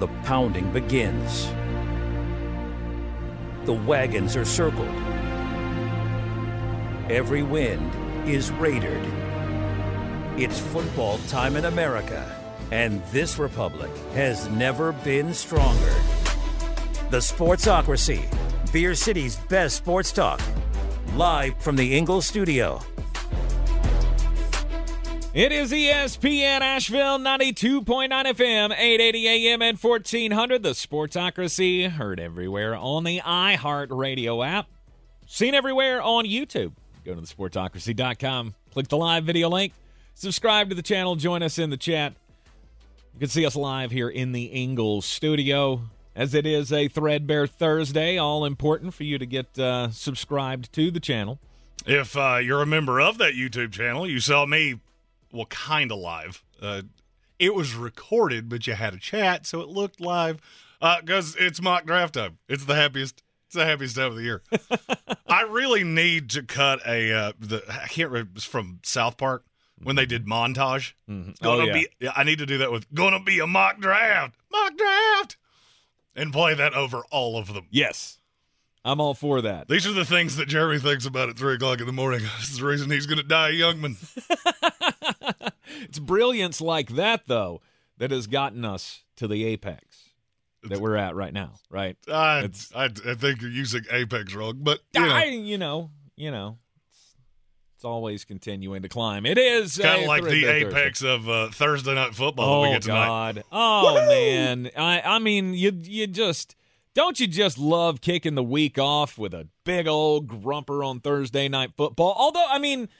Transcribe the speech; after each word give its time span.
the 0.00 0.08
pounding 0.24 0.72
begins. 0.72 1.46
The 3.66 3.74
wagons 3.74 4.34
are 4.34 4.46
circled. 4.46 4.88
Every 7.10 7.42
wind 7.42 7.92
is 8.26 8.50
raidered. 8.52 9.04
It's 10.38 10.58
football 10.58 11.18
time 11.28 11.54
in 11.56 11.66
America, 11.66 12.24
and 12.70 13.04
this 13.12 13.38
republic 13.38 13.90
has 14.14 14.48
never 14.48 14.92
been 14.92 15.34
stronger. 15.34 15.94
The 17.10 17.18
Sportsocracy, 17.18 18.24
Beer 18.72 18.94
City's 18.94 19.36
best 19.36 19.76
sports 19.76 20.12
talk, 20.12 20.40
live 21.14 21.58
from 21.58 21.76
the 21.76 21.94
Ingles 21.94 22.26
studio. 22.26 22.80
It 25.32 25.52
is 25.52 25.70
ESPN 25.70 26.60
Asheville 26.60 27.16
92.9 27.20 27.84
FM, 28.08 28.72
880 28.76 29.28
AM 29.28 29.62
and 29.62 29.78
1400. 29.78 30.64
The 30.64 30.70
Sportsocracy 30.70 31.88
heard 31.88 32.18
everywhere 32.18 32.74
on 32.74 33.04
the 33.04 33.20
iHeartRadio 33.20 34.44
app. 34.44 34.66
Seen 35.28 35.54
everywhere 35.54 36.02
on 36.02 36.24
YouTube. 36.24 36.72
Go 37.04 37.14
to 37.14 37.20
thesportsocracy.com, 37.20 38.56
click 38.72 38.88
the 38.88 38.96
live 38.96 39.22
video 39.22 39.48
link, 39.48 39.72
subscribe 40.14 40.68
to 40.70 40.74
the 40.74 40.82
channel, 40.82 41.14
join 41.14 41.44
us 41.44 41.60
in 41.60 41.70
the 41.70 41.76
chat. 41.76 42.14
You 43.14 43.20
can 43.20 43.28
see 43.28 43.46
us 43.46 43.54
live 43.54 43.92
here 43.92 44.08
in 44.08 44.32
the 44.32 44.46
Ingles 44.46 45.06
studio. 45.06 45.82
As 46.16 46.34
it 46.34 46.44
is 46.44 46.72
a 46.72 46.88
Threadbare 46.88 47.46
Thursday, 47.46 48.18
all 48.18 48.44
important 48.44 48.94
for 48.94 49.04
you 49.04 49.16
to 49.16 49.26
get 49.26 49.56
uh, 49.56 49.92
subscribed 49.92 50.72
to 50.72 50.90
the 50.90 50.98
channel. 50.98 51.38
If 51.86 52.16
uh, 52.16 52.40
you're 52.42 52.62
a 52.62 52.66
member 52.66 53.00
of 53.00 53.18
that 53.18 53.34
YouTube 53.34 53.70
channel, 53.70 54.08
you 54.08 54.18
saw 54.18 54.44
me, 54.44 54.80
well, 55.32 55.46
kind 55.46 55.90
of 55.92 55.98
live. 55.98 56.42
Uh, 56.60 56.82
it 57.38 57.54
was 57.54 57.74
recorded, 57.74 58.48
but 58.48 58.66
you 58.66 58.74
had 58.74 58.94
a 58.94 58.98
chat, 58.98 59.46
so 59.46 59.60
it 59.60 59.68
looked 59.68 60.00
live. 60.00 60.40
Because 60.80 61.36
it's 61.38 61.60
mock 61.60 61.84
draft 61.84 62.14
time. 62.14 62.38
It's 62.48 62.64
the 62.64 62.74
happiest. 62.74 63.22
It's 63.46 63.54
the 63.54 63.66
happiest 63.66 63.96
time 63.96 64.06
of 64.12 64.16
the 64.16 64.22
year. 64.22 64.42
I 65.28 65.42
really 65.42 65.84
need 65.84 66.30
to 66.30 66.42
cut 66.42 66.80
a. 66.86 67.12
Uh, 67.12 67.32
the 67.38 67.62
I 67.68 67.86
can't 67.88 68.10
remember. 68.10 68.40
From 68.40 68.80
South 68.82 69.16
Park 69.16 69.44
when 69.82 69.96
they 69.96 70.06
did 70.06 70.26
montage. 70.26 70.92
Oh, 71.08 71.32
Gonna 71.42 71.66
yeah. 71.66 71.72
be. 71.72 71.88
Yeah, 72.00 72.12
I 72.16 72.24
need 72.24 72.38
to 72.38 72.46
do 72.46 72.58
that 72.58 72.72
with. 72.72 72.92
Gonna 72.94 73.20
be 73.20 73.38
a 73.40 73.46
mock 73.46 73.78
draft. 73.80 74.36
Mock 74.50 74.76
draft. 74.76 75.36
And 76.16 76.32
play 76.32 76.54
that 76.54 76.74
over 76.74 77.02
all 77.10 77.36
of 77.36 77.52
them. 77.52 77.66
Yes. 77.70 78.18
I'm 78.84 79.00
all 79.00 79.14
for 79.14 79.42
that. 79.42 79.68
These 79.68 79.86
are 79.86 79.92
the 79.92 80.06
things 80.06 80.36
that 80.36 80.48
Jeremy 80.48 80.78
thinks 80.78 81.04
about 81.04 81.28
at 81.28 81.36
three 81.36 81.54
o'clock 81.54 81.80
in 81.80 81.86
the 81.86 81.92
morning. 81.92 82.20
This 82.38 82.50
is 82.50 82.58
the 82.58 82.64
reason 82.66 82.90
he's 82.90 83.06
going 83.06 83.18
to 83.18 83.22
die 83.22 83.50
a 83.50 83.52
young 83.52 83.80
man. 83.80 83.96
It's 85.82 85.98
brilliance 85.98 86.60
like 86.60 86.90
that, 86.90 87.22
though, 87.26 87.60
that 87.98 88.10
has 88.10 88.26
gotten 88.26 88.64
us 88.64 89.04
to 89.16 89.26
the 89.28 89.44
apex 89.44 90.10
that 90.64 90.80
we're 90.80 90.96
at 90.96 91.14
right 91.14 91.32
now, 91.32 91.52
right? 91.70 91.96
I, 92.12 92.40
It's- 92.40 92.70
I, 92.74 92.84
I 92.84 93.14
think 93.14 93.40
you're 93.40 93.50
using 93.50 93.82
Apex 93.90 94.34
wrong, 94.34 94.58
but 94.60 94.80
you 94.94 95.00
know, 95.00 95.08
I, 95.14 95.24
you 95.24 95.56
know, 95.58 95.90
you 96.16 96.30
know, 96.30 96.58
it's, 96.90 97.14
it's 97.76 97.84
always 97.84 98.24
continuing 98.26 98.82
to 98.82 98.88
climb. 98.88 99.24
It 99.24 99.38
is 99.38 99.78
kind 99.78 100.02
of 100.02 100.06
like 100.08 100.22
the 100.24 100.42
Thursday. 100.42 100.66
apex 100.66 101.02
of 101.02 101.28
uh, 101.28 101.48
Thursday 101.50 101.94
night 101.94 102.14
football 102.14 102.62
that 102.62 102.66
Oh 102.66 102.70
we 102.70 102.74
get 102.76 102.82
tonight. 102.82 103.06
God! 103.06 103.44
Oh 103.50 103.94
man! 104.06 104.70
I 104.76 105.00
I 105.00 105.18
mean, 105.18 105.54
you 105.54 105.72
you 105.82 106.06
just 106.06 106.56
don't 106.94 107.18
you 107.18 107.26
just 107.26 107.56
love 107.56 108.02
kicking 108.02 108.34
the 108.34 108.42
week 108.42 108.78
off 108.78 109.16
with 109.16 109.32
a 109.32 109.48
big 109.64 109.86
old 109.88 110.26
grumper 110.28 110.84
on 110.84 111.00
Thursday 111.00 111.48
night 111.48 111.70
football? 111.76 112.14
Although, 112.18 112.46
I 112.50 112.58
mean, 112.58 112.90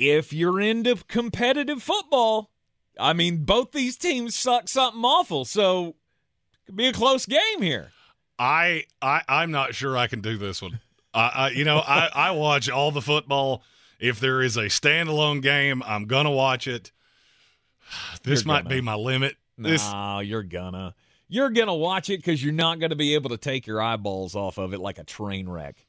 if 0.00 0.32
you're 0.32 0.58
into 0.60 0.96
competitive 1.06 1.82
football, 1.82 2.50
I 2.98 3.12
mean, 3.12 3.44
both 3.44 3.72
these 3.72 3.96
teams 3.96 4.34
suck 4.34 4.68
something 4.68 5.04
awful, 5.04 5.44
so 5.44 5.88
it 5.88 6.66
could 6.66 6.76
be 6.76 6.86
a 6.86 6.92
close 6.92 7.26
game 7.26 7.60
here. 7.60 7.92
I, 8.38 8.84
I, 9.02 9.22
I'm 9.28 9.50
not 9.50 9.74
sure 9.74 9.96
I 9.98 10.06
can 10.06 10.22
do 10.22 10.38
this 10.38 10.62
one. 10.62 10.80
I, 11.12 11.28
I 11.28 11.50
you 11.50 11.64
know, 11.64 11.78
I, 11.78 12.08
I 12.12 12.30
watch 12.30 12.70
all 12.70 12.90
the 12.90 13.02
football. 13.02 13.62
If 13.98 14.18
there 14.18 14.40
is 14.40 14.56
a 14.56 14.64
standalone 14.64 15.42
game, 15.42 15.82
I'm 15.84 16.06
gonna 16.06 16.30
watch 16.30 16.66
it. 16.66 16.90
This 18.22 18.40
You're 18.40 18.48
might 18.48 18.64
gonna. 18.64 18.76
be 18.76 18.80
my 18.80 18.94
limit. 18.94 19.36
This, 19.58 19.90
No, 19.90 20.20
you're 20.20 20.42
gonna 20.42 20.94
you're 21.28 21.50
gonna 21.50 21.74
watch 21.74 22.08
it 22.08 22.18
because 22.18 22.42
you're 22.42 22.52
not 22.52 22.78
gonna 22.80 22.96
be 22.96 23.14
able 23.14 23.30
to 23.30 23.36
take 23.36 23.66
your 23.66 23.82
eyeballs 23.82 24.34
off 24.34 24.58
of 24.58 24.72
it 24.72 24.80
like 24.80 24.98
a 24.98 25.04
train 25.04 25.48
wreck. 25.48 25.86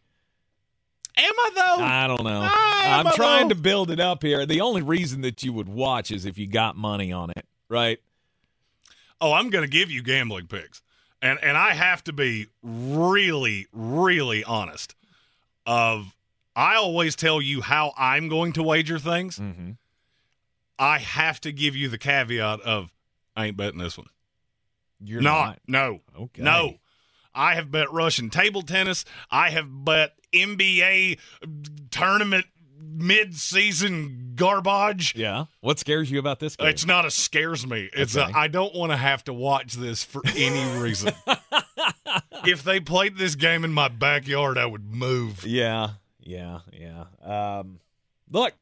Am 1.18 1.34
I 1.38 1.50
though? 1.56 1.84
I 1.84 2.08
don't 2.08 2.24
know. 2.24 2.42
Ah, 2.44 3.00
I'm 3.00 3.14
trying 3.14 3.48
no. 3.48 3.56
to 3.56 3.56
build 3.56 3.92
it 3.92 4.00
up 4.00 4.24
here. 4.24 4.46
The 4.46 4.62
only 4.62 4.82
reason 4.82 5.22
that 5.22 5.44
you 5.44 5.54
would 5.54 5.70
watch 5.70 6.12
is 6.12 6.26
if 6.26 6.38
you 6.38 6.48
got 6.48 6.76
money 6.76 7.12
on 7.12 7.30
it, 7.32 7.46
right? 7.70 8.00
oh, 9.22 9.34
I'm 9.34 9.50
going 9.50 9.64
to 9.64 9.70
give 9.70 9.90
you 9.92 10.02
gambling 10.02 10.48
picks, 10.48 10.82
and 11.22 11.40
and 11.42 11.56
I 11.56 11.74
have 11.74 12.04
to 12.06 12.14
be 12.14 12.48
really, 12.62 13.68
really 13.72 14.44
honest. 14.44 14.96
Of 15.66 16.16
I 16.56 16.76
always 16.76 17.16
tell 17.16 17.42
you 17.42 17.62
how 17.62 17.94
I'm 17.96 18.28
going 18.28 18.54
to 18.54 18.64
wager 18.64 19.00
things. 19.00 19.38
Mm-hmm. 19.38 19.72
I 20.80 20.98
have 20.98 21.40
to 21.42 21.52
give 21.52 21.76
you 21.76 21.88
the 21.88 22.00
caveat 22.00 22.62
of 22.62 22.92
I 23.36 23.46
ain't 23.46 23.58
betting 23.58 23.80
this 23.80 23.98
one. 23.98 24.08
You're 25.00 25.22
not. 25.22 25.60
No. 25.68 26.02
Okay. 26.20 26.42
No. 26.42 26.76
I 27.34 27.56
have 27.56 27.72
bet 27.72 27.94
Russian 27.94 28.30
table 28.30 28.64
tennis. 28.64 29.06
I 29.30 29.52
have 29.52 29.68
bet 29.70 30.14
NBA 30.34 31.20
tournament 31.92 32.46
mid-season 32.84 34.34
garbage. 34.36 35.16
Yeah. 35.16 35.46
What 35.62 35.80
scares 35.80 36.10
you 36.12 36.20
about 36.20 36.40
this 36.40 36.56
game? 36.56 36.68
It's 36.68 36.86
not 36.86 37.06
a 37.06 37.12
scares 37.12 37.66
me. 37.66 37.90
It's 37.94 38.16
Okay. 38.18 38.32
a, 38.32 38.36
I 38.36 38.48
don't 38.48 38.74
want 38.76 38.92
to 38.92 38.98
have 38.98 39.24
to 39.26 39.34
watch 39.34 39.74
this 39.74 40.04
for 40.04 40.22
any 40.36 40.80
reason. 40.82 41.14
if 42.46 42.64
they 42.64 42.80
played 42.80 43.18
this 43.18 43.36
game 43.36 43.64
in 43.64 43.72
my 43.72 43.88
backyard, 43.88 44.58
I 44.58 44.66
would 44.66 44.94
move. 44.94 45.46
yeah. 45.46 45.92
Yeah. 46.24 46.60
Yeah. 46.72 47.06
Um, 47.24 47.80
look, 48.30 48.54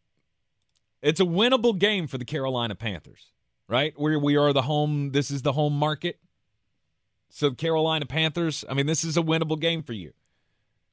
it's 1.02 1.20
a 1.20 1.26
winnable 1.26 1.78
game 1.78 2.08
for 2.08 2.18
the 2.18 2.24
Carolina 2.26 2.74
Panthers, 2.76 3.28
right? 3.68 3.94
We 4.00 4.16
we 4.16 4.38
are 4.38 4.54
the 4.54 4.62
home. 4.62 5.12
This 5.12 5.30
is 5.30 5.42
the 5.42 5.52
home 5.54 5.74
market. 5.74 6.20
So 7.30 7.52
Carolina 7.52 8.06
Panthers. 8.06 8.64
I 8.70 8.74
mean, 8.74 8.86
this 8.86 9.04
is 9.04 9.18
a 9.18 9.22
winnable 9.22 9.60
game 9.60 9.84
for 9.84 9.92
you. 9.94 10.14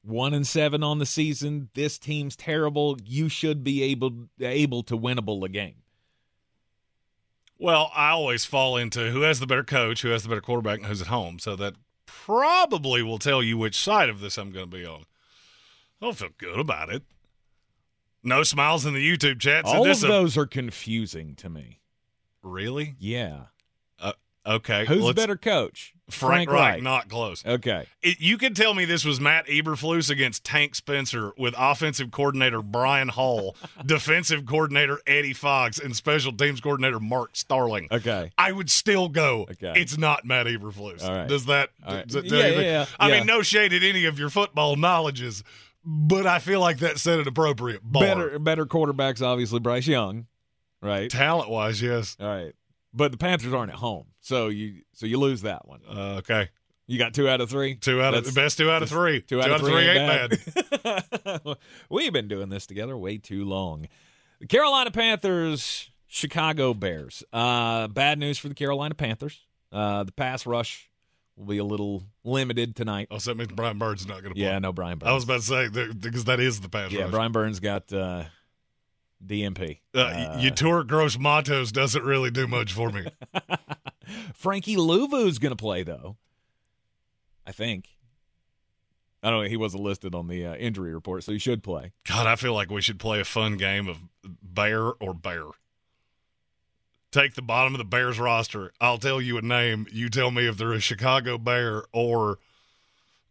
One 0.07 0.33
and 0.33 0.47
seven 0.47 0.83
on 0.83 0.99
the 0.99 1.05
season. 1.05 1.67
This 1.73 1.99
team's 1.99 2.37
terrible. 2.37 2.97
You 3.03 3.27
should 3.27 3.61
be 3.63 3.83
able 3.83 4.29
able 4.39 4.81
to 4.83 4.97
winnable 4.97 5.43
a 5.43 5.49
game. 5.49 5.83
Well, 7.59 7.91
I 7.93 8.11
always 8.11 8.45
fall 8.45 8.77
into 8.77 9.11
who 9.11 9.21
has 9.21 9.39
the 9.41 9.47
better 9.47 9.63
coach, 9.65 10.03
who 10.03 10.09
has 10.09 10.23
the 10.23 10.29
better 10.29 10.41
quarterback, 10.41 10.77
and 10.79 10.87
who's 10.87 11.01
at 11.01 11.07
home. 11.07 11.39
So 11.39 11.55
that 11.57 11.73
probably 12.05 13.01
will 13.03 13.17
tell 13.19 13.41
you 13.43 13.57
which 13.57 13.77
side 13.77 14.07
of 14.09 14.21
this 14.21 14.37
I'm 14.37 14.51
going 14.51 14.69
to 14.69 14.77
be 14.77 14.85
on. 14.85 15.01
I 16.01 16.05
don't 16.05 16.17
feel 16.17 16.29
good 16.37 16.59
about 16.59 16.89
it. 16.89 17.03
No 18.23 18.43
smiles 18.43 18.85
in 18.85 18.93
the 18.93 19.05
YouTube 19.05 19.39
chat. 19.39 19.65
So 19.67 19.73
All 19.73 19.89
of 19.89 20.03
a- 20.03 20.07
those 20.07 20.37
are 20.37 20.45
confusing 20.45 21.35
to 21.35 21.49
me. 21.49 21.81
really 22.43 22.95
Yeah. 22.99 23.45
Okay. 24.47 24.85
Who's 24.85 25.03
let's- 25.03 25.15
better 25.15 25.35
coach? 25.37 25.93
Frank, 26.09 26.49
Reich, 26.49 26.81
not 26.81 27.09
close. 27.09 27.45
Okay. 27.45 27.85
It, 28.01 28.21
you 28.21 28.37
could 28.37 28.55
tell 28.55 28.73
me 28.73 28.85
this 28.85 29.03
was 29.03 29.19
Matt 29.19 29.45
Eberflus 29.47 30.09
against 30.09 30.45
Tank 30.45 30.73
Spencer 30.73 31.33
with 31.37 31.53
offensive 31.57 32.11
coordinator 32.11 32.61
Brian 32.61 33.09
Hall, 33.09 33.57
defensive 33.85 34.45
coordinator 34.45 35.01
Eddie 35.05 35.33
Fox, 35.33 35.79
and 35.79 35.93
special 35.93 36.31
teams 36.31 36.61
coordinator 36.61 37.01
Mark 37.01 37.31
Starling. 37.35 37.89
Okay. 37.91 38.31
I 38.37 38.53
would 38.53 38.71
still 38.71 39.09
go. 39.09 39.47
Okay. 39.51 39.73
It's 39.81 39.97
not 39.97 40.23
Matt 40.23 40.45
Eberflus. 40.47 41.03
All 41.03 41.13
right. 41.13 41.27
Does 41.27 41.47
that? 41.47 41.71
Right. 41.85 42.07
Does 42.07 42.13
that 42.13 42.29
do 42.29 42.37
Yeah, 42.37 42.43
anything? 42.45 42.63
yeah, 42.63 42.71
yeah. 42.71 42.85
I 43.01 43.09
Yeah. 43.09 43.17
mean, 43.17 43.27
no 43.27 43.41
shade 43.41 43.73
at 43.73 43.83
any 43.83 44.05
of 44.05 44.17
your 44.17 44.29
football 44.29 44.77
knowledges, 44.77 45.43
but 45.83 46.25
I 46.25 46.39
feel 46.39 46.61
like 46.61 46.77
that 46.77 46.99
set 46.99 47.19
an 47.19 47.27
appropriate 47.27 47.81
bar. 47.83 48.03
Better 48.03 48.39
better 48.39 48.65
quarterbacks, 48.65 49.21
obviously 49.21 49.59
Bryce 49.59 49.87
Young, 49.87 50.27
right? 50.81 51.11
talent 51.11 51.49
wise, 51.49 51.81
yes. 51.81 52.15
All 52.17 52.27
right, 52.27 52.53
but 52.97 53.11
the 53.11 53.17
Panthers 53.17 53.53
aren't 53.53 53.71
at 53.71 53.77
home, 53.77 54.07
so 54.19 54.47
you 54.47 54.81
so 54.93 55.05
you 55.05 55.19
lose 55.19 55.43
that 55.43 55.67
one. 55.67 55.81
Uh, 55.87 56.15
okay, 56.17 56.49
You 56.87 56.97
got 56.97 57.13
two 57.13 57.29
out 57.29 57.39
of 57.39 57.49
three. 57.49 57.75
two 57.75 58.01
out 58.01 58.13
of 58.13 58.25
the 58.25 58.31
best 58.31 58.57
two 58.57 58.69
out 58.69 58.83
of 58.83 58.89
three. 58.89 59.21
Two 59.21 59.41
out, 59.41 59.51
of 59.51 59.61
three, 59.61 59.87
ain't 59.87 60.41
bad. 60.83 61.23
bad. 61.23 61.57
We've 61.89 62.11
been 62.11 62.27
doing 62.27 62.49
this 62.49 62.65
together 62.65 62.97
way 62.97 63.17
too 63.17 63.45
long. 63.45 63.87
The 64.39 64.47
Carolina 64.47 64.91
Panthers, 64.91 65.91
Chicago 66.07 66.73
Bears. 66.73 67.23
Uh, 67.31 67.87
bad 67.87 68.19
news 68.19 68.37
for 68.37 68.49
the 68.49 68.55
Carolina 68.55 68.95
Panthers. 68.95 69.45
Uh, 69.71 70.03
the 70.03 70.11
pass 70.11 70.45
rush 70.45 70.89
will 71.35 71.45
be 71.45 71.57
a 71.57 71.63
little 71.63 72.03
limited 72.23 72.75
tonight. 72.75 73.07
Oh, 73.11 73.17
so 73.17 73.31
that 73.31 73.37
means 73.37 73.51
Brian 73.51 73.77
Bird's 73.77 74.07
not 74.07 74.21
going 74.21 74.33
to 74.33 74.35
play. 74.35 74.43
Yeah, 74.43 74.59
no 74.59 74.71
Brian 74.73 74.97
Burns. 74.97 75.09
I 75.09 75.13
was 75.13 75.23
about 75.23 75.41
to 75.41 75.45
say 75.45 75.93
because 75.93 76.25
that 76.25 76.39
is 76.39 76.59
the 76.61 76.69
pass 76.69 76.91
yeah, 76.91 77.03
rush. 77.03 77.11
Brian 77.11 77.31
Burns 77.31 77.59
got 77.59 77.91
uh, 77.93 78.23
DMP. 79.25 79.79
Uh, 79.95 79.99
Uh, 79.99 80.37
Yetur 80.39 80.85
Gross-Matos 80.87 81.71
doesn't 81.71 82.03
really 82.03 82.31
do 82.31 82.47
much 82.47 82.71
for 82.73 82.91
me. 82.91 83.07
Frankie 84.33 84.75
Luvu's 84.77 85.39
going 85.39 85.51
to 85.51 85.55
play 85.55 85.83
though. 85.83 86.17
I 87.45 87.51
think. 87.51 87.89
I 89.23 89.29
don't 89.31 89.43
know. 89.43 89.49
He 89.49 89.57
wasn't 89.57 89.83
listed 89.83 90.13
on 90.13 90.27
the 90.27 90.45
uh, 90.45 90.55
injury 90.55 90.93
report, 90.93 91.23
so 91.23 91.31
he 91.31 91.39
should 91.39 91.63
play. 91.63 91.91
God, 92.07 92.27
I 92.27 92.35
feel 92.35 92.53
like 92.53 92.69
we 92.69 92.81
should 92.81 92.99
play 92.99 93.19
a 93.19 93.25
fun 93.25 93.57
game 93.57 93.87
of 93.87 93.97
bear 94.43 94.93
or 94.93 95.13
bear. 95.13 95.43
take 97.11 97.33
the 97.33 97.41
bottom 97.41 97.73
of 97.73 97.79
the 97.79 97.83
Bears 97.85 98.19
roster. 98.19 98.71
I'll 98.79 98.99
tell 98.99 99.19
you 99.19 99.37
a 99.37 99.41
name. 99.41 99.87
You 99.91 100.09
tell 100.09 100.29
me 100.29 100.47
if 100.47 100.57
they're 100.57 100.71
a 100.73 100.79
Chicago 100.79 101.37
Bear 101.37 101.83
or 101.91 102.37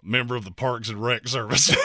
member 0.07 0.37
of 0.37 0.45
the 0.45 0.51
Parks 0.51 0.89
and 0.89 1.03
Rec 1.03 1.29
Service. 1.29 1.69
you 1.71 1.77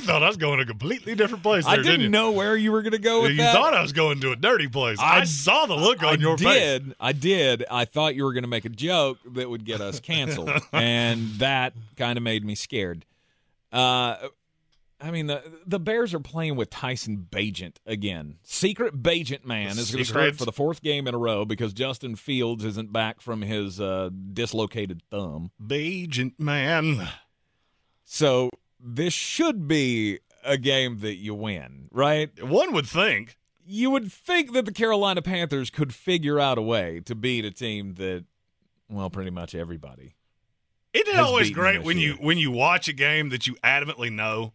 thought 0.00 0.22
I 0.22 0.28
was 0.28 0.36
going 0.36 0.58
to 0.58 0.64
a 0.64 0.66
completely 0.66 1.14
different 1.14 1.42
place. 1.42 1.64
There, 1.64 1.74
I 1.74 1.76
didn't 1.78 2.02
you? 2.02 2.08
know 2.08 2.30
where 2.32 2.56
you 2.56 2.72
were 2.72 2.82
going 2.82 2.92
to 2.92 2.98
go 2.98 3.22
with 3.22 3.32
you 3.32 3.38
that. 3.38 3.54
thought 3.54 3.74
I 3.74 3.82
was 3.82 3.92
going 3.92 4.20
to 4.20 4.32
a 4.32 4.36
dirty 4.36 4.68
place. 4.68 4.98
I, 5.00 5.20
I- 5.20 5.24
saw 5.24 5.66
the 5.66 5.74
look 5.74 6.02
on 6.02 6.08
I 6.08 6.20
your 6.20 6.38
face. 6.38 6.46
I 6.46 6.52
did. 6.54 6.94
I 7.00 7.12
did. 7.12 7.64
I 7.70 7.84
thought 7.84 8.14
you 8.14 8.24
were 8.24 8.32
going 8.32 8.44
to 8.44 8.48
make 8.48 8.64
a 8.64 8.70
joke 8.70 9.18
that 9.34 9.48
would 9.48 9.64
get 9.64 9.80
us 9.80 10.00
canceled, 10.00 10.50
and 10.72 11.28
that 11.38 11.72
kind 11.96 12.16
of 12.16 12.22
made 12.22 12.44
me 12.44 12.54
scared. 12.54 13.04
Uh, 13.72 14.16
I 15.00 15.10
mean, 15.10 15.26
the 15.26 15.42
the 15.66 15.78
Bears 15.78 16.14
are 16.14 16.20
playing 16.20 16.56
with 16.56 16.70
Tyson 16.70 17.26
Bagent 17.30 17.76
again. 17.84 18.38
Secret 18.42 19.02
Bagent 19.02 19.44
man 19.44 19.78
is 19.78 19.90
going 19.90 20.02
to 20.04 20.08
start 20.08 20.36
for 20.36 20.46
the 20.46 20.52
fourth 20.52 20.82
game 20.82 21.06
in 21.06 21.14
a 21.14 21.18
row 21.18 21.44
because 21.44 21.74
Justin 21.74 22.16
Fields 22.16 22.64
isn't 22.64 22.92
back 22.92 23.20
from 23.20 23.42
his 23.42 23.78
uh, 23.80 24.08
dislocated 24.32 25.02
thumb. 25.10 25.50
Agent 25.70 26.40
man. 26.40 27.08
So 28.04 28.48
this 28.80 29.12
should 29.12 29.68
be 29.68 30.20
a 30.44 30.56
game 30.56 31.00
that 31.00 31.16
you 31.16 31.34
win, 31.34 31.88
right? 31.90 32.30
One 32.42 32.72
would 32.72 32.86
think. 32.86 33.36
you 33.66 33.90
would 33.90 34.10
think 34.12 34.52
that 34.52 34.64
the 34.64 34.72
Carolina 34.72 35.20
Panthers 35.20 35.70
could 35.70 35.92
figure 35.92 36.38
out 36.40 36.56
a 36.56 36.62
way 36.62 37.00
to 37.04 37.14
beat 37.16 37.44
a 37.44 37.50
team 37.50 37.94
that, 37.94 38.24
well, 38.88 39.10
pretty 39.10 39.30
much 39.30 39.54
everybody. 39.54 40.14
Isn't 40.92 41.08
it 41.14 41.18
always 41.18 41.50
great 41.50 41.82
when 41.82 41.98
you 41.98 42.14
when 42.14 42.38
you 42.38 42.50
watch 42.50 42.88
a 42.88 42.92
game 42.94 43.28
that 43.28 43.46
you 43.46 43.56
adamantly 43.64 44.10
know 44.10 44.54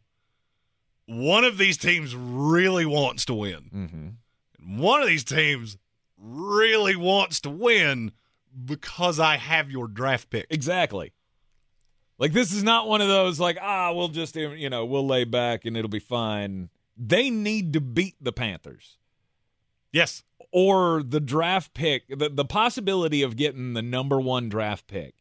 one 1.07 1.43
of 1.43 1.57
these 1.57 1.77
teams 1.77 2.15
really 2.15 2.85
wants 2.85 3.25
to 3.25 3.33
win. 3.33 3.69
Mm-hmm. 3.73 4.77
One 4.81 5.01
of 5.01 5.07
these 5.07 5.23
teams 5.23 5.77
really 6.17 6.95
wants 6.95 7.39
to 7.41 7.49
win 7.49 8.11
because 8.65 9.19
I 9.19 9.37
have 9.37 9.71
your 9.71 9.87
draft 9.87 10.29
pick. 10.29 10.45
Exactly. 10.49 11.13
Like 12.17 12.33
this 12.33 12.51
is 12.51 12.63
not 12.63 12.87
one 12.87 13.01
of 13.01 13.07
those 13.07 13.39
like 13.39 13.57
ah 13.61 13.91
we'll 13.93 14.09
just 14.09 14.35
you 14.35 14.69
know 14.69 14.85
we'll 14.85 15.07
lay 15.07 15.23
back 15.23 15.65
and 15.65 15.75
it'll 15.75 15.89
be 15.89 15.99
fine. 15.99 16.69
They 16.95 17.29
need 17.31 17.73
to 17.73 17.81
beat 17.81 18.15
the 18.21 18.31
Panthers 18.31 18.97
Yes. 19.91 20.23
or 20.51 21.01
the 21.03 21.19
draft 21.19 21.73
pick 21.73 22.03
the 22.09 22.29
the 22.29 22.45
possibility 22.45 23.23
of 23.23 23.35
getting 23.37 23.73
the 23.73 23.81
number 23.81 24.19
1 24.19 24.49
draft 24.49 24.85
pick. 24.87 25.15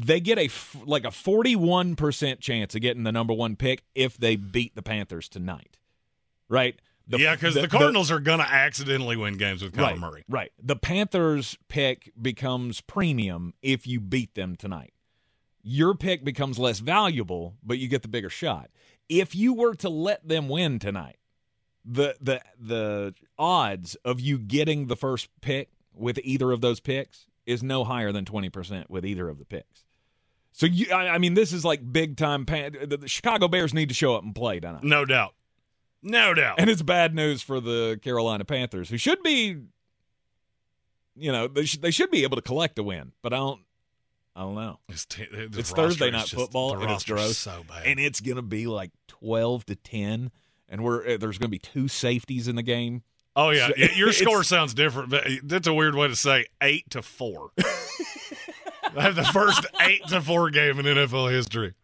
They 0.00 0.20
get 0.20 0.38
a 0.38 0.44
f- 0.44 0.76
like 0.86 1.04
a 1.04 1.08
41% 1.08 2.38
chance 2.38 2.74
of 2.74 2.80
getting 2.80 3.02
the 3.02 3.10
number 3.10 3.34
1 3.34 3.56
pick 3.56 3.82
if 3.96 4.16
they 4.16 4.36
beat 4.36 4.76
the 4.76 4.82
Panthers 4.82 5.28
tonight. 5.28 5.76
Right? 6.48 6.76
The- 7.08 7.18
yeah, 7.18 7.34
because 7.34 7.54
the, 7.54 7.66
Cardinals 7.66 8.10
are 8.12 8.20
going 8.20 8.38
to 8.38 8.48
accidentally 8.48 9.16
win 9.16 9.38
games 9.38 9.62
with 9.62 9.72
Kyler 9.72 9.82
right, 9.82 9.98
Murray. 9.98 10.24
Right. 10.28 10.52
The 10.62 10.76
Panthers 10.76 11.58
pick 11.66 12.12
becomes 12.20 12.80
premium 12.80 13.54
if 13.60 13.86
you 13.88 13.98
beat 13.98 14.34
them 14.34 14.54
tonight. 14.54 14.92
Your 15.62 15.94
pick 15.94 16.24
becomes 16.24 16.58
less 16.58 16.78
valuable, 16.78 17.56
but 17.64 17.78
you 17.78 17.88
get 17.88 18.02
the 18.02 18.08
bigger 18.08 18.30
shot. 18.30 18.70
If 19.08 19.34
you 19.34 19.52
were 19.52 19.74
to 19.76 19.88
let 19.88 20.26
them 20.28 20.48
win 20.48 20.78
tonight, 20.78 21.16
the 21.84 22.14
the 22.20 22.40
the 22.58 23.14
odds 23.38 23.96
of 24.04 24.20
you 24.20 24.38
getting 24.38 24.86
the 24.86 24.96
first 24.96 25.28
pick 25.40 25.70
with 25.92 26.20
either 26.22 26.52
of 26.52 26.60
those 26.60 26.78
picks 26.78 27.26
is 27.46 27.62
no 27.62 27.82
higher 27.82 28.12
than 28.12 28.26
20% 28.26 28.90
with 28.90 29.06
either 29.06 29.28
of 29.28 29.38
the 29.38 29.44
picks. 29.44 29.84
So 30.58 30.66
you 30.66 30.90
I, 30.92 31.10
I 31.10 31.18
mean 31.18 31.34
this 31.34 31.52
is 31.52 31.64
like 31.64 31.80
big 31.92 32.16
time 32.16 32.44
pan- 32.44 32.74
the, 32.88 32.96
the 32.96 33.06
Chicago 33.08 33.46
Bears 33.46 33.72
need 33.72 33.90
to 33.90 33.94
show 33.94 34.16
up 34.16 34.24
and 34.24 34.34
play 34.34 34.58
tonight. 34.58 34.82
No 34.82 35.04
doubt. 35.04 35.34
No 36.02 36.34
doubt. 36.34 36.56
And 36.58 36.68
it's 36.68 36.82
bad 36.82 37.14
news 37.14 37.42
for 37.42 37.60
the 37.60 38.00
Carolina 38.02 38.44
Panthers, 38.44 38.88
who 38.90 38.96
should 38.98 39.22
be, 39.22 39.56
you 41.16 41.30
know, 41.30 41.46
they, 41.46 41.64
sh- 41.64 41.76
they 41.78 41.92
should 41.92 42.10
be 42.10 42.24
able 42.24 42.34
to 42.34 42.42
collect 42.42 42.76
a 42.78 42.82
win, 42.82 43.12
but 43.22 43.32
I 43.32 43.36
don't, 43.36 43.60
I 44.34 44.40
don't 44.40 44.56
know. 44.56 44.80
It's, 44.88 45.04
t- 45.06 45.26
It's 45.30 45.70
Thursday 45.70 46.10
night 46.10 46.22
just- 46.22 46.34
football, 46.34 46.76
and 46.80 46.90
it's 46.90 47.04
gross. 47.04 47.36
So 47.38 47.62
bad. 47.68 47.86
And 47.86 48.00
it's 48.00 48.20
gonna 48.20 48.42
be 48.42 48.66
like 48.66 48.90
twelve 49.06 49.64
to 49.66 49.76
ten, 49.76 50.32
and 50.68 50.82
we're 50.82 51.14
uh, 51.14 51.16
there's 51.18 51.38
gonna 51.38 51.50
be 51.50 51.58
two 51.60 51.86
safeties 51.86 52.48
in 52.48 52.56
the 52.56 52.62
game. 52.64 53.02
oh 53.36 53.50
yeah, 53.50 53.68
So- 53.68 53.94
your 53.94 54.12
score 54.12 54.42
sounds 54.42 54.74
different, 54.74 55.10
but 55.10 55.24
that's 55.44 55.68
a 55.68 55.74
weird 55.74 55.94
way 55.94 56.08
to 56.08 56.16
say 56.16 56.46
eight 56.60 56.90
to 56.90 57.02
four. 57.02 57.50
I 58.98 59.02
have 59.02 59.16
the 59.16 59.24
first 59.24 59.64
eight 59.80 60.06
to 60.08 60.20
four 60.20 60.50
game 60.50 60.78
in 60.78 60.86
NFL 60.86 61.30
history. 61.30 61.74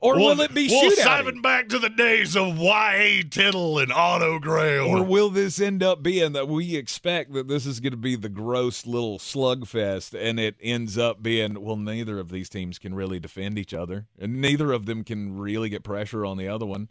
Or 0.00 0.16
we'll, 0.16 0.36
will 0.36 0.40
it 0.42 0.52
be 0.52 0.68
We'll 0.68 0.90
shootout? 0.90 1.02
siphon 1.02 1.40
back 1.40 1.68
to 1.70 1.78
the 1.78 1.88
days 1.88 2.36
of 2.36 2.58
Y.A. 2.58 3.22
Tittle 3.22 3.78
and 3.78 3.90
Otto 3.90 4.38
Graham. 4.38 4.88
Or 4.88 5.02
will 5.02 5.30
this 5.30 5.58
end 5.58 5.82
up 5.82 6.02
being 6.02 6.32
that 6.32 6.46
we 6.46 6.76
expect 6.76 7.32
that 7.32 7.48
this 7.48 7.64
is 7.64 7.80
going 7.80 7.92
to 7.92 7.96
be 7.96 8.14
the 8.14 8.28
gross 8.28 8.86
little 8.86 9.18
slugfest, 9.18 10.12
and 10.18 10.38
it 10.38 10.56
ends 10.60 10.98
up 10.98 11.22
being 11.22 11.62
well, 11.62 11.76
neither 11.76 12.18
of 12.18 12.28
these 12.30 12.50
teams 12.50 12.78
can 12.78 12.94
really 12.94 13.18
defend 13.18 13.58
each 13.58 13.72
other, 13.72 14.06
and 14.18 14.42
neither 14.42 14.72
of 14.72 14.84
them 14.84 15.04
can 15.04 15.38
really 15.38 15.70
get 15.70 15.84
pressure 15.84 16.26
on 16.26 16.36
the 16.36 16.48
other 16.48 16.66
one, 16.66 16.90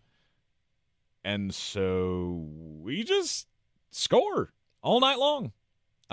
and 1.24 1.54
so 1.54 2.48
we 2.82 3.04
just 3.04 3.48
score 3.92 4.54
all 4.82 5.00
night 5.00 5.20
long. 5.20 5.52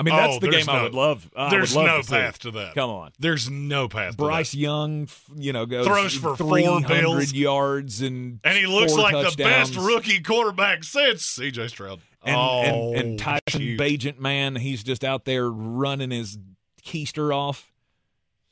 I 0.00 0.02
mean, 0.02 0.16
that's 0.16 0.36
Oh, 0.36 0.38
the 0.38 0.48
game 0.48 0.66
I 0.70 0.82
would 0.82 0.94
love. 0.94 1.30
I 1.36 1.50
There's 1.50 1.76
would 1.76 1.82
love 1.84 1.96
no 1.96 2.02
to 2.02 2.08
path 2.10 2.38
to 2.38 2.50
that. 2.52 2.74
Come 2.74 2.88
on. 2.88 3.12
There's 3.18 3.50
no 3.50 3.86
path. 3.86 4.16
Bryce 4.16 4.54
Young, 4.54 5.08
you 5.36 5.52
know, 5.52 5.66
goes 5.66 5.86
Throws 5.86 6.14
for 6.14 6.36
four 6.36 6.80
bills. 6.80 7.34
yards 7.34 8.00
and 8.00 8.40
and 8.42 8.56
he 8.56 8.64
looks 8.66 8.94
like 8.94 9.12
the 9.12 9.34
best 9.36 9.76
rookie 9.76 10.22
quarterback 10.22 10.84
since 10.84 11.22
C.J. 11.22 11.68
Stroud. 11.68 12.00
and, 12.24 12.34
oh, 12.34 12.62
and, 12.62 12.96
and 12.96 13.20
oh, 13.20 13.22
Tyson 13.22 13.60
shoot. 13.60 13.78
Bagent, 13.78 14.18
man, 14.18 14.56
he's 14.56 14.82
just 14.82 15.04
out 15.04 15.26
there 15.26 15.50
running 15.50 16.10
his 16.10 16.38
keister 16.82 17.34
off. 17.36 17.70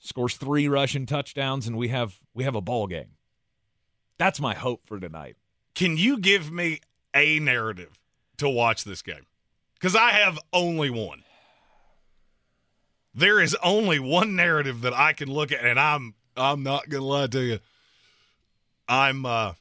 Scores 0.00 0.36
three 0.36 0.68
rushing 0.68 1.06
touchdowns, 1.06 1.66
and 1.66 1.78
we 1.78 1.88
have 1.88 2.20
we 2.34 2.44
have 2.44 2.54
a 2.54 2.60
ball 2.60 2.86
game. 2.86 3.12
That's 4.18 4.38
my 4.38 4.52
hope 4.54 4.82
for 4.86 5.00
tonight. 5.00 5.36
Can 5.74 5.96
you 5.96 6.18
give 6.18 6.52
me 6.52 6.80
a 7.14 7.38
narrative 7.38 7.98
to 8.36 8.50
watch 8.50 8.84
this 8.84 9.00
game? 9.00 9.24
Because 9.74 9.96
I 9.96 10.10
have 10.10 10.38
only 10.52 10.90
one. 10.90 11.22
There 13.18 13.40
is 13.40 13.56
only 13.64 13.98
one 13.98 14.36
narrative 14.36 14.82
that 14.82 14.94
I 14.94 15.12
can 15.12 15.28
look 15.28 15.50
at, 15.52 15.64
and 15.64 15.78
I'm 15.78 16.14
I'm 16.36 16.62
not 16.62 16.88
gonna 16.88 17.04
lie 17.04 17.26
to 17.26 17.40
you. 17.40 17.58
I'm 18.88 19.26
uh 19.26 19.54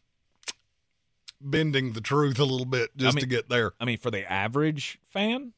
bending 1.42 1.94
the 1.94 2.02
truth 2.02 2.40
a 2.40 2.44
little 2.46 2.66
bit 2.66 2.96
just 2.96 3.18
I 3.18 3.20
to 3.22 3.26
get 3.26 3.50
there. 3.50 3.74
I 3.80 3.86
mean, 3.86 3.98
for 3.98 4.12
the 4.12 4.30
average 4.32 5.00
fan, 5.10 5.54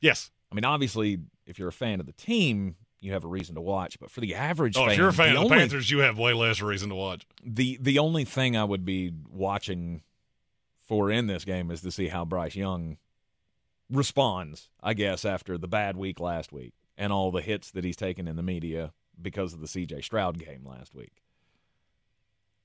Yes. 0.00 0.30
I 0.50 0.54
mean, 0.54 0.64
obviously, 0.64 1.18
if 1.46 1.58
you're 1.58 1.68
a 1.68 1.72
fan 1.72 2.00
of 2.00 2.06
the 2.06 2.12
team, 2.12 2.76
you 3.00 3.12
have 3.12 3.24
a 3.24 3.28
reason 3.28 3.54
to 3.54 3.60
watch. 3.60 3.98
But 4.00 4.10
for 4.10 4.20
the 4.20 4.34
average 4.34 4.76
Oh, 4.76 4.82
fan, 4.84 4.90
if 4.92 4.98
you're 4.98 5.08
a 5.08 5.12
fan 5.12 5.34
the 5.34 5.40
of 5.40 5.48
the 5.48 5.54
only, 5.54 5.58
Panthers, 5.58 5.90
you 5.90 5.98
have 6.00 6.18
way 6.18 6.32
less 6.34 6.60
reason 6.60 6.88
to 6.90 6.94
watch. 6.94 7.26
the 7.44 7.78
the 7.80 7.98
only 7.98 8.24
thing 8.24 8.56
I 8.56 8.64
would 8.64 8.84
be 8.84 9.12
watching 9.30 10.02
for 10.86 11.10
in 11.10 11.26
this 11.26 11.44
game 11.44 11.70
is 11.70 11.80
to 11.82 11.90
see 11.90 12.08
how 12.08 12.24
Bryce 12.24 12.56
Young 12.56 12.98
responds, 13.90 14.68
I 14.82 14.92
guess, 14.94 15.24
after 15.24 15.56
the 15.56 15.68
bad 15.68 15.96
week 15.96 16.20
last 16.20 16.52
week 16.52 16.74
and 17.00 17.12
all 17.12 17.30
the 17.32 17.40
hits 17.40 17.70
that 17.72 17.82
he's 17.82 17.96
taken 17.96 18.28
in 18.28 18.36
the 18.36 18.42
media 18.42 18.92
because 19.20 19.52
of 19.54 19.60
the 19.60 19.66
CJ 19.66 20.04
Stroud 20.04 20.38
game 20.38 20.64
last 20.64 20.94
week. 20.94 21.22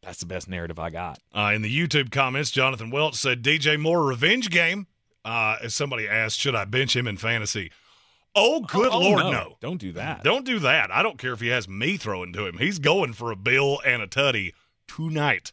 That's 0.04 0.20
the 0.20 0.26
best 0.28 0.48
narrative 0.48 0.78
I 0.78 0.92
got. 0.92 1.20
Uh, 1.34 1.54
in 1.56 1.62
the 1.64 1.76
YouTube 1.76 2.12
comments, 2.12 2.52
Jonathan 2.52 2.92
Welch 2.92 3.16
said 3.16 3.42
DJ 3.42 3.80
Moore 3.80 4.04
revenge 4.04 4.50
game. 4.52 4.86
Uh, 5.24 5.58
as 5.64 5.74
somebody 5.74 6.08
asked, 6.08 6.38
should 6.40 6.54
I 6.54 6.66
bench 6.66 6.96
him 6.96 7.08
in 7.08 7.18
fantasy? 7.18 7.72
Oh, 8.36 8.60
good 8.60 8.90
Oh, 8.92 9.00
lord, 9.00 9.24
no. 9.24 9.32
no. 9.32 9.58
Don't 9.62 9.80
do 9.80 9.94
that. 9.94 10.24
Don't 10.24 10.46
do 10.46 10.60
that. 10.60 10.92
I 10.92 11.02
don't 11.02 11.18
care 11.18 11.34
if 11.34 11.40
he 11.40 11.48
has 11.48 11.68
me 11.68 11.98
throwing 11.98 12.34
to 12.34 12.46
him. 12.46 12.58
He's 12.60 12.78
going 12.78 13.14
for 13.14 13.32
a 13.32 13.36
bill 13.36 13.80
and 13.86 14.04
a 14.04 14.08
tutty 14.08 14.52
tonight. 14.88 15.52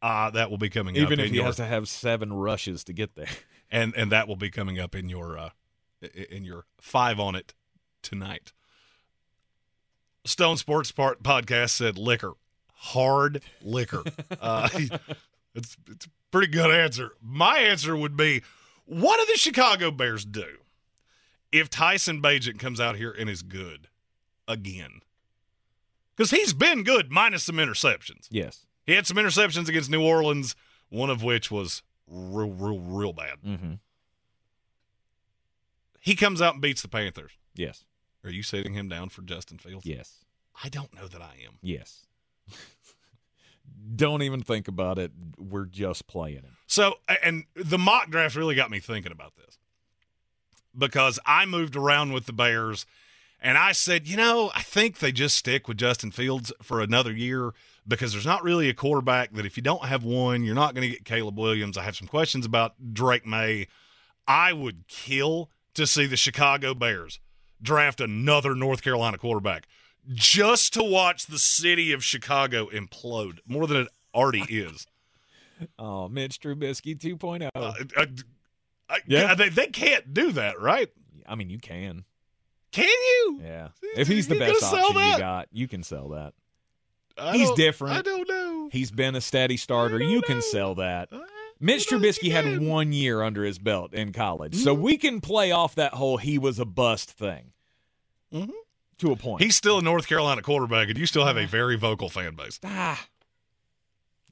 Uh, 0.00 0.30
that 0.30 0.48
will 0.48 0.56
be 0.58 0.70
coming 0.70 0.96
up 0.96 1.02
Even 1.02 1.18
if 1.20 1.30
he 1.30 1.36
your, 1.36 1.44
has 1.44 1.56
to 1.56 1.66
have 1.66 1.88
seven 1.88 2.32
rushes 2.32 2.84
to 2.84 2.92
get 2.92 3.16
there. 3.16 3.26
and 3.70 3.92
and 3.96 4.12
that 4.12 4.28
will 4.28 4.36
be 4.36 4.48
coming 4.48 4.78
up 4.78 4.94
in 4.94 5.08
your 5.08 5.36
uh, 5.36 5.50
in 6.30 6.44
your 6.44 6.64
five 6.80 7.18
on 7.18 7.34
it 7.34 7.52
tonight. 8.02 8.52
Stone 10.24 10.58
Sports 10.58 10.92
Part 10.92 11.22
Podcast 11.22 11.70
said 11.70 11.96
liquor, 11.96 12.32
hard 12.74 13.42
liquor. 13.62 14.02
uh, 14.40 14.68
it's 15.54 15.76
it's 15.88 16.06
a 16.06 16.10
pretty 16.30 16.48
good 16.48 16.70
answer. 16.70 17.12
My 17.22 17.58
answer 17.58 17.96
would 17.96 18.16
be, 18.16 18.42
what 18.84 19.18
do 19.18 19.32
the 19.32 19.38
Chicago 19.38 19.90
Bears 19.90 20.24
do 20.24 20.58
if 21.52 21.70
Tyson 21.70 22.20
Bagent 22.20 22.58
comes 22.58 22.80
out 22.80 22.96
here 22.96 23.10
and 23.10 23.28
is 23.28 23.42
good 23.42 23.88
again? 24.46 25.00
Because 26.16 26.30
he's 26.30 26.52
been 26.52 26.82
good 26.82 27.10
minus 27.10 27.44
some 27.44 27.56
interceptions. 27.56 28.26
Yes. 28.30 28.66
He 28.84 28.94
had 28.94 29.06
some 29.06 29.16
interceptions 29.16 29.68
against 29.68 29.90
New 29.90 30.02
Orleans, 30.02 30.56
one 30.88 31.10
of 31.10 31.22
which 31.22 31.50
was 31.50 31.82
real, 32.08 32.50
real, 32.50 32.80
real 32.80 33.12
bad. 33.12 33.36
Mm-hmm. 33.46 33.74
He 36.00 36.16
comes 36.16 36.40
out 36.40 36.54
and 36.54 36.62
beats 36.62 36.82
the 36.82 36.88
Panthers. 36.88 37.32
Yes. 37.54 37.84
Are 38.28 38.32
you 38.32 38.42
setting 38.42 38.74
him 38.74 38.88
down 38.88 39.08
for 39.08 39.22
Justin 39.22 39.56
Fields? 39.56 39.86
Yes. 39.86 40.24
I 40.62 40.68
don't 40.68 40.94
know 40.94 41.08
that 41.08 41.22
I 41.22 41.36
am. 41.46 41.54
Yes. 41.62 42.06
Don't 43.96 44.22
even 44.22 44.42
think 44.42 44.68
about 44.68 44.98
it. 44.98 45.12
We're 45.38 45.64
just 45.64 46.06
playing 46.06 46.38
it. 46.38 46.50
So, 46.66 46.96
and 47.22 47.44
the 47.54 47.78
mock 47.78 48.10
draft 48.10 48.36
really 48.36 48.54
got 48.54 48.70
me 48.70 48.80
thinking 48.80 49.12
about 49.12 49.34
this 49.36 49.58
because 50.76 51.18
I 51.24 51.46
moved 51.46 51.74
around 51.74 52.12
with 52.12 52.26
the 52.26 52.32
Bears 52.34 52.84
and 53.40 53.56
I 53.56 53.72
said, 53.72 54.06
you 54.06 54.16
know, 54.16 54.50
I 54.54 54.60
think 54.62 54.98
they 54.98 55.12
just 55.12 55.38
stick 55.38 55.68
with 55.68 55.78
Justin 55.78 56.10
Fields 56.10 56.52
for 56.62 56.80
another 56.80 57.12
year 57.12 57.52
because 57.86 58.12
there's 58.12 58.26
not 58.26 58.42
really 58.42 58.68
a 58.68 58.74
quarterback 58.74 59.32
that 59.32 59.46
if 59.46 59.56
you 59.56 59.62
don't 59.62 59.86
have 59.86 60.04
one, 60.04 60.44
you're 60.44 60.54
not 60.54 60.74
going 60.74 60.86
to 60.86 60.94
get 60.94 61.06
Caleb 61.06 61.38
Williams. 61.38 61.78
I 61.78 61.84
have 61.84 61.96
some 61.96 62.08
questions 62.08 62.44
about 62.44 62.74
Drake 62.92 63.26
Maye. 63.26 63.68
I 64.26 64.52
would 64.52 64.86
kill 64.88 65.50
to 65.74 65.86
see 65.86 66.06
the 66.06 66.16
Chicago 66.16 66.74
Bears 66.74 67.20
draft 67.62 68.00
another 68.00 68.54
North 68.54 68.82
Carolina 68.82 69.18
quarterback 69.18 69.66
just 70.14 70.72
to 70.74 70.82
watch 70.82 71.26
the 71.26 71.38
city 71.38 71.92
of 71.92 72.04
Chicago 72.04 72.66
implode 72.70 73.38
more 73.46 73.66
than 73.66 73.78
it 73.78 73.88
already 74.14 74.44
is. 74.48 74.86
Oh, 75.76 76.08
Mitch 76.08 76.38
Trubisky 76.40 76.96
2.0. 76.96 77.48
Uh, 77.52 77.72
I, 77.96 78.06
I, 78.88 78.98
yeah, 79.08 79.34
they, 79.34 79.48
they 79.48 79.66
can't 79.66 80.14
do 80.14 80.30
that, 80.30 80.60
right? 80.60 80.88
I 81.26 81.34
mean, 81.34 81.50
you 81.50 81.58
can. 81.58 82.04
Can 82.70 82.86
you? 82.86 83.40
Yeah. 83.42 83.68
If 83.96 84.06
he's 84.06 84.28
the 84.28 84.34
You 84.34 84.40
best 84.40 84.62
option 84.62 85.02
you 85.02 85.18
got, 85.18 85.48
you 85.50 85.66
can 85.66 85.82
sell 85.82 86.10
that. 86.10 86.34
I 87.16 87.36
He's 87.36 87.50
different. 87.52 87.96
I 87.96 88.02
don't 88.02 88.28
know. 88.28 88.68
He's 88.70 88.92
been 88.92 89.16
a 89.16 89.20
steady 89.20 89.56
starter. 89.56 90.00
You 90.00 90.22
can 90.22 90.42
sell 90.42 90.76
that. 90.76 91.08
Mitch 91.60 91.92
I 91.92 91.96
Trubisky 91.96 92.30
had 92.30 92.60
one 92.60 92.92
year 92.92 93.22
under 93.22 93.44
his 93.44 93.58
belt 93.58 93.92
in 93.92 94.12
college. 94.12 94.54
So 94.56 94.76
Mhm. 94.76 94.80
we 94.80 94.96
can 94.96 95.20
play 95.20 95.50
off 95.50 95.74
that 95.74 95.94
whole 95.94 96.16
he 96.18 96.38
was 96.38 96.58
a 96.58 96.64
bust 96.64 97.10
thing 97.10 97.52
Mhm. 98.32 98.50
to 98.98 99.12
a 99.12 99.16
point. 99.16 99.42
He's 99.42 99.56
still 99.56 99.78
a 99.78 99.82
North 99.82 100.06
Carolina 100.06 100.42
quarterback, 100.42 100.88
and 100.88 100.98
you 100.98 101.06
still 101.06 101.24
have 101.26 101.36
a 101.36 101.46
very 101.46 101.76
vocal 101.76 102.08
fan 102.08 102.34
base. 102.36 102.60
ah, 102.64 103.06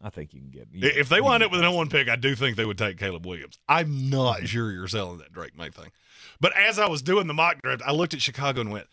I 0.03 0.11
think 0.11 0.35
you 0.35 0.41
can 0.41 0.51
get. 0.51 0.69
I- 0.75 0.99
If 1.01 1.09
they 1.09 1.21
wind 1.21 1.43
up 1.43 1.51
with 1.51 1.61
an 1.63 1.73
1 1.73 1.89
pick, 1.89 2.09
I 2.09 2.17
do 2.17 2.35
think 2.37 2.57
they 2.57 2.65
would 2.67 2.79
take 2.79 2.99
Caleb 2.99 3.27
Williams. 3.27 3.59
I'm 3.69 4.09
not 4.11 4.47
sure 4.47 4.71
you're 4.71 4.87
selling 4.89 5.19
that 5.19 5.33
Drake 5.33 5.57
Maye 5.57 5.71
thing. 5.71 5.91
But 6.41 6.57
as 6.57 6.79
I 6.79 6.87
was 6.89 7.03
doing 7.03 7.27
the 7.27 7.35
mock 7.35 7.61
draft, 7.63 7.83
I 7.85 7.93
looked 7.93 8.13
at 8.15 8.21
Chicago 8.23 8.61
and 8.61 8.71
went, 8.71 8.87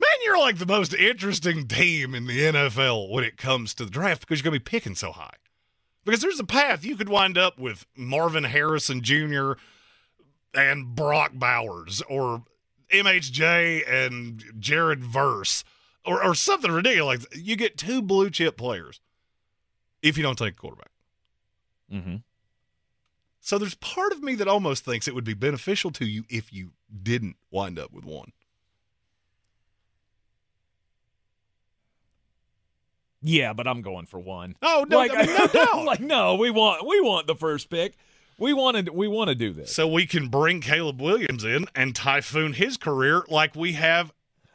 man, 0.00 0.10
you're 0.24 0.38
like 0.38 0.58
the 0.58 0.66
most 0.66 0.92
interesting 0.94 1.68
team 1.68 2.14
in 2.14 2.26
the 2.26 2.44
NFL 2.44 3.08
when 3.08 3.22
it 3.24 3.36
comes 3.36 3.72
to 3.74 3.84
the 3.84 3.90
draft 3.90 4.20
because 4.22 4.40
you're 4.40 4.50
going 4.50 4.58
to 4.58 4.64
be 4.64 4.70
picking 4.70 4.96
so 4.96 5.12
high. 5.12 5.34
Because 6.04 6.20
there's 6.20 6.40
a 6.40 6.44
path 6.44 6.84
you 6.84 6.96
could 6.96 7.08
wind 7.08 7.38
up 7.38 7.58
with 7.58 7.86
Marvin 7.96 8.44
Harrison 8.44 9.02
Jr. 9.02 9.52
and 10.54 10.94
Brock 10.94 11.32
Bowers 11.34 12.02
or 12.08 12.42
MHJ 12.92 13.88
and 13.88 14.44
Jared 14.58 15.04
Verse 15.04 15.64
or, 16.04 16.22
or 16.22 16.34
something 16.34 16.70
ridiculous. 16.70 17.22
Like 17.22 17.36
You 17.36 17.56
get 17.56 17.78
two 17.78 18.02
blue 18.02 18.30
chip 18.30 18.56
players 18.56 19.00
if 20.02 20.16
you 20.16 20.22
don't 20.22 20.38
take 20.38 20.54
a 20.54 20.56
quarterback. 20.56 20.90
Mm-hmm. 21.92 22.16
So 23.40 23.58
there's 23.58 23.74
part 23.74 24.12
of 24.12 24.22
me 24.22 24.34
that 24.36 24.48
almost 24.48 24.84
thinks 24.84 25.08
it 25.08 25.14
would 25.14 25.24
be 25.24 25.34
beneficial 25.34 25.90
to 25.92 26.04
you 26.04 26.24
if 26.28 26.52
you 26.52 26.70
didn't 27.02 27.36
wind 27.50 27.78
up 27.78 27.92
with 27.92 28.04
one. 28.04 28.32
Yeah, 33.22 33.52
but 33.52 33.68
I'm 33.68 33.82
going 33.82 34.06
for 34.06 34.18
one. 34.18 34.56
Oh 34.62 34.84
no, 34.88 34.98
like, 34.98 35.12
I 35.14 35.26
mean, 35.26 35.36
no 35.36 35.46
doubt. 35.46 35.84
like 35.84 36.00
no, 36.00 36.34
we 36.34 36.50
want 36.50 36.86
we 36.86 37.00
want 37.00 37.26
the 37.26 37.36
first 37.36 37.70
pick. 37.70 37.94
We 38.38 38.52
wanted 38.52 38.88
we 38.88 39.06
want 39.06 39.28
to 39.28 39.34
do 39.34 39.52
this. 39.52 39.72
so 39.72 39.86
we 39.86 40.06
can 40.06 40.28
bring 40.28 40.60
Caleb 40.60 41.00
Williams 41.00 41.44
in 41.44 41.66
and 41.74 41.94
typhoon 41.94 42.54
his 42.54 42.76
career 42.76 43.22
like 43.28 43.54
we 43.54 43.72
have 43.74 44.12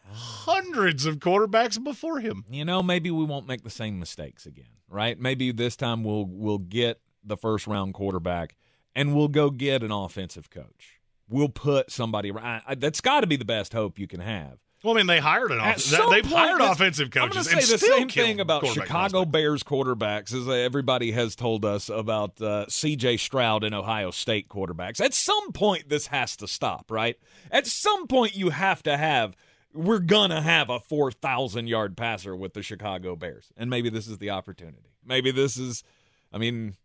hundreds 0.10 1.06
of 1.06 1.20
quarterbacks 1.20 1.82
before 1.82 2.20
him. 2.20 2.44
you 2.50 2.66
know, 2.66 2.82
maybe 2.84 3.12
we 3.12 3.24
won't 3.24 3.48
make 3.48 3.64
the 3.64 3.70
same 3.70 4.00
mistakes 4.00 4.46
again, 4.46 4.66
right? 4.90 5.20
Maybe 5.20 5.52
this 5.52 5.76
time 5.76 6.04
we'll 6.04 6.26
we'll 6.26 6.58
get 6.58 7.00
the 7.24 7.38
first 7.38 7.68
round 7.68 7.94
quarterback 7.94 8.56
and 8.96 9.16
we'll 9.16 9.28
go 9.28 9.50
get 9.50 9.84
an 9.84 9.92
offensive 9.92 10.50
coach. 10.50 11.00
We'll 11.30 11.50
put 11.50 11.92
somebody 11.92 12.32
I, 12.32 12.62
I, 12.68 12.76
that's 12.76 13.02
got 13.02 13.22
to 13.22 13.28
be 13.28 13.36
the 13.36 13.46
best 13.46 13.74
hope 13.74 14.00
you 14.00 14.08
can 14.08 14.22
have. 14.22 14.60
Well, 14.84 14.94
I 14.94 14.98
mean, 14.98 15.08
they 15.08 15.20
hired 15.20 15.52
an 15.52 15.60
off- 15.60 15.80
some 15.80 16.12
they've 16.12 16.26
hired 16.26 16.62
offensive 16.62 17.08
I'm 17.16 17.30
coaches. 17.30 17.48
going 17.48 17.60
to 17.62 17.66
say 17.68 17.72
the 17.74 17.80
same 17.80 18.10
thing 18.10 18.40
about 18.40 18.66
Chicago 18.68 18.86
prospects. 19.26 19.32
Bears 19.32 19.64
quarterbacks 19.64 20.34
as 20.34 20.48
everybody 20.48 21.12
has 21.12 21.36
told 21.36 21.66
us 21.66 21.90
about 21.90 22.40
uh, 22.42 22.68
C.J. 22.70 23.18
Stroud 23.18 23.64
and 23.64 23.74
Ohio 23.74 24.12
State 24.12 24.50
quarterbacks. 24.50 25.02
At 25.02 25.16
some 25.16 25.52
point, 25.52 25.90
this 25.90 26.08
has 26.08 26.36
to 26.38 26.48
stop, 26.48 26.92
right? 26.92 27.18
At 27.52 27.66
some 27.66 28.08
point, 28.08 28.36
you 28.36 28.50
have 28.52 28.84
to 28.84 28.96
have. 28.98 29.36
We're 29.74 30.00
gonna 30.00 30.42
have 30.42 30.70
a 30.70 30.80
four 30.80 31.12
thousand 31.12 31.68
yard 31.68 31.98
passer 31.98 32.36
with 32.36 32.54
the 32.54 32.64
Chicago 32.64 33.16
Bears, 33.16 33.52
and 33.58 33.70
maybe 33.70 33.90
this 33.90 34.08
is 34.08 34.18
the 34.20 34.30
opportunity. 34.30 34.94
Maybe 35.06 35.32
this 35.32 35.58
is. 35.58 35.84
I 36.32 36.38
mean, 36.38 36.76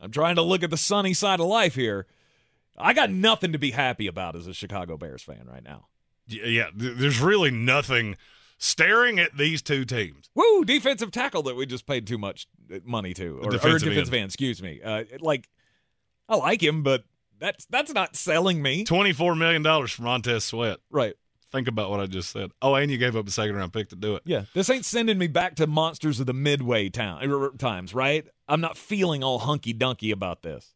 I'm 0.00 0.10
trying 0.10 0.36
to 0.36 0.42
look 0.42 0.62
at 0.62 0.70
the 0.70 0.76
sunny 0.76 1.14
side 1.14 1.40
of 1.40 1.46
life 1.46 1.74
here. 1.74 2.06
I 2.78 2.92
got 2.92 3.10
nothing 3.10 3.52
to 3.52 3.58
be 3.58 3.70
happy 3.72 4.06
about 4.06 4.36
as 4.36 4.46
a 4.46 4.54
Chicago 4.54 4.96
Bears 4.96 5.22
fan 5.22 5.46
right 5.50 5.62
now. 5.64 5.86
Yeah, 6.26 6.70
there's 6.74 7.20
really 7.20 7.50
nothing 7.50 8.16
staring 8.58 9.18
at 9.18 9.36
these 9.36 9.62
two 9.62 9.84
teams. 9.84 10.30
Woo! 10.34 10.64
Defensive 10.64 11.10
tackle 11.10 11.42
that 11.44 11.56
we 11.56 11.66
just 11.66 11.86
paid 11.86 12.06
too 12.06 12.18
much 12.18 12.46
uh, 12.72 12.78
money 12.84 13.12
to, 13.14 13.38
or 13.38 13.48
or 13.48 13.50
Defensive 13.50 13.88
defensive, 13.90 14.14
end. 14.14 14.24
Excuse 14.26 14.62
me. 14.62 14.80
Uh, 14.82 15.04
like, 15.20 15.48
I 16.28 16.36
like 16.36 16.62
him, 16.62 16.82
but 16.82 17.04
that's 17.38 17.66
that's 17.66 17.92
not 17.92 18.16
selling 18.16 18.62
me. 18.62 18.84
Twenty-four 18.84 19.34
million 19.34 19.62
dollars 19.62 19.92
from 19.92 20.06
Montez 20.06 20.44
Sweat. 20.44 20.78
Right? 20.90 21.14
Think 21.52 21.68
about 21.68 21.90
what 21.90 22.00
I 22.00 22.06
just 22.06 22.30
said. 22.32 22.50
Oh, 22.62 22.74
and 22.74 22.90
you 22.90 22.98
gave 22.98 23.14
up 23.14 23.28
a 23.28 23.30
second 23.30 23.54
round 23.54 23.72
pick 23.72 23.90
to 23.90 23.96
do 23.96 24.16
it. 24.16 24.22
Yeah. 24.24 24.44
This 24.54 24.70
ain't 24.70 24.84
sending 24.84 25.18
me 25.18 25.28
back 25.28 25.54
to 25.56 25.68
monsters 25.68 26.18
of 26.18 26.26
the 26.26 26.32
midway 26.32 26.88
town 26.88 27.30
er, 27.30 27.50
times. 27.58 27.94
Right? 27.94 28.26
I'm 28.48 28.60
not 28.60 28.76
feeling 28.76 29.22
all 29.22 29.38
hunky 29.38 29.72
dunky 29.72 30.10
about 30.10 30.42
this. 30.42 30.74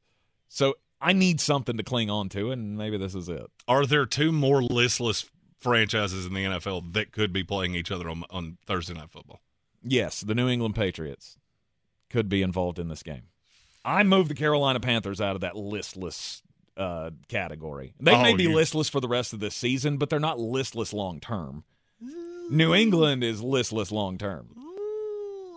So 0.48 0.74
I 1.00 1.14
need 1.14 1.40
something 1.40 1.76
to 1.76 1.82
cling 1.82 2.10
on 2.10 2.28
to, 2.30 2.52
and 2.52 2.76
maybe 2.78 2.96
this 2.96 3.14
is 3.14 3.28
it. 3.28 3.46
Are 3.66 3.86
there 3.86 4.06
two 4.06 4.30
more 4.30 4.62
listless 4.62 5.28
franchises 5.58 6.26
in 6.26 6.34
the 6.34 6.44
NFL 6.44 6.92
that 6.94 7.12
could 7.12 7.32
be 7.32 7.42
playing 7.44 7.74
each 7.74 7.90
other 7.90 8.08
on, 8.08 8.24
on 8.30 8.58
Thursday 8.66 8.94
Night 8.94 9.10
Football? 9.10 9.40
Yes, 9.82 10.20
the 10.22 10.34
New 10.34 10.48
England 10.48 10.74
Patriots 10.74 11.36
could 12.10 12.28
be 12.28 12.42
involved 12.42 12.78
in 12.78 12.88
this 12.88 13.02
game. 13.02 13.24
I 13.84 14.02
moved 14.02 14.30
the 14.30 14.34
Carolina 14.34 14.80
Panthers 14.80 15.20
out 15.20 15.34
of 15.34 15.40
that 15.42 15.56
listless 15.56 16.42
uh, 16.76 17.10
category. 17.28 17.94
They 18.00 18.12
may 18.20 18.34
Oh, 18.34 18.36
be 18.36 18.44
you- 18.44 18.54
listless 18.54 18.88
for 18.88 19.00
the 19.00 19.08
rest 19.08 19.32
of 19.32 19.40
this 19.40 19.54
season, 19.54 19.96
but 19.98 20.10
they're 20.10 20.20
not 20.20 20.38
listless 20.38 20.92
long 20.92 21.20
term. 21.20 21.64
New 22.50 22.74
England 22.74 23.22
is 23.24 23.42
listless 23.42 23.92
long 23.92 24.16
term. 24.18 24.48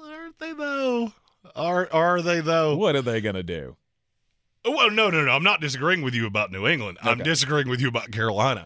Aren't 0.06 0.40
they 0.40 0.54
though? 0.54 1.14
Are 1.56 1.88
are 1.92 2.22
they 2.22 2.42
though? 2.42 2.76
What 2.76 2.96
are 2.96 3.02
they 3.02 3.22
going 3.22 3.36
to 3.36 3.44
do? 3.44 3.76
Oh, 4.66 4.72
Well, 4.72 4.92
no, 4.92 5.10
no, 5.10 5.24
no. 5.26 5.32
I'm 5.32 5.44
not 5.44 5.62
disagreeing 5.62 6.02
with 6.02 6.14
you 6.14 6.28
about 6.28 6.52
New 6.52 6.68
England. 6.68 6.98
I'm 7.02 7.18
disagreeing 7.20 7.68
with 7.70 7.82
you 7.82 7.88
about 7.88 8.12
Carolina. 8.12 8.66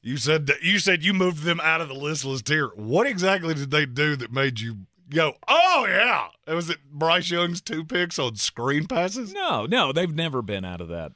You 0.00 0.16
said 0.16 0.46
that 0.46 0.62
you 0.62 0.78
said 0.78 1.02
you 1.02 1.12
moved 1.12 1.42
them 1.42 1.60
out 1.60 1.80
of 1.80 1.88
the 1.88 1.94
listless 1.94 2.42
tier. 2.42 2.68
What 2.76 3.06
exactly 3.06 3.54
did 3.54 3.70
they 3.70 3.84
do 3.84 4.16
that 4.16 4.32
made 4.32 4.60
you 4.60 4.86
go, 5.10 5.34
"Oh 5.48 5.86
yeah"? 5.88 6.28
Was 6.52 6.70
it 6.70 6.78
Bryce 6.90 7.30
Young's 7.30 7.60
two 7.60 7.84
picks 7.84 8.18
on 8.18 8.36
screen 8.36 8.86
passes? 8.86 9.32
No, 9.32 9.66
no, 9.66 9.92
they've 9.92 10.14
never 10.14 10.40
been 10.40 10.64
out 10.64 10.80
of 10.80 10.88
that 10.88 11.12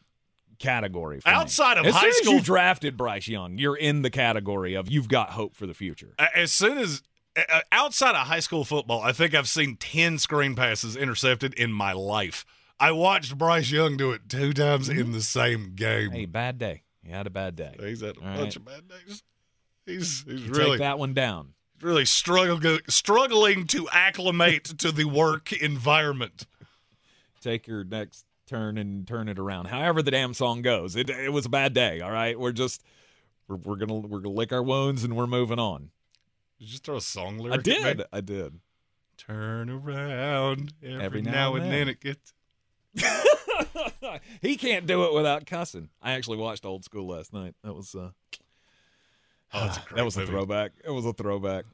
category. 0.59 1.21
for 1.21 1.29
me. 1.29 1.35
Outside 1.35 1.79
of 1.79 1.87
as 1.87 1.95
high 1.95 2.01
soon 2.01 2.11
as 2.11 2.17
school- 2.17 2.35
you 2.35 2.41
drafted 2.41 2.97
Bryce 2.97 3.29
Young, 3.29 3.59
you're 3.59 3.77
in 3.77 4.03
the 4.03 4.11
category 4.11 4.75
of 4.75 4.91
you've 4.91 5.09
got 5.09 5.31
hope 5.31 5.55
for 5.55 5.67
the 5.67 5.75
future. 5.75 6.15
As 6.35 6.53
soon 6.53 6.79
as 6.79 7.03
outside 7.71 8.15
of 8.15 8.27
high 8.27 8.41
school 8.41 8.65
football, 8.65 9.01
I 9.03 9.13
think 9.13 9.35
I've 9.35 9.49
seen 9.49 9.77
ten 9.77 10.19
screen 10.19 10.55
passes 10.55 10.97
intercepted 10.97 11.55
in 11.55 11.73
my 11.73 11.93
life. 11.93 12.45
I 12.81 12.91
watched 12.91 13.39
Bryce 13.39 13.71
Young 13.71 13.97
do 13.97 14.11
it 14.11 14.29
two 14.29 14.53
times 14.53 14.89
mm-hmm. 14.89 14.99
in 14.99 15.13
the 15.13 15.23
same 15.23 15.75
game. 15.77 16.11
Hey, 16.11 16.27
bad 16.27 16.59
day. 16.59 16.82
You 17.05 17.13
had 17.13 17.27
a 17.27 17.31
bad 17.31 17.57
day. 17.57 17.75
He's 17.79 18.01
had 18.01 18.17
a 18.17 18.21
All 18.21 18.37
bunch 18.37 18.39
right. 18.39 18.57
of 18.57 18.65
bad 18.65 18.89
days. 18.89 19.23
He's 19.87 20.25
he's 20.25 20.45
Take 20.47 20.55
really 20.57 20.79
that 20.79 20.99
one 20.99 21.15
down. 21.15 21.55
really 21.81 22.05
struggling 22.05 22.81
struggling 22.89 23.67
to 23.69 23.89
acclimate 23.91 24.65
to 24.79 24.93
the 24.93 25.05
work 25.05 25.53
environment. 25.53 26.47
take 27.41 27.67
your 27.67 27.83
next 27.85 28.25
turn 28.47 28.79
and 28.79 29.07
turn 29.09 29.29
it 29.29 29.39
around. 29.39 29.67
However 29.67 30.03
the 30.03 30.11
damn 30.13 30.35
song 30.35 30.63
goes, 30.63 30.95
it 30.95 31.11
it 31.11 31.33
was 31.33 31.47
a 31.47 31.49
bad 31.49 31.73
day. 31.75 32.01
All 32.01 32.13
right, 32.13 32.39
we're 32.39 32.53
just 32.53 32.85
we're, 33.49 33.57
we're 33.57 33.77
gonna 33.77 33.95
we're 33.95 34.21
gonna 34.21 34.35
lick 34.35 34.53
our 34.53 34.63
wounds 34.63 35.03
and 35.03 35.17
we're 35.17 35.27
moving 35.27 35.59
on. 35.59 35.91
Did 36.59 36.67
you 36.67 36.71
just 36.71 36.85
throw 36.85 36.97
a 36.97 37.01
song 37.01 37.39
lyric? 37.39 37.59
I 37.59 37.63
did? 37.63 38.03
I 38.13 38.21
did. 38.21 38.61
Turn 39.19 39.69
around 39.71 40.73
every, 40.83 41.03
Every 41.03 41.23
now, 41.23 41.31
now 41.33 41.55
and 41.57 41.65
and 41.65 41.73
then. 41.73 41.79
then. 41.81 41.89
it 41.89 42.01
gets. 42.01 42.33
he 44.43 44.57
can't 44.57 44.87
do 44.87 45.05
it 45.05 45.15
without 45.15 45.47
cussing. 45.47 45.89
I 46.01 46.13
actually 46.13 46.39
watched 46.39 46.65
Old 46.65 46.85
School 46.85 47.09
last 47.09 47.33
night. 47.33 47.55
That 47.63 47.75
was 47.75 47.95
uh, 47.95 48.11
Oh, 49.55 49.67
it's 49.67 49.77
a 49.77 49.81
great 49.87 49.97
that 49.97 50.05
was 50.05 50.17
a 50.17 50.27
throwback. 50.27 50.73
It 50.85 50.91
was 50.91 51.05
a 51.05 51.13
throwback. 51.13 51.65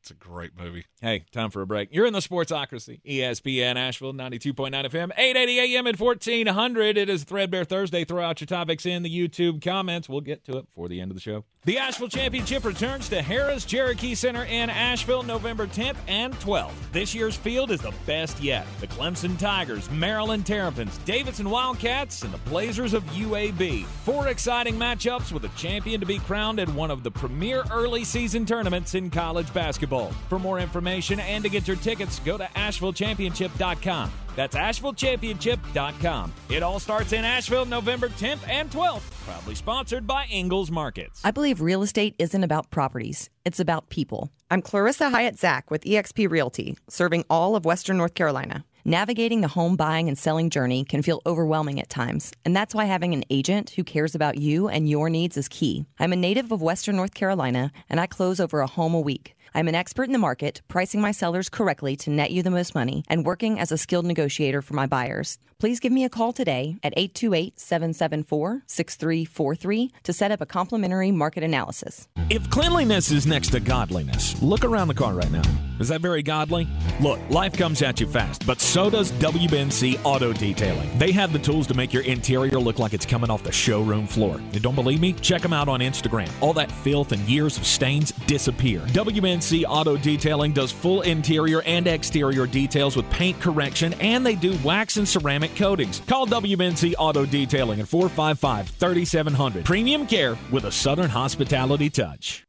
It's 0.00 0.10
a 0.12 0.14
great 0.14 0.52
movie. 0.56 0.86
Hey, 1.00 1.24
time 1.32 1.50
for 1.50 1.62
a 1.62 1.66
break. 1.66 1.88
You're 1.90 2.06
in 2.06 2.12
the 2.12 2.20
Sportsocracy. 2.20 3.00
ESPN 3.04 3.74
Asheville, 3.74 4.12
92.9 4.12 4.70
FM, 4.70 5.10
880 5.16 5.76
AM 5.76 5.86
and 5.88 5.98
1400. 5.98 6.96
It 6.96 7.08
is 7.08 7.24
Threadbare 7.24 7.64
Thursday. 7.64 8.04
Throw 8.04 8.22
out 8.22 8.40
your 8.40 8.46
topics 8.46 8.86
in 8.86 9.02
the 9.02 9.10
YouTube 9.10 9.60
comments. 9.60 10.08
We'll 10.08 10.20
get 10.20 10.44
to 10.44 10.58
it 10.58 10.66
before 10.66 10.88
the 10.88 11.00
end 11.00 11.10
of 11.10 11.16
the 11.16 11.20
show. 11.20 11.44
The 11.66 11.78
Asheville 11.78 12.08
Championship 12.08 12.64
returns 12.64 13.08
to 13.08 13.20
Harrah's 13.20 13.64
Cherokee 13.64 14.14
Center 14.14 14.44
in 14.44 14.70
Asheville 14.70 15.24
November 15.24 15.66
10th 15.66 15.96
and 16.06 16.32
12th. 16.34 16.70
This 16.92 17.12
year's 17.12 17.34
field 17.34 17.72
is 17.72 17.80
the 17.80 17.92
best 18.06 18.40
yet. 18.40 18.64
The 18.78 18.86
Clemson 18.86 19.36
Tigers, 19.36 19.90
Maryland 19.90 20.46
Terrapins, 20.46 20.96
Davidson 20.98 21.50
Wildcats, 21.50 22.22
and 22.22 22.32
the 22.32 22.38
Blazers 22.48 22.94
of 22.94 23.02
UAB. 23.06 23.84
Four 24.04 24.28
exciting 24.28 24.76
matchups 24.76 25.32
with 25.32 25.44
a 25.44 25.48
champion 25.58 25.98
to 25.98 26.06
be 26.06 26.20
crowned 26.20 26.60
at 26.60 26.68
one 26.68 26.92
of 26.92 27.02
the 27.02 27.10
premier 27.10 27.64
early 27.72 28.04
season 28.04 28.46
tournaments 28.46 28.94
in 28.94 29.10
college 29.10 29.52
basketball. 29.52 30.12
For 30.28 30.38
more 30.38 30.60
information 30.60 31.18
and 31.18 31.42
to 31.42 31.50
get 31.50 31.66
your 31.66 31.78
tickets, 31.78 32.20
go 32.20 32.38
to 32.38 32.44
AshevilleChampionship.com. 32.44 34.12
That's 34.36 34.54
AshevilleChampionship.com. 34.54 36.32
It 36.50 36.62
all 36.62 36.78
starts 36.78 37.12
in 37.12 37.24
Asheville 37.24 37.64
November 37.64 38.08
10th 38.10 38.46
and 38.48 38.70
12th. 38.70 39.10
Proudly 39.24 39.56
sponsored 39.56 40.06
by 40.06 40.26
Ingles 40.26 40.70
Markets. 40.70 41.20
I 41.24 41.32
believe 41.32 41.60
real 41.60 41.82
estate 41.82 42.14
isn't 42.18 42.44
about 42.44 42.70
properties, 42.70 43.30
it's 43.44 43.58
about 43.58 43.88
people. 43.88 44.30
I'm 44.50 44.62
Clarissa 44.62 45.10
Hyatt 45.10 45.38
Zach 45.38 45.70
with 45.70 45.82
eXp 45.82 46.30
Realty, 46.30 46.76
serving 46.88 47.24
all 47.28 47.56
of 47.56 47.64
Western 47.64 47.96
North 47.96 48.14
Carolina. 48.14 48.64
Navigating 48.84 49.40
the 49.40 49.48
home 49.48 49.74
buying 49.74 50.06
and 50.06 50.16
selling 50.16 50.48
journey 50.48 50.84
can 50.84 51.02
feel 51.02 51.20
overwhelming 51.26 51.80
at 51.80 51.88
times, 51.88 52.30
and 52.44 52.54
that's 52.54 52.72
why 52.72 52.84
having 52.84 53.14
an 53.14 53.24
agent 53.30 53.70
who 53.70 53.82
cares 53.82 54.14
about 54.14 54.38
you 54.38 54.68
and 54.68 54.88
your 54.88 55.10
needs 55.10 55.36
is 55.36 55.48
key. 55.48 55.86
I'm 55.98 56.12
a 56.12 56.16
native 56.16 56.52
of 56.52 56.62
Western 56.62 56.94
North 56.94 57.12
Carolina, 57.12 57.72
and 57.90 57.98
I 57.98 58.06
close 58.06 58.38
over 58.38 58.60
a 58.60 58.68
home 58.68 58.94
a 58.94 59.00
week. 59.00 59.35
I'm 59.56 59.68
an 59.68 59.74
expert 59.74 60.04
in 60.04 60.12
the 60.12 60.18
market, 60.18 60.60
pricing 60.68 61.00
my 61.00 61.12
sellers 61.12 61.48
correctly 61.48 61.96
to 61.96 62.10
net 62.10 62.30
you 62.30 62.42
the 62.42 62.50
most 62.50 62.74
money, 62.74 63.04
and 63.08 63.24
working 63.24 63.58
as 63.58 63.72
a 63.72 63.78
skilled 63.78 64.04
negotiator 64.04 64.60
for 64.60 64.74
my 64.74 64.84
buyers. 64.84 65.38
Please 65.58 65.80
give 65.80 65.90
me 65.90 66.04
a 66.04 66.10
call 66.10 66.34
today 66.34 66.76
at 66.82 66.92
828 66.98 67.58
774 67.58 68.62
6343 68.66 69.90
to 70.02 70.12
set 70.12 70.30
up 70.30 70.42
a 70.42 70.46
complimentary 70.46 71.10
market 71.10 71.42
analysis. 71.42 72.08
If 72.28 72.50
cleanliness 72.50 73.10
is 73.10 73.26
next 73.26 73.52
to 73.52 73.60
godliness, 73.60 74.40
look 74.42 74.64
around 74.64 74.88
the 74.88 74.94
car 74.94 75.14
right 75.14 75.30
now. 75.30 75.42
Is 75.78 75.88
that 75.88 76.00
very 76.00 76.22
godly? 76.22 76.66
Look, 77.00 77.20
life 77.28 77.56
comes 77.56 77.82
at 77.82 78.00
you 78.00 78.06
fast, 78.06 78.46
but 78.46 78.60
so 78.60 78.88
does 78.88 79.12
WBNC 79.12 80.00
Auto 80.04 80.32
Detailing. 80.32 80.98
They 80.98 81.12
have 81.12 81.32
the 81.34 81.38
tools 81.38 81.66
to 81.66 81.74
make 81.74 81.92
your 81.92 82.02
interior 82.04 82.58
look 82.58 82.78
like 82.78 82.94
it's 82.94 83.04
coming 83.04 83.28
off 83.28 83.42
the 83.42 83.52
showroom 83.52 84.06
floor. 84.06 84.40
You 84.52 84.60
don't 84.60 84.74
believe 84.74 85.00
me? 85.00 85.12
Check 85.12 85.42
them 85.42 85.52
out 85.52 85.68
on 85.68 85.80
Instagram. 85.80 86.30
All 86.40 86.54
that 86.54 86.72
filth 86.72 87.12
and 87.12 87.20
years 87.28 87.58
of 87.58 87.66
stains 87.66 88.12
disappear. 88.26 88.80
WBNC 88.86 89.64
Auto 89.68 89.98
Detailing 89.98 90.52
does 90.52 90.72
full 90.72 91.02
interior 91.02 91.60
and 91.62 91.86
exterior 91.86 92.46
details 92.46 92.96
with 92.96 93.08
paint 93.10 93.38
correction, 93.40 93.92
and 93.94 94.24
they 94.24 94.34
do 94.34 94.58
wax 94.64 94.96
and 94.96 95.06
ceramic 95.06 95.45
coatings. 95.54 96.00
Call 96.00 96.26
WBNC 96.26 96.94
Auto 96.98 97.24
Detailing 97.24 97.80
at 97.80 97.88
455 97.88 98.68
3700. 98.70 99.64
Premium 99.64 100.06
care 100.06 100.36
with 100.50 100.64
a 100.64 100.72
Southern 100.72 101.10
hospitality 101.10 101.90
touch. 101.90 102.44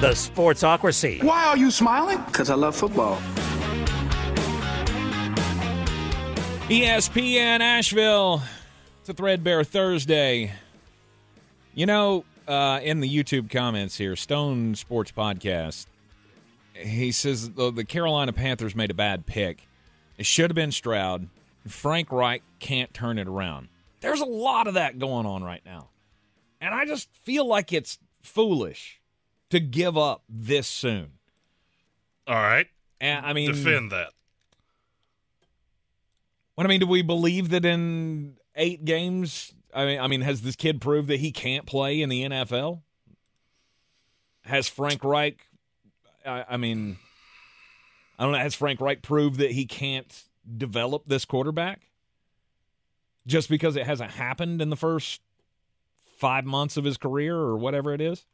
The 0.00 0.12
Sportsocracy. 0.12 1.22
Why 1.22 1.44
are 1.44 1.58
you 1.58 1.70
smiling? 1.70 2.22
Because 2.24 2.48
I 2.48 2.54
love 2.54 2.74
football. 2.74 3.16
ESPN 6.70 7.60
Asheville. 7.60 8.40
It's 9.00 9.08
a 9.10 9.12
Threadbare 9.12 9.64
Thursday. 9.64 10.52
You 11.74 11.84
know, 11.84 12.24
uh, 12.48 12.80
in 12.82 13.00
the 13.00 13.08
YouTube 13.14 13.50
comments 13.50 13.98
here, 13.98 14.16
Stone 14.16 14.76
Sports 14.76 15.12
Podcast, 15.12 15.86
he 16.80 17.12
says 17.12 17.50
the, 17.50 17.70
the 17.70 17.84
Carolina 17.84 18.32
Panthers 18.32 18.74
made 18.74 18.90
a 18.90 18.94
bad 18.94 19.26
pick. 19.26 19.66
It 20.18 20.26
should 20.26 20.50
have 20.50 20.54
been 20.54 20.72
Stroud. 20.72 21.28
Frank 21.66 22.10
Reich 22.10 22.42
can't 22.58 22.92
turn 22.92 23.18
it 23.18 23.28
around. 23.28 23.68
There's 24.00 24.20
a 24.20 24.26
lot 24.26 24.66
of 24.66 24.74
that 24.74 24.98
going 24.98 25.26
on 25.26 25.42
right 25.44 25.62
now. 25.64 25.88
And 26.60 26.74
I 26.74 26.84
just 26.84 27.08
feel 27.22 27.46
like 27.46 27.72
it's 27.72 27.98
foolish 28.22 29.00
to 29.50 29.60
give 29.60 29.96
up 29.96 30.22
this 30.28 30.66
soon. 30.66 31.12
All 32.26 32.34
right. 32.34 32.66
And 33.00 33.24
I 33.24 33.32
mean, 33.32 33.52
Defend 33.52 33.92
that. 33.92 34.12
What 36.54 36.66
I 36.66 36.68
mean, 36.68 36.80
do 36.80 36.86
we 36.86 37.02
believe 37.02 37.50
that 37.50 37.64
in 37.64 38.36
eight 38.54 38.84
games? 38.84 39.54
I 39.74 39.86
mean, 39.86 40.00
I 40.00 40.06
mean, 40.06 40.20
has 40.20 40.42
this 40.42 40.56
kid 40.56 40.80
proved 40.80 41.08
that 41.08 41.20
he 41.20 41.32
can't 41.32 41.64
play 41.64 42.02
in 42.02 42.08
the 42.08 42.24
NFL? 42.24 42.82
Has 44.44 44.68
Frank 44.68 45.02
Reich? 45.02 45.46
I, 46.24 46.44
I 46.50 46.56
mean, 46.56 46.98
I 48.18 48.24
don't 48.24 48.32
know. 48.32 48.38
Has 48.38 48.54
Frank 48.54 48.80
Reich 48.80 49.02
proved 49.02 49.38
that 49.38 49.52
he 49.52 49.66
can't 49.66 50.24
develop 50.56 51.04
this 51.06 51.24
quarterback 51.24 51.80
just 53.26 53.48
because 53.48 53.76
it 53.76 53.86
hasn't 53.86 54.10
happened 54.12 54.60
in 54.60 54.70
the 54.70 54.76
first 54.76 55.20
five 56.16 56.44
months 56.44 56.76
of 56.76 56.84
his 56.84 56.96
career 56.96 57.36
or 57.36 57.56
whatever 57.56 57.94
it 57.94 58.00
is? 58.00 58.26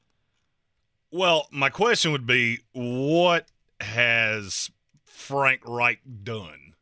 Well, 1.10 1.46
my 1.50 1.70
question 1.70 2.12
would 2.12 2.26
be 2.26 2.60
what 2.72 3.46
has 3.80 4.70
Frank 5.04 5.60
Reich 5.64 6.00
done 6.24 6.74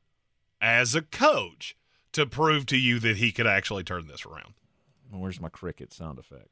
as 0.60 0.94
a 0.94 1.02
coach 1.02 1.76
to 2.12 2.24
prove 2.24 2.64
to 2.66 2.78
you 2.78 2.98
that 3.00 3.18
he 3.18 3.32
could 3.32 3.46
actually 3.46 3.84
turn 3.84 4.06
this 4.06 4.24
around? 4.24 4.54
Where's 5.10 5.40
my 5.40 5.50
cricket 5.50 5.92
sound 5.92 6.18
effect? 6.18 6.48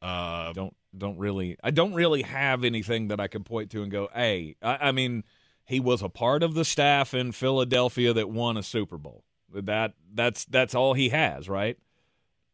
Uh, 0.00 0.52
don't 0.52 0.76
don't 0.96 1.18
really 1.18 1.56
I 1.62 1.70
don't 1.70 1.94
really 1.94 2.22
have 2.22 2.64
anything 2.64 3.08
that 3.08 3.20
I 3.20 3.28
can 3.28 3.44
point 3.44 3.70
to 3.70 3.82
and 3.82 3.90
go, 3.90 4.08
hey, 4.14 4.56
I, 4.62 4.88
I 4.88 4.92
mean, 4.92 5.24
he 5.64 5.80
was 5.80 6.02
a 6.02 6.08
part 6.08 6.42
of 6.42 6.54
the 6.54 6.64
staff 6.64 7.14
in 7.14 7.32
Philadelphia 7.32 8.12
that 8.12 8.30
won 8.30 8.56
a 8.56 8.62
Super 8.62 8.96
Bowl. 8.96 9.24
That 9.52 9.94
that's 10.12 10.44
that's 10.44 10.74
all 10.74 10.94
he 10.94 11.08
has, 11.10 11.48
right? 11.48 11.78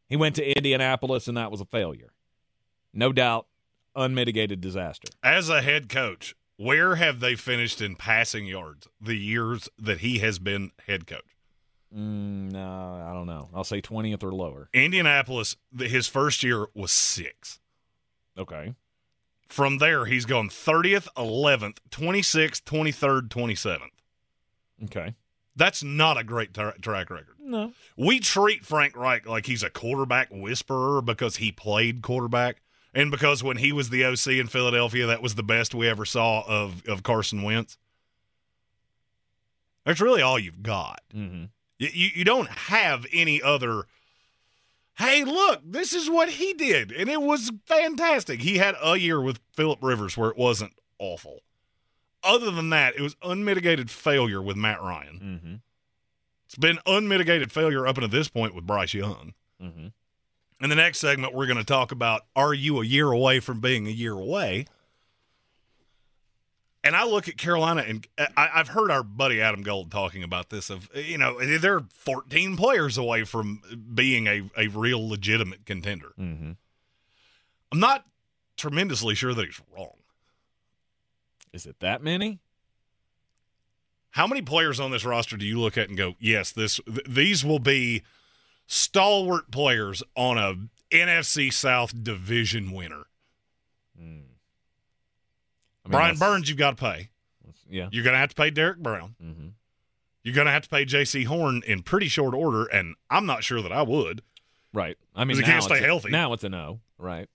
He 0.08 0.16
went 0.16 0.36
to 0.36 0.56
Indianapolis 0.56 1.28
and 1.28 1.36
that 1.36 1.50
was 1.50 1.60
a 1.60 1.64
failure. 1.66 2.12
No 2.92 3.12
doubt, 3.12 3.46
unmitigated 3.96 4.60
disaster. 4.60 5.08
as 5.22 5.48
a 5.48 5.62
head 5.62 5.88
coach, 5.88 6.36
where 6.56 6.94
have 6.94 7.20
they 7.20 7.34
finished 7.34 7.80
in 7.80 7.96
passing 7.96 8.46
yards 8.46 8.86
the 9.00 9.16
years 9.16 9.68
that 9.78 9.98
he 9.98 10.18
has 10.20 10.38
been 10.38 10.70
head 10.86 11.06
coach? 11.06 11.33
Mm, 11.94 12.52
no, 12.52 13.04
I 13.08 13.12
don't 13.12 13.26
know. 13.26 13.48
I'll 13.54 13.64
say 13.64 13.80
twentieth 13.80 14.22
or 14.24 14.32
lower. 14.32 14.68
Indianapolis, 14.72 15.56
the- 15.72 15.88
his 15.88 16.08
first 16.08 16.42
year 16.42 16.66
was 16.74 16.90
six. 16.92 17.60
Okay. 18.36 18.74
From 19.48 19.78
there, 19.78 20.06
he's 20.06 20.24
gone 20.24 20.48
30th, 20.48 21.06
11th, 21.16 21.76
26th, 21.90 22.64
23rd, 22.64 23.28
27th. 23.28 23.90
Okay. 24.84 25.14
That's 25.54 25.84
not 25.84 26.18
a 26.18 26.24
great 26.24 26.52
tra- 26.52 26.76
track 26.80 27.10
record. 27.10 27.36
No. 27.38 27.72
We 27.96 28.18
treat 28.18 28.64
Frank 28.64 28.96
Reich 28.96 29.26
like 29.28 29.46
he's 29.46 29.62
a 29.62 29.70
quarterback 29.70 30.28
whisperer 30.32 31.00
because 31.02 31.36
he 31.36 31.52
played 31.52 32.02
quarterback 32.02 32.62
and 32.92 33.10
because 33.12 33.44
when 33.44 33.58
he 33.58 33.70
was 33.70 33.90
the 33.90 34.04
OC 34.04 34.38
in 34.40 34.48
Philadelphia, 34.48 35.06
that 35.06 35.22
was 35.22 35.36
the 35.36 35.42
best 35.44 35.74
we 35.74 35.86
ever 35.88 36.04
saw 36.04 36.42
of, 36.48 36.82
of 36.88 37.04
Carson 37.04 37.42
Wentz. 37.42 37.78
That's 39.84 40.00
really 40.00 40.22
all 40.22 40.38
you've 40.38 40.62
got. 40.62 41.02
Mm-hmm. 41.14 41.44
You, 41.78 42.10
you, 42.14 42.24
don't 42.24 42.48
have 42.48 43.04
any 43.12 43.42
other. 43.42 43.84
Hey, 44.96 45.24
look, 45.24 45.60
this 45.64 45.92
is 45.92 46.08
what 46.08 46.30
he 46.30 46.54
did, 46.54 46.92
and 46.92 47.08
it 47.08 47.20
was 47.20 47.50
fantastic. 47.66 48.42
He 48.42 48.58
had 48.58 48.76
a 48.82 48.96
year 48.96 49.20
with 49.20 49.40
Philip 49.54 49.80
Rivers 49.82 50.16
where 50.16 50.30
it 50.30 50.36
wasn't 50.36 50.72
awful. 50.98 51.40
Other 52.22 52.50
than 52.50 52.70
that, 52.70 52.94
it 52.96 53.02
was 53.02 53.16
unmitigated 53.22 53.90
failure 53.90 54.40
with 54.40 54.56
Matt 54.56 54.80
Ryan. 54.80 55.20
Mm-hmm. 55.22 55.54
It's 56.46 56.54
been 56.56 56.78
unmitigated 56.86 57.50
failure 57.50 57.86
up 57.86 57.96
until 57.96 58.08
this 58.08 58.28
point 58.28 58.54
with 58.54 58.66
Bryce 58.66 58.94
Young. 58.94 59.34
Mm-hmm. 59.60 59.88
In 60.60 60.70
the 60.70 60.76
next 60.76 60.98
segment, 60.98 61.34
we're 61.34 61.46
going 61.46 61.58
to 61.58 61.64
talk 61.64 61.92
about 61.92 62.22
are 62.36 62.54
you 62.54 62.80
a 62.80 62.84
year 62.84 63.10
away 63.10 63.40
from 63.40 63.60
being 63.60 63.86
a 63.86 63.90
year 63.90 64.12
away? 64.12 64.66
And 66.84 66.94
I 66.94 67.04
look 67.04 67.28
at 67.28 67.38
Carolina, 67.38 67.82
and 67.88 68.06
uh, 68.18 68.26
I, 68.36 68.50
I've 68.56 68.68
heard 68.68 68.90
our 68.90 69.02
buddy 69.02 69.40
Adam 69.40 69.62
Gold 69.62 69.90
talking 69.90 70.22
about 70.22 70.50
this. 70.50 70.68
Of 70.68 70.90
uh, 70.94 71.00
you 71.00 71.16
know, 71.16 71.40
they're 71.58 71.80
14 71.80 72.58
players 72.58 72.98
away 72.98 73.24
from 73.24 73.62
being 73.94 74.26
a, 74.26 74.42
a 74.56 74.68
real 74.68 75.08
legitimate 75.08 75.64
contender. 75.64 76.12
Mm-hmm. 76.20 76.52
I'm 77.72 77.80
not 77.80 78.04
tremendously 78.58 79.14
sure 79.14 79.32
that 79.32 79.46
he's 79.46 79.60
wrong. 79.74 79.96
Is 81.54 81.64
it 81.64 81.80
that 81.80 82.02
many? 82.02 82.40
How 84.10 84.26
many 84.26 84.42
players 84.42 84.78
on 84.78 84.90
this 84.90 85.04
roster 85.04 85.36
do 85.38 85.46
you 85.46 85.58
look 85.58 85.78
at 85.78 85.88
and 85.88 85.96
go, 85.96 86.14
yes, 86.20 86.52
this 86.52 86.80
th- 86.86 87.06
these 87.08 87.44
will 87.44 87.58
be 87.58 88.02
stalwart 88.66 89.50
players 89.50 90.02
on 90.14 90.36
a 90.36 90.54
NFC 90.94 91.50
South 91.52 92.04
division 92.04 92.72
winner? 92.72 93.04
Mm. 94.00 94.23
I 95.84 95.88
mean, 95.88 95.92
Brian 95.92 96.16
Burns, 96.16 96.48
you've 96.48 96.58
got 96.58 96.76
to 96.76 96.82
pay. 96.82 97.10
Yeah. 97.68 97.88
You're 97.92 98.04
going 98.04 98.14
to 98.14 98.18
have 98.18 98.30
to 98.30 98.34
pay 98.34 98.50
Derrick 98.50 98.78
Brown. 98.78 99.14
Mm-hmm. 99.22 99.48
You're 100.22 100.34
going 100.34 100.46
to 100.46 100.52
have 100.52 100.62
to 100.62 100.68
pay 100.68 100.84
Jaycee 100.84 101.26
Horn 101.26 101.62
in 101.66 101.82
pretty 101.82 102.08
short 102.08 102.34
order, 102.34 102.64
and 102.64 102.94
I'm 103.10 103.26
not 103.26 103.44
sure 103.44 103.60
that 103.60 103.72
I 103.72 103.82
would. 103.82 104.22
Right. 104.72 104.96
I 105.14 105.24
mean, 105.24 105.36
he 105.36 105.42
can't 105.42 105.62
stay 105.62 105.78
a- 105.78 105.86
healthy. 105.86 106.10
Now 106.10 106.32
it's 106.32 106.44
a 106.44 106.48
no. 106.48 106.80
Right. 106.98 107.28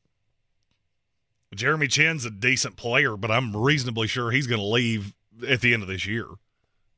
Jeremy 1.55 1.88
Chinn's 1.88 2.25
a 2.25 2.29
decent 2.31 2.75
player, 2.75 3.17
but 3.17 3.31
I'm 3.31 3.55
reasonably 3.55 4.07
sure 4.07 4.31
he's 4.31 4.47
going 4.47 4.62
to 4.62 4.65
leave 4.67 5.13
at 5.47 5.62
the 5.62 5.73
end 5.73 5.81
of 5.83 5.89
this 5.89 6.05
year. 6.05 6.27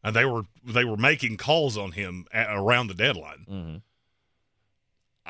And 0.03 0.15
they 0.15 0.25
were 0.25 0.43
they 0.65 0.83
were 0.83 0.97
making 0.97 1.37
calls 1.37 1.77
on 1.77 1.91
him 1.91 2.25
at, 2.33 2.47
around 2.49 2.87
the 2.87 2.93
deadline. 2.95 3.45
Mm-hmm. 3.49 3.75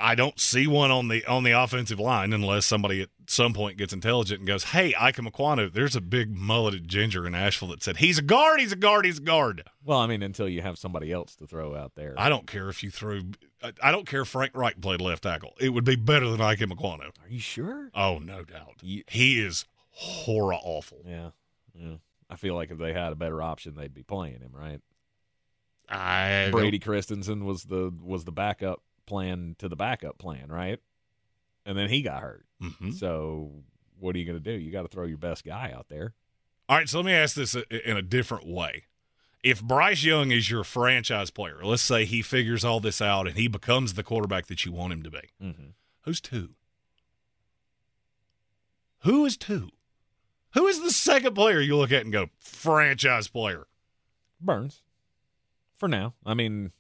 I 0.01 0.15
don't 0.15 0.39
see 0.39 0.65
one 0.67 0.89
on 0.91 1.07
the 1.07 1.25
on 1.25 1.43
the 1.43 1.51
offensive 1.51 1.99
line 1.99 2.33
unless 2.33 2.65
somebody 2.65 3.01
at 3.01 3.09
some 3.27 3.53
point 3.53 3.77
gets 3.77 3.93
intelligent 3.93 4.39
and 4.39 4.47
goes, 4.47 4.65
"Hey, 4.65 4.93
Ikem 4.93 5.31
Ekwonu, 5.31 5.71
there's 5.71 5.95
a 5.95 6.01
big 6.01 6.35
mulleted 6.35 6.87
ginger 6.87 7.27
in 7.27 7.35
Asheville 7.35 7.69
that 7.69 7.83
said 7.83 7.97
he's 7.97 8.17
a 8.17 8.21
guard, 8.23 8.59
he's 8.59 8.71
a 8.71 8.75
guard, 8.75 9.05
he's 9.05 9.19
a 9.19 9.21
guard." 9.21 9.63
Well, 9.83 9.99
I 9.99 10.07
mean, 10.07 10.23
until 10.23 10.49
you 10.49 10.61
have 10.61 10.77
somebody 10.77 11.11
else 11.11 11.35
to 11.37 11.47
throw 11.47 11.75
out 11.75 11.93
there. 11.95 12.15
I 12.17 12.29
don't 12.29 12.47
care 12.47 12.67
if 12.69 12.83
you 12.83 12.89
threw. 12.89 13.31
I- 13.81 13.91
don't 13.91 14.07
care 14.07 14.21
if 14.21 14.27
Frank 14.27 14.55
Reich 14.55 14.81
played 14.81 15.01
left 15.01 15.23
tackle. 15.23 15.53
It 15.59 15.69
would 15.69 15.85
be 15.85 15.95
better 15.95 16.27
than 16.29 16.39
Ikem 16.39 16.71
Ekwonu. 16.73 17.09
Are 17.23 17.29
you 17.29 17.39
sure? 17.39 17.91
Oh, 17.93 18.17
no 18.17 18.43
doubt. 18.43 18.77
You- 18.81 19.03
He 19.07 19.39
is 19.39 19.65
horror 19.91 20.55
awful. 20.55 21.03
Yeah. 21.05 21.29
Yeah. 21.75 21.95
I 22.29 22.37
feel 22.37 22.55
like 22.55 22.71
if 22.71 22.77
they 22.79 22.93
had 22.93 23.11
a 23.11 23.15
better 23.15 23.41
option, 23.41 23.75
they'd 23.75 23.93
be 23.93 24.03
playing 24.03 24.39
him, 24.39 24.51
right? 24.53 24.79
I 25.89 26.49
Brady 26.51 26.79
Christensen 26.79 27.45
was 27.45 27.63
the 27.65 27.93
was 28.01 28.23
the 28.23 28.31
backup 28.31 28.81
plan 29.05 29.55
to 29.59 29.67
the 29.69 29.75
backup 29.75 30.17
plan, 30.17 30.49
right? 30.49 30.79
And 31.65 31.77
then 31.77 31.89
he 31.89 32.01
got 32.01 32.21
hurt. 32.21 32.45
Mhm. 32.61 32.93
So 32.93 33.63
what 33.99 34.15
are 34.15 34.19
you 34.19 34.25
going 34.25 34.41
to 34.41 34.43
do? 34.43 34.57
You 34.59 34.71
got 34.71 34.81
to 34.83 34.87
throw 34.87 35.05
your 35.05 35.17
best 35.17 35.43
guy 35.45 35.71
out 35.75 35.87
there. 35.89 36.13
All 36.69 36.77
right, 36.77 36.87
so 36.89 36.99
let 36.99 37.05
me 37.05 37.13
ask 37.13 37.35
this 37.35 37.55
in 37.55 37.97
a 37.97 38.01
different 38.01 38.47
way. 38.47 38.85
If 39.43 39.61
Bryce 39.63 40.03
Young 40.03 40.31
is 40.31 40.49
your 40.49 40.63
franchise 40.63 41.29
player, 41.31 41.59
let's 41.63 41.81
say 41.81 42.05
he 42.05 42.21
figures 42.21 42.63
all 42.63 42.79
this 42.79 43.01
out 43.01 43.27
and 43.27 43.35
he 43.35 43.47
becomes 43.47 43.93
the 43.95 44.03
quarterback 44.03 44.45
that 44.47 44.65
you 44.65 44.71
want 44.71 44.93
him 44.93 45.03
to 45.03 45.11
be, 45.11 45.29
Mm-hmm. 45.41 45.69
who's 46.01 46.21
two? 46.21 46.51
Who 48.99 49.25
is 49.25 49.35
two? 49.37 49.69
Who 50.53 50.67
is 50.67 50.81
the 50.81 50.91
second 50.91 51.33
player 51.33 51.59
you 51.59 51.75
look 51.77 51.91
at 51.91 52.03
and 52.03 52.11
go, 52.11 52.27
franchise 52.39 53.27
player? 53.27 53.67
Burns, 54.39 54.81
for 55.75 55.87
now. 55.87 56.13
I 56.25 56.33
mean, 56.33 56.71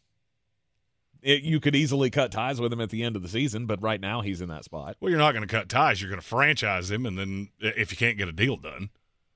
it, 1.21 1.43
you 1.43 1.59
could 1.59 1.75
easily 1.75 2.09
cut 2.09 2.31
ties 2.31 2.59
with 2.59 2.71
him 2.73 2.81
at 2.81 2.89
the 2.89 3.03
end 3.03 3.15
of 3.15 3.21
the 3.21 3.29
season, 3.29 3.65
but 3.65 3.81
right 3.81 4.01
now 4.01 4.21
he's 4.21 4.41
in 4.41 4.49
that 4.49 4.63
spot. 4.65 4.97
Well, 4.99 5.09
you're 5.09 5.19
not 5.19 5.33
going 5.33 5.47
to 5.47 5.53
cut 5.53 5.69
ties. 5.69 6.01
You're 6.01 6.09
going 6.09 6.21
to 6.21 6.25
franchise 6.27 6.89
him, 6.91 7.05
and 7.05 7.17
then 7.17 7.49
if 7.59 7.91
you 7.91 7.97
can't 7.97 8.17
get 8.17 8.27
a 8.27 8.31
deal 8.31 8.57
done, 8.57 8.89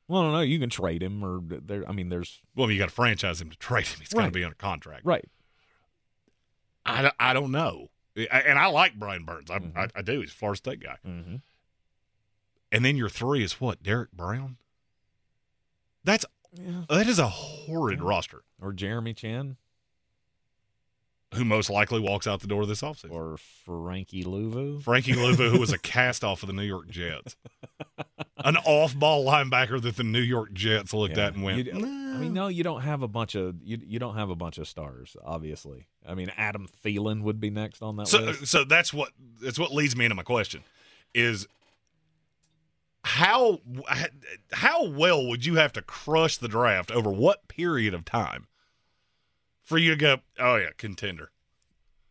Well, 0.07 0.23
no, 0.23 0.31
no, 0.33 0.41
you 0.41 0.59
can 0.59 0.69
trade 0.69 1.01
him, 1.03 1.23
or 1.23 1.41
there. 1.43 1.87
I 1.87 1.91
mean, 1.91 2.09
there's 2.09 2.41
well, 2.55 2.69
you 2.71 2.77
got 2.79 2.89
to 2.89 2.95
franchise 2.95 3.41
him 3.41 3.49
to 3.49 3.57
trade 3.57 3.87
him. 3.87 3.99
He's 3.99 4.09
got 4.09 4.19
to 4.19 4.23
Right. 4.25 4.33
be 4.33 4.43
under 4.43 4.55
contract. 4.55 5.05
right. 5.05 5.25
I, 6.85 7.01
don't- 7.01 7.15
I 7.19 7.33
don't 7.33 7.51
know. 7.51 7.89
And 8.15 8.57
I 8.59 8.67
like 8.67 8.95
Brian 8.99 9.25
Burns. 9.25 9.49
I, 9.51 9.59
Mhm. 9.59 9.75
I, 9.75 9.87
I 9.95 10.01
do. 10.01 10.21
He's 10.21 10.31
a 10.31 10.35
Florida 10.35 10.57
State 10.57 10.79
guy. 10.79 10.97
Mm-hmm. 11.05 11.35
And 12.71 12.85
then 12.85 12.95
your 12.95 13.09
three 13.09 13.43
is 13.43 13.59
what? 13.59 13.81
Derrick 13.83 14.11
Brown? 14.11 14.57
That's 16.03 16.25
Yeah. 16.53 16.83
that 16.89 17.07
is 17.07 17.19
a 17.19 17.27
horrid 17.27 17.99
Yeah. 17.99 18.07
roster. 18.07 18.43
Or 18.61 18.71
Jeremy 18.71 19.13
Chinn 19.13 19.57
Who 21.33 21.43
most 21.43 21.69
likely 21.69 21.99
walks 21.99 22.27
out 22.27 22.39
the 22.39 22.47
door 22.47 22.65
this 22.65 22.81
offseason? 22.81 23.11
or 23.11 23.37
Frankie 23.65 24.23
Luvu. 24.23 24.81
Frankie 24.81 25.13
Luvu, 25.13 25.51
who 25.51 25.59
was 25.59 25.73
a 25.73 25.77
cast 25.93 26.23
off 26.23 26.43
of 26.43 26.47
the 26.47 26.53
New 26.53 26.61
York 26.63 26.87
Jets, 26.89 27.35
an 28.37 28.55
off-ball 28.57 29.25
linebacker 29.25 29.81
that 29.81 29.97
the 29.97 30.03
New 30.03 30.21
York 30.21 30.53
Jets 30.53 30.93
looked 30.93 31.17
Yeah. 31.17 31.25
at 31.27 31.33
and 31.33 31.43
went. 31.43 31.67
I 31.73 31.77
mean, 32.17 32.33
no, 32.33 32.47
you 32.47 32.63
don't 32.63 32.81
have 32.81 33.01
a 33.01 33.07
bunch 33.09 33.35
of 33.35 33.55
you. 33.61 33.77
You 33.85 33.99
don't 33.99 34.15
have 34.15 34.29
a 34.29 34.35
bunch 34.35 34.57
of 34.59 34.67
stars. 34.67 35.17
Obviously, 35.25 35.87
I 36.07 36.15
mean, 36.15 36.31
Adam 36.37 36.69
Thielen 36.85 37.23
would 37.23 37.41
be 37.41 37.49
next 37.49 37.81
on 37.81 37.97
that 37.97 38.07
So, 38.07 38.19
list. 38.19 38.47
so 38.47 38.63
that's 38.63 38.93
what 38.93 39.09
that's 39.41 39.59
what 39.59 39.73
leads 39.73 39.95
me 39.97 40.05
into 40.05 40.15
my 40.15 40.23
question: 40.23 40.63
is 41.13 41.47
how 43.03 43.59
how 44.53 44.85
well 44.85 45.25
would 45.27 45.45
you 45.45 45.55
have 45.55 45.73
to 45.73 45.81
crush 45.81 46.37
the 46.37 46.47
draft 46.47 46.91
over 46.91 47.11
what 47.11 47.47
period 47.49 47.93
of 47.93 48.05
time 48.05 48.47
for 49.65 49.77
you 49.77 49.89
to 49.91 49.97
go? 49.97 50.17
Oh 50.39 50.55
yeah, 50.55 50.69
contender. 50.77 51.31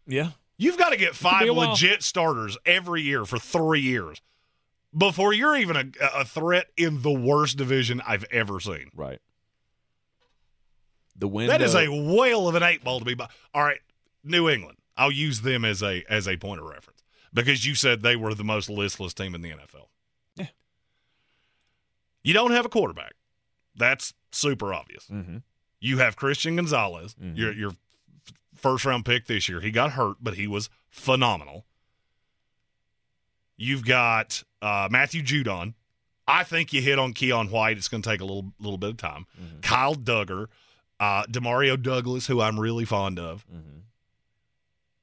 Yeah, 0.07 0.31
You've 0.59 0.77
got 0.77 0.91
to 0.91 0.97
get 0.99 1.15
five 1.17 1.43
be 1.45 1.49
a 1.49 1.55
while. 1.55 1.71
legit 1.71 2.03
starters 2.03 2.59
every 2.67 3.01
year 3.03 3.25
for 3.25 3.39
three 3.39 3.81
years 3.81 4.21
before 4.97 5.33
you're 5.33 5.57
even 5.57 5.77
a, 5.77 5.85
a 6.15 6.25
threat 6.27 6.67
in 6.77 7.01
the 7.03 7.11
worst 7.11 7.57
division 7.57 8.01
I've 8.07 8.25
ever 8.31 8.61
seen. 8.61 8.91
right. 8.95 9.21
The 11.17 11.29
window. 11.29 11.53
That 11.53 11.63
is 11.63 11.75
a 11.75 11.87
whale 11.89 12.49
of 12.49 12.55
an 12.57 12.63
eight 12.65 12.83
ball 12.83 12.99
to 12.99 13.05
be. 13.05 13.15
By. 13.15 13.29
All 13.55 13.63
right, 13.63 13.79
New 14.25 14.49
England. 14.49 14.79
I'll 14.97 15.13
use 15.13 15.41
them 15.43 15.65
as 15.65 15.83
a 15.83 16.05
as 16.09 16.27
a 16.29 16.37
point 16.37 16.61
of 16.61 16.67
reference 16.67 17.03
because 17.33 17.65
you 17.65 17.75
said 17.77 18.03
they 18.03 18.17
were 18.17 18.35
the 18.35 18.45
most 18.45 18.69
listless 18.69 19.15
team 19.15 19.35
in 19.35 19.41
the 19.41 19.51
NFL. 19.51 19.87
Yeah. 20.37 20.47
You 22.25 22.33
don't 22.35 22.51
have 22.51 22.65
a 22.67 22.69
quarterback. 22.69 23.15
That's 23.77 24.13
super 24.33 24.75
obvious. 24.75 25.07
Mhm. 25.07 25.43
You 25.85 25.99
have 25.99 26.17
Christian 26.17 26.57
Gonzalez, 26.57 27.15
Mhm. 27.23 27.37
your 27.37 27.53
your 27.53 27.73
first 28.55 28.85
round 28.87 29.05
pick 29.05 29.27
this 29.27 29.49
year. 29.49 29.61
He 29.61 29.71
got 29.71 29.93
hurt, 29.93 30.17
but 30.21 30.35
he 30.35 30.47
was 30.47 30.71
phenomenal. 30.89 31.67
You've 33.57 33.85
got 33.85 34.43
uh, 34.63 34.89
Matthew 34.91 35.23
Judon. 35.23 35.75
I 36.27 36.43
think 36.43 36.73
you 36.73 36.81
hit 36.81 36.99
on 36.99 37.13
Keion 37.13 37.51
White. 37.51 37.77
It's 37.77 37.89
going 37.89 38.03
to 38.03 38.09
take 38.09 38.21
a 38.21 38.25
little 38.25 38.53
little 38.59 38.79
bit 38.79 38.91
of 38.91 38.97
time. 38.97 39.27
Mhm. 39.41 39.61
Kyle 39.63 39.95
Dugger, 39.95 40.47
uh, 40.99 41.25
Demario 41.25 41.81
Douglas, 41.81 42.27
who 42.29 42.41
I'm 42.41 42.59
really 42.59 42.87
fond 42.87 43.19
of. 43.19 43.45
Mhm. 43.53 43.83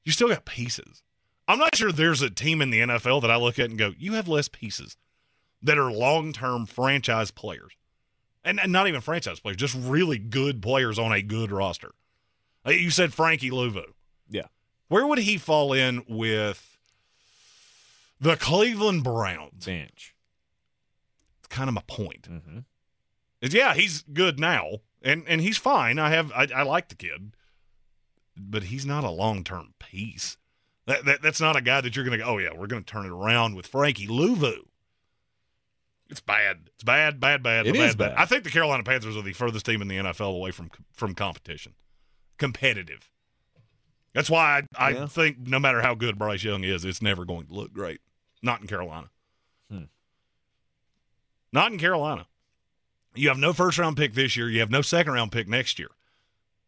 You 0.04 0.10
still 0.12 0.28
got 0.28 0.44
pieces. 0.44 1.02
I'm 1.46 1.58
not 1.60 1.76
sure 1.76 1.92
there's 1.92 2.22
a 2.22 2.30
team 2.30 2.60
in 2.60 2.70
the 2.70 2.80
NFL 2.80 3.20
that 3.20 3.30
I 3.30 3.36
look 3.36 3.58
at 3.58 3.70
and 3.70 3.78
go, 3.78 3.94
you 3.98 4.14
have 4.14 4.26
less 4.26 4.48
pieces 4.48 4.96
that 5.62 5.78
are 5.78 5.92
long 5.92 6.32
term 6.32 6.66
franchise 6.66 7.30
players. 7.30 7.72
And, 8.44 8.58
and 8.58 8.72
not 8.72 8.88
even 8.88 9.00
franchise 9.00 9.38
players, 9.38 9.56
just 9.56 9.76
really 9.78 10.18
good 10.18 10.60
players 10.62 10.98
on 10.98 11.12
a 11.12 11.22
good 11.22 11.52
roster. 11.52 11.92
Uh, 12.66 12.70
You 12.70 12.90
said 12.90 13.12
Frankie 13.14 13.50
Luvu. 13.50 13.84
Yeah. 14.28 14.46
Where 14.88 15.06
would 15.06 15.18
he 15.18 15.38
fall 15.38 15.72
in 15.72 16.04
with 16.08 16.78
the 18.20 18.36
Cleveland 18.36 19.04
Browns? 19.04 19.64
bench. 19.66 20.14
It's 21.38 21.48
kind 21.48 21.68
of 21.68 21.74
my 21.74 21.82
point. 21.86 22.28
Mm-hmm. 22.30 22.58
is 23.40 23.54
yeah, 23.54 23.74
he's 23.74 24.02
good 24.02 24.38
now, 24.40 24.78
and 25.02 25.24
and 25.26 25.40
he's 25.40 25.56
fine. 25.58 25.98
I 25.98 26.10
have 26.10 26.30
I, 26.32 26.48
I 26.54 26.62
like 26.62 26.88
the 26.88 26.94
kid, 26.94 27.34
but 28.36 28.64
he's 28.64 28.84
not 28.86 29.04
a 29.04 29.10
long 29.10 29.44
term 29.44 29.74
piece. 29.78 30.36
That, 30.86 31.04
that 31.04 31.22
that's 31.22 31.40
not 31.40 31.56
a 31.56 31.60
guy 31.60 31.80
that 31.80 31.94
you're 31.94 32.04
going 32.04 32.18
to 32.18 32.24
go. 32.24 32.30
Oh 32.32 32.38
yeah, 32.38 32.50
we're 32.54 32.66
going 32.66 32.82
to 32.84 32.92
turn 32.92 33.06
it 33.06 33.12
around 33.12 33.54
with 33.54 33.66
Frankie 33.66 34.08
Luvu. 34.08 34.58
It's 36.12 36.20
bad. 36.20 36.68
It's 36.74 36.84
bad. 36.84 37.18
Bad. 37.18 37.42
Bad. 37.42 37.66
It 37.66 37.74
bad, 37.74 37.88
is 37.88 37.96
bad. 37.96 38.14
I 38.16 38.24
think 38.26 38.44
the 38.44 38.50
Carolina 38.50 38.84
Panthers 38.84 39.16
are 39.16 39.22
the 39.22 39.32
furthest 39.32 39.66
team 39.66 39.82
in 39.82 39.88
the 39.88 39.96
NFL 39.96 40.36
away 40.36 40.50
from 40.52 40.70
from 40.92 41.14
competition, 41.14 41.74
competitive. 42.38 43.10
That's 44.14 44.28
why 44.30 44.62
I, 44.76 44.88
I 44.88 44.90
Yeah. 44.90 45.06
think 45.06 45.38
no 45.46 45.58
matter 45.58 45.80
how 45.82 45.94
good 45.94 46.18
Bryce 46.18 46.44
Young 46.44 46.64
is, 46.64 46.84
it's 46.84 47.00
never 47.02 47.24
going 47.24 47.46
to 47.46 47.52
look 47.54 47.72
great. 47.72 48.00
Not 48.42 48.60
in 48.60 48.66
Carolina. 48.66 49.08
Hmm. 49.70 49.84
Not 51.52 51.72
in 51.72 51.78
Carolina. 51.78 52.26
You 53.14 53.28
have 53.28 53.38
no 53.38 53.52
first 53.52 53.78
round 53.78 53.96
pick 53.96 54.14
this 54.14 54.36
year. 54.36 54.48
You 54.50 54.60
have 54.60 54.70
no 54.70 54.82
second 54.82 55.12
round 55.12 55.32
pick 55.32 55.48
next 55.48 55.78
year. 55.78 55.88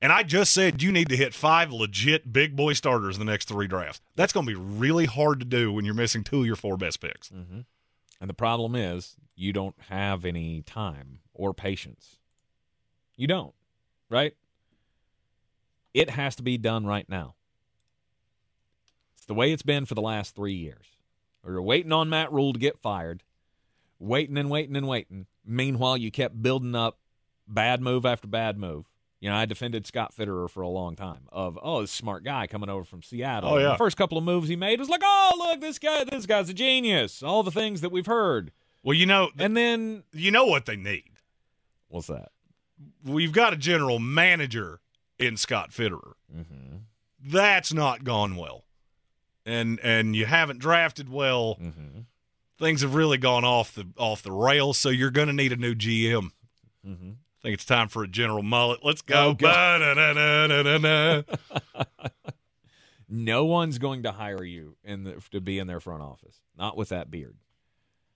And 0.02 0.12
I 0.12 0.22
just 0.22 0.52
said 0.52 0.82
you 0.82 0.92
need 0.92 1.08
to 1.08 1.16
hit 1.16 1.32
five 1.32 1.72
legit 1.72 2.32
big 2.32 2.54
boy 2.56 2.74
starters 2.74 3.16
in 3.16 3.24
the 3.24 3.30
next 3.30 3.48
three 3.48 3.66
drafts. 3.66 4.00
That's 4.16 4.32
going 4.32 4.44
to 4.46 4.50
be 4.52 4.58
really 4.58 5.06
hard 5.06 5.38
to 5.40 5.46
do 5.46 5.72
when 5.72 5.84
you're 5.86 5.94
missing 5.94 6.24
two 6.24 6.40
of 6.40 6.46
your 6.46 6.56
four 6.56 6.76
best 6.76 7.00
picks. 7.00 7.28
Mm-hmm. 7.30 7.60
And 8.20 8.30
the 8.30 8.34
problem 8.34 8.74
is 8.74 9.16
you 9.36 9.52
don't 9.52 9.76
have 9.88 10.24
any 10.24 10.62
time 10.62 11.20
or 11.32 11.52
patience. 11.52 12.18
You 13.16 13.26
don't, 13.26 13.54
right? 14.08 14.34
It 15.92 16.10
has 16.10 16.34
to 16.36 16.42
be 16.42 16.58
done 16.58 16.86
right 16.86 17.08
now. 17.08 17.34
It's 19.16 19.26
the 19.26 19.34
way 19.34 19.52
it's 19.52 19.62
been 19.62 19.86
for 19.86 19.94
the 19.94 20.02
last 20.02 20.34
three 20.34 20.54
years. 20.54 20.86
You're 21.46 21.62
waiting 21.62 21.92
on 21.92 22.08
Matt 22.08 22.32
Rhule 22.32 22.52
to 22.52 22.58
get 22.58 22.78
fired, 22.78 23.22
waiting 23.98 24.38
and 24.38 24.50
waiting 24.50 24.76
and 24.76 24.88
waiting. 24.88 25.26
Meanwhile, 25.44 25.98
you 25.98 26.10
kept 26.10 26.42
building 26.42 26.74
up 26.74 26.98
bad 27.46 27.80
move 27.80 28.06
after 28.06 28.26
bad 28.26 28.58
move. 28.58 28.86
You 29.24 29.30
know, 29.30 29.36
I 29.36 29.46
defended 29.46 29.86
Scott 29.86 30.12
Fitterer 30.14 30.50
for 30.50 30.60
a 30.60 30.68
long 30.68 30.96
time 30.96 31.22
of, 31.32 31.58
oh, 31.62 31.80
this 31.80 31.90
smart 31.90 32.24
guy 32.24 32.46
coming 32.46 32.68
over 32.68 32.84
from 32.84 33.02
Seattle. 33.02 33.54
Oh, 33.54 33.56
yeah. 33.56 33.70
The 33.70 33.78
first 33.78 33.96
couple 33.96 34.18
of 34.18 34.24
moves 34.24 34.50
he 34.50 34.54
made 34.54 34.78
was 34.78 34.90
like, 34.90 35.00
oh, 35.02 35.32
look, 35.38 35.62
this 35.62 35.78
guy, 35.78 36.04
this 36.04 36.26
guy's 36.26 36.50
a 36.50 36.52
genius. 36.52 37.22
All 37.22 37.42
the 37.42 37.50
things 37.50 37.80
that 37.80 37.90
we've 37.90 38.04
heard. 38.04 38.52
Well, 38.82 38.92
you 38.92 39.06
know, 39.06 39.30
And 39.38 39.56
then, 39.56 40.02
you 40.12 40.30
know 40.30 40.44
what 40.44 40.66
they 40.66 40.76
need. 40.76 41.12
what's 41.88 42.08
that? 42.08 42.32
We've 43.02 43.32
got 43.32 43.54
a 43.54 43.56
general 43.56 43.98
manager 43.98 44.80
in 45.18 45.38
Scott 45.38 45.70
Fitterer. 45.70 46.12
Mm-hmm. 46.30 46.76
That's 47.24 47.72
not 47.72 48.04
gone 48.04 48.36
well, 48.36 48.64
and 49.46 49.80
and 49.82 50.14
you 50.14 50.26
haven't 50.26 50.58
drafted 50.58 51.08
well. 51.08 51.56
Mm-hmm. 51.62 52.00
Things 52.58 52.82
have 52.82 52.94
really 52.94 53.16
gone 53.16 53.46
off 53.46 53.74
the 53.74 53.86
off 53.96 54.22
the 54.22 54.32
rails. 54.32 54.76
So 54.76 54.90
you're 54.90 55.10
going 55.10 55.28
to 55.28 55.32
need 55.32 55.52
a 55.52 55.56
new 55.56 55.74
GM. 55.74 56.30
Mm-hmm. 56.86 57.10
I 57.44 57.48
think 57.48 57.54
it's 57.56 57.66
time 57.66 57.88
for 57.88 58.02
a 58.02 58.08
general 58.08 58.42
mullet. 58.42 58.80
Let's 58.82 59.02
go. 59.02 59.36
Oh. 59.38 61.22
No 63.06 63.44
one's 63.44 63.78
going 63.78 64.02
to 64.04 64.12
hire 64.12 64.42
you 64.42 64.76
in 64.82 65.04
the, 65.04 65.22
to 65.30 65.40
be 65.40 65.58
in 65.58 65.66
their 65.66 65.78
front 65.78 66.02
office. 66.02 66.40
Not 66.56 66.76
with 66.76 66.88
that 66.88 67.10
beard. 67.10 67.36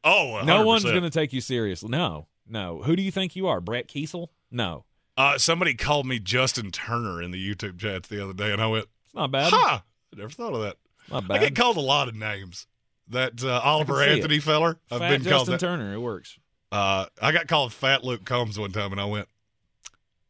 Oh, 0.03 0.41
100%. 0.43 0.47
No 0.47 0.65
one's 0.67 0.85
going 0.85 1.03
to 1.03 1.11
take 1.11 1.33
you 1.35 1.41
seriously. 1.43 1.91
No, 1.91 2.27
no. 2.49 2.83
Who 2.83 2.97
do 2.97 3.03
you 3.03 3.11
think 3.11 3.37
you 3.37 3.47
are, 3.49 3.61
Brett 3.61 3.87
Keisel? 3.87 4.29
No, 4.51 4.87
Uh, 5.17 5.37
somebody 5.37 5.75
called 5.75 6.07
me 6.07 6.19
Justin 6.19 6.71
Turner 6.71 7.21
in 7.21 7.33
the 7.33 7.55
YouTube 7.55 7.79
chats 7.79 8.09
the 8.09 8.23
other 8.25 8.33
day, 8.33 8.51
and 8.51 8.63
I 8.63 8.67
went, 8.67 8.87
it's 9.05 9.15
not 9.15 9.31
bad. 9.31 9.53
"Huh? 9.53 9.81
I 10.13 10.17
never 10.17 10.31
thought 10.31 10.55
of 10.55 10.63
that." 10.63 10.77
Not 11.11 11.29
bad. 11.29 11.37
I 11.37 11.41
get 11.41 11.55
called 11.55 11.77
a 11.77 11.81
lot 11.81 12.09
of 12.09 12.15
names. 12.15 12.67
That 13.09 13.43
uh, 13.45 13.61
Oliver 13.63 13.97
see 13.97 14.05
it. 14.05 14.17
Anthony 14.17 14.39
feller, 14.39 14.79
I've 14.91 15.01
Fat 15.01 15.11
been 15.11 15.23
Justin 15.23 15.33
called 15.37 15.49
that. 15.49 15.61
Turner. 15.61 15.93
It 15.93 15.99
works. 15.99 16.39
Uh, 16.71 17.07
I 17.23 17.33
got 17.33 17.49
called 17.49 17.73
Fat 17.73 18.05
Luke 18.05 18.25
Combs 18.25 18.59
one 18.59 18.73
time, 18.73 18.93
and 18.93 19.01
I 19.01 19.05
went, 19.07 19.29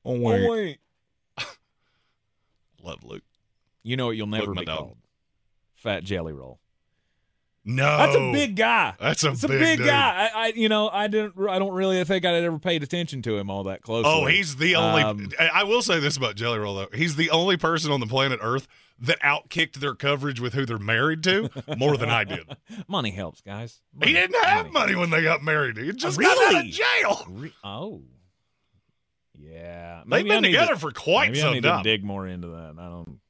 "Oh 0.05 0.19
wait, 0.21 0.45
Oh 0.47 0.51
wait. 0.51 0.79
love 2.83 3.03
Luke." 3.05 3.23
You 3.83 3.97
know 3.97 4.07
what? 4.07 4.17
You'll 4.17 4.27
never 4.27 4.47
Look, 4.47 4.55
my 4.57 4.63
be 4.63 4.67
dog. 4.67 4.79
called. 4.79 4.97
Fat 5.77 6.05
Jelly 6.05 6.33
Roll. 6.33 6.59
No, 7.65 7.99
That's 7.99 8.17
a 8.17 8.33
big 8.33 8.57
guy. 8.57 8.95
That's 8.99 9.25
a 9.25 9.31
It's 9.31 9.45
a 9.45 9.49
big, 9.49 9.59
big, 9.61 9.79
dude. 9.79 9.89
guy. 9.89 10.31
I, 10.35 10.45
I, 10.47 10.53
you 10.57 10.69
know, 10.71 10.89
I 10.89 11.07
didn't. 11.07 11.35
I 11.51 11.59
don't 11.59 11.75
really 11.75 12.03
think 12.05 12.25
I'd 12.25 12.43
ever 12.43 12.59
paid 12.59 12.83
attention 12.83 13.21
to 13.23 13.37
him 13.37 13.51
all 13.51 13.65
that 13.65 13.83
closely. 13.83 14.11
Oh, 14.11 14.25
he's 14.27 14.57
the 14.57 14.75
only. 14.77 15.03
Um, 15.03 15.29
I 15.39 15.49
I 15.49 15.63
will 15.65 15.83
say 15.83 16.01
this 16.01 16.17
about 16.17 16.35
Jelly 16.37 16.59
Roll 16.59 16.75
though: 16.77 16.89
he's 16.95 17.17
the 17.17 17.31
only 17.31 17.57
person 17.59 17.93
on 17.93 18.01
the 18.01 18.07
planet 18.07 18.39
Earth 18.43 18.67
that 19.01 19.21
outkicked 19.21 19.75
their 19.75 19.95
coverage 19.95 20.41
with 20.41 20.55
who 20.55 20.67
they're 20.67 20.79
married 20.79 21.23
to 21.25 21.49
more 21.77 21.97
than 21.97 22.09
I 22.11 22.25
did. 22.25 22.47
money 22.89 23.11
helps, 23.13 23.41
guys. 23.41 23.81
He 24.03 24.13
didn't 24.13 24.45
have 24.45 24.73
money 24.73 24.95
when 24.97 25.11
they 25.11 25.23
got 25.23 25.43
married. 25.43 25.77
He 25.77 25.93
just 25.93 26.19
got 26.21 26.55
out 26.55 26.65
of 26.65 26.71
jail. 26.71 27.25
Re- 27.29 27.55
oh, 27.63 28.03
yeah. 29.35 30.03
They've 30.07 30.27
been 30.27 30.43
together 30.43 30.75
to, 30.75 30.81
for 30.81 30.91
quite 30.91 31.33
maybe 31.33 31.43
I 31.43 31.53
need 31.55 31.63
time. 31.63 31.83
to 31.85 31.91
dig 31.91 32.05
more 32.05 32.27
into 32.27 32.49
that. 32.49 32.75
I 32.79 32.89
don't. 32.89 33.21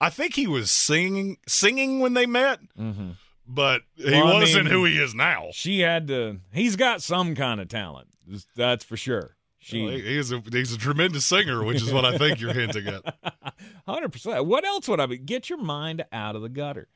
I 0.00 0.10
think 0.10 0.34
he 0.34 0.46
was 0.46 0.70
singing 0.70 1.38
singing 1.46 2.00
when 2.00 2.14
they 2.14 2.26
met, 2.26 2.58
hmm 2.76 3.10
but 3.46 3.82
he 3.96 4.10
Well, 4.10 4.40
wasn't 4.40 4.64
mean- 4.64 4.72
who 4.72 4.84
he 4.86 4.98
is 4.98 5.14
now. 5.14 5.48
She 5.52 5.80
had 5.80 6.08
to. 6.08 6.38
He's 6.52 6.76
got 6.76 7.02
some 7.02 7.34
kind 7.34 7.60
of 7.60 7.68
talent. 7.68 8.08
That's 8.56 8.84
for 8.84 8.96
sure. 8.96 9.33
She 9.64 9.82
Well, 9.82 9.92
he- 9.92 10.02
he's 10.02 10.30
a 10.30 10.42
he's 10.52 10.74
a 10.74 10.78
tremendous 10.78 11.24
singer, 11.24 11.64
which 11.64 11.80
is 11.80 11.90
what 11.90 12.04
I 12.04 12.18
think 12.18 12.38
you're 12.38 12.52
hinting 12.52 12.86
at. 12.86 13.14
Hundred 13.88 14.12
percent. 14.12 14.44
What 14.44 14.62
else 14.62 14.86
would 14.88 15.00
I 15.00 15.06
be? 15.06 15.16
Get 15.16 15.48
your 15.48 15.58
mind 15.58 16.04
out 16.12 16.36
of 16.36 16.42
the 16.42 16.50
gutter. 16.50 16.88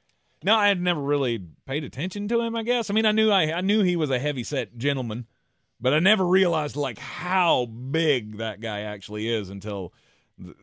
No, 0.45 0.55
I 0.55 0.69
had 0.69 0.79
never 0.81 1.01
really 1.01 1.43
paid 1.67 1.83
attention 1.83 2.29
to 2.29 2.43
him. 2.43 2.55
I 2.55 2.63
guess. 2.63 2.91
I 2.91 2.93
mean, 2.93 3.07
I 3.07 3.13
knew 3.13 3.31
I, 3.31 3.53
I 3.55 3.61
knew 3.63 3.83
he 3.83 3.97
was 3.97 4.11
a 4.11 4.19
heavy 4.19 4.45
set 4.45 4.77
gentleman, 4.77 5.27
but 5.81 5.95
I 5.95 5.99
never 5.99 6.27
realized 6.27 6.77
like 6.77 6.99
how 6.99 7.65
big 7.65 8.37
that 8.37 8.61
guy 8.61 8.81
actually 8.81 9.29
is 9.29 9.49
until 9.49 9.95
the, 10.37 10.55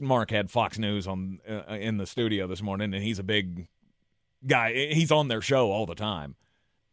Mark 0.00 0.30
had 0.30 0.50
Fox 0.50 0.78
News 0.78 1.06
on 1.06 1.38
uh, 1.46 1.74
in 1.74 1.98
the 1.98 2.06
studio 2.06 2.46
this 2.46 2.62
morning, 2.62 2.94
and 2.94 3.02
he's 3.04 3.18
a 3.18 3.22
big 3.24 3.68
guy. 4.46 4.72
He's 4.92 5.12
on 5.12 5.28
their 5.28 5.42
show 5.42 5.70
all 5.70 5.84
the 5.84 5.94
time, 5.94 6.34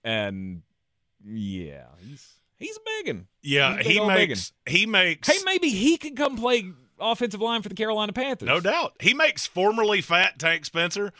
and 0.03 0.63
yeah, 1.25 1.85
he's 2.05 2.33
he's 2.59 2.77
a 2.77 2.79
big 3.03 3.15
one. 3.15 3.27
Yeah, 3.41 3.77
He's 3.77 3.87
he 3.93 4.05
makes 4.05 4.53
he 4.65 4.85
makes 4.85 5.27
Hey, 5.27 5.37
maybe 5.45 5.69
he 5.69 5.97
can 5.97 6.15
come 6.15 6.37
play 6.37 6.71
offensive 6.99 7.41
line 7.41 7.61
for 7.61 7.69
the 7.69 7.75
Carolina 7.75 8.13
Panthers. 8.13 8.45
no 8.47 8.59
doubt 8.59 8.93
he 8.99 9.13
makes 9.13 9.47
formerly 9.47 10.01
fat 10.01 10.37
Tank 10.37 10.65
Spencer 10.65 11.13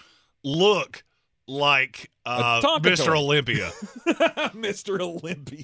look 0.44 1.04
like 1.48 2.12
uh, 2.26 2.62
Mr. 2.82 3.18
Olympia. 3.18 3.72
Mr. 4.54 5.00
Olympia. 5.02 5.64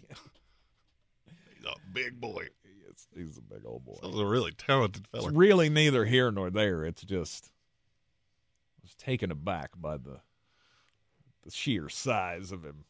He's 1.27 1.65
a 1.65 1.75
big 1.93 2.19
boy. 2.19 2.47
He's, 2.63 3.07
he's 3.15 3.37
a 3.37 3.41
big 3.41 3.65
old 3.65 3.85
boy. 3.85 3.99
He's 4.01 4.19
a 4.19 4.25
really 4.25 4.51
talented 4.51 5.05
fella. 5.07 5.27
It's 5.27 5.35
really 5.35 5.69
neither 5.69 6.05
here 6.05 6.31
nor 6.31 6.49
there. 6.49 6.85
It's 6.85 7.03
just 7.03 7.51
I 8.79 8.81
was 8.83 8.95
taken 8.95 9.31
aback 9.31 9.71
by 9.77 9.97
the 9.97 10.21
the 11.43 11.51
sheer 11.51 11.89
size 11.89 12.51
of 12.51 12.63
him. 12.63 12.85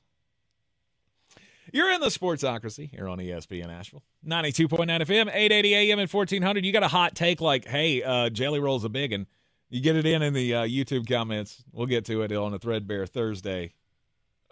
You're 1.73 1.91
in 1.91 2.01
the 2.01 2.08
Sportsocracy 2.08 2.89
here 2.89 3.08
on 3.08 3.17
ESPN 3.17 3.69
Asheville. 3.69 4.04
92.9 4.25 4.86
FM, 4.88 5.28
880 5.28 5.75
AM 5.75 5.99
and 5.99 6.12
1400. 6.12 6.65
You 6.65 6.71
got 6.71 6.84
a 6.84 6.88
hot 6.88 7.15
take 7.15 7.41
like, 7.41 7.65
hey, 7.65 8.04
uh, 8.04 8.30
Jelly 8.30 8.60
Roll's 8.60 8.84
a 8.84 8.89
big 8.89 9.12
one. 9.12 9.28
You 9.69 9.82
get 9.82 9.95
it 9.95 10.06
in 10.06 10.21
in 10.21 10.34
the 10.34 10.54
uh, 10.54 10.62
YouTube 10.63 11.08
comments. 11.08 11.63
We'll 11.71 11.88
get 11.88 12.06
to 12.06 12.21
it 12.21 12.32
on 12.32 12.54
a 12.54 12.60
Threadbare 12.60 13.06
Thursday. 13.08 13.73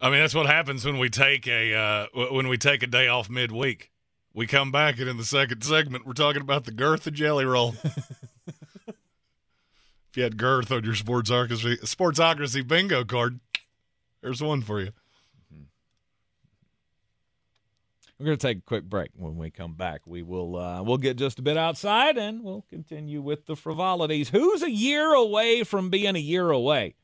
I 0.01 0.09
mean, 0.09 0.19
that's 0.19 0.35
what 0.35 0.47
happens 0.47 0.85
when 0.85 0.97
we 0.97 1.09
take 1.09 1.47
a 1.47 1.73
uh, 1.73 2.07
when 2.31 2.47
we 2.47 2.57
take 2.57 2.83
a 2.83 2.87
day 2.87 3.07
off 3.07 3.29
midweek. 3.29 3.91
We 4.33 4.47
come 4.47 4.71
back 4.71 4.99
and 4.99 5.07
in 5.07 5.17
the 5.17 5.23
second 5.23 5.63
segment 5.63 6.07
we're 6.07 6.13
talking 6.13 6.41
about 6.41 6.65
the 6.65 6.71
girth 6.71 7.05
of 7.05 7.13
Jelly 7.13 7.45
Roll. 7.45 7.75
if 7.83 8.97
you 10.15 10.23
had 10.23 10.37
girth 10.37 10.71
on 10.71 10.83
your 10.83 10.95
sportsocracy 10.95 11.79
sportsocracy 11.81 12.67
bingo 12.67 13.05
card, 13.05 13.39
there's 14.21 14.41
one 14.41 14.61
for 14.61 14.81
you. 14.81 14.91
We're 18.19 18.27
going 18.27 18.37
to 18.37 18.47
take 18.47 18.59
a 18.59 18.61
quick 18.61 18.83
break. 18.83 19.09
When 19.15 19.37
we 19.37 19.49
come 19.49 19.73
back, 19.73 20.01
we 20.05 20.21
will 20.21 20.55
uh, 20.55 20.83
we'll 20.83 20.97
get 20.97 21.17
just 21.17 21.39
a 21.39 21.41
bit 21.41 21.57
outside 21.57 22.17
and 22.17 22.43
we'll 22.43 22.65
continue 22.69 23.21
with 23.21 23.47
the 23.47 23.55
frivolities. 23.55 24.29
Who's 24.29 24.61
a 24.61 24.71
year 24.71 25.13
away 25.13 25.63
from 25.63 25.89
being 25.89 26.15
a 26.15 26.19
year 26.19 26.49
away? 26.49 26.95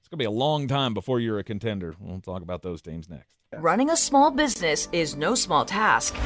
It's 0.00 0.08
going 0.08 0.18
to 0.18 0.22
be 0.22 0.24
a 0.24 0.30
long 0.30 0.68
time 0.68 0.94
before 0.94 1.20
you're 1.20 1.38
a 1.38 1.44
contender. 1.44 1.94
We'll 1.98 2.20
talk 2.20 2.42
about 2.42 2.62
those 2.62 2.82
teams 2.82 3.08
next. 3.08 3.34
Running 3.56 3.90
a 3.90 3.96
small 3.96 4.30
business 4.30 4.88
is 4.92 5.16
no 5.16 5.34
small 5.34 5.64
task. 5.64 6.16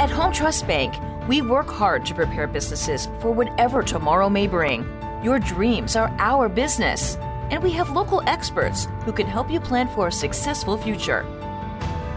At 0.00 0.10
Home 0.10 0.32
Trust 0.32 0.66
Bank, 0.66 0.94
we 1.28 1.42
work 1.42 1.68
hard 1.68 2.06
to 2.06 2.14
prepare 2.14 2.46
businesses 2.46 3.06
for 3.20 3.30
whatever 3.30 3.82
tomorrow 3.82 4.30
may 4.30 4.46
bring. 4.46 4.84
Your 5.22 5.38
dreams 5.38 5.94
are 5.94 6.14
our 6.18 6.48
business, 6.48 7.16
and 7.50 7.62
we 7.62 7.70
have 7.72 7.90
local 7.90 8.22
experts 8.26 8.88
who 9.04 9.12
can 9.12 9.26
help 9.26 9.50
you 9.50 9.60
plan 9.60 9.88
for 9.88 10.08
a 10.08 10.12
successful 10.12 10.78
future. 10.78 11.26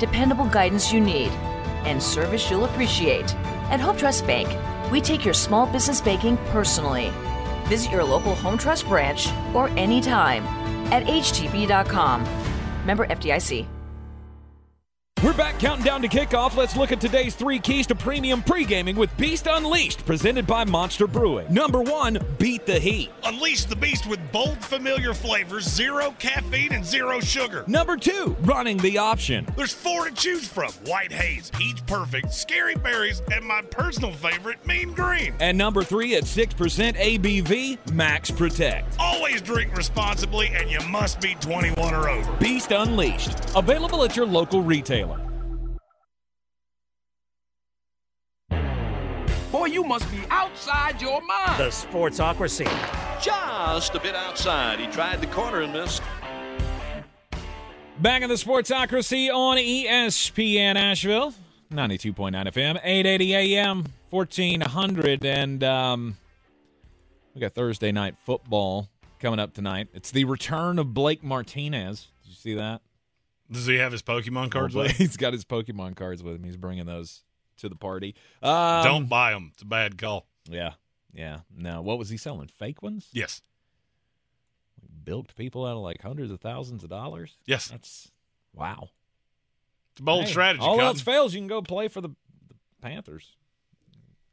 Dependable 0.04 0.48
guidance 0.48 0.92
you 0.92 1.00
need 1.00 1.32
and 1.86 2.04
service 2.04 2.52
you'll 2.52 2.66
appreciate. 2.66 3.34
At 3.72 3.80
Home 3.80 3.96
Trust 3.96 4.28
Bank, 4.28 4.50
we 4.92 5.00
take 5.00 5.24
your 5.24 5.34
small 5.34 5.66
business 5.66 6.02
banking 6.02 6.36
personally. 6.48 7.10
Visit 7.68 7.90
your 7.90 8.04
local 8.04 8.36
Home 8.36 8.58
Trust 8.58 8.86
branch 8.90 9.30
or 9.54 9.70
anytime 9.78 10.44
at 10.92 11.06
htb.com. 11.06 12.28
Member 12.86 13.08
FDIC. 13.08 13.66
We're 15.24 15.32
back 15.32 15.58
counting 15.58 15.86
down 15.86 16.02
to 16.02 16.10
kickoff. 16.10 16.58
Let's 16.58 16.76
look 16.76 16.92
at 16.92 17.00
today's 17.00 17.34
three 17.34 17.58
keys 17.58 17.88
to 17.88 17.96
premium 17.96 18.44
pre-gaming 18.44 18.98
with 18.98 19.16
Beast 19.16 19.48
Unleashed, 19.50 20.06
presented 20.06 20.46
by 20.46 20.66
Monster 20.66 21.08
Brewing. 21.08 21.48
Number 21.50 21.82
one, 21.82 22.20
beat 22.40 22.66
the 22.66 22.78
heat. 22.78 23.10
Unleash 23.24 23.64
the 23.64 23.76
beast 23.78 24.06
with 24.06 24.20
bold, 24.34 24.62
familiar 24.62 25.14
flavors, 25.14 25.64
zero 25.64 26.14
caffeine, 26.20 26.74
and 26.74 26.84
zero 26.84 27.22
sugar. 27.22 27.64
Number 27.68 27.96
two, 27.96 28.36
running 28.42 28.76
the 28.80 28.98
option. 28.98 29.48
There's 29.56 29.74
four 29.74 30.10
to 30.10 30.14
choose 30.14 30.46
from 30.46 30.74
White 30.88 31.14
Haze, 31.14 31.50
Peach 31.52 31.86
Perfect, 31.86 32.34
Scary 32.34 32.76
Berries, 32.76 33.22
and 33.32 33.46
my 33.46 33.62
personal 33.62 34.12
favorite, 34.12 34.66
Mean 34.68 34.94
Green. 34.94 35.34
And 35.40 35.58
number 35.58 35.86
three, 35.86 36.16
at 36.16 36.24
6% 36.24 36.98
ABV, 36.98 37.94
Max 37.94 38.30
Protect. 38.30 38.94
Always 39.00 39.42
drink 39.42 39.74
responsibly, 39.78 40.50
and 40.50 40.70
you 40.70 40.82
must 40.90 41.22
be 41.22 41.36
21 41.36 41.94
or 41.94 42.10
over. 42.10 42.34
Beast 42.42 42.74
Unleashed. 42.74 43.38
Available 43.56 44.04
at 44.04 44.18
your 44.18 44.26
local 44.26 44.62
retailer. 44.62 45.13
You 49.74 49.84
must 49.84 50.10
be 50.12 50.20
outside 50.30 51.02
your 51.02 51.22
mind. 51.22 51.60
The 51.60 51.70
Sportsocracy. 51.70 52.70
just 53.22 53.96
a 53.96 54.00
bit 54.00 54.16
outside. 54.16 54.80
He 54.80 54.88
tried 54.88 55.20
the 55.20 55.28
corner 55.28 55.62
and 55.62 55.74
missed. 55.74 56.04
Back 58.00 58.22
in 58.22 58.30
the 58.30 58.36
Sportsocracy 58.36 59.34
on 59.34 59.58
ESPN 59.58 60.76
Asheville, 60.76 61.34
92.9 61.72 62.32
FM, 62.32 62.80
880 62.84 63.36
AM, 63.56 63.86
1400. 64.10 65.26
And 65.26 65.64
um, 65.64 66.18
we 67.34 67.42
got 67.42 67.54
Thursday 67.54 67.92
night 67.92 68.16
football 68.26 68.90
coming 69.20 69.40
up 69.40 69.54
tonight. 69.54 69.88
It's 69.94 70.12
the 70.12 70.26
return 70.26 70.78
of 70.80 70.94
Blake 70.94 71.24
Martinez. 71.24 72.10
Did 72.24 72.30
you 72.30 72.36
see 72.36 72.54
that? 72.56 72.82
Does 73.52 73.66
he 73.68 73.76
have 73.78 73.92
his 73.92 74.02
Pokemon 74.02 74.52
cards 74.52 74.76
with 74.76 74.88
him? 74.88 74.96
He's 74.98 75.18
got 75.18 75.34
his 75.34 75.46
Pokemon 75.46 75.96
cards 75.96 76.24
with 76.24 76.36
him. 76.36 76.44
He's 76.44 76.58
bringing 76.58 76.86
those 76.86 77.24
to 77.58 77.70
the 77.70 77.76
party. 77.76 78.16
Um, 78.42 78.84
Don't 78.84 79.10
buy 79.10 79.32
them. 79.32 79.52
It's 79.54 79.62
a 79.64 79.66
bad 79.66 79.98
call. 79.98 80.28
Yeah. 80.50 80.74
Yeah. 81.14 81.40
Now, 81.56 81.82
What 81.82 81.98
was 82.00 82.10
he 82.10 82.18
selling? 82.18 82.48
Fake 82.48 82.82
ones? 82.82 83.08
Yes. 83.14 83.42
Bilked 85.04 85.36
people 85.36 85.66
out 85.66 85.74
of 85.76 85.84
like 85.84 86.02
hundreds 86.02 86.32
of 86.32 86.40
thousands 86.40 86.84
of 86.84 86.90
dollars? 86.90 87.38
Yes. 87.46 87.68
That's 87.68 88.12
wow. 88.54 88.90
It's 89.92 90.00
a 90.02 90.04
bold 90.04 90.26
Hey, 90.26 90.32
strategy. 90.32 90.64
All 90.64 90.76
Cotton. 90.76 90.86
else 90.88 91.02
fails, 91.02 91.34
you 91.34 91.40
can 91.42 91.48
go 91.48 91.62
play 91.62 91.88
for 91.88 92.02
the, 92.02 92.10
the 92.10 92.56
Panthers. 92.82 93.36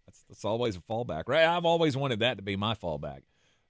That's 0.07 0.23
that's 0.29 0.45
always 0.45 0.77
a 0.77 0.81
fallback, 0.81 1.25
right? 1.27 1.45
I've 1.45 1.65
always 1.65 1.97
wanted 1.97 2.21
that 2.21 2.37
to 2.37 2.43
be 2.43 2.57
my 2.57 2.75
fallback. 2.75 3.21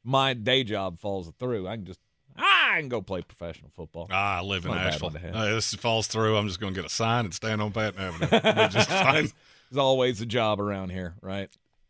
My 0.05 0.35
day 0.35 0.63
job 0.65 0.99
falls 0.99 1.31
through. 1.39 1.67
I 1.69 1.77
can 1.77 1.85
just 1.87 2.01
I 2.43 2.77
can 2.81 2.89
go 2.89 3.01
play 3.03 3.23
professional 3.23 3.71
football. 3.75 4.09
Ah, 4.11 4.39
I 4.39 4.43
live 4.43 4.65
in 4.65 4.71
Not 4.73 4.85
a 4.85 4.89
Asheville. 4.89 5.11
one 5.11 5.21
to 5.21 5.27
have. 5.27 5.35
Uh, 5.37 5.55
this 5.55 5.75
falls 5.75 6.07
through. 6.07 6.37
I'm 6.37 6.47
just 6.49 6.61
going 6.61 6.75
to 6.75 6.81
get 6.81 6.87
a 6.87 6.93
sign 6.95 7.25
and 7.25 7.35
stand 7.35 7.61
on 7.61 7.73
Patton 7.73 8.01
Avenue. 8.01 8.69
Just 8.71 8.89
fine. 8.91 9.31
There's 9.71 9.79
always 9.79 10.21
a 10.21 10.27
job 10.27 10.61
around 10.61 10.91
here, 10.91 11.15
right? 11.21 11.49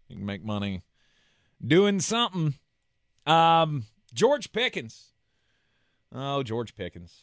You 0.08 0.16
can 0.16 0.26
make 0.26 0.44
money 0.44 0.82
doing 1.64 2.00
something. 2.00 2.54
Um, 3.26 3.84
George 4.12 4.52
Pickens. 4.52 5.12
Oh, 6.14 6.42
George 6.42 6.74
Pickens. 6.74 7.14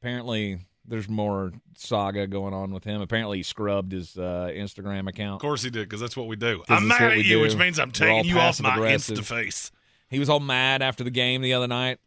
Apparently, 0.00 0.58
there's 0.86 1.08
more 1.08 1.52
saga 1.76 2.26
going 2.26 2.54
on 2.54 2.72
with 2.72 2.84
him. 2.84 3.00
Apparently, 3.00 3.38
he 3.38 3.42
scrubbed 3.42 3.92
his 3.92 4.16
uh, 4.18 4.50
Instagram 4.52 5.08
account. 5.08 5.36
Of 5.36 5.40
course 5.42 5.62
he 5.62 5.70
did, 5.70 5.88
because 5.88 6.00
that's 6.00 6.16
what 6.16 6.26
we 6.26 6.36
do. 6.36 6.62
I'm 6.68 6.88
mad 6.88 7.00
at 7.12 7.16
you, 7.18 7.24
do. 7.24 7.40
which 7.40 7.56
means 7.56 7.78
I'm 7.78 7.88
We're 7.88 7.92
taking 7.92 8.24
you 8.30 8.38
off 8.38 8.60
my 8.60 8.70
passive-aggressive. 8.70 9.18
Insta 9.18 9.24
face. 9.24 9.70
He 10.10 10.18
was 10.18 10.28
all 10.28 10.40
mad 10.40 10.82
after 10.82 11.04
the 11.04 11.10
game 11.10 11.42
the 11.42 11.52
other 11.52 11.68
night, 11.68 11.98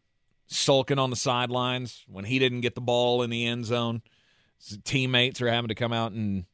sulking 0.52 1.00
on 1.00 1.10
the 1.10 1.16
sidelines 1.16 2.04
when 2.08 2.26
he 2.26 2.38
didn't 2.38 2.62
get 2.62 2.76
the 2.76 2.82
ball 2.82 3.24
in 3.24 3.30
the 3.30 3.46
end 3.46 3.66
zone. 3.66 4.02
His 4.60 4.78
teammates 4.84 5.42
are 5.42 5.50
having 5.50 5.70
to 5.70 5.76
come 5.76 5.94
out 5.94 6.12
and 6.12 6.46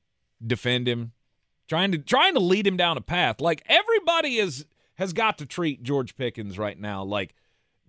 defend 0.46 0.88
him, 0.88 1.12
trying 1.68 1.92
to 1.92 1.98
trying 1.98 2.36
to 2.36 2.40
lead 2.40 2.66
him 2.66 2.78
down 2.78 2.98
a 2.98 3.02
path. 3.02 3.42
Like 3.42 3.64
everybody 3.66 4.38
is 4.38 4.66
has 4.96 5.14
got 5.14 5.38
to 5.40 5.46
treat 5.46 5.84
George 5.84 6.16
Pickens 6.16 6.58
right 6.58 6.80
now 6.80 7.04
like, 7.04 7.36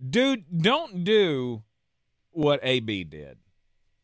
dude, 0.07 0.45
don't 0.61 1.03
do 1.03 1.63
what 2.31 2.59
AB 2.63 3.05
did. 3.05 3.37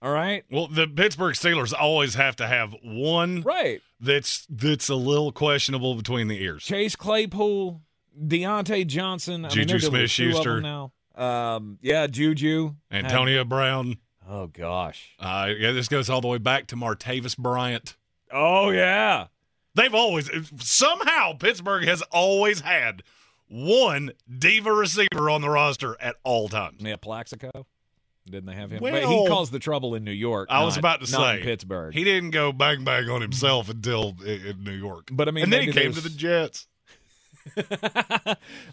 All 0.01 0.11
right, 0.11 0.43
Well, 0.51 0.67
the 0.67 0.87
Pittsburgh 0.87 1.33
Steelers 1.33 1.73
always 1.73 2.13
have 2.13 2.35
to 2.35 2.45
have 2.45 2.75
one 2.83 3.41
right. 3.41 3.81
that's 3.99 4.45
that's 4.51 4.87
a 4.87 4.95
little 4.95 5.31
questionable 5.31 5.95
between 5.95 6.27
the 6.27 6.39
ears. 6.43 6.63
Chase 6.63 6.95
Claypool, 6.95 7.81
Diontae 8.21 8.85
Johnson, 8.85 9.45
I 9.45 9.47
mean, 9.47 9.49
Juju 9.49 9.65
to 9.65 9.79
two 9.79 9.87
of 9.87 10.11
Smith-Schuster. 10.11 10.61
now. 10.61 10.91
Um, 11.17 11.77
yeah, 11.81 12.07
Juju, 12.07 12.75
Antonio 12.91 13.43
Brown. 13.43 13.97
Oh 14.27 14.47
gosh. 14.47 15.15
Uh, 15.19 15.49
yeah, 15.57 15.71
this 15.71 15.87
goes 15.87 16.09
all 16.09 16.21
the 16.21 16.27
way 16.27 16.37
back 16.39 16.67
to 16.67 16.75
Martavis 16.75 17.37
Bryant. 17.37 17.95
Oh 18.31 18.69
yeah. 18.71 19.27
They've 19.75 19.93
always 19.93 20.29
somehow 20.59 21.33
Pittsburgh 21.33 21.85
has 21.85 22.01
always 22.11 22.61
had 22.61 23.03
one 23.47 24.11
diva 24.39 24.71
receiver 24.71 25.29
on 25.29 25.41
the 25.41 25.49
roster 25.49 25.95
at 26.01 26.15
all 26.23 26.47
times. 26.49 26.81
Yeah, 26.81 26.95
Plaxico. 26.95 27.51
Didn't 28.25 28.45
they 28.47 28.55
have 28.55 28.71
him? 28.71 28.81
Well- 28.81 28.93
but 28.93 29.03
he 29.07 29.27
caused 29.27 29.51
the 29.51 29.59
trouble 29.59 29.93
in 29.93 30.03
New 30.03 30.11
York. 30.11 30.47
I 30.49 30.63
was 30.63 30.77
about 30.77 31.05
to 31.05 31.11
not 31.11 31.35
say 31.35 31.43
Pittsburgh. 31.43 31.93
He 31.93 32.03
didn't 32.03 32.31
go 32.31 32.51
bang 32.51 32.83
bang 32.83 33.07
on 33.09 33.21
himself 33.21 33.69
until 33.69 34.15
in 34.25 34.63
New 34.63 34.71
York. 34.71 35.09
But 35.11 35.27
I 35.27 35.31
mean, 35.31 35.43
and 35.43 35.53
then 35.53 35.61
he 35.63 35.71
came 35.71 35.93
to 35.93 36.01
the 36.01 36.09
Jets. 36.09 36.67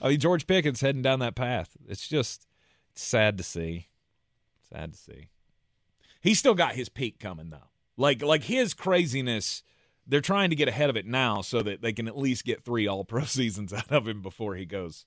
I 0.00 0.08
mean, 0.08 0.20
George 0.20 0.46
Pickens 0.46 0.80
heading 0.80 1.02
down 1.02 1.18
that 1.20 1.35
path. 1.35 1.76
It's 1.88 2.06
just 2.08 2.46
sad 2.94 3.37
to 3.38 3.42
see. 3.44 3.88
Sad 4.72 4.92
to 4.92 4.98
see. 4.98 5.28
He's 6.20 6.38
still 6.38 6.54
got 6.54 6.74
his 6.74 6.88
peak 6.88 7.18
coming 7.18 7.50
though. 7.50 7.68
Like 7.96 8.22
like 8.22 8.44
his 8.44 8.74
craziness. 8.74 9.62
They're 10.06 10.20
trying 10.20 10.50
to 10.50 10.56
get 10.56 10.66
ahead 10.66 10.90
of 10.90 10.96
it 10.96 11.06
now 11.06 11.42
so 11.42 11.62
that 11.62 11.80
they 11.80 11.92
can 11.92 12.08
at 12.08 12.18
least 12.18 12.44
get 12.44 12.64
three 12.64 12.88
All 12.88 13.04
Pro 13.04 13.22
seasons 13.24 13.72
out 13.72 13.90
of 13.92 14.08
him 14.08 14.20
before 14.22 14.56
he 14.56 14.64
goes, 14.64 15.04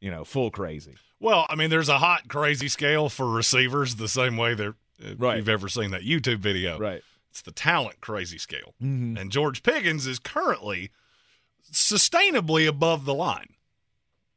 you 0.00 0.10
know, 0.10 0.24
full 0.24 0.50
crazy. 0.50 0.96
Well, 1.18 1.46
I 1.48 1.54
mean, 1.54 1.70
there's 1.70 1.88
a 1.88 1.98
hot 1.98 2.28
crazy 2.28 2.68
scale 2.68 3.08
for 3.08 3.30
receivers, 3.30 3.94
the 3.96 4.08
same 4.08 4.36
way 4.36 4.54
that 4.54 4.68
uh, 4.68 5.14
Right. 5.16 5.36
you've 5.38 5.48
ever 5.48 5.68
seen 5.68 5.92
that 5.92 6.02
YouTube 6.02 6.40
video. 6.40 6.78
Right. 6.78 7.02
It's 7.30 7.40
the 7.42 7.52
talent 7.52 8.00
crazy 8.02 8.36
scale, 8.38 8.74
Mm-hmm. 8.82 9.16
and 9.16 9.30
George 9.32 9.62
Pickens 9.62 10.06
is 10.06 10.18
currently 10.18 10.90
sustainably 11.72 12.66
above 12.68 13.04
the 13.04 13.14
line, 13.14 13.54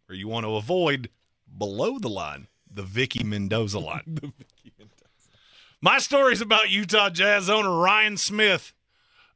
where 0.07 0.17
you 0.17 0.27
want 0.27 0.45
to 0.45 0.55
avoid 0.55 1.09
below 1.57 1.99
the 1.99 2.09
line, 2.09 2.47
the 2.71 2.83
Vicky 2.83 3.23
Mendoza 3.23 3.79
line. 3.79 4.03
the 4.07 4.27
Vicky 4.37 4.73
Mendoza. 4.77 5.29
My 5.81 5.99
story's 5.99 6.41
about 6.41 6.69
Utah 6.69 7.09
Jazz 7.09 7.49
owner 7.49 7.77
Ryan 7.77 8.17
Smith. 8.17 8.73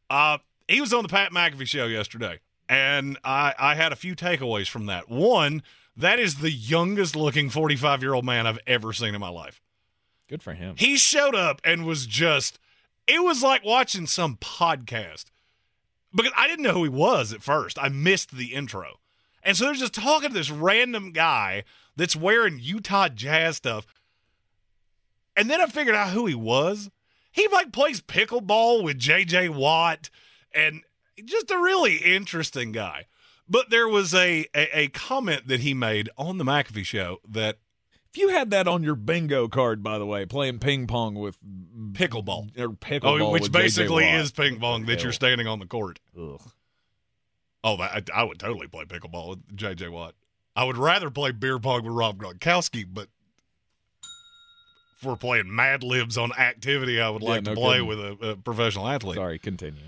Uh, 0.10 0.40
he 0.68 0.82
was 0.82 0.94
on 0.94 1.04
the 1.04 1.10
Pat 1.10 1.32
McAfee 1.32 1.68
show 1.68 1.86
yesterday, 1.86 2.40
and 2.68 3.18
I, 3.24 3.54
I 3.58 3.76
had 3.76 3.92
a 3.92 3.96
few 3.96 4.16
takeaways 4.16 4.70
from 4.70 4.88
that. 4.88 5.10
One, 5.10 5.62
that 5.96 6.20
is 6.20 6.36
the 6.36 6.52
youngest 6.52 7.16
looking 7.16 7.50
45 7.50 8.02
year 8.02 8.14
old 8.14 8.26
man 8.26 8.48
I've 8.48 8.60
ever 8.66 8.94
seen 8.94 9.14
in 9.14 9.22
my 9.22 9.30
life. 9.30 9.62
Good 10.28 10.44
for 10.44 10.54
him. 10.54 10.76
He 10.78 10.98
showed 10.98 11.36
up 11.36 11.60
and 11.64 11.86
was 11.86 12.06
just, 12.06 12.60
it 13.08 13.24
was 13.24 13.42
like 13.42 13.66
watching 13.66 14.06
some 14.06 14.38
podcast 14.38 15.26
because 16.14 16.34
I 16.36 16.48
didn't 16.48 16.64
know 16.64 16.74
who 16.74 16.84
he 16.84 16.90
was 16.90 17.34
at 17.34 17.44
first. 17.44 17.78
I 17.80 17.90
missed 17.90 18.36
the 18.36 18.54
intro. 18.54 19.00
And 19.44 19.56
so 19.56 19.66
they're 19.66 19.74
just 19.74 19.94
talking 19.94 20.30
to 20.30 20.34
this 20.36 20.52
random 20.52 21.12
guy 21.12 21.64
that's 21.96 22.16
wearing 22.16 22.60
Utah 22.60 23.10
Jazz 23.10 23.58
stuff. 23.58 23.86
And 25.36 25.50
then 25.50 25.62
I 25.62 25.68
figured 25.68 25.96
out 25.96 26.12
who 26.12 26.26
he 26.26 26.36
was. 26.36 26.90
He 27.32 27.48
like 27.48 27.72
plays 27.72 28.02
pickleball 28.02 28.84
with 28.84 29.00
JJ 29.00 29.50
Watt 29.50 30.10
and 30.54 30.82
just 31.24 31.52
a 31.52 31.58
really 31.58 31.98
interesting 31.98 32.72
guy. 32.72 33.06
But 33.48 33.70
there 33.70 33.88
was 33.88 34.14
a, 34.14 34.46
a, 34.56 34.80
a 34.80 34.88
comment 34.90 35.48
that 35.48 35.62
he 35.62 35.74
made 35.74 36.10
on 36.18 36.38
the 36.38 36.44
McAfee 36.44 36.86
show 36.86 37.18
that 37.28 37.58
If 38.12 38.18
you 38.20 38.30
had 38.30 38.50
that 38.52 38.68
on 38.68 38.82
your 38.84 38.96
bingo 38.96 39.48
card, 39.48 39.84
by 39.84 40.00
the 40.00 40.06
way, 40.06 40.26
playing 40.26 40.60
ping 40.60 40.88
pong 40.88 41.14
with 41.16 41.38
pickleball. 41.92 42.58
or 42.60 42.70
pickleball, 42.70 43.22
Oh, 43.22 43.32
which 43.32 43.52
basically 43.52 44.06
is 44.08 44.32
ping 44.32 44.60
pong 44.60 44.86
that 44.88 45.04
you're 45.04 45.12
standing 45.12 45.46
on 45.48 45.60
the 45.60 45.68
court. 45.68 46.00
Ugh. 46.20 46.42
Oh, 47.64 47.78
I, 47.78 48.02
I 48.16 48.24
would 48.24 48.40
totally 48.40 48.68
play 48.68 48.86
pickleball 48.86 49.30
with 49.30 49.56
JJ 49.56 49.92
Watt. 49.92 50.16
I 50.56 50.64
would 50.64 50.78
rather 50.78 51.10
play 51.12 51.32
beer 51.32 51.60
pong 51.60 51.84
with 51.84 51.94
Rob 51.94 52.18
Gronkowski, 52.18 52.86
but 52.92 53.10
if 54.98 55.04
we're 55.06 55.16
playing 55.16 55.54
Mad 55.56 55.84
Libs 55.84 56.18
on 56.18 56.32
activity, 56.34 57.00
I 57.00 57.10
would 57.10 57.22
Yeah, 57.22 57.30
like 57.30 57.44
no 57.44 57.54
to 57.54 57.60
play 57.62 57.74
kidding. 57.76 57.88
with 57.88 58.00
a, 58.00 58.30
a 58.32 58.36
professional 58.38 58.88
athlete. 58.88 59.16
Sorry, 59.18 59.38
continue. 59.40 59.84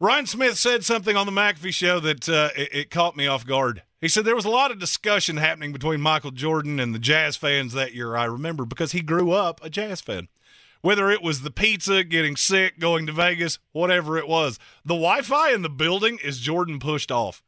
Ryan 0.00 0.26
Smith 0.26 0.58
said 0.58 0.84
something 0.84 1.16
on 1.16 1.26
the 1.26 1.32
McAfee 1.32 1.72
show 1.72 2.00
that 2.00 2.28
uh, 2.28 2.50
it, 2.56 2.68
it 2.72 2.90
caught 2.90 3.16
me 3.16 3.26
off 3.26 3.46
guard. 3.46 3.82
He 4.00 4.08
said 4.08 4.24
there 4.24 4.34
was 4.34 4.44
a 4.44 4.50
lot 4.50 4.70
of 4.70 4.78
discussion 4.78 5.36
happening 5.38 5.72
between 5.72 6.00
Michael 6.00 6.30
Jordan 6.30 6.78
and 6.78 6.94
the 6.94 6.98
Jazz 6.98 7.36
fans 7.36 7.72
that 7.72 7.94
year. 7.94 8.16
I 8.16 8.24
remember 8.24 8.64
because 8.66 8.92
he 8.92 9.00
grew 9.00 9.32
up 9.32 9.64
a 9.64 9.70
Jazz 9.70 10.00
fan. 10.00 10.28
Whether 10.82 11.10
it 11.10 11.22
was 11.22 11.40
the 11.40 11.50
pizza, 11.50 12.04
getting 12.04 12.36
sick, 12.36 12.78
going 12.78 13.06
to 13.06 13.12
Vegas, 13.12 13.58
whatever 13.72 14.18
it 14.18 14.28
was, 14.28 14.58
the 14.84 14.94
Wi-Fi 14.94 15.52
in 15.52 15.62
the 15.62 15.70
building 15.70 16.18
is 16.22 16.38
Jordan 16.38 16.78
pushed 16.78 17.10
off. 17.10 17.42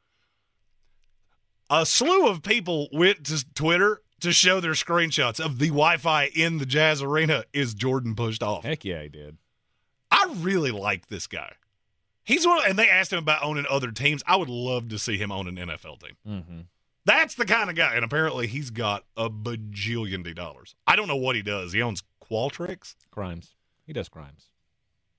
A 1.68 1.84
slew 1.84 2.28
of 2.28 2.42
people 2.42 2.88
went 2.92 3.24
to 3.24 3.44
Twitter 3.52 4.00
to 4.20 4.32
show 4.32 4.60
their 4.60 4.72
screenshots 4.72 5.38
of 5.38 5.58
the 5.58 5.68
Wi-Fi 5.68 6.30
in 6.34 6.56
the 6.56 6.64
Jazz 6.64 7.02
arena 7.02 7.44
is 7.52 7.74
Jordan 7.74 8.14
pushed 8.14 8.42
off. 8.42 8.64
Heck 8.64 8.84
yeah, 8.84 9.02
he 9.02 9.10
did. 9.10 9.36
I 10.10 10.32
really 10.38 10.70
like 10.70 11.08
this 11.08 11.26
guy. 11.26 11.52
He's 12.26 12.44
one, 12.46 12.60
and 12.68 12.76
they 12.78 12.88
asked 12.90 13.12
him 13.12 13.20
about 13.20 13.42
owning 13.42 13.64
other 13.70 13.92
teams. 13.92 14.22
I 14.26 14.36
would 14.36 14.48
love 14.48 14.88
to 14.88 14.98
see 14.98 15.16
him 15.16 15.30
own 15.30 15.46
an 15.46 15.56
NFL 15.56 16.00
team. 16.00 16.16
Mm-hmm. 16.28 16.60
That's 17.04 17.36
the 17.36 17.46
kind 17.46 17.70
of 17.70 17.76
guy, 17.76 17.94
and 17.94 18.04
apparently 18.04 18.48
he's 18.48 18.70
got 18.70 19.04
a 19.16 19.30
bajillion 19.30 20.34
dollars. 20.34 20.74
I 20.88 20.96
don't 20.96 21.06
know 21.06 21.16
what 21.16 21.36
he 21.36 21.42
does. 21.42 21.72
He 21.72 21.80
owns 21.80 22.02
Qualtrics. 22.20 22.96
Crimes. 23.12 23.54
He 23.86 23.92
does 23.92 24.08
crimes. 24.08 24.48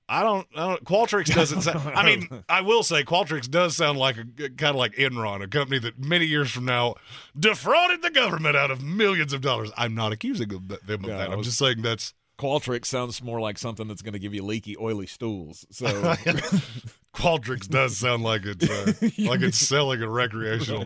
I 0.09 0.21
don't. 0.21 0.47
I 0.55 0.67
don't 0.67 0.83
Qualtrics 0.83 1.33
doesn't 1.33 1.61
sound. 1.63 1.79
I 1.95 2.05
mean, 2.05 2.43
I 2.49 2.59
will 2.61 2.83
say 2.83 3.03
Qualtrics 3.03 3.49
does 3.49 3.75
sound 3.77 3.97
like 3.97 4.17
a 4.17 4.23
kind 4.49 4.71
of 4.71 4.75
like 4.75 4.95
Enron, 4.95 5.41
a 5.41 5.47
company 5.47 5.79
that 5.79 5.97
many 5.99 6.25
years 6.25 6.51
from 6.51 6.65
now 6.65 6.95
defrauded 7.37 8.01
the 8.01 8.09
government 8.09 8.55
out 8.57 8.69
of 8.71 8.83
millions 8.83 9.31
of 9.31 9.41
dollars. 9.41 9.71
I'm 9.77 9.95
not 9.95 10.11
accusing 10.11 10.49
them 10.49 10.67
of 10.69 11.01
that. 11.05 11.29
I'm 11.31 11.37
was- 11.37 11.47
just 11.47 11.57
saying 11.57 11.81
that's 11.81 12.13
Qualtrics 12.38 12.86
sounds 12.86 13.21
more 13.23 13.39
like 13.39 13.58
something 13.58 13.88
that's 13.88 14.02
going 14.02 14.13
to 14.13 14.19
give 14.19 14.34
you 14.34 14.43
leaky, 14.43 14.76
oily 14.78 15.08
stools. 15.08 15.65
So 15.71 15.86
Qualtrics 17.15 17.67
does 17.67 17.97
sound 17.97 18.21
like 18.23 18.41
it's 18.45 18.69
uh, 18.69 18.93
like 19.28 19.41
it's 19.41 19.58
selling 19.58 20.04
a 20.04 20.10
recreational, 20.10 20.86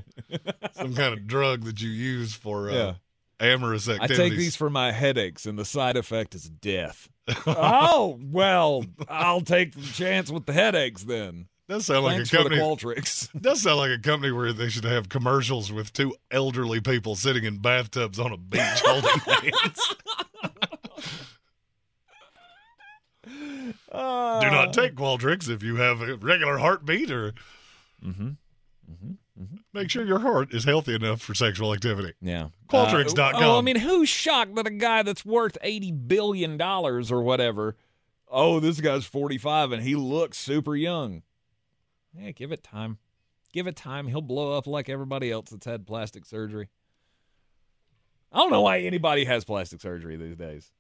some 0.74 0.96
kind 0.96 1.14
of 1.14 1.28
drug 1.28 1.66
that 1.66 1.82
you 1.82 1.90
use 1.90 2.34
for 2.34 2.70
uh, 2.70 2.74
Yeah. 2.74 2.94
amorous 3.42 3.90
activities. 3.90 4.20
I 4.20 4.30
take 4.30 4.38
these 4.38 4.56
for 4.56 4.70
my 4.70 4.94
headaches, 4.94 5.46
and 5.46 5.60
the 5.60 5.66
side 5.66 5.98
effect 5.98 6.34
is 6.36 6.50
death. 6.50 7.10
oh 7.46 8.18
well, 8.22 8.86
I'll 9.10 9.42
take 9.42 9.74
the 9.74 9.82
chance 9.94 10.32
with 10.32 10.46
the 10.46 10.54
headaches 10.54 11.04
then. 11.04 11.48
does 11.68 11.86
sound 11.86 12.06
like 12.06 12.16
Thanks 12.16 12.32
a 12.34 12.38
company. 12.38 12.58
Qualtrics. 12.58 13.28
does 13.42 13.62
sound 13.64 13.78
like 13.78 13.92
a 13.92 14.00
company 14.02 14.32
where 14.32 14.54
they 14.54 14.70
should 14.70 14.86
have 14.86 15.10
commercials 15.10 15.70
with 15.72 15.92
two 15.92 16.16
elderly 16.32 16.80
people 16.80 17.16
sitting 17.16 17.44
in 17.44 17.58
bathtubs 17.58 18.20
on 18.20 18.32
a 18.32 18.38
beach 18.38 18.62
holding 18.86 19.20
hands. 19.20 19.96
Do 23.42 24.50
not 24.50 24.74
take 24.74 24.96
Qualtrics 24.96 25.50
if 25.50 25.64
you 25.64 25.78
have 25.78 26.02
a 26.02 26.16
regular 26.18 26.58
heartbeat 26.60 27.12
or 27.12 27.34
Mhm. 28.04 28.38
make 29.74 29.90
sure 29.90 30.06
your 30.06 30.20
heart 30.20 30.54
is 30.54 30.64
healthy 30.66 30.96
enough 30.96 31.22
for 31.22 31.34
sexual 31.34 31.74
activity. 31.74 32.14
Yeah. 32.22 32.50
Qualtrics.com. 32.70 33.42
Uh, 33.42 33.46
oh, 33.48 33.58
I 33.58 33.62
mean, 33.62 33.78
who's 33.78 34.10
shocked 34.10 34.56
that 34.56 34.68
a 34.68 34.72
guy 34.72 35.04
that's 35.04 35.26
worth 35.26 35.58
eighty 35.62 35.92
billion 35.92 36.58
dollars 36.58 37.12
or 37.12 37.22
whatever? 37.22 37.76
Oh, 38.28 38.60
this 38.60 38.80
guy's 38.82 39.06
forty-five 39.06 39.72
and 39.72 39.84
he 39.84 39.96
looks 39.96 40.38
super 40.38 40.76
young. 40.76 41.24
Yeah, 42.14 42.32
give 42.32 42.52
it 42.52 42.64
time. 42.64 42.98
Give 43.54 43.68
it 43.68 43.76
time. 43.76 44.08
He'll 44.08 44.22
blow 44.22 44.58
up 44.58 44.68
like 44.68 44.90
everybody 44.90 45.32
else 45.32 45.50
that's 45.50 45.66
had 45.66 45.86
plastic 45.88 46.26
surgery. 46.26 46.70
I 48.32 48.38
don't 48.38 48.52
know 48.52 48.62
why 48.62 48.80
anybody 48.80 49.26
has 49.26 49.44
plastic 49.44 49.82
surgery 49.82 50.16
these 50.16 50.38
days. 50.38 50.72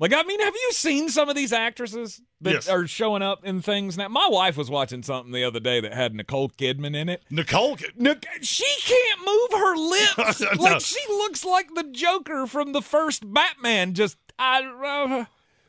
Like, 0.00 0.12
I 0.12 0.22
mean, 0.22 0.38
have 0.40 0.54
you 0.54 0.70
seen 0.72 1.08
some 1.08 1.28
of 1.28 1.34
these 1.34 1.52
actresses 1.52 2.20
that 2.40 2.52
Yes. 2.52 2.68
are 2.68 2.86
showing 2.86 3.20
up 3.20 3.44
in 3.44 3.60
things 3.62 3.98
now? 3.98 4.06
My 4.08 4.28
wife 4.30 4.56
was 4.56 4.70
watching 4.70 5.02
something 5.02 5.32
the 5.32 5.42
other 5.42 5.58
day 5.58 5.80
that 5.80 5.92
had 5.92 6.14
Nicole 6.14 6.50
Kidman 6.50 6.94
in 6.94 7.08
it. 7.08 7.22
Nicole, 7.30 7.76
Nic- 7.96 8.24
she 8.40 8.64
can't 8.82 9.20
move 9.26 9.60
her 9.60 9.76
lips. 10.28 10.40
No. 10.40 10.62
Like 10.62 10.80
she 10.82 11.00
looks 11.08 11.44
like 11.44 11.74
the 11.74 11.82
Joker 11.82 12.46
from 12.46 12.72
the 12.72 12.80
first 12.82 13.24
Batman. 13.32 13.94
Just 13.94 14.16
I 14.38 14.62
uh, 14.64 15.24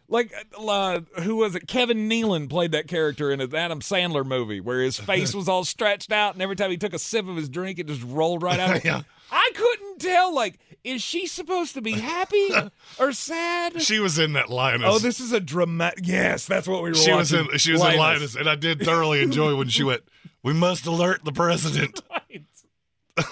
like 0.07 0.31
uh, 0.55 0.99
who 1.23 1.37
was 1.37 1.55
it? 1.55 1.67
Kevin 1.67 2.07
Nealon 2.07 2.47
played 2.49 2.71
that 2.73 2.87
character 2.87 3.31
in 3.31 3.41
an 3.41 3.55
Adam 3.55 3.79
Sandler 3.79 4.23
movie 4.25 4.59
where 4.59 4.81
his 4.81 4.99
face 4.99 5.33
was 5.33 5.49
all 5.49 5.63
stretched 5.65 6.11
out, 6.11 6.33
and 6.35 6.41
every 6.43 6.55
time 6.55 6.69
he 6.69 6.77
took 6.77 6.93
a 6.93 6.99
sip 6.99 7.27
of 7.27 7.35
his 7.35 7.49
drink, 7.49 7.79
it 7.79 7.87
just 7.87 8.03
rolled 8.03 8.43
right 8.43 8.59
out. 8.59 8.83
Yeah. 8.85 9.01
I 9.31 9.51
couldn't 9.55 9.99
tell. 9.99 10.33
Like, 10.33 10.59
is 10.83 11.01
she 11.01 11.27
supposed 11.27 11.73
to 11.75 11.81
be 11.81 11.91
happy 11.93 12.49
or 12.99 13.11
sad? 13.13 13.81
she 13.81 13.99
was 13.99 14.17
in 14.19 14.33
that 14.33 14.49
Lioness. 14.49 14.87
Oh, 14.89 14.99
this 14.99 15.19
is 15.19 15.31
a 15.31 15.39
dramatic. 15.39 16.05
Yes, 16.07 16.45
that's 16.45 16.67
what 16.67 16.83
we 16.83 16.89
were. 16.89 16.95
she 16.95 17.11
was 17.13 17.31
in 17.33 17.45
watching. 17.45 17.57
she 17.59 17.71
was 17.73 17.81
in 17.83 17.97
Lioness, 17.97 18.35
and 18.35 18.49
I 18.49 18.55
did 18.55 18.81
thoroughly 18.81 19.21
enjoy 19.23 19.55
when 19.55 19.69
she 19.69 19.83
went. 19.83 20.01
We 20.43 20.53
must 20.53 20.85
alert 20.85 21.23
the 21.25 21.31
president. 21.33 22.01
Right. 22.11 22.45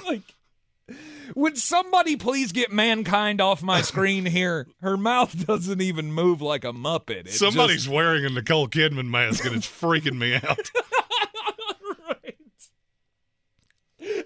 like, 0.05 0.97
would 1.35 1.57
somebody 1.57 2.17
please 2.17 2.51
get 2.51 2.71
mankind 2.73 3.39
off 3.39 3.61
my 3.63 3.81
screen 3.81 4.25
here? 4.25 4.67
Her 4.81 4.97
mouth 4.97 5.45
doesn't 5.45 5.81
even 5.81 6.11
move 6.11 6.41
like 6.41 6.65
a 6.65 6.73
muppet. 6.73 7.27
It 7.27 7.31
Somebody's 7.31 7.83
just- 7.83 7.87
wearing 7.95 8.25
a 8.25 8.29
Nicole 8.29 8.67
Kidman 8.67 9.07
mask, 9.07 9.45
and 9.45 9.55
it's 9.55 9.67
freaking 9.67 10.17
me 10.17 10.33
out. 10.35 10.69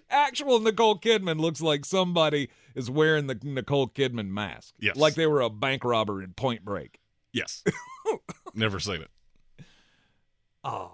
Actual 0.09 0.59
Nicole 0.59 0.97
Kidman 0.97 1.39
looks 1.39 1.61
like 1.61 1.85
somebody 1.85 2.49
is 2.75 2.89
wearing 2.89 3.27
the 3.27 3.37
Nicole 3.43 3.87
Kidman 3.87 4.29
mask. 4.29 4.73
Yes. 4.79 4.95
like 4.95 5.15
they 5.15 5.27
were 5.27 5.41
a 5.41 5.49
bank 5.49 5.83
robber 5.83 6.21
in 6.21 6.33
Point 6.33 6.63
Break. 6.65 6.99
Yes, 7.33 7.63
never 8.53 8.79
seen 8.79 9.01
it. 9.01 9.65
Oh, 10.63 10.91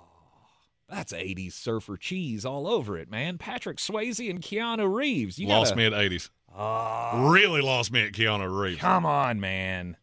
that's 0.90 1.12
80s 1.12 1.54
surfer 1.54 1.98
cheese 1.98 2.46
all 2.46 2.68
over 2.68 2.98
it, 2.98 3.10
man. 3.10 3.38
Patrick 3.38 3.78
Swayze 3.78 4.30
and 4.30 4.42
Keanu 4.42 4.94
Reeves. 4.94 5.38
You 5.40 5.48
lost 5.48 5.72
gotta, 5.72 5.78
me 5.78 5.86
at 5.86 5.94
eighties. 5.94 6.30
Oh, 6.56 7.30
Really 7.30 7.62
lost 7.62 7.92
me 7.92 8.04
at 8.06 8.14
Keanu 8.14 8.56
Reeves. 8.62 8.80
come 8.82 9.06
on, 9.06 9.40
man. 9.40 9.98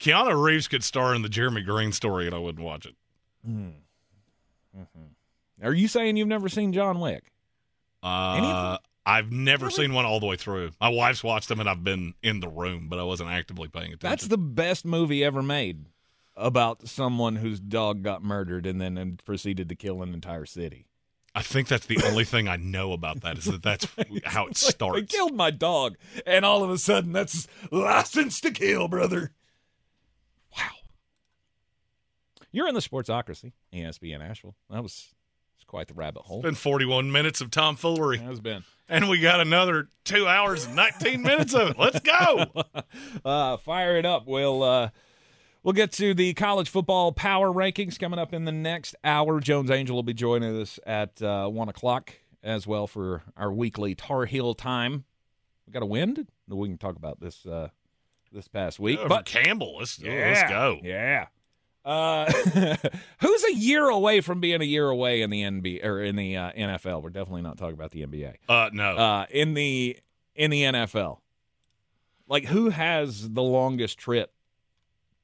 Keanu 0.00 0.42
Reeves 0.42 0.66
could 0.68 0.82
star 0.82 1.14
in 1.14 1.22
the 1.22 1.28
Jeremy 1.28 1.62
Green 1.62 1.92
story, 1.92 2.26
and 2.26 2.34
I 2.34 2.38
wouldn't 2.38 2.64
watch 2.64 2.86
it. 2.86 2.94
Hmm. 3.44 3.68
Mm-hmm. 4.78 5.66
Are 5.66 5.74
you 5.74 5.88
saying 5.88 6.16
you've 6.16 6.28
never 6.28 6.48
seen 6.48 6.72
John 6.72 7.00
Wick? 7.00 7.30
Uh, 8.02 8.78
I've 9.06 9.32
never 9.32 9.70
seen 9.70 9.92
one 9.92 10.04
all 10.04 10.20
the 10.20 10.26
way 10.26 10.36
through. 10.36 10.70
My 10.80 10.88
wife's 10.88 11.24
watched 11.24 11.48
them, 11.48 11.60
and 11.60 11.68
I've 11.68 11.82
been 11.84 12.14
in 12.22 12.40
the 12.40 12.48
room, 12.48 12.88
but 12.88 12.98
I 12.98 13.02
wasn't 13.02 13.30
actively 13.30 13.68
paying 13.68 13.86
attention. 13.92 14.08
That's 14.10 14.26
the 14.26 14.38
best 14.38 14.84
movie 14.84 15.24
ever 15.24 15.42
made 15.42 15.86
about 16.36 16.86
someone 16.88 17.36
whose 17.36 17.60
dog 17.60 18.02
got 18.02 18.22
murdered 18.22 18.66
and 18.66 18.80
then 18.80 19.18
proceeded 19.24 19.68
to 19.68 19.74
kill 19.74 20.02
an 20.02 20.14
entire 20.14 20.46
city. 20.46 20.86
I 21.34 21.42
think 21.42 21.68
that's 21.68 21.86
the 21.86 22.02
only 22.06 22.24
thing 22.24 22.48
I 22.48 22.56
know 22.56 22.92
about 22.92 23.20
that 23.20 23.38
is 23.38 23.44
that 23.44 23.62
that's 23.62 23.86
how 24.24 24.44
it 24.44 24.48
Like, 24.48 24.56
starts. 24.56 25.00
they 25.00 25.06
killed 25.06 25.34
my 25.34 25.50
dog, 25.50 25.96
and 26.26 26.44
all 26.44 26.64
of 26.64 26.70
a 26.70 26.78
sudden, 26.78 27.12
that's 27.12 27.46
license 27.70 28.40
to 28.42 28.50
kill, 28.50 28.88
brother. 28.88 29.32
Wow. 30.56 30.70
You're 32.52 32.68
in 32.68 32.74
the 32.74 32.80
Sportsocracy, 32.80 33.52
ESPN 33.72 34.28
Asheville. 34.28 34.56
That 34.70 34.82
was, 34.82 35.14
quite 35.70 35.86
the 35.86 35.94
rabbit 35.94 36.22
hole. 36.22 36.38
It's 36.38 36.42
been 36.44 36.54
41 36.56 37.12
minutes 37.12 37.40
of 37.40 37.52
tomfoolery, 37.52 38.16
It 38.16 38.22
has 38.22 38.40
been. 38.40 38.64
and 38.88 39.08
we 39.08 39.20
got 39.20 39.38
another 39.40 39.86
two 40.04 40.26
hours 40.26 40.66
and 40.66 40.74
19 40.74 41.22
minutes 41.22 41.54
of 41.54 41.70
it. 41.70 41.78
Let's 41.78 42.00
go. 42.00 42.44
uh, 43.24 43.56
fire 43.58 43.96
it 43.96 44.04
up. 44.04 44.26
We'll 44.26 44.64
uh, 44.64 44.88
we'll 45.62 45.72
get 45.74 45.92
to 45.92 46.12
the 46.12 46.34
college 46.34 46.68
football 46.68 47.12
power 47.12 47.52
rankings 47.52 48.00
coming 48.00 48.18
up 48.18 48.34
in 48.34 48.46
the 48.46 48.52
next 48.52 48.96
hour. 49.04 49.38
Jones 49.38 49.70
Angell 49.70 49.94
will 49.94 50.02
be 50.02 50.12
joining 50.12 50.60
us 50.60 50.80
at 50.84 51.22
uh, 51.22 51.46
one 51.48 51.68
o'clock 51.68 52.14
as 52.42 52.66
well 52.66 52.88
for 52.88 53.22
our 53.36 53.52
weekly 53.52 53.94
Tar 53.94 54.26
Heel 54.26 54.54
time. 54.54 55.04
We 55.68 55.72
got 55.72 55.84
a 55.84 55.86
wind. 55.86 56.26
We 56.48 56.66
can 56.66 56.78
talk 56.78 56.96
about 56.96 57.20
this 57.20 57.46
uh, 57.46 57.68
this 58.32 58.48
past 58.48 58.80
week, 58.80 58.98
but 59.06 59.24
Campbell, 59.24 59.76
let's, 59.78 60.00
yeah, 60.00 60.32
let's 60.34 60.50
go. 60.50 60.80
Yeah. 60.82 61.26
Uh, 61.84 62.30
who's 63.20 63.44
a 63.44 63.54
year 63.54 63.88
away 63.88 64.20
from 64.20 64.40
being 64.40 64.60
a 64.60 64.64
year 64.64 64.88
away 64.88 65.22
in 65.22 65.30
the 65.30 65.42
NBA 65.42 65.84
or 65.84 66.02
in 66.02 66.16
the 66.16 66.36
uh, 66.36 66.52
NFL? 66.52 67.02
We're 67.02 67.10
definitely 67.10 67.42
not 67.42 67.58
talking 67.58 67.74
about 67.74 67.90
the 67.90 68.06
NBA. 68.06 68.34
Uh, 68.48 68.70
no. 68.72 68.96
Uh, 68.96 69.26
in 69.30 69.54
the 69.54 69.98
in 70.34 70.50
the 70.50 70.62
NFL, 70.62 71.18
like 72.28 72.46
who 72.46 72.70
has 72.70 73.30
the 73.30 73.42
longest 73.42 73.98
trip 73.98 74.32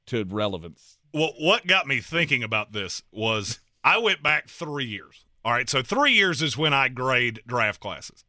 to 0.07 0.25
relevance? 0.25 0.99
well, 1.17 1.33
what 1.39 1.67
got 1.67 1.87
me 1.87 2.01
thinking 2.01 2.43
about 2.43 2.73
this 2.73 3.03
was 3.11 3.61
I 3.83 3.97
went 3.97 4.23
back 4.23 4.49
three 4.49 4.85
years. 4.85 5.25
All 5.45 5.53
right, 5.53 5.69
so 5.69 5.81
three 5.81 6.13
years 6.13 6.43
is 6.43 6.59
when 6.59 6.75
I 6.75 6.89
grade 6.89 7.41
draft 7.47 7.81
classes. 7.81 8.25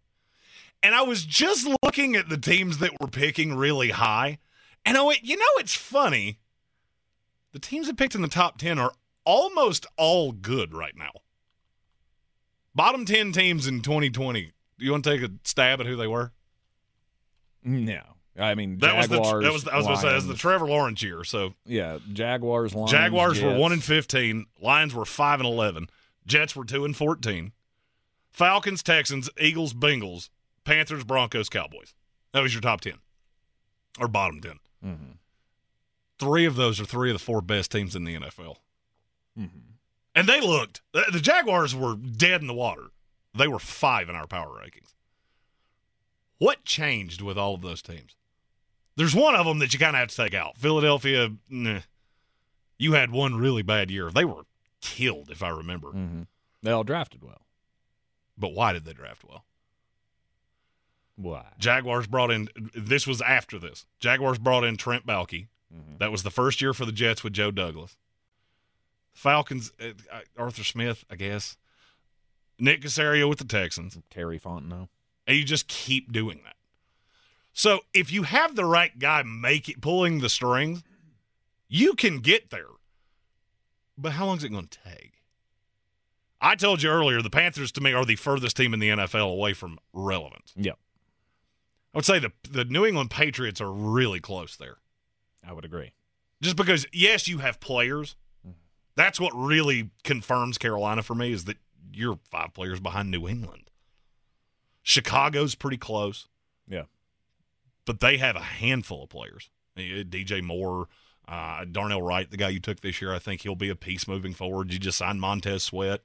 And 0.82 0.96
I 0.96 1.02
was 1.02 1.26
just 1.26 1.68
looking 1.84 2.16
at 2.16 2.30
the 2.30 2.38
teams 2.38 2.78
that 2.78 2.92
were 3.02 3.08
picking 3.08 3.56
really 3.56 3.90
high. 3.90 4.38
And 4.86 4.96
I 4.96 5.02
went, 5.02 5.24
you 5.24 5.36
know, 5.36 5.46
it's 5.58 5.76
funny. 5.76 6.40
The 7.54 7.60
teams 7.60 7.88
that 7.88 7.98
picked 7.98 8.16
in 8.16 8.22
the 8.22 8.28
top 8.28 8.58
10 8.58 8.78
are 8.80 8.92
almost 9.26 9.86
all 9.98 10.32
good 10.32 10.74
right 10.74 10.96
now. 10.96 11.12
Bottom 12.76 13.06
10 13.06 13.32
teams 13.32 13.68
in 13.68 13.82
2020. 13.82 14.52
Do 14.78 14.86
you 14.86 14.92
want 14.92 15.04
to 15.04 15.18
take 15.18 15.28
a 15.28 15.34
stab 15.44 15.80
at 15.80 15.88
who 15.88 15.96
they 15.96 16.08
were? 16.08 16.32
No, 17.64 18.02
I 18.40 18.54
mean 18.56 18.78
That 18.78 18.96
was 18.96 19.08
the 19.08 19.20
that 19.42 19.52
was 19.52 19.68
I 19.68 19.78
was 19.78 19.86
going 19.88 19.96
to 19.98 20.02
say 20.02 20.10
that 20.10 20.16
was 20.16 20.28
the 20.28 20.36
Trevor 20.36 20.68
Lawrence 20.68 21.02
year. 21.02 21.24
So 21.24 21.56
yeah 21.66 21.98
Jaguars. 22.14 22.76
Lions, 22.76 22.92
Jaguars 22.92 23.42
were 23.42 23.58
one 23.58 23.72
and 23.74 23.84
fifteen. 23.84 24.46
Lions 24.62 24.94
were 24.94 25.06
five 25.06 25.40
and 25.40 25.48
eleven. 25.50 25.90
Jets 26.28 26.56
were 26.56 26.64
two 26.64 26.86
and 26.86 26.96
fourteen. 26.96 27.52
Falcons, 28.32 28.84
Texans, 28.84 29.30
Eagles, 29.42 29.74
Bengals, 29.74 30.30
Panthers, 30.64 31.04
Broncos, 31.04 31.50
Cowboys. 31.50 31.96
That 32.34 32.42
was 32.42 32.54
your 32.54 32.62
top 32.62 32.82
ten 32.82 33.00
or 34.00 34.08
bottom 34.08 34.40
10 34.40 34.60
Mhm. 34.86 35.18
Three 36.20 36.46
of 36.46 36.56
those 36.56 36.80
are 36.80 36.86
three 36.86 37.10
of 37.12 37.16
the 37.16 37.24
four 37.24 37.42
best 37.42 37.72
teams 37.72 37.96
in 37.96 38.04
the 38.04 38.16
NFL, 38.16 38.58
Mhm. 39.38 39.50
and 40.16 40.28
they 40.28 40.42
looked. 40.42 40.82
The, 40.94 41.20
Jaguars 41.22 41.76
were 41.76 41.96
dead 41.96 42.42
in 42.42 42.48
the 42.48 42.54
water. 42.54 42.92
They 43.36 43.48
were 43.48 43.60
five 43.60 44.10
in 44.10 44.16
our 44.16 44.26
power 44.28 44.60
rankings. 44.60 44.96
What 46.40 46.66
changed 46.66 47.22
with 47.22 47.38
all 47.38 47.54
of 47.56 47.62
those 47.62 47.82
teams? 47.82 48.16
There's 48.96 49.14
one 49.14 49.36
of 49.36 49.46
them 49.46 49.60
that 49.60 49.74
you 49.74 49.80
kind 49.80 49.96
of 49.96 50.00
have 50.00 50.10
to 50.10 50.16
take 50.16 50.34
out. 50.34 50.58
Philadelphia, 50.58 51.34
nah. 51.50 51.82
You 52.80 52.94
had 52.94 53.12
one 53.12 53.36
really 53.36 53.62
bad 53.64 53.92
year. 53.92 54.10
They 54.12 54.26
were 54.26 54.44
killed, 54.82 55.30
if 55.30 55.44
I 55.44 55.50
remember. 55.50 55.90
Mhm. 55.92 56.28
They 56.64 56.72
all 56.72 56.84
drafted 56.84 57.24
well. 57.24 57.42
But 58.38 58.50
why 58.54 58.74
did 58.74 58.86
they 58.86 58.94
draft 58.94 59.24
well? 59.24 59.46
Why? 61.16 61.54
Jaguars 61.58 62.06
brought 62.08 62.30
in. 62.32 62.50
This 62.76 63.08
was 63.08 63.22
after 63.22 63.58
this. 63.58 63.86
Jaguars 64.00 64.38
brought 64.38 64.64
in 64.64 64.78
Trent 64.78 65.06
Baalke. 65.06 65.48
Mhm. 65.74 66.00
That 66.00 66.12
was 66.12 66.24
the 66.24 66.32
first 66.32 66.62
year 66.62 66.74
for 66.74 66.86
the 66.86 66.92
Jets 66.92 67.24
with 67.24 67.34
Joe 67.34 67.52
Douglas. 67.52 67.98
Falcons, 69.14 69.72
uh, 69.80 70.22
Arthur 70.38 70.64
Smith, 70.64 71.04
I 71.10 71.16
guess. 71.16 71.58
Nick 72.60 72.82
Caserio 72.82 73.28
with 73.28 73.40
the 73.40 73.46
Texans. 73.46 73.98
Terry 74.10 74.40
Fontenot. 74.40 74.90
And 75.26 75.38
you 75.38 75.44
just 75.44 75.68
keep 75.68 76.12
doing 76.12 76.42
that. 76.44 76.56
So 77.54 77.82
if 77.94 78.12
you 78.12 78.24
have 78.24 78.56
the 78.56 78.66
right 78.66 78.98
guy 78.98 79.24
make 79.24 79.68
it, 79.68 79.82
pulling 79.82 80.20
the 80.20 80.30
strings, 80.30 80.84
you 81.68 81.96
can 81.96 82.20
get 82.20 82.50
there. 82.52 82.68
But 83.98 84.14
how 84.14 84.28
long 84.28 84.38
is 84.38 84.44
it 84.44 84.50
going 84.50 84.68
to 84.68 84.80
take? 84.84 85.24
I 86.40 86.56
told 86.56 86.84
you 86.84 86.90
earlier, 86.92 87.22
the 87.24 87.32
Panthers 87.32 87.72
to 87.74 87.82
me 87.82 87.94
are 87.94 88.06
the 88.06 88.16
furthest 88.16 88.56
team 88.56 88.74
in 88.76 88.80
the 88.80 88.90
NFL 88.90 89.32
away 89.32 89.54
from 89.54 89.80
relevance. 89.92 90.54
Yep, 90.56 90.78
I 91.96 91.98
would 91.98 92.06
say 92.06 92.20
the 92.20 92.32
the 92.48 92.64
New 92.64 92.86
England 92.86 93.10
Patriots 93.10 93.60
are 93.60 93.72
really 93.72 94.20
close 94.20 94.56
there. 94.56 94.78
I 95.48 95.54
would 95.54 95.66
agree. 95.66 95.94
Just 96.42 96.56
because 96.58 96.86
yes, 96.92 97.28
you 97.28 97.38
have 97.40 97.60
players. 97.60 98.16
That's 98.96 99.20
what 99.20 99.32
really 99.36 99.92
confirms 100.04 100.58
Carolina 100.58 101.04
for 101.04 101.14
me 101.16 101.32
is 101.32 101.46
that 101.46 101.58
you're 101.94 102.18
five 102.32 102.54
players 102.54 102.80
behind 102.80 103.12
New 103.12 103.28
England. 103.28 103.70
Chicago's 104.82 105.54
pretty 105.56 105.78
close. 105.78 106.28
Yeah. 106.68 106.84
but 107.86 108.00
they 108.02 108.18
have 108.18 108.36
a 108.36 108.42
handful 108.42 109.04
of 109.04 109.10
players. 109.10 109.50
Uh, 109.78 110.04
DJ 110.04 110.44
Moore, 110.44 110.88
uh, 111.28 111.64
Darnell 111.72 112.02
Wright, 112.02 112.30
the 112.30 112.36
guy 112.38 112.50
you 112.50 112.60
took 112.60 112.82
this 112.82 113.02
year, 113.02 113.14
I 113.14 113.20
think 113.20 113.42
he'll 113.42 113.56
be 113.56 113.70
a 113.70 113.76
piece 113.76 114.08
moving 114.08 114.34
forward. 114.34 114.74
You 114.74 114.80
just 114.80 114.98
signed 114.98 115.22
Montez 115.22 115.64
Sweat. 115.64 116.02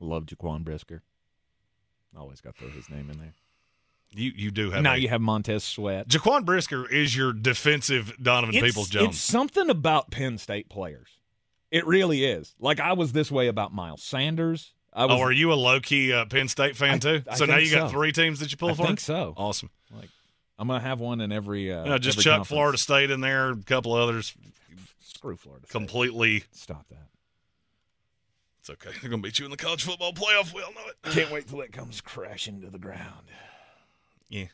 Love 0.00 0.24
Jaquan 0.26 0.64
Brisker. 0.64 1.02
Always 2.16 2.40
got 2.40 2.54
to 2.56 2.60
throw 2.64 2.70
his 2.70 2.88
name 2.88 3.10
in 3.10 3.18
there. 3.18 3.34
You 4.14 4.32
you 4.34 4.50
do 4.50 4.70
have 4.70 4.82
now 4.82 4.94
a- 4.94 4.98
you 4.98 5.08
have 5.08 5.20
Montez 5.20 5.64
Sweat. 5.64 6.08
Jaquan 6.08 6.44
Brisker 6.44 6.88
is 6.88 7.16
your 7.16 7.32
defensive 7.32 8.12
Donovan 8.22 8.54
It's- 8.56 8.70
Peoples 8.70 8.88
Jones. 8.88 9.08
It's 9.16 9.18
something 9.20 9.70
about 9.70 10.10
Penn 10.10 10.38
State 10.38 10.68
players. 10.68 11.08
It 11.70 11.86
really 11.86 12.24
is. 12.24 12.54
Like 12.60 12.80
I 12.80 12.92
was 12.92 13.12
this 13.12 13.30
way 13.30 13.46
about 13.48 13.72
Miles 13.72 14.02
Sanders. 14.02 14.74
I 14.92 15.06
was, 15.06 15.18
oh, 15.18 15.22
are 15.22 15.32
you 15.32 15.50
a 15.52 15.54
low 15.54 15.80
key 15.80 16.12
uh, 16.12 16.26
Penn 16.26 16.48
State 16.48 16.76
fan 16.76 16.96
I- 16.96 16.98
too? 16.98 17.22
I 17.30 17.36
so 17.36 17.46
now 17.46 17.56
you 17.56 17.70
got 17.70 17.90
three 17.90 18.12
teams 18.12 18.40
that 18.40 18.50
you 18.52 18.58
pull 18.58 18.70
I 18.70 18.74
for. 18.74 18.86
think 18.86 19.00
so. 19.00 19.32
Awesome. 19.36 19.70
Like 19.90 20.10
I'm 20.58 20.68
gonna 20.68 20.80
have 20.80 21.00
one 21.00 21.20
in 21.22 21.32
every. 21.32 21.72
Uh, 21.72 21.84
know, 21.84 21.98
just 21.98 22.18
every 22.18 22.24
chuck 22.24 22.32
conference. 22.40 22.48
Florida 22.48 22.78
State 22.78 23.10
in 23.10 23.20
there, 23.22 23.50
a 23.52 23.56
couple 23.56 23.94
others 23.94 24.34
Screw 25.00 25.36
Florida. 25.36 25.66
State. 25.66 25.72
completely. 25.72 26.44
Stop 26.52 26.86
that. 26.90 27.08
It's 28.60 28.70
okay. 28.70 28.90
They're 29.00 29.10
going 29.10 29.22
to 29.22 29.26
beat 29.26 29.38
you 29.38 29.44
in 29.44 29.50
the 29.50 29.56
college 29.56 29.82
football 29.84 30.12
playoff. 30.12 30.54
We 30.54 30.62
all 30.62 30.72
know 30.72 30.80
it. 30.86 31.12
Can't 31.12 31.32
wait 31.32 31.48
till 31.48 31.60
it 31.62 31.72
comes 31.72 32.00
crashing 32.00 32.60
to 32.60 32.70
the 32.70 32.78
ground. 32.78 33.26
Yeah. 34.32 34.46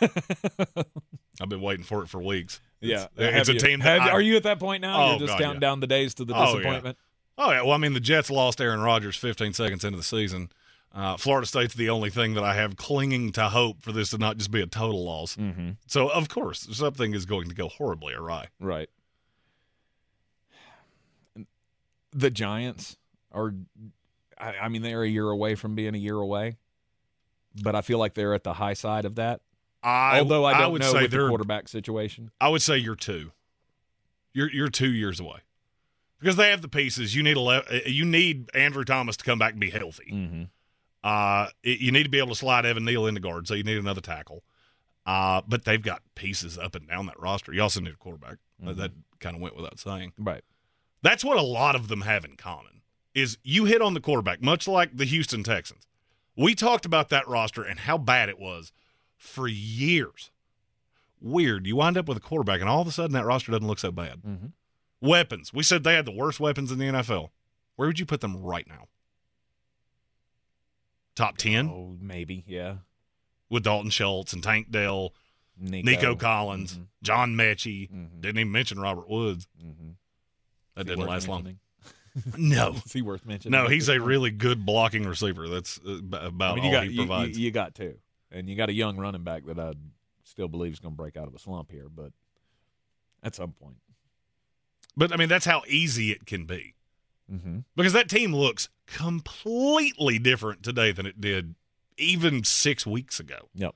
I've 1.40 1.48
been 1.48 1.60
waiting 1.60 1.84
for 1.84 2.02
it 2.02 2.08
for 2.08 2.20
weeks. 2.22 2.60
Yeah, 2.80 3.06
It's, 3.16 3.48
it's 3.48 3.62
a 3.62 3.66
team 3.66 3.80
have- 3.80 4.02
I- 4.02 4.10
are 4.10 4.20
you 4.20 4.36
at 4.36 4.42
that 4.42 4.58
point 4.58 4.82
now? 4.82 5.02
Oh, 5.02 5.10
You're 5.12 5.20
just 5.20 5.32
God, 5.32 5.40
counting 5.40 5.62
yeah. 5.62 5.68
down 5.68 5.80
the 5.80 5.86
days 5.86 6.14
to 6.14 6.24
the 6.24 6.34
Oh, 6.34 6.38
yeah. 6.40 6.54
disappointment. 6.56 6.98
Oh 7.38 7.50
yeah, 7.50 7.62
well, 7.62 7.72
I 7.72 7.78
mean, 7.78 7.94
the 7.94 8.00
Jets 8.00 8.30
lost 8.30 8.60
Aaron 8.60 8.80
Rodgers 8.80 9.16
15 9.16 9.54
seconds 9.54 9.84
into 9.84 9.96
the 9.96 10.02
season. 10.04 10.50
Uh, 10.94 11.16
Florida 11.16 11.46
State's 11.46 11.74
the 11.74 11.90
only 11.90 12.10
thing 12.10 12.34
that 12.34 12.44
I 12.44 12.54
have 12.54 12.76
clinging 12.76 13.32
to 13.32 13.48
hope 13.48 13.80
for 13.82 13.90
this 13.90 14.10
to 14.10 14.18
not 14.18 14.36
just 14.36 14.50
be 14.52 14.60
a 14.60 14.66
total 14.66 15.04
loss. 15.04 15.34
Mm-hmm. 15.36 15.70
So 15.88 16.08
of 16.08 16.28
course, 16.28 16.68
something 16.72 17.14
is 17.14 17.26
going 17.26 17.48
to 17.48 17.54
go 17.54 17.68
horribly 17.68 18.14
awry. 18.14 18.48
Right. 18.60 18.88
The 22.12 22.30
Giants 22.30 22.96
are, 23.32 23.54
I, 24.38 24.54
I 24.62 24.68
mean, 24.68 24.82
they're 24.82 25.02
a 25.02 25.08
year 25.08 25.28
away 25.30 25.56
from 25.56 25.74
being 25.74 25.96
a 25.96 25.98
year 25.98 26.16
away, 26.16 26.58
but 27.62 27.74
I 27.74 27.80
feel 27.82 27.98
like 27.98 28.14
they're 28.14 28.34
at 28.34 28.44
the 28.44 28.54
high 28.54 28.74
side 28.74 29.04
of 29.04 29.14
that. 29.16 29.40
I, 29.82 30.20
Although 30.20 30.44
I 30.44 30.58
don't 30.60 30.72
would 30.72 30.80
know 30.82 30.92
say 30.92 31.02
with 31.02 31.10
the 31.10 31.28
quarterback 31.28 31.68
situation. 31.68 32.30
I 32.40 32.48
would 32.48 32.62
say 32.62 32.78
you're 32.78 32.94
two. 32.96 33.32
You're 34.32 34.50
you're 34.50 34.68
two 34.68 34.90
years 34.90 35.20
away 35.20 35.40
because 36.18 36.36
they 36.36 36.50
have 36.50 36.62
the 36.62 36.68
pieces. 36.68 37.14
You 37.14 37.22
need 37.22 37.36
a 37.36 37.40
le- 37.40 37.62
you 37.86 38.04
need 38.04 38.48
Andrew 38.54 38.84
Thomas 38.84 39.16
to 39.18 39.24
come 39.24 39.38
back 39.38 39.52
and 39.52 39.60
be 39.60 39.70
healthy. 39.70 40.10
Mm-hmm. 40.12 40.42
Uh, 41.02 41.48
it- 41.62 41.80
you 41.80 41.92
need 41.92 42.04
to 42.04 42.08
be 42.08 42.18
able 42.18 42.30
to 42.30 42.34
slide 42.34 42.64
Evan 42.64 42.84
Neal 42.84 43.06
into 43.06 43.20
guard, 43.20 43.46
so 43.46 43.54
you 43.54 43.62
need 43.62 43.76
another 43.76 44.00
tackle. 44.00 44.42
Uh, 45.06 45.42
but 45.46 45.64
they've 45.66 45.82
got 45.82 46.00
pieces 46.14 46.56
up 46.56 46.74
and 46.74 46.88
down 46.88 47.04
that 47.06 47.20
roster. 47.20 47.52
You 47.52 47.60
also 47.60 47.80
need 47.80 47.92
a 47.92 47.96
quarterback. 47.96 48.38
That- 48.60 48.76
That 48.78 48.92
kind 49.20 49.36
of 49.36 49.42
went 49.42 49.54
without 49.54 49.78
saying. 49.78 50.14
Right. 50.18 50.42
That's 51.02 51.22
what 51.22 51.36
a 51.36 51.42
lot 51.42 51.76
of 51.76 51.88
them 51.88 52.00
have 52.00 52.24
in 52.24 52.36
common. 52.36 52.80
Is 53.14 53.36
you 53.44 53.66
hit 53.66 53.82
on 53.82 53.92
the 53.94 54.00
quarterback, 54.00 54.42
much 54.42 54.66
like 54.66 54.96
the 54.96 55.04
Houston 55.04 55.44
Texans. 55.44 55.86
We 56.36 56.54
talked 56.54 56.84
about 56.86 57.08
that 57.10 57.28
roster 57.28 57.62
and 57.62 57.80
how 57.80 57.96
bad 57.98 58.28
it 58.28 58.38
was 58.38 58.72
for 59.16 59.46
years. 59.48 60.30
Weird. 61.20 61.66
You 61.66 61.76
wind 61.76 61.96
up 61.96 62.06
with 62.08 62.18
a 62.18 62.20
quarterback, 62.20 62.60
and 62.60 62.68
all 62.68 62.82
of 62.82 62.88
a 62.88 62.92
sudden 62.92 63.12
that 63.12 63.24
roster 63.24 63.52
doesn't 63.52 63.66
look 63.66 63.78
so 63.78 63.90
bad. 63.92 64.20
Mhm. 64.22 64.52
Weapons. 65.00 65.52
We 65.52 65.62
said 65.62 65.84
they 65.84 65.94
had 65.94 66.04
the 66.06 66.12
worst 66.12 66.40
weapons 66.40 66.70
in 66.72 66.78
the 66.78 66.86
NFL. 66.86 67.30
Where 67.76 67.88
would 67.88 67.98
you 67.98 68.06
put 68.06 68.20
them 68.20 68.36
right 68.36 68.66
now? 68.66 68.88
Top 71.14 71.36
10 71.36 71.68
Oh, 71.68 71.96
maybe. 72.00 72.44
Yeah. 72.46 72.78
with 73.48 73.62
Dalton 73.62 73.90
Schultz 73.90 74.32
and 74.32 74.42
Tank 74.42 74.70
Dell, 74.70 75.14
Nico, 75.56 75.88
Nico 75.90 76.16
Collins, 76.16 76.78
Mhm. 76.78 76.86
John 77.02 77.34
Metchie. 77.36 77.88
Mhm. 77.90 78.20
Didn't 78.20 78.38
even 78.40 78.50
mention 78.52 78.80
Robert 78.80 79.08
Woods. 79.08 79.46
Mm-hmm. 79.62 79.90
That 80.74 80.84
didn't 80.86 81.06
last 81.06 81.28
long. 81.28 81.44
long. 81.44 81.58
No. 82.36 82.74
Is 82.86 82.92
he 82.92 83.02
worth 83.02 83.24
mentioning? 83.26 83.58
No, 83.60 83.68
he's 83.68 83.88
a 83.88 84.00
really 84.00 84.30
good 84.30 84.64
blocking 84.64 85.04
receiver. 85.04 85.48
That's 85.48 85.80
uh, 85.86 85.98
about 86.26 86.52
I 86.52 86.54
mean, 86.54 86.64
all 86.64 86.66
you 86.66 86.72
got 86.72 86.84
he 86.84 86.90
you, 86.90 86.96
provides. 86.98 87.38
you 87.38 87.50
got 87.50 87.74
two, 87.74 87.96
and 88.30 88.48
you 88.48 88.54
got 88.56 88.68
a 88.68 88.72
young 88.72 88.96
running 88.96 89.24
back 89.24 89.44
that 89.46 89.58
I 89.58 89.72
still 90.24 90.48
believe 90.48 90.72
is 90.72 90.78
going 90.80 90.92
to 90.94 90.96
break 90.96 91.16
out 91.16 91.26
of 91.28 91.34
a 91.34 91.38
slump 91.38 91.70
here, 91.70 91.88
but 91.94 92.12
at 93.22 93.34
some 93.34 93.52
point. 93.52 93.76
but 94.96 95.12
I 95.12 95.16
mean, 95.16 95.28
that's 95.28 95.46
how 95.46 95.62
easy 95.68 96.10
it 96.12 96.26
can 96.26 96.44
be 96.46 96.74
Mm-hmm. 97.32 97.60
because 97.74 97.94
that 97.94 98.10
team 98.10 98.34
looks 98.34 98.68
completely 98.86 100.18
different 100.18 100.62
today 100.62 100.92
than 100.92 101.06
it 101.06 101.22
did 101.22 101.54
even 101.96 102.44
six 102.44 102.86
weeks 102.86 103.18
ago. 103.18 103.48
Yep. 103.54 103.74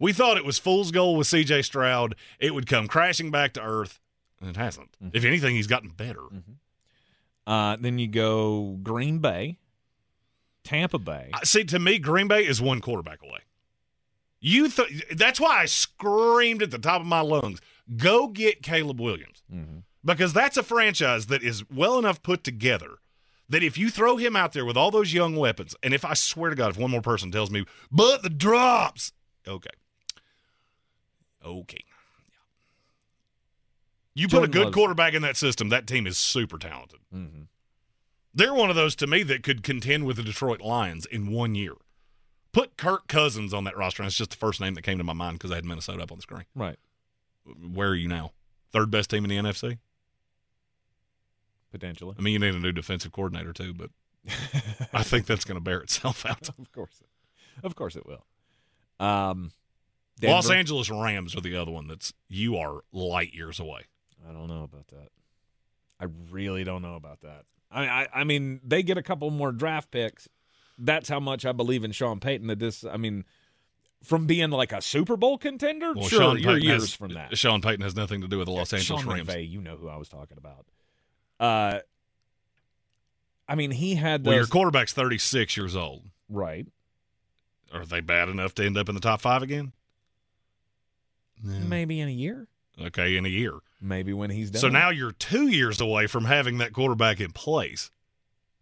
We 0.00 0.12
thought 0.12 0.36
it 0.36 0.44
was 0.44 0.58
fool's 0.58 0.90
goal 0.90 1.14
with 1.14 1.28
C.J. 1.28 1.62
Stroud. 1.62 2.16
It 2.40 2.52
would 2.52 2.66
come 2.66 2.88
crashing 2.88 3.30
back 3.30 3.52
to 3.52 3.60
earth, 3.62 4.00
and 4.40 4.50
it 4.50 4.56
hasn't. 4.56 4.96
Mhm. 5.00 5.10
If 5.14 5.24
anything, 5.24 5.54
he's 5.54 5.68
gotten 5.68 5.90
better. 5.90 6.22
Uh, 7.46 7.76
then 7.80 7.98
you 7.98 8.06
go 8.06 8.78
Green 8.82 9.18
Bay, 9.18 9.58
Tampa 10.64 10.98
Bay. 10.98 11.30
See, 11.42 11.64
to 11.64 11.78
me, 11.78 11.98
Green 11.98 12.28
Bay 12.28 12.46
is 12.46 12.60
one 12.60 12.80
quarterback 12.80 13.22
away. 13.22 13.40
You 14.40 14.68
th- 14.68 15.04
that's 15.16 15.40
why 15.40 15.60
I 15.60 15.66
screamed 15.66 16.62
at 16.62 16.70
the 16.70 16.78
top 16.78 17.00
of 17.00 17.06
my 17.06 17.20
lungs, 17.20 17.60
"Go 17.96 18.28
get 18.28 18.62
Caleb 18.62 19.00
Williams." 19.00 19.42
Mm-hmm. 19.52 19.78
because 20.04 20.32
that's 20.32 20.56
a 20.56 20.62
franchise 20.62 21.26
that 21.26 21.42
is 21.42 21.68
well 21.68 21.98
enough 21.98 22.22
put 22.22 22.44
together 22.44 22.98
that 23.48 23.62
if 23.64 23.76
you 23.76 23.90
throw 23.90 24.16
him 24.16 24.36
out 24.36 24.52
there 24.52 24.64
with 24.64 24.76
all 24.76 24.90
those 24.92 25.12
young 25.12 25.34
weapons, 25.36 25.74
and 25.82 25.92
if 25.92 26.04
I 26.04 26.14
swear 26.14 26.50
to 26.50 26.56
God, 26.56 26.70
if 26.70 26.78
one 26.78 26.90
more 26.92 27.02
person 27.02 27.30
tells 27.32 27.50
me, 27.50 27.64
but 27.90 28.22
the 28.22 28.30
drops, 28.30 29.12
okay, 29.46 29.70
okay, 31.44 31.84
you 34.20 34.28
put 34.28 34.44
a 34.44 34.48
good 34.48 34.72
quarterback 34.72 35.14
in 35.14 35.22
that 35.22 35.36
system, 35.36 35.70
that 35.70 35.86
team 35.86 36.06
is 36.06 36.18
super 36.18 36.58
talented. 36.58 37.00
Mm-hmm. 37.14 37.42
They're 38.34 38.54
one 38.54 38.70
of 38.70 38.76
those 38.76 38.94
to 38.96 39.06
me 39.06 39.22
that 39.24 39.42
could 39.42 39.62
contend 39.62 40.04
with 40.04 40.16
the 40.16 40.22
Detroit 40.22 40.60
Lions 40.60 41.06
in 41.06 41.32
one 41.32 41.54
year. 41.54 41.74
Put 42.52 42.76
Kirk 42.76 43.08
Cousins 43.08 43.54
on 43.54 43.64
that 43.64 43.76
roster, 43.76 44.02
and 44.02 44.08
it's 44.08 44.16
just 44.16 44.30
the 44.30 44.36
first 44.36 44.60
name 44.60 44.74
that 44.74 44.82
came 44.82 44.98
to 44.98 45.04
my 45.04 45.12
mind 45.12 45.38
because 45.38 45.50
I 45.50 45.56
had 45.56 45.64
Minnesota 45.64 46.02
up 46.02 46.12
on 46.12 46.18
the 46.18 46.22
screen. 46.22 46.44
Right. 46.54 46.76
Where 47.44 47.88
are 47.88 47.94
you 47.94 48.08
now? 48.08 48.32
Third 48.72 48.90
best 48.90 49.10
team 49.10 49.24
in 49.24 49.30
the 49.30 49.36
NFC? 49.36 49.78
Potentially. 51.72 52.16
I 52.18 52.22
mean, 52.22 52.32
you 52.32 52.38
need 52.38 52.54
a 52.54 52.58
new 52.58 52.72
defensive 52.72 53.12
coordinator 53.12 53.52
too, 53.52 53.72
but 53.72 53.90
I 54.92 55.02
think 55.02 55.26
that's 55.26 55.44
going 55.44 55.56
to 55.56 55.64
bear 55.64 55.80
itself 55.80 56.26
out. 56.26 56.48
of 56.48 56.72
course. 56.72 57.02
Of 57.62 57.74
course 57.74 57.96
it 57.96 58.04
will. 58.06 58.24
Um, 59.04 59.52
Los 60.22 60.50
Angeles 60.50 60.90
Rams 60.90 61.34
are 61.34 61.40
the 61.40 61.56
other 61.56 61.70
one 61.70 61.88
that's 61.88 62.12
you 62.28 62.56
are 62.56 62.82
light 62.92 63.32
years 63.32 63.58
away. 63.58 63.86
I 64.28 64.32
don't 64.32 64.48
know 64.48 64.62
about 64.64 64.88
that. 64.88 65.08
I 65.98 66.06
really 66.30 66.64
don't 66.64 66.82
know 66.82 66.94
about 66.94 67.20
that. 67.22 67.44
I, 67.70 67.84
I, 67.84 68.08
I 68.14 68.24
mean, 68.24 68.60
they 68.64 68.82
get 68.82 68.98
a 68.98 69.02
couple 69.02 69.30
more 69.30 69.52
draft 69.52 69.90
picks. 69.90 70.28
That's 70.78 71.08
how 71.08 71.20
much 71.20 71.44
I 71.44 71.52
believe 71.52 71.84
in 71.84 71.92
Sean 71.92 72.20
Payton. 72.20 72.46
That 72.48 72.58
this, 72.58 72.84
I 72.84 72.96
mean, 72.96 73.24
from 74.02 74.26
being 74.26 74.50
like 74.50 74.72
a 74.72 74.80
Super 74.80 75.16
Bowl 75.16 75.36
contender, 75.38 75.92
Well, 75.92 76.08
sure, 76.08 76.20
Sean 76.20 76.38
you're 76.38 76.52
Payton 76.54 76.68
years 76.68 76.82
has, 76.82 76.94
from 76.94 77.12
that. 77.14 77.36
Sean 77.36 77.60
Payton 77.60 77.82
has 77.82 77.94
nothing 77.94 78.22
to 78.22 78.28
do 78.28 78.38
with 78.38 78.46
the 78.46 78.52
Los 78.52 78.72
Angeles 78.72 79.02
Sean 79.02 79.12
Rams. 79.12 79.28
McVay, 79.28 79.48
you 79.48 79.60
know 79.60 79.76
who 79.76 79.88
I 79.88 79.96
was 79.96 80.08
talking 80.08 80.38
about. 80.38 80.66
Uh, 81.38 81.80
I 83.48 83.54
mean, 83.56 83.70
he 83.70 83.94
had 83.96 84.24
Well, 84.24 84.36
your 84.36 84.46
quarterback's 84.46 84.92
36 84.92 85.56
years 85.56 85.76
old. 85.76 86.04
right. 86.28 86.66
Are 87.72 87.86
they 87.86 88.00
bad 88.00 88.28
enough 88.28 88.52
to 88.56 88.66
end 88.66 88.76
up 88.76 88.88
in 88.88 88.96
the 88.96 89.00
top 89.00 89.20
five 89.20 89.44
again? 89.44 89.72
No. 91.40 91.56
Maybe 91.60 92.00
in 92.00 92.08
a 92.08 92.12
year. 92.12 92.48
Okay, 92.80 93.16
in 93.16 93.24
a 93.24 93.28
year. 93.28 93.60
Maybe 93.80 94.12
when 94.12 94.30
he's 94.30 94.50
done. 94.50 94.60
So 94.60 94.68
now 94.68 94.90
you're 94.90 95.12
two 95.12 95.48
years 95.48 95.80
away 95.80 96.06
from 96.06 96.24
having 96.26 96.58
that 96.58 96.72
quarterback 96.72 97.20
in 97.20 97.32
place. 97.32 97.90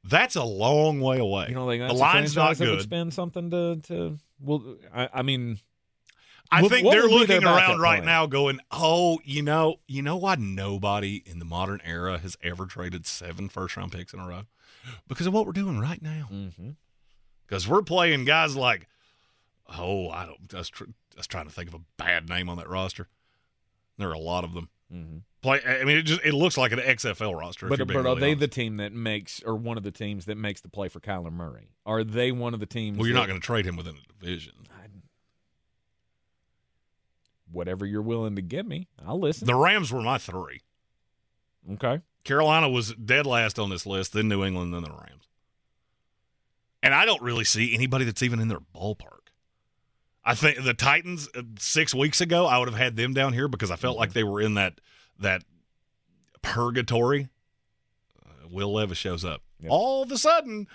That's 0.05 0.37
a 0.37 0.45
long 0.45 1.01
way 1.01 1.19
away. 1.19 1.47
you 1.49 1.55
don't 1.55 1.69
think 1.69 1.87
the 1.89 1.93
line's 1.95 2.37
not 2.37 2.57
that 2.57 2.69
would 2.69 2.77
good. 2.77 2.83
spend 2.83 3.13
something 3.15 3.51
to 3.51 3.77
to. 3.89 4.19
Well, 4.41 4.77
I, 4.95 5.09
I 5.13 5.23
mean, 5.23 5.59
I 6.53 6.63
What- 6.63 6.71
think 6.71 6.87
what 6.87 6.93
they're 6.93 7.09
looking 7.09 7.43
around 7.45 7.81
right 7.81 8.03
now, 8.05 8.27
going, 8.27 8.61
"Oh, 8.71 9.19
you 9.25 9.43
know, 9.43 9.81
you 9.89 10.01
know 10.03 10.17
why 10.17 10.37
nobody 10.37 11.23
in 11.27 11.41
the 11.41 11.45
modern 11.45 11.81
era 11.85 12.19
has 12.19 12.37
ever 12.43 12.67
traded 12.67 13.05
seven 13.07 13.49
first 13.49 13.77
round 13.77 13.91
picks 13.93 14.15
in 14.15 14.21
a 14.21 14.27
row? 14.27 14.43
Because 15.09 15.27
of 15.27 15.33
what 15.35 15.45
we're 15.45 15.53
doing 15.53 15.81
right 15.81 16.01
now. 16.01 16.29
Mm-hmm. 16.33 16.71
Because 17.47 17.67
we're 17.69 17.83
playing 17.83 18.25
guys 18.25 18.55
like, 18.57 18.87
oh, 19.77 20.09
I 20.11 20.25
don't. 20.27 20.55
I 20.55 20.59
was, 20.59 20.71
tr- 20.71 20.85
I 20.85 21.19
was 21.19 21.27
trying 21.27 21.47
to 21.47 21.53
think 21.53 21.69
of 21.69 21.75
a 21.75 21.81
bad 21.97 22.29
name 22.29 22.49
on 22.49 22.57
that 22.59 22.69
roster. 22.71 23.09
There 23.99 24.09
are 24.09 24.15
a 24.15 24.19
lot 24.19 24.45
of 24.45 24.55
them. 24.55 24.71
Mhm. 24.93 25.23
Play. 25.43 25.61
I 25.65 25.85
mean, 25.85 25.99
it 25.99 26.03
just 26.03 26.21
it 26.25 26.33
looks 26.35 26.57
like 26.57 26.73
an 26.73 26.79
XFL 26.81 27.35
roster. 27.39 27.69
But, 27.69 27.79
but 27.87 27.95
are 27.97 28.03
really 28.03 28.21
they 28.21 28.27
honest. 28.29 28.41
the 28.41 28.49
team 28.49 28.79
that 28.79 28.93
makes, 28.93 29.43
or 29.45 29.55
one 29.55 29.77
of 29.77 29.83
the 29.83 29.91
teams 29.91 30.25
that 30.25 30.37
makes 30.37 30.61
the 30.63 30.69
play 30.69 30.89
for 30.89 30.99
Kyler 31.01 31.31
Murray? 31.33 31.69
Are 31.87 32.03
they 32.03 32.33
one 32.33 32.55
of 32.55 32.61
the 32.61 32.67
teams? 32.67 32.97
Well, 32.99 33.07
you're 33.07 33.15
that- 33.15 33.21
not 33.21 33.29
going 33.29 33.41
to 33.41 33.45
trade 33.47 33.67
him 33.67 33.77
within 33.77 33.95
a 33.97 34.13
division. 34.21 34.55
Whatever 37.51 37.87
you're 37.87 38.03
willing 38.03 38.37
to 38.37 38.43
give 38.43 38.67
me, 38.67 38.89
I'll 39.07 39.19
listen. 39.19 39.47
The 39.47 39.55
Rams 39.55 39.91
were 39.93 40.03
my 40.03 40.19
three. 40.19 40.61
okay. 41.75 42.01
Carolina 42.25 42.69
was 42.69 42.93
dead 42.95 43.27
last 43.27 43.59
on 43.59 43.71
this 43.71 43.87
list, 43.87 44.13
then 44.13 44.29
New 44.29 44.45
England, 44.45 44.75
then 44.75 44.83
the 44.83 44.91
Rams. 44.91 45.29
And 46.83 46.95
I 46.95 47.07
don't 47.07 47.23
really 47.23 47.45
see 47.45 47.75
anybody 47.75 48.05
that's 48.05 48.23
even 48.23 48.39
in 48.39 48.49
their 48.49 48.61
ballpark. 48.75 49.28
I 50.29 50.35
think 50.35 50.63
the 50.63 50.75
Titans 50.75 51.29
uh, 51.35 51.43
six 51.59 51.95
weeks 51.95 52.21
ago, 52.21 52.47
I 52.47 52.59
would 52.59 52.69
have 52.69 52.77
had 52.79 52.97
them 52.97 53.15
down 53.15 53.33
here 53.33 53.49
because 53.49 53.71
I 53.71 53.77
felt 53.77 53.97
like 53.97 54.13
they 54.13 54.25
were 54.25 54.41
in 54.41 54.55
that 54.55 54.81
that 55.19 55.43
purgatory. 56.43 57.29
Uh, 58.25 58.49
Will 58.51 58.73
Levis 58.73 58.99
shows 58.99 59.25
up. 59.25 59.43
Yep. 59.61 59.71
All 59.73 60.03
of 60.03 60.13
a 60.13 60.19
sudden, 60.19 60.69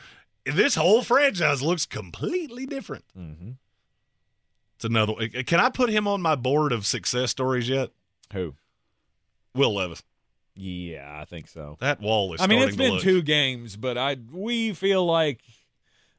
this 0.46 0.76
whole 0.76 1.04
franchise 1.04 1.62
looks 1.62 1.86
completely 1.86 2.66
different. 2.66 3.06
Mm-hmm. 3.18 3.52
It's 4.76 4.86
another. 4.86 5.14
uh, 5.14 5.44
Can 5.46 5.60
I 5.60 5.70
put 5.70 5.90
him 5.90 6.08
on 6.08 6.22
my 6.22 6.36
board 6.36 6.72
of 6.72 6.86
success 6.86 7.32
stories 7.32 7.70
yet? 7.70 7.92
Who? 8.34 8.56
Will 9.56 9.76
Levis. 9.76 10.04
Yeah, 10.56 11.18
I 11.20 11.26
think 11.26 11.48
so. 11.48 11.78
That 11.80 12.00
wall 12.02 12.34
is. 12.34 12.42
I 12.42 12.48
mean, 12.48 12.62
it's 12.62 12.76
been 12.76 12.94
look- 12.94 13.02
two 13.04 13.22
games, 13.22 13.76
but 13.76 13.98
I 13.98 14.18
we 14.32 14.74
feel 14.74 15.06
like 15.06 15.42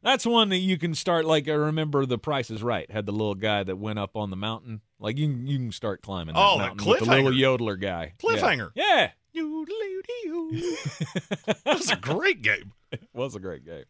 That's 0.05 0.27
one 0.27 0.51
that 0.51 0.59
you 0.59 0.77
can 0.77 0.95
start. 0.95 1.25
Like 1.25 1.49
I 1.49 1.55
remember, 1.55 2.05
The 2.05 2.19
Price 2.19 2.51
is 2.51 2.63
Right 2.63 2.89
had 2.91 3.07
the 3.07 3.13
little 3.13 3.35
guy 3.35 3.63
that 3.63 3.77
went 3.77 3.99
up 3.99 4.17
on 4.17 4.29
the 4.29 4.37
mountain. 4.37 4.83
Like 5.01 5.17
you, 5.17 5.29
can, 5.29 5.47
you 5.47 5.57
can 5.57 5.73
start 5.73 6.03
climbing. 6.03 6.35
That 6.35 6.41
Oh, 6.47 6.59
that 6.59 6.77
mountain 6.77 6.87
with 6.87 6.99
the 7.01 7.05
little 7.07 7.31
yodeler 7.33 7.81
guy. 7.81 8.13
Cliffhanger. 8.23 8.71
Yeah, 8.75 9.13
that 11.65 11.79
was 11.79 11.91
a 11.91 11.97
great 11.97 12.43
game. 12.43 12.73
it 12.93 13.01
was 13.15 13.35
a 13.35 13.41
great 13.41 13.65
game. 13.65 13.85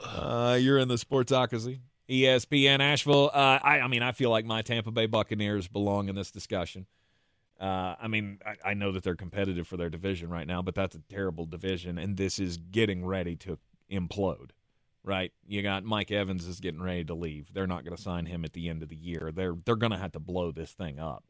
Uh, 0.00 0.58
you're 0.60 0.78
in 0.78 0.88
the 0.88 0.94
Sportsocracy, 0.96 1.80
ESPN 2.08 2.80
Asheville. 2.80 3.30
Uh, 3.32 3.58
I, 3.62 3.80
I 3.80 3.88
mean, 3.88 4.02
I 4.02 4.12
feel 4.12 4.30
like 4.30 4.44
my 4.44 4.62
Tampa 4.62 4.90
Bay 4.90 5.06
Buccaneers 5.06 5.66
belong 5.66 6.08
in 6.08 6.14
this 6.14 6.30
discussion. 6.30 6.86
Uh, 7.60 7.94
I 8.00 8.08
mean, 8.08 8.38
I, 8.44 8.70
I 8.70 8.74
know 8.74 8.92
that 8.92 9.02
they're 9.02 9.16
competitive 9.16 9.66
for 9.66 9.76
their 9.76 9.90
division 9.90 10.30
right 10.30 10.46
now, 10.46 10.62
but 10.62 10.74
that's 10.74 10.96
a 10.96 11.00
terrible 11.10 11.46
division, 11.46 11.98
and 11.98 12.16
this 12.16 12.38
is 12.38 12.56
getting 12.56 13.04
ready 13.04 13.36
to 13.36 13.58
implode. 13.92 14.50
Right? 15.04 15.32
You 15.46 15.62
got 15.62 15.82
Mike 15.82 16.12
Evans 16.12 16.46
is 16.46 16.60
getting 16.60 16.80
ready 16.80 17.02
to 17.04 17.14
leave. 17.14 17.52
They're 17.52 17.66
not 17.66 17.84
going 17.84 17.96
to 17.96 18.00
sign 18.02 18.26
him 18.26 18.44
at 18.44 18.52
the 18.52 18.68
end 18.68 18.84
of 18.84 18.88
the 18.88 18.96
year. 18.96 19.32
They're 19.34 19.54
they're 19.64 19.74
going 19.76 19.90
to 19.92 19.98
have 19.98 20.12
to 20.12 20.20
blow 20.20 20.52
this 20.52 20.70
thing 20.72 21.00
up. 21.00 21.24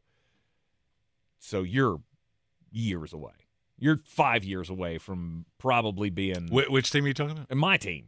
So 1.39 1.63
you're 1.63 1.99
years 2.71 3.13
away. 3.13 3.33
You're 3.79 3.99
five 4.05 4.43
years 4.43 4.69
away 4.69 4.97
from 4.99 5.45
probably 5.57 6.09
being 6.09 6.47
Wh- 6.49 6.71
which 6.71 6.91
team 6.91 7.05
are 7.05 7.07
you 7.07 7.13
talking 7.13 7.37
about? 7.37 7.55
my 7.55 7.77
team. 7.77 8.07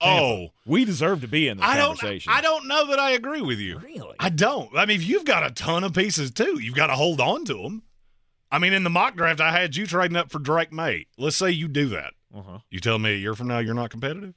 Oh, 0.00 0.48
We 0.66 0.84
deserve 0.84 1.22
to 1.22 1.28
be 1.28 1.48
in 1.48 1.56
this 1.58 1.66
I 1.66 1.76
don't. 1.76 1.98
conversation. 1.98 2.32
I 2.34 2.40
don't 2.42 2.66
know 2.66 2.86
that 2.88 2.98
I 2.98 3.12
agree 3.12 3.40
with 3.40 3.58
you. 3.58 3.78
really. 3.78 4.14
I 4.18 4.28
don't. 4.28 4.76
I 4.76 4.84
mean, 4.84 4.96
if 4.96 5.06
you've 5.06 5.24
got 5.24 5.46
a 5.46 5.50
ton 5.50 5.84
of 5.84 5.94
pieces 5.94 6.30
too. 6.32 6.58
You've 6.60 6.74
got 6.74 6.88
to 6.88 6.94
hold 6.94 7.20
on 7.20 7.44
to 7.46 7.54
them. 7.62 7.82
I 8.50 8.58
mean, 8.58 8.72
in 8.72 8.84
the 8.84 8.90
mock 8.90 9.16
draft, 9.16 9.40
I 9.40 9.52
had 9.52 9.74
you 9.76 9.86
trading 9.86 10.16
up 10.16 10.30
for 10.30 10.38
Drake 10.38 10.72
Maye. 10.72 11.06
Let's 11.18 11.36
say 11.36 11.50
you 11.50 11.66
do 11.68 11.88
that. 11.90 12.12
Uh-huh. 12.36 12.58
You 12.70 12.80
tell 12.80 12.98
me 12.98 13.10
a 13.12 13.16
year 13.16 13.34
from 13.34 13.48
now 13.48 13.58
you're 13.58 13.74
not 13.74 13.90
competitive. 13.90 14.34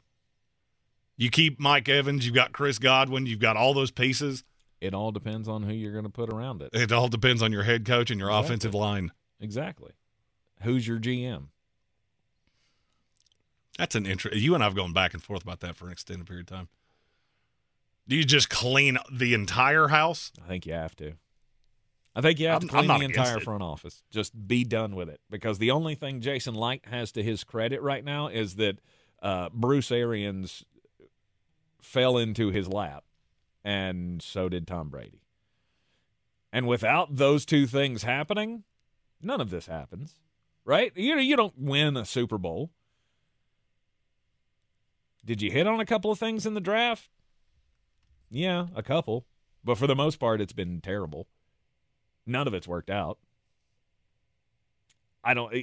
You 1.17 1.29
keep 1.29 1.59
Mike 1.59 1.89
Evans. 1.89 2.25
You've 2.25 2.35
got 2.35 2.53
Chris 2.53 2.79
Godwin. 2.79 3.25
You've 3.25 3.39
got 3.39 3.57
all 3.57 3.73
those 3.73 3.91
pieces. 3.91 4.43
It 4.79 4.93
all 4.93 5.11
depends 5.11 5.49
on 5.49 5.63
who 5.63 5.73
you're 5.73 5.91
going 5.91 6.05
to 6.05 6.09
put 6.09 6.31
around 6.31 6.61
it. 6.61 6.69
It 6.73 6.91
all 6.93 7.09
depends 7.09 7.41
on 7.41 7.51
your 7.51 7.63
head 7.63 7.85
coach 7.85 8.09
and 8.09 8.19
your 8.19 8.29
Exactly. 8.29 8.45
offensive 8.45 8.73
line. 8.73 9.11
Exactly. 9.41 9.91
Who's 10.61 10.87
your 10.87 10.97
GM? 10.99 11.47
That's 13.77 13.95
an 13.95 14.05
interest. 14.05 14.37
You 14.37 14.55
and 14.55 14.63
I've 14.63 14.75
gone 14.75 14.93
back 14.93 15.13
and 15.13 15.21
forth 15.23 15.43
about 15.43 15.59
that 15.61 15.75
for 15.75 15.85
an 15.87 15.91
extended 15.91 16.27
period 16.27 16.49
of 16.49 16.57
time. 16.57 16.67
Do 18.07 18.15
you 18.15 18.23
just 18.23 18.49
clean 18.49 18.97
the 19.11 19.33
entire 19.33 19.89
house? 19.89 20.31
I 20.43 20.47
think 20.47 20.65
you 20.65 20.73
have 20.73 20.95
to. 20.97 21.13
I 22.15 22.21
think 22.21 22.39
you 22.39 22.47
have 22.47 22.61
to 22.61 22.75
I'm 22.75 22.85
clean 22.85 22.99
the 22.99 23.05
entire 23.05 23.39
front 23.39 23.63
office. 23.63 24.03
Just 24.09 24.47
be 24.47 24.63
done 24.63 24.95
with 24.95 25.09
it. 25.09 25.21
Because 25.29 25.59
the 25.59 25.71
only 25.71 25.95
thing 25.95 26.21
Jason 26.21 26.55
Licht 26.55 26.87
has 26.87 27.11
to 27.13 27.23
his 27.23 27.43
credit 27.43 27.81
right 27.81 28.03
now 28.03 28.27
is 28.27 28.55
that 28.55 28.79
uh, 29.21 29.49
Bruce 29.53 29.91
Arians 29.91 30.65
fell 31.81 32.17
into 32.17 32.49
his 32.49 32.67
lap, 32.67 33.03
and 33.63 34.21
so 34.21 34.49
did 34.49 34.67
Tom 34.67 34.89
Brady. 34.89 35.21
And 36.51 36.67
without 36.67 37.15
those 37.15 37.45
two 37.45 37.67
things 37.67 38.03
happening, 38.03 38.63
none 39.21 39.39
of 39.39 39.49
this 39.49 39.67
happens, 39.67 40.15
right? 40.65 40.91
You 40.95 41.17
you 41.19 41.35
don't 41.35 41.57
win 41.57 41.95
a 41.95 42.05
Super 42.05 42.37
Bowl. 42.37 42.71
Did 45.23 45.41
you 45.41 45.51
hit 45.51 45.67
on 45.67 45.79
a 45.79 45.85
couple 45.85 46.11
of 46.11 46.17
things 46.17 46.45
in 46.45 46.55
the 46.55 46.61
draft? 46.61 47.09
Yeah, 48.31 48.67
a 48.75 48.81
couple. 48.81 49.25
But 49.63 49.77
for 49.77 49.85
the 49.87 49.95
most 49.95 50.19
part, 50.19 50.41
it's 50.41 50.53
been 50.53 50.81
terrible. 50.81 51.27
None 52.29 52.47
of 52.47 52.53
it's 52.53 52.67
worked 52.67 52.89
out. 52.89 53.17
I 55.23 55.33
don't. 55.33 55.53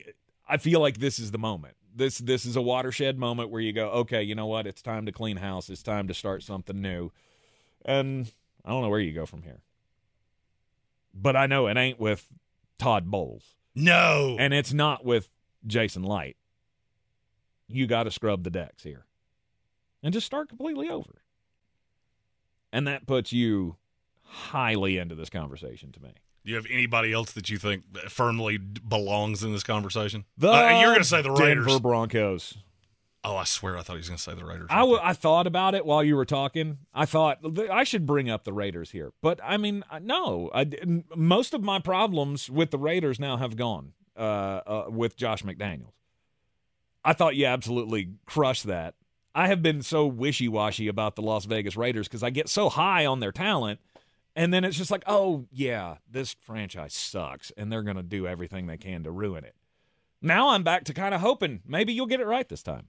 I 0.49 0.59
feel 0.59 0.81
like 0.81 0.99
this 0.99 1.19
is 1.19 1.31
the 1.31 1.39
moment. 1.39 1.75
This 1.95 2.19
this 2.19 2.45
is 2.45 2.57
a 2.57 2.63
watershed 2.63 3.19
moment 3.19 3.51
where 3.51 3.61
you 3.61 3.73
go, 3.73 3.89
okay, 3.91 4.23
you 4.23 4.35
know 4.35 4.47
what? 4.47 4.67
It's 4.67 4.83
time 4.83 5.07
to 5.07 5.13
clean 5.13 5.39
house. 5.39 5.71
It's 5.71 5.83
time 5.83 6.09
to 6.09 6.15
start 6.15 6.43
something 6.43 6.81
new. 6.83 7.11
And 7.85 8.31
I 8.65 8.71
don't 8.71 8.83
know 8.83 8.89
where 8.91 9.01
you 9.01 9.13
go 9.13 9.25
from 9.27 9.43
here. 9.43 9.61
But 11.15 11.37
I 11.37 11.47
know 11.47 11.67
it 11.69 11.77
ain't 11.79 11.99
with 11.99 12.29
Todd 12.79 13.11
Bowles, 13.11 13.55
No. 13.75 14.37
and 14.39 14.53
it's 14.53 14.75
not 14.75 15.05
with 15.05 15.31
Jason 15.67 16.03
Licht. 16.03 16.37
You 17.69 17.87
got 17.87 18.03
to 18.03 18.11
scrub 18.11 18.43
the 18.45 18.51
decks 18.51 18.83
here, 18.83 19.07
and 20.03 20.13
just 20.13 20.27
start 20.27 20.49
completely 20.51 20.91
over. 20.91 21.23
And 22.73 22.87
that 22.87 23.07
puts 23.07 23.33
you 23.33 23.77
highly 24.25 24.99
into 24.99 25.15
this 25.15 25.31
conversation 25.31 25.91
to 25.93 26.03
me. 26.03 26.13
Do 26.47 26.53
you 26.53 26.57
have 26.57 26.67
anybody 26.71 27.13
else 27.13 27.33
that 27.33 27.51
you 27.51 27.59
think 27.59 27.83
firmly 28.09 28.57
belongs 28.57 29.43
in 29.43 29.53
this 29.53 29.65
conversation? 29.65 30.25
The 30.39 30.49
Uh, 30.49 30.81
you're 30.81 30.91
going 30.91 30.99
to 30.99 31.05
say 31.05 31.21
the 31.21 31.33
Raiders. 31.33 31.67
Denver 31.67 31.81
Broncos. 31.81 32.57
Oh, 33.25 33.37
I 33.37 33.43
swear 33.43 33.77
I 33.77 33.83
thought 33.83 33.95
he 33.95 33.99
was 33.99 34.09
going 34.09 34.19
to 34.19 34.23
say 34.23 34.35
the 34.35 34.45
Raiders. 34.45 34.69
I, 34.71 34.79
w- 34.79 35.01
I 35.03 35.13
thought 35.13 35.49
about 35.49 35.75
it 35.75 35.85
while 35.85 36.05
you 36.05 36.15
were 36.15 36.25
talking. 36.25 36.79
I 36.95 37.05
thought 37.05 37.39
I 37.69 37.83
should 37.83 38.07
bring 38.07 38.31
up 38.31 38.45
the 38.45 38.53
Raiders 38.53 38.93
here, 38.93 39.13
but 39.21 39.41
I 39.43 39.57
mean, 39.57 39.83
uh, 39.91 39.99
no. 39.99 40.49
I, 40.55 40.61
n- 40.61 41.03
most 41.17 41.53
of 41.53 41.65
my 41.65 41.81
problems 41.81 42.49
with 42.49 42.71
the 42.71 42.79
Raiders 42.79 43.19
now 43.19 43.37
have 43.39 43.57
gone 43.57 43.95
uh, 44.17 44.21
uh, 44.21 44.85
with 44.89 45.17
Josh 45.17 45.43
McDaniels. 45.43 45.95
I 47.05 47.13
thought 47.13 47.35
you 47.35 47.47
absolutely 47.47 48.11
crushed 48.25 48.69
that. 48.69 48.95
I 49.35 49.49
have 49.49 49.63
been 49.63 49.83
so 49.83 50.07
wishy 50.07 50.47
washy 50.47 50.87
about 50.87 51.17
the 51.17 51.23
Las 51.23 51.45
Vegas 51.47 51.77
Raiders 51.77 52.07
because 52.07 52.23
I 52.23 52.31
get 52.31 52.49
so 52.49 52.69
high 52.69 53.05
on 53.05 53.19
their 53.19 53.33
talent, 53.33 53.81
and 54.37 54.55
then 54.55 54.65
it's 54.65 54.77
just 54.77 54.91
like, 54.91 55.03
oh 55.07 55.47
yeah, 55.51 55.97
this 56.09 56.37
franchise 56.41 56.95
sucks, 56.95 57.51
and 57.57 57.73
they're 57.73 57.83
going 57.83 57.97
to 57.97 58.03
do 58.05 58.27
everything 58.27 58.67
they 58.67 58.77
can 58.77 59.03
to 59.03 59.11
ruin 59.11 59.43
it. 59.43 59.57
Now 60.23 60.51
I'm 60.51 60.63
back 60.63 60.85
to 60.85 60.95
kind 60.95 61.15
of 61.15 61.21
hoping 61.21 61.63
maybe 61.67 61.93
you'll 61.93 62.07
get 62.07 62.21
it 62.21 62.27
right 62.27 62.49
this 62.49 62.63
time. 62.63 62.89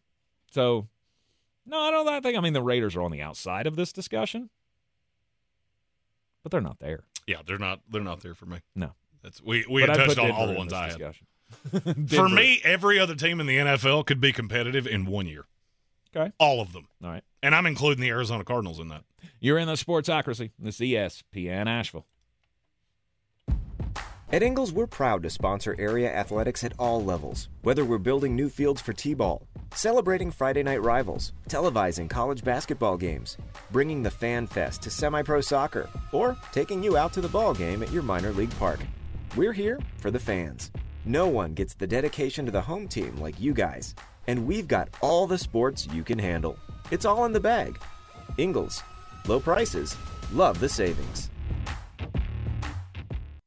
So, 0.51 0.87
no, 1.65 1.79
I 1.79 1.91
don't 1.91 2.07
I 2.07 2.19
think. 2.19 2.37
I 2.37 2.41
mean, 2.41 2.53
the 2.53 2.61
Raiders 2.61 2.95
are 2.95 3.01
on 3.01 3.11
the 3.11 3.21
outside 3.21 3.65
of 3.65 3.75
this 3.75 3.91
discussion, 3.91 4.49
but 6.43 6.51
they're 6.51 6.61
not 6.61 6.79
there. 6.79 7.05
yeah, 7.25 7.37
they're 7.45 7.57
not. 7.57 7.81
They're 7.89 8.03
not 8.03 8.21
there 8.21 8.35
for 8.35 8.45
me. 8.45 8.59
No. 8.75 8.91
That's 9.23 9.41
we 9.41 9.65
we 9.69 9.81
had 9.81 9.93
touched 9.93 10.19
on 10.19 10.31
all 10.31 10.47
the 10.47 10.53
ones 10.53 10.71
I 10.73 10.89
had. 10.89 11.15
For 12.09 12.27
me, 12.29 12.61
every 12.63 12.99
other 12.99 13.15
team 13.15 13.39
in 13.39 13.47
the 13.47 13.57
NFL 13.57 14.05
could 14.05 14.19
be 14.19 14.31
competitive 14.31 14.85
in 14.85 15.05
one 15.05 15.27
year. 15.27 15.45
Okay. 16.17 16.31
All 16.39 16.61
of 16.61 16.73
them. 16.73 16.87
all 17.03 17.11
right. 17.11 17.23
And 17.43 17.53
I'm 17.53 17.65
including 17.67 18.01
the 18.01 18.09
Arizona 18.09 18.43
Cardinals 18.43 18.79
in 18.79 18.87
that. 18.87 19.03
You're 19.39 19.59
in 19.59 19.67
the 19.67 19.73
Sportsocracy. 19.73 20.51
This 20.57 20.81
is 20.81 20.89
ESPN 20.89 21.67
Asheville. 21.67 22.07
At 24.29 24.43
Ingles, 24.43 24.73
we're 24.73 24.87
proud 24.87 25.23
to 25.23 25.29
sponsor 25.29 25.73
area 25.79 26.13
athletics 26.13 26.63
at 26.65 26.73
all 26.77 27.01
levels, 27.01 27.47
whether 27.61 27.85
we're 27.85 27.97
building 27.97 28.35
new 28.35 28.49
fields 28.49 28.81
for 28.81 28.91
T 28.91 29.13
ball, 29.13 29.47
celebrating 29.73 30.31
Friday 30.31 30.63
night 30.63 30.81
rivals, 30.81 31.31
televising 31.47 32.09
college 32.09 32.43
basketball 32.43 32.97
games, 32.97 33.37
bringing 33.71 34.03
the 34.03 34.11
Fan 34.11 34.45
Fest 34.45 34.81
to 34.81 34.89
semi 34.89 35.21
pro 35.21 35.39
soccer, 35.39 35.89
or 36.11 36.35
taking 36.51 36.83
you 36.83 36.97
out 36.97 37.13
to 37.13 37.21
the 37.21 37.29
ball 37.29 37.53
game 37.53 37.81
at 37.81 37.91
your 37.91 38.03
minor 38.03 38.31
league 38.31 38.57
park. 38.59 38.79
We're 39.37 39.53
here 39.53 39.79
for 39.99 40.11
the 40.11 40.19
fans. 40.19 40.71
No 41.05 41.27
one 41.27 41.53
gets 41.53 41.75
the 41.75 41.87
dedication 41.87 42.45
to 42.47 42.51
the 42.51 42.59
home 42.59 42.89
team 42.89 43.15
like 43.17 43.39
you 43.39 43.53
guys, 43.53 43.95
and 44.27 44.45
we've 44.45 44.67
got 44.67 44.89
all 45.01 45.27
the 45.27 45.37
sports 45.37 45.87
you 45.87 46.03
can 46.03 46.19
handle. 46.19 46.57
It's 46.91 47.05
all 47.05 47.25
in 47.25 47.33
the 47.33 47.39
bag. 47.39 47.79
Ingles, 48.37 48.83
low 49.27 49.39
prices, 49.39 49.95
love 50.31 50.59
the 50.59 50.69
savings. 50.69 51.29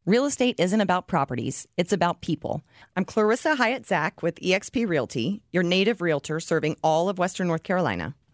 Real 0.07 0.25
estate 0.25 0.59
isn't 0.59 0.81
about 0.81 1.07
properties, 1.07 1.69
it's 1.77 1.93
about 1.93 2.21
people. 2.23 2.65
I'm 2.97 3.05
Clarissa 3.05 3.55
Hyatt 3.55 3.87
Zach 3.87 4.23
with 4.23 4.41
eXp 4.41 4.89
Realty, 4.89 5.43
your 5.53 5.63
native 5.63 6.01
realtor 6.01 6.41
serving 6.41 6.77
all 6.83 7.09
of 7.09 7.19
Western 7.19 7.47
North 7.47 7.63
Carolina. 7.63 8.17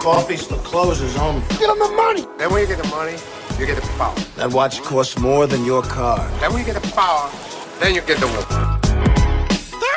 Coffee 0.00 0.38
still 0.38 0.56
closes 0.58 1.14
on. 1.18 1.40
Get 1.50 1.68
him 1.68 1.78
the 1.78 1.92
money. 1.94 2.26
Then 2.38 2.50
when 2.50 2.62
you 2.62 2.66
get 2.66 2.82
the 2.82 2.88
money, 2.88 3.18
you 3.58 3.66
get 3.66 3.76
the 3.76 3.86
power. 3.98 4.14
That 4.36 4.50
watch 4.50 4.80
costs 4.82 5.18
more 5.18 5.46
than 5.46 5.62
your 5.66 5.82
car. 5.82 6.26
Then 6.40 6.54
when 6.54 6.64
you 6.64 6.72
get 6.72 6.82
the 6.82 6.88
power, 6.92 7.30
then 7.80 7.94
you 7.94 8.00
get 8.00 8.18
the 8.18 8.26
woman. 8.26 8.80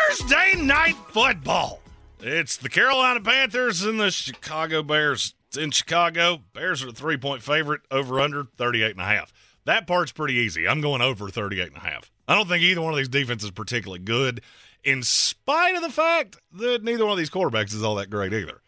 Thursday 0.10 0.62
night 0.62 0.96
football. 1.08 1.80
It's 2.20 2.58
the 2.58 2.68
Carolina 2.68 3.22
Panthers 3.22 3.86
and 3.86 3.98
the 3.98 4.12
Chicago 4.12 4.84
Bears. 4.84 5.36
It's 5.48 5.56
in 5.56 5.72
Chicago. 5.72 6.42
Bears 6.52 6.84
are 6.84 6.90
a 6.90 6.92
three 6.92 7.16
point 7.16 7.42
favorite, 7.42 7.82
over 7.90 8.20
under 8.20 8.44
38 8.58 8.92
and 8.92 9.00
a 9.00 9.06
half. 9.06 9.32
That 9.64 9.88
part's 9.88 10.12
pretty 10.12 10.34
easy. 10.34 10.68
I'm 10.68 10.82
going 10.82 11.02
over 11.02 11.30
38 11.30 11.68
and 11.68 11.78
a 11.78 11.80
half. 11.80 12.12
I 12.28 12.36
don't 12.36 12.50
think 12.50 12.62
either 12.62 12.82
one 12.82 12.92
of 12.92 12.98
these 12.98 13.08
defenses 13.08 13.46
is 13.46 13.52
particularly 13.52 14.04
good, 14.04 14.42
in 14.84 15.02
spite 15.02 15.76
of 15.76 15.82
the 15.82 15.90
fact 15.90 16.36
that 16.54 16.84
neither 16.84 17.06
one 17.06 17.14
of 17.14 17.18
these 17.18 17.30
quarterbacks 17.30 17.74
is 17.74 17.84
all 17.84 17.96
that 17.96 18.10
great 18.10 18.34
either. 18.34 18.60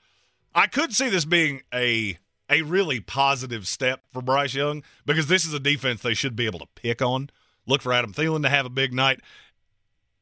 I 0.55 0.67
could 0.67 0.95
see 0.95 1.09
this 1.09 1.25
being 1.25 1.61
a 1.73 2.17
a 2.49 2.61
really 2.61 2.99
positive 2.99 3.67
step 3.67 4.03
for 4.13 4.21
Bryce 4.21 4.53
Young 4.53 4.83
because 5.05 5.27
this 5.27 5.45
is 5.45 5.53
a 5.53 5.59
defense 5.59 6.01
they 6.01 6.13
should 6.13 6.35
be 6.35 6.45
able 6.45 6.59
to 6.59 6.67
pick 6.75 7.01
on. 7.01 7.29
Look 7.67 7.81
for 7.81 7.91
Adam 7.91 8.13
Thielen 8.13 8.43
to 8.43 8.49
have 8.49 8.65
a 8.65 8.69
big 8.69 8.93
night. 8.93 9.19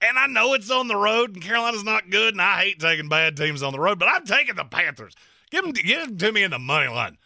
And 0.01 0.17
I 0.17 0.27
know 0.27 0.53
it's 0.53 0.71
on 0.71 0.87
the 0.87 0.95
road, 0.95 1.33
and 1.33 1.43
Carolina's 1.43 1.83
not 1.83 2.09
good, 2.09 2.33
and 2.33 2.41
I 2.41 2.61
hate 2.61 2.79
taking 2.79 3.07
bad 3.07 3.37
teams 3.37 3.63
on 3.63 3.71
the 3.71 3.79
road, 3.79 3.99
but 3.99 4.09
I'm 4.09 4.25
taking 4.25 4.55
the 4.55 4.65
Panthers. 4.65 5.13
Give 5.49 5.63
them, 5.63 5.71
give 5.71 6.07
them 6.07 6.17
to 6.17 6.31
me 6.31 6.43
in 6.43 6.51
the 6.51 6.59
money 6.59 6.87
line. 6.87 7.17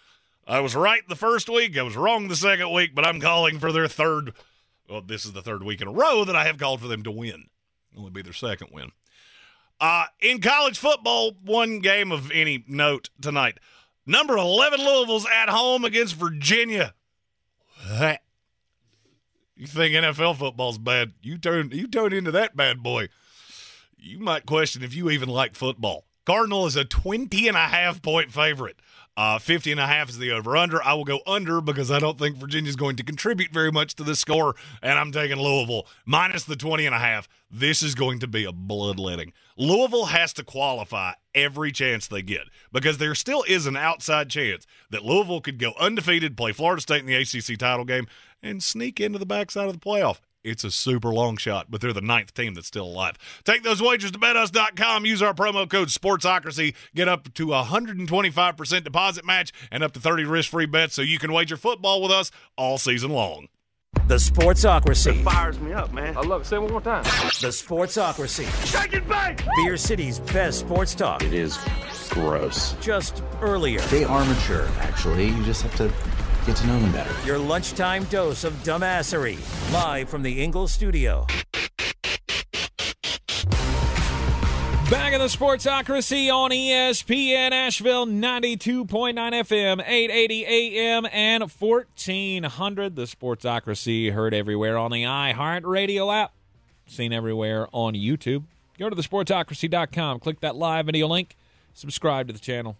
I 0.47 0.59
was 0.59 0.75
right 0.75 1.01
the 1.07 1.15
first 1.15 1.49
week. 1.49 1.77
I 1.77 1.83
was 1.83 1.95
wrong 1.95 2.27
the 2.27 2.35
second 2.35 2.71
week, 2.71 2.93
but 2.93 3.05
I'm 3.05 3.19
calling 3.19 3.59
for 3.59 3.71
their 3.71 3.87
third. 3.87 4.33
Well, 4.89 5.01
this 5.01 5.25
is 5.25 5.33
the 5.33 5.41
third 5.41 5.63
week 5.63 5.81
in 5.81 5.87
a 5.87 5.91
row 5.91 6.23
that 6.23 6.35
I 6.35 6.45
have 6.45 6.57
called 6.57 6.81
for 6.81 6.87
them 6.87 7.03
to 7.03 7.11
win. 7.11 7.45
Only 7.97 8.11
be 8.11 8.21
their 8.21 8.33
second 8.33 8.69
win. 8.71 8.91
Uh, 9.79 10.05
in 10.19 10.41
college 10.41 10.79
football, 10.79 11.33
one 11.43 11.79
game 11.79 12.11
of 12.11 12.31
any 12.31 12.63
note 12.67 13.09
tonight. 13.21 13.59
Number 14.05 14.37
11 14.37 14.79
Louisville's 14.79 15.27
at 15.31 15.49
home 15.49 15.85
against 15.85 16.15
Virginia. 16.15 16.93
You 19.55 19.67
think 19.67 19.95
NFL 19.95 20.37
football's 20.37 20.77
bad? 20.77 21.13
You 21.21 21.37
turn 21.37 21.71
you 21.71 21.87
turn 21.87 22.13
into 22.13 22.31
that 22.31 22.55
bad 22.55 22.81
boy. 22.83 23.09
You 23.97 24.19
might 24.19 24.45
question 24.45 24.83
if 24.83 24.93
you 24.93 25.09
even 25.09 25.29
like 25.29 25.55
football. 25.55 26.05
Cardinal 26.25 26.67
is 26.67 26.75
a 26.75 26.85
20 26.85 27.47
and 27.47 27.57
a 27.57 27.61
half 27.61 28.01
point 28.01 28.31
favorite. 28.31 28.77
Uh, 29.17 29.39
50 29.39 29.71
and 29.71 29.81
a 29.81 29.87
half 29.87 30.09
is 30.09 30.19
the 30.19 30.29
over 30.29 30.55
under. 30.55 30.81
I 30.83 30.93
will 30.93 31.03
go 31.03 31.21
under 31.25 31.59
because 31.59 31.89
I 31.89 31.97
don't 31.97 32.19
think 32.19 32.37
Virginia's 32.37 32.75
going 32.75 32.97
to 32.97 33.03
contribute 33.03 33.51
very 33.51 33.71
much 33.71 33.95
to 33.95 34.03
this 34.03 34.19
score, 34.19 34.55
and 34.83 34.99
I'm 34.99 35.11
taking 35.11 35.37
Louisville 35.37 35.87
minus 36.05 36.43
the 36.43 36.55
20 36.55 36.85
and 36.85 36.93
a 36.93 36.99
half. 36.99 37.27
This 37.49 37.81
is 37.81 37.95
going 37.95 38.19
to 38.19 38.27
be 38.27 38.45
a 38.45 38.51
bloodletting. 38.51 39.33
Louisville 39.57 40.05
has 40.05 40.33
to 40.33 40.43
qualify 40.43 41.13
every 41.33 41.71
chance 41.71 42.07
they 42.07 42.21
get 42.21 42.43
because 42.71 42.99
there 42.99 43.15
still 43.15 43.43
is 43.47 43.65
an 43.65 43.75
outside 43.75 44.29
chance 44.29 44.67
that 44.91 45.03
Louisville 45.03 45.41
could 45.41 45.57
go 45.57 45.73
undefeated, 45.79 46.37
play 46.37 46.51
Florida 46.51 46.81
State 46.81 47.01
in 47.01 47.07
the 47.07 47.15
ACC 47.15 47.57
title 47.57 47.85
game, 47.85 48.05
and 48.43 48.61
sneak 48.61 48.99
into 48.99 49.17
the 49.17 49.25
backside 49.25 49.65
of 49.65 49.73
the 49.73 49.79
playoff. 49.79 50.19
It's 50.47 50.63
a 50.63 50.71
super 50.71 51.13
long 51.13 51.35
shot, 51.37 51.67
but 51.69 51.81
they're 51.81 51.93
the 51.93 52.01
ninth 52.01 52.33
team 52.33 52.53
that's 52.53 52.67
still 52.67 52.85
alive. 52.85 53.17
Take 53.43 53.63
those 53.63 53.81
wagers 53.81 54.11
to 54.11 54.19
betus.com. 54.19 55.05
Use 55.05 55.21
our 55.21 55.33
promo 55.33 55.69
code 55.69 55.89
SPORTSOCRACY. 55.89 56.73
Get 56.95 57.09
up 57.09 57.33
to 57.33 57.47
125% 57.47 58.83
deposit 58.83 59.25
match 59.25 59.51
and 59.71 59.83
up 59.83 59.91
to 59.93 59.99
30 59.99 60.23
risk 60.23 60.51
free 60.51 60.65
bets 60.65 60.95
so 60.95 61.01
you 61.01 61.19
can 61.19 61.33
wager 61.33 61.57
football 61.57 62.01
with 62.01 62.11
us 62.11 62.31
all 62.57 62.77
season 62.77 63.11
long. 63.11 63.47
The 64.07 64.15
Sportsocracy. 64.15 65.19
It 65.19 65.23
fires 65.23 65.59
me 65.59 65.73
up, 65.73 65.91
man. 65.91 66.15
I 66.15 66.21
love 66.21 66.41
it. 66.41 66.45
Say 66.45 66.55
it 66.55 66.61
one 66.61 66.71
more 66.71 66.81
time. 66.81 67.03
The 67.03 67.49
Sportsocracy. 67.49 68.47
Shake 68.65 68.93
it 68.93 69.07
back! 69.09 69.43
Beer 69.57 69.75
City's 69.75 70.19
best 70.19 70.59
sports 70.59 70.95
talk. 70.95 71.23
It 71.23 71.33
is 71.33 71.59
gross. 72.09 72.73
Just 72.79 73.21
earlier. 73.41 73.81
They 73.81 74.05
are 74.05 74.23
mature, 74.23 74.69
actually. 74.79 75.27
You 75.27 75.43
just 75.43 75.61
have 75.63 75.75
to 75.77 75.91
get 76.47 76.55
to 76.55 76.65
know 76.65 76.79
them 76.79 76.91
better. 76.93 77.13
Your 77.27 77.37
lunchtime 77.37 78.05
dose 78.05 78.43
of 78.45 78.53
dumbassery. 78.63 79.37
Live 79.73 80.09
from 80.09 80.23
the 80.23 80.41
Ingles 80.41 80.71
studio. 80.71 81.27
Back 84.89 85.11
in 85.11 85.19
the 85.19 85.27
Sportsocracy 85.27 86.33
on 86.33 86.51
ESPN 86.51 87.51
Asheville 87.51 88.05
92.9 88.05 88.87
FM, 88.87 89.83
880 89.85 90.45
AM, 90.45 91.05
and 91.11 91.51
1400. 91.51 92.95
The 92.95 93.03
Sportsocracy 93.03 94.13
heard 94.13 94.33
everywhere 94.33 94.77
on 94.77 94.91
the 94.91 95.03
iHeartRadio 95.03 96.15
app, 96.15 96.31
seen 96.85 97.11
everywhere 97.11 97.67
on 97.73 97.95
YouTube. 97.95 98.45
Go 98.79 98.89
to 98.89 98.95
thesportsocracy.com, 98.95 100.21
click 100.21 100.39
that 100.39 100.55
live 100.55 100.85
video 100.85 101.07
link, 101.07 101.35
subscribe 101.73 102.27
to 102.27 102.33
the 102.33 102.39
channel, 102.39 102.77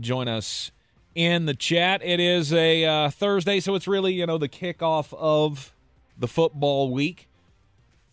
join 0.00 0.26
us 0.26 0.72
in 1.14 1.46
the 1.46 1.54
chat. 1.54 2.00
It 2.04 2.20
is 2.20 2.52
a 2.52 2.84
uh, 2.84 3.10
Thursday, 3.10 3.60
so 3.60 3.74
it's 3.74 3.86
really, 3.88 4.12
you 4.14 4.26
know, 4.26 4.38
the 4.38 4.48
kickoff 4.48 5.14
of 5.16 5.72
the 6.18 6.28
football 6.28 6.90
week. 6.90 7.28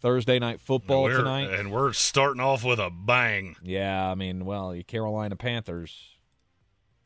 Thursday 0.01 0.39
night 0.39 0.59
football 0.59 1.03
We're- 1.03 1.17
tonight. 1.17 1.51
And 1.53 1.71
we're 1.71 1.93
starting 1.93 2.41
off 2.41 2.63
with 2.63 2.79
a 2.79 2.89
bang. 2.89 3.55
Yeah, 3.61 4.09
I 4.09 4.15
mean, 4.15 4.45
well, 4.45 4.71
the 4.71 4.83
Carolina 4.83 5.35
Panthers 5.35 6.15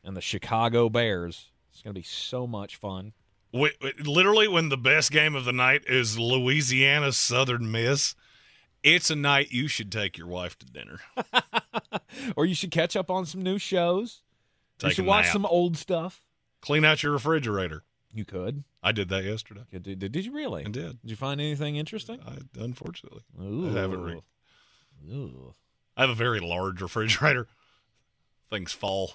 and 0.02 0.16
the 0.16 0.22
Chicago 0.22 0.88
Bears. 0.88 1.50
It's 1.70 1.82
going 1.82 1.92
to 1.94 2.00
be 2.00 2.04
so 2.04 2.46
much 2.46 2.76
fun. 2.76 3.12
Literally, 3.52 4.48
when 4.48 4.70
the 4.70 4.78
best 4.78 5.10
game 5.10 5.34
of 5.34 5.44
the 5.44 5.52
night 5.52 5.82
is 5.86 6.18
Louisiana 6.18 7.12
Southern 7.12 7.70
Miss, 7.70 8.14
it's 8.82 9.10
a 9.10 9.16
night 9.16 9.50
you 9.50 9.68
should 9.68 9.92
take 9.92 10.16
your 10.16 10.26
wife 10.26 10.58
to 10.58 10.66
dinner. 10.66 11.00
or 12.36 12.46
you 12.46 12.54
should 12.54 12.70
catch 12.70 12.96
up 12.96 13.10
on 13.10 13.26
some 13.26 13.42
new 13.42 13.58
shows. 13.58 14.22
You 14.82 14.90
should 14.90 15.06
watch 15.06 15.24
nap. 15.26 15.32
some 15.32 15.46
old 15.46 15.76
stuff. 15.76 16.22
Clean 16.60 16.84
out 16.84 17.02
your 17.02 17.12
refrigerator. 17.12 17.84
You 18.12 18.24
could. 18.24 18.64
I 18.82 18.92
did 18.92 19.08
that 19.10 19.24
yesterday. 19.24 19.62
Did, 19.70 19.82
did, 19.98 20.12
did 20.12 20.24
you 20.24 20.32
really? 20.32 20.62
I 20.64 20.70
did. 20.70 21.00
Did 21.02 21.10
you 21.10 21.16
find 21.16 21.40
anything 21.40 21.76
interesting? 21.76 22.18
I, 22.26 22.38
unfortunately, 22.62 23.22
Ooh. 23.40 23.76
I 23.76 23.80
haven't. 23.80 24.02
Re- 24.02 24.22
Ooh. 25.12 25.54
I 25.96 26.02
have 26.02 26.10
a 26.10 26.14
very 26.14 26.40
large 26.40 26.80
refrigerator. 26.82 27.46
Things 28.50 28.72
fall. 28.72 29.12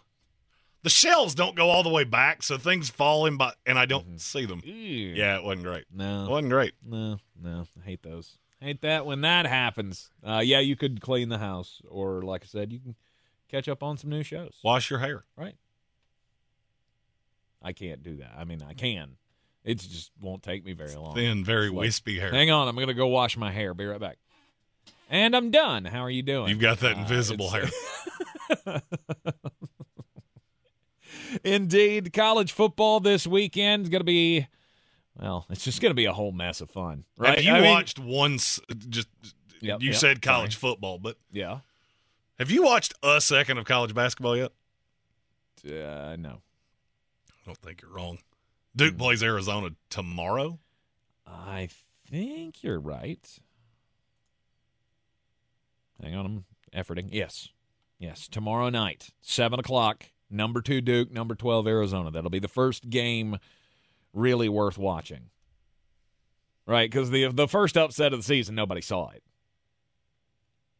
The 0.84 0.89
shelves 0.89 1.36
don't 1.36 1.55
go 1.55 1.70
all 1.70 1.84
the 1.84 1.89
way 1.89 2.03
back, 2.03 2.41
so 2.43 2.57
things 2.57 2.89
fall 2.89 3.26
in, 3.28 3.38
by, 3.38 3.53
and 3.66 3.78
I 3.78 3.86
don't 3.86 4.05
Mm-hmm. 4.07 4.18
see 4.18 4.45
them. 4.45 4.62
Ew. 4.64 4.74
Yeah, 5.16 5.38
it 5.38 5.43
wasn't 5.43 5.64
great. 5.64 5.86
No. 5.93 6.26
It 6.26 6.30
wasn't 6.30 6.49
great. 6.49 6.74
No, 6.86 7.18
no. 7.41 7.66
I 7.80 7.86
hate 7.86 8.01
those. 8.03 8.38
Hate 8.59 8.82
that 8.82 9.05
when 9.05 9.22
that 9.22 9.45
happens. 9.47 10.09
Uh, 10.24 10.41
yeah, 10.43 10.59
you 10.59 10.76
could 10.76 10.99
clean 11.01 11.30
the 11.30 11.38
house, 11.38 11.82
or 11.88 12.22
like 12.24 12.43
I 12.43 12.47
said, 12.47 12.72
you 12.74 12.80
can 12.80 12.95
catch 13.52 13.68
up 13.68 13.84
on 13.84 13.97
some 13.97 14.10
new 14.10 14.24
shows. 14.24 14.54
Wash 14.64 14.89
your 14.89 14.99
hair. 14.99 15.26
Right. 15.36 15.56
I 17.62 17.74
can't 17.74 18.02
do 18.02 18.18
that. 18.18 18.32
I 18.38 18.43
mean, 18.45 18.64
I 18.68 18.74
can. 18.74 19.18
It 19.64 19.76
just 19.80 20.12
won't 20.20 20.41
take 20.41 20.66
me 20.66 20.74
very 20.74 20.95
long. 20.95 21.14
Thin, 21.14 21.45
very 21.45 21.70
like, 21.70 21.78
wispy 21.82 22.18
hair. 22.20 22.32
Hang 22.32 22.49
on, 22.49 22.68
I'm 22.68 22.76
gonna 22.76 22.95
go 22.95 23.08
wash 23.08 23.38
my 23.38 23.52
hair. 23.52 23.74
Be 23.76 23.86
right 23.86 23.99
back. 23.99 24.18
And 25.10 25.36
I'm 25.36 25.52
done. 25.52 25.86
How 25.86 25.99
are 25.99 26.10
you 26.10 26.24
doing? 26.24 26.49
You've 26.49 26.60
got 26.60 26.80
that 26.80 26.95
Uh, 26.95 27.02
invisible 27.02 27.49
hair. 27.52 27.70
Indeed, 31.43 32.14
college 32.14 32.52
football 32.52 32.99
this 32.99 33.26
weekend 33.28 33.84
is 33.84 33.89
going 33.89 33.99
to 34.02 34.06
be, 34.06 34.47
well, 35.18 35.45
it's 35.49 35.64
just 35.64 35.82
going 35.82 35.89
to 35.91 35.95
be 35.95 36.06
a 36.06 36.14
whole 36.14 36.32
mess 36.32 36.62
of 36.62 36.70
fun, 36.70 37.06
right? 37.18 37.36
Have 37.36 37.43
you 37.45 37.52
I 37.52 37.62
mean- 37.62 37.70
watched 37.70 37.99
once? 37.99 38.60
Just 38.89 39.08
Yep, 39.64 39.82
you 39.82 39.89
yep, 39.91 39.95
said 39.95 40.24
sorry. 40.24 40.36
college 40.38 40.56
football, 40.56 40.97
but 40.97 41.18
Yeah. 41.32 41.60
Have 42.42 42.50
you 42.50 42.64
watched 42.64 42.96
a 43.04 43.22
second 43.22 43.60
of 43.60 43.66
college 43.66 43.94
basketball 43.94 44.36
yet? 44.36 44.52
Uh, 45.64 46.16
no. 46.18 46.42
I 47.30 47.46
don't 47.46 47.58
think 47.60 47.84
you're 47.84 47.92
wrong. 47.92 48.18
Duke 48.76 48.98
plays 48.98 49.22
Arizona 49.22 49.70
tomorrow. 49.92 50.58
I 51.28 51.70
think 52.10 52.64
you're 52.64 52.80
right. 52.80 53.30
Hang 56.02 56.16
on, 56.16 56.26
I'm 56.26 56.46
efforting. 56.74 57.10
Yes. 57.12 57.50
Yes. 58.00 58.28
Tomorrow 58.28 58.70
night, 58.70 59.10
7 59.22 59.60
o'clock, 59.60 60.06
number 60.28 60.64
two 60.64 60.82
Duke, 60.82 61.12
number 61.12 61.36
12 61.36 61.68
Arizona. 61.68 62.10
That'll 62.10 62.32
be 62.32 62.39
the 62.39 62.48
first 62.48 62.89
game 62.89 63.38
really 64.14 64.50
worth 64.50 64.80
watching. 64.80 65.30
Right? 66.66 66.89
Because 66.89 67.12
the, 67.12 67.32
the 67.32 67.48
first 67.48 67.78
upset 67.78 68.14
of 68.14 68.20
the 68.20 68.24
season, 68.24 68.56
nobody 68.56 68.82
saw 68.82 69.10
it. 69.10 69.22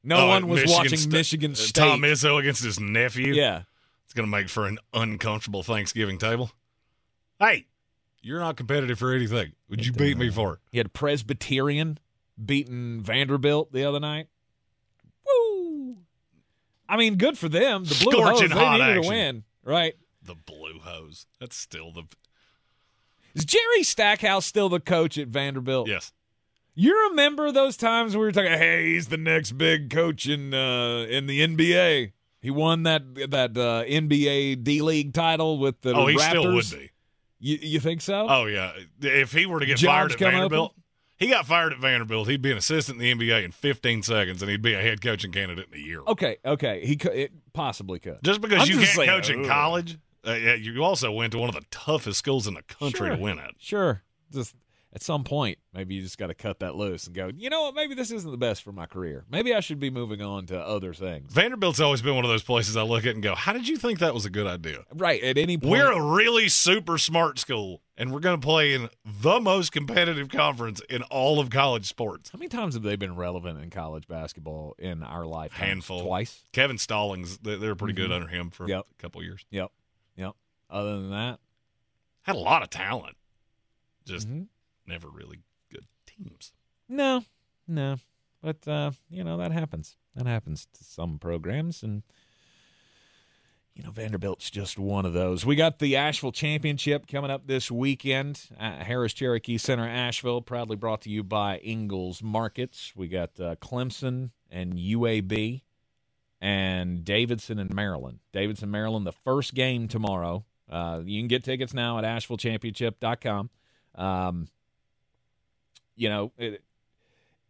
No 0.04 0.18
Oh, 0.18 0.28
one 0.28 0.48
was 0.48 0.62
Michigan 0.62 0.78
watching 0.78 0.98
Sta- 0.98 1.12
Michigan 1.12 1.52
uh, 1.52 1.56
State. 1.56 1.82
Tom 1.82 2.02
Izzo 2.02 2.40
against 2.40 2.64
his 2.64 2.80
nephew. 2.80 3.34
Yeah. 3.34 3.64
It's 4.06 4.14
going 4.14 4.28
to 4.28 4.32
make 4.32 4.50
for 4.50 4.66
an 4.68 4.78
uncomfortable 4.94 5.64
Thanksgiving 5.64 6.18
table. 6.18 6.52
Hey, 7.40 7.68
you're 8.22 8.40
not 8.40 8.58
competitive 8.58 9.00
for 9.00 9.14
anything. 9.14 9.54
Would 9.70 9.86
you 9.86 9.94
beat 9.94 10.18
me 10.18 10.30
for 10.30 10.54
it? 10.56 10.60
He 10.72 10.78
had 10.80 10.92
Presbyterian 10.94 11.98
beating 12.44 13.02
Vanderbilt 13.02 13.72
the 13.72 13.84
other 13.86 14.00
night. 14.00 14.28
Woo! 15.26 15.98
I 16.90 16.98
mean, 16.98 17.16
good 17.16 17.38
for 17.38 17.48
them. 17.50 17.84
The 17.86 18.00
Blue 18.04 18.12
Scorching 18.12 18.50
Hose, 18.52 18.60
they 18.60 18.66
hot 18.66 18.80
needed 18.80 18.90
action. 18.98 19.04
to 19.04 19.10
win, 19.10 19.44
right? 19.64 19.94
The 20.24 20.36
blue 20.36 20.80
hose. 20.80 21.26
That's 21.40 21.56
still 21.56 21.92
the 21.92 22.04
Is 23.34 23.46
Jerry 23.46 23.84
Stackhouse 23.84 24.46
still 24.46 24.70
the 24.70 24.80
coach 24.80 25.18
at 25.18 25.28
Vanderbilt? 25.30 25.88
yes. 25.88 26.12
You 26.74 27.10
remember 27.10 27.52
those 27.52 27.76
times 27.78 28.14
where 28.16 28.22
we 28.22 28.26
were 28.28 28.32
talking? 28.32 28.52
Hey, 28.52 28.94
he's 28.94 29.08
the 29.08 29.18
next 29.18 29.54
big 29.54 29.90
coach 29.90 30.28
in 30.28 30.54
uh, 30.54 31.06
in 31.10 31.28
the 31.28 31.42
NBA. 31.46 32.14
He 32.42 32.50
won 32.50 32.84
that 32.84 33.04
that 33.30 33.58
uh, 33.58 33.84
NBA 33.86 34.64
D 34.64 34.82
League 34.82 35.14
title 35.14 35.60
with 35.60 35.82
the 35.82 35.94
Oh, 35.94 36.08
he 36.08 36.16
Raptors. 36.16 36.30
still 36.30 36.54
would 36.54 36.70
be. 36.72 36.92
You, 37.40 37.58
you 37.62 37.80
think 37.80 38.02
so? 38.02 38.28
Oh 38.30 38.46
yeah. 38.46 38.72
If 39.02 39.34
he 39.34 39.46
were 39.46 39.60
to 39.60 39.66
get 39.66 39.78
Jobs 39.78 39.88
fired 39.88 40.12
at 40.14 40.20
Vanderbilt, 40.20 40.74
he 41.18 41.28
got 41.28 41.46
fired 41.46 41.74
at 41.74 41.80
Vanderbilt. 41.80 42.28
He'd 42.30 42.42
be 42.42 42.52
an 42.52 42.58
assistant 42.58 43.02
in 43.02 43.18
the 43.18 43.28
NBA 43.28 43.44
in 43.46 43.52
15 43.52 44.04
seconds, 44.04 44.42
and 44.42 44.50
he'd 44.50 44.62
be 44.62 44.74
a 44.74 44.82
head 44.82 45.02
coaching 45.02 45.32
candidate 45.32 45.68
in 45.72 45.80
a 45.80 45.82
year. 45.84 46.02
Okay, 46.08 46.38
okay. 46.46 46.86
He 46.86 46.96
could, 46.96 47.14
it 47.14 47.32
possibly 47.54 48.00
could. 48.00 48.20
Just 48.24 48.42
because 48.42 48.62
I'm 48.62 48.68
you 48.68 48.80
just 48.80 48.96
can't 48.96 49.08
saying, 49.08 49.10
coach 49.10 49.30
in 49.30 49.46
college, 49.46 49.98
uh, 50.26 50.34
you 50.34 50.84
also 50.84 51.12
went 51.12 51.32
to 51.34 51.38
one 51.40 51.50
of 51.50 51.56
the 51.56 51.66
toughest 51.70 52.18
schools 52.20 52.48
in 52.48 52.54
the 52.54 52.64
country 52.64 53.08
Sure. 53.08 53.16
to 53.16 53.22
win 53.22 53.40
at. 53.40 53.52
Sure. 53.60 54.04
Just 54.32 54.56
at 54.94 55.02
some 55.02 55.24
point, 55.24 55.58
maybe 55.74 55.96
you 55.96 56.02
just 56.02 56.18
got 56.18 56.28
to 56.28 56.34
cut 56.34 56.60
that 56.60 56.76
loose 56.76 57.06
and 57.08 57.16
go, 57.16 57.32
you 57.34 57.50
know 57.50 57.62
what, 57.64 57.76
maybe 57.76 57.96
this 57.96 58.12
isn't 58.12 58.30
the 58.30 58.38
best 58.38 58.62
for 58.62 58.74
my 58.74 58.86
career. 58.86 59.24
Maybe 59.30 59.54
I 59.54 59.62
should 59.62 59.80
be 59.80 59.90
moving 59.90 60.22
on 60.22 60.46
to 60.48 60.60
other 60.60 60.94
things. 60.94 61.32
Vanderbilt's 61.32 61.80
always 61.80 62.02
been 62.02 62.16
one 62.16 62.26
of 62.26 62.30
those 62.30 62.44
places 62.44 62.76
I 62.76 62.82
look 62.82 63.06
at 63.06 63.14
and 63.14 63.24
go, 63.24 63.34
how 63.34 63.54
did 63.54 63.68
you 63.70 63.78
think 63.78 64.00
that 64.00 64.14
was 64.14 64.26
a 64.26 64.30
good 64.30 64.48
idea? 64.48 64.84
Right. 64.94 65.24
At 65.24 65.38
any 65.38 65.58
point. 65.58 65.72
We're 65.72 65.92
a 65.94 66.02
really 66.02 66.50
super 66.50 66.98
smart 66.98 67.40
school, 67.40 67.82
and 67.96 68.12
we're 68.12 68.20
going 68.20 68.40
to 68.42 68.46
play 68.46 68.74
in 68.74 68.90
the 69.06 69.40
most 69.40 69.72
competitive 69.72 70.28
conference 70.28 70.82
in 70.90 71.04
all 71.04 71.40
of 71.40 71.50
college 71.50 71.86
sports. 71.88 72.30
How 72.32 72.38
many 72.38 72.50
times 72.50 72.74
have 72.74 72.84
they 72.84 72.98
been 72.98 73.16
relevant 73.16 73.64
in 73.64 73.70
college 73.70 74.10
basketball 74.10 74.76
in 74.78 75.04
our 75.04 75.26
life? 75.26 75.54
Handful. 75.54 76.04
Twice. 76.04 76.44
Kevin 76.52 76.78
Stallings, 76.78 77.38
they 77.38 77.56
they 77.56 77.68
were 77.70 77.76
pretty 77.76 77.94
Mhm. 77.94 77.98
good 77.98 78.12
under 78.12 78.28
him 78.28 78.50
for 78.50 78.68
Yep. 78.68 78.88
a 78.92 79.02
couple 79.02 79.24
years. 79.24 79.46
Yep. 79.52 79.72
Yep. 80.18 80.32
Other 80.70 80.98
than 81.00 81.12
that, 81.12 81.40
Had 82.24 82.36
a 82.36 82.40
lot 82.40 82.62
of 82.62 82.70
talent, 82.70 83.16
just 84.06 84.30
Mhm. 84.30 84.46
Never 84.92 85.08
really 85.10 85.40
good 85.72 85.86
teams. 86.06 86.52
no, 86.90 87.24
no. 87.68 87.98
But, 88.42 88.68
uh, 88.68 88.92
you 89.10 89.24
know, 89.24 89.38
that 89.38 89.52
happens. 89.52 89.96
That 90.16 90.26
happens 90.26 90.68
to 90.74 90.84
some 90.84 91.20
programs. 91.20 91.84
And, 91.84 92.02
you 93.76 93.84
know, 93.84 93.92
Vanderbilt's 93.92 94.50
just 94.50 94.78
one 94.80 95.06
of 95.06 95.14
those. 95.14 95.46
We 95.46 95.56
got 95.56 95.80
the 95.80 95.96
Asheville 95.96 96.32
Championship 96.32 97.08
coming 97.08 97.32
up 97.32 97.48
this 97.48 97.72
weekend 97.72 98.50
at 98.60 98.88
Harrah's 98.88 99.14
Cherokee 99.14 99.58
Center, 99.58 99.88
Asheville, 99.88 100.42
proudly 100.42 100.76
brought 100.76 101.02
to 101.02 101.10
you 101.10 101.24
by 101.24 101.58
Ingles 101.60 102.22
Markets. 102.22 102.94
We 102.96 103.08
got 103.08 103.40
uh, 103.40 103.56
Clemson 103.56 104.32
and 104.50 104.74
UAB 104.74 105.62
and 106.42 107.06
Davidson 107.06 107.60
and 107.60 107.74
Maryland. 107.74 108.20
Davidson, 108.34 108.72
Maryland, 108.72 109.06
the 109.06 109.12
first 109.12 109.54
game 109.54 109.88
tomorrow. 109.88 110.44
Uh, 110.70 111.02
you 111.06 111.22
can 111.22 111.28
get 111.28 111.44
tickets 111.44 111.74
now 111.74 112.00
at 112.00 112.04
AshevilleChampionship.com. 112.04 113.50
Um, 113.96 114.48
you 116.02 116.10
know, 116.10 116.32
it, 116.36 116.64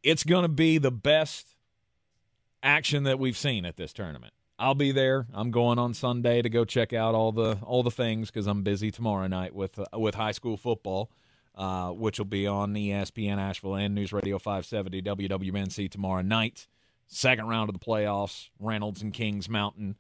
it's 0.04 0.26
going 0.26 0.44
to 0.44 0.50
be 0.50 0.78
the 0.78 0.92
best 0.92 1.56
action 2.62 3.04
that 3.04 3.18
we've 3.18 3.38
seen 3.38 3.66
at 3.66 3.78
this 3.78 3.94
tournament. 3.94 4.34
I'll 4.60 4.76
be 4.76 4.92
there. 4.92 5.26
I'm 5.34 5.52
going 5.52 5.80
on 5.80 5.94
Sunday 5.94 6.42
to 6.42 6.50
go 6.50 6.66
check 6.66 6.92
out 6.92 7.16
all 7.16 7.32
the 7.32 7.58
all 7.64 7.82
the 7.82 7.90
things 7.92 8.30
because 8.30 8.48
I'm 8.48 8.62
busy 8.62 8.92
tomorrow 8.92 9.26
night 9.28 9.56
with 9.56 9.80
uh, 9.80 9.98
with 9.98 10.16
high 10.16 10.34
school 10.34 10.58
football, 10.58 11.10
uh, 11.56 11.92
which 11.92 12.20
will 12.20 12.26
be 12.26 12.46
on 12.46 12.74
ESPN 12.74 13.38
Asheville 13.38 13.76
and 13.76 13.96
News 13.96 14.12
Radio 14.12 14.38
570 14.38 15.02
WWNC 15.02 15.90
tomorrow 15.90 16.22
night. 16.22 16.68
Second 17.08 17.48
round 17.48 17.70
of 17.70 17.80
the 17.80 17.84
playoffs, 17.84 18.50
Reynolds 18.60 19.02
and 19.02 19.14
Kings 19.14 19.48
Mountain. 19.50 19.96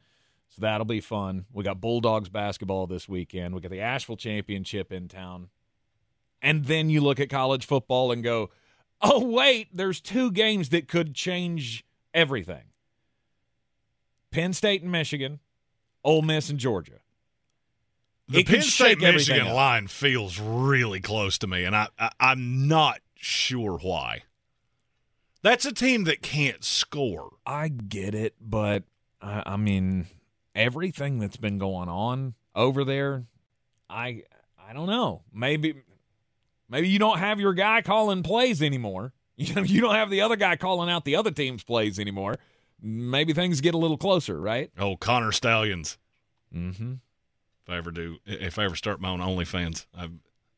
So 0.49 0.61
that'll 0.61 0.85
be 0.85 0.99
fun. 0.99 1.45
We 1.53 1.63
got 1.63 1.79
Bulldogs 1.79 2.27
basketball 2.27 2.85
this 2.85 3.07
weekend. 3.07 3.55
We 3.55 3.61
got 3.61 3.71
the 3.71 3.79
Asheville 3.79 4.17
Championship 4.17 4.91
in 4.91 5.07
town. 5.07 5.47
And 6.41 6.65
then 6.65 6.89
you 6.89 7.01
look 7.01 7.19
at 7.19 7.29
college 7.29 7.65
football 7.65 8.11
and 8.11 8.23
go, 8.23 8.49
oh, 9.01 9.23
wait, 9.25 9.69
there's 9.73 10.01
two 10.01 10.31
games 10.31 10.69
that 10.69 10.87
could 10.87 11.13
change 11.13 11.85
everything 12.13 12.63
Penn 14.31 14.53
State 14.53 14.81
and 14.81 14.91
Michigan, 14.91 15.39
Ole 16.03 16.21
Miss 16.21 16.49
and 16.49 16.59
Georgia. 16.59 16.99
The 18.27 18.39
It 18.39 18.47
Penn 18.47 18.61
State 18.61 18.99
Michigan 18.99 19.53
line 19.53 19.87
feels 19.87 20.39
really 20.39 21.01
close 21.01 21.37
to 21.39 21.47
me, 21.47 21.65
and 21.65 21.75
I, 21.75 21.87
I 21.99 22.11
I'm 22.19 22.67
not 22.67 22.99
sure 23.15 23.77
why. 23.77 24.23
That's 25.41 25.65
a 25.65 25.73
team 25.73 26.05
that 26.05 26.21
can't 26.21 26.63
score. 26.63 27.31
I 27.45 27.67
get 27.67 28.15
it, 28.15 28.35
but 28.39 28.83
I, 29.21 29.43
I 29.45 29.57
mean, 29.57 30.05
everything 30.55 31.19
that's 31.19 31.35
been 31.35 31.57
going 31.57 31.89
on 31.89 32.35
over 32.55 32.85
there, 32.85 33.25
I 33.89 34.23
I 34.65 34.71
don't 34.71 34.87
know. 34.87 35.23
Maybe 35.33 35.75
maybe 36.71 36.87
you 36.87 36.97
don't 36.97 37.19
have 37.19 37.39
your 37.39 37.53
guy 37.53 37.83
calling 37.83 38.23
plays 38.23 38.61
anymore. 38.61 39.13
You 39.37 39.55
know, 39.55 39.63
you 39.63 39.81
don't 39.81 39.95
have 39.95 40.11
the 40.11 40.21
other 40.21 40.35
guy 40.35 40.55
calling 40.55 40.87
out 40.87 41.03
the 41.03 41.15
other 41.15 41.31
team's 41.31 41.63
plays 41.63 41.97
anymore. 41.97 42.37
Maybe 42.79 43.33
things 43.33 43.59
get 43.59 43.73
a 43.73 43.77
little 43.77 43.97
closer, 43.97 44.39
right? 44.39 44.69
Oh, 44.77 44.97
Connor 44.97 45.31
Stalions. 45.31 45.97
Mm-hmm. 46.55 46.95
If 47.63 47.69
I 47.69 47.77
ever 47.77 47.89
do, 47.89 48.17
if 48.27 48.59
I 48.59 48.65
ever 48.65 48.75
start 48.75 49.01
my 49.01 49.09
own 49.09 49.19
OnlyFans, 49.19 49.87
I've 49.97 50.11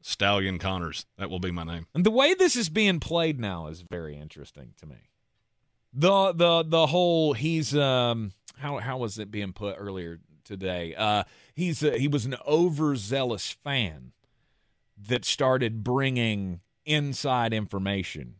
Stallion 0.04 0.60
Connors. 0.60 1.06
That 1.18 1.30
will 1.30 1.40
be 1.40 1.52
my 1.52 1.64
name. 1.64 1.88
And 1.94 2.06
the 2.06 2.12
way 2.12 2.34
this 2.34 2.56
is 2.56 2.70
being 2.70 3.00
played 3.00 3.40
now 3.40 3.68
is 3.68 3.86
very 3.90 4.18
interesting 4.18 4.74
to 4.80 4.86
me. 4.86 4.98
The 5.94 6.34
the 6.34 6.64
the 6.64 6.88
whole 6.88 7.34
he's 7.34 7.76
um 7.76 8.34
how 8.58 8.80
how 8.80 8.98
was 8.98 9.18
it 9.18 9.32
being 9.32 9.54
put 9.54 9.78
earlier 9.80 10.20
today? 10.44 10.94
Uh 10.96 11.24
he's 11.56 11.84
uh, 11.84 11.92
he 11.92 12.08
was 12.08 12.26
an 12.26 12.36
overzealous 12.46 13.52
fan 13.64 14.12
that 15.08 15.26
started 15.26 15.84
bringing 15.84 16.62
inside 16.86 17.54
information 17.54 18.36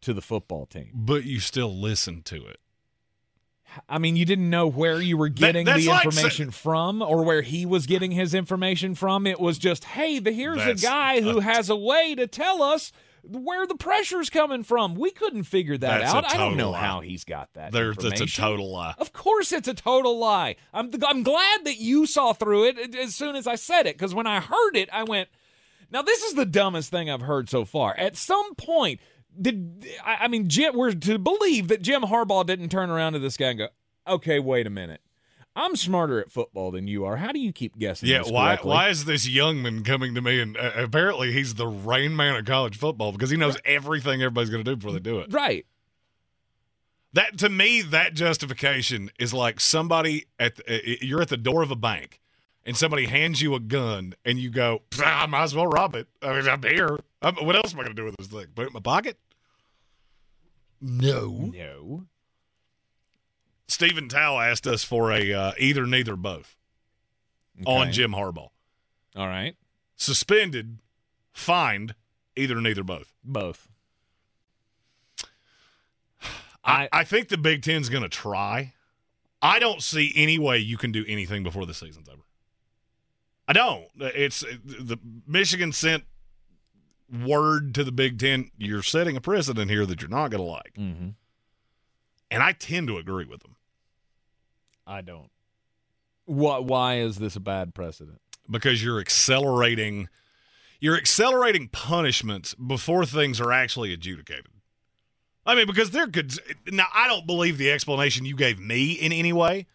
to 0.00 0.12
the 0.12 0.22
football 0.22 0.66
team. 0.66 0.90
But 0.94 1.24
you 1.24 1.40
still 1.40 1.74
listened 1.74 2.24
to 2.26 2.46
it. 2.46 2.60
I 3.88 3.98
mean, 3.98 4.16
you 4.16 4.24
didn't 4.24 4.48
know 4.48 4.68
where 4.68 5.00
you 5.00 5.16
were 5.16 5.28
getting 5.28 5.66
that's 5.66 5.84
the 5.84 5.90
like 5.90 6.04
information 6.06 6.50
from 6.50 7.02
or 7.02 7.24
where 7.24 7.42
he 7.42 7.66
was 7.66 7.86
getting 7.86 8.12
his 8.12 8.32
information 8.32 8.94
from. 8.94 9.26
It 9.26 9.40
was 9.40 9.58
just, 9.58 9.84
hey, 9.84 10.18
the, 10.18 10.32
here's 10.32 10.64
a 10.64 10.74
guy 10.74 11.20
who 11.20 11.38
a- 11.38 11.42
has 11.42 11.68
a 11.68 11.76
way 11.76 12.14
to 12.14 12.26
tell 12.26 12.62
us 12.62 12.92
where 13.22 13.66
the 13.66 13.74
pressure's 13.74 14.30
coming 14.30 14.62
from. 14.62 14.94
We 14.94 15.10
couldn't 15.10 15.44
figure 15.44 15.76
that 15.78 16.02
out. 16.02 16.32
I 16.32 16.36
don't 16.36 16.56
know 16.56 16.70
lie. 16.70 16.80
how 16.80 17.00
he's 17.00 17.24
got 17.24 17.52
that. 17.54 17.72
There, 17.72 17.92
that's 17.92 18.20
a 18.20 18.26
total 18.26 18.72
lie. 18.72 18.94
Of 18.98 19.12
course, 19.12 19.52
it's 19.52 19.68
a 19.68 19.74
total 19.74 20.18
lie. 20.18 20.56
I'm 20.72 20.90
I'm 21.06 21.22
glad 21.22 21.64
that 21.64 21.78
you 21.78 22.06
saw 22.06 22.32
through 22.32 22.68
it 22.68 22.94
as 22.94 23.14
soon 23.14 23.36
as 23.36 23.46
I 23.46 23.56
said 23.56 23.86
it 23.86 23.96
because 23.98 24.14
when 24.14 24.26
I 24.26 24.40
heard 24.40 24.76
it, 24.76 24.88
I 24.92 25.02
went, 25.02 25.28
"Now 25.96 26.02
this 26.02 26.22
is 26.24 26.34
the 26.34 26.44
dumbest 26.44 26.90
thing 26.90 27.08
I've 27.08 27.22
heard 27.22 27.48
so 27.48 27.64
far." 27.64 27.96
At 27.96 28.16
some 28.16 28.54
point, 28.54 29.00
did 29.40 29.86
I, 30.04 30.28
mean 30.28 30.50
Jim? 30.50 30.76
We're 30.76 30.92
to 30.92 31.18
believe 31.18 31.68
that 31.68 31.80
Jim 31.80 32.02
Harbaugh 32.02 32.44
didn't 32.44 32.68
turn 32.68 32.90
around 32.90 33.14
to 33.14 33.18
this 33.18 33.38
guy 33.38 33.48
and 33.48 33.58
go, 33.58 33.68
"Okay, 34.06 34.38
wait 34.38 34.66
a 34.66 34.70
minute." 34.70 35.00
I'm 35.54 35.74
smarter 35.74 36.20
at 36.20 36.30
football 36.30 36.70
than 36.70 36.86
you 36.86 37.06
are. 37.06 37.16
How 37.16 37.32
do 37.32 37.38
you 37.38 37.50
keep 37.50 37.78
guessing? 37.78 38.10
Yeah, 38.10 38.18
this 38.18 38.30
why 38.30 38.48
correctly?" 38.48 38.70
why 38.72 38.88
is 38.90 39.06
this 39.06 39.26
young 39.26 39.62
man 39.62 39.84
coming 39.84 40.14
to 40.14 40.20
me 40.20 40.38
and 40.38 40.54
uh, 40.54 40.72
apparently 40.76 41.32
he's 41.32 41.54
the 41.54 41.66
rain 41.66 42.14
man 42.14 42.36
of 42.36 42.44
college 42.44 42.76
football 42.76 43.10
because 43.12 43.30
he 43.30 43.38
knows 43.38 43.56
everything 43.64 44.20
everybody's 44.20 44.50
going 44.50 44.62
to 44.62 44.70
do 44.70 44.76
before 44.76 44.92
they 44.92 45.00
do 45.00 45.20
it. 45.20 45.32
right? 45.32 45.64
That 47.14 47.38
to 47.38 47.48
me, 47.48 47.80
that 47.80 48.12
justification 48.12 49.10
is 49.18 49.32
like 49.32 49.58
somebody 49.58 50.26
at 50.38 50.56
the, 50.56 50.76
uh, 50.76 50.96
you're 51.00 51.22
at 51.22 51.28
the 51.28 51.38
door 51.38 51.62
of 51.62 51.70
a 51.70 51.76
bank 51.76 52.20
and 52.66 52.76
somebody 52.76 53.06
hands 53.06 53.40
you 53.40 53.54
a 53.54 53.60
gun 53.60 54.14
and 54.24 54.38
you 54.38 54.50
go, 54.50 54.82
"Ah, 55.00 55.22
I 55.22 55.26
might 55.26 55.44
as 55.44 55.54
well 55.54 55.66
rob 55.68 55.94
it. 55.94 56.08
I 56.20 56.34
mean, 56.34 56.48
I'm 56.48 56.62
here. 56.62 56.98
I'm, 57.22 57.36
what 57.36 57.56
else 57.56 57.72
am 57.72 57.80
I 57.80 57.84
going 57.84 57.96
to 57.96 58.02
do 58.02 58.04
with 58.04 58.16
this 58.18 58.26
thing? 58.26 58.46
Put 58.54 58.64
it 58.64 58.66
in 58.68 58.72
my 58.74 58.80
pocket? 58.80 59.16
No. 60.80 61.50
No. 61.54 62.04
Stephen 63.68 64.08
Tao 64.08 64.38
asked 64.38 64.66
us 64.66 64.84
for 64.84 65.10
a 65.10 65.32
uh, 65.32 65.52
either, 65.58 65.86
neither, 65.86 66.16
both 66.16 66.56
on 67.64 67.92
Jim 67.92 68.12
Harbaugh. 68.12 68.50
All 69.16 69.26
right, 69.26 69.56
Suspended, 69.96 70.78
fined, 71.32 71.94
either, 72.36 72.60
neither, 72.60 72.84
both. 72.84 73.12
both. 73.24 73.66
I, 76.62 76.88
I 76.92 77.04
think 77.04 77.28
the 77.28 77.38
Big 77.38 77.62
Ten's 77.62 77.88
going 77.88 78.02
to 78.02 78.08
try. 78.08 78.74
I 79.40 79.58
don't 79.58 79.82
see 79.82 80.12
any 80.16 80.38
way 80.38 80.58
you 80.58 80.76
can 80.76 80.92
do 80.92 81.04
anything 81.08 81.42
before 81.42 81.64
the 81.64 81.74
season's 81.74 82.08
over. 82.08 82.22
I 83.48 83.52
don't. 83.52 83.84
It's 83.96 84.40
the 84.64 84.98
Michigan 85.26 85.72
sent 85.72 86.04
word 87.26 87.74
to 87.74 87.84
the 87.84 87.92
Big 87.92 88.18
Ten. 88.18 88.50
You're 88.58 88.82
setting 88.82 89.16
a 89.16 89.20
precedent 89.20 89.70
here 89.70 89.86
that 89.86 90.00
you're 90.02 90.10
not 90.10 90.30
going 90.30 90.42
to 90.42 90.50
like, 90.50 90.74
Mm-hmm. 90.78 91.08
and 92.30 92.42
I 92.42 92.52
tend 92.52 92.88
to 92.88 92.98
agree 92.98 93.24
with 93.26 93.42
them 93.42 93.56
I 94.86 95.00
don't. 95.02 95.30
What? 96.24 96.64
Why 96.64 96.98
is 96.98 97.16
this 97.18 97.36
a 97.36 97.40
bad 97.40 97.74
precedent? 97.74 98.20
because 98.48 98.82
you're 98.82 99.00
accelerating. 99.00 100.08
You're 100.78 100.96
accelerating 100.96 101.68
punishments 101.68 102.54
before 102.54 103.04
things 103.06 103.40
are 103.40 103.50
actually 103.50 103.92
adjudicated. 103.92 104.46
I 105.44 105.54
mean, 105.56 105.66
because 105.66 105.90
there 105.90 106.06
could 106.06 106.32
now 106.70 106.86
I 106.94 107.08
don't 107.08 107.26
believe 107.26 107.58
the 107.58 107.70
explanation 107.72 108.24
you 108.24 108.36
gave 108.36 108.58
me 108.60 108.92
in 108.92 109.12
any 109.12 109.32
way, 109.32 109.66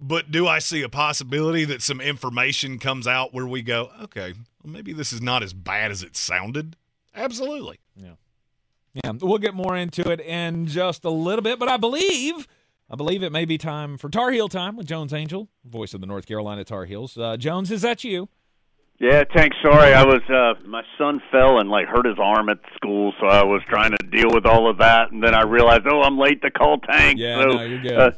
but 0.00 0.30
do 0.30 0.46
I 0.48 0.58
see 0.58 0.82
a 0.82 0.88
possibility 0.88 1.64
that 1.66 1.82
some 1.82 2.00
information 2.00 2.78
comes 2.78 3.06
out 3.06 3.32
where 3.32 3.46
we 3.46 3.62
go, 3.62 3.90
okay, 4.04 4.34
well, 4.62 4.72
maybe 4.72 4.92
this 4.92 5.12
is 5.12 5.20
not 5.22 5.42
as 5.42 5.52
bad 5.52 5.90
as 5.90 6.02
it 6.02 6.16
sounded? 6.16 6.76
Absolutely. 7.14 7.78
Yeah, 7.96 8.12
Yeah. 9.04 9.12
we'll 9.20 9.38
get 9.38 9.54
more 9.54 9.76
into 9.76 10.10
it 10.10 10.20
in 10.20 10.66
just 10.66 11.04
a 11.04 11.10
little 11.10 11.42
bit, 11.42 11.58
but 11.58 11.68
I 11.68 11.76
believe, 11.76 12.48
I 12.90 12.96
believe 12.96 13.22
it 13.22 13.30
may 13.32 13.44
be 13.44 13.58
time 13.58 13.96
for 13.98 14.08
Tar 14.08 14.30
Heel 14.32 14.48
time 14.48 14.76
with 14.76 14.86
Jones 14.86 15.12
Angell, 15.12 15.48
voice 15.64 15.94
of 15.94 16.00
the 16.00 16.06
North 16.06 16.26
Carolina 16.26 16.64
Tar 16.64 16.84
Heels. 16.86 17.16
Uh, 17.18 17.36
Jones, 17.36 17.70
is 17.70 17.82
that 17.82 18.02
you? 18.04 18.28
Yeah, 18.98 19.24
Tank. 19.24 19.52
Sorry, 19.62 19.92
I 19.94 20.04
was. 20.04 20.20
Uh, 20.28 20.54
my 20.64 20.82
son 20.96 21.20
fell 21.32 21.58
and 21.58 21.68
like 21.68 21.88
hurt 21.88 22.06
his 22.06 22.18
arm 22.22 22.48
at 22.48 22.58
school, 22.76 23.12
so 23.20 23.26
I 23.26 23.42
was 23.42 23.60
trying 23.68 23.90
to 23.90 24.06
deal 24.10 24.28
with 24.32 24.46
all 24.46 24.70
of 24.70 24.78
that, 24.78 25.10
and 25.10 25.20
then 25.22 25.34
I 25.34 25.42
realized, 25.42 25.82
oh, 25.90 26.02
I'm 26.02 26.16
late 26.18 26.40
to 26.42 26.52
call 26.52 26.78
Tank. 26.78 27.18
Yeah, 27.18 27.40
so, 27.42 27.48
no, 27.48 27.62
you're 27.62 27.80
good. 27.80 27.92
Uh, 27.98 28.10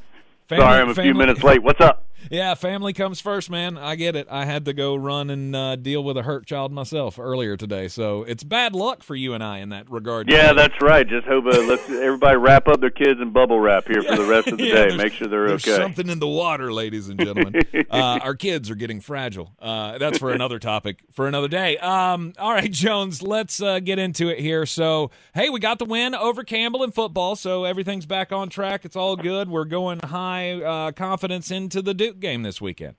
Family- 0.56 0.64
sorry, 0.72 0.80
I'm 0.82 0.90
a 0.90 0.94
few 0.94 1.14
minutes 1.14 1.42
late. 1.42 1.62
What's 1.62 1.80
up? 1.80 2.04
Yeah, 2.30 2.54
family 2.54 2.92
comes 2.92 3.20
first, 3.20 3.50
man. 3.50 3.76
I 3.78 3.96
get 3.96 4.16
it. 4.16 4.26
I 4.30 4.44
had 4.44 4.64
to 4.66 4.72
go 4.72 4.94
run 4.96 5.30
and 5.30 5.54
uh, 5.54 5.76
deal 5.76 6.02
with 6.02 6.16
a 6.16 6.22
hurt 6.22 6.46
child 6.46 6.72
myself 6.72 7.18
earlier 7.18 7.56
today, 7.56 7.88
so 7.88 8.22
it's 8.24 8.42
bad 8.44 8.74
luck 8.74 9.02
for 9.02 9.14
you 9.14 9.34
and 9.34 9.42
I 9.42 9.58
in 9.58 9.68
that 9.70 9.90
regard. 9.90 10.30
Yeah, 10.30 10.48
today. 10.48 10.62
that's 10.62 10.82
right. 10.82 11.06
Just 11.06 11.26
hope 11.26 11.44
uh, 11.46 11.60
let's 11.62 11.88
everybody 11.90 12.36
wrap 12.36 12.68
up 12.68 12.80
their 12.80 12.90
kids 12.90 13.20
in 13.20 13.30
bubble 13.30 13.60
wrap 13.60 13.86
here 13.86 14.02
for 14.02 14.16
the 14.16 14.24
rest 14.24 14.48
of 14.48 14.58
the 14.58 14.64
Yeah, 14.64 14.86
day. 14.86 14.96
Make 14.96 15.12
sure 15.12 15.28
they're 15.28 15.48
there's 15.48 15.66
okay. 15.66 15.76
something 15.76 16.08
in 16.08 16.18
the 16.18 16.28
water, 16.28 16.72
ladies 16.72 17.08
and 17.08 17.18
gentlemen. 17.18 17.60
uh, 17.90 18.18
our 18.22 18.34
kids 18.34 18.70
are 18.70 18.74
getting 18.74 19.00
fragile. 19.00 19.52
Uh, 19.60 19.98
that's 19.98 20.18
for 20.18 20.32
another 20.32 20.58
topic 20.58 21.00
for 21.12 21.28
another 21.28 21.48
day. 21.48 21.76
Um, 21.78 22.32
all 22.38 22.52
right, 22.52 22.70
Jones, 22.84 23.22
let's 23.22 23.60
uh, 23.62 23.80
get 23.80 23.98
into 23.98 24.28
it 24.28 24.38
here. 24.40 24.66
So, 24.66 25.10
hey, 25.34 25.50
we 25.50 25.60
got 25.60 25.78
the 25.78 25.84
win 25.84 26.14
over 26.14 26.42
Campbell 26.44 26.82
in 26.82 26.90
football, 26.92 27.36
so 27.36 27.64
everything's 27.64 28.06
back 28.06 28.32
on 28.32 28.48
track. 28.48 28.84
It's 28.84 28.96
all 28.96 29.16
good. 29.16 29.48
We're 29.48 29.64
going 29.64 30.00
high 30.00 30.62
uh, 30.62 30.92
confidence 30.92 31.50
into 31.50 31.82
the 31.82 31.94
Duke 31.94 32.13
game 32.20 32.42
this 32.42 32.60
weekend. 32.60 32.96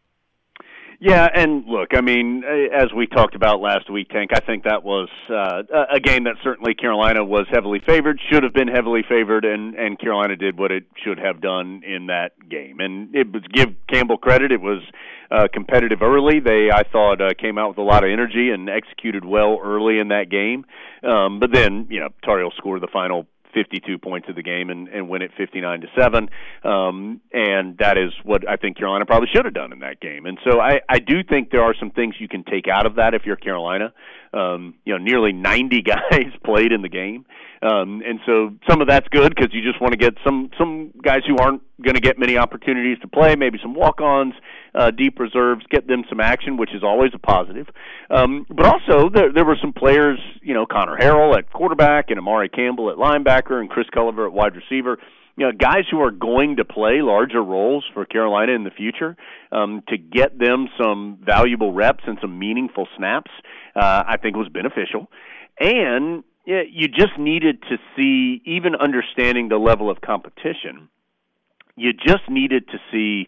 Yeah, 1.00 1.28
and 1.34 1.66
look, 1.68 1.90
I 1.94 2.02
mean, 2.02 2.44
as 2.46 2.94
we 2.96 3.06
talked 3.06 3.36
about 3.36 3.60
last 3.60 3.92
week, 3.92 4.10
Tank, 4.10 4.32
I 4.34 4.40
think 4.40 4.64
that 4.64 4.84
was 4.84 5.10
uh, 5.30 5.64
a 5.94 6.00
game 6.00 6.24
that 6.24 6.36
certainly 6.42 6.74
Carolina 6.74 7.24
was 7.24 7.46
heavily 7.52 7.82
favored, 7.86 8.20
should 8.32 8.44
have 8.44 8.54
been 8.54 8.70
heavily 8.70 9.04
favored, 9.08 9.44
and 9.44 9.76
and 9.76 10.00
Carolina 10.00 10.38
did 10.38 10.58
what 10.58 10.72
it 10.72 10.86
should 11.04 11.20
have 11.20 11.42
done 11.42 11.82
in 11.86 12.08
that 12.08 12.32
game. 12.50 12.80
And 12.80 13.14
it 13.14 13.32
was 13.32 13.44
give 13.54 13.76
Campbell 13.92 14.18
credit; 14.18 14.54
it 14.54 14.62
was 14.62 14.82
uh, 15.32 15.48
competitive 15.52 16.02
early. 16.02 16.40
They, 16.40 16.70
I 16.74 16.84
thought, 16.84 17.22
uh, 17.22 17.34
came 17.38 17.58
out 17.58 17.70
with 17.70 17.78
a 17.78 17.84
lot 17.84 18.04
of 18.04 18.10
energy 18.10 18.50
and 18.52 18.70
executed 18.70 19.26
well 19.26 19.60
early 19.64 20.00
in 20.00 20.10
that 20.10 20.30
game. 20.30 20.66
Um, 21.04 21.40
but 21.40 21.52
then, 21.52 21.88
you 21.90 22.00
know, 22.00 22.10
Tar 22.24 22.42
scored 22.58 22.82
the 22.82 22.88
final 22.92 23.28
52 23.56 23.98
points 23.98 24.30
of 24.30 24.36
the 24.36 24.44
game 24.44 24.70
and, 24.70 24.88
and 24.90 25.10
win 25.10 25.24
it 25.24 25.32
59 25.36 25.82
to 25.82 25.88
7. 25.98 26.30
Um, 26.64 27.22
and 27.34 27.78
that 27.80 27.98
is 27.98 28.12
what 28.24 28.48
I 28.48 28.58
think 28.58 28.78
Carolina 28.78 29.06
probably 29.06 29.30
should 29.34 29.46
have 29.46 29.54
done 29.56 29.74
in 29.74 29.80
that 29.80 30.00
game. 30.00 30.28
And 30.28 30.38
so 30.44 30.60
I, 30.60 30.82
I 30.88 31.00
do 31.00 31.24
think 31.24 31.50
there 31.50 31.64
are 31.64 31.74
some 31.80 31.90
things 31.90 32.16
you 32.20 32.28
can 32.28 32.44
take 32.44 32.68
out 32.68 32.86
of 32.86 32.96
that 32.96 33.16
if 33.16 33.24
you're 33.26 33.38
Carolina. 33.38 33.94
Um, 34.34 34.76
you 34.84 34.94
know, 34.94 35.04
nearly 35.04 35.32
90 35.32 35.82
guys 36.12 36.32
played 36.44 36.72
in 36.72 36.84
the 36.84 36.90
game. 36.90 37.26
Um, 37.62 38.04
and 38.06 38.20
so 38.26 38.54
some 38.70 38.82
of 38.82 38.88
that's 38.88 39.08
good 39.08 39.34
because 39.34 39.54
you 39.54 39.64
just 39.64 39.82
want 39.82 39.94
to 39.94 39.98
get 39.98 40.14
some 40.24 40.52
some 40.58 40.92
guys 41.02 41.22
who 41.26 41.38
aren't 41.38 41.64
going 41.82 41.96
to 41.96 42.02
get 42.02 42.20
many 42.20 42.38
opportunities 42.38 43.00
to 43.02 43.08
play, 43.08 43.36
maybe 43.36 43.58
some 43.62 43.74
walk-ons, 43.74 44.34
uh, 44.76 44.92
deep 44.92 45.20
reserves, 45.20 45.66
get 45.70 45.88
them 45.88 46.04
some 46.10 46.20
action, 46.20 46.58
which 46.58 46.74
is 46.74 46.84
always 46.84 47.12
a 47.14 47.20
positive. 47.20 47.68
Um, 48.10 48.46
but 48.50 48.66
also 48.66 49.10
there 49.10 49.32
there 49.32 49.46
were 49.46 49.58
some 49.60 49.74
players, 49.74 50.20
you 50.42 50.54
know, 50.54 50.66
Connor 50.66 50.98
Harrell 50.98 51.38
at 51.38 51.52
quarterback 51.52 52.10
and 52.10 52.20
Amari 52.20 52.50
Campbell 52.50 52.90
at 52.90 52.98
linebacker 52.98 53.60
and 53.60 53.70
Chris 53.70 53.88
Culliver 53.96 54.28
at 54.28 54.34
wide 54.34 54.56
receiver. 54.56 54.98
You 55.38 55.48
know, 55.48 55.52
guys 55.52 55.84
who 55.92 56.02
are 56.02 56.12
going 56.12 56.58
to 56.58 56.66
play 56.66 57.02
larger 57.02 57.44
roles 57.44 57.84
for 57.94 58.06
Carolina 58.06 58.54
in 58.54 58.64
the 58.64 58.72
future 58.72 59.18
um, 59.52 59.84
to 59.90 59.98
get 59.98 60.40
them 60.40 60.70
some 60.82 61.20
valuable 61.26 61.74
reps 61.74 62.04
and 62.08 62.18
some 62.22 62.40
meaningful 62.40 62.88
snaps, 62.98 63.32
uh, 63.76 64.04
I 64.08 64.16
think 64.16 64.38
was 64.38 64.48
beneficial. 64.48 65.08
And 65.60 66.24
yeah, 66.46 66.62
you 66.70 66.88
just 66.88 67.18
needed 67.18 67.62
to 67.64 67.78
see, 67.96 68.42
even 68.46 68.76
understanding 68.76 69.50
the 69.50 69.58
level 69.58 69.90
of 69.90 70.00
competition, 70.00 70.90
you 71.76 71.92
just 71.92 72.30
needed 72.30 72.68
to 72.70 72.78
see 72.92 73.28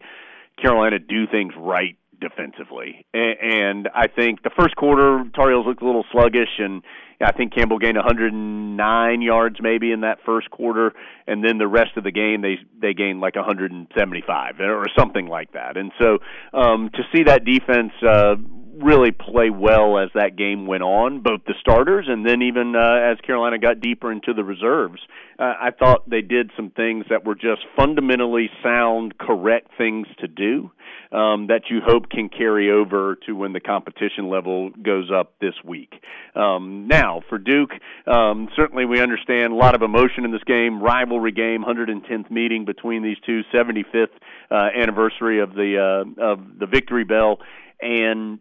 Carolina 0.62 1.00
do 1.00 1.28
things 1.28 1.54
right 1.58 1.98
defensively. 2.20 3.06
And 3.14 3.90
I 3.94 4.08
think 4.08 4.44
the 4.44 4.50
first 4.58 4.76
quarter, 4.76 5.24
Tar 5.36 5.50
Heels 5.50 5.66
looked 5.68 5.82
a 5.82 5.86
little 5.86 6.06
sluggish, 6.12 6.60
and 6.60 6.82
I 7.22 7.32
think 7.32 7.54
Campbell 7.54 7.80
gained 7.80 7.98
109 7.98 9.22
yards 9.22 9.58
maybe 9.62 9.92
in 9.92 10.02
that 10.02 10.20
first 10.26 10.50
quarter, 10.50 10.94
and 11.26 11.44
then 11.44 11.58
the 11.58 11.68
rest 11.68 11.92
of 11.96 12.04
the 12.04 12.12
game 12.12 12.42
they 12.42 12.58
they 12.80 12.94
gained 12.94 13.22
like 13.22 13.36
175 13.36 14.60
or 14.60 14.86
something 14.98 15.28
like 15.28 15.52
that. 15.54 15.78
And 15.78 15.92
so 16.00 16.20
um, 16.54 16.90
to 16.94 17.04
see 17.16 17.24
that 17.24 17.46
defense 17.46 17.92
uh, 18.08 18.36
really 18.82 19.12
play 19.12 19.50
well 19.50 19.98
as 19.98 20.10
that 20.14 20.36
game 20.38 20.66
went 20.66 20.84
on, 20.84 21.22
both 21.22 21.42
the 21.46 21.54
starters 21.60 22.06
and 22.08 22.26
then 22.26 22.42
even 22.42 22.76
uh, 22.76 23.12
as 23.12 23.18
Carolina 23.26 23.58
got 23.58 23.82
deeper 23.82 24.12
into 24.12 24.34
the 24.34 24.44
reserves. 24.44 25.00
Uh, 25.40 25.54
I 25.60 25.72
thought 25.72 26.10
they 26.10 26.22
did 26.22 26.52
some 26.56 26.72
things 26.72 27.06
that 27.10 27.26
were 27.26 27.36
just 27.36 27.62
fundamentally 27.76 28.50
sound, 28.64 29.18
correct 29.18 29.70
things 29.78 30.08
to 30.20 30.28
do 30.28 30.72
um, 31.12 31.48
that 31.48 31.64
you 31.70 31.80
hope 31.86 32.10
can 32.10 32.30
carry 32.30 32.72
over 32.72 33.18
to 33.26 33.34
when 33.34 33.54
the 33.54 33.60
competition 33.60 34.30
level 34.30 34.70
goes 34.70 35.10
up 35.14 35.34
this 35.40 35.54
week. 35.64 35.94
Um, 36.36 36.88
now, 36.88 37.22
for 37.30 37.38
Duke, 37.38 37.72
um, 38.06 38.50
certainly 38.56 38.86
we 38.86 39.00
understand 39.00 39.54
a 39.54 39.56
lot 39.56 39.76
of 39.76 39.82
emotion 39.82 40.26
in 40.26 40.32
this 40.32 40.44
game, 40.46 40.82
rivalry 40.82 41.32
game, 41.32 41.64
110th 41.64 42.30
meeting 42.30 42.66
between 42.66 43.04
these 43.04 43.18
two, 43.26 43.42
75th 43.54 44.08
uh, 44.52 44.70
anniversary 44.76 45.40
of 45.40 45.54
the 45.54 45.78
uh, 45.78 46.22
of 46.22 46.40
the 46.60 46.66
victory 46.66 47.04
bell, 47.04 47.40
and 47.82 48.40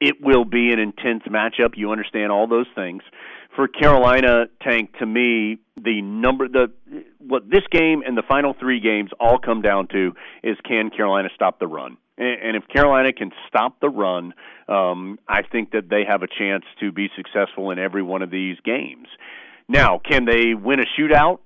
it 0.00 0.16
will 0.20 0.44
be 0.44 0.72
an 0.72 0.78
intense 0.78 1.22
matchup. 1.24 1.76
You 1.76 1.92
understand 1.92 2.32
all 2.32 2.46
those 2.46 2.66
things. 2.74 3.02
For 3.54 3.68
Carolina, 3.68 4.46
Tank, 4.62 4.98
to 4.98 5.06
me, 5.06 5.58
the 5.82 6.02
number 6.02 6.46
the 6.48 6.72
what 7.18 7.48
this 7.48 7.62
game 7.70 8.02
and 8.06 8.16
the 8.16 8.22
final 8.22 8.54
three 8.58 8.80
games 8.80 9.10
all 9.18 9.38
come 9.38 9.62
down 9.62 9.88
to 9.88 10.12
is 10.42 10.56
can 10.64 10.90
Carolina 10.90 11.30
stop 11.34 11.58
the 11.58 11.66
run? 11.66 11.96
And 12.18 12.56
if 12.56 12.66
Carolina 12.68 13.12
can 13.12 13.30
stop 13.46 13.80
the 13.80 13.90
run, 13.90 14.32
um, 14.68 15.18
I 15.28 15.42
think 15.42 15.72
that 15.72 15.90
they 15.90 16.04
have 16.08 16.22
a 16.22 16.26
chance 16.26 16.64
to 16.80 16.90
be 16.90 17.08
successful 17.14 17.70
in 17.70 17.78
every 17.78 18.02
one 18.02 18.22
of 18.22 18.30
these 18.30 18.56
games. 18.64 19.08
Now, 19.68 19.98
can 19.98 20.24
they 20.24 20.54
win 20.54 20.80
a 20.80 20.84
shootout? 20.98 21.40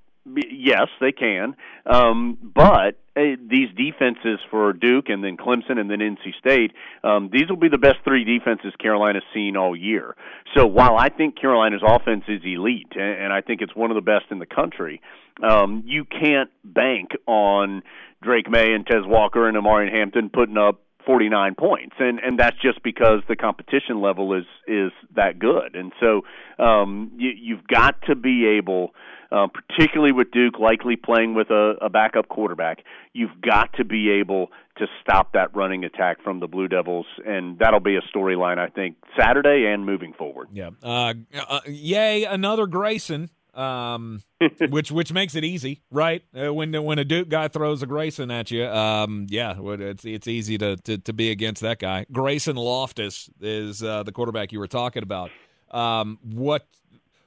Yes, 0.50 0.88
they 1.00 1.12
can. 1.12 1.54
Um, 1.86 2.38
but 2.54 2.98
uh, 3.16 3.36
these 3.48 3.68
defenses 3.76 4.38
for 4.50 4.72
Duke 4.72 5.08
and 5.08 5.22
then 5.24 5.36
Clemson 5.36 5.78
and 5.78 5.90
then 5.90 5.98
NC 5.98 6.38
State, 6.38 6.72
um, 7.02 7.30
these 7.32 7.48
will 7.48 7.56
be 7.56 7.68
the 7.68 7.78
best 7.78 7.96
three 8.04 8.24
defenses 8.24 8.72
Carolina's 8.80 9.22
seen 9.34 9.56
all 9.56 9.76
year. 9.76 10.14
So 10.56 10.66
while 10.66 10.96
I 10.96 11.08
think 11.08 11.38
Carolina's 11.38 11.82
offense 11.86 12.24
is 12.28 12.40
elite 12.44 12.92
and, 12.94 13.32
I 13.32 13.40
think 13.40 13.62
it's 13.62 13.74
one 13.74 13.90
of 13.90 13.94
the 13.94 14.00
best 14.00 14.26
in 14.30 14.38
the 14.38 14.46
country, 14.46 15.00
um, 15.42 15.82
you 15.86 16.04
can't 16.04 16.50
bank 16.64 17.10
on 17.26 17.82
Drake 18.22 18.50
Maye 18.50 18.74
and 18.74 18.86
Tez 18.86 19.04
Walker 19.06 19.48
and 19.48 19.56
Omarion 19.56 19.92
Hampton 19.92 20.30
putting 20.30 20.58
up 20.58 20.82
49 21.10 21.56
points 21.56 21.96
and 21.98 22.20
and 22.20 22.38
that's 22.38 22.56
just 22.62 22.84
because 22.84 23.20
the 23.28 23.34
competition 23.34 24.00
level 24.00 24.32
is 24.32 24.44
is 24.68 24.92
that 25.16 25.40
good. 25.40 25.74
And 25.74 25.92
so 25.98 26.22
um 26.62 27.10
you 27.16 27.30
you've 27.36 27.66
got 27.66 28.00
to 28.02 28.14
be 28.14 28.46
able 28.46 28.94
uh, 29.32 29.48
particularly 29.48 30.12
with 30.12 30.30
Duke 30.30 30.60
likely 30.60 30.94
playing 30.94 31.34
with 31.34 31.50
a, 31.50 31.74
a 31.80 31.90
backup 31.90 32.28
quarterback 32.28 32.84
you've 33.12 33.40
got 33.40 33.72
to 33.74 33.84
be 33.84 34.08
able 34.08 34.52
to 34.78 34.86
stop 35.02 35.32
that 35.32 35.54
running 35.54 35.84
attack 35.84 36.22
from 36.22 36.38
the 36.38 36.46
Blue 36.46 36.68
Devils 36.68 37.06
and 37.26 37.58
that'll 37.58 37.80
be 37.80 37.96
a 37.96 38.02
storyline 38.16 38.58
I 38.58 38.68
think 38.68 38.94
Saturday 39.18 39.66
and 39.66 39.84
moving 39.84 40.12
forward. 40.12 40.46
Yeah. 40.52 40.70
Uh, 40.80 41.14
uh 41.34 41.60
yay 41.66 42.22
another 42.22 42.68
Grayson 42.68 43.30
um, 43.54 44.22
which 44.68 44.90
which 44.90 45.12
makes 45.12 45.34
it 45.34 45.44
easy, 45.44 45.82
right? 45.90 46.22
Uh, 46.34 46.52
when 46.52 46.72
when 46.84 46.98
a 46.98 47.04
Duke 47.04 47.28
guy 47.28 47.48
throws 47.48 47.82
a 47.82 47.86
Grayson 47.86 48.30
at 48.30 48.50
you, 48.50 48.66
um, 48.66 49.26
yeah, 49.28 49.54
it's 49.58 50.04
it's 50.04 50.28
easy 50.28 50.58
to, 50.58 50.76
to, 50.76 50.98
to 50.98 51.12
be 51.12 51.30
against 51.30 51.62
that 51.62 51.78
guy. 51.78 52.06
Grayson 52.12 52.56
Loftis 52.56 53.28
is 53.40 53.82
uh, 53.82 54.02
the 54.02 54.12
quarterback 54.12 54.52
you 54.52 54.58
were 54.58 54.68
talking 54.68 55.02
about. 55.02 55.30
Um, 55.70 56.18
what 56.22 56.66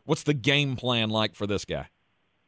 what's 0.05 0.23
the 0.23 0.33
game 0.33 0.75
plan 0.75 1.09
like 1.09 1.35
for 1.35 1.47
this 1.47 1.65
guy? 1.65 1.87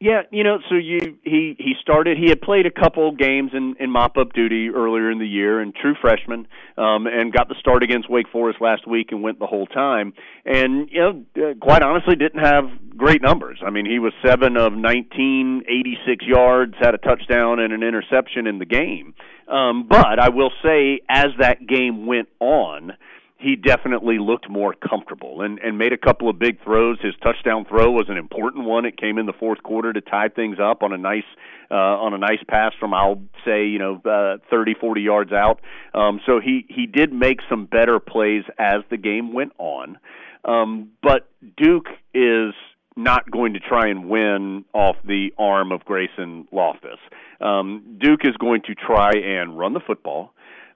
Yeah, 0.02 0.24
you 0.30 0.44
know, 0.44 0.58
so 0.68 0.76
you 0.76 1.00
he 1.24 1.56
he 1.58 1.74
started. 1.82 2.18
He 2.18 2.28
had 2.28 2.42
played 2.42 2.66
a 2.66 2.72
couple 2.72 3.14
games 3.14 3.52
in 3.54 3.76
in 3.80 3.90
mop 3.90 4.18
up 4.18 4.34
duty 4.34 4.70
earlier 4.70 5.10
in 5.10 5.20
the 5.20 5.28
year, 5.28 5.62
and 5.62 5.74
true 5.74 5.96
freshman, 6.02 6.48
um, 6.78 7.08
and 7.08 7.32
got 7.32 7.48
the 7.48 7.56
start 7.62 7.82
against 7.82 8.10
Wake 8.10 8.28
Forest 8.30 8.60
last 8.60 8.86
week 8.86 9.14
and 9.14 9.24
went 9.24 9.40
the 9.40 9.48
whole 9.48 9.68
time. 9.68 10.14
And 10.44 10.90
you 10.92 11.00
know, 11.00 11.26
uh, 11.38 11.54
quite 11.62 11.82
honestly, 11.82 12.18
didn't 12.18 12.44
have 12.44 12.66
great 12.98 13.22
numbers. 13.22 13.60
I 13.66 13.70
mean, 13.70 13.86
he 13.86 14.00
was 14.00 14.12
seven 14.26 14.58
of 14.58 14.74
nineteen, 14.74 15.64
eighty 15.70 15.98
six 16.06 16.26
yards, 16.28 16.74
had 16.78 16.94
a 16.94 16.98
touchdown 16.98 17.62
and 17.62 17.72
an 17.72 17.82
interception 17.82 18.48
in 18.48 18.60
the 18.60 18.66
game. 18.66 19.14
Um, 19.48 19.88
but 19.88 20.20
I 20.20 20.28
will 20.28 20.52
say, 20.62 21.00
as 21.08 21.28
that 21.40 21.66
game 21.66 22.06
went 22.06 22.28
on 22.42 22.92
he 23.38 23.56
definitely 23.56 24.18
looked 24.18 24.50
more 24.50 24.74
comfortable 24.74 25.42
and 25.42 25.60
and 25.60 25.78
made 25.78 25.92
a 25.92 25.98
couple 25.98 26.30
of 26.30 26.40
big 26.40 26.62
throws. 26.64 26.98
His 27.02 27.14
touchdown 27.22 27.66
throw 27.66 27.92
was 27.92 28.06
an 28.08 28.18
important 28.18 28.66
one. 28.66 28.86
It 28.86 28.98
came 28.98 29.18
in 29.18 29.26
the 29.26 29.34
fourth 29.34 29.62
quarter 29.62 29.92
to 29.92 30.02
tie 30.02 30.30
things 30.30 30.58
up 30.62 30.84
on 30.84 30.94
a 30.94 30.98
nice 30.98 31.26
uh 31.70 31.76
on 31.76 32.14
a 32.14 32.18
nice 32.18 32.40
pass 32.48 32.72
from 32.80 32.94
I'll 32.94 33.22
say, 33.46 33.66
you 33.66 33.80
know, 33.80 34.02
uh 34.06 34.38
30 34.50 34.76
40 34.80 35.02
yards 35.02 35.32
out. 35.34 35.60
Um 35.94 36.22
so 36.26 36.40
he 36.40 36.66
he 36.70 36.86
did 36.86 37.12
make 37.12 37.40
some 37.50 37.66
better 37.66 38.00
plays 38.00 38.44
as 38.58 38.84
the 38.90 38.98
game 38.98 39.34
went 39.34 39.52
on. 39.58 39.98
Um 40.46 40.92
but 41.04 41.28
Duke 41.58 41.90
is 42.14 42.54
not 42.96 43.30
going 43.30 43.54
to 43.54 43.60
try 43.60 43.90
and 43.90 44.08
win 44.08 44.64
off 44.74 44.96
the 45.04 45.34
arm 45.38 45.74
of 45.74 45.84
Grayson 45.84 46.48
Loftis. 46.54 47.00
Um 47.42 47.98
Duke 48.00 48.22
is 48.24 48.38
going 48.38 48.62
to 48.68 48.76
try 48.76 49.12
and 49.12 49.60
run 49.60 49.74
the 49.74 49.82
football, 49.82 50.32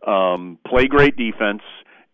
um 0.05 0.60
play 0.68 0.88
great 0.88 1.16
defense 1.16 1.62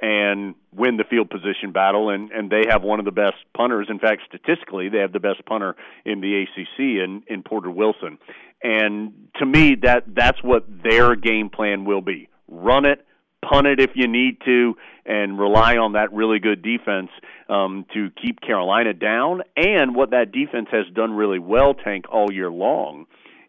and 0.01 0.55
win 0.73 0.97
the 0.97 1.03
field 1.03 1.29
position 1.29 1.71
battle 1.71 2.09
and 2.09 2.31
and 2.31 2.49
they 2.49 2.63
have 2.69 2.83
one 2.83 2.99
of 2.99 3.05
the 3.05 3.11
best 3.11 3.37
punters. 3.55 3.87
In 3.89 3.99
fact 3.99 4.23
statistically 4.27 4.89
they 4.89 4.99
have 4.99 5.13
the 5.13 5.19
best 5.19 5.45
punter 5.45 5.75
in 6.05 6.21
the 6.21 6.43
ACC 6.43 6.79
in 6.79 7.23
in 7.27 7.43
Porter 7.43 7.71
Wilson. 7.71 8.17
And 8.63 9.29
to 9.35 9.45
me 9.45 9.75
that 9.83 10.03
that's 10.07 10.41
what 10.43 10.65
their 10.83 11.15
game 11.15 11.49
plan 11.49 11.85
will 11.85 12.01
be. 12.01 12.29
Run 12.47 12.85
it, 12.85 13.05
punt 13.47 13.67
it 13.67 13.79
if 13.79 13.91
you 13.95 14.07
need 14.07 14.37
to, 14.45 14.75
and 15.05 15.39
rely 15.39 15.77
on 15.77 15.93
that 15.93 16.11
really 16.13 16.39
good 16.39 16.61
defense 16.61 17.09
um, 17.47 17.85
to 17.93 18.09
keep 18.21 18.41
Carolina 18.41 18.93
down. 18.93 19.41
And 19.55 19.95
what 19.95 20.11
that 20.11 20.31
defense 20.31 20.67
has 20.71 20.85
done 20.93 21.13
really 21.13 21.39
well, 21.39 21.73
Tank, 21.73 22.05
all 22.11 22.31
year 22.31 22.49
long, 22.49 23.05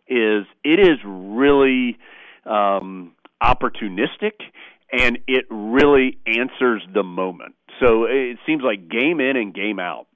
is 0.09 0.44
it 0.64 0.78
is 0.80 0.99
really 1.05 1.99
um, 2.44 3.12
opportunistic 3.42 4.32
and 4.93 5.18
it 5.26 5.47
really 5.51 6.18
answers 6.26 6.82
the 6.93 7.03
moment. 7.03 7.55
So 7.80 8.05
it 8.05 8.39
seems 8.47 8.62
like 8.62 8.89
game 8.89 9.20
in 9.20 9.37
and 9.37 9.55
game 9.55 9.78
out 9.78 10.07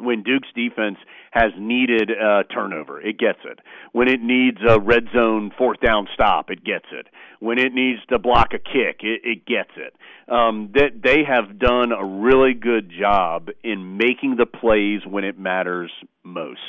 when 0.00 0.22
Duke's 0.22 0.48
defense 0.54 0.98
has 1.30 1.52
needed 1.58 2.10
a 2.10 2.44
turnover, 2.44 3.00
it 3.00 3.18
gets 3.18 3.38
it. 3.44 3.60
When 3.92 4.08
it 4.08 4.20
needs 4.20 4.58
a 4.68 4.80
red 4.80 5.04
zone 5.14 5.52
fourth 5.56 5.80
down 5.80 6.08
stop, 6.14 6.50
it 6.50 6.64
gets 6.64 6.86
it. 6.92 7.06
When 7.38 7.58
it 7.58 7.72
needs 7.72 8.00
to 8.08 8.18
block 8.18 8.48
a 8.52 8.58
kick, 8.58 9.00
it, 9.02 9.20
it 9.24 9.46
gets 9.46 9.70
it. 9.76 9.94
Um, 10.32 10.70
that 10.74 11.00
they 11.02 11.24
have 11.24 11.58
done 11.58 11.92
a 11.92 12.04
really 12.04 12.54
good 12.54 12.90
job 12.98 13.48
in 13.62 13.96
making 13.96 14.36
the 14.36 14.46
plays 14.46 15.00
when 15.06 15.24
it 15.24 15.38
matters 15.38 15.90
most. 16.24 16.60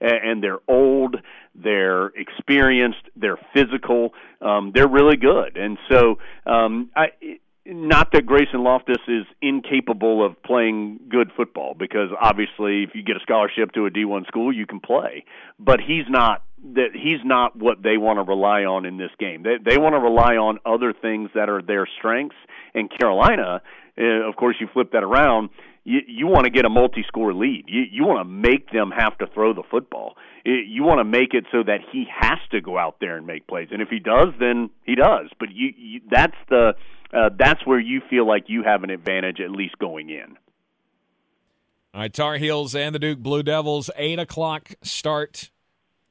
And 0.00 0.42
they're 0.42 0.58
old, 0.68 1.16
they're 1.54 2.08
experienced, 2.08 2.98
they're 3.16 3.38
physical, 3.54 4.12
um, 4.40 4.72
they're 4.74 4.88
really 4.88 5.16
good. 5.16 5.56
And 5.56 5.78
so 5.90 6.18
um, 6.46 6.90
I 6.96 7.08
not 7.66 8.12
that 8.12 8.26
Grayson 8.26 8.60
Loftis 8.60 9.00
is 9.08 9.24
incapable 9.40 10.24
of 10.24 10.40
playing 10.42 11.00
good 11.08 11.30
football 11.36 11.74
because 11.78 12.10
obviously 12.20 12.82
if 12.82 12.90
you 12.94 13.02
get 13.02 13.16
a 13.16 13.20
scholarship 13.20 13.72
to 13.72 13.86
a 13.86 13.90
D1 13.90 14.26
school 14.26 14.52
you 14.52 14.66
can 14.66 14.80
play. 14.80 15.24
But 15.58 15.80
he's 15.80 16.04
not 16.08 16.42
that 16.74 16.90
he's 16.94 17.24
not 17.24 17.56
what 17.56 17.82
they 17.82 17.96
want 17.96 18.18
to 18.18 18.22
rely 18.22 18.64
on 18.64 18.84
in 18.84 18.98
this 18.98 19.10
game. 19.18 19.42
They 19.42 19.56
they 19.64 19.78
want 19.78 19.94
to 19.94 20.00
rely 20.00 20.36
on 20.36 20.58
other 20.66 20.92
things 20.92 21.30
that 21.34 21.48
are 21.48 21.62
their 21.62 21.88
strengths. 21.98 22.36
And 22.74 22.90
Carolina 22.90 23.62
uh, 23.98 24.28
of 24.28 24.36
course 24.36 24.56
you 24.60 24.68
flip 24.72 24.92
that 24.92 25.04
around 25.04 25.50
you 25.84 26.00
you 26.06 26.26
want 26.26 26.44
to 26.44 26.50
get 26.50 26.64
a 26.64 26.70
multi-score 26.70 27.32
lead. 27.34 27.64
You 27.68 27.82
you 27.90 28.04
want 28.04 28.20
to 28.20 28.24
make 28.24 28.70
them 28.70 28.90
have 28.90 29.16
to 29.18 29.26
throw 29.26 29.52
the 29.52 29.62
football. 29.70 30.16
You 30.44 30.82
want 30.82 30.98
to 30.98 31.04
make 31.04 31.32
it 31.34 31.44
so 31.52 31.62
that 31.62 31.78
he 31.92 32.06
has 32.10 32.38
to 32.50 32.60
go 32.60 32.78
out 32.78 32.96
there 33.00 33.16
and 33.16 33.26
make 33.26 33.46
plays. 33.46 33.68
And 33.70 33.80
if 33.80 33.88
he 33.88 33.98
does 33.98 34.28
then 34.40 34.70
he 34.84 34.94
does. 34.94 35.28
But 35.38 35.50
you, 35.52 35.72
you 35.76 36.00
that's 36.10 36.36
the 36.48 36.74
uh, 37.12 37.30
that's 37.38 37.64
where 37.66 37.78
you 37.78 38.00
feel 38.10 38.26
like 38.26 38.44
you 38.48 38.62
have 38.64 38.82
an 38.82 38.90
advantage 38.90 39.40
at 39.40 39.50
least 39.50 39.78
going 39.78 40.10
in. 40.10 40.36
All 41.92 42.00
right, 42.00 42.12
Tar 42.12 42.38
Heels 42.38 42.74
and 42.74 42.92
the 42.92 42.98
Duke 42.98 43.20
Blue 43.20 43.44
Devils, 43.44 43.88
8 43.94 44.18
o'clock 44.18 44.74
start 44.82 45.52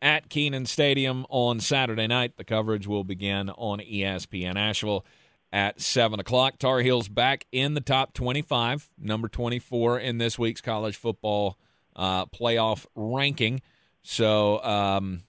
at 0.01 0.29
Kenan 0.29 0.65
Stadium 0.65 1.25
on 1.27 1.59
Saturday 1.59 2.07
night. 2.07 2.37
The 2.37 2.45
coverage 2.45 2.87
will 2.87 3.03
begin 3.03 3.49
on 3.49 3.79
ESPN 3.79 4.55
Asheville 4.55 5.05
at 5.53 5.79
7 5.79 6.19
o'clock. 6.19 6.57
Tar 6.57 6.79
Heels 6.79 7.07
back 7.07 7.45
in 7.51 7.75
the 7.75 7.81
top 7.81 8.13
25, 8.13 8.89
number 8.97 9.27
24 9.27 9.99
in 9.99 10.17
this 10.17 10.37
week's 10.39 10.61
college 10.61 10.97
football 10.97 11.59
uh, 11.95 12.25
playoff 12.25 12.87
ranking. 12.95 13.61
So, 14.01 14.61
um, 14.63 15.21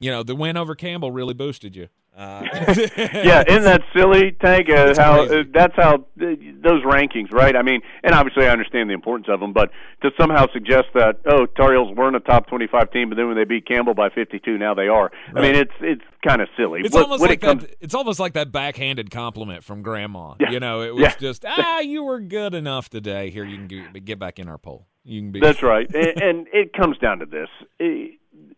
you 0.00 0.10
know, 0.10 0.24
the 0.24 0.34
win 0.34 0.56
over 0.56 0.74
Campbell 0.74 1.12
really 1.12 1.32
boosted 1.32 1.76
you. 1.76 1.88
Uh, 2.18 2.42
yeah, 2.96 3.44
isn't 3.46 3.62
that 3.62 3.80
silly, 3.96 4.32
Tank? 4.42 4.68
Uh, 4.68 4.92
how 4.96 5.22
uh, 5.22 5.44
that's 5.54 5.76
how 5.76 5.94
uh, 5.94 5.98
those 6.16 6.82
rankings, 6.82 7.32
right? 7.32 7.54
I 7.54 7.62
mean, 7.62 7.80
and 8.02 8.12
obviously 8.12 8.44
I 8.44 8.50
understand 8.50 8.90
the 8.90 8.94
importance 8.94 9.28
of 9.30 9.38
them, 9.38 9.52
but 9.52 9.70
to 10.02 10.10
somehow 10.20 10.46
suggest 10.52 10.86
that 10.94 11.20
oh, 11.30 11.46
Tar 11.46 11.74
Heels 11.74 11.96
weren't 11.96 12.16
a 12.16 12.20
top 12.20 12.48
twenty-five 12.48 12.90
team, 12.90 13.10
but 13.10 13.14
then 13.14 13.28
when 13.28 13.36
they 13.36 13.44
beat 13.44 13.68
Campbell 13.68 13.94
by 13.94 14.08
fifty-two, 14.08 14.58
now 14.58 14.74
they 14.74 14.88
are. 14.88 15.12
Right. 15.32 15.36
I 15.36 15.40
mean, 15.42 15.54
it's 15.54 15.72
it's 15.80 16.02
kind 16.26 16.42
of 16.42 16.48
silly. 16.56 16.80
It's 16.82 16.92
what, 16.92 17.04
almost 17.04 17.22
like 17.22 17.30
it 17.30 17.40
comes... 17.40 17.62
that. 17.62 17.76
It's 17.80 17.94
almost 17.94 18.18
like 18.18 18.32
that 18.32 18.50
backhanded 18.50 19.12
compliment 19.12 19.62
from 19.62 19.82
Grandma. 19.82 20.34
Yeah. 20.40 20.50
You 20.50 20.58
know, 20.58 20.82
it 20.82 20.96
was 20.96 21.02
yeah. 21.02 21.14
just 21.20 21.44
ah, 21.48 21.78
you 21.78 22.02
were 22.02 22.18
good 22.18 22.52
enough 22.52 22.90
today. 22.90 23.30
Here, 23.30 23.44
you 23.44 23.58
can 23.58 23.68
get, 23.68 24.04
get 24.04 24.18
back 24.18 24.40
in 24.40 24.48
our 24.48 24.58
poll. 24.58 24.88
You 25.04 25.20
can 25.20 25.30
be. 25.30 25.38
That's 25.38 25.62
right, 25.62 25.88
and, 25.94 26.20
and 26.20 26.46
it 26.52 26.72
comes 26.72 26.98
down 26.98 27.20
to 27.20 27.26
this. 27.26 27.48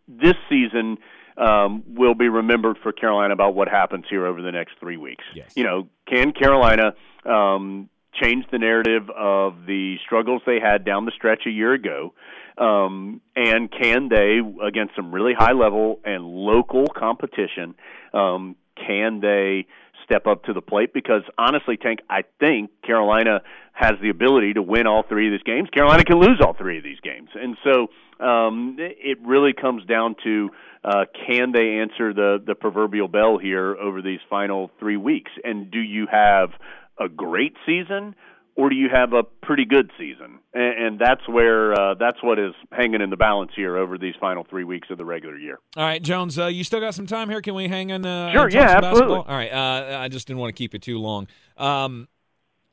This 0.08 0.34
season 0.48 0.96
um, 1.40 1.82
will 1.86 2.14
be 2.14 2.28
remembered 2.28 2.76
for 2.82 2.92
Carolina 2.92 3.32
about 3.32 3.54
what 3.54 3.68
happens 3.68 4.04
here 4.08 4.26
over 4.26 4.42
the 4.42 4.52
next 4.52 4.74
three 4.78 4.98
weeks. 4.98 5.24
Yes. 5.34 5.52
You 5.56 5.64
know, 5.64 5.88
can 6.06 6.32
Carolina 6.32 6.94
um, 7.24 7.88
change 8.12 8.44
the 8.52 8.58
narrative 8.58 9.08
of 9.10 9.66
the 9.66 9.96
struggles 10.04 10.42
they 10.46 10.60
had 10.60 10.84
down 10.84 11.06
the 11.06 11.12
stretch 11.12 11.46
a 11.46 11.50
year 11.50 11.72
ago? 11.72 12.12
Um, 12.58 13.22
and 13.34 13.70
can 13.70 14.10
they, 14.10 14.40
against 14.62 14.94
some 14.94 15.12
really 15.12 15.32
high 15.32 15.52
level 15.52 16.00
and 16.04 16.24
local 16.24 16.86
competition, 16.88 17.74
um, 18.12 18.56
can 18.76 19.20
they 19.20 19.66
step 20.10 20.26
up 20.26 20.44
to 20.44 20.52
the 20.52 20.60
plate? 20.60 20.92
Because 20.92 21.22
honestly, 21.38 21.76
Tank, 21.76 22.00
I 22.08 22.22
think 22.40 22.70
Carolina 22.84 23.40
has 23.72 23.92
the 24.02 24.10
ability 24.10 24.54
to 24.54 24.62
win 24.62 24.86
all 24.86 25.04
three 25.08 25.28
of 25.28 25.32
these 25.32 25.44
games. 25.44 25.68
Carolina 25.70 26.04
can 26.04 26.18
lose 26.18 26.40
all 26.44 26.54
three 26.54 26.78
of 26.78 26.84
these 26.84 27.00
games, 27.00 27.28
and 27.34 27.56
so 27.64 28.24
um, 28.24 28.76
it 28.78 29.18
really 29.24 29.52
comes 29.52 29.84
down 29.86 30.16
to 30.24 30.50
uh, 30.84 31.04
can 31.26 31.52
they 31.52 31.78
answer 31.78 32.12
the 32.12 32.38
the 32.44 32.54
proverbial 32.54 33.08
bell 33.08 33.38
here 33.38 33.76
over 33.76 34.02
these 34.02 34.20
final 34.28 34.70
three 34.78 34.96
weeks? 34.96 35.30
And 35.44 35.70
do 35.70 35.78
you 35.78 36.06
have 36.10 36.50
a 36.98 37.08
great 37.08 37.54
season? 37.64 38.14
Or 38.60 38.68
do 38.68 38.76
you 38.76 38.88
have 38.92 39.14
a 39.14 39.22
pretty 39.22 39.64
good 39.64 39.90
season? 39.98 40.40
And, 40.52 40.84
and 40.86 40.98
that's 40.98 41.26
where 41.26 41.72
uh, 41.72 41.94
that's 41.94 42.22
what 42.22 42.38
is 42.38 42.52
hanging 42.70 43.00
in 43.00 43.08
the 43.08 43.16
balance 43.16 43.52
here 43.56 43.78
over 43.78 43.96
these 43.96 44.14
final 44.20 44.44
three 44.48 44.64
weeks 44.64 44.88
of 44.90 44.98
the 44.98 45.04
regular 45.04 45.38
year. 45.38 45.58
All 45.76 45.84
right, 45.84 46.02
Jones, 46.02 46.38
uh, 46.38 46.46
you 46.46 46.62
still 46.62 46.80
got 46.80 46.94
some 46.94 47.06
time 47.06 47.30
here. 47.30 47.40
Can 47.40 47.54
we 47.54 47.68
hang 47.68 47.88
in? 47.88 48.04
Uh, 48.04 48.32
sure, 48.32 48.50
yeah, 48.50 48.76
absolutely. 48.76 48.90
Basketball? 48.90 49.22
All 49.22 49.36
right, 49.36 49.50
uh, 49.50 49.98
I 49.98 50.08
just 50.08 50.26
didn't 50.26 50.40
want 50.40 50.54
to 50.54 50.58
keep 50.58 50.74
it 50.74 50.82
too 50.82 50.98
long. 50.98 51.26
Um, 51.56 52.08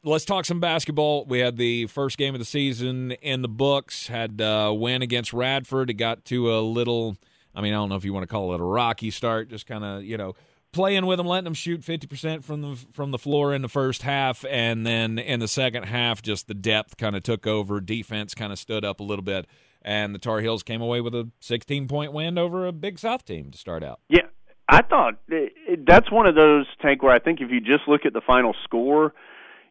let's 0.04 0.26
talk 0.26 0.44
some 0.44 0.60
basketball. 0.60 1.26
We 1.26 1.40
had 1.40 1.56
the 1.56 1.88
first 1.88 2.18
game 2.18 2.36
of 2.36 2.40
the 2.40 2.46
season 2.46 3.14
in 3.14 3.42
the 3.42 3.48
books. 3.48 4.08
Had 4.08 4.42
a 4.42 4.48
uh, 4.48 4.72
win 4.74 5.02
against 5.02 5.32
Radford. 5.32 5.90
It 5.90 5.94
got 5.94 6.26
to 6.26 6.54
a 6.54 6.60
little 6.60 7.16
I 7.58 7.62
mean, 7.62 7.74
I 7.74 7.78
don't 7.78 7.90
know 7.90 7.96
if 7.96 8.06
you 8.06 8.14
want 8.14 8.22
to 8.22 8.28
call 8.28 8.54
it 8.54 8.62
a 8.62 8.64
rocky 8.64 9.10
start, 9.10 9.50
just 9.50 9.66
kind 9.66 9.84
of, 9.84 10.04
you 10.04 10.16
know, 10.16 10.36
playing 10.78 11.08
with 11.08 11.18
them, 11.18 11.26
letting 11.26 11.46
them 11.46 11.56
shoot 11.56 11.82
50% 11.82 12.44
from 12.44 12.62
the 12.62 12.76
from 12.94 13.10
the 13.10 13.18
floor 13.18 13.52
in 13.52 13.64
the 13.64 13.68
first 13.68 14.04
half 14.04 14.46
and 14.46 14.86
then 14.86 15.18
in 15.18 15.40
the 15.40 15.48
second 15.48 15.84
half 15.86 16.22
just 16.22 16.48
the 16.48 16.54
depth 16.54 16.98
kind 16.98 17.16
of 17.16 17.24
took 17.24 17.48
over, 17.48 17.82
defense 17.82 18.36
kind 18.36 18.54
of 18.54 18.60
stood 18.60 18.86
up 18.86 19.00
a 19.00 19.04
little 19.04 19.24
bit 19.24 19.48
and 19.82 20.14
the 20.14 20.20
Tar 20.20 20.40
Heels 20.42 20.62
came 20.62 20.80
away 20.80 21.02
with 21.02 21.16
a 21.16 21.32
16-point 21.42 22.14
win 22.14 22.38
over 22.38 22.68
a 22.68 22.72
Big 22.72 23.00
South 23.00 23.26
team 23.26 23.50
to 23.50 23.58
start 23.58 23.84
out. 23.84 24.02
Yeah. 24.08 24.28
I 24.70 24.84
thought 24.84 25.16
eh, 25.32 25.48
that's 25.88 26.12
one 26.12 26.28
of 26.28 26.36
those 26.36 26.68
tank 26.80 27.02
where 27.02 27.14
I 27.14 27.20
think 27.20 27.42
if 27.42 27.50
you 27.50 27.60
just 27.60 27.88
look 27.88 28.06
at 28.06 28.14
the 28.14 28.22
final 28.22 28.54
score, 28.64 29.14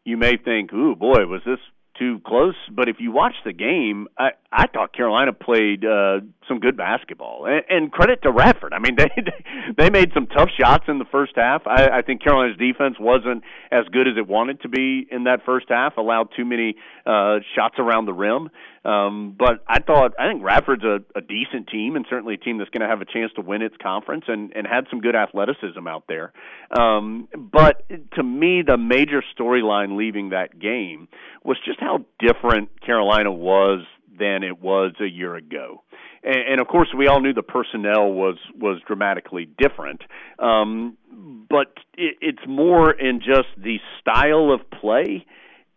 you 0.03 0.17
may 0.17 0.35
think, 0.35 0.73
"Ooh, 0.73 0.95
boy, 0.95 1.25
was 1.25 1.41
this 1.45 1.59
too 1.97 2.19
close. 2.25 2.55
But 2.71 2.89
if 2.89 2.97
you 2.99 3.11
watch 3.11 3.35
the 3.45 3.53
game, 3.53 4.07
I 4.17 4.31
I 4.51 4.67
thought 4.67 4.93
Carolina 4.93 5.33
played 5.33 5.83
uh, 5.83 6.21
some 6.47 6.59
good 6.59 6.77
basketball, 6.77 7.45
and, 7.45 7.63
and 7.69 7.91
credit 7.91 8.21
to 8.23 8.31
Radford. 8.31 8.73
I 8.73 8.79
mean, 8.79 8.95
they 8.97 9.09
they 9.77 9.89
made 9.89 10.11
some 10.13 10.27
tough 10.27 10.49
shots 10.59 10.85
in 10.87 10.99
the 10.99 11.05
first 11.05 11.33
half. 11.35 11.67
I, 11.67 11.99
I 11.99 12.01
think 12.01 12.23
Carolina's 12.23 12.57
defense 12.57 12.95
wasn't 12.99 13.43
as 13.71 13.85
good 13.91 14.07
as 14.07 14.13
it 14.17 14.27
wanted 14.27 14.61
to 14.61 14.69
be 14.69 15.07
in 15.09 15.25
that 15.25 15.45
first 15.45 15.67
half. 15.69 15.97
Allowed 15.97 16.29
too 16.35 16.45
many 16.45 16.75
uh, 17.05 17.39
shots 17.55 17.75
around 17.77 18.05
the 18.05 18.13
rim. 18.13 18.49
Um, 18.87 19.35
but 19.37 19.65
I 19.67 19.81
thought 19.81 20.13
I 20.17 20.31
think 20.31 20.43
Radford's 20.43 20.85
a, 20.85 20.99
a 21.13 21.21
decent 21.21 21.67
team 21.67 21.97
and 21.97 22.05
certainly 22.09 22.35
a 22.35 22.37
team 22.37 22.57
that's 22.57 22.69
going 22.69 22.81
to 22.81 22.87
have 22.87 23.01
a 23.01 23.05
chance 23.05 23.33
to 23.35 23.41
win 23.41 23.61
its 23.61 23.75
conference 23.83 24.25
and, 24.27 24.53
and 24.55 24.65
had 24.65 24.85
some 24.89 25.01
good 25.01 25.15
athleticism 25.15 25.85
out 25.85 26.05
there. 26.07 26.31
Um, 26.71 27.27
but 27.35 27.83
to 28.15 28.23
me, 28.23 28.63
the 28.65 28.77
major 28.77 29.21
storyline 29.37 29.97
leaving 29.97 30.29
that 30.29 30.57
game 30.57 31.09
was 31.43 31.57
just 31.65 31.81
how 31.87 32.05
different 32.19 32.69
Carolina 32.81 33.31
was 33.31 33.85
than 34.19 34.43
it 34.43 34.61
was 34.61 34.93
a 34.99 35.05
year 35.05 35.35
ago. 35.35 35.83
And, 36.23 36.53
and 36.53 36.61
of 36.61 36.67
course, 36.67 36.89
we 36.97 37.07
all 37.07 37.21
knew 37.21 37.33
the 37.33 37.43
personnel 37.43 38.11
was 38.11 38.37
was 38.55 38.81
dramatically 38.85 39.47
different. 39.57 40.01
Um, 40.39 40.97
but 41.49 41.73
it, 41.97 42.17
it's 42.21 42.47
more 42.47 42.91
in 42.91 43.19
just 43.19 43.47
the 43.57 43.77
style 43.99 44.51
of 44.51 44.69
play 44.69 45.25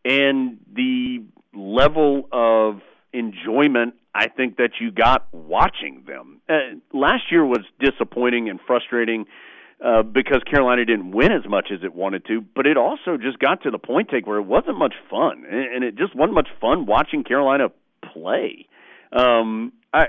and 0.04 0.58
the 0.74 1.24
level 1.54 2.28
of 2.32 2.80
enjoyment 3.12 3.94
I 4.14 4.28
think 4.28 4.56
that 4.56 4.72
you 4.80 4.90
got 4.90 5.32
watching 5.32 6.02
them. 6.06 6.40
Uh, 6.48 6.54
last 6.92 7.30
year 7.30 7.46
was 7.46 7.61
disappointing 7.78 8.48
and 8.48 8.58
frustrating 8.66 9.26
uh, 9.84 10.02
because 10.02 10.42
Carolina 10.50 10.84
didn't 10.84 11.12
win 11.12 11.32
as 11.32 11.48
much 11.48 11.68
as 11.72 11.80
it 11.82 11.94
wanted 11.94 12.26
to, 12.26 12.42
but 12.54 12.66
it 12.66 12.76
also 12.76 13.16
just 13.16 13.38
got 13.38 13.62
to 13.62 13.70
the 13.70 13.78
point 13.78 14.08
take 14.11 14.26
where 14.26 14.38
it 14.38 14.46
wasn't 14.46 14.78
much 14.78 14.94
fun, 15.08 15.44
and, 15.50 15.74
and 15.74 15.84
it 15.84 15.96
just 15.96 16.14
wasn't 16.14 16.34
much 16.34 16.48
fun 16.61 16.86
watching 16.86 17.24
Carolina 17.24 17.68
play. 18.12 18.66
Um, 19.12 19.72
I, 19.92 20.04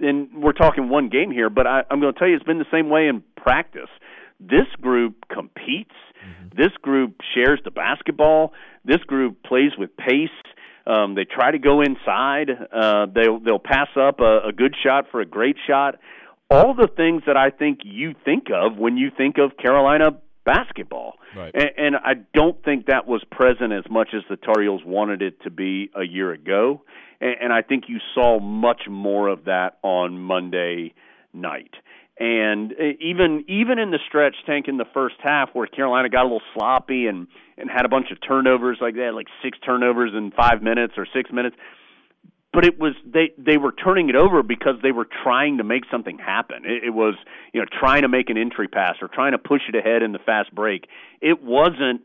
and 0.00 0.28
we're 0.34 0.52
talking 0.52 0.88
one 0.88 1.08
game 1.08 1.30
here, 1.30 1.50
but 1.50 1.66
I, 1.66 1.82
I'm 1.90 2.00
going 2.00 2.12
to 2.12 2.18
tell 2.18 2.28
you 2.28 2.36
it's 2.36 2.44
been 2.44 2.58
the 2.58 2.64
same 2.72 2.90
way 2.90 3.08
in 3.08 3.22
practice. 3.36 3.88
This 4.38 4.66
group 4.80 5.26
competes. 5.32 5.94
Mm-hmm. 6.24 6.56
This 6.56 6.72
group 6.82 7.16
shares 7.34 7.60
the 7.64 7.70
basketball. 7.70 8.52
This 8.84 9.00
group 9.06 9.42
plays 9.42 9.72
with 9.78 9.96
pace. 9.96 10.28
Um, 10.86 11.14
they 11.14 11.24
try 11.24 11.50
to 11.50 11.58
go 11.58 11.82
inside. 11.82 12.50
Uh, 12.50 13.06
they'll 13.14 13.38
they'll 13.38 13.58
pass 13.58 13.88
up 13.96 14.20
a, 14.20 14.48
a 14.48 14.52
good 14.52 14.74
shot 14.82 15.06
for 15.10 15.20
a 15.20 15.26
great 15.26 15.56
shot. 15.66 15.96
All 16.50 16.74
the 16.74 16.88
things 16.88 17.22
that 17.26 17.36
I 17.36 17.50
think 17.50 17.80
you 17.84 18.14
think 18.24 18.48
of 18.52 18.76
when 18.76 18.96
you 18.96 19.10
think 19.16 19.36
of 19.38 19.56
Carolina 19.56 20.10
basketball. 20.44 21.14
Right. 21.36 21.54
And, 21.54 21.70
and 21.76 21.96
I 21.96 22.14
don't 22.34 22.62
think 22.64 22.86
that 22.86 23.06
was 23.06 23.22
present 23.30 23.72
as 23.72 23.84
much 23.90 24.08
as 24.14 24.22
the 24.28 24.36
Tar 24.36 24.62
Heels 24.62 24.82
wanted 24.84 25.22
it 25.22 25.40
to 25.42 25.50
be 25.50 25.90
a 25.94 26.02
year 26.02 26.32
ago. 26.32 26.82
And, 27.20 27.36
and 27.42 27.52
I 27.52 27.62
think 27.62 27.84
you 27.88 27.98
saw 28.14 28.40
much 28.40 28.82
more 28.88 29.28
of 29.28 29.44
that 29.44 29.78
on 29.82 30.18
Monday 30.18 30.94
night. 31.32 31.74
And 32.18 32.72
uh, 32.72 32.96
even 33.00 33.44
even 33.48 33.78
in 33.78 33.92
the 33.92 33.98
stretch 34.06 34.36
tank 34.44 34.66
in 34.68 34.76
the 34.76 34.84
first 34.92 35.16
half, 35.22 35.50
where 35.54 35.66
Carolina 35.66 36.10
got 36.10 36.22
a 36.22 36.24
little 36.24 36.42
sloppy 36.54 37.06
and 37.06 37.28
and 37.56 37.70
had 37.70 37.86
a 37.86 37.88
bunch 37.88 38.10
of 38.10 38.18
turnovers, 38.26 38.78
like 38.80 38.94
they 38.94 39.02
had 39.02 39.14
like 39.14 39.28
six 39.42 39.56
turnovers 39.64 40.12
in 40.14 40.30
five 40.32 40.62
minutes 40.62 40.94
or 40.98 41.06
six 41.14 41.30
minutes 41.32 41.56
but 42.52 42.64
it 42.64 42.78
was 42.78 42.94
they 43.04 43.32
they 43.38 43.56
were 43.56 43.72
turning 43.72 44.08
it 44.08 44.16
over 44.16 44.42
because 44.42 44.74
they 44.82 44.92
were 44.92 45.06
trying 45.22 45.58
to 45.58 45.64
make 45.64 45.84
something 45.90 46.18
happen. 46.18 46.64
It, 46.64 46.84
it 46.84 46.90
was 46.90 47.14
you 47.52 47.60
know 47.60 47.66
trying 47.78 48.02
to 48.02 48.08
make 48.08 48.30
an 48.30 48.36
entry 48.36 48.68
pass 48.68 48.96
or 49.00 49.08
trying 49.08 49.32
to 49.32 49.38
push 49.38 49.62
it 49.68 49.74
ahead 49.74 50.02
in 50.02 50.12
the 50.12 50.18
fast 50.18 50.54
break. 50.54 50.86
It 51.20 51.42
wasn't 51.42 52.02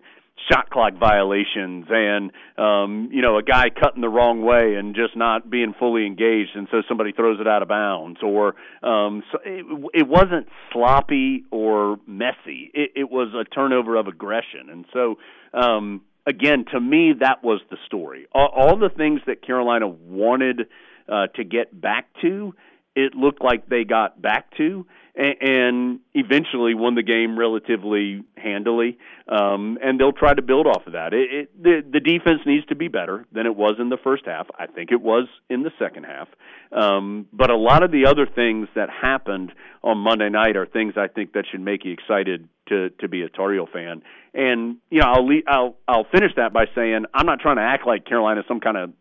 shot 0.51 0.69
clock 0.69 0.93
violations 0.99 1.85
and 1.89 2.31
um 2.57 3.09
you 3.11 3.21
know 3.21 3.37
a 3.37 3.41
guy 3.41 3.69
cutting 3.69 4.01
the 4.01 4.09
wrong 4.09 4.43
way 4.43 4.75
and 4.75 4.93
just 4.93 5.15
not 5.15 5.49
being 5.49 5.73
fully 5.79 6.05
engaged 6.05 6.51
and 6.55 6.67
so 6.69 6.81
somebody 6.89 7.13
throws 7.13 7.39
it 7.39 7.47
out 7.47 7.61
of 7.61 7.69
bounds 7.69 8.19
or 8.21 8.49
um 8.83 9.23
so 9.31 9.39
it, 9.45 9.65
it 9.93 10.07
wasn't 10.07 10.45
sloppy 10.73 11.45
or 11.51 11.97
messy 12.05 12.69
it, 12.73 12.91
it 12.95 13.09
was 13.09 13.33
a 13.33 13.45
turnover 13.45 13.95
of 13.95 14.07
aggression 14.07 14.69
and 14.69 14.85
so 14.91 15.15
um 15.53 16.01
again, 16.25 16.65
to 16.71 16.79
me, 16.79 17.13
that 17.19 17.43
was 17.43 17.61
the 17.69 17.77
story. 17.85 18.27
All, 18.33 18.49
all 18.55 18.77
the 18.77 18.89
things 18.89 19.21
that 19.27 19.45
Carolina 19.45 19.87
wanted 19.87 20.67
uh, 21.07 21.27
to 21.35 21.43
get 21.43 21.79
back 21.79 22.07
to, 22.21 22.53
it 22.95 23.13
looked 23.15 23.43
like 23.43 23.67
they 23.67 23.83
got 23.83 24.21
back 24.21 24.55
to, 24.57 24.85
and, 25.15 25.99
eventually 26.13 26.73
won 26.73 26.95
the 26.95 27.03
game 27.03 27.37
relatively 27.37 28.23
handily. 28.37 28.97
Um, 29.27 29.77
and 29.83 29.99
they'll 29.99 30.13
try 30.13 30.33
to 30.33 30.41
build 30.41 30.65
off 30.65 30.87
of 30.87 30.93
that. 30.93 31.13
It, 31.13 31.33
it, 31.33 31.63
the 31.63 31.81
the 31.91 31.99
defense 31.99 32.41
needs 32.45 32.65
to 32.67 32.75
be 32.75 32.87
better 32.87 33.25
than 33.31 33.45
it 33.45 33.55
was 33.55 33.75
in 33.79 33.89
the 33.89 33.97
first 33.97 34.25
half. 34.25 34.47
I 34.57 34.67
think 34.67 34.91
it 34.91 35.01
was 35.01 35.27
in 35.49 35.63
the 35.63 35.71
second 35.79 36.05
half. 36.05 36.27
Um, 36.71 37.27
but 37.33 37.49
a 37.49 37.55
lot 37.57 37.83
of 37.83 37.91
the 37.91 38.05
other 38.05 38.27
things 38.27 38.67
that 38.75 38.89
happened 38.89 39.51
on 39.83 39.97
Monday 39.97 40.29
night 40.29 40.55
are 40.55 40.65
things 40.65 40.93
I 40.95 41.07
think 41.07 41.33
that 41.33 41.45
should 41.51 41.61
make 41.61 41.85
you 41.85 41.91
excited 41.91 42.47
to 42.69 42.91
to 43.01 43.07
be 43.07 43.23
a 43.23 43.29
Tar 43.29 43.51
Heel 43.51 43.67
fan. 43.71 44.03
And 44.33 44.77
you 44.89 45.01
know, 45.01 45.07
I'll 45.07 45.29
I'll 45.47 45.75
I'll 45.87 46.07
finish 46.11 46.31
that 46.37 46.53
by 46.53 46.65
saying 46.75 47.05
I'm 47.13 47.25
not 47.25 47.39
trying 47.39 47.57
to 47.57 47.63
act 47.63 47.85
like 47.85 48.05
Carolina 48.05 48.41
is 48.41 48.45
some 48.47 48.59
kind 48.59 48.77
of 48.77 48.91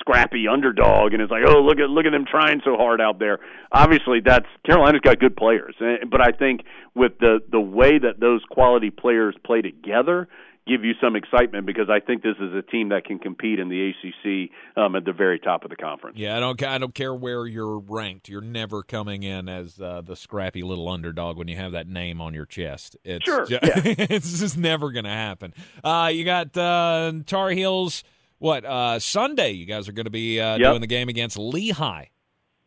scrappy 0.00 0.46
underdog 0.48 1.12
and 1.12 1.22
it's 1.22 1.30
like 1.30 1.42
oh 1.46 1.60
look 1.60 1.78
at 1.78 1.90
look 1.90 2.06
at 2.06 2.12
them 2.12 2.24
trying 2.24 2.60
so 2.64 2.76
hard 2.76 3.00
out 3.00 3.18
there 3.18 3.38
obviously 3.72 4.20
that's 4.24 4.46
carolina's 4.64 5.00
got 5.00 5.18
good 5.18 5.36
players 5.36 5.74
eh, 5.80 6.04
but 6.10 6.20
i 6.20 6.30
think 6.30 6.62
with 6.94 7.18
the 7.20 7.40
the 7.50 7.60
way 7.60 7.98
that 7.98 8.20
those 8.20 8.42
quality 8.50 8.90
players 8.90 9.34
play 9.44 9.60
together 9.60 10.28
give 10.68 10.84
you 10.84 10.92
some 11.00 11.16
excitement 11.16 11.66
because 11.66 11.88
I 11.88 11.98
think 11.98 12.22
this 12.22 12.36
is 12.38 12.54
a 12.54 12.62
team 12.62 12.90
that 12.90 13.04
can 13.04 13.18
compete 13.18 13.58
in 13.58 13.68
the 13.68 13.90
ACC 13.90 14.50
um, 14.76 14.94
at 14.94 15.04
the 15.04 15.12
very 15.12 15.38
top 15.38 15.64
of 15.64 15.70
the 15.70 15.76
conference. 15.76 16.18
Yeah, 16.18 16.36
I 16.36 16.40
don't 16.40 16.62
I 16.62 16.78
don't 16.78 16.94
care 16.94 17.14
where 17.14 17.46
you're 17.46 17.78
ranked. 17.78 18.28
You're 18.28 18.42
never 18.42 18.82
coming 18.82 19.22
in 19.22 19.48
as 19.48 19.80
uh, 19.80 20.02
the 20.02 20.14
scrappy 20.14 20.62
little 20.62 20.88
underdog 20.88 21.38
when 21.38 21.48
you 21.48 21.56
have 21.56 21.72
that 21.72 21.88
name 21.88 22.20
on 22.20 22.34
your 22.34 22.46
chest. 22.46 22.96
It's 23.02 23.24
sure, 23.24 23.46
just, 23.46 23.64
yeah. 23.64 23.72
it's 23.84 24.38
just 24.38 24.58
never 24.58 24.92
going 24.92 25.06
to 25.06 25.10
happen. 25.10 25.54
Uh, 25.82 26.10
you 26.12 26.24
got 26.24 26.56
uh, 26.56 27.12
Tar 27.26 27.50
Heels. 27.50 28.04
What 28.38 28.64
uh, 28.64 28.98
Sunday? 29.00 29.52
You 29.52 29.66
guys 29.66 29.88
are 29.88 29.92
going 29.92 30.04
to 30.06 30.10
be 30.10 30.40
uh, 30.40 30.58
Yep. 30.58 30.60
doing 30.70 30.80
the 30.80 30.86
game 30.86 31.08
against 31.08 31.36
Lehigh. 31.38 32.06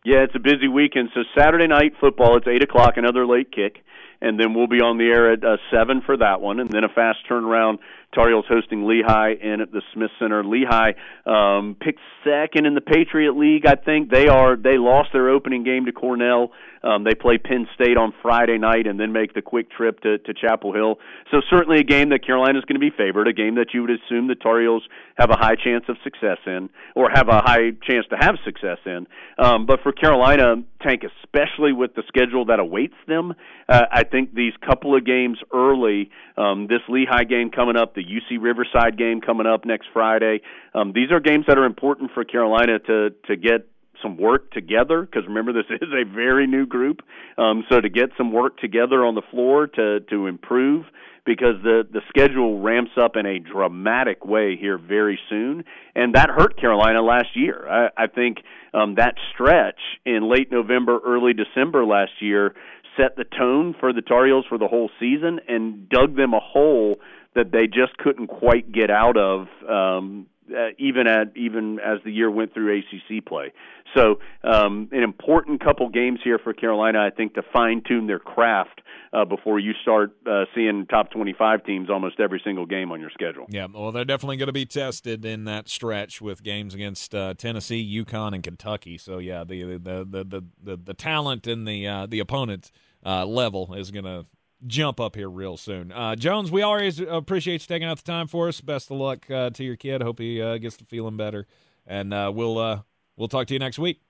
Yeah, 0.03 0.23
it's 0.23 0.35
a 0.35 0.39
busy 0.39 0.67
weekend. 0.67 1.09
So 1.13 1.21
Saturday 1.37 1.67
night 1.67 1.93
football, 1.99 2.35
it's 2.37 2.47
eight 2.47 2.63
o'clock, 2.63 2.93
another 2.97 3.25
late 3.27 3.51
kick, 3.51 3.77
and 4.19 4.39
then 4.39 4.53
we'll 4.55 4.67
be 4.67 4.81
on 4.81 4.97
the 4.97 5.05
air 5.05 5.31
at 5.31 5.43
uh, 5.43 5.57
seven 5.71 6.01
for 6.03 6.17
that 6.17 6.41
one, 6.41 6.59
and 6.59 6.69
then 6.71 6.83
a 6.83 6.89
fast 6.89 7.19
turnaround. 7.29 7.77
Tar 8.13 8.27
Heels 8.27 8.45
hosting 8.49 8.85
Lehigh 8.87 9.33
in 9.39 9.61
at 9.61 9.71
the 9.71 9.81
Smith 9.93 10.09
Center. 10.19 10.43
Lehigh 10.43 10.93
um, 11.25 11.77
picked 11.79 11.99
second 12.25 12.65
in 12.65 12.73
the 12.73 12.81
Patriot 12.81 13.37
League. 13.37 13.65
I 13.65 13.75
think 13.75 14.09
they 14.09 14.27
are. 14.27 14.55
They 14.57 14.77
lost 14.77 15.09
their 15.13 15.29
opening 15.29 15.63
game 15.63 15.85
to 15.85 15.91
Cornell. 15.93 16.51
Um, 16.83 17.03
they 17.03 17.13
play 17.13 17.37
Penn 17.37 17.67
State 17.75 17.97
on 17.97 18.13
Friday 18.21 18.57
night 18.57 18.87
and 18.87 18.99
then 18.99 19.11
make 19.11 19.33
the 19.33 19.41
quick 19.41 19.69
trip 19.69 19.99
to, 20.01 20.17
to 20.17 20.33
Chapel 20.33 20.73
Hill. 20.73 20.95
So 21.31 21.41
certainly 21.49 21.79
a 21.79 21.83
game 21.83 22.09
that 22.09 22.25
Carolina's 22.25 22.65
going 22.65 22.79
to 22.79 22.79
be 22.79 22.91
favored, 22.95 23.27
a 23.27 23.33
game 23.33 23.55
that 23.55 23.67
you 23.73 23.81
would 23.81 23.91
assume 23.91 24.27
the 24.27 24.35
Tar 24.35 24.61
Heels 24.61 24.83
have 25.17 25.29
a 25.29 25.37
high 25.37 25.55
chance 25.55 25.85
of 25.87 25.97
success 26.03 26.37
in, 26.45 26.69
or 26.95 27.09
have 27.13 27.29
a 27.29 27.41
high 27.41 27.71
chance 27.87 28.05
to 28.09 28.17
have 28.19 28.35
success 28.43 28.77
in. 28.85 29.07
Um, 29.37 29.65
but 29.65 29.81
for 29.83 29.91
Carolina, 29.91 30.55
Tank, 30.81 31.03
especially 31.23 31.73
with 31.73 31.93
the 31.95 32.03
schedule 32.07 32.45
that 32.45 32.59
awaits 32.59 32.95
them, 33.07 33.33
uh, 33.69 33.85
I 33.91 34.03
think 34.03 34.33
these 34.33 34.53
couple 34.65 34.95
of 34.95 35.05
games 35.05 35.37
early, 35.53 36.09
um, 36.37 36.67
this 36.67 36.81
Lehigh 36.89 37.25
game 37.25 37.51
coming 37.51 37.77
up, 37.77 37.93
the 37.93 38.03
UC 38.03 38.41
Riverside 38.41 38.97
game 38.97 39.21
coming 39.21 39.45
up 39.45 39.65
next 39.65 39.87
Friday, 39.93 40.41
um, 40.73 40.93
these 40.93 41.11
are 41.11 41.19
games 41.19 41.45
that 41.47 41.57
are 41.57 41.65
important 41.65 42.11
for 42.13 42.23
Carolina 42.23 42.79
to 42.79 43.09
to 43.27 43.35
get 43.35 43.67
some 44.01 44.17
work 44.17 44.51
together 44.51 45.01
because 45.01 45.27
remember 45.27 45.53
this 45.53 45.65
is 45.81 45.89
a 45.93 46.05
very 46.05 46.47
new 46.47 46.65
group. 46.65 47.01
Um, 47.37 47.63
so 47.69 47.79
to 47.81 47.89
get 47.89 48.09
some 48.17 48.31
work 48.31 48.57
together 48.57 49.05
on 49.05 49.15
the 49.15 49.21
floor 49.31 49.67
to 49.67 49.99
to 50.09 50.27
improve 50.27 50.85
because 51.25 51.55
the 51.63 51.83
the 51.91 52.01
schedule 52.09 52.61
ramps 52.61 52.91
up 52.99 53.15
in 53.15 53.25
a 53.25 53.39
dramatic 53.39 54.25
way 54.25 54.57
here 54.59 54.77
very 54.77 55.19
soon. 55.29 55.63
And 55.95 56.15
that 56.15 56.29
hurt 56.29 56.59
Carolina 56.59 57.01
last 57.01 57.35
year. 57.35 57.67
I, 57.69 57.89
I 57.97 58.07
think 58.07 58.37
um, 58.73 58.95
that 58.95 59.15
stretch 59.33 59.79
in 60.05 60.29
late 60.29 60.51
November 60.51 60.99
early 61.05 61.33
December 61.33 61.85
last 61.85 62.11
year 62.19 62.55
set 62.97 63.15
the 63.15 63.23
tone 63.23 63.75
for 63.79 63.93
the 63.93 64.01
Tar 64.01 64.25
Heels 64.25 64.45
for 64.49 64.57
the 64.57 64.67
whole 64.67 64.89
season 64.99 65.39
and 65.47 65.87
dug 65.89 66.15
them 66.15 66.33
a 66.33 66.39
hole 66.39 66.97
that 67.35 67.51
they 67.51 67.65
just 67.65 67.97
couldn't 67.97 68.27
quite 68.27 68.71
get 68.71 68.91
out 68.91 69.17
of 69.17 69.47
um, 69.69 70.27
uh, 70.55 70.69
even 70.77 71.07
at 71.07 71.35
even 71.35 71.79
as 71.79 71.99
the 72.03 72.11
year 72.11 72.29
went 72.29 72.53
through 72.53 72.79
ACC 72.79 73.25
play. 73.25 73.53
So 73.95 74.19
um, 74.43 74.89
an 74.91 75.03
important 75.03 75.63
couple 75.63 75.89
games 75.89 76.19
here 76.23 76.39
for 76.39 76.53
Carolina, 76.53 76.99
I 76.99 77.09
think, 77.09 77.33
to 77.35 77.41
fine 77.53 77.81
tune 77.85 78.07
their 78.07 78.19
craft 78.19 78.81
uh, 79.13 79.25
before 79.25 79.59
you 79.59 79.73
start 79.81 80.15
uh, 80.25 80.45
seeing 80.55 80.85
top 80.85 81.11
twenty 81.11 81.33
five 81.33 81.63
teams 81.63 81.89
almost 81.89 82.19
every 82.19 82.41
single 82.43 82.65
game 82.65 82.91
on 82.91 82.99
your 82.99 83.09
schedule. 83.09 83.45
Yeah, 83.49 83.67
well, 83.73 83.91
they're 83.91 84.05
definitely 84.05 84.37
going 84.37 84.47
to 84.47 84.53
be 84.53 84.65
tested 84.65 85.25
in 85.25 85.45
that 85.45 85.69
stretch 85.69 86.21
with 86.21 86.43
games 86.43 86.73
against 86.73 87.13
uh, 87.13 87.33
Tennessee, 87.33 88.03
UConn, 88.03 88.33
and 88.33 88.43
Kentucky. 88.43 88.97
So 88.97 89.17
yeah, 89.17 89.43
the 89.43 89.77
the 89.77 90.05
the 90.09 90.23
the 90.23 90.43
the, 90.63 90.77
the 90.77 90.93
talent 90.93 91.47
and 91.47 91.67
the 91.67 91.87
uh, 91.87 92.05
the 92.05 92.19
opponent 92.19 92.71
uh, 93.05 93.25
level 93.25 93.73
is 93.73 93.91
going 93.91 94.05
to 94.05 94.25
jump 94.65 94.99
up 94.99 95.15
here 95.15 95.29
real 95.29 95.57
soon. 95.57 95.91
Uh, 95.91 96.15
Jones, 96.15 96.51
we 96.51 96.61
always 96.61 96.99
appreciate 96.99 97.61
you 97.61 97.67
taking 97.67 97.87
out 97.87 97.97
the 97.97 98.03
time 98.03 98.27
for 98.27 98.47
us. 98.47 98.61
Best 98.61 98.91
of 98.91 98.97
luck 98.97 99.29
uh, 99.29 99.49
to 99.51 99.63
your 99.63 99.75
kid. 99.75 100.01
Hope 100.01 100.19
he 100.19 100.41
uh, 100.41 100.57
gets 100.57 100.77
to 100.77 100.85
feeling 100.85 101.17
better, 101.17 101.47
and 101.85 102.13
uh, 102.13 102.31
we'll 102.33 102.57
uh, 102.57 102.81
we'll 103.17 103.27
talk 103.27 103.47
to 103.47 103.53
you 103.53 103.59
next 103.59 103.79
week. 103.79 104.01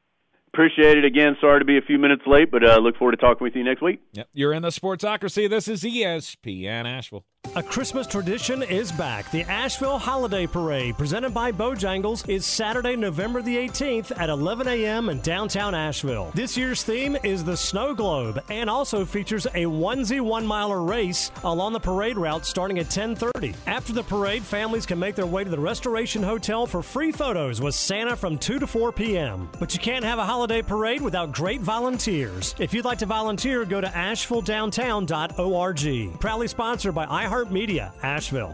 Appreciate 0.54 0.98
it 0.98 1.06
again. 1.06 1.38
Sorry 1.40 1.60
to 1.60 1.66
be 1.66 1.78
a 1.78 1.82
few 1.82 1.98
minutes 1.98 2.24
late, 2.28 2.52
but 2.52 2.64
uh, 2.64 2.78
look 2.78 2.98
forward 2.98 3.12
to 3.12 3.18
talking 3.18 3.44
with 3.46 3.56
you 3.56 3.64
next 3.64 3.82
week. 3.82 4.02
Yep. 4.12 4.28
You're 4.34 4.52
in 4.52 4.64
the 4.64 4.70
Sportsocracy. 4.70 5.50
This 5.50 5.70
is 5.70 5.84
ESPN 5.84 6.86
Asheville. 6.86 7.26
A 7.54 7.62
Christmas 7.62 8.08
tradition 8.08 8.64
is 8.64 8.94
back. 8.94 9.30
The 9.32 9.44
Asheville 9.44 10.00
Holiday 10.00 10.48
Parade, 10.48 10.98
presented 10.98 11.34
by 11.34 11.52
Bojangles, 11.52 12.30
is 12.30 12.46
Saturday, 12.46 12.96
November 12.96 13.42
the 13.42 13.58
18th 13.58 14.18
at 14.18 14.30
11 14.30 14.70
a.m. 14.70 15.10
in 15.10 15.20
downtown 15.20 15.76
Asheville. 15.76 16.32
This 16.34 16.56
year's 16.56 16.84
theme 16.84 17.18
is 17.26 17.44
the 17.44 17.58
Snow 17.58 17.94
Globe 17.94 18.42
and 18.50 18.70
also 18.70 19.04
features 19.04 19.48
a 19.48 19.66
onesie 19.66 20.22
one 20.22 20.48
miler 20.48 20.82
race 20.82 21.30
along 21.44 21.74
the 21.74 21.80
parade 21.82 22.16
route 22.16 22.46
starting 22.46 22.80
at 22.80 22.86
10:30. 22.86 23.54
After 23.68 23.92
the 23.92 24.04
parade, 24.04 24.44
families 24.44 24.86
can 24.86 24.98
make 24.98 25.16
their 25.16 25.26
way 25.26 25.44
to 25.44 25.50
the 25.50 25.60
Restoration 25.60 26.24
Hotel 26.24 26.66
for 26.66 26.82
free 26.82 27.12
photos 27.12 27.60
with 27.60 27.76
Santa 27.76 28.16
from 28.16 28.38
2 28.38 28.60
to 28.60 28.68
4 28.68 28.94
p.m. 28.94 29.50
But 29.60 29.74
you 29.74 29.82
can't 29.82 30.06
have 30.06 30.20
a 30.20 30.26
holiday 30.26 30.62
parade 30.62 31.02
without 31.02 31.34
great 31.34 31.60
volunteers. 31.60 32.56
If 32.60 32.74
you'd 32.74 32.86
like 32.86 33.00
to 33.00 33.06
volunteer, 33.06 33.66
go 33.66 33.82
to 33.82 33.88
ashevilledowntown.org. 33.88 36.20
Proudly 36.22 36.48
sponsored 36.48 36.96
by 36.96 37.06
iHeartMedia, 37.32 37.94
Asheville. 38.04 38.54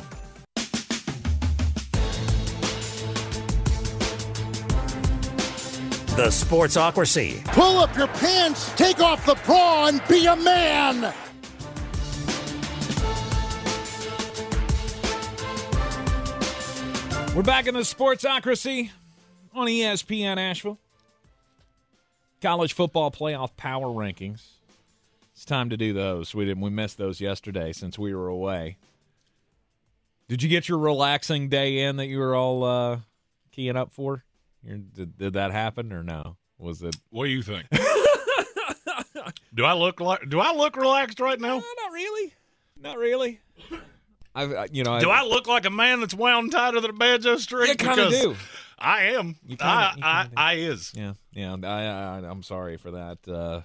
The 6.15 6.29
Sportsocracy. 6.29 7.43
Pull 7.45 7.79
up 7.79 7.95
your 7.97 8.07
pants, 8.07 8.71
take 8.75 8.99
off 8.99 9.25
the 9.25 9.35
bra, 9.45 9.87
and 9.87 10.01
be 10.07 10.27
a 10.27 10.35
man. 10.35 11.13
We're 17.35 17.43
back 17.43 17.67
in 17.67 17.73
the 17.73 17.81
Sportsocracy 17.81 18.91
on 19.53 19.67
ESPN 19.67 20.37
Asheville. 20.37 20.79
College 22.41 22.73
football 22.73 23.09
playoff 23.09 23.55
power 23.57 23.87
rankings. 23.87 24.56
Time 25.48 25.69
to 25.69 25.78
do 25.78 25.94
those. 25.94 26.36
We 26.36 26.45
didn't. 26.45 26.61
We 26.61 26.69
missed 26.69 26.98
those 26.98 27.19
yesterday 27.22 27.72
since 27.72 27.98
we 27.98 28.14
were 28.14 28.28
away. 28.28 28.78
Did 30.28 30.44
you 30.44 30.49
get 30.49 30.68
your 30.68 30.78
relaxing 30.78 31.48
day 31.48 31.80
in 31.80 31.95
that 31.95 32.07
you 32.07 32.19
were 32.19 32.36
all 32.36 32.64
uh, 32.65 32.99
keying 33.53 33.78
up 33.78 33.94
for? 33.94 34.26
Your- 34.61 34.78
Did, 34.78 35.18
did 35.18 35.34
that 35.34 35.52
happen 35.52 35.94
or 35.94 36.03
no? 36.03 36.36
Was 36.60 36.82
it? 36.84 36.98
What 37.11 37.24
do 37.26 37.30
you 37.30 37.41
think? 37.41 37.65
do 39.56 39.64
I 39.64 39.72
look 39.74 40.02
like? 40.02 40.28
Do 40.30 40.41
I 40.41 40.52
look 40.53 40.76
relaxed 40.76 41.22
right 41.22 41.40
now? 41.40 41.56
not 41.60 41.91
really. 41.94 42.34
Not 42.82 42.98
really. 42.98 43.40
I've, 44.36 44.53
you 44.74 44.84
know, 44.84 44.99
Do 44.99 45.10
I 45.10 45.24
look 45.24 45.48
like 45.48 45.65
a 45.65 45.69
man 45.69 46.02
that's 46.02 46.14
wound 46.14 46.52
tighter 46.52 46.82
than 46.82 46.90
a 46.91 46.94
banjo 46.94 47.38
string? 47.38 47.69
You 47.69 47.76
kinda 47.76 48.10
do. 48.10 48.36
I 48.78 49.03
am. 49.14 49.38
You 49.48 49.56
kinda- 49.57 49.64
I, 49.65 49.94
you 49.95 50.02
I, 50.03 50.22
kinda 50.24 50.30
do. 50.30 50.41
I 50.41 50.53
is. 50.74 50.91
Yeah, 50.94 51.14
yeah. 51.32 51.56
I, 51.64 51.84
I 51.86 52.30
I'm 52.30 52.44
sorry 52.44 52.76
for 52.78 52.91
that. 52.91 53.18
Uh, 53.28 53.61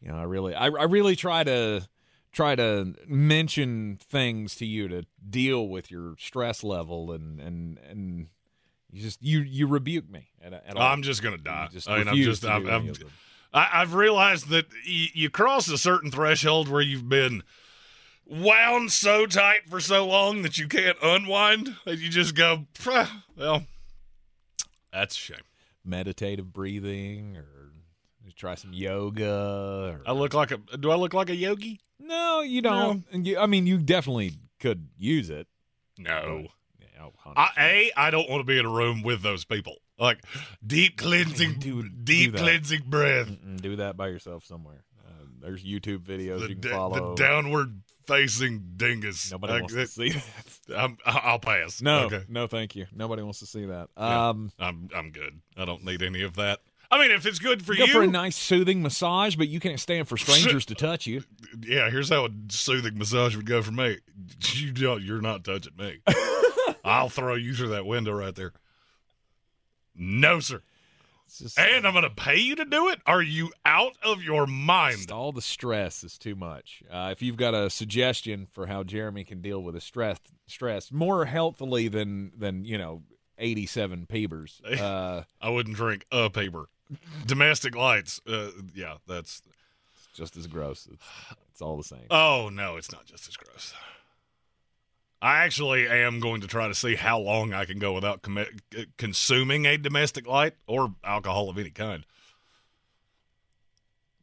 you 0.00 0.08
know, 0.08 0.16
I 0.16 0.24
really, 0.24 0.54
I, 0.54 0.66
I 0.66 0.84
really 0.84 1.16
try 1.16 1.44
to 1.44 1.86
try 2.32 2.54
to 2.54 2.94
mention 3.06 3.98
things 4.02 4.54
to 4.56 4.66
you 4.66 4.88
to 4.88 5.04
deal 5.28 5.68
with 5.68 5.90
your 5.90 6.14
stress 6.18 6.62
level, 6.62 7.12
and 7.12 7.40
and 7.40 7.78
and 7.78 8.28
you 8.90 9.02
just 9.02 9.22
you 9.22 9.40
you 9.40 9.66
rebuke 9.66 10.10
me. 10.10 10.28
At, 10.42 10.52
at. 10.52 10.78
I'm 10.78 11.02
just 11.02 11.22
gonna 11.22 11.38
die. 11.38 11.68
Just 11.72 11.88
I 11.88 11.98
mean, 11.98 12.08
I'm 12.08 12.16
just. 12.16 12.42
to 12.42 12.50
I'm, 12.50 12.68
I'm. 12.68 12.92
I, 13.54 13.68
I've 13.80 13.94
realized 13.94 14.48
that 14.50 14.66
y- 14.86 15.08
you 15.14 15.30
cross 15.30 15.68
a 15.68 15.78
certain 15.78 16.10
threshold 16.10 16.68
where 16.68 16.82
you've 16.82 17.08
been 17.08 17.42
wound 18.26 18.90
so 18.92 19.24
tight 19.24 19.68
for 19.70 19.80
so 19.80 20.06
long 20.06 20.42
that 20.42 20.58
you 20.58 20.68
can't 20.68 20.98
unwind, 21.02 21.76
and 21.86 21.98
you 21.98 22.08
just 22.08 22.34
go, 22.34 22.66
well, 23.36 23.64
that's 24.92 25.16
a 25.16 25.18
shame. 25.18 25.38
meditative 25.84 26.52
breathing, 26.52 27.36
or 27.36 27.46
try 28.36 28.54
some 28.54 28.72
yoga. 28.72 29.98
Or, 29.98 30.02
I 30.06 30.12
look 30.12 30.34
like 30.34 30.50
a. 30.50 30.58
Do 30.58 30.90
I 30.90 30.96
look 30.96 31.14
like 31.14 31.30
a 31.30 31.36
yogi? 31.36 31.80
no, 31.98 32.40
you 32.42 32.62
don't. 32.62 33.04
And 33.12 33.26
you, 33.26 33.38
I 33.38 33.46
mean, 33.46 33.66
you 33.66 33.78
definitely 33.78 34.34
could 34.60 34.88
use 34.98 35.30
it. 35.30 35.46
No. 35.98 36.46
Yeah, 36.80 37.06
oh, 37.06 37.32
I, 37.36 37.48
a, 37.58 37.92
I 37.96 38.10
don't 38.10 38.28
want 38.30 38.40
to 38.40 38.44
be 38.44 38.58
in 38.58 38.66
a 38.66 38.70
room 38.70 39.02
with 39.02 39.22
those 39.22 39.44
people. 39.44 39.76
Like 39.98 40.18
deep 40.64 40.98
cleansing, 40.98 41.54
Do- 41.58 41.88
deep 41.88 42.32
do 42.32 42.38
cleansing 42.38 42.82
breath. 42.86 43.28
Mm, 43.28 43.60
Do 43.60 43.76
that 43.76 43.96
by 43.96 44.08
yourself 44.08 44.44
somewhere. 44.44 44.84
Uh, 45.06 45.24
there's 45.40 45.64
YouTube 45.64 46.00
videos 46.00 46.40
The, 46.40 46.48
you 46.50 46.56
can 46.56 46.70
follow. 46.70 47.14
the 47.14 47.22
downward 47.22 47.80
facing 48.06 48.72
dingus. 48.76 49.32
Nobody 49.32 49.54
Like, 49.54 49.62
wants 49.62 49.74
to 49.74 49.86
see 49.86 50.10
that. 50.68 50.76
I'm, 50.76 50.98
I'll 51.06 51.38
pass. 51.38 51.80
No, 51.80 52.00
Okay. 52.04 52.24
no, 52.28 52.46
thank 52.46 52.76
you. 52.76 52.86
Nobody 52.94 53.22
wants 53.22 53.38
to 53.38 53.46
see 53.46 53.64
that. 53.64 53.88
Yeah, 53.96 54.28
Um, 54.28 54.52
I'm 54.58 54.90
I'm 54.94 55.10
good. 55.12 55.40
I 55.56 55.64
don't 55.64 55.82
need 55.84 56.02
any 56.02 56.22
of 56.22 56.36
that. 56.36 56.60
I 56.90 56.98
mean, 57.00 57.10
if 57.10 57.26
it's 57.26 57.38
good 57.38 57.64
for 57.64 57.74
go 57.74 57.84
you, 57.84 57.92
for 57.92 58.02
a 58.02 58.06
nice 58.06 58.36
soothing 58.36 58.82
massage, 58.82 59.36
but 59.36 59.48
you 59.48 59.60
can't 59.60 59.80
stand 59.80 60.08
for 60.08 60.16
strangers 60.16 60.66
to 60.66 60.74
touch 60.74 61.06
you. 61.06 61.22
yeah. 61.60 61.90
Here's 61.90 62.08
how 62.08 62.26
a 62.26 62.30
soothing 62.48 62.96
massage 62.98 63.36
would 63.36 63.46
go 63.46 63.62
for 63.62 63.72
me. 63.72 63.98
You 64.52 64.72
don't. 64.72 65.02
You're 65.02 65.20
not 65.20 65.44
touching 65.44 65.74
me. 65.78 65.98
I'll 66.84 67.08
throw 67.08 67.34
you 67.34 67.54
through 67.54 67.70
that 67.70 67.86
window 67.86 68.12
right 68.12 68.34
there. 68.34 68.52
No, 69.94 70.40
sir. 70.40 70.62
Just, 71.38 71.58
And 71.58 71.86
I'm 71.86 71.92
going 71.92 72.04
to 72.04 72.10
pay 72.10 72.36
you 72.36 72.54
to 72.54 72.64
do 72.64 72.88
it. 72.88 73.00
Are 73.04 73.22
you 73.22 73.50
out 73.64 73.96
of 74.04 74.22
your 74.22 74.46
mind? 74.46 75.10
all 75.10 75.32
the 75.32 75.42
stress 75.42 76.04
is 76.04 76.16
too 76.18 76.36
much. 76.36 76.84
Uh, 76.90 77.08
if 77.10 77.20
you've 77.20 77.36
got 77.36 77.52
a 77.52 77.68
suggestion 77.68 78.46
for 78.52 78.66
how 78.66 78.84
Jeremy 78.84 79.24
can 79.24 79.40
deal 79.42 79.60
with 79.60 79.74
his 79.74 79.82
stress, 79.84 80.18
stress 80.46 80.92
more 80.92 81.24
healthily 81.24 81.88
than 81.88 82.30
than 82.38 82.64
you 82.64 82.78
know, 82.78 83.02
eighty-seven 83.38 84.06
Peebers. 84.06 84.60
Uh, 84.80 85.24
I 85.40 85.50
wouldn't 85.50 85.76
drink 85.76 86.06
a 86.12 86.30
paper. 86.30 86.68
Domestic 87.26 87.74
lights. 87.74 88.20
Uh, 88.26 88.50
yeah, 88.74 88.94
that's. 89.06 89.42
it's 89.94 90.16
just 90.18 90.36
as 90.36 90.46
gross. 90.46 90.88
It's, 90.92 91.04
it's 91.50 91.62
all 91.62 91.76
the 91.76 91.82
same. 91.84 92.06
Oh 92.10 92.48
no, 92.52 92.76
it's 92.76 92.92
not 92.92 93.06
just 93.06 93.28
as 93.28 93.36
gross. 93.36 93.74
I 95.22 95.38
actually 95.44 95.88
am 95.88 96.20
going 96.20 96.42
to 96.42 96.46
try 96.46 96.68
to 96.68 96.74
see 96.74 96.94
how 96.94 97.18
long 97.18 97.54
I 97.54 97.64
can 97.64 97.78
go 97.78 97.94
without 97.94 98.22
commi- 98.22 98.60
uh, 98.78 98.82
consuming 98.98 99.64
a 99.64 99.76
domestic 99.78 100.26
light 100.26 100.54
or 100.66 100.94
alcohol 101.02 101.48
of 101.48 101.56
any 101.58 101.70
kind 101.70 102.04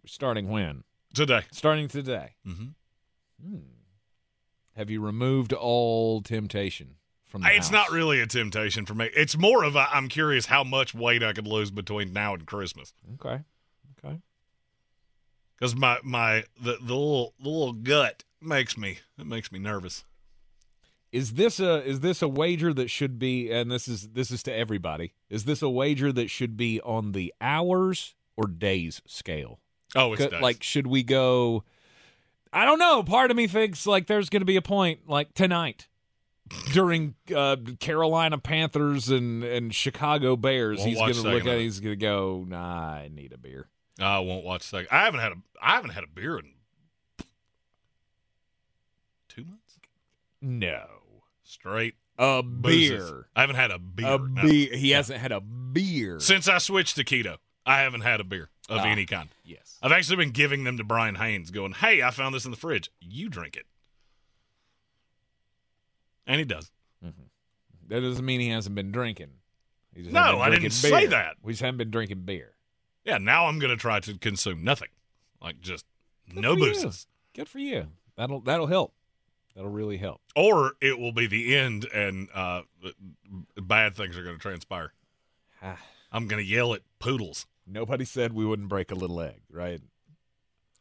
Starting 0.05 0.49
when? 0.49 0.83
today. 1.13 1.41
Starting 1.51 1.87
today. 1.87 2.35
Mm-hmm. 2.47 3.55
Have 4.75 4.89
you 4.89 5.01
removed 5.01 5.51
all 5.53 6.21
temptation 6.21 6.95
from 7.33 7.43
It's 7.47 7.67
house? 7.67 7.71
not 7.71 7.91
really 7.91 8.21
a 8.21 8.27
temptation 8.27 8.85
for 8.85 8.93
me. 8.93 9.09
It's 9.15 9.35
more 9.35 9.63
of 9.63 9.75
a 9.75 9.87
I'm 9.91 10.07
curious 10.07 10.45
how 10.45 10.63
much 10.63 10.93
weight 10.93 11.23
I 11.23 11.33
could 11.33 11.47
lose 11.47 11.71
between 11.71 12.13
now 12.13 12.35
and 12.35 12.45
Christmas 12.45 12.93
Okay. 13.15 13.41
Okay. 14.05 14.19
because 15.55 15.75
my 15.75 15.97
my 16.03 16.43
the, 16.61 16.73
the 16.73 16.93
little 16.93 17.33
the 17.41 17.49
little 17.49 17.73
gut 17.73 18.23
makes 18.39 18.77
me 18.77 18.99
it 19.17 19.25
makes 19.25 19.51
me 19.51 19.57
nervous. 19.57 20.05
Is 21.11 21.33
this 21.33 21.59
a 21.59 21.83
is 21.83 22.01
this 22.01 22.21
a 22.21 22.27
wager 22.27 22.71
that 22.73 22.89
should 22.89 23.17
be 23.17 23.51
and 23.51 23.71
this 23.71 23.87
is 23.87 24.09
this 24.09 24.29
is 24.29 24.43
to 24.43 24.53
everybody. 24.53 25.13
Is 25.29 25.45
this 25.45 25.61
a 25.63 25.69
wager 25.69 26.11
that 26.11 26.29
should 26.29 26.55
be 26.55 26.79
on 26.81 27.13
the 27.13 27.33
hours 27.41 28.13
or 28.37 28.45
days 28.47 29.01
scale? 29.07 29.59
Oh, 29.95 30.13
it's 30.13 30.25
days. 30.27 30.41
Like 30.41 30.61
should 30.61 30.85
we 30.87 31.01
go 31.01 31.63
I 32.51 32.65
don't 32.65 32.77
know. 32.77 33.01
Part 33.01 33.31
of 33.31 33.37
me 33.37 33.47
thinks 33.47 33.87
like 33.87 34.05
there's 34.05 34.29
going 34.29 34.41
to 34.41 34.45
be 34.45 34.55
a 34.57 34.61
point 34.61 35.07
like 35.09 35.33
tonight 35.33 35.87
during 36.71 37.15
uh, 37.35 37.57
Carolina 37.79 38.37
Panthers 38.37 39.09
and 39.09 39.43
and 39.43 39.73
Chicago 39.73 40.35
Bears. 40.35 40.79
Won't 40.79 40.89
he's 40.89 40.97
going 40.99 41.13
to 41.13 41.21
look 41.21 41.41
at 41.45 41.57
it, 41.57 41.61
he's 41.61 41.79
going 41.79 41.93
to 41.97 42.03
go, 42.05 42.45
"Nah, 42.47 42.57
I 42.93 43.09
need 43.13 43.31
a 43.33 43.37
beer." 43.37 43.67
I 43.99 44.19
won't 44.19 44.43
watch 44.43 44.63
second. 44.63 44.87
I 44.91 45.03
haven't 45.05 45.19
had 45.19 45.31
a 45.33 45.35
I 45.61 45.75
haven't 45.75 45.91
had 45.91 46.03
a 46.03 46.07
beer 46.07 46.39
in 46.39 46.45
two 49.29 49.43
months 49.45 49.79
No. 50.41 50.85
straight. 51.43 51.95
A 52.17 52.43
boozes. 52.43 52.89
beer. 53.09 53.27
I 53.35 53.41
haven't 53.41 53.55
had 53.55 53.71
a 53.71 53.79
beer. 53.79 54.07
A 54.07 54.17
no. 54.19 54.41
beer. 54.43 54.75
He 54.75 54.91
hasn't 54.91 55.19
had 55.19 55.31
a 55.31 55.41
beer. 55.41 56.19
Since 56.19 56.47
I 56.47 56.59
switched 56.59 56.95
to 56.97 57.03
keto, 57.03 57.37
I 57.65 57.79
haven't 57.81 58.01
had 58.01 58.19
a 58.19 58.23
beer 58.23 58.49
of 58.69 58.79
Ah. 58.81 58.83
any 58.85 59.05
kind. 59.05 59.29
Yes. 59.43 59.79
I've 59.81 59.91
actually 59.91 60.17
been 60.17 60.31
giving 60.31 60.63
them 60.63 60.77
to 60.77 60.83
Brian 60.83 61.15
Haynes, 61.15 61.49
going, 61.51 61.73
"Hey, 61.73 62.01
I 62.03 62.11
found 62.11 62.35
this 62.35 62.45
in 62.45 62.51
the 62.51 62.57
fridge. 62.57 62.91
You 62.99 63.29
drink 63.29 63.55
it," 63.55 63.65
and 66.27 66.39
he 66.39 66.45
does. 66.45 66.71
That 67.89 67.99
doesn't 67.99 68.25
mean 68.25 68.39
he 68.39 68.49
hasn't 68.49 68.75
been 68.75 68.91
drinking. 68.91 69.31
He 69.93 70.03
just 70.03 70.13
No, 70.13 70.23
been 70.33 70.41
I 70.41 70.45
didn't 70.45 70.59
drinking 70.61 70.69
say 70.71 71.05
that. 71.07 71.35
We 71.43 71.51
just 71.53 71.61
haven't 71.61 71.77
been 71.77 71.91
drinking 71.91 72.21
beer. 72.21 72.53
Yeah, 73.03 73.17
now 73.17 73.47
I'm 73.47 73.59
going 73.59 73.71
to 73.71 73.77
try 73.77 73.99
to 73.99 74.17
consume 74.17 74.63
nothing, 74.63 74.87
like 75.41 75.59
just 75.59 75.85
Good 76.33 76.41
no 76.41 76.55
boozes, 76.55 77.07
Good 77.35 77.49
for 77.49 77.59
you. 77.59 77.87
That'll 78.15 78.39
that'll 78.39 78.67
help. 78.67 78.93
That'll 79.53 79.69
really 79.69 79.97
help. 79.97 80.21
or 80.35 80.73
it 80.81 80.97
will 80.97 81.11
be 81.11 81.27
the 81.27 81.55
end, 81.55 81.85
and 81.93 82.29
uh, 82.33 82.61
bad 83.61 83.95
things 83.95 84.17
are 84.17 84.23
going 84.23 84.35
to 84.37 84.41
transpire. 84.41 84.93
Ah. 85.61 85.77
I'm 86.11 86.27
going 86.27 86.43
to 86.43 86.49
yell 86.49 86.73
at 86.73 86.81
poodles. 86.99 87.45
Nobody 87.67 88.05
said 88.05 88.33
we 88.33 88.45
wouldn't 88.45 88.69
break 88.69 88.91
a 88.91 88.95
little 88.95 89.19
egg, 89.21 89.41
right? 89.51 89.81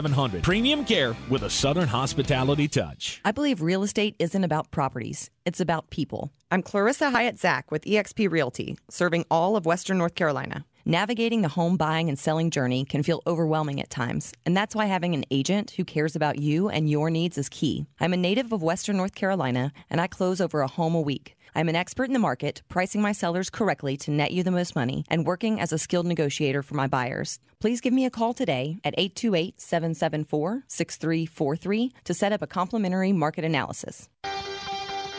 3700. 0.00 0.42
Premium 0.42 0.84
care 0.84 1.14
with 1.28 1.42
a 1.42 1.50
Southern 1.50 1.88
hospitality 1.88 2.68
touch. 2.68 3.20
I 3.24 3.32
believe 3.32 3.60
real 3.60 3.82
estate 3.82 4.16
isn't 4.18 4.44
about 4.44 4.70
properties, 4.70 5.30
it's 5.44 5.60
about 5.60 5.90
people. 5.90 6.32
I'm 6.50 6.62
Clarissa 6.62 7.10
Hyatt 7.10 7.38
Zach 7.38 7.70
with 7.70 7.84
eXp 7.84 8.30
Realty, 8.30 8.78
serving 8.88 9.24
all 9.30 9.56
of 9.56 9.66
Western 9.66 9.98
North 9.98 10.14
Carolina. 10.14 10.64
Navigating 10.86 11.42
the 11.42 11.48
home 11.48 11.76
buying 11.76 12.08
and 12.08 12.18
selling 12.18 12.50
journey 12.50 12.86
can 12.86 13.02
feel 13.02 13.22
overwhelming 13.26 13.80
at 13.80 13.90
times, 13.90 14.32
and 14.46 14.56
that's 14.56 14.74
why 14.74 14.86
having 14.86 15.14
an 15.14 15.26
agent 15.30 15.72
who 15.72 15.84
cares 15.84 16.16
about 16.16 16.38
you 16.38 16.70
and 16.70 16.88
your 16.88 17.10
needs 17.10 17.36
is 17.36 17.50
key. 17.50 17.84
I'm 18.00 18.14
a 18.14 18.16
native 18.16 18.50
of 18.52 18.62
Western 18.62 18.96
North 18.96 19.14
Carolina, 19.14 19.72
and 19.90 20.00
I 20.00 20.06
close 20.06 20.40
over 20.40 20.62
a 20.62 20.66
home 20.66 20.94
a 20.94 21.00
week. 21.00 21.36
I'm 21.54 21.68
an 21.68 21.76
expert 21.76 22.04
in 22.04 22.12
the 22.12 22.18
market, 22.18 22.62
pricing 22.68 23.02
my 23.02 23.12
sellers 23.12 23.50
correctly 23.50 23.96
to 23.98 24.10
net 24.10 24.32
you 24.32 24.42
the 24.42 24.50
most 24.50 24.76
money, 24.76 25.04
and 25.08 25.26
working 25.26 25.60
as 25.60 25.72
a 25.72 25.78
skilled 25.78 26.06
negotiator 26.06 26.62
for 26.62 26.74
my 26.74 26.86
buyers. 26.86 27.38
Please 27.60 27.80
give 27.80 27.92
me 27.92 28.04
a 28.04 28.10
call 28.10 28.32
today 28.34 28.78
at 28.84 28.94
828 28.96 29.60
774 29.60 30.64
6343 30.66 31.92
to 32.04 32.14
set 32.14 32.32
up 32.32 32.42
a 32.42 32.46
complimentary 32.46 33.12
market 33.12 33.44
analysis. 33.44 34.08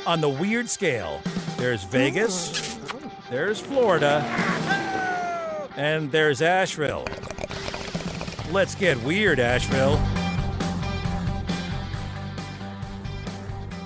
On 0.06 0.22
the 0.22 0.30
weird 0.30 0.68
scale, 0.70 1.22
there's 1.58 1.84
Vegas, 1.84 2.80
there's 3.30 3.60
Florida, 3.60 4.22
and 5.76 6.12
there's 6.12 6.42
Asheville. 6.42 7.06
Let's 8.52 8.76
get 8.76 9.02
weird, 9.04 9.40
Asheville. 9.40 10.02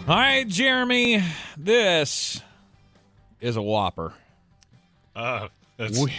All 0.07 0.15
right, 0.15 0.47
Jeremy, 0.47 1.23
this 1.66 2.42
is 3.42 3.56
a 3.56 3.62
whopper. 3.62 4.14
Uh, 5.16 5.48
that's, 5.78 6.00
We- 6.00 6.14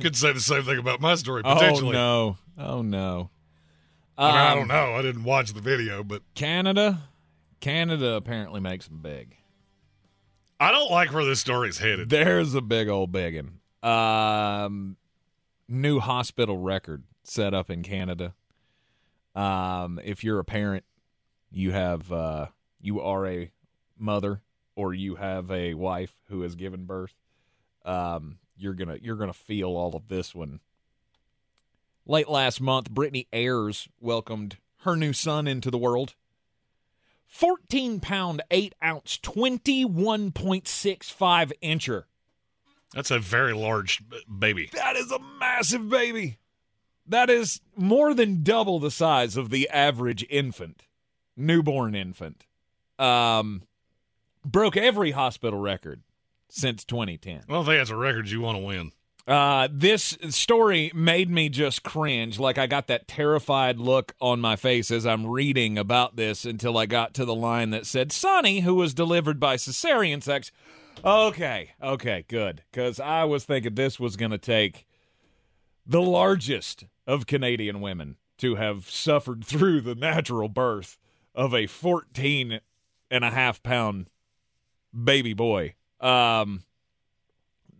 could 0.00 0.16
say 0.16 0.32
the 0.32 0.40
same 0.40 0.62
thing 0.64 0.78
about 0.78 1.00
my 1.00 1.14
story 1.14 1.42
Oh 1.44 1.80
no! 1.80 2.36
Oh 2.58 2.82
no! 2.82 3.30
I, 4.18 4.26
mean, 4.30 4.36
I 4.36 4.50
Um, 4.52 4.58
don't 4.58 4.68
know. 4.68 4.94
I 4.96 5.02
didn't 5.02 5.24
watch 5.24 5.52
the 5.52 5.60
video, 5.60 6.02
but 6.02 6.22
Canada 6.34 7.02
Canada 7.60 8.14
apparently 8.14 8.60
makes 8.60 8.88
them 8.88 8.98
big. 8.98 9.36
I 10.58 10.72
don't 10.72 10.90
like 10.90 11.12
where 11.12 11.24
this 11.24 11.40
story's 11.40 11.78
headed. 11.78 12.08
There's 12.10 12.54
a 12.54 12.60
big 12.60 12.88
old 12.88 13.12
biggin. 13.12 13.60
Um, 13.82 14.96
new 15.68 16.00
hospital 16.00 16.58
record 16.58 17.04
set 17.22 17.54
up 17.54 17.70
in 17.70 17.82
Canada. 17.84 18.34
Um, 19.36 20.00
if 20.04 20.24
you're 20.24 20.40
a 20.40 20.44
parent, 20.44 20.84
you 21.52 21.70
have 21.70 22.10
uh, 22.10 22.46
you 22.80 23.00
are 23.00 23.24
a 23.26 23.51
mother 24.02 24.42
or 24.74 24.94
you 24.94 25.16
have 25.16 25.50
a 25.50 25.74
wife 25.74 26.14
who 26.28 26.40
has 26.42 26.54
given 26.54 26.84
birth. 26.84 27.14
Um, 27.84 28.38
you're 28.56 28.74
gonna 28.74 28.98
you're 29.00 29.16
gonna 29.16 29.32
feel 29.32 29.70
all 29.70 29.96
of 29.96 30.06
this 30.08 30.34
one. 30.34 30.60
Late 32.06 32.28
last 32.28 32.60
month, 32.60 32.90
Brittany 32.90 33.26
Ayers 33.32 33.88
welcomed 34.00 34.58
her 34.78 34.96
new 34.96 35.12
son 35.12 35.46
into 35.46 35.70
the 35.70 35.78
world. 35.78 36.16
14 37.28 38.00
pound, 38.00 38.42
8 38.50 38.74
ounce, 38.84 39.18
21.65 39.22 41.52
incher. 41.62 42.04
That's 42.92 43.10
a 43.10 43.18
very 43.18 43.54
large 43.54 44.02
baby. 44.38 44.68
That 44.74 44.96
is 44.96 45.10
a 45.10 45.18
massive 45.40 45.88
baby. 45.88 46.36
That 47.06 47.30
is 47.30 47.62
more 47.74 48.12
than 48.12 48.42
double 48.42 48.78
the 48.78 48.90
size 48.90 49.38
of 49.38 49.48
the 49.48 49.66
average 49.70 50.26
infant, 50.28 50.82
newborn 51.36 51.94
infant. 51.94 52.44
Um, 52.98 53.62
broke 54.44 54.76
every 54.76 55.12
hospital 55.12 55.58
record 55.58 56.02
since 56.48 56.84
2010. 56.84 57.44
Well, 57.48 57.62
I 57.62 57.64
think 57.64 57.80
that's 57.80 57.90
a 57.90 57.96
record 57.96 58.28
you 58.28 58.40
want 58.40 58.58
to 58.58 58.64
win. 58.64 58.92
Uh, 59.26 59.68
this 59.70 60.18
story 60.30 60.90
made 60.94 61.30
me 61.30 61.48
just 61.48 61.84
cringe. 61.84 62.38
Like 62.38 62.58
I 62.58 62.66
got 62.66 62.88
that 62.88 63.06
terrified 63.06 63.78
look 63.78 64.14
on 64.20 64.40
my 64.40 64.56
face 64.56 64.90
as 64.90 65.06
I'm 65.06 65.26
reading 65.26 65.78
about 65.78 66.16
this 66.16 66.44
until 66.44 66.76
I 66.76 66.86
got 66.86 67.14
to 67.14 67.24
the 67.24 67.34
line 67.34 67.70
that 67.70 67.86
said 67.86 68.10
Sonny, 68.10 68.60
who 68.60 68.74
was 68.74 68.94
delivered 68.94 69.38
by 69.38 69.56
cesarean 69.56 70.22
sex. 70.22 70.50
Okay, 71.04 71.70
okay, 71.80 72.24
good. 72.26 72.62
Because 72.70 72.98
I 72.98 73.24
was 73.24 73.44
thinking 73.44 73.74
this 73.74 74.00
was 74.00 74.16
going 74.16 74.32
to 74.32 74.38
take 74.38 74.86
the 75.86 76.02
largest 76.02 76.84
of 77.06 77.26
Canadian 77.26 77.80
women 77.80 78.16
to 78.38 78.56
have 78.56 78.90
suffered 78.90 79.44
through 79.44 79.80
the 79.80 79.94
natural 79.94 80.48
birth 80.48 80.98
of 81.34 81.54
a 81.54 81.66
14 81.66 82.60
and 83.10 83.24
a 83.24 83.30
half 83.30 83.62
pound 83.62 84.08
baby 84.92 85.32
boy. 85.34 85.74
Um, 86.00 86.64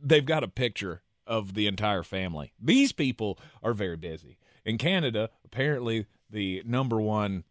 they've 0.03 0.25
got 0.25 0.45
a 0.45 0.49
picture 0.49 1.03
of 1.27 1.55
the 1.55 1.67
entire 1.67 2.03
family. 2.03 2.53
These 2.61 2.93
people 2.93 3.39
are 3.63 3.73
very 3.75 3.97
busy. 3.97 4.39
In 4.65 4.79
Canada, 4.79 5.31
apparently 5.45 6.07
the 6.31 6.63
number 6.65 7.01
one, 7.01 7.45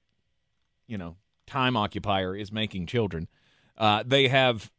you 0.87 0.97
know, 0.97 1.17
time 1.47 1.75
occupier 1.75 2.35
is 2.35 2.51
making 2.51 2.87
children. 2.87 3.27
Uh, 3.77 4.03
they 4.05 4.27
have 4.27 4.71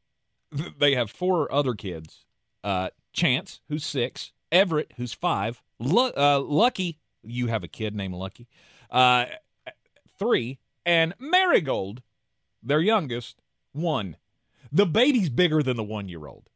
they 0.78 0.94
have 0.94 1.10
four 1.10 1.52
other 1.52 1.74
kids. 1.74 2.24
Uh, 2.62 2.90
Chance, 3.12 3.60
who's 3.68 3.84
six, 3.84 4.32
Everett, 4.50 4.92
who's 4.96 5.12
five, 5.12 5.62
uh, 5.80 6.40
Lucky, 6.40 6.98
you 7.22 7.48
have 7.48 7.62
a 7.62 7.68
kid 7.68 7.94
named 7.94 8.14
Lucky, 8.14 8.48
uh, 8.90 9.26
three, 10.18 10.58
and 10.86 11.14
Marigold, 11.18 12.02
their 12.62 12.80
youngest, 12.80 13.42
one. 13.72 14.16
The 14.72 14.86
baby's 14.86 15.28
bigger 15.28 15.62
than 15.62 15.76
the 15.76 15.84
one 15.84 16.08
year 16.08 16.26
old. 16.26 16.48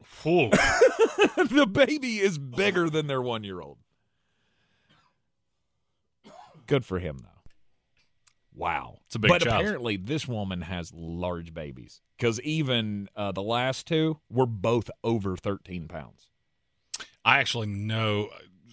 the 0.24 1.68
baby 1.70 2.18
is 2.18 2.38
bigger 2.38 2.88
than 2.90 3.06
their 3.06 3.22
one 3.22 3.44
year 3.44 3.60
old. 3.60 3.78
Good 6.66 6.84
for 6.84 6.98
him, 6.98 7.18
though. 7.22 7.28
Wow. 8.54 8.98
It's 9.06 9.14
a 9.14 9.18
big 9.18 9.28
But 9.30 9.42
child. 9.42 9.60
apparently, 9.60 9.96
this 9.96 10.26
woman 10.26 10.62
has 10.62 10.92
large 10.94 11.54
babies 11.54 12.00
because 12.16 12.40
even 12.40 13.08
uh, 13.16 13.32
the 13.32 13.42
last 13.42 13.86
two 13.86 14.20
were 14.30 14.46
both 14.46 14.90
over 15.02 15.36
13 15.36 15.88
pounds. 15.88 16.28
I 17.24 17.38
actually 17.38 17.68
know 17.68 18.28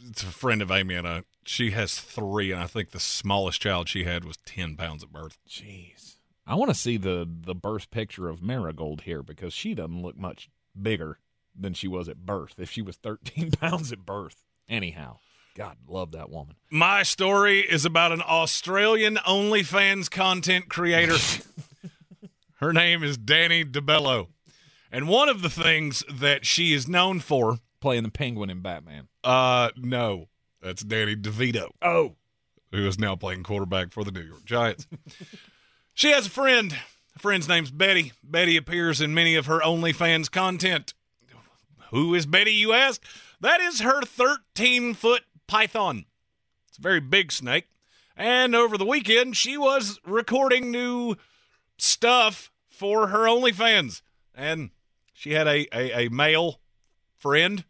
it's 0.08 0.24
a 0.24 0.28
friend 0.28 0.62
of 0.62 0.72
Amy, 0.72 0.96
and 0.96 1.06
uh, 1.08 1.22
she 1.46 1.72
has 1.72 2.00
three, 2.00 2.52
and 2.52 2.62
I 2.62 2.68
think 2.68 2.92
the 2.92 3.00
smallest 3.00 3.62
child 3.62 3.88
she 3.90 4.06
had 4.06 4.24
was 4.26 4.38
10 4.46 4.76
pounds 4.76 5.04
at 5.04 5.12
birth. 5.12 5.38
Jeez. 5.48 6.16
I 6.50 6.56
want 6.56 6.72
to 6.72 6.76
see 6.76 6.98
the, 6.98 7.30
the 7.30 7.54
birth 7.54 7.92
picture 7.92 8.28
of 8.28 8.42
Marigold 8.42 9.02
here 9.02 9.22
because 9.22 9.54
she 9.54 9.76
doesn't 9.76 10.02
look 10.02 10.18
much 10.18 10.50
bigger 10.80 11.20
than 11.56 11.76
she 11.76 11.88
was 11.88 12.10
at 12.10 12.26
birth. 12.26 12.56
If 12.58 12.72
she 12.72 12.82
was 12.82 12.96
13 12.96 13.52
pounds 13.62 13.92
at 13.92 14.04
birth. 14.04 14.44
Anyhow, 14.68 15.20
God, 15.56 15.78
love 15.88 16.12
that 16.14 16.32
woman. 16.32 16.56
My 16.72 17.04
story 17.04 17.60
is 17.60 17.86
about 17.86 18.12
an 18.12 18.24
Australian 18.28 19.18
OnlyFans 19.18 20.10
content 20.10 20.70
creator. 20.70 21.18
Her 22.56 22.74
name 22.74 23.04
is 23.04 23.16
Danny 23.16 23.64
DeBello. 23.64 24.30
And 24.92 25.08
one 25.08 25.30
of 25.30 25.44
the 25.44 25.52
things 25.52 26.04
that 26.12 26.48
she 26.48 26.74
is 26.74 26.88
known 26.88 27.20
for. 27.20 27.60
Playing 27.80 28.04
the 28.04 28.10
penguin 28.10 28.50
in 28.50 28.62
Batman. 28.62 29.08
Uh, 29.24 29.70
no. 29.78 30.30
That's 30.64 30.84
Danny 30.84 31.16
DeVito. 31.16 31.70
Oh. 31.84 32.16
Who 32.72 32.88
is 32.88 32.98
now 32.98 33.16
playing 33.16 33.44
quarterback 33.44 33.92
for 33.92 34.04
the 34.04 34.12
New 34.12 34.22
York 34.24 34.46
Giants. 34.46 34.88
she 36.00 36.12
has 36.12 36.28
a 36.28 36.30
friend. 36.30 36.72
The 37.12 37.20
friend's 37.20 37.50
name's 37.50 37.72
Betty. 37.72 38.14
Betty 38.24 38.56
appears 38.56 39.02
in 39.02 39.14
many 39.14 39.36
of 39.36 39.48
her 39.48 39.60
OnlyFans 39.60 40.32
content. 40.32 40.94
Who 41.90 42.16
is 42.16 42.26
Betty, 42.26 42.54
you 42.54 42.72
ask? 42.72 43.04
That 43.42 43.60
is 43.60 43.82
her 43.82 44.02
13 44.04 44.94
foot 44.94 45.24
python. 45.46 46.06
It's 46.70 46.78
a 46.78 46.82
very 46.82 47.02
big 47.02 47.34
snake. 47.34 47.66
And 48.16 48.56
over 48.56 48.78
the 48.78 48.86
weekend, 48.86 49.36
she 49.36 49.58
was 49.58 50.00
recording 50.06 50.72
new 50.72 51.16
stuff 51.78 52.50
for 52.70 53.08
her 53.08 53.26
OnlyFans. 53.26 54.02
And 54.34 54.70
she 55.12 55.34
had 55.34 55.48
a, 55.48 55.68
a, 55.78 56.06
a 56.06 56.10
male 56.10 56.62
friend. 57.18 57.66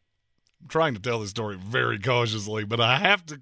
I'm 0.61 0.67
trying 0.67 0.93
to 0.93 1.01
tell 1.01 1.19
this 1.19 1.31
story 1.31 1.57
very 1.57 1.97
cautiously, 1.97 2.63
but 2.63 2.79
I 2.79 2.99
have 2.99 3.25
to. 3.25 3.41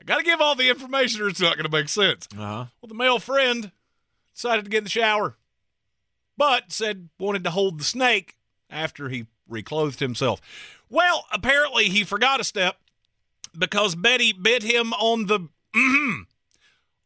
I 0.00 0.02
got 0.02 0.16
to 0.16 0.24
give 0.24 0.40
all 0.40 0.56
the 0.56 0.70
information 0.70 1.22
or 1.22 1.28
it's 1.28 1.40
not 1.40 1.56
going 1.56 1.70
to 1.70 1.76
make 1.76 1.88
sense. 1.88 2.26
Uh-huh. 2.32 2.64
Well, 2.80 2.88
the 2.88 2.94
male 2.94 3.20
friend 3.20 3.70
decided 4.34 4.64
to 4.64 4.70
get 4.70 4.78
in 4.78 4.84
the 4.84 4.90
shower, 4.90 5.36
but 6.36 6.72
said 6.72 7.08
wanted 7.18 7.44
to 7.44 7.50
hold 7.50 7.78
the 7.78 7.84
snake 7.84 8.36
after 8.70 9.08
he 9.08 9.26
reclothed 9.48 10.00
himself. 10.00 10.40
Well, 10.90 11.26
apparently 11.32 11.88
he 11.88 12.04
forgot 12.04 12.40
a 12.40 12.44
step 12.44 12.76
because 13.56 13.94
Betty 13.94 14.32
bit 14.32 14.62
him 14.62 14.92
on 14.94 15.26
the 15.26 15.40
mm-hmm, 15.40 16.22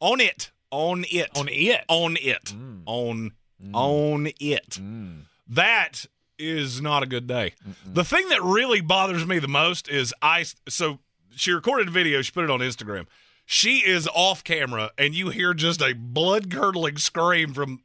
on 0.00 0.20
it, 0.20 0.50
on 0.70 1.04
it, 1.10 1.30
On 1.36 1.48
it. 1.48 1.84
on 1.88 2.16
it, 2.16 2.44
mm. 2.46 2.82
on 2.86 3.32
mm. 3.62 3.70
on 3.74 4.26
it. 4.38 4.70
Mm. 4.70 5.22
That 5.48 6.06
is 6.38 6.80
not 6.80 7.02
a 7.02 7.06
good 7.06 7.26
day. 7.26 7.54
The 7.84 8.04
thing 8.04 8.28
that 8.28 8.42
really 8.42 8.80
bothers 8.80 9.26
me 9.26 9.38
the 9.38 9.48
most 9.48 9.88
is 9.88 10.14
I. 10.22 10.44
So 10.68 11.00
she 11.34 11.52
recorded 11.52 11.88
a 11.88 11.90
video. 11.90 12.22
She 12.22 12.32
put 12.32 12.44
it 12.44 12.50
on 12.50 12.60
Instagram. 12.60 13.06
She 13.50 13.78
is 13.78 14.06
off 14.14 14.44
camera, 14.44 14.90
and 14.98 15.14
you 15.14 15.30
hear 15.30 15.54
just 15.54 15.80
a 15.80 15.94
blood 15.94 16.50
curdling 16.50 16.98
scream 16.98 17.54
from 17.54 17.82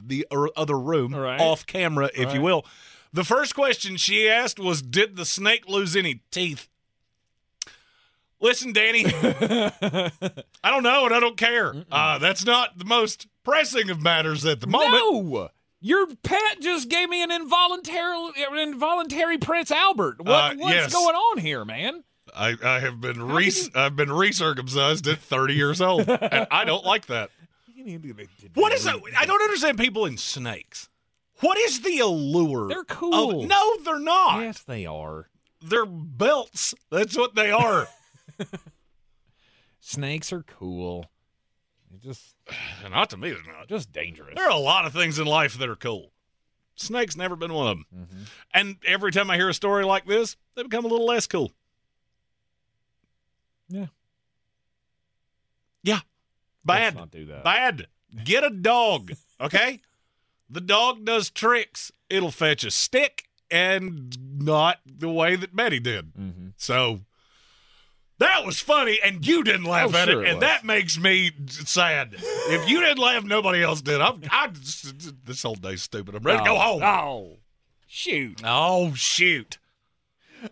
the 0.00 0.24
other 0.56 0.78
room, 0.78 1.12
Right. 1.16 1.40
off 1.40 1.66
camera, 1.66 2.10
if 2.14 2.32
you 2.32 2.40
will. 2.40 2.64
The 3.12 3.24
first 3.24 3.56
question 3.56 3.96
she 3.96 4.28
asked 4.28 4.60
was, 4.60 4.80
"Did 4.82 5.16
the 5.16 5.24
snake 5.26 5.68
lose 5.68 5.96
any 5.96 6.22
teeth?" 6.30 6.68
Listen, 8.40 8.72
Danny, 8.72 9.04
I 9.12 10.40
don't 10.64 10.84
know, 10.84 11.06
and 11.06 11.12
I 11.14 11.18
don't 11.18 11.36
care. 11.36 11.74
Uh, 11.90 12.18
that's 12.18 12.44
not 12.44 12.78
the 12.78 12.84
most 12.84 13.26
pressing 13.42 13.90
of 13.90 14.00
matters 14.00 14.46
at 14.46 14.60
the 14.60 14.68
moment. 14.68 14.92
No! 14.92 15.50
Your 15.80 16.06
pet 16.22 16.60
just 16.60 16.88
gave 16.88 17.08
me 17.08 17.20
an 17.22 17.32
involuntary 17.32 18.30
involuntary 18.62 19.38
Prince 19.38 19.72
Albert. 19.72 20.20
What, 20.20 20.28
Uh, 20.28 20.54
what's 20.56 20.72
yes. 20.74 20.92
going 20.92 21.16
on 21.16 21.38
here, 21.38 21.64
man? 21.64 22.04
I, 22.34 22.56
I 22.62 22.80
have 22.80 23.00
been 23.00 23.22
re- 23.22 23.52
I've 23.74 23.96
been 23.96 24.08
recircumcised 24.08 25.10
at 25.10 25.18
30 25.18 25.54
years 25.54 25.80
old, 25.80 26.08
and 26.08 26.46
I 26.50 26.64
don't 26.64 26.84
like 26.84 27.06
that. 27.06 27.30
What 28.54 28.72
is 28.72 28.84
that? 28.84 29.00
I 29.18 29.24
don't 29.26 29.42
understand 29.42 29.78
people 29.78 30.04
in 30.06 30.16
snakes. 30.16 30.88
What 31.40 31.58
is 31.58 31.80
the 31.80 32.00
allure? 32.00 32.68
They're 32.68 32.80
of- 32.80 32.86
cool. 32.88 33.44
no, 33.44 33.76
they're 33.84 33.98
not. 33.98 34.40
Yes, 34.40 34.60
they 34.62 34.84
are. 34.86 35.28
They're 35.62 35.86
belts. 35.86 36.74
That's 36.90 37.16
what 37.16 37.34
they 37.34 37.50
are. 37.50 37.88
Snakes 39.80 40.32
are 40.32 40.42
cool. 40.42 41.06
They're 41.90 42.12
just 42.12 42.34
not 42.90 43.10
to 43.10 43.16
me, 43.16 43.30
they're 43.30 43.54
not. 43.54 43.68
just 43.68 43.92
dangerous. 43.92 44.34
There 44.36 44.46
are 44.46 44.50
a 44.50 44.56
lot 44.56 44.86
of 44.86 44.92
things 44.92 45.18
in 45.18 45.26
life 45.26 45.58
that 45.58 45.68
are 45.68 45.76
cool. 45.76 46.12
Snakes 46.76 47.16
never 47.16 47.36
been 47.36 47.52
one 47.52 47.66
of 47.66 47.76
them. 47.76 47.86
Mm-hmm. 47.94 48.22
And 48.54 48.76
every 48.86 49.12
time 49.12 49.30
I 49.30 49.36
hear 49.36 49.48
a 49.48 49.54
story 49.54 49.84
like 49.84 50.06
this, 50.06 50.36
they 50.54 50.62
become 50.62 50.84
a 50.84 50.88
little 50.88 51.06
less 51.06 51.26
cool. 51.26 51.52
Yeah. 53.70 53.86
Yeah. 55.82 56.00
Bad. 56.64 56.94
Let's 56.94 56.96
not 56.96 57.10
do 57.10 57.24
that. 57.26 57.44
Bad. 57.44 57.86
Get 58.24 58.44
a 58.44 58.50
dog, 58.50 59.12
okay? 59.40 59.80
the 60.52 60.60
dog 60.60 61.04
does 61.04 61.30
tricks. 61.30 61.92
It'll 62.08 62.32
fetch 62.32 62.64
a 62.64 62.72
stick 62.72 63.28
and 63.52 64.16
not 64.42 64.78
the 64.84 65.08
way 65.08 65.36
that 65.36 65.54
Betty 65.54 65.78
did. 65.78 66.12
Mm-hmm. 66.14 66.48
So 66.56 67.00
That 68.18 68.44
was 68.44 68.58
funny, 68.58 68.98
and 69.04 69.24
you 69.24 69.44
didn't 69.44 69.64
laugh 69.64 69.94
Oh, 69.94 69.98
at 69.98 70.08
sure 70.08 70.22
it, 70.24 70.28
it 70.28 70.32
and 70.32 70.42
that 70.42 70.64
makes 70.64 70.98
me 70.98 71.30
sad. 71.48 72.16
if 72.18 72.68
you 72.68 72.80
didn't 72.80 72.98
laugh, 72.98 73.22
nobody 73.22 73.62
else 73.62 73.80
did. 73.80 74.00
I'm, 74.00 74.20
I 74.30 74.48
this 75.24 75.42
whole 75.44 75.54
day's 75.54 75.82
stupid. 75.82 76.16
I'm 76.16 76.22
ready 76.24 76.38
to 76.40 76.44
go 76.44 76.58
home. 76.58 76.82
Oh, 76.82 77.36
shoot. 77.86 78.42
Oh, 78.44 78.92
shoot. 78.94 79.58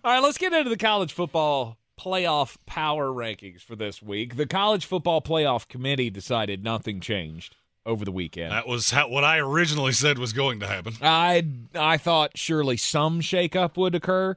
All 0.05 0.13
right, 0.13 0.23
let's 0.23 0.39
get 0.39 0.53
into 0.53 0.71
the 0.71 0.77
college 0.77 1.13
football 1.13 1.77
playoff 1.99 2.57
power 2.67 3.09
rankings 3.09 3.63
for 3.63 3.77
this 3.77 4.03
week. 4.03 4.37
The 4.37 4.47
college 4.47 4.87
football 4.87 5.21
playoff 5.21 5.69
committee 5.69 6.11
decided 6.11 6.63
nothing 6.65 7.01
changed 7.01 7.57
over 7.85 8.05
the 8.05 8.13
weekend. 8.13 8.53
That 8.53 8.69
was 8.69 8.91
how, 8.91 9.09
what 9.09 9.25
I 9.25 9.39
originally 9.39 9.93
said 9.93 10.19
was 10.19 10.33
going 10.33 10.61
to 10.61 10.67
happen. 10.67 10.95
I 11.03 11.47
I 11.75 11.97
thought 11.97 12.37
surely 12.37 12.77
some 12.77 13.21
shakeup 13.21 13.77
would 13.77 13.95
occur, 13.95 14.37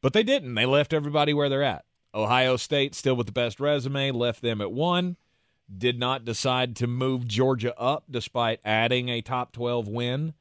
but 0.00 0.12
they 0.12 0.22
didn't. 0.22 0.54
They 0.54 0.66
left 0.66 0.92
everybody 0.92 1.34
where 1.34 1.48
they're 1.48 1.62
at. 1.62 1.84
Ohio 2.14 2.56
State 2.56 2.94
still 2.94 3.16
with 3.16 3.26
the 3.26 3.32
best 3.32 3.58
resume, 3.58 4.12
left 4.12 4.40
them 4.42 4.60
at 4.60 4.70
one. 4.72 5.16
Did 5.76 5.98
not 5.98 6.24
decide 6.24 6.76
to 6.76 6.86
move 6.86 7.26
Georgia 7.26 7.76
up 7.78 8.04
despite 8.08 8.60
adding 8.64 9.08
a 9.08 9.22
top 9.22 9.52
12 9.52 9.88
win. 9.88 10.34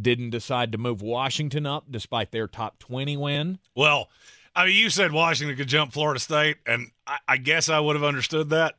Didn't 0.00 0.30
decide 0.30 0.72
to 0.72 0.78
move 0.78 1.02
Washington 1.02 1.66
up 1.66 1.84
despite 1.88 2.32
their 2.32 2.48
top 2.48 2.78
20 2.80 3.16
win. 3.16 3.58
Well, 3.76 4.08
I 4.56 4.64
mean, 4.64 4.74
you 4.74 4.88
said 4.88 5.12
Washington 5.12 5.54
could 5.56 5.68
jump 5.68 5.92
Florida 5.92 6.18
State, 6.18 6.56
and 6.66 6.90
I, 7.06 7.18
I 7.28 7.36
guess 7.36 7.68
I 7.68 7.78
would 7.78 7.94
have 7.94 8.02
understood 8.04 8.50
that. 8.50 8.76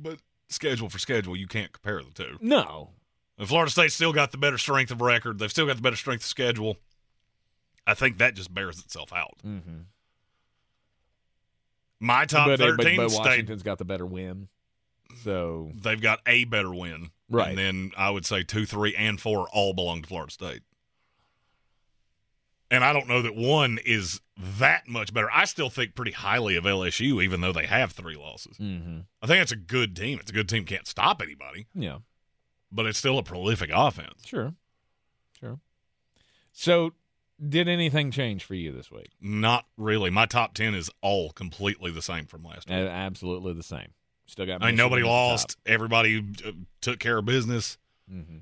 But 0.00 0.18
schedule 0.48 0.90
for 0.90 0.98
schedule, 0.98 1.34
you 1.34 1.46
can't 1.46 1.72
compare 1.72 2.02
the 2.02 2.10
two. 2.10 2.36
No. 2.42 2.90
And 3.38 3.48
Florida 3.48 3.70
State's 3.70 3.94
still 3.94 4.12
got 4.12 4.30
the 4.30 4.38
better 4.38 4.58
strength 4.58 4.90
of 4.90 5.00
record. 5.00 5.38
They've 5.38 5.50
still 5.50 5.66
got 5.66 5.76
the 5.76 5.82
better 5.82 5.96
strength 5.96 6.20
of 6.20 6.26
schedule. 6.26 6.76
I 7.86 7.94
think 7.94 8.18
that 8.18 8.34
just 8.34 8.52
bears 8.52 8.78
itself 8.78 9.10
out. 9.12 9.38
Mm-hmm. 9.46 9.78
My 11.98 12.26
top 12.26 12.48
but, 12.48 12.58
but- 12.58 12.76
13 12.76 12.96
but 12.98 13.10
state, 13.10 13.20
Washington's 13.20 13.62
got 13.62 13.78
the 13.78 13.84
better 13.86 14.06
win. 14.06 14.48
So 15.22 15.72
they've 15.74 16.00
got 16.00 16.20
a 16.26 16.44
better 16.44 16.74
win. 16.74 17.10
Right. 17.30 17.48
And 17.50 17.58
then 17.58 17.92
I 17.96 18.10
would 18.10 18.26
say 18.26 18.42
two, 18.42 18.66
three, 18.66 18.94
and 18.94 19.18
four 19.18 19.48
all 19.50 19.72
belong 19.72 20.02
to 20.02 20.08
Florida 20.08 20.30
State. 20.30 20.62
And 22.70 22.84
I 22.84 22.92
don't 22.92 23.08
know 23.08 23.22
that 23.22 23.34
one 23.34 23.78
is 23.84 24.20
that 24.36 24.86
much 24.88 25.14
better. 25.14 25.30
I 25.32 25.44
still 25.46 25.70
think 25.70 25.94
pretty 25.94 26.12
highly 26.12 26.56
of 26.56 26.64
LSU, 26.64 27.22
even 27.24 27.40
though 27.40 27.52
they 27.52 27.66
have 27.66 27.92
three 27.92 28.16
losses. 28.16 28.56
Mm-hmm. 28.58 29.00
I 29.22 29.26
think 29.26 29.42
it's 29.42 29.52
a 29.52 29.56
good 29.56 29.96
team. 29.96 30.18
It's 30.20 30.30
a 30.30 30.34
good 30.34 30.48
team. 30.48 30.64
Can't 30.64 30.86
stop 30.86 31.22
anybody, 31.22 31.66
Yeah. 31.74 31.98
but 32.70 32.86
it's 32.86 32.98
still 32.98 33.18
a 33.18 33.22
prolific 33.22 33.70
offense. 33.72 34.26
Sure. 34.26 34.52
Sure. 35.40 35.58
So, 36.52 36.92
did 37.46 37.68
anything 37.68 38.10
change 38.10 38.44
for 38.44 38.54
you 38.54 38.72
this 38.72 38.90
week? 38.90 39.10
Not 39.20 39.66
really. 39.76 40.10
My 40.10 40.26
top 40.26 40.54
10 40.54 40.74
is 40.74 40.90
all 41.02 41.30
completely 41.30 41.90
the 41.90 42.02
same 42.02 42.26
from 42.26 42.42
last 42.44 42.68
week. 42.68 42.76
Absolutely 42.78 43.52
the 43.52 43.62
same. 43.62 43.88
Still 44.26 44.46
got. 44.46 44.62
I 44.62 44.66
mean, 44.66 44.76
nobody 44.76 45.02
Michigan 45.02 45.14
at 45.16 45.26
the 45.26 45.30
lost. 45.32 45.56
Everybody 45.66 46.24
uh, 46.46 46.52
took 46.80 46.98
care 46.98 47.18
of 47.18 47.24
business. 47.26 47.78
Mhm. 48.10 48.40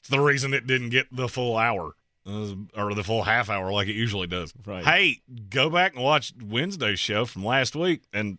It's 0.00 0.08
the 0.08 0.20
reason 0.20 0.52
it 0.52 0.66
didn't 0.66 0.90
get 0.90 1.06
the 1.14 1.28
full 1.28 1.56
hour 1.56 1.94
or 2.26 2.94
the 2.94 3.02
full 3.04 3.22
half 3.22 3.50
hour 3.50 3.72
like 3.72 3.88
it 3.88 3.94
usually 3.94 4.26
does. 4.26 4.52
Right. 4.64 4.84
Hey, 4.84 5.22
go 5.50 5.70
back 5.70 5.94
and 5.94 6.02
watch 6.02 6.32
Wednesday's 6.42 7.00
show 7.00 7.24
from 7.24 7.44
last 7.44 7.74
week, 7.74 8.02
and 8.12 8.38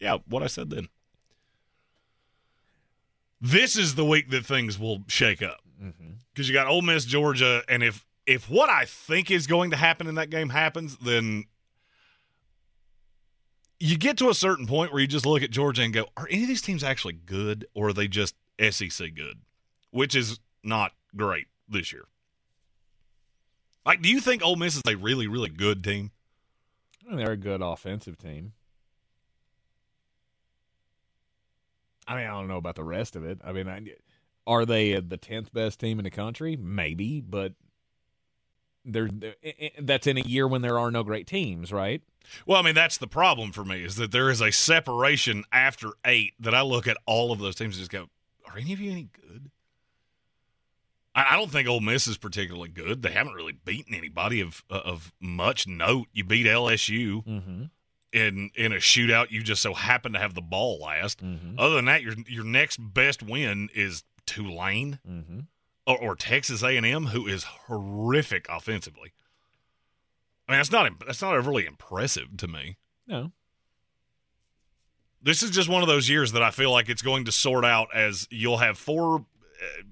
yeah, 0.00 0.18
what 0.28 0.42
I 0.42 0.46
said 0.46 0.70
then. 0.70 0.88
This 3.40 3.76
is 3.76 3.96
the 3.96 4.04
week 4.04 4.30
that 4.30 4.46
things 4.46 4.78
will 4.78 5.02
shake 5.08 5.42
up 5.42 5.60
mm-hmm. 5.82 6.12
because 6.32 6.48
you 6.48 6.54
got 6.54 6.68
Ole 6.68 6.82
Miss, 6.82 7.04
Georgia, 7.04 7.62
and 7.68 7.82
if 7.82 8.06
if 8.24 8.48
what 8.48 8.70
I 8.70 8.84
think 8.84 9.30
is 9.30 9.46
going 9.46 9.72
to 9.72 9.76
happen 9.76 10.06
in 10.06 10.14
that 10.14 10.30
game 10.30 10.48
happens, 10.48 10.96
then 10.98 11.44
you 13.80 13.98
get 13.98 14.16
to 14.18 14.30
a 14.30 14.34
certain 14.34 14.66
point 14.68 14.92
where 14.92 15.00
you 15.00 15.08
just 15.08 15.26
look 15.26 15.42
at 15.42 15.50
Georgia 15.50 15.82
and 15.82 15.92
go, 15.92 16.06
are 16.16 16.28
any 16.30 16.42
of 16.42 16.48
these 16.48 16.62
teams 16.62 16.84
actually 16.84 17.14
good, 17.14 17.66
or 17.74 17.88
are 17.88 17.92
they 17.92 18.06
just 18.06 18.36
SEC 18.70 19.12
good? 19.14 19.40
Which 19.90 20.14
is 20.14 20.38
not 20.62 20.92
great 21.16 21.48
this 21.68 21.92
year. 21.92 22.04
Like, 23.84 24.00
do 24.02 24.08
you 24.08 24.20
think 24.20 24.42
Ole 24.44 24.56
Miss 24.56 24.76
is 24.76 24.82
a 24.86 24.94
really, 24.96 25.26
really 25.26 25.48
good 25.48 25.82
team? 25.82 26.10
And 27.08 27.18
they're 27.18 27.32
a 27.32 27.36
good 27.36 27.62
offensive 27.62 28.16
team. 28.16 28.52
I 32.06 32.16
mean, 32.16 32.26
I 32.26 32.30
don't 32.30 32.48
know 32.48 32.56
about 32.56 32.76
the 32.76 32.84
rest 32.84 33.16
of 33.16 33.24
it. 33.24 33.38
I 33.44 33.52
mean, 33.52 33.68
I, 33.68 33.80
are 34.46 34.64
they 34.66 34.98
the 35.00 35.16
tenth 35.16 35.52
best 35.52 35.80
team 35.80 35.98
in 35.98 36.04
the 36.04 36.10
country? 36.10 36.56
Maybe, 36.56 37.20
but 37.20 37.52
they're, 38.84 39.08
they're 39.12 39.34
i- 39.44 39.54
i- 39.62 39.72
that's 39.80 40.06
in 40.06 40.18
a 40.18 40.22
year 40.22 40.46
when 40.48 40.62
there 40.62 40.78
are 40.78 40.90
no 40.90 41.02
great 41.04 41.26
teams, 41.26 41.72
right? 41.72 42.02
Well, 42.46 42.58
I 42.58 42.62
mean, 42.62 42.74
that's 42.74 42.98
the 42.98 43.06
problem 43.06 43.52
for 43.52 43.64
me 43.64 43.84
is 43.84 43.96
that 43.96 44.12
there 44.12 44.30
is 44.30 44.40
a 44.40 44.50
separation 44.52 45.44
after 45.52 45.90
eight 46.04 46.34
that 46.40 46.54
I 46.54 46.62
look 46.62 46.86
at 46.86 46.96
all 47.06 47.32
of 47.32 47.38
those 47.40 47.54
teams 47.56 47.76
and 47.76 47.80
just 47.80 47.90
go, 47.90 48.06
are 48.46 48.58
any 48.58 48.72
of 48.72 48.80
you 48.80 48.90
any 48.92 49.08
good? 49.28 49.50
I 51.14 51.36
don't 51.36 51.50
think 51.50 51.68
Ole 51.68 51.80
Miss 51.80 52.06
is 52.06 52.16
particularly 52.16 52.70
good. 52.70 53.02
They 53.02 53.12
haven't 53.12 53.34
really 53.34 53.52
beaten 53.52 53.94
anybody 53.94 54.40
of 54.40 54.64
of 54.70 55.12
much 55.20 55.66
note. 55.66 56.06
You 56.12 56.24
beat 56.24 56.46
LSU 56.46 57.22
Mm-hmm. 57.26 57.62
in 58.12 58.50
in 58.54 58.72
a 58.72 58.76
shootout. 58.76 59.30
You 59.30 59.42
just 59.42 59.60
so 59.62 59.74
happen 59.74 60.14
to 60.14 60.18
have 60.18 60.34
the 60.34 60.40
ball 60.40 60.78
last. 60.80 61.22
Mm-hmm. 61.22 61.58
Other 61.58 61.74
than 61.74 61.84
that, 61.84 62.02
your 62.02 62.14
your 62.26 62.44
next 62.44 62.78
best 62.78 63.22
win 63.22 63.68
is 63.74 64.04
Tulane 64.24 65.00
Mm-hmm. 65.06 65.40
or, 65.86 65.98
or 66.00 66.16
Texas 66.16 66.62
A 66.62 66.76
and 66.78 66.86
M, 66.86 67.06
who 67.06 67.26
is 67.26 67.44
horrific 67.44 68.46
offensively. 68.48 69.12
I 70.48 70.52
mean, 70.52 70.58
that's 70.60 70.72
not 70.72 70.90
that's 71.06 71.20
not 71.20 71.34
overly 71.34 71.66
impressive 71.66 72.36
to 72.38 72.48
me. 72.48 72.78
No. 73.06 73.32
This 75.24 75.42
is 75.42 75.50
just 75.50 75.68
one 75.68 75.82
of 75.82 75.88
those 75.88 76.08
years 76.08 76.32
that 76.32 76.42
I 76.42 76.50
feel 76.50 76.72
like 76.72 76.88
it's 76.88 77.02
going 77.02 77.26
to 77.26 77.32
sort 77.32 77.64
out 77.64 77.88
as 77.94 78.26
you'll 78.30 78.58
have 78.58 78.76
four 78.76 79.18
uh, 79.18 79.82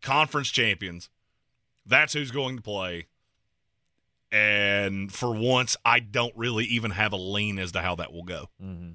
conference 0.00 0.48
champions. 0.48 1.08
That's 1.86 2.12
who's 2.12 2.30
going 2.30 2.56
to 2.56 2.62
play. 2.62 3.06
And 4.30 5.10
for 5.10 5.34
once, 5.34 5.76
I 5.84 6.00
don't 6.00 6.36
really 6.36 6.64
even 6.66 6.90
have 6.90 7.12
a 7.12 7.16
lean 7.16 7.58
as 7.58 7.72
to 7.72 7.80
how 7.80 7.94
that 7.96 8.12
will 8.12 8.24
go. 8.24 8.50
Mm-hmm. 8.62 8.92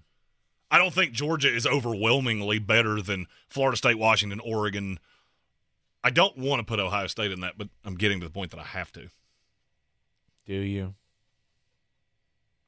I 0.70 0.78
don't 0.78 0.94
think 0.94 1.12
Georgia 1.12 1.54
is 1.54 1.68
overwhelmingly 1.68 2.60
better 2.60 3.02
than 3.02 3.28
Florida 3.48 3.78
State, 3.78 3.98
Washington, 3.98 4.40
Oregon. 4.40 5.00
I 6.04 6.10
don't 6.10 6.38
want 6.38 6.60
to 6.60 6.66
put 6.66 6.80
Ohio 6.80 7.08
State 7.08 7.32
in 7.32 7.42
that, 7.42 7.58
but 7.58 7.70
I'm 7.86 7.96
getting 7.96 8.20
to 8.20 8.26
the 8.26 8.32
point 8.32 8.52
that 8.52 8.60
I 8.60 8.64
have 8.64 8.92
to. 8.94 9.10
Do 10.46 10.56
you? 10.56 10.96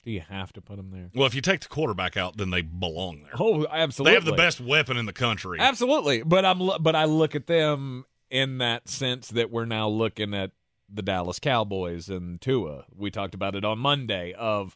Do 0.03 0.11
you 0.11 0.21
have 0.21 0.53
to 0.53 0.61
put 0.61 0.77
them 0.77 0.91
there? 0.91 1.09
Well, 1.15 1.25
if 1.25 1.33
you 1.33 1.41
take 1.41 1.61
the 1.61 1.67
quarterback 1.67 2.15
out, 2.15 2.37
then 2.37 2.51
they 2.51 2.61
belong 2.61 3.23
there. 3.23 3.33
Oh, 3.39 3.65
absolutely. 3.69 4.11
They 4.11 4.15
have 4.15 4.25
the 4.25 4.33
best 4.33 4.61
weapon 4.61 4.97
in 4.97 5.07
the 5.07 5.13
country. 5.13 5.59
Absolutely, 5.59 6.21
but 6.21 6.45
I'm 6.45 6.59
but 6.79 6.95
I 6.95 7.05
look 7.05 7.33
at 7.33 7.47
them 7.47 8.05
in 8.29 8.57
that 8.59 8.89
sense 8.89 9.29
that 9.29 9.51
we're 9.51 9.65
now 9.65 9.87
looking 9.87 10.33
at 10.33 10.51
the 10.91 11.01
Dallas 11.01 11.39
Cowboys 11.39 12.09
and 12.09 12.39
Tua. 12.41 12.85
We 12.95 13.11
talked 13.11 13.33
about 13.33 13.55
it 13.55 13.65
on 13.65 13.79
Monday. 13.79 14.33
Of 14.33 14.75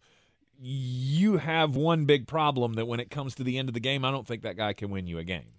you 0.60 1.38
have 1.38 1.76
one 1.76 2.06
big 2.06 2.28
problem 2.28 2.74
that 2.74 2.86
when 2.86 3.00
it 3.00 3.10
comes 3.10 3.36
to 3.36 3.44
the 3.44 3.58
end 3.58 3.70
of 3.70 3.74
the 3.74 3.80
game, 3.80 4.04
I 4.04 4.12
don't 4.12 4.28
think 4.28 4.44
that 4.44 4.58
guy 4.58 4.74
can 4.74 4.90
win 4.90 5.08
you 5.08 5.18
a 5.18 5.24
game. 5.24 5.54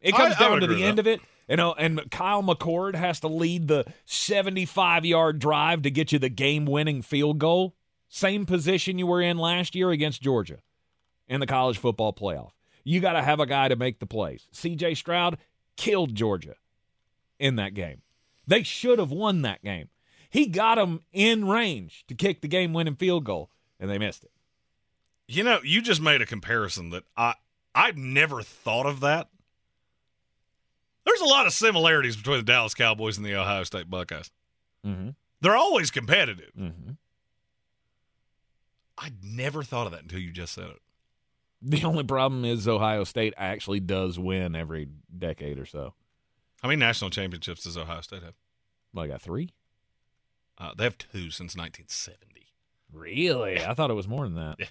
It 0.00 0.14
comes 0.14 0.34
I 0.36 0.40
down 0.40 0.52
would 0.52 0.60
to 0.60 0.66
the 0.66 0.84
end 0.84 0.98
that. 0.98 1.02
of 1.02 1.06
it, 1.06 1.20
you 1.48 1.56
know. 1.56 1.72
And 1.72 2.10
Kyle 2.10 2.42
McCord 2.42 2.94
has 2.94 3.20
to 3.20 3.28
lead 3.28 3.68
the 3.68 3.84
75 4.04 5.06
yard 5.06 5.38
drive 5.38 5.82
to 5.82 5.90
get 5.90 6.12
you 6.12 6.18
the 6.18 6.28
game 6.28 6.66
winning 6.66 7.00
field 7.00 7.38
goal. 7.38 7.74
Same 8.08 8.44
position 8.44 8.98
you 8.98 9.06
were 9.06 9.22
in 9.22 9.38
last 9.38 9.74
year 9.74 9.90
against 9.90 10.20
Georgia 10.20 10.58
in 11.26 11.40
the 11.40 11.46
college 11.46 11.78
football 11.78 12.12
playoff. 12.12 12.50
You 12.84 13.00
got 13.00 13.14
to 13.14 13.22
have 13.22 13.40
a 13.40 13.46
guy 13.46 13.68
to 13.68 13.76
make 13.76 13.98
the 13.98 14.06
plays. 14.06 14.46
CJ 14.52 14.98
Stroud 14.98 15.38
killed 15.76 16.14
Georgia 16.14 16.56
in 17.38 17.56
that 17.56 17.74
game. 17.74 18.02
They 18.46 18.62
should 18.62 18.98
have 18.98 19.10
won 19.10 19.42
that 19.42 19.62
game. 19.62 19.88
He 20.30 20.46
got 20.46 20.76
them 20.76 21.00
in 21.12 21.48
range 21.48 22.04
to 22.08 22.14
kick 22.14 22.40
the 22.40 22.48
game 22.48 22.72
winning 22.72 22.96
field 22.96 23.24
goal, 23.24 23.50
and 23.78 23.88
they 23.88 23.98
missed 23.98 24.24
it. 24.24 24.30
You 25.26 25.44
know, 25.44 25.60
you 25.62 25.80
just 25.80 26.00
made 26.00 26.20
a 26.20 26.26
comparison 26.26 26.90
that 26.90 27.04
I 27.16 27.34
I've 27.74 27.96
never 27.96 28.42
thought 28.42 28.86
of 28.86 29.00
that. 29.00 29.28
There's 31.04 31.20
a 31.20 31.26
lot 31.26 31.46
of 31.46 31.52
similarities 31.52 32.16
between 32.16 32.38
the 32.38 32.44
Dallas 32.44 32.74
Cowboys 32.74 33.16
and 33.16 33.26
the 33.26 33.34
Ohio 33.34 33.64
State 33.64 33.90
Buckeyes. 33.90 34.30
Mm-hmm. 34.86 35.10
They're 35.40 35.56
always 35.56 35.90
competitive. 35.90 36.52
Mm-hmm. 36.58 36.92
I'd 38.96 39.22
never 39.22 39.62
thought 39.62 39.86
of 39.86 39.92
that 39.92 40.02
until 40.02 40.20
you 40.20 40.30
just 40.30 40.54
said 40.54 40.66
it. 40.66 40.80
The 41.60 41.84
only 41.84 42.04
problem 42.04 42.44
is 42.44 42.68
Ohio 42.68 43.04
State 43.04 43.34
actually 43.36 43.80
does 43.80 44.18
win 44.18 44.54
every 44.54 44.88
decade 45.16 45.58
or 45.58 45.66
so. 45.66 45.94
How 46.64 46.68
many 46.68 46.80
national 46.80 47.10
championships 47.10 47.64
does 47.64 47.76
Ohio 47.76 48.00
State 48.00 48.22
have? 48.22 48.32
Well, 48.94 49.04
I 49.04 49.08
got 49.08 49.20
three. 49.20 49.50
Uh, 50.56 50.70
they 50.74 50.84
have 50.84 50.96
two 50.96 51.28
since 51.30 51.54
1970. 51.54 52.46
Really? 52.90 53.62
I 53.62 53.74
thought 53.74 53.90
it 53.90 53.94
was 53.94 54.08
more 54.08 54.24
than 54.24 54.36
that. 54.36 54.56
Yeah. 54.58 54.66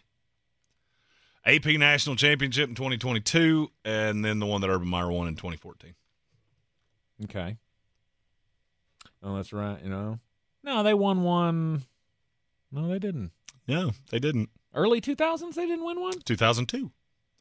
AP 1.45 1.65
National 1.77 2.15
Championship 2.15 2.67
in 2.67 2.73
2022, 2.73 3.69
and 3.85 4.25
then 4.25 4.39
the 4.39 4.47
one 4.47 4.61
that 4.61 4.71
Urban 4.71 4.87
Meyer 4.87 5.11
won 5.11 5.27
in 5.27 5.35
2014. 5.35 5.93
Okay. 7.25 7.57
Oh, 9.21 9.35
that's 9.35 9.53
right. 9.53 9.77
You 9.83 9.89
know, 9.91 10.19
no, 10.63 10.81
they 10.81 10.95
won 10.95 11.21
one. 11.21 11.83
No, 12.71 12.87
they 12.87 12.97
didn't. 12.97 13.33
No, 13.67 13.91
they 14.09 14.17
didn't. 14.17 14.49
Early 14.73 14.99
2000s, 14.99 15.53
they 15.53 15.67
didn't 15.67 15.85
win 15.85 16.01
one? 16.01 16.19
2002. 16.21 16.91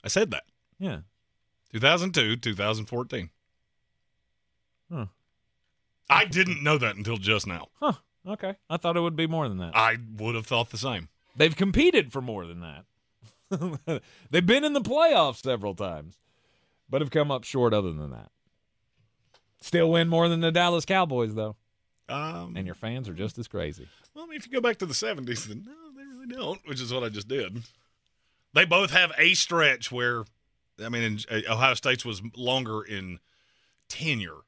I 0.05 0.09
said 0.09 0.31
that. 0.33 0.45
Yeah. 0.79 0.99
2002, 1.73 2.37
2014. 2.37 3.31
Huh. 4.93 5.07
I 6.11 6.25
didn't 6.25 6.63
know 6.63 6.79
that 6.79 6.97
until 6.97 7.17
just 7.17 7.47
now. 7.47 7.69
Huh. 7.81 7.95
Okay. 8.27 8.55
I 8.69 8.77
thought 8.77 8.97
it 8.97 9.01
would 9.01 9.17
be 9.17 9.27
more 9.27 9.49
than 9.49 9.59
that. 9.59 9.75
I 9.75 9.97
would 10.17 10.35
have 10.35 10.47
thought 10.47 10.71
the 10.71 10.79
same. 10.79 11.09
They've 11.35 11.57
competed 11.57 12.13
for 12.13 12.21
more 12.21 12.47
than 12.47 12.61
that. 12.61 14.03
They've 14.31 14.47
been 14.47 14.65
in 14.65 14.73
the 14.73 14.81
playoffs 14.81 15.43
several 15.43 15.75
times, 15.75 16.19
but 16.89 17.01
have 17.01 17.11
come 17.11 17.31
up 17.31 17.45
short 17.45 17.73
other 17.75 17.93
than 17.93 18.11
that. 18.11 18.31
Still 19.61 19.91
win 19.91 20.09
more 20.09 20.29
than 20.29 20.41
the 20.41 20.53
Dallas 20.53 20.85
Cowboys, 20.85 21.35
though. 21.35 21.57
Um, 22.09 22.55
and 22.57 22.67
your 22.67 22.75
fans 22.75 23.09
are 23.09 23.15
just 23.15 23.39
as 23.39 23.49
crazy. 23.49 23.89
Well, 24.15 24.25
I 24.25 24.29
mean, 24.29 24.37
if 24.37 24.47
you 24.47 24.53
go 24.53 24.61
back 24.61 24.79
to 24.79 24.87
the 24.87 24.95
70s, 24.95 25.47
then 25.47 25.65
no, 25.67 25.73
they 25.97 26.05
really 26.05 26.27
don't, 26.27 26.61
which 26.69 26.81
is 26.81 26.93
what 26.93 27.05
I 27.05 27.09
just 27.09 27.29
did. 27.29 27.63
They 28.55 28.65
both 28.65 28.91
have 28.91 29.13
a 29.17 29.35
stretch 29.35 29.91
where, 29.91 30.25
I 30.85 30.89
mean, 30.89 31.03
in, 31.03 31.19
uh, 31.31 31.53
Ohio 31.53 31.75
State's 31.75 32.05
was 32.05 32.21
longer 32.37 32.83
in 32.83 33.19
tenure 33.89 34.41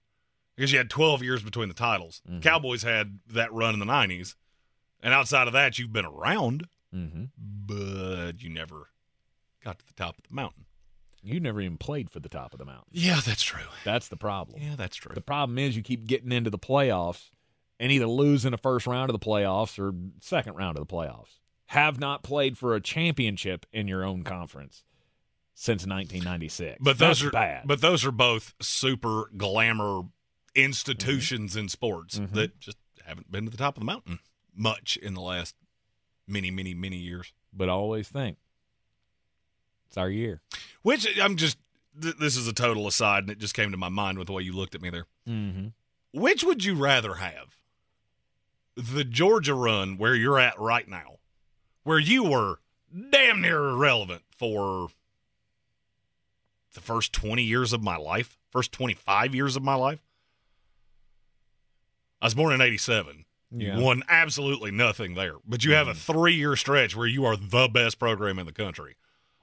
because 0.57 0.73
you 0.73 0.79
had 0.79 0.91
12 0.91 1.23
years 1.23 1.43
between 1.43 1.69
the 1.69 1.75
titles. 1.75 2.23
Mm-hmm. 2.29 2.41
Cowboys 2.41 2.83
had 2.83 3.19
that 3.29 3.53
run 3.53 3.75
in 3.75 3.81
the 3.81 3.87
90s. 3.87 4.35
And 5.03 5.13
outside 5.13 5.47
of 5.47 5.53
that, 5.53 5.79
you've 5.79 5.93
been 5.93 6.07
around, 6.07 6.67
mm-hmm. 6.95 7.25
but 7.37 8.43
you 8.43 8.49
never 8.49 8.89
got 9.63 9.79
to 9.79 9.87
the 9.87 9.93
top 9.93 10.17
of 10.19 10.25
the 10.29 10.35
mountain. 10.35 10.65
You 11.23 11.41
never 11.41 11.61
even 11.61 11.79
played 11.79 12.11
for 12.11 12.21
the 12.21 12.29
top 12.29 12.53
of 12.53 12.59
the 12.59 12.67
mountain. 12.67 12.89
Yeah, 12.93 13.21
that's 13.25 13.43
true. 13.43 13.63
That's 13.85 14.09
the 14.09 14.17
problem. 14.17 14.61
Yeah, 14.63 14.77
that's 14.77 14.97
true. 14.97 15.15
The 15.15 15.23
problem 15.23 15.59
is 15.59 15.77
you 15.77 15.83
keep 15.83 16.07
getting 16.07 16.33
into 16.33 16.51
the 16.51 16.59
playoffs 16.59 17.31
and 17.81 17.91
either 17.91 18.07
lose 18.07 18.45
in 18.45 18.53
the 18.53 18.59
first 18.59 18.87
round 18.87 19.11
of 19.11 19.19
the 19.19 19.25
playoffs 19.25 19.79
or 19.79 19.95
second 20.21 20.55
round 20.57 20.79
of 20.79 20.87
the 20.87 20.93
playoffs. 20.93 21.39
Have 21.69 21.99
not 21.99 22.23
played 22.23 22.59
for 22.59 22.75
a 22.75 22.81
championship 22.81 23.65
in 23.73 23.89
your 23.89 24.05
own 24.05 24.23
conference 24.23 24.85
since 25.55 25.87
1996. 25.87 26.79
But 26.81 26.99
That's 26.99 27.21
those 27.21 27.29
are 27.29 27.31
bad. 27.31 27.63
But 27.67 27.81
those 27.81 28.05
are 28.05 28.13
both 28.13 28.55
super 28.61 29.31
glamour 29.37 30.03
institutions 30.55 31.53
Mm-hmm. 31.53 31.61
in 31.61 31.69
sports 31.69 32.21
that 32.33 32.59
just 32.61 32.79
haven't 33.07 33.31
been 33.31 33.45
to 33.45 33.51
the 33.51 33.57
top 33.57 33.77
of 33.77 33.81
the 33.81 33.87
mountain 33.87 34.19
much 34.57 34.97
in 34.97 35.15
the 35.15 35.21
last 35.21 35.55
many, 36.27 36.51
many, 36.51 36.75
many 36.75 36.97
years. 36.97 37.33
But 37.53 37.69
always 37.69 38.09
think 38.09 38.39
it's 39.89 39.97
our 39.97 40.11
year. 40.11 40.41
Which 40.83 41.07
I'm 41.21 41.37
just. 41.37 41.59
Th- 42.01 42.17
this 42.17 42.37
is 42.37 42.49
a 42.49 42.53
total 42.53 42.89
aside, 42.89 43.23
and 43.25 43.31
it 43.31 43.39
just 43.39 43.55
came 43.55 43.71
to 43.71 43.77
my 43.77 43.89
mind 43.89 44.19
with 44.19 44.27
the 44.27 44.33
way 44.33 44.43
you 44.43 44.53
looked 44.53 44.75
at 44.75 44.83
me 44.83 44.91
there. 44.91 45.07
Mm-hmm. 45.29 45.69
Which 46.21 46.43
would 46.43 46.65
you 46.65 46.75
rather 46.75 47.15
have? 47.15 47.57
The 48.77 49.05
Georgia 49.05 49.55
run 49.55 49.97
where 49.99 50.15
you're 50.17 50.41
at 50.41 50.59
right 50.59 50.89
now, 50.89 51.19
where 51.85 52.01
you 52.01 52.25
were 52.25 52.57
damn 53.11 53.41
near 53.41 53.69
irrelevant 53.71 54.23
for 54.37 54.89
the 56.73 56.81
first 56.81 57.13
20 57.13 57.43
years 57.45 57.73
of 57.73 57.83
my 57.83 57.97
life, 57.97 58.37
first 58.51 58.73
25 58.73 59.33
years 59.35 59.55
of 59.55 59.63
my 59.63 59.75
life. 59.77 60.04
I 62.25 62.27
was 62.27 62.35
born 62.35 62.55
in 62.55 62.63
87. 62.63 63.27
Yeah. 63.51 63.77
You 63.77 63.85
won 63.85 64.03
absolutely 64.09 64.71
nothing 64.71 65.15
there, 65.15 65.35
but 65.47 65.63
you 65.63 65.75
have 65.75 65.89
a 65.89 65.95
three 65.95 66.35
year 66.35 66.57
stretch 66.57 66.97
where 66.97 67.07
you 67.07 67.27
are 67.27 67.37
the 67.37 67.69
best 67.69 67.99
program 67.99 68.39
in 68.39 68.47
the 68.47 68.53
country. 68.53 68.97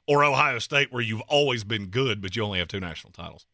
Or 0.07 0.23
Ohio 0.23 0.57
State, 0.57 0.91
where 0.91 1.03
you've 1.03 1.21
always 1.27 1.63
been 1.63 1.85
good, 1.85 2.23
but 2.23 2.35
you 2.35 2.43
only 2.43 2.57
have 2.57 2.67
two 2.67 2.79
national 2.79 3.13
titles. 3.13 3.45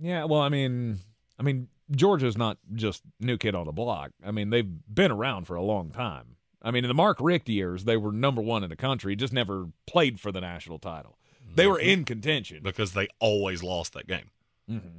Yeah, 0.00 0.24
well, 0.24 0.40
I 0.40 0.48
mean, 0.48 0.98
I 1.38 1.44
mean, 1.44 1.68
Georgia's 1.92 2.36
not 2.36 2.58
just 2.74 3.02
new 3.20 3.38
kid 3.38 3.54
on 3.54 3.66
the 3.66 3.72
block. 3.72 4.10
I 4.26 4.32
mean, 4.32 4.50
they've 4.50 4.68
been 4.92 5.12
around 5.12 5.44
for 5.46 5.54
a 5.54 5.62
long 5.62 5.90
time. 5.90 6.34
I 6.60 6.72
mean, 6.72 6.82
in 6.84 6.88
the 6.88 6.94
Mark 6.94 7.18
Richt 7.20 7.48
years, 7.48 7.84
they 7.84 7.96
were 7.96 8.10
number 8.10 8.42
one 8.42 8.64
in 8.64 8.68
the 8.70 8.76
country, 8.76 9.14
just 9.14 9.32
never 9.32 9.68
played 9.86 10.18
for 10.18 10.32
the 10.32 10.40
national 10.40 10.80
title. 10.80 11.18
They 11.54 11.68
were 11.68 11.78
in 11.78 12.04
contention. 12.04 12.62
because 12.64 12.94
they 12.94 13.06
always 13.20 13.62
lost 13.62 13.92
that 13.92 14.08
game. 14.08 14.30
Mm-hmm. 14.68 14.98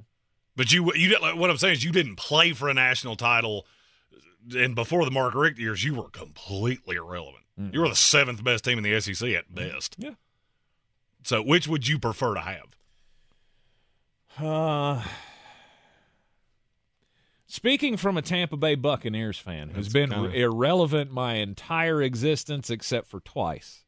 But 0.56 0.72
you, 0.72 0.94
you 0.96 1.18
like, 1.20 1.36
what 1.36 1.50
I'm 1.50 1.58
saying 1.58 1.74
is 1.74 1.84
you 1.84 1.92
didn't 1.92 2.16
play 2.18 2.54
for 2.54 2.70
a 2.70 2.74
national 2.74 3.16
title, 3.16 3.66
and 4.56 4.76
before 4.76 5.04
the 5.06 5.12
Mark 5.12 5.34
Richt 5.36 5.58
years, 5.58 5.84
you 5.84 5.96
were 5.96 6.10
completely 6.10 6.96
irrelevant. 6.96 7.44
You 7.72 7.82
were 7.82 7.90
the 7.90 7.96
seventh 7.96 8.44
best 8.44 8.64
team 8.64 8.78
in 8.78 8.84
the 8.84 9.00
SEC 9.00 9.30
at 9.30 9.54
best. 9.54 9.96
Yeah. 10.00 10.12
So, 11.24 11.42
which 11.42 11.68
would 11.68 11.88
you 11.88 12.00
prefer 12.00 12.34
to 12.34 12.40
have? 12.42 12.66
Uh, 14.40 15.04
speaking 17.46 17.98
from 17.98 18.18
a 18.18 18.22
Tampa 18.22 18.58
Bay 18.58 18.76
Buccaneers 18.76 19.38
fan 19.38 19.70
who's 19.70 19.86
That's 19.86 19.94
been 19.94 20.10
kinda- 20.10 20.36
irrelevant 20.36 21.12
my 21.12 21.36
entire 21.36 22.02
existence 22.02 22.70
except 22.70 23.08
for 23.08 23.20
twice, 23.20 23.84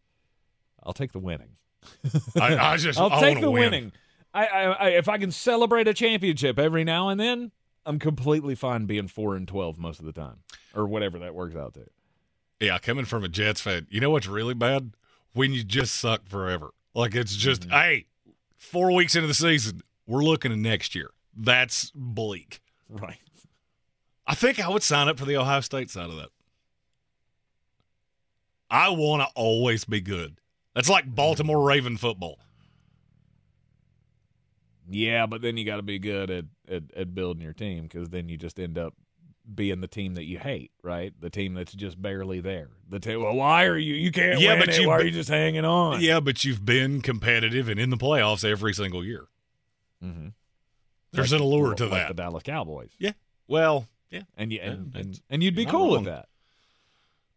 I'll 0.84 0.94
take 0.94 1.12
the 1.12 1.20
winning. 1.20 1.58
I, 2.40 2.56
I 2.58 2.78
just 2.78 3.00
I'll 3.02 3.12
I 3.12 3.20
take 3.20 3.42
the 3.42 3.50
win. 3.52 3.72
winning. 3.72 3.92
I, 4.36 4.46
I, 4.46 4.64
I, 4.64 4.90
if 4.90 5.08
I 5.10 5.18
can 5.18 5.32
celebrate 5.32 5.88
a 5.88 5.94
championship 5.94 6.60
every 6.60 6.84
now 6.84 7.10
and 7.10 7.20
then, 7.20 7.52
I'm 7.86 8.00
completely 8.00 8.54
fine 8.54 8.86
being 8.86 9.08
four 9.08 9.36
and 9.36 9.48
twelve 9.48 9.80
most 9.80 10.00
of 10.00 10.06
the 10.06 10.12
time, 10.12 10.40
or 10.76 10.86
whatever 10.86 11.18
that 11.20 11.34
works 11.34 11.56
out 11.56 11.74
to. 11.76 11.88
Yeah, 12.60 12.78
coming 12.80 13.06
from 13.06 13.24
a 13.24 13.30
Jets 13.30 13.62
fan, 13.62 13.88
you 13.90 14.02
know 14.02 14.10
what's 14.10 14.28
really 14.28 14.54
bad? 14.54 14.92
When 15.34 15.54
you 15.54 15.64
just 15.64 15.96
suck 15.96 16.28
forever. 16.28 16.72
Like 16.94 17.16
it's 17.16 17.36
just, 17.36 17.64
mm-hmm. 17.64 17.72
hey, 17.72 18.06
four 18.58 18.94
weeks 18.94 19.16
into 19.16 19.28
the 19.28 19.34
season, 19.34 19.82
we're 20.08 20.24
looking 20.24 20.52
at 20.52 20.58
next 20.58 20.96
year. 20.96 21.12
That's 21.36 21.92
bleak. 21.94 22.62
Right. 22.90 23.18
I 24.28 24.36
think 24.36 24.60
I 24.60 24.70
would 24.70 24.84
sign 24.84 25.08
up 25.08 25.20
for 25.20 25.26
the 25.26 25.38
Ohio 25.38 25.62
State 25.62 25.90
side 25.90 26.10
of 26.10 26.16
that. 26.16 26.30
I 28.70 28.90
want 28.90 29.22
to 29.22 29.28
always 29.36 29.86
be 29.86 30.02
good. 30.02 30.40
That's 30.74 30.90
like 30.90 31.14
Baltimore 31.14 31.66
Raven 31.66 31.98
football. 31.98 32.40
Yeah, 34.90 35.26
but 35.26 35.42
then 35.42 35.58
you 35.58 35.66
got 35.66 35.78
to 35.78 35.84
be 35.84 36.00
good 36.00 36.30
at, 36.30 36.46
at, 36.70 36.84
at 36.96 37.16
building 37.16 37.42
your 37.42 37.54
team 37.54 37.84
because 37.84 38.10
then 38.10 38.30
you 38.30 38.38
just 38.38 38.60
end 38.60 38.78
up 38.78 38.94
being 39.54 39.82
the 39.82 39.88
team 39.88 40.16
that 40.16 40.26
you 40.26 40.40
hate, 40.40 40.72
right? 40.84 41.14
The 41.20 41.30
team 41.30 41.54
that's 41.54 41.74
just 41.74 42.02
barely 42.02 42.40
there. 42.40 42.70
The 42.90 43.00
team. 43.00 43.22
Well, 43.22 43.36
why 43.36 43.66
are 43.66 43.78
you? 43.78 43.94
You 43.94 44.12
can't 44.12 44.40
Yeah, 44.40 44.60
but 44.60 44.76
Why 44.86 44.94
are 44.94 45.04
you 45.04 45.12
just 45.12 45.30
hanging 45.30 45.66
on? 45.66 46.02
Yeah, 46.02 46.20
but 46.20 46.44
you've 46.44 46.66
been 46.66 47.02
competitive 47.02 47.70
and 47.70 47.80
in 47.80 47.90
the 47.90 47.98
playoffs 47.98 48.44
every 48.44 48.74
single 48.74 49.04
year. 49.04 49.26
Mm-hmm. 50.04 50.30
There's 51.12 51.34
an 51.34 51.42
allure 51.42 51.76
to 51.76 51.86
like 51.86 51.92
that. 51.92 52.08
The 52.10 52.14
Dallas 52.14 52.44
Cowboys. 52.44 52.92
Yeah. 53.00 53.14
Well, 53.48 53.88
yeah. 54.10 54.24
And 54.38 54.52
you 54.52 54.60
and 54.62 54.96
and, 54.96 55.22
and 55.30 55.44
you'd 55.44 55.56
be 55.56 55.66
cool 55.66 55.92
with 55.92 56.06
that. 56.06 56.28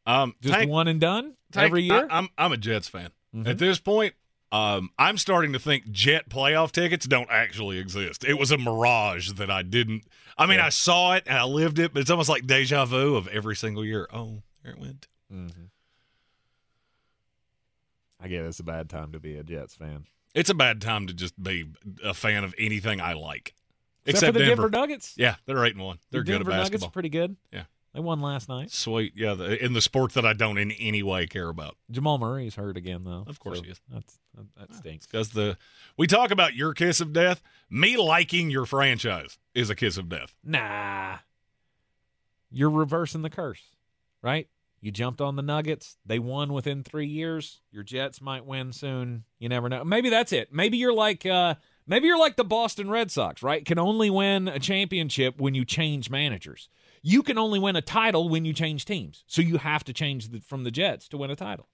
Um, 0.07 0.35
Just 0.41 0.55
Tank- 0.55 0.71
one 0.71 0.89
and 0.89 1.01
done 1.01 1.35
Tank, 1.53 1.67
every 1.67 1.83
year. 1.83 2.09
I, 2.11 2.19
am 2.19 2.29
I'm 2.39 2.53
a 2.53 2.57
Jets 2.57 2.89
fan. 2.89 3.11
Mhm. 3.35 3.47
At 3.47 3.59
this 3.59 3.79
point, 3.79 4.15
um, 4.51 4.91
I'm 4.99 5.19
starting 5.19 5.53
to 5.53 5.59
think 5.59 5.91
Jet 5.91 6.29
playoff 6.29 6.73
tickets 6.73 7.07
don't 7.07 7.29
actually 7.31 7.79
exist. 7.79 8.25
It 8.25 8.39
was 8.39 8.51
a 8.51 8.59
mirage 8.59 9.33
that 9.33 9.51
I 9.51 9.63
didn't. 9.63 10.05
I 10.37 10.47
mean, 10.47 10.61
I 10.61 10.69
saw 10.71 11.15
it 11.15 11.25
and 11.27 11.37
I 11.37 11.45
lived 11.45 11.79
it, 11.79 11.93
but 11.93 12.01
it's 12.01 12.11
almost 12.11 12.29
like 12.29 12.47
deja 12.47 12.85
vu 12.85 13.17
of 13.17 13.29
every 13.29 13.57
single 13.57 13.85
year. 13.85 14.09
Oh, 14.13 14.43
there 14.63 14.73
it 14.73 14.79
went. 14.79 15.09
mm-hmm. 15.33 15.65
I 18.21 18.29
guess 18.29 18.45
it's 18.47 18.61
a 18.61 18.65
bad 18.65 18.89
time 18.89 19.13
to 19.13 19.21
be 19.21 19.37
a 19.37 19.45
Jets 19.45 19.75
fan. 19.75 20.07
It's 20.35 20.51
a 20.51 20.55
bad 20.55 20.81
time 20.81 21.07
to 21.07 21.15
just 21.15 21.41
be 21.41 21.67
a 22.03 22.15
fan 22.15 22.45
of 22.45 22.55
anything 22.59 23.01
I 23.01 23.13
like, 23.13 23.55
Except, 24.07 24.35
for 24.35 24.39
the 24.39 24.45
Denver 24.45 24.69
Nuggets. 24.69 25.15
Yeah, 25.17 25.37
they're 25.47 25.65
eight 25.65 25.75
and 25.75 25.85
one. 25.85 25.99
They're 26.11 26.21
the 26.21 26.25
good 26.25 26.39
Denver 26.39 26.51
at 26.51 26.57
Nuggets 26.57 26.71
basketball. 26.71 26.89
are 26.89 26.93
pretty 26.93 27.09
good. 27.11 27.37
Yeah. 27.53 27.65
They 27.99 28.05
won 28.05 28.21
last 28.21 28.49
night. 28.49 28.71
Sweet, 28.71 29.15
yeah. 29.17 29.35
The, 29.35 29.61
in 29.65 29.73
the 29.73 29.81
sport 29.81 30.13
that 30.13 30.25
I 30.25 30.33
don't 30.33 30.57
in 30.57 30.71
any 30.71 31.03
way 31.03 31.27
care 31.27 31.49
about, 31.49 31.77
Jamal 31.91 32.17
Murray's 32.17 32.55
hurt 32.55 32.77
again, 32.77 33.03
though. 33.03 33.25
Of 33.27 33.41
course 33.41 33.59
so 33.59 33.65
he 33.65 33.71
is. 33.73 33.81
That's 33.93 34.21
that, 34.37 34.47
that 34.57 34.75
stinks. 34.77 35.05
because 35.05 35.31
the 35.31 35.59
we 35.97 36.07
talk 36.07 36.31
about 36.31 36.55
your 36.55 36.75
kiss 36.75 37.01
of 37.01 37.13
death. 37.13 37.43
Me 37.69 37.97
liking 37.97 38.51
your 38.51 38.67
franchise 38.67 39.37
is 39.53 39.69
a 39.69 39.75
kiss 39.75 39.99
of 39.99 40.09
death. 40.09 40.33
Nah. 40.45 41.17
You're 42.53 42.71
reversing 42.71 43.23
the 43.23 43.31
curse, 43.31 43.63
right? 44.23 44.47
You 44.81 44.93
jumped 44.93 45.21
on 45.21 45.35
the 45.35 45.43
Nuggets. 45.43 45.97
They 46.07 46.21
won 46.21 46.53
within 46.53 46.85
three 46.85 47.09
years. 47.09 47.63
Your 47.73 47.83
Jets 47.83 48.21
might 48.21 48.47
win 48.47 48.73
soon. 48.73 49.25
You 49.41 49.49
never 49.49 49.69
know. 49.69 49.83
Maybe 49.83 50.09
that's 50.09 50.33
it. 50.33 50.53
Maybe 50.53 50.77
you're 50.77 50.95
like 50.95 51.27
uh 51.27 51.57
maybe 51.85 52.07
you're 52.07 52.17
like 52.17 52.37
the 52.37 52.45
Boston 52.45 52.89
Red 52.91 53.11
Sox, 53.11 53.43
right? 53.43 53.65
Can 53.65 53.81
only 53.81 54.09
win 54.09 54.47
a 54.47 54.61
championship 54.61 55.41
when 55.41 55.57
you 55.57 55.65
change 55.65 56.11
managers. 56.11 56.69
You 57.03 57.23
can 57.23 57.39
only 57.39 57.59
win 57.59 57.77
a 57.77 57.83
title 57.83 58.29
when 58.29 58.45
you 58.45 58.53
change 58.53 58.85
teams. 58.85 59.25
So 59.27 59.43
you 59.43 59.59
have 59.59 59.85
to 59.85 59.93
change 59.93 60.29
the, 60.29 60.41
from 60.41 60.65
the 60.65 60.71
Jets 60.71 61.09
to 61.09 61.17
win 61.17 61.31
a 61.31 61.37
title. 61.37 61.69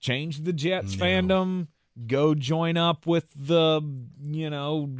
Change 0.00 0.42
the 0.44 0.52
Jets 0.52 0.94
fandom. 0.94 1.68
Go 2.06 2.34
join 2.34 2.76
up 2.76 3.06
with 3.06 3.30
the 3.34 3.80
you 4.20 4.50
know 4.50 4.90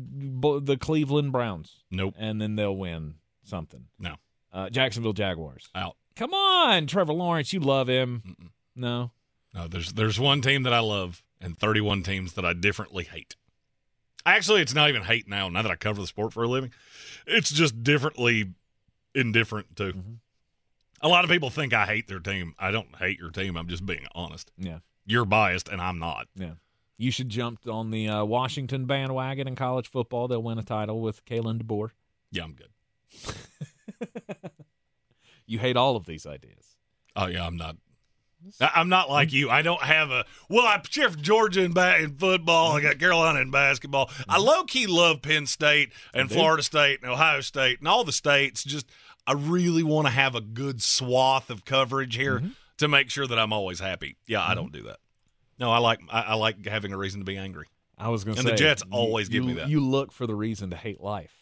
the 0.61 0.77
Cleveland 0.77 1.33
Browns. 1.33 1.83
Nope. 1.91 2.15
And 2.17 2.41
then 2.41 2.57
they'll 2.57 2.77
win 2.77 3.17
something. 3.43 3.87
No. 3.99 4.15
Uh, 4.53 4.71
Jacksonville 4.71 5.13
Jaguars. 5.13 5.69
Out. 5.75 5.97
Come 6.15 6.33
on, 6.33 6.87
Trevor 6.87 7.13
Lawrence. 7.13 7.53
You 7.53 7.61
love 7.61 7.89
him. 7.89 8.53
No. 8.77 9.11
No, 9.53 9.69
there's 9.69 9.93
there's 9.93 10.21
one 10.21 10.41
team 10.41 10.63
that 10.63 10.73
I 10.73 10.79
love 10.79 11.23
and 11.41 11.59
31 11.59 12.03
teams 12.03 12.35
that 12.35 12.45
I 12.45 12.53
differently 12.53 13.05
hate. 13.05 13.37
Actually, 14.25 14.63
it's 14.63 14.75
not 14.75 14.89
even 14.89 15.03
hate 15.03 15.29
now. 15.29 15.49
Now 15.49 15.63
that 15.63 15.71
I 15.71 15.77
cover 15.77 16.01
the 16.01 16.07
sport 16.07 16.33
for 16.33 16.43
a 16.45 16.49
living, 16.49 16.73
it's 17.27 17.51
just 17.51 17.83
differently 17.83 18.55
indifferent 19.15 19.77
too. 19.77 19.93
Mm-hmm. 19.93 20.13
A 21.03 21.09
lot 21.09 21.25
of 21.25 21.31
people 21.31 21.51
think 21.51 21.75
I 21.75 21.87
hate 21.87 22.09
their 22.09 22.21
team. 22.21 22.55
I 22.59 22.71
don't 22.71 22.97
hate 22.97 23.19
your 23.19 23.31
team. 23.31 23.57
I'm 23.57 23.69
just 23.69 23.85
being 23.85 24.07
honest. 24.15 24.51
Yeah. 24.57 24.79
You're 25.05 25.27
biased, 25.27 25.69
and 25.69 25.81
I'm 25.81 25.99
not. 25.99 26.29
Yeah. 26.35 26.55
You 26.97 27.11
should 27.11 27.29
jump 27.29 27.69
on 27.69 27.91
the 27.91 28.09
uh, 28.09 28.25
Washington 28.25 28.87
bandwagon 28.87 29.47
in 29.47 29.57
college 29.57 29.91
football. 29.91 30.29
They'll 30.29 30.43
win 30.43 30.59
a 30.59 30.63
title 30.63 31.01
with 31.01 31.25
Kalen 31.27 31.63
DeBoer. 31.63 31.91
Yeah, 32.31 32.45
I'm 32.45 32.55
good. 32.55 32.71
You 35.47 35.59
hate 35.59 35.77
all 35.77 35.97
of 35.97 36.07
these 36.07 36.27
ideas. 36.27 36.77
Oh 37.17 37.27
yeah, 37.27 37.47
I'm 37.47 37.57
not. 37.57 37.77
I'm 38.61 38.91
not 38.91 39.09
like 39.09 39.31
hmm. 39.31 39.37
you. 39.37 39.51
I 39.51 39.63
don't 39.63 39.83
have 39.83 40.11
a. 40.11 40.25
Well, 40.49 40.67
I 40.67 40.79
cheer 40.79 41.11
for 41.11 41.19
Georgia 41.19 41.63
in, 41.63 41.73
ba- 41.73 41.99
in 41.99 42.17
football. 42.17 42.73
I 42.73 42.81
got 42.81 42.99
Carolina 42.99 43.41
in 43.41 43.51
basketball. 43.51 44.11
I 44.29 44.37
hmm. 44.37 44.45
low 44.45 44.65
key 44.65 44.87
love 44.87 45.23
Penn 45.23 45.47
State 45.47 45.93
and. 46.13 46.31
Florida 46.31 46.63
State 46.63 47.01
and 47.03 47.11
Ohio 47.11 47.41
State 47.41 47.79
and 47.79 47.89
all 47.89 48.05
the 48.05 48.13
states. 48.13 48.65
Just 48.65 48.87
I 49.27 49.33
really 49.33 49.83
want 49.83 50.07
to 50.07 50.13
have 50.13 50.35
a 50.35 50.41
good 50.41 50.83
swath 50.83 51.49
of 51.51 51.65
coverage 51.65 52.17
here 52.17 52.43
to 52.79 52.89
make 52.89 53.11
sure 53.11 53.27
that 53.27 53.39
I'm 53.39 53.53
always 53.53 53.81
happy. 53.81 54.17
Yeah, 54.27 54.43
I 54.43 54.55
don't 54.55 54.73
do 54.73 54.83
that. 54.85 54.99
No, 55.59 55.71
I 55.71 55.79
like 55.79 56.01
I, 56.11 56.21
I 56.23 56.35
like 56.35 56.67
having 56.67 56.93
a 56.93 56.99
reason 56.99 57.21
to 57.21 57.25
be 57.25 57.37
angry. 57.37 57.67
I 57.97 58.09
was 58.09 58.25
going 58.25 58.37
to 58.37 58.43
say, 58.43 58.49
And 58.51 58.59
the 58.59 58.61
Jets 58.63 58.83
you- 58.85 58.91
always 58.93 59.29
give 59.29 59.45
me 59.45 59.55
that. 59.55 59.69
You 59.69 59.81
look 59.81 60.11
for 60.13 60.27
the 60.27 60.35
reason 60.35 60.71
to 60.71 60.77
hate 60.77 61.01
life, 61.01 61.33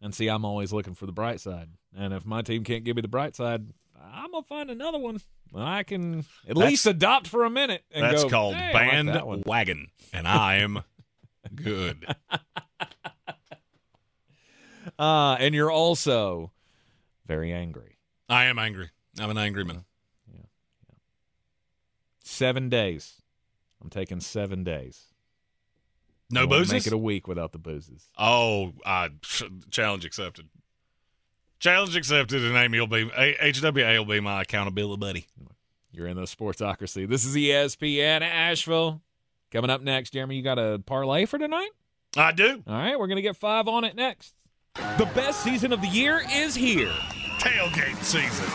and 0.00 0.14
see, 0.14 0.28
I'm 0.28 0.44
always 0.44 0.72
looking 0.72 0.94
for 0.94 1.06
the 1.06 1.12
bright 1.12 1.40
side. 1.40 1.68
And 1.96 2.12
if 2.14 2.24
my 2.26 2.42
team 2.42 2.64
can't 2.64 2.84
give 2.84 2.96
me 2.96 3.02
the 3.02 3.08
bright 3.08 3.36
side, 3.36 3.66
I'm 4.12 4.30
gonna 4.32 4.42
find 4.44 4.70
another 4.70 4.98
one. 4.98 5.20
I 5.54 5.82
can 5.84 6.20
at 6.48 6.54
That's- 6.56 6.70
least 6.70 6.86
adopt 6.86 7.28
for 7.28 7.44
a 7.44 7.50
minute. 7.50 7.84
And 7.92 8.02
That's 8.04 8.24
go, 8.24 8.30
called 8.30 8.54
"Hey, 8.56 8.72
I 8.72 9.00
like 9.02 9.06
that 9.14 9.26
one." 9.26 9.38
bandwagon, 9.42 9.88
and 10.12 10.26
I 10.26 10.56
am 10.56 10.82
good. 11.54 12.06
Uh, 14.98 15.36
and 15.40 15.54
you're 15.54 15.70
also 15.70 16.52
very 17.26 17.52
angry. 17.52 17.98
I 18.28 18.44
am 18.44 18.58
angry. 18.58 18.90
I'm 19.18 19.30
an 19.30 19.38
angry 19.38 19.64
man. 19.64 19.84
yeah 20.32 20.40
Seven 22.22 22.68
days. 22.68 23.22
I'm 23.82 23.90
taking 23.90 24.20
seven 24.20 24.64
days. 24.64 25.06
No 26.30 26.42
I 26.42 26.46
boozes? 26.46 26.72
Make 26.72 26.86
it 26.86 26.92
a 26.92 26.98
week 26.98 27.28
without 27.28 27.52
the 27.52 27.58
boozes. 27.58 28.08
Oh, 28.18 28.72
uh, 28.84 29.10
challenge 29.70 30.04
accepted. 30.04 30.48
Challenge 31.58 31.96
accepted, 31.96 32.44
and 32.44 32.56
Amy 32.56 32.80
will 32.80 32.86
be 32.86 33.10
A- 33.16 33.52
HWA 33.52 33.98
will 33.98 34.04
be 34.04 34.20
my 34.20 34.42
accountability 34.42 34.98
buddy. 35.00 35.26
You're 35.92 36.08
in 36.08 36.16
the 36.16 36.24
sportsocracy. 36.24 37.08
This 37.08 37.24
is 37.24 37.34
ESPN 37.34 38.20
Asheville. 38.22 39.00
Coming 39.50 39.70
up 39.70 39.80
next, 39.80 40.10
Jeremy, 40.10 40.36
you 40.36 40.42
got 40.42 40.58
a 40.58 40.82
parlay 40.84 41.24
for 41.24 41.38
tonight? 41.38 41.70
I 42.16 42.32
do. 42.32 42.62
All 42.66 42.74
right, 42.74 42.98
we're 42.98 43.06
going 43.06 43.16
to 43.16 43.22
get 43.22 43.36
five 43.36 43.68
on 43.68 43.84
it 43.84 43.94
next. 43.94 44.34
The 44.98 45.08
best 45.14 45.42
season 45.42 45.72
of 45.72 45.80
the 45.80 45.88
year 45.88 46.22
is 46.30 46.54
here. 46.54 46.92
Tailgate 47.38 48.02
season. 48.02 48.46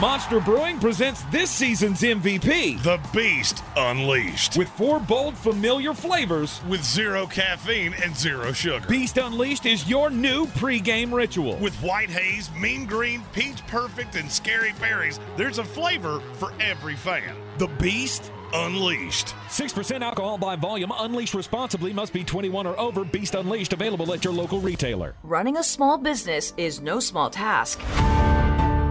Monster 0.00 0.40
Brewing 0.40 0.78
presents 0.78 1.24
this 1.24 1.50
season's 1.50 2.00
MVP. 2.00 2.82
The 2.82 2.98
Beast 3.12 3.62
Unleashed. 3.76 4.56
With 4.56 4.70
four 4.70 4.98
bold, 4.98 5.36
familiar 5.36 5.92
flavors. 5.92 6.62
With 6.68 6.82
zero 6.82 7.26
caffeine 7.26 7.94
and 8.02 8.16
zero 8.16 8.52
sugar. 8.52 8.86
Beast 8.88 9.18
Unleashed 9.18 9.66
is 9.66 9.86
your 9.88 10.08
new 10.08 10.46
pregame 10.46 11.12
ritual. 11.12 11.56
With 11.56 11.74
white 11.76 12.08
haze, 12.08 12.50
mean 12.54 12.86
green, 12.86 13.22
peach 13.34 13.66
perfect, 13.66 14.16
and 14.16 14.30
scary 14.30 14.72
berries, 14.80 15.20
there's 15.36 15.58
a 15.58 15.64
flavor 15.64 16.20
for 16.34 16.52
every 16.60 16.96
fan. 16.96 17.36
The 17.58 17.68
Beast 17.68 18.32
Unleashed. 18.52 19.34
6% 19.48 20.02
alcohol 20.02 20.38
by 20.38 20.56
volume. 20.56 20.92
Unleashed 20.98 21.34
responsibly. 21.34 21.92
Must 21.92 22.12
be 22.12 22.24
21 22.24 22.66
or 22.66 22.78
over. 22.78 23.04
Beast 23.04 23.34
Unleashed 23.34 23.72
available 23.72 24.12
at 24.12 24.24
your 24.24 24.32
local 24.32 24.60
retailer. 24.60 25.14
Running 25.22 25.56
a 25.56 25.62
small 25.62 25.98
business 25.98 26.52
is 26.56 26.80
no 26.80 27.00
small 27.00 27.30
task. 27.30 27.80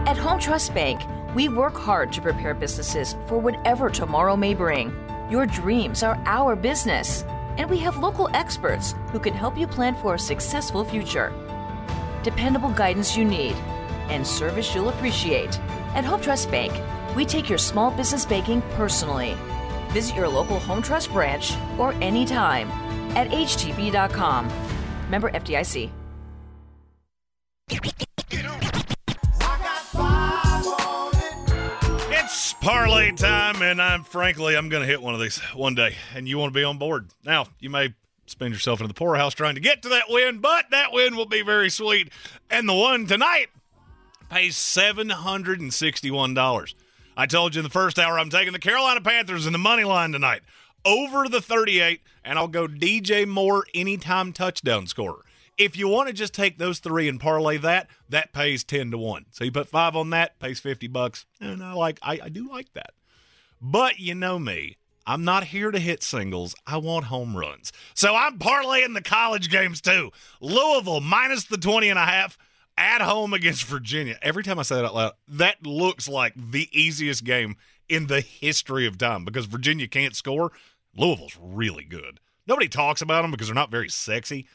At 0.06 0.16
Home 0.16 0.40
Trust 0.40 0.74
Bank, 0.74 1.00
we 1.34 1.48
work 1.48 1.76
hard 1.76 2.12
to 2.12 2.20
prepare 2.20 2.54
businesses 2.54 3.14
for 3.26 3.38
whatever 3.38 3.90
tomorrow 3.90 4.36
may 4.36 4.54
bring. 4.54 4.92
Your 5.30 5.46
dreams 5.46 6.02
are 6.02 6.20
our 6.26 6.56
business, 6.56 7.22
and 7.56 7.70
we 7.70 7.78
have 7.78 7.98
local 7.98 8.28
experts 8.34 8.94
who 9.12 9.20
can 9.20 9.34
help 9.34 9.56
you 9.56 9.66
plan 9.66 9.94
for 9.94 10.14
a 10.14 10.18
successful 10.18 10.84
future. 10.84 11.32
Dependable 12.22 12.70
guidance 12.70 13.16
you 13.16 13.24
need 13.24 13.54
and 14.10 14.26
service 14.26 14.74
you'll 14.74 14.88
appreciate. 14.88 15.58
At 15.94 16.04
Home 16.04 16.20
Trust 16.20 16.50
Bank, 16.50 16.72
we 17.14 17.24
take 17.24 17.48
your 17.48 17.58
small 17.58 17.90
business 17.90 18.24
banking 18.24 18.62
personally. 18.72 19.36
Visit 19.88 20.16
your 20.16 20.28
local 20.28 20.58
Home 20.60 20.82
Trust 20.82 21.12
branch 21.12 21.54
or 21.78 21.92
anytime 21.94 22.70
at 23.16 23.28
htb.com. 23.28 24.48
Member 25.10 25.30
FDIC. 25.30 25.90
It's 32.12 32.54
parlay 32.54 33.12
time, 33.12 33.62
and 33.62 33.80
I'm 33.82 34.04
frankly, 34.04 34.56
I'm 34.56 34.68
going 34.68 34.82
to 34.82 34.86
hit 34.86 35.02
one 35.02 35.14
of 35.14 35.20
these 35.20 35.38
one 35.54 35.74
day, 35.74 35.96
and 36.14 36.28
you 36.28 36.38
want 36.38 36.52
to 36.52 36.58
be 36.58 36.64
on 36.64 36.78
board. 36.78 37.08
Now, 37.24 37.46
you 37.58 37.70
may 37.70 37.94
spend 38.26 38.54
yourself 38.54 38.80
into 38.80 38.88
the 38.88 38.94
poorhouse 38.94 39.34
trying 39.34 39.56
to 39.56 39.60
get 39.60 39.82
to 39.82 39.88
that 39.90 40.04
win, 40.08 40.38
but 40.38 40.66
that 40.70 40.92
win 40.92 41.16
will 41.16 41.26
be 41.26 41.42
very 41.42 41.70
sweet. 41.70 42.10
And 42.48 42.68
the 42.68 42.74
one 42.74 43.06
tonight 43.06 43.48
pays 44.28 44.54
$761. 44.56 46.74
I 47.16 47.26
told 47.26 47.54
you 47.54 47.60
in 47.60 47.64
the 47.64 47.70
first 47.70 47.98
hour 47.98 48.18
I'm 48.18 48.30
taking 48.30 48.52
the 48.52 48.58
Carolina 48.58 49.00
Panthers 49.00 49.46
in 49.46 49.52
the 49.52 49.58
money 49.58 49.84
line 49.84 50.12
tonight 50.12 50.42
over 50.84 51.28
the 51.28 51.40
38, 51.40 52.00
and 52.24 52.38
I'll 52.38 52.48
go 52.48 52.66
DJ 52.66 53.26
Moore 53.26 53.66
anytime 53.74 54.32
touchdown 54.32 54.86
scorer. 54.86 55.24
If 55.58 55.76
you 55.76 55.88
want 55.88 56.08
to 56.08 56.14
just 56.14 56.32
take 56.32 56.56
those 56.56 56.78
three 56.78 57.08
and 57.08 57.20
parlay 57.20 57.58
that, 57.58 57.88
that 58.08 58.32
pays 58.32 58.64
10 58.64 58.92
to 58.92 58.98
1. 58.98 59.26
So 59.30 59.44
you 59.44 59.52
put 59.52 59.68
five 59.68 59.94
on 59.94 60.10
that, 60.10 60.38
pays 60.38 60.58
50 60.58 60.86
bucks. 60.86 61.26
And 61.40 61.62
I 61.62 61.74
like 61.74 61.98
I, 62.02 62.18
I 62.24 62.28
do 62.30 62.48
like 62.48 62.72
that. 62.72 62.92
But 63.60 63.98
you 63.98 64.14
know 64.14 64.38
me. 64.38 64.78
I'm 65.06 65.24
not 65.24 65.44
here 65.44 65.70
to 65.70 65.78
hit 65.78 66.02
singles. 66.02 66.54
I 66.66 66.76
want 66.76 67.06
home 67.06 67.36
runs. 67.36 67.72
So 67.94 68.14
I'm 68.14 68.38
parlaying 68.38 68.94
the 68.94 69.02
college 69.02 69.50
games 69.50 69.80
too. 69.80 70.12
Louisville 70.40 71.00
minus 71.00 71.44
the 71.44 71.58
20 71.58 71.90
and 71.90 71.98
a 71.98 72.06
half 72.06 72.38
at 72.76 73.00
home 73.00 73.34
against 73.34 73.64
Virginia. 73.64 74.18
Every 74.22 74.42
time 74.42 74.58
I 74.58 74.62
say 74.62 74.76
that 74.76 74.84
out 74.84 74.94
loud, 74.94 75.12
that 75.28 75.64
looks 75.66 76.08
like 76.08 76.34
the 76.36 76.68
easiest 76.72 77.24
game 77.24 77.56
in 77.88 78.06
the 78.06 78.20
history 78.20 78.86
of 78.86 78.98
time 78.98 79.24
because 79.24 79.46
Virginia 79.46 79.88
can't 79.88 80.16
score. 80.16 80.52
Louisville's 80.96 81.38
really 81.40 81.84
good. 81.84 82.20
Nobody 82.46 82.68
talks 82.68 83.02
about 83.02 83.22
them 83.22 83.30
because 83.30 83.48
they're 83.48 83.54
not 83.54 83.70
very 83.70 83.88
sexy, 83.88 84.46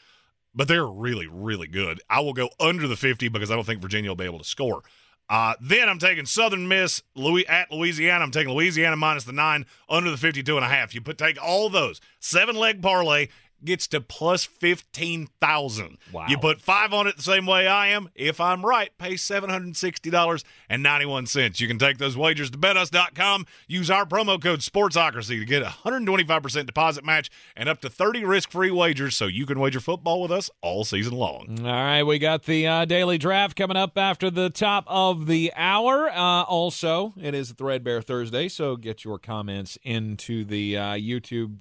but 0.54 0.68
they're 0.68 0.86
really, 0.86 1.26
really 1.26 1.66
good. 1.66 2.00
I 2.10 2.20
will 2.20 2.32
go 2.32 2.50
under 2.58 2.88
the 2.88 2.96
50 2.96 3.28
because 3.28 3.50
I 3.50 3.54
don't 3.54 3.64
think 3.64 3.80
Virginia 3.80 4.10
will 4.10 4.16
be 4.16 4.24
able 4.24 4.38
to 4.38 4.44
score. 4.44 4.82
Uh, 5.28 5.54
then 5.60 5.88
I'm 5.88 5.98
taking 5.98 6.24
Southern 6.24 6.68
Miss 6.68 7.02
Louis 7.14 7.46
at 7.48 7.72
Louisiana. 7.72 8.22
I'm 8.22 8.30
taking 8.30 8.52
Louisiana 8.52 8.96
minus 8.96 9.24
the 9.24 9.32
nine 9.32 9.66
under 9.88 10.10
the 10.10 10.16
52 10.16 10.56
and 10.56 10.64
a 10.64 10.68
half. 10.68 10.94
You 10.94 11.00
put 11.00 11.18
take 11.18 11.42
all 11.42 11.68
those 11.68 12.00
seven 12.20 12.54
leg 12.54 12.80
parlay 12.80 13.28
gets 13.66 13.86
to 13.88 14.00
plus 14.00 14.44
15,000. 14.44 15.98
Wow. 16.12 16.24
You 16.28 16.38
put 16.38 16.60
five 16.62 16.92
on 16.94 17.06
it 17.06 17.16
the 17.16 17.22
same 17.22 17.44
way 17.46 17.66
I 17.66 17.88
am. 17.88 18.08
If 18.14 18.40
I'm 18.40 18.64
right, 18.64 18.90
pay 18.98 19.14
$760.91. 19.14 21.60
You 21.60 21.68
can 21.68 21.78
take 21.78 21.98
those 21.98 22.16
wagers 22.16 22.50
to 22.50 22.58
betus.com. 22.58 23.46
Use 23.66 23.90
our 23.90 24.06
promo 24.06 24.40
code 24.42 24.60
SPORTSOCRACY 24.60 25.38
to 25.40 25.44
get 25.44 25.62
a 25.62 25.74
125% 25.84 26.66
deposit 26.66 27.04
match 27.04 27.30
and 27.54 27.68
up 27.68 27.80
to 27.82 27.90
30 27.90 28.24
risk 28.24 28.50
free 28.50 28.70
wagers 28.70 29.14
so 29.16 29.26
you 29.26 29.44
can 29.46 29.58
wager 29.60 29.80
football 29.80 30.22
with 30.22 30.32
us 30.32 30.50
all 30.62 30.84
season 30.84 31.14
long. 31.14 31.58
All 31.60 31.66
right, 31.66 32.02
we 32.02 32.18
got 32.18 32.44
the 32.44 32.66
uh, 32.66 32.84
daily 32.84 33.18
draft 33.18 33.56
coming 33.56 33.76
up 33.76 33.96
after 33.98 34.30
the 34.30 34.50
top 34.50 34.84
of 34.86 35.26
the 35.26 35.52
hour. 35.56 36.08
Uh, 36.08 36.42
also, 36.44 37.12
it 37.20 37.34
is 37.34 37.52
Threadbare 37.52 38.02
Thursday, 38.02 38.48
so 38.48 38.76
get 38.76 39.04
your 39.04 39.18
comments 39.18 39.78
into 39.82 40.44
the 40.44 40.76
uh, 40.76 40.82
YouTube 40.92 41.56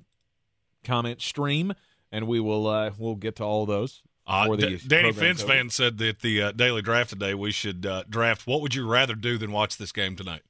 comment 0.84 1.22
stream, 1.22 1.74
and 2.16 2.28
we 2.28 2.40
will 2.40 2.66
uh, 2.66 2.92
we'll 2.98 3.16
get 3.16 3.36
to 3.36 3.44
all 3.44 3.66
those. 3.66 4.02
Uh, 4.26 4.56
D- 4.56 4.80
Danny 4.88 5.12
program 5.12 5.14
Fence 5.14 5.44
fan 5.44 5.70
said 5.70 5.98
that 5.98 6.22
the 6.22 6.42
uh, 6.42 6.52
daily 6.54 6.82
draft 6.82 7.10
today 7.10 7.36
we 7.36 7.52
should 7.52 7.86
uh, 7.86 8.06
draft. 8.10 8.48
What 8.48 8.62
would 8.62 8.74
you 8.74 8.88
rather 8.88 9.16
do 9.16 9.38
than 9.38 9.52
watch 9.52 9.78
this 9.78 9.92
game 9.92 10.16
tonight? 10.16 10.44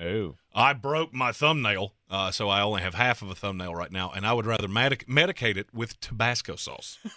Oh, 0.00 0.36
I 0.54 0.72
broke 0.72 1.12
my 1.12 1.32
thumbnail, 1.32 1.94
uh, 2.08 2.30
so 2.30 2.48
I 2.48 2.62
only 2.62 2.80
have 2.82 2.94
half 2.94 3.20
of 3.20 3.28
a 3.28 3.34
thumbnail 3.34 3.74
right 3.74 3.90
now, 3.90 4.12
and 4.14 4.24
I 4.24 4.32
would 4.32 4.46
rather 4.46 4.68
medic- 4.68 5.08
medicate 5.08 5.56
it 5.56 5.74
with 5.74 5.98
Tabasco 6.00 6.54
sauce. 6.54 6.98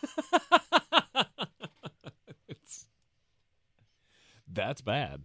that's 4.52 4.82
bad. 4.82 5.22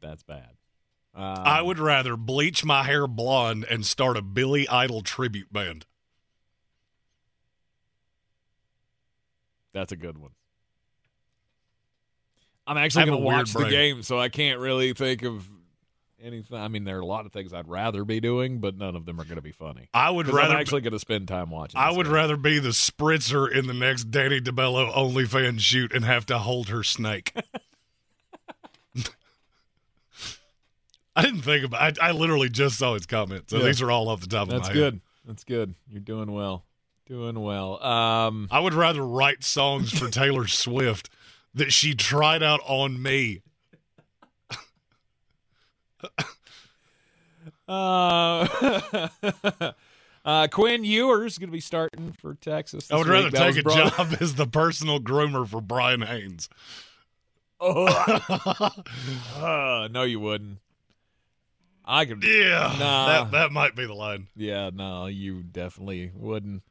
That's 0.00 0.22
bad. 0.22 0.52
Um, 1.14 1.34
I 1.44 1.60
would 1.60 1.80
rather 1.80 2.16
bleach 2.16 2.64
my 2.64 2.84
hair 2.84 3.08
blonde 3.08 3.66
and 3.68 3.84
start 3.84 4.16
a 4.16 4.22
Billy 4.22 4.68
Idol 4.68 5.02
tribute 5.02 5.52
band. 5.52 5.84
That's 9.78 9.92
a 9.92 9.96
good 9.96 10.18
one. 10.18 10.32
I'm 12.66 12.76
actually 12.76 13.06
going 13.06 13.18
to 13.18 13.24
watch 13.24 13.52
the 13.52 13.68
game, 13.68 14.02
so 14.02 14.18
I 14.18 14.28
can't 14.28 14.58
really 14.60 14.92
think 14.92 15.22
of 15.22 15.48
anything. 16.22 16.58
I 16.58 16.68
mean, 16.68 16.84
there 16.84 16.96
are 16.98 17.00
a 17.00 17.06
lot 17.06 17.24
of 17.24 17.32
things 17.32 17.52
I'd 17.54 17.68
rather 17.68 18.04
be 18.04 18.20
doing, 18.20 18.58
but 18.58 18.76
none 18.76 18.94
of 18.96 19.06
them 19.06 19.20
are 19.20 19.24
going 19.24 19.36
to 19.36 19.42
be 19.42 19.52
funny. 19.52 19.88
I 19.94 20.10
would 20.10 20.26
rather 20.28 20.54
I'm 20.54 20.60
actually 20.60 20.80
going 20.82 20.92
to 20.92 20.98
spend 20.98 21.28
time 21.28 21.50
watching. 21.50 21.78
I 21.80 21.90
would 21.92 22.06
game. 22.06 22.12
rather 22.14 22.36
be 22.36 22.58
the 22.58 22.70
spritzer 22.70 23.50
in 23.50 23.68
the 23.68 23.72
next 23.72 24.10
Danny 24.10 24.40
DeBello 24.40 24.92
OnlyFans 24.92 25.60
shoot 25.60 25.94
and 25.94 26.04
have 26.04 26.26
to 26.26 26.38
hold 26.38 26.68
her 26.68 26.82
snake. 26.82 27.32
I 31.16 31.22
didn't 31.22 31.42
think 31.42 31.64
about. 31.64 31.98
I, 32.00 32.08
I 32.08 32.12
literally 32.12 32.48
just 32.48 32.78
saw 32.78 32.94
his 32.94 33.06
comment, 33.06 33.50
so 33.50 33.58
Yeah. 33.58 33.64
these 33.66 33.82
are 33.82 33.90
all 33.90 34.08
off 34.08 34.20
the 34.20 34.26
top 34.28 34.48
of 34.48 34.54
That's 34.54 34.68
my 34.68 34.74
good. 34.74 34.94
head. 34.94 35.00
That's 35.24 35.44
good. 35.44 35.70
That's 35.70 35.70
good. 35.70 35.74
You're 35.90 36.00
doing 36.00 36.32
well. 36.32 36.64
Doing 37.08 37.40
well. 37.40 37.82
Um, 37.82 38.48
I 38.50 38.60
would 38.60 38.74
rather 38.74 39.02
write 39.06 39.42
songs 39.42 39.90
for 39.98 40.08
Taylor 40.10 40.46
Swift 40.48 41.08
that 41.54 41.72
she 41.72 41.94
tried 41.94 42.42
out 42.42 42.60
on 42.66 43.00
me. 43.02 43.40
uh, 47.66 49.08
uh, 50.24 50.48
Quinn 50.50 50.84
Ewers 50.84 51.38
going 51.38 51.48
to 51.48 51.52
be 51.52 51.60
starting 51.60 52.12
for 52.12 52.34
Texas. 52.34 52.88
This 52.88 52.92
I 52.94 52.96
would 52.98 53.06
rather 53.06 53.30
take 53.30 53.56
a 53.58 53.62
brought- 53.62 53.96
job 53.96 54.16
as 54.20 54.34
the 54.34 54.46
personal 54.46 55.00
groomer 55.00 55.46
for 55.48 55.60
Brian 55.60 56.02
Haynes. 56.02 56.48
Uh, 57.60 58.70
no, 59.90 60.02
you 60.04 60.20
wouldn't. 60.20 60.58
I 61.84 62.04
could. 62.04 62.22
Yeah, 62.22 62.76
Nah. 62.78 63.06
that 63.06 63.30
that 63.32 63.50
might 63.52 63.74
be 63.74 63.86
the 63.86 63.94
line. 63.94 64.28
Yeah, 64.36 64.70
no, 64.72 65.06
you 65.06 65.42
definitely 65.42 66.12
wouldn't. 66.14 66.62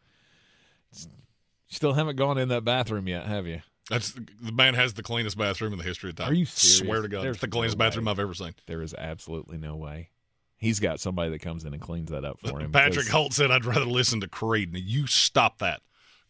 Still 1.70 1.94
haven't 1.94 2.16
gone 2.16 2.38
in 2.38 2.50
that 2.50 2.64
bathroom 2.64 3.08
yet, 3.08 3.26
have 3.26 3.46
you? 3.46 3.62
That's 3.90 4.14
the 4.42 4.52
man 4.52 4.74
has 4.74 4.94
the 4.94 5.04
cleanest 5.04 5.38
bathroom 5.38 5.74
in 5.74 5.80
the 5.80 5.86
history 5.86 6.10
of 6.10 6.18
time. 6.18 6.30
Are 6.30 6.34
you 6.34 6.46
serious? 6.46 6.80
Swear 6.80 7.02
to 7.02 7.08
God, 7.08 7.24
There's 7.24 7.36
it's 7.36 7.42
the 7.42 7.48
cleanest 7.48 7.78
no 7.78 7.86
bathroom 7.86 8.08
I've 8.08 8.20
ever 8.20 8.34
seen. 8.34 8.54
There 8.66 8.82
is 8.82 8.94
absolutely 8.94 9.58
no 9.58 9.76
way. 9.76 10.10
He's 10.58 10.80
got 10.80 11.00
somebody 11.00 11.30
that 11.32 11.40
comes 11.40 11.64
in 11.64 11.74
and 11.74 11.82
cleans 11.82 12.10
that 12.10 12.26
up 12.26 12.40
for 12.40 12.60
him. 12.60 12.72
Patrick 12.72 12.94
because- 12.94 13.10
Holt 13.10 13.34
said, 13.34 13.52
"I'd 13.52 13.66
rather 13.66 13.86
listen 13.86 14.20
to 14.22 14.28
Creed." 14.28 14.74
Now 14.74 14.80
you 14.82 15.08
stop 15.08 15.60
that. 15.60 15.82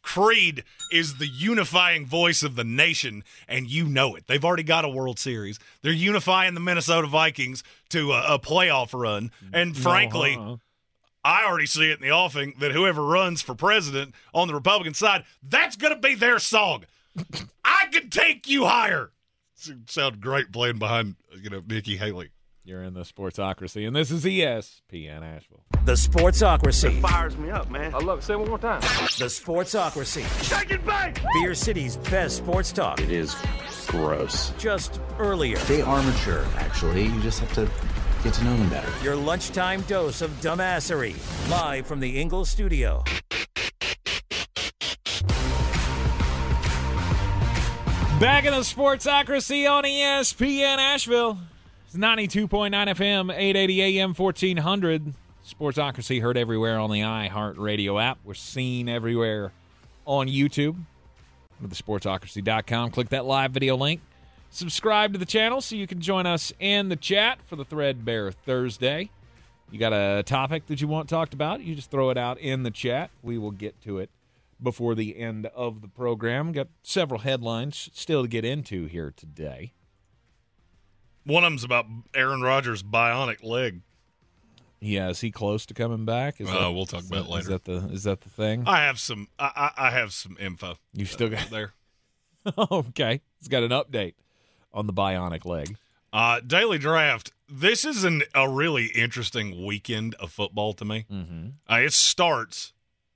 Creed 0.04 0.64
is 0.92 1.16
the 1.16 1.28
unifying 1.28 2.06
voice 2.06 2.44
of 2.44 2.56
the 2.56 2.64
nation, 2.64 3.24
and 3.48 3.70
you 3.70 3.86
know 3.86 4.16
it. 4.16 4.28
They've 4.28 4.44
already 4.44 4.64
got 4.64 4.86
a 4.86 4.90
World 4.90 5.20
Series. 5.20 5.60
They're 5.82 5.92
unifying 5.92 6.54
the 6.54 6.60
Minnesota 6.60 7.08
Vikings 7.08 7.64
to 7.90 8.14
a, 8.14 8.36
a 8.36 8.40
playoff 8.40 8.98
run, 8.98 9.32
and 9.52 9.74
mm-hmm. 9.74 9.84
No, 9.84 9.90
frankly. 9.90 10.60
I 11.28 11.44
already 11.46 11.66
see 11.66 11.92
it 11.92 12.00
in 12.00 12.08
the 12.08 12.14
offing 12.14 12.54
that 12.60 12.72
whoever 12.72 13.04
runs 13.04 13.42
for 13.42 13.54
president 13.54 14.16
on 14.34 14.48
the 14.48 14.54
Republican 14.54 14.94
side, 14.94 15.26
that's 15.44 15.76
going 15.76 15.94
to 15.94 16.00
be 16.00 16.16
their 16.16 16.40
song. 16.40 16.86
I 17.66 17.88
can 17.92 18.10
take 18.10 18.48
you 18.48 18.66
higher. 18.66 19.12
It 19.68 19.90
sounded 19.90 20.22
great 20.22 20.54
playing 20.54 20.80
behind, 20.80 21.18
you 21.42 21.50
know, 21.50 21.62
Nikki 21.68 21.98
Haley. 21.98 22.30
You're 22.64 22.82
in 22.84 22.94
the 22.94 23.02
Sportsocracy, 23.02 23.86
and 23.86 23.94
this 23.94 24.10
is 24.10 24.24
ESPN 24.24 25.22
Asheville. 25.22 25.64
The 25.84 25.94
Sportsocracy. 25.94 27.02
Fires 27.02 27.38
me 27.38 27.50
up, 27.50 27.70
man. 27.70 27.94
I 27.94 27.98
love 27.98 28.20
it. 28.20 28.24
Say 28.24 28.34
it 28.34 28.40
one 28.40 28.48
more 28.48 28.58
time. 28.58 28.80
The 28.82 29.26
Sportsocracy. 29.26 30.24
Shake 30.44 30.72
it 30.72 30.86
back. 30.86 31.22
Beer 31.34 31.56
City's 31.56 31.98
best 31.98 32.38
sports 32.38 32.72
talk. 32.72 33.02
It 33.02 33.12
is 33.12 33.36
gross. 33.88 34.52
Just 34.58 35.02
earlier. 35.20 35.58
They 35.60 35.82
are 35.82 36.02
mature, 36.04 36.46
actually. 36.56 37.06
You 37.06 37.22
just 37.22 37.40
have 37.42 37.54
to 37.54 37.70
get 38.24 38.34
to 38.36 38.44
know 38.44 38.56
them 38.58 38.70
better. 38.70 38.92
Your 39.04 39.16
lunchtime 39.16 39.82
dose 39.82 40.22
of 40.22 40.32
dumbassery. 40.42 41.16
Live 41.50 41.88
from 41.88 42.00
the 42.00 42.20
Ingles 42.20 42.50
studio. 42.50 43.04
Back 48.20 48.46
in 48.46 48.52
the 48.52 48.62
Sportsocracy 48.62 49.70
on 49.70 49.84
ESPN 49.84 50.78
Asheville. 50.78 51.38
It's 51.86 51.96
92.9 51.96 52.72
FM, 52.72 53.32
880 53.32 54.00
AM, 54.00 54.14
1400. 54.16 55.14
Sportsocracy 55.48 56.20
heard 56.20 56.36
everywhere 56.36 56.80
on 56.80 56.90
the 56.90 57.02
iHeartRadio 57.02 58.04
app. 58.04 58.18
We're 58.26 58.34
seen 58.34 58.90
everywhere 58.90 59.52
on 60.06 60.28
YouTube. 60.28 60.76
Go 61.62 61.68
to 61.68 61.76
thesportsocracy.com. 61.76 62.90
Click 62.90 63.10
that 63.10 63.26
live 63.26 63.52
video 63.52 63.78
link. 63.78 64.02
Subscribe 64.50 65.14
to 65.14 65.20
the 65.20 65.26
channel 65.26 65.62
so 65.62 65.76
you 65.76 65.88
can 65.88 66.02
join 66.02 66.26
us 66.26 66.54
in 66.60 66.90
the 66.90 66.96
chat 66.96 67.40
for 67.46 67.56
the 67.56 67.66
Threadbare 67.66 68.32
Thursday. 68.32 69.10
You 69.72 69.78
got 69.80 69.92
a 69.94 70.24
topic 70.24 70.68
that 70.68 70.80
you 70.82 70.88
want 70.88 71.10
talked 71.10 71.34
about, 71.34 71.62
you 71.62 71.76
just 71.76 71.92
throw 71.92 72.10
it 72.10 72.18
out 72.18 72.40
in 72.40 72.64
the 72.64 72.72
chat. 72.72 73.12
We 73.22 73.38
will 73.38 73.52
get 73.52 73.80
to 73.84 74.00
it 74.00 74.10
before 74.64 74.96
the 74.96 75.18
end 75.18 75.46
of 75.48 75.82
the 75.82 75.88
program. 75.90 76.54
Got 76.54 76.70
several 76.82 77.20
headlines 77.20 77.90
still 77.94 78.22
to 78.24 78.28
get 78.28 78.46
into 78.46 78.86
here 78.86 79.14
today. 79.16 79.74
One 81.26 81.44
of 81.44 81.52
them's 81.52 81.66
about 81.66 81.86
Aaron 82.16 82.42
Rodgers' 82.42 82.82
bionic 82.82 83.44
leg. 83.44 83.82
Yeah, 84.80 85.10
is 85.10 85.20
he 85.20 85.32
close 85.32 85.66
to 85.66 85.74
coming 85.74 86.06
back? 86.06 86.40
Is 86.40 86.48
Uh, 86.50 86.72
we'll 86.74 86.86
talk 86.86 87.04
about 87.06 87.10
that- 87.10 87.18
it 87.18 87.24
Is 87.24 87.30
later. 87.30 87.50
that 87.50 87.66
the 87.66 87.94
is 87.94 88.04
that 88.04 88.22
the 88.22 88.30
thing? 88.30 88.64
I 88.66 88.78
have 88.86 89.00
some. 89.00 89.28
I, 89.38 89.72
I, 89.78 89.88
I 89.88 89.92
have 89.92 90.14
some 90.14 90.38
info. 90.40 90.78
You 90.94 91.06
still 91.06 91.30
got 91.30 91.50
there. 91.50 91.74
okay. 92.72 93.22
it's 93.40 93.50
got 93.50 93.64
an 93.64 93.72
update 93.72 94.14
on 94.78 94.88
the 94.88 94.94
bionic 94.94 95.44
leg. 95.46 95.76
Uh, 96.14 96.40
daily 96.40 96.78
draft. 96.78 97.32
This 97.50 97.84
is 97.84 98.04
an, 98.04 98.24
a 98.34 98.48
really 98.50 98.86
interesting 98.88 99.66
weekend 99.66 100.16
of 100.16 100.32
football 100.32 100.74
to 100.74 100.86
me. 100.86 101.06
Mm-hmm. 101.12 101.48
Uh, 101.70 101.76
it 101.80 101.94
starts 101.94 102.74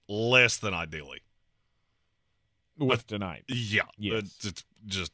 less 0.07 0.57
than 0.57 0.73
ideally. 0.73 1.19
With 2.77 3.05
tonight. 3.05 3.43
Yeah, 3.47 3.83
Yes. 3.97 4.23
it's, 4.23 4.45
it's 4.45 4.65
just 4.87 5.11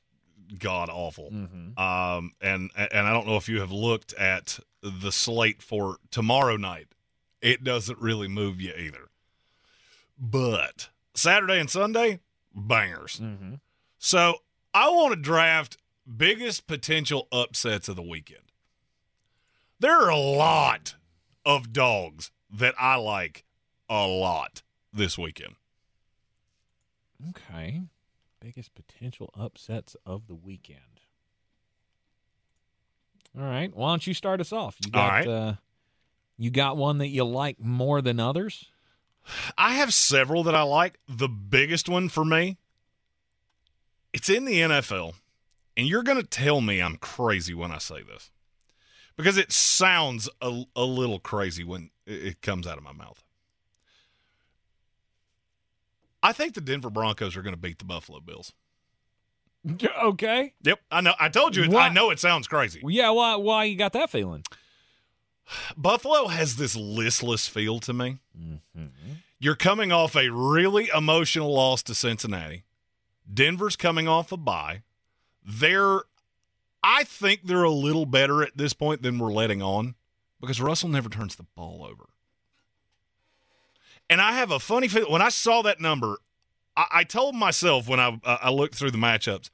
god 0.57 0.89
awful. 0.89 1.29
Mhm. 1.31 1.77
Um, 1.77 2.31
and 2.41 2.71
and 2.77 3.05
I 3.07 3.11
don't 3.11 3.27
know 3.27 3.35
if 3.35 3.49
you 3.49 3.59
have 3.59 3.71
looked 3.71 4.13
at 4.13 4.59
the 4.81 5.11
slate 5.11 5.61
for 5.61 5.97
tomorrow 6.09 6.55
night. 6.55 6.87
It 7.41 7.63
doesn't 7.65 7.99
really 7.99 8.29
move 8.29 8.61
you 8.61 8.73
either. 8.77 9.09
But 10.17 10.89
Saturday 11.13 11.59
and 11.59 11.69
Sunday, 11.69 12.19
bangers. 12.55 13.19
Mm-hmm. 13.21 13.55
So 13.97 14.35
I 14.73 14.89
want 14.89 15.13
to 15.13 15.19
draft 15.19 15.77
biggest 16.15 16.67
potential 16.67 17.27
upsets 17.31 17.89
of 17.89 17.95
the 17.95 18.01
weekend. 18.01 18.51
There 19.79 19.99
are 19.99 20.09
a 20.09 20.17
lot 20.17 20.95
of 21.45 21.73
dogs 21.73 22.31
that 22.49 22.75
I 22.79 22.95
like 22.95 23.43
a 23.89 24.07
lot 24.07 24.63
this 24.93 25.17
weekend. 25.17 25.55
Okay. 27.29 27.81
Biggest 28.39 28.73
potential 28.75 29.31
upsets 29.37 29.95
of 30.05 30.27
the 30.27 30.35
weekend. 30.35 31.01
All 33.37 33.43
right. 33.45 33.75
Why 33.75 33.91
don't 33.91 34.07
you 34.07 34.13
start 34.13 34.41
us 34.41 34.51
off? 34.51 34.77
You 34.83 34.91
got 34.91 35.09
right. 35.09 35.27
uh, 35.27 35.53
you 36.37 36.49
got 36.49 36.77
one 36.77 36.99
that 36.99 37.07
you 37.07 37.23
like 37.23 37.59
more 37.59 38.01
than 38.01 38.19
others? 38.19 38.65
I 39.57 39.73
have 39.73 39.93
several 39.93 40.43
that 40.43 40.55
I 40.55 40.61
like. 40.61 40.99
The 41.07 41.27
biggest 41.27 41.89
one 41.89 42.09
for 42.09 42.23
me, 42.23 42.57
it's 44.13 44.29
in 44.29 44.45
the 44.45 44.59
NFL. 44.59 45.13
And 45.77 45.87
you're 45.87 46.03
going 46.03 46.19
to 46.19 46.27
tell 46.27 46.59
me 46.59 46.81
I'm 46.81 46.97
crazy 46.97 47.53
when 47.53 47.71
I 47.71 47.77
say 47.77 48.01
this 48.01 48.31
because 49.15 49.37
it 49.37 49.51
sounds 49.51 50.27
a, 50.41 50.63
a 50.75 50.83
little 50.83 51.19
crazy 51.19 51.63
when 51.63 51.91
it 52.07 52.41
comes 52.41 52.65
out 52.65 52.77
of 52.77 52.83
my 52.83 52.93
mouth. 52.93 53.23
I 56.23 56.33
think 56.33 56.55
the 56.55 56.61
Denver 56.61 56.89
Broncos 56.89 57.37
are 57.37 57.43
going 57.43 57.53
to 57.53 57.61
beat 57.61 57.77
the 57.77 57.85
Buffalo 57.85 58.19
Bills. 58.19 58.51
Okay. 60.01 60.53
Yep, 60.63 60.79
I 60.91 61.01
know. 61.01 61.13
I 61.19 61.27
told 61.27 61.55
you. 61.55 61.63
It, 61.63 61.73
I 61.73 61.89
know 61.89 62.09
it 62.09 62.19
sounds 62.19 62.47
crazy. 62.47 62.81
Yeah, 62.85 63.09
why 63.09 63.35
why 63.35 63.65
you 63.65 63.75
got 63.75 63.91
that 63.93 64.09
feeling? 64.09 64.43
Buffalo 65.77 66.27
has 66.27 66.55
this 66.55 66.73
listless 66.75 67.49
feel 67.49 67.79
to 67.79 67.91
me. 67.91 68.19
Mm-hmm. 68.39 68.85
You're 69.39 69.55
coming 69.55 69.91
off 69.91 70.15
a 70.15 70.29
really 70.29 70.89
emotional 70.95 71.53
loss 71.53 71.83
to 71.83 71.95
Cincinnati. 71.95 72.63
Denver's 73.31 73.75
coming 73.75 74.07
off 74.07 74.31
a 74.31 74.37
bye. 74.37 74.83
They're, 75.49 76.01
I 76.83 77.05
think 77.05 77.43
they're 77.45 77.63
a 77.63 77.71
little 77.71 78.05
better 78.05 78.43
at 78.43 78.57
this 78.57 78.73
point 78.73 79.01
than 79.01 79.17
we're 79.17 79.31
letting 79.31 79.61
on 79.61 79.95
because 80.41 80.59
Russell 80.59 80.89
never 80.89 81.07
turns 81.09 81.35
the 81.37 81.45
ball 81.55 81.87
over. 81.89 82.09
And 84.09 84.21
I 84.21 84.33
have 84.33 84.51
a 84.51 84.59
funny 84.59 84.87
feeling 84.87 85.11
when 85.11 85.21
I 85.21 85.29
saw 85.29 85.61
that 85.63 85.79
number, 85.81 86.17
I, 86.75 86.85
I 86.91 87.03
told 87.03 87.35
myself 87.35 87.87
when 87.89 87.99
I 87.99 88.17
I 88.25 88.49
looked 88.51 88.75
through 88.75 88.91
the 88.91 88.97
matchups, 88.97 89.49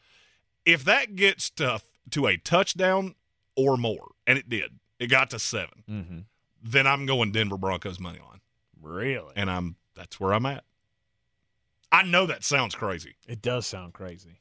if 0.66 0.84
that 0.86 1.16
gets 1.16 1.50
to 1.52 1.80
to 2.12 2.28
a 2.28 2.38
touchdown 2.38 3.16
or 3.56 3.78
more, 3.78 4.12
and 4.28 4.38
it 4.38 4.50
did, 4.50 4.80
it 5.00 5.08
got 5.08 5.30
to 5.32 5.40
7 5.40 5.70
Mm-hmm. 5.90 6.20
then 6.64 6.88
I'm 6.88 7.06
going 7.06 7.32
Denver 7.32 7.58
Broncos 7.58 8.00
money 8.00 8.20
line, 8.20 8.42
Really? 8.82 9.34
and 9.36 9.50
I'm 9.50 9.76
that's 9.96 10.20
where 10.20 10.34
I'm 10.34 10.46
at. 10.46 10.64
I 11.92 12.04
know 12.04 12.26
that 12.26 12.44
sounds 12.44 12.74
crazy. 12.76 13.16
It 13.28 13.42
does 13.42 13.66
sound 13.68 13.94
crazy. 13.94 14.40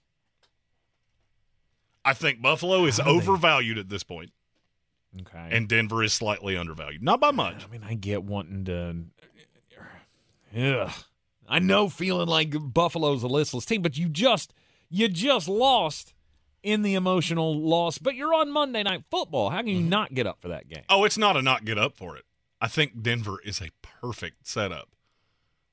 I 2.04 2.14
think 2.14 2.42
Buffalo 2.42 2.84
is 2.84 2.98
overvalued 3.00 3.78
at 3.78 3.88
this 3.88 4.02
point, 4.02 4.32
Okay. 5.20 5.48
and 5.50 5.68
Denver 5.68 6.02
is 6.02 6.12
slightly 6.12 6.56
undervalued, 6.56 7.02
not 7.02 7.20
by 7.20 7.30
much. 7.30 7.64
I 7.64 7.68
mean, 7.70 7.82
I 7.84 7.94
get 7.94 8.24
wanting 8.24 8.64
to. 8.66 8.96
Ugh. 10.56 10.90
I 11.48 11.58
know 11.58 11.88
feeling 11.88 12.28
like 12.28 12.54
Buffalo's 12.72 13.22
a 13.22 13.26
listless 13.28 13.64
team, 13.64 13.82
but 13.82 13.96
you 13.98 14.08
just 14.08 14.52
you 14.88 15.08
just 15.08 15.48
lost 15.48 16.14
in 16.62 16.82
the 16.82 16.94
emotional 16.94 17.58
loss. 17.58 17.98
But 17.98 18.14
you're 18.14 18.32
on 18.34 18.50
Monday 18.50 18.82
Night 18.82 19.04
Football. 19.10 19.50
How 19.50 19.58
can 19.58 19.68
you 19.68 19.80
not 19.80 20.14
get 20.14 20.26
up 20.26 20.40
for 20.40 20.48
that 20.48 20.68
game? 20.68 20.84
Oh, 20.88 21.04
it's 21.04 21.18
not 21.18 21.36
a 21.36 21.42
not 21.42 21.64
get 21.64 21.78
up 21.78 21.96
for 21.96 22.16
it. 22.16 22.24
I 22.60 22.68
think 22.68 23.02
Denver 23.02 23.38
is 23.44 23.60
a 23.60 23.70
perfect 23.82 24.46
setup 24.46 24.88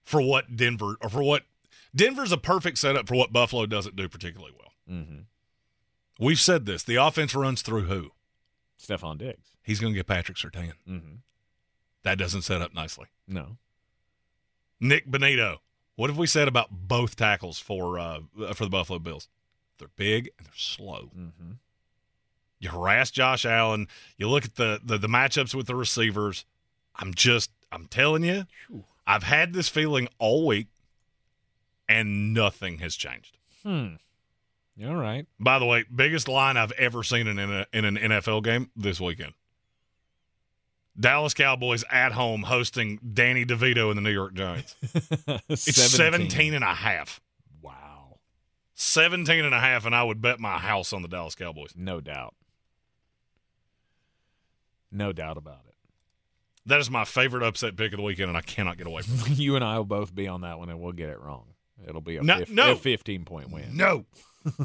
for 0.04 0.22
what 0.22 0.56
Denver 0.56 0.98
or 1.02 1.10
for 1.10 1.22
what 1.24 1.44
Denver's 1.96 2.32
a 2.32 2.38
perfect 2.38 2.78
setup 2.78 3.08
for 3.08 3.16
what 3.16 3.32
Buffalo 3.32 3.66
doesn't 3.66 3.96
do 3.96 4.10
particularly 4.10 4.54
well. 4.58 4.98
Mm-hmm. 4.98 5.20
We've 6.20 6.40
said 6.40 6.66
this. 6.66 6.84
The 6.84 6.98
offense 6.98 7.34
runs 7.34 7.62
through 7.62 7.84
who? 7.84 8.12
Stefon 8.80 9.18
Diggs. 9.18 9.52
He's 9.64 9.80
going 9.80 9.94
to 9.94 9.98
get 9.98 10.08
Patrick 10.08 10.38
Surtain. 10.38 10.74
Mm-hmm. 10.88 11.16
That 12.04 12.18
doesn't 12.18 12.44
set 12.44 12.62
up 12.62 12.74
nicely. 12.74 13.08
No. 13.28 13.58
Nik 14.80 15.08
Bonitto. 15.10 15.58
What 15.96 16.10
have 16.10 16.18
we 16.18 16.28
said 16.28 16.48
about 16.48 16.70
both 16.72 17.16
tackles 17.16 17.60
for 17.60 18.00
uh, 18.00 18.20
for 18.54 18.64
the 18.64 18.70
Buffalo 18.70 19.00
Bills? 19.00 19.28
They're 19.78 19.90
big 19.96 20.30
and 20.38 20.46
they're 20.46 20.54
slow. 20.56 21.10
Mm-hmm. 21.18 21.52
You 22.60 22.70
harass 22.70 23.12
Josh 23.12 23.46
Allen. 23.46 23.88
You 24.18 24.30
look 24.30 24.46
at 24.46 24.56
the, 24.56 24.80
the 24.84 24.98
the 24.98 25.08
matchups 25.08 25.54
with 25.54 25.68
the 25.68 25.76
receivers. 25.76 26.46
I'm 26.96 27.14
just 27.14 27.52
I'm 27.72 27.86
telling 27.86 28.24
you, 28.24 28.46
I've 29.06 29.24
had 29.24 29.54
this 29.54 29.70
feeling 29.70 30.08
all 30.20 30.46
week, 30.46 30.68
and 31.88 32.34
nothing 32.34 32.80
has 32.80 32.96
changed. 32.96 33.38
Hmm. 33.64 33.96
All 34.86 34.96
right. 34.96 35.26
By 35.40 35.60
the 35.60 35.66
way, 35.66 35.86
biggest 35.94 36.28
line 36.28 36.58
I've 36.58 36.72
ever 36.74 37.04
seen 37.04 37.28
in, 37.28 37.38
a, 37.38 37.66
in 37.74 37.86
an 37.86 37.98
NFL 37.98 38.44
game 38.44 38.72
this 38.76 39.00
weekend. 39.00 39.34
Dallas 40.98 41.34
Cowboys 41.34 41.84
at 41.90 42.12
home 42.12 42.44
hosting 42.44 43.00
Danny 43.14 43.46
DeVito 43.46 43.90
and 43.90 43.98
the 43.98 44.02
New 44.02 44.12
York 44.12 44.34
Giants. 44.34 44.76
it's 45.50 45.64
17. 45.64 46.30
17 46.30 46.54
and 46.54 46.64
a 46.64 46.74
half. 46.74 47.22
Wow. 47.62 48.20
17 48.76 49.46
and 49.46 49.54
a 49.54 49.60
half, 49.60 49.86
and 49.86 49.96
I 49.96 50.04
would 50.04 50.22
bet 50.22 50.40
my 50.40 50.58
house 50.58 50.92
on 50.92 51.02
the 51.02 51.08
Dallas 51.08 51.36
Cowboys. 51.36 51.74
No 51.76 52.02
doubt. 52.02 52.36
No 54.92 55.14
doubt 55.14 55.38
about 55.38 55.62
it. 55.68 55.76
That 56.66 56.80
is 56.80 56.90
my 56.90 57.06
favorite 57.06 57.44
upset 57.44 57.78
pick 57.78 57.94
of 57.94 57.98
the 57.98 58.04
weekend, 58.04 58.30
and 58.30 58.38
I 58.38 58.42
cannot 58.42 58.78
get 58.78 58.88
away 58.88 59.02
from 59.04 59.32
it. 59.32 59.38
you 59.38 59.56
and 59.56 59.64
I 59.64 59.78
will 59.78 59.86
both 59.86 60.14
be 60.14 60.28
on 60.28 60.42
that 60.42 60.60
one, 60.60 60.70
and 60.70 60.80
we'll 60.80 60.92
get 60.92 61.10
it 61.10 61.20
wrong. 61.22 61.46
It'll 61.88 62.02
be 62.02 62.18
a, 62.18 62.24
no, 62.24 62.40
fif- 62.40 62.52
no. 62.52 62.72
a 62.74 62.76
15 62.76 63.26
point 63.26 63.52
win. 63.52 63.76
No. 63.76 64.06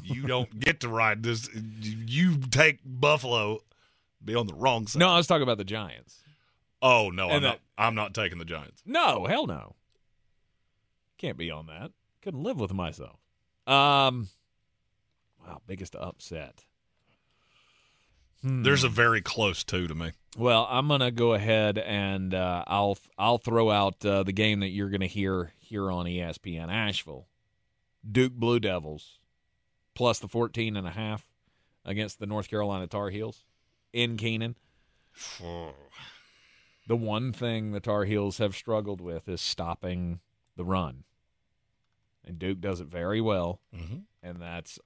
You 0.02 0.26
don't 0.26 0.58
get 0.60 0.80
to 0.80 0.88
ride 0.88 1.22
this. 1.22 1.48
You 1.54 2.38
take 2.50 2.78
Buffalo, 2.84 3.60
be 4.24 4.34
on 4.34 4.46
the 4.46 4.54
wrong 4.54 4.86
side. 4.86 5.00
No, 5.00 5.08
I 5.08 5.16
was 5.16 5.26
talking 5.26 5.42
about 5.42 5.58
the 5.58 5.64
Giants. 5.64 6.20
Oh 6.82 7.10
no, 7.10 7.28
I'm 7.28 7.36
And 7.36 7.42
not. 7.44 7.60
I'm 7.78 7.94
not 7.94 8.14
taking 8.14 8.38
the 8.38 8.44
Giants. 8.44 8.82
No, 8.86 9.24
hell 9.26 9.46
no. 9.46 9.74
Can't 11.18 11.36
be 11.38 11.50
on 11.50 11.66
that. 11.66 11.92
Couldn't 12.22 12.42
live 12.42 12.58
with 12.60 12.72
myself. 12.72 13.18
Um, 13.66 14.28
wow, 15.46 15.60
biggest 15.66 15.96
upset. 15.96 16.64
Hmm. 18.42 18.62
There's 18.62 18.84
a 18.84 18.88
very 18.88 19.22
close 19.22 19.64
two 19.64 19.86
to 19.86 19.94
me. 19.94 20.12
Well, 20.36 20.66
I'm 20.68 20.88
gonna 20.88 21.10
go 21.10 21.32
ahead 21.32 21.78
and 21.78 22.34
uh, 22.34 22.64
I'll 22.66 22.98
I'll 23.16 23.38
throw 23.38 23.70
out 23.70 24.04
uh, 24.04 24.22
the 24.22 24.32
game 24.32 24.60
that 24.60 24.68
you're 24.68 24.90
gonna 24.90 25.06
hear 25.06 25.52
here 25.60 25.90
on 25.90 26.06
ESPN 26.06 26.70
Asheville, 26.70 27.26
Duke 28.10 28.32
Blue 28.34 28.60
Devils, 28.60 29.18
plus 29.94 30.18
the 30.18 30.28
14 30.28 30.76
and 30.76 30.86
a 30.86 30.90
half 30.90 31.26
against 31.84 32.18
the 32.18 32.26
North 32.26 32.48
Carolina 32.48 32.86
Tar 32.86 33.10
Heels 33.10 33.44
in 33.92 34.16
Kenan. 34.16 34.56
the 35.40 36.96
one 36.96 37.32
thing 37.32 37.72
the 37.72 37.80
Tar 37.80 38.04
Heels 38.04 38.38
have 38.38 38.54
struggled 38.54 39.00
with 39.00 39.28
is 39.28 39.40
stopping 39.40 40.20
the 40.56 40.64
run, 40.64 41.04
and 42.24 42.38
Duke 42.38 42.60
does 42.60 42.80
it 42.80 42.88
very 42.88 43.20
well, 43.20 43.60
mm-hmm. 43.74 43.98
and 44.22 44.40
that's 44.40 44.78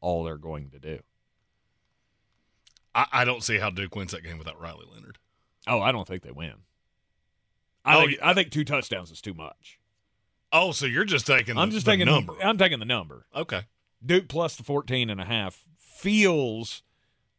all 0.00 0.24
they're 0.24 0.36
going 0.36 0.70
to 0.70 0.78
do. 0.78 1.00
I, 2.94 3.06
I, 3.12 3.24
don't 3.24 3.42
see 3.42 3.58
how 3.58 3.70
Duke 3.70 3.94
wins 3.94 4.12
that 4.12 4.24
game 4.24 4.38
without 4.38 4.60
Riley 4.60 4.86
Leonard. 4.92 5.18
Oh, 5.66 5.80
I 5.80 5.92
don't 5.92 6.08
think 6.08 6.22
they 6.22 6.32
win. 6.32 6.54
I, 7.84 7.96
Oh, 7.96 8.06
think, 8.06 8.18
I 8.22 8.34
think 8.34 8.50
two 8.50 8.64
touchdowns 8.64 9.10
is 9.10 9.20
too 9.20 9.34
much. 9.34 9.78
Oh, 10.52 10.72
so 10.72 10.86
you're 10.86 11.04
just 11.04 11.26
taking 11.26 11.54
the, 11.54 11.60
I'm 11.60 11.70
just 11.70 11.86
the 11.86 11.92
taking 11.92 12.06
number. 12.06 12.34
I'm 12.42 12.58
taking 12.58 12.80
the 12.80 12.84
number. 12.84 13.26
Okay. 13.34 13.62
Duke 14.04 14.28
plus 14.28 14.56
the 14.56 14.62
14 14.62 15.10
and 15.10 15.20
a 15.20 15.24
half 15.24 15.64
feels 15.78 16.82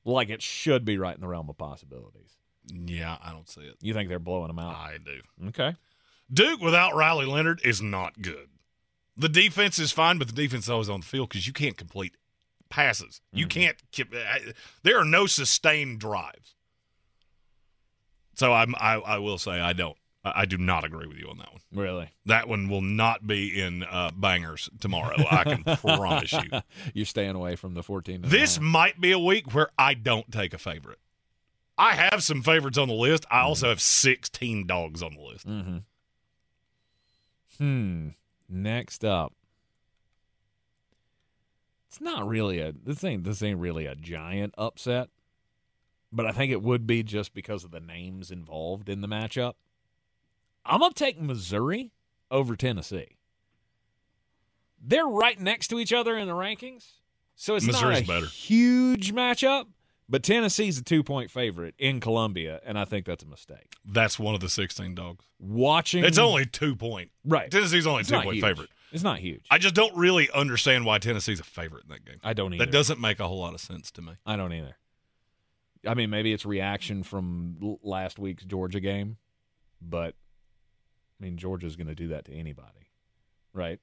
like 0.05 0.29
it 0.29 0.41
should 0.41 0.85
be 0.85 0.97
right 0.97 1.15
in 1.15 1.21
the 1.21 1.27
realm 1.27 1.49
of 1.49 1.57
possibilities. 1.57 2.37
Yeah, 2.67 3.17
I 3.23 3.31
don't 3.31 3.49
see 3.49 3.61
it. 3.61 3.75
You 3.81 3.93
think 3.93 4.07
they're 4.09 4.19
blowing 4.19 4.47
them 4.47 4.59
out? 4.59 4.75
I 4.75 4.97
do. 5.03 5.21
Okay. 5.49 5.75
Duke 6.31 6.61
without 6.61 6.95
Riley 6.95 7.25
Leonard 7.25 7.61
is 7.65 7.81
not 7.81 8.21
good. 8.21 8.47
The 9.17 9.29
defense 9.29 9.77
is 9.79 9.91
fine, 9.91 10.17
but 10.17 10.27
the 10.27 10.33
defense 10.33 10.65
is 10.65 10.69
always 10.69 10.89
on 10.89 11.01
the 11.01 11.05
field 11.05 11.29
because 11.29 11.45
you 11.47 11.53
can't 11.53 11.77
complete 11.77 12.15
passes. 12.69 13.19
You 13.33 13.45
Mm-hmm. 13.47 13.59
can't 13.59 13.77
keep. 13.91 14.13
I- 14.15 14.53
There 14.83 14.97
are 14.97 15.03
no 15.05 15.25
sustained 15.25 15.99
drives. 15.99 16.55
So 18.35 18.53
I'm. 18.53 18.73
I, 18.75 18.95
I 18.95 19.17
will 19.17 19.37
say 19.37 19.59
I 19.59 19.73
don't. 19.73 19.97
I, 20.23 20.45
do 20.45 20.57
not 20.57 20.83
agree 20.83 21.07
with 21.07 21.17
you 21.17 21.27
on 21.29 21.37
that 21.39 21.51
one. 21.51 21.61
Really? 21.73 22.09
That 22.25 22.47
one 22.47 22.69
will 22.69 22.81
not 22.81 23.25
be 23.25 23.59
in 23.59 23.83
uh, 23.83 24.11
bangers 24.15 24.69
tomorrow. 24.79 25.15
I 25.29 25.43
can 25.43 25.63
promise 25.77 26.31
you. 26.31 26.61
You're 26.93 27.05
staying 27.05 27.35
away 27.35 27.55
from 27.55 27.73
the 27.73 27.81
14. 27.81 28.21
This 28.23 28.55
half. 28.55 28.63
might 28.63 29.01
be 29.01 29.11
a 29.11 29.19
week 29.19 29.53
where 29.53 29.69
I 29.77 29.95
don't 29.95 30.31
take 30.31 30.53
a 30.53 30.59
favorite. 30.59 30.99
I 31.77 31.95
have 31.95 32.21
some 32.21 32.43
favorites 32.43 32.77
on 32.77 32.87
the 32.87 32.93
list. 32.93 33.25
I 33.31 33.41
also 33.41 33.69
have 33.69 33.81
16 33.81 34.67
dogs 34.67 35.01
on 35.01 35.15
the 35.15 35.21
list. 35.21 35.47
Mm-hmm. 35.47 35.77
Hmm. 37.57 38.09
Next 38.47 39.03
up. 39.03 39.33
It's 41.87 41.99
not 41.99 42.27
really 42.27 42.59
a 42.59 42.71
this 42.71 43.03
ain't 43.03 43.23
this 43.23 43.43
ain't 43.43 43.59
really 43.59 43.85
a 43.85 43.95
giant 43.95 44.53
upset. 44.57 45.09
But 46.11 46.25
I 46.25 46.31
think 46.31 46.51
it 46.51 46.61
would 46.61 46.85
be 46.85 47.03
just 47.03 47.33
because 47.33 47.63
of 47.63 47.71
the 47.71 47.79
names 47.79 48.31
involved 48.31 48.89
in 48.89 49.01
the 49.01 49.07
matchup. 49.07 49.53
I'm 50.65 50.79
gonna 50.79 50.93
take 50.93 51.19
Missouri 51.19 51.91
over 52.29 52.55
Tennessee. 52.55 53.17
They're 54.83 55.05
right 55.07 55.39
next 55.39 55.67
to 55.69 55.79
each 55.79 55.93
other 55.93 56.17
in 56.17 56.27
the 56.27 56.33
rankings. 56.33 56.85
So 57.35 57.55
it's 57.55 57.65
Missouri's 57.65 58.07
not 58.07 58.17
a 58.17 58.21
better. 58.21 58.25
huge 58.27 59.13
matchup, 59.13 59.65
but 60.09 60.23
Tennessee's 60.23 60.77
a 60.77 60.83
two 60.83 61.03
point 61.03 61.31
favorite 61.31 61.75
in 61.77 61.99
Columbia, 61.99 62.59
and 62.65 62.77
I 62.77 62.85
think 62.85 63.05
that's 63.05 63.23
a 63.23 63.27
mistake. 63.27 63.73
That's 63.85 64.19
one 64.19 64.35
of 64.35 64.41
the 64.41 64.49
16 64.49 64.93
dogs. 64.95 65.25
Watching 65.39 66.03
It's 66.03 66.17
only 66.17 66.45
two 66.45 66.75
point. 66.75 67.11
right. 67.25 67.49
Tennessee's 67.49 67.87
only 67.87 68.01
It's 68.01 68.09
two 68.09 68.15
point 68.21 68.35
huge. 68.35 68.43
favorite. 68.43 68.69
It's 68.91 69.03
not 69.03 69.19
huge. 69.19 69.45
I 69.49 69.57
just 69.57 69.73
don't 69.73 69.95
really 69.95 70.29
understand 70.31 70.85
why 70.85 70.97
Tennessee's 70.99 71.39
a 71.39 71.43
favorite 71.43 71.83
in 71.85 71.89
that 71.91 72.03
game. 72.05 72.17
I 72.23 72.33
don't 72.33 72.53
either. 72.53 72.65
That 72.65 72.71
doesn't 72.71 72.99
make 72.99 73.19
a 73.19 73.27
whole 73.27 73.39
lot 73.39 73.53
of 73.53 73.61
sense 73.61 73.89
to 73.91 74.01
me. 74.01 74.13
I 74.25 74.35
don't 74.35 74.51
either. 74.53 74.75
I 75.87 75.93
mean, 75.93 76.09
maybe 76.09 76.33
it's 76.33 76.45
reaction 76.45 77.01
from 77.03 77.77
last 77.81 78.19
week's 78.19 78.43
Georgia 78.43 78.79
game, 78.81 79.17
but 79.81 80.13
I 81.21 81.25
mean, 81.25 81.37
Georgia's 81.37 81.75
going 81.75 81.87
to 81.87 81.95
do 81.95 82.07
that 82.09 82.25
to 82.25 82.33
anybody, 82.33 82.89
right? 83.53 83.79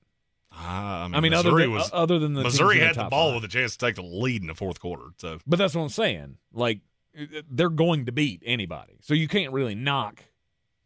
Ah, 0.50 1.04
I 1.04 1.08
mean, 1.08 1.14
I 1.14 1.20
mean, 1.20 1.34
other 1.34 1.50
Missouri 1.50 1.62
than, 1.64 1.72
was 1.72 1.92
uh, 1.92 1.96
other 1.96 2.18
than 2.18 2.32
the 2.34 2.42
Missouri 2.42 2.78
had 2.80 2.94
the 2.96 3.02
top 3.02 3.10
ball 3.10 3.32
five. 3.32 3.42
with 3.42 3.50
a 3.50 3.52
chance 3.52 3.76
to 3.76 3.86
take 3.86 3.94
the 3.96 4.02
lead 4.02 4.40
in 4.40 4.48
the 4.48 4.54
fourth 4.54 4.80
quarter. 4.80 5.04
So 5.18 5.38
But 5.46 5.58
that's 5.58 5.74
what 5.74 5.82
I'm 5.82 5.88
saying. 5.90 6.38
Like, 6.52 6.80
uh, 7.18 7.42
they're 7.50 7.68
going 7.68 8.06
to 8.06 8.12
beat 8.12 8.42
anybody, 8.44 8.94
so 9.02 9.12
you 9.14 9.28
can't 9.28 9.52
really 9.52 9.74
knock 9.74 10.24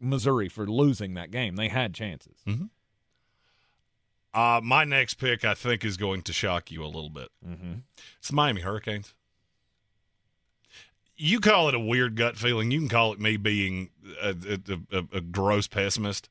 Missouri 0.00 0.48
for 0.48 0.66
losing 0.66 1.14
that 1.14 1.30
game. 1.30 1.54
They 1.56 1.68
had 1.68 1.94
chances. 1.94 2.34
Mhm. 2.46 2.70
uh, 4.34 4.60
my 4.64 4.82
next 4.84 5.14
pick, 5.14 5.44
I 5.44 5.54
think, 5.54 5.84
is 5.84 5.96
going 5.96 6.22
to 6.22 6.32
shock 6.32 6.70
you 6.72 6.82
a 6.84 6.86
little 6.86 7.10
bit. 7.10 7.28
Mm-hmm. 7.46 7.74
It's 8.18 8.28
the 8.28 8.34
Miami 8.34 8.62
Hurricanes. 8.62 9.14
You 11.16 11.38
call 11.38 11.68
it 11.68 11.74
a 11.74 11.78
weird 11.78 12.16
gut 12.16 12.36
feeling. 12.36 12.70
You 12.72 12.80
can 12.80 12.88
call 12.88 13.12
it 13.12 13.20
me 13.20 13.36
being 13.36 13.90
a, 14.20 14.30
a, 14.30 14.98
a, 14.98 15.04
a 15.18 15.20
gross 15.20 15.68
pessimist. 15.68 16.28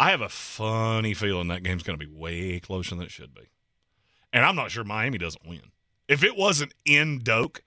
I 0.00 0.12
have 0.12 0.22
a 0.22 0.30
funny 0.30 1.12
feeling 1.12 1.48
that 1.48 1.62
game's 1.62 1.82
going 1.82 1.98
to 1.98 2.04
be 2.04 2.10
way 2.10 2.58
closer 2.58 2.94
than 2.94 3.04
it 3.04 3.10
should 3.10 3.34
be. 3.34 3.50
And 4.32 4.46
I'm 4.46 4.56
not 4.56 4.70
sure 4.70 4.82
Miami 4.82 5.18
doesn't 5.18 5.46
win. 5.46 5.72
If 6.08 6.24
it 6.24 6.36
wasn't 6.36 6.72
in 6.86 7.18
Doak, 7.18 7.62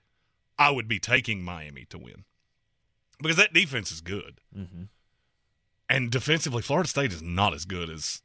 I 0.58 0.72
would 0.72 0.88
be 0.88 0.98
taking 0.98 1.44
Miami 1.44 1.84
to 1.90 1.98
win 1.98 2.24
because 3.22 3.36
that 3.36 3.52
defense 3.52 3.92
is 3.92 4.00
good. 4.00 4.40
Mm-hmm. 4.54 4.82
And 5.88 6.10
defensively, 6.10 6.60
Florida 6.60 6.88
State 6.88 7.12
is 7.12 7.22
not 7.22 7.54
as 7.54 7.64
good 7.64 7.88
as 7.88 8.22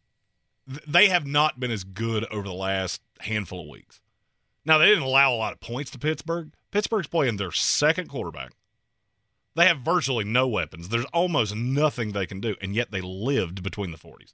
they 0.88 1.08
have 1.10 1.28
not 1.28 1.60
been 1.60 1.72
as 1.72 1.84
good 1.84 2.26
over 2.32 2.48
the 2.48 2.54
last 2.54 3.02
handful 3.20 3.62
of 3.62 3.68
weeks. 3.68 4.02
Now 4.66 4.80
they 4.80 4.88
didn't 4.88 5.04
allow 5.04 5.32
a 5.32 5.38
lot 5.38 5.54
of 5.54 5.60
points 5.60 5.92
to 5.92 6.00
Pittsburgh. 6.00 6.52
Pittsburgh's 6.72 7.08
playing 7.08 7.38
their 7.38 7.52
second 7.52 8.10
quarterback. 8.10 8.54
They 9.60 9.66
have 9.68 9.80
virtually 9.80 10.24
no 10.24 10.48
weapons. 10.48 10.88
There's 10.88 11.04
almost 11.14 11.54
nothing 11.54 12.14
they 12.14 12.26
can 12.26 12.40
do, 12.40 12.56
and 12.62 12.74
yet 12.74 12.92
they 12.92 13.02
lived 13.02 13.62
between 13.62 13.92
the 13.92 13.98
40s. 13.98 14.34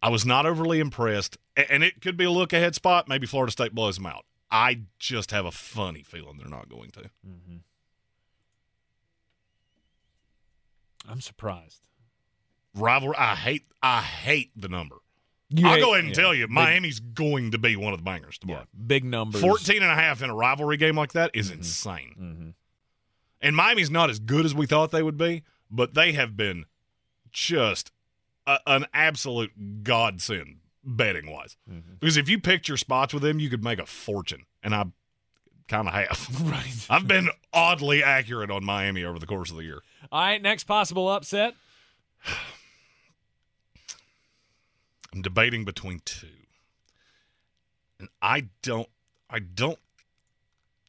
I 0.00 0.10
was 0.10 0.24
not 0.24 0.46
overly 0.46 0.78
impressed, 0.78 1.36
and 1.56 1.82
it 1.82 2.00
could 2.00 2.16
be 2.16 2.22
a 2.24 2.30
look 2.30 2.52
ahead 2.52 2.76
spot. 2.76 3.08
Maybe 3.08 3.26
Florida 3.26 3.50
State 3.50 3.74
blows 3.74 3.96
them 3.96 4.06
out. 4.06 4.26
I 4.48 4.82
just 5.00 5.32
have 5.32 5.44
a 5.44 5.50
funny 5.50 6.04
feeling 6.04 6.38
they're 6.38 6.46
not 6.48 6.68
going 6.68 6.90
to. 6.92 7.00
Mm-hmm. 7.26 7.56
I'm 11.08 11.20
surprised. 11.20 11.80
Rivalry. 12.76 13.16
I 13.18 13.34
hate. 13.34 13.66
I 13.82 14.02
hate 14.02 14.52
the 14.54 14.68
number. 14.68 14.96
You 15.48 15.66
I'll 15.66 15.74
hate- 15.74 15.80
go 15.80 15.94
ahead 15.94 16.04
and 16.04 16.16
yeah, 16.16 16.22
tell 16.22 16.32
you, 16.32 16.46
big- 16.46 16.54
Miami's 16.54 17.00
going 17.00 17.50
to 17.50 17.58
be 17.58 17.74
one 17.74 17.92
of 17.92 17.98
the 17.98 18.04
bangers 18.04 18.38
Yeah, 18.42 18.46
tomorrow. 18.46 18.66
big 18.86 19.02
numbers. 19.02 19.40
14 19.40 19.82
and 19.82 19.90
a 19.90 19.94
half 19.96 20.22
in 20.22 20.30
a 20.30 20.34
rivalry 20.34 20.76
game 20.76 20.96
like 20.96 21.12
that 21.14 21.32
is 21.34 21.50
insane. 21.50 22.14
Mm-hmm. 22.20 22.48
And 23.40 23.54
Miami's 23.54 23.90
not 23.90 24.10
as 24.10 24.18
good 24.18 24.44
as 24.44 24.54
we 24.54 24.66
thought 24.66 24.90
they 24.90 25.02
would 25.02 25.18
be, 25.18 25.42
but 25.70 25.94
they 25.94 26.12
have 26.12 26.36
been 26.36 26.64
just 27.30 27.92
a, 28.46 28.58
an 28.66 28.86
absolute 28.94 29.82
godsend 29.82 30.56
betting 30.82 31.30
wise. 31.30 31.56
Mm-hmm. 31.70 31.94
Because 32.00 32.16
if 32.16 32.28
you 32.28 32.40
picked 32.40 32.68
your 32.68 32.76
spots 32.76 33.12
with 33.12 33.22
them, 33.22 33.38
you 33.40 33.50
could 33.50 33.64
make 33.64 33.78
a 33.78 33.86
fortune. 33.86 34.44
And 34.62 34.74
I 34.74 34.84
kind 35.68 35.88
of 35.88 35.94
have. 35.94 36.26
Right. 36.50 36.86
I've 36.88 37.08
been 37.08 37.28
oddly 37.52 38.02
accurate 38.02 38.50
on 38.50 38.64
Miami 38.64 39.04
over 39.04 39.18
the 39.18 39.26
course 39.26 39.50
of 39.50 39.56
the 39.56 39.64
year. 39.64 39.82
All 40.12 40.20
right, 40.20 40.40
next 40.40 40.64
possible 40.64 41.08
upset. 41.08 41.54
I'm 45.12 45.22
debating 45.22 45.64
between 45.64 46.00
two. 46.04 46.28
And 47.98 48.08
I 48.20 48.48
don't 48.62 48.88
I 49.30 49.38
don't 49.38 49.78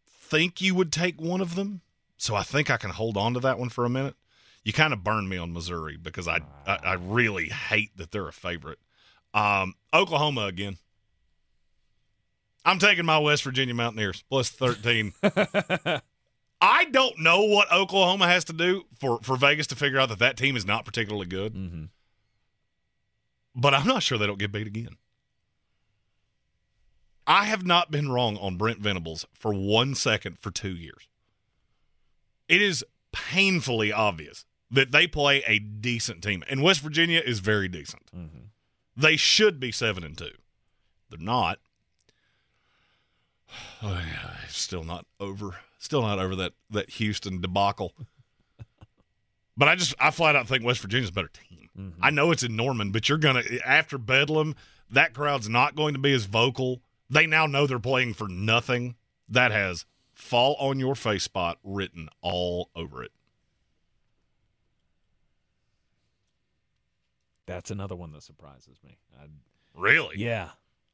think 0.06 0.62
you 0.62 0.76
would 0.76 0.92
take 0.92 1.22
one 1.22 1.42
of 1.42 1.56
them. 1.56 1.82
So 2.18 2.36
I 2.36 2.44
think 2.44 2.70
I 2.70 2.78
can 2.78 2.90
hold 2.90 3.16
on 3.16 3.34
to 3.36 3.40
that 3.42 3.60
one 3.60 3.70
for 3.70 3.86
a 3.86 3.90
minute. 3.90 4.16
You 4.64 4.74
kind 4.74 4.92
of 4.92 5.04
burned 5.04 5.30
me 5.30 5.38
on 5.38 5.54
Missouri 5.54 5.98
because 5.98 6.28
I, 6.28 6.42
I 6.66 6.76
I 6.84 6.94
really 6.94 7.50
hate 7.50 7.96
that 7.98 8.12
they're 8.12 8.28
a 8.28 8.34
favorite. 8.34 8.80
Um, 9.34 9.76
Oklahoma 9.94 10.46
again. 10.46 10.78
I'm 12.66 12.80
taking 12.80 13.06
my 13.06 13.18
West 13.18 13.44
Virginia 13.44 13.74
Mountaineers 13.74 14.24
plus 14.30 14.50
13. 14.50 15.14
I 16.60 16.86
don't 16.86 17.20
know 17.20 17.44
what 17.44 17.72
Oklahoma 17.72 18.28
has 18.28 18.44
to 18.46 18.54
do 18.54 18.84
for, 19.00 19.20
for 19.22 19.38
Vegas 19.38 19.68
to 19.68 19.76
figure 19.76 20.00
out 20.00 20.10
that 20.10 20.20
that 20.20 20.36
team 20.36 20.58
is 20.58 20.66
not 20.66 20.84
particularly 20.84 21.28
good. 21.28 21.54
Mm-hmm. 21.54 21.84
But 23.56 23.74
I'm 23.74 23.88
not 23.88 24.04
sure 24.04 24.18
they 24.18 24.28
don't 24.28 24.40
get 24.40 24.52
beat 24.52 24.68
again. 24.68 24.98
I 27.26 27.46
have 27.46 27.66
not 27.66 27.90
been 27.92 28.10
wrong 28.10 28.38
on 28.38 28.58
Brent 28.58 28.80
Venables 28.80 29.26
for 29.34 29.54
one 29.54 29.96
second 29.96 30.40
for 30.40 30.52
two 30.52 30.76
years. 30.76 31.08
It 32.48 32.62
is 32.62 32.84
painfully 33.12 33.92
obvious 33.92 34.46
that 34.70 34.92
they 34.92 35.08
play 35.08 35.44
a 35.48 35.60
decent 35.60 36.24
team, 36.24 36.44
and 36.50 36.62
West 36.62 36.82
Virginia 36.82 37.22
is 37.24 37.40
very 37.40 37.68
decent. 37.68 38.06
Mm-hmm. 38.16 38.46
They 38.96 39.16
should 39.16 39.60
be 39.60 39.72
seven 39.72 40.04
and 40.04 40.18
two. 40.18 40.32
They're 41.10 41.20
not. 41.20 41.60
Oh, 43.82 44.02
yeah, 44.06 44.32
still 44.50 44.84
not 44.84 45.06
over. 45.20 45.56
Still 45.78 46.02
not 46.02 46.20
over 46.20 46.36
that 46.36 46.54
that 46.72 46.90
Houston 46.92 47.40
debacle. 47.42 47.94
but 49.58 49.68
I 49.70 49.76
just 49.76 49.94
I 50.00 50.12
flat 50.12 50.36
out 50.36 50.48
think 50.48 50.66
West 50.66 50.82
Virginia's 50.82 51.10
a 51.10 51.14
better 51.14 51.30
team. 51.30 51.70
Mm-hmm. 51.80 52.04
I 52.04 52.10
know 52.10 52.32
it's 52.32 52.44
in 52.44 52.56
Norman, 52.56 52.92
but 52.92 53.08
you're 53.08 53.20
gonna 53.20 53.44
after 53.64 53.98
Bedlam, 53.98 54.56
that 54.90 55.14
crowd's 55.14 55.48
not 55.48 55.76
going 55.76 55.94
to 55.94 56.00
be 56.00 56.12
as 56.12 56.26
vocal. 56.26 56.82
They 57.10 57.28
now 57.28 57.46
know 57.46 57.68
they're 57.68 57.80
playing 57.80 58.16
for 58.16 58.28
nothing. 58.28 58.96
That 59.30 59.52
has 59.52 59.86
fall 60.18 60.56
on 60.60 60.80
your 60.80 60.96
face 60.96 61.24
spot 61.24 61.60
written 61.64 62.10
all 62.22 62.70
over 62.76 63.04
it. 63.04 63.12
That's 67.46 67.72
another 67.72 67.96
one 67.96 68.12
that 68.12 68.24
surprises 68.24 68.78
me. 68.84 68.98
I, 69.18 69.26
Really? 69.76 70.16
yeah. 70.18 70.50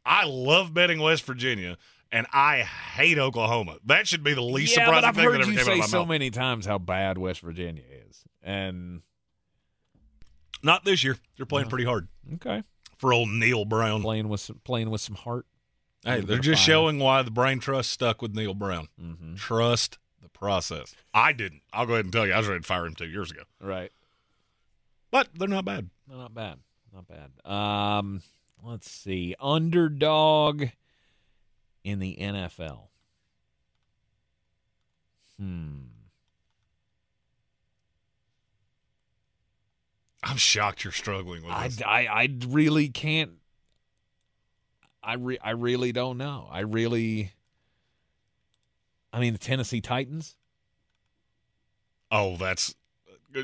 I 0.05 0.25
love 0.25 0.73
betting 0.73 0.99
West 0.99 1.23
Virginia, 1.23 1.77
and 2.11 2.27
I 2.33 2.59
hate 2.59 3.17
Oklahoma. 3.17 3.77
That 3.85 4.05
should 4.05 4.21
be 4.21 4.33
the 4.33 4.41
least 4.41 4.75
yeah, 4.75 4.83
surprising 4.85 5.07
I've 5.07 5.15
thing 5.15 5.23
heard 5.23 5.33
that 5.35 5.41
ever 5.43 5.51
you 5.51 5.57
came 5.57 5.61
out 5.61 5.65
say 5.65 5.73
of 5.73 5.79
my 5.79 5.85
so 5.85 6.05
many 6.05 6.29
times 6.29 6.65
how 6.65 6.77
bad 6.77 7.17
West 7.17 7.39
Virginia 7.39 7.83
is, 8.09 8.25
and 8.43 9.01
Not 10.61 10.83
this 10.83 11.01
year. 11.05 11.17
They're 11.37 11.45
playing 11.45 11.69
pretty 11.69 11.85
hard 11.85 12.09
okay, 12.33 12.63
for 12.97 13.13
old 13.13 13.29
Neal 13.29 13.63
Brown. 13.63 14.01
playing 14.01 14.27
with 14.27 14.41
some, 14.41 14.59
playing 14.65 14.89
with 14.89 14.99
some 14.99 15.15
heart. 15.15 15.45
Hey, 16.03 16.19
they're 16.19 16.38
just 16.39 16.61
showing 16.61 16.99
why 16.99 17.21
the 17.21 17.31
brain 17.31 17.59
trust 17.59 17.91
stuck 17.91 18.21
with 18.21 18.35
Neal 18.35 18.53
Brown. 18.53 18.89
Mm-hmm. 19.01 19.35
Trust 19.35 19.97
the 20.21 20.30
process. 20.30 20.95
I 21.13 21.31
didn't. 21.31 21.61
I'll 21.71 21.85
go 21.85 21.93
ahead 21.93 22.05
and 22.05 22.13
tell 22.13 22.27
you, 22.27 22.34
I 22.34 22.38
was 22.39 22.47
ready 22.47 22.61
to 22.61 22.67
fire 22.67 22.85
him 22.85 22.95
two 22.95 23.07
years 23.07 23.31
ago. 23.31 23.43
Right. 23.61 23.91
But 25.11 25.30
they're 25.35 25.47
not 25.47 25.65
bad. 25.65 25.89
No, 26.09 26.17
not 26.17 26.34
bad. 26.34 26.57
Not 26.93 27.05
bad. 27.07 27.49
Um, 27.49 28.21
let's 28.63 28.89
see. 28.89 29.35
Underdog 29.39 30.65
in 31.84 31.99
the 31.99 32.17
NFL. 32.19 32.88
Hmm. 35.39 35.77
I'm 40.23 40.38
shocked 40.38 40.84
you're 40.84 40.93
struggling 40.93 41.43
with 41.43 41.51
I, 41.51 41.67
this. 41.67 41.81
I, 41.81 42.05
I 42.05 42.30
really 42.47 42.89
can't. 42.89 43.31
I 45.03 45.15
re, 45.15 45.38
I 45.43 45.51
really 45.51 45.91
don't 45.91 46.17
know. 46.17 46.47
I 46.51 46.61
really. 46.61 47.34
I 49.11 49.19
mean, 49.19 49.34
the 49.34 49.39
Tennessee 49.39 49.81
Titans. 49.81 50.35
oh, 52.11 52.35
that's 52.38 52.73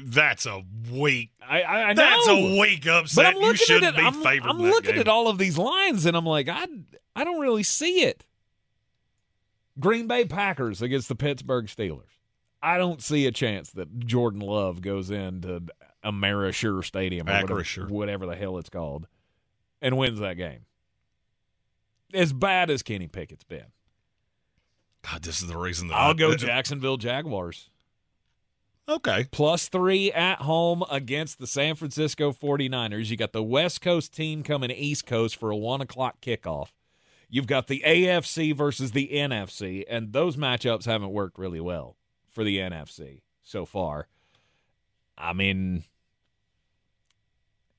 that's 0.04 0.46
a 0.46 0.64
wake. 0.92 1.32
I, 1.48 1.62
I, 1.62 1.90
I 1.90 1.94
That's 1.96 2.28
know. 2.28 2.38
a 2.38 2.60
weak 2.60 2.86
But 2.86 2.94
upset. 2.96 3.26
I'm 3.26 3.36
you 3.38 3.42
looking 3.42 3.56
shouldn't 3.66 3.96
be 3.98 4.04
I'm, 4.04 4.14
favored. 4.14 4.48
I'm 4.50 4.58
that 4.60 4.70
looking 4.70 4.92
game. 4.92 5.00
at 5.02 5.08
all 5.08 5.28
of 5.28 5.38
these 5.40 5.58
lines, 5.58 6.06
and 6.06 6.16
I'm 6.16 6.26
like, 6.26 6.48
I, 6.48 6.68
I 7.16 7.24
don't 7.24 7.40
really 7.40 7.64
see 7.64 8.02
it. 8.04 8.24
Green 9.80 10.08
Bay 10.08 10.26
Packers 10.26 10.82
against 10.84 11.08
the 11.08 11.16
Pittsburgh 11.16 11.66
Steelers. 11.66 12.20
I 12.62 12.78
don't 12.78 13.02
see 13.02 13.26
a 13.26 13.32
chance 13.32 13.72
that 13.72 14.00
Jordan 14.00 14.42
Love 14.42 14.82
goes 14.82 15.10
into 15.10 15.64
Amerisure 16.04 16.84
Stadium 16.84 17.28
or 17.28 17.32
whatever, 17.42 17.88
whatever 17.88 18.26
the 18.28 18.36
hell 18.36 18.58
it's 18.58 18.70
called 18.70 19.08
and 19.82 19.98
wins 19.98 20.20
that 20.20 20.36
game. 20.36 20.66
As 22.14 22.34
bad 22.34 22.70
as 22.70 22.84
Kenny 22.84 23.08
Pickett's 23.08 23.44
been. 23.44 23.66
God, 25.02 25.24
this 25.24 25.42
is 25.42 25.48
the 25.48 25.58
reason 25.58 25.88
that 25.90 25.96
I'll 25.96 26.12
I, 26.12 26.14
go 26.14 26.36
Jacksonville 26.38 26.98
Jaguars. 26.98 27.70
Okay. 28.88 29.28
Plus 29.32 29.68
three 29.70 30.12
at 30.12 30.42
home 30.42 30.84
against 30.90 31.38
the 31.38 31.46
San 31.46 31.76
Francisco 31.76 32.32
49ers. 32.32 33.10
You 33.10 33.18
got 33.18 33.34
the 33.34 33.44
West 33.44 33.82
Coast 33.82 34.14
team 34.14 34.42
coming 34.42 34.72
East 34.72 35.06
Coast 35.06 35.36
for 35.36 35.52
a 35.52 35.56
one 35.56 35.82
o'clock 35.82 36.20
kickoff. 36.22 36.70
You've 37.30 37.48
got 37.48 37.68
the 37.68 37.84
AFC 37.86 38.56
versus 38.56 38.92
the 38.92 39.10
NFC, 39.14 39.86
and 39.88 40.12
those 40.12 40.36
matchups 40.36 40.86
haven't 40.86 41.12
worked 41.12 41.38
really 41.38 41.60
well 41.60 41.96
for 42.32 42.44
the 42.44 42.58
NFC 42.58 43.22
so 43.44 43.66
far. 43.66 44.08
I 45.16 45.34
mean, 45.34 45.84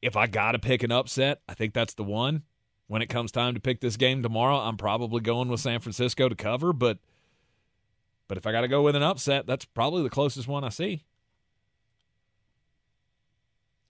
if 0.00 0.16
I 0.16 0.28
got 0.28 0.52
to 0.52 0.60
pick 0.60 0.84
an 0.84 0.92
upset, 0.92 1.40
I 1.48 1.54
think 1.54 1.74
that's 1.74 1.94
the 1.94 2.04
one. 2.04 2.44
When 2.90 3.02
it 3.02 3.06
comes 3.06 3.30
time 3.30 3.54
to 3.54 3.60
pick 3.60 3.80
this 3.80 3.96
game 3.96 4.20
tomorrow, 4.20 4.56
I'm 4.56 4.76
probably 4.76 5.20
going 5.20 5.48
with 5.48 5.60
San 5.60 5.78
Francisco 5.78 6.28
to 6.28 6.34
cover, 6.34 6.72
but 6.72 6.98
but 8.26 8.36
if 8.36 8.48
I 8.48 8.50
got 8.50 8.62
to 8.62 8.68
go 8.68 8.82
with 8.82 8.96
an 8.96 9.02
upset, 9.04 9.46
that's 9.46 9.64
probably 9.64 10.02
the 10.02 10.10
closest 10.10 10.48
one 10.48 10.64
I 10.64 10.70
see. 10.70 11.04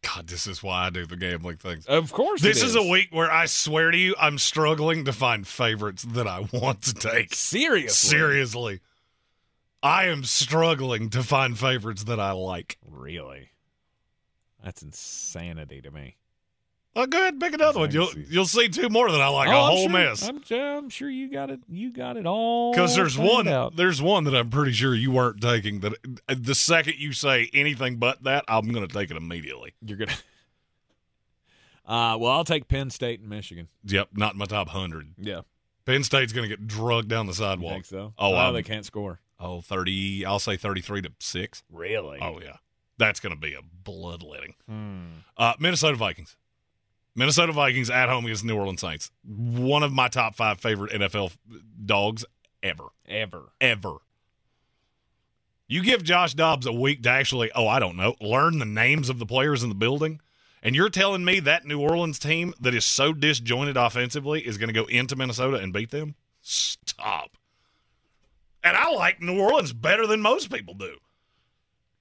God, 0.02 0.27
this 0.27 0.47
is 0.47 0.62
why 0.62 0.85
I 0.86 0.90
do 0.90 1.06
the 1.06 1.16
gambling 1.16 1.56
things. 1.56 1.86
Of 1.86 2.12
course, 2.12 2.43
This 2.43 2.62
it 2.62 2.66
is. 2.66 2.74
a 2.74 2.82
week 2.82 3.09
where 3.10 3.31
I 3.32 3.47
swear 3.47 3.90
to 3.90 3.97
you, 3.97 4.14
I'm 4.20 4.36
struggling 4.36 5.06
to 5.06 5.14
find 5.14 5.47
favorites 5.47 6.02
that 6.02 6.27
I 6.27 6.40
want 6.52 6.82
to 6.82 6.93
take. 6.93 7.32
Seriously, 7.35 7.89
Seriously. 8.18 8.81
I 9.82 10.09
am 10.09 10.24
struggling 10.24 11.09
to 11.10 11.22
find 11.22 11.59
favorites 11.59 12.05
that 12.05 12.20
I 12.20 12.32
like. 12.32 12.77
really. 12.86 13.52
That's 14.62 14.82
insanity 14.82 15.81
to 15.81 15.90
me. 15.90 16.16
Oh, 16.96 17.06
go 17.06 17.18
ahead 17.18 17.34
and 17.34 17.40
pick 17.40 17.54
another 17.54 17.78
one. 17.78 17.92
You'll 17.92 18.10
you'll 18.28 18.46
see 18.46 18.68
two 18.68 18.88
more 18.88 19.10
that 19.10 19.20
I 19.20 19.28
like. 19.28 19.48
Oh, 19.48 19.52
a 19.52 19.62
I'm 19.62 19.70
whole 19.70 19.82
sure- 19.82 19.90
mess. 19.90 20.28
I'm, 20.28 20.42
I'm 20.50 20.88
sure 20.90 21.08
you 21.08 21.30
got 21.30 21.50
it. 21.50 21.60
You 21.68 21.92
got 21.92 22.16
it 22.16 22.26
all. 22.26 22.72
Because 22.72 22.96
there's 22.96 23.16
one, 23.16 23.46
out. 23.46 23.76
there's 23.76 24.02
one 24.02 24.24
that 24.24 24.34
I'm 24.34 24.50
pretty 24.50 24.72
sure 24.72 24.94
you 24.94 25.12
weren't 25.12 25.40
taking. 25.40 25.80
That 25.80 25.94
uh, 26.28 26.34
the 26.36 26.54
second 26.54 26.94
you 26.98 27.12
say 27.12 27.48
anything 27.54 27.96
but 27.96 28.24
that, 28.24 28.44
I'm 28.48 28.72
going 28.72 28.86
to 28.86 28.92
take 28.92 29.10
it 29.10 29.16
immediately. 29.16 29.74
You're 29.84 29.98
gonna. 29.98 30.12
Uh, 31.86 32.16
well, 32.16 32.30
I'll 32.30 32.44
take 32.44 32.68
Penn 32.68 32.88
State 32.88 33.18
and 33.18 33.28
Michigan. 33.28 33.66
Yep, 33.82 34.10
not 34.14 34.34
in 34.34 34.38
my 34.38 34.44
top 34.44 34.68
hundred. 34.68 35.12
Yeah, 35.18 35.40
Penn 35.84 36.04
State's 36.04 36.32
going 36.32 36.48
to 36.48 36.56
get 36.56 36.68
drugged 36.68 37.08
down 37.08 37.26
the 37.26 37.32
you 37.32 37.36
sidewalk. 37.38 37.72
think 37.72 37.84
so? 37.86 38.12
Oh, 38.16 38.32
oh 38.32 38.52
they 38.52 38.62
can't 38.62 38.84
score. 38.84 39.18
Oh, 39.40 39.60
30, 39.60 40.24
I'll 40.26 40.38
say 40.38 40.56
33 40.56 41.02
to 41.02 41.12
6. 41.18 41.62
Really? 41.72 42.18
Oh, 42.20 42.38
yeah. 42.40 42.56
That's 42.98 43.18
going 43.20 43.34
to 43.34 43.40
be 43.40 43.54
a 43.54 43.60
bloodletting. 43.62 44.54
Hmm. 44.68 45.00
Uh, 45.36 45.54
Minnesota 45.58 45.96
Vikings. 45.96 46.36
Minnesota 47.14 47.52
Vikings 47.52 47.90
at 47.90 48.08
home 48.08 48.24
against 48.24 48.44
New 48.44 48.56
Orleans 48.56 48.80
Saints. 48.80 49.10
One 49.24 49.82
of 49.82 49.92
my 49.92 50.08
top 50.08 50.34
five 50.34 50.60
favorite 50.60 50.92
NFL 50.92 51.36
dogs 51.84 52.24
ever. 52.62 52.84
Ever. 53.08 53.52
Ever. 53.60 53.96
You 55.66 55.82
give 55.82 56.02
Josh 56.02 56.34
Dobbs 56.34 56.66
a 56.66 56.72
week 56.72 57.04
to 57.04 57.10
actually, 57.10 57.52
oh, 57.54 57.68
I 57.68 57.78
don't 57.78 57.96
know, 57.96 58.16
learn 58.20 58.58
the 58.58 58.64
names 58.64 59.08
of 59.08 59.18
the 59.18 59.26
players 59.26 59.62
in 59.62 59.68
the 59.68 59.74
building. 59.74 60.20
And 60.62 60.74
you're 60.74 60.90
telling 60.90 61.24
me 61.24 61.40
that 61.40 61.64
New 61.64 61.80
Orleans 61.80 62.18
team 62.18 62.54
that 62.60 62.74
is 62.74 62.84
so 62.84 63.12
disjointed 63.12 63.76
offensively 63.76 64.46
is 64.46 64.58
going 64.58 64.68
to 64.68 64.74
go 64.74 64.84
into 64.86 65.16
Minnesota 65.16 65.58
and 65.58 65.72
beat 65.72 65.90
them? 65.90 66.16
Stop. 66.42 67.36
And 68.62 68.76
I 68.76 68.90
like 68.90 69.22
New 69.22 69.40
Orleans 69.40 69.72
better 69.72 70.06
than 70.06 70.20
most 70.20 70.52
people 70.52 70.74
do. 70.74 70.96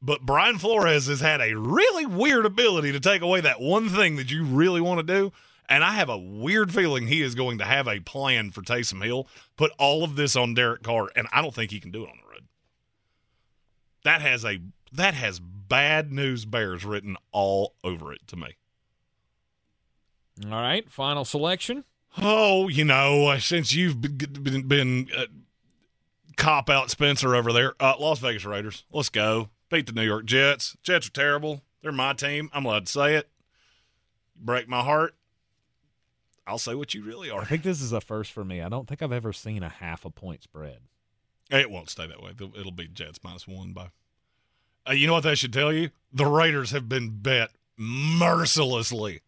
But 0.02 0.22
Brian 0.22 0.58
Flores 0.58 1.08
has 1.08 1.20
had 1.20 1.42
a 1.42 1.58
really 1.58 2.06
weird 2.06 2.46
ability 2.46 2.92
to 2.94 3.00
take 3.00 3.22
away 3.22 3.42
that 3.42 3.60
one 3.60 3.90
thing 3.90 4.16
that 4.16 4.32
you 4.32 4.46
really 4.46 4.80
want 4.80 5.00
to 5.00 5.04
do. 5.04 5.34
And 5.68 5.84
I 5.84 5.92
have 5.92 6.10
a 6.10 6.18
weird 6.18 6.74
feeling 6.74 7.08
he 7.08 7.22
is 7.22 7.36
going 7.36 7.60
to 7.60 7.66
have 7.66 7.88
a 7.88 8.00
plan 8.00 8.52
for 8.52 8.62
Taysom 8.62 9.04
Hill, 9.04 9.28
put 9.56 9.72
all 9.78 10.04
of 10.04 10.16
this 10.16 10.36
on 10.36 10.56
Derek 10.56 10.82
Carr, 10.82 11.10
and 11.16 11.28
I 11.32 11.42
don't 11.42 11.54
think 11.54 11.70
he 11.70 11.80
can 11.80 11.92
do 11.92 12.04
it 12.04 12.10
on 12.10 12.18
the 12.18 12.32
road. 12.32 12.46
That 14.04 14.22
has 14.22 14.44
a 14.46 14.60
that 14.92 15.14
has 15.14 15.40
bad 15.40 16.12
news 16.12 16.46
bears 16.46 16.84
written 16.84 17.18
all 17.32 17.76
over 17.84 18.12
it 18.12 18.26
to 18.28 18.36
me. 18.36 18.56
All 20.46 20.62
right. 20.62 20.90
Final 20.90 21.26
selection. 21.26 21.84
Oh, 22.18 22.68
you 22.70 22.86
know, 22.86 23.28
uh, 23.28 23.40
since 23.40 23.74
you've 23.74 24.02
been, 24.02 24.18
been, 24.18 24.68
been 24.68 25.08
uh, 25.16 25.26
cop 26.38 26.70
out 26.70 26.90
Spencer 26.90 27.36
over 27.36 27.54
there. 27.54 27.76
Uh, 27.80 27.94
Las 28.00 28.20
Vegas 28.20 28.46
Raiders. 28.46 28.86
Let's 28.92 29.10
go. 29.10 29.50
Beat 29.70 29.86
the 29.86 29.94
New 29.94 30.04
York 30.04 30.26
Jets. 30.26 30.76
Jets 30.84 31.08
are 31.08 31.12
terrible. 31.12 31.64
They're 31.82 31.92
my 31.92 32.14
team. 32.14 32.50
I'm 32.54 32.66
allowed 32.66 32.88
to 32.88 32.92
say 32.92 33.16
it. 33.16 33.30
Break 34.36 34.68
my 34.68 34.82
heart. 34.82 35.16
I'll 36.48 36.58
say 36.58 36.74
what 36.74 36.94
you 36.94 37.04
really 37.04 37.30
are. 37.30 37.42
I 37.42 37.46
think 37.46 37.62
this 37.62 37.82
is 37.82 37.94
a 37.94 38.02
first 38.02 38.32
for 38.32 38.44
me. 38.44 38.62
I 38.62 38.70
don't 38.70 38.88
think 38.88 39.04
I've 39.04 39.12
ever 39.12 39.32
seen 39.32 39.62
a 39.62 39.70
half 39.70 40.04
a 40.04 40.10
point 40.10 40.42
spread. 40.44 40.80
It 41.52 41.70
won't 41.70 41.90
stay 41.90 42.08
that 42.08 42.22
way. 42.22 42.32
It'll 42.58 42.72
be 42.72 42.88
Jets 42.88 43.20
minus 43.24 43.48
one 43.48 43.72
by. 43.74 43.90
Uh, 44.88 44.94
you 44.94 45.08
know 45.08 45.14
what 45.14 45.24
that 45.24 45.38
should 45.38 45.54
tell 45.54 45.72
you? 45.72 45.90
The 46.12 46.26
Raiders 46.26 46.72
have 46.72 46.90
been 46.90 47.22
bet 47.22 47.52
mercilessly. 47.78 49.22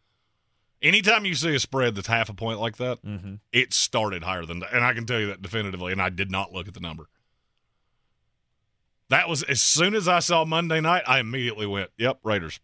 Anytime 0.82 1.26
you 1.26 1.36
see 1.36 1.54
a 1.54 1.60
spread 1.60 1.94
that's 1.94 2.08
half 2.08 2.30
a 2.30 2.34
point 2.34 2.60
like 2.60 2.78
that, 2.78 3.04
mm-hmm. 3.04 3.36
it 3.54 3.72
started 3.72 4.24
higher 4.24 4.46
than 4.46 4.60
that. 4.60 4.74
And 4.74 4.84
I 4.84 4.94
can 4.94 5.06
tell 5.06 5.20
you 5.20 5.28
that 5.28 5.42
definitively, 5.42 5.92
and 5.92 6.02
I 6.02 6.10
did 6.10 6.32
not 6.32 6.54
look 6.54 6.68
at 6.68 6.74
the 6.74 6.80
number. 6.80 7.08
That 9.12 9.28
was 9.28 9.44
as 9.44 9.62
soon 9.62 9.94
as 9.94 10.08
I 10.08 10.20
saw 10.20 10.46
Monday 10.46 10.80
night, 10.80 11.04
I 11.06 11.20
immediately 11.20 11.68
went, 11.68 11.90
"Yep, 11.98 12.22
Raiders." 12.24 12.62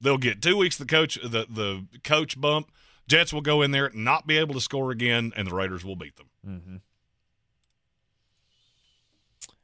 They'll 0.00 0.18
get 0.18 0.40
two 0.40 0.56
weeks 0.56 0.78
the 0.78 0.86
coach 0.86 1.18
the 1.20 1.46
the 1.50 1.84
coach 2.04 2.40
bump. 2.40 2.70
Jets 3.08 3.32
will 3.32 3.40
go 3.40 3.60
in 3.62 3.72
there, 3.72 3.90
not 3.92 4.24
be 4.28 4.38
able 4.38 4.54
to 4.54 4.60
score 4.60 4.92
again, 4.92 5.32
and 5.36 5.48
the 5.48 5.54
Raiders 5.54 5.84
will 5.84 5.96
beat 5.96 6.14
them. 6.14 6.28
Mm-hmm. 6.46 6.76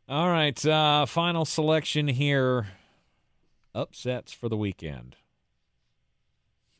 All 0.08 0.28
right, 0.28 0.66
uh, 0.66 1.06
final 1.06 1.44
selection 1.44 2.08
here. 2.08 2.66
Upsets 3.72 4.32
for 4.32 4.48
the 4.48 4.56
weekend. 4.56 5.14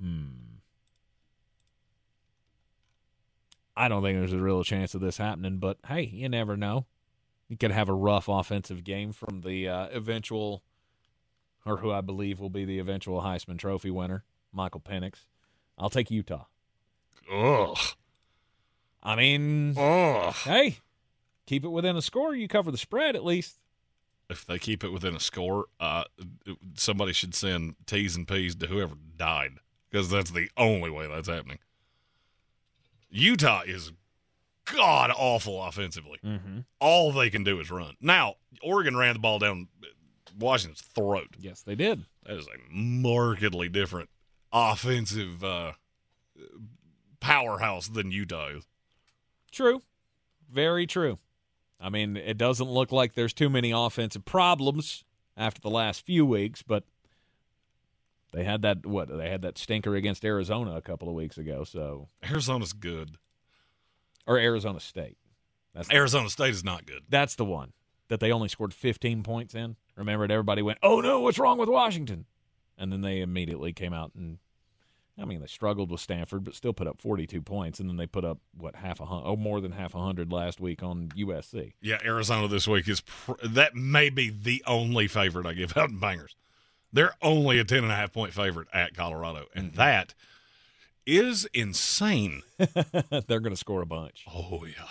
Hmm. 0.03 0.25
I 3.77 3.87
don't 3.87 4.03
think 4.03 4.19
there's 4.19 4.33
a 4.33 4.39
real 4.39 4.65
chance 4.65 4.97
of 4.97 5.01
this 5.01 5.19
happening, 5.19 5.59
but 5.59 5.79
hey, 5.87 6.03
you 6.03 6.29
never 6.29 6.57
know. 6.57 6.87
You 7.51 7.57
could 7.57 7.73
have 7.73 7.89
a 7.89 7.93
rough 7.93 8.29
offensive 8.29 8.85
game 8.85 9.11
from 9.11 9.41
the 9.41 9.69
uh, 9.69 9.89
eventual, 9.89 10.63
or 11.67 11.79
who 11.79 11.91
I 11.91 12.01
believe 12.01 12.39
will 12.39 12.49
be 12.49 12.65
the 12.65 12.79
eventual 12.79 13.23
Heisman 13.23 13.59
Trophy 13.59 13.91
winner, 13.91 14.23
Michael 14.53 14.81
Penix. 14.81 15.25
I'll 15.77 15.91
take 15.91 16.13
Utah. 16.13 16.45
Ugh. 17.31 17.77
I 19.03 19.17
mean, 19.17 19.77
Ugh. 19.77 20.33
hey, 20.45 20.79
keep 21.45 21.65
it 21.65 21.71
within 21.71 21.97
a 21.97 22.03
score. 22.03 22.37
You 22.37 22.47
cover 22.47 22.71
the 22.71 22.79
spread 22.79 23.17
at 23.17 23.25
least. 23.25 23.57
If 24.29 24.47
they 24.47 24.61
keep 24.61 24.85
it 24.85 24.91
within 24.91 25.17
a 25.17 25.21
score, 25.21 25.67
uh, 25.81 26.05
somebody 26.75 27.13
should 27.13 27.35
send 27.35 27.75
T's 27.85 28.15
and 28.15 28.29
P's 28.29 28.55
to 28.55 28.69
whoever 28.69 28.95
died 29.17 29.55
because 29.91 30.09
that's 30.09 30.31
the 30.31 30.49
only 30.57 30.89
way 30.89 31.09
that's 31.09 31.29
happening. 31.29 31.59
Utah 33.11 33.63
is 33.67 33.91
god 34.75 35.13
awful 35.17 35.63
offensively. 35.63 36.19
Mm-hmm. 36.25 36.61
All 36.81 37.13
they 37.13 37.31
can 37.31 37.45
do 37.45 37.61
is 37.61 37.71
run. 37.71 37.95
Now, 38.01 38.37
Oregon 38.63 38.97
ran 38.97 39.15
the 39.15 39.21
ball 39.21 39.39
down 39.39 39.69
Washington's 40.39 40.81
throat. 40.81 41.29
Yes, 41.39 41.63
they 41.63 41.75
did. 41.75 42.05
That 42.25 42.37
is 42.37 42.47
a 42.47 42.73
markedly 42.73 43.69
different 43.69 44.09
offensive 44.53 45.43
uh, 45.45 45.73
powerhouse 47.21 47.89
than 47.89 48.11
Utah 48.11 48.49
is. 48.49 48.67
True. 49.51 49.83
Very 50.51 50.87
true. 50.87 51.19
I 51.81 51.89
mean, 51.89 52.17
it 52.17 52.37
doesn't 52.37 52.69
look 52.69 52.93
like 52.93 53.15
there's 53.15 53.33
too 53.33 53.49
many 53.49 53.71
offensive 53.71 54.25
problems 54.25 55.05
after 55.37 55.61
the 55.61 55.71
last 55.71 56.05
few 56.05 56.27
weeks, 56.27 56.63
but 56.63 56.85
they 58.33 58.45
had 58.45 58.63
that 58.63 58.85
what 58.85 59.09
they 59.09 59.31
had 59.31 59.43
that 59.43 59.59
stinker 59.59 59.97
against 59.97 60.25
Arizona 60.25 60.77
a 60.77 60.83
couple 60.83 61.09
of 61.09 61.15
weeks 61.15 61.39
ago. 61.39 61.65
So 61.65 62.09
Arizona's 62.31 62.73
good, 62.73 63.17
or 64.31 64.39
Arizona 64.39 64.81
State. 64.81 65.17
That's 65.75 65.91
Arizona 65.93 66.29
State 66.31 66.51
is 66.51 66.65
not 66.65 66.87
good. 66.87 67.03
That's 67.09 67.35
the 67.35 67.45
one 67.45 67.73
that 68.09 68.21
they 68.21 68.33
only 68.33 68.49
scored 68.49 68.73
15 68.75 69.23
points 69.23 69.55
in. 69.55 69.77
Remember, 69.97 70.25
everybody 70.25 70.63
went, 70.63 70.79
"Oh 70.83 71.01
no, 71.01 71.21
what's 71.21 71.39
wrong 71.39 71.59
with 71.59 71.69
Washington?" 71.69 72.27
And 72.79 72.91
then 72.93 73.03
they 73.03 73.21
immediately 73.21 73.73
came 73.73 73.93
out 73.93 74.13
and 74.15 74.39
I 75.21 75.27
mean, 75.27 75.41
they 75.41 75.47
struggled 75.49 75.91
with 75.91 76.01
Stanford, 76.01 76.45
but 76.45 76.55
still 76.55 76.73
put 76.73 76.87
up 76.87 76.99
42 77.03 77.43
points, 77.43 77.79
and 77.79 77.91
then 77.91 77.99
they 77.99 78.07
put 78.07 78.25
up 78.25 78.39
what 78.57 78.77
half 78.77 79.01
a 79.01 79.05
hundred, 79.05 79.27
oh, 79.29 79.37
more 79.37 79.61
than 79.61 79.73
half 79.73 79.95
a 79.95 79.99
hundred 79.99 80.33
last 80.33 80.61
week 80.61 80.83
on 80.83 81.09
USC. 81.15 81.75
Yeah, 81.83 81.99
Arizona 82.03 82.49
this 82.49 82.67
week 82.67 82.89
is 82.89 83.03
pr- 83.03 83.33
that 83.45 83.75
may 83.75 84.09
be 84.09 84.31
the 84.31 84.63
only 84.67 85.09
favorite 85.09 85.45
I 85.45 85.53
give 85.53 85.77
out 85.77 85.91
in 85.91 85.99
bangers. 85.99 86.37
They're 86.93 87.13
only 87.21 87.59
a 87.59 87.65
ten 87.65 87.83
and 87.83 87.93
a 87.93 87.97
half 87.97 88.13
point 88.15 88.33
favorite 88.33 88.69
at 88.73 88.95
Colorado, 88.95 89.45
and 89.55 89.67
Mm-hmm. 89.69 89.77
that 89.77 90.15
is 91.07 91.47
insane. 91.55 92.43
They're 92.59 93.41
going 93.41 93.51
to 93.51 93.57
score 93.57 93.83
a 93.83 93.87
bunch. 93.87 94.25
Oh 94.33 94.65
yeah, 94.65 94.89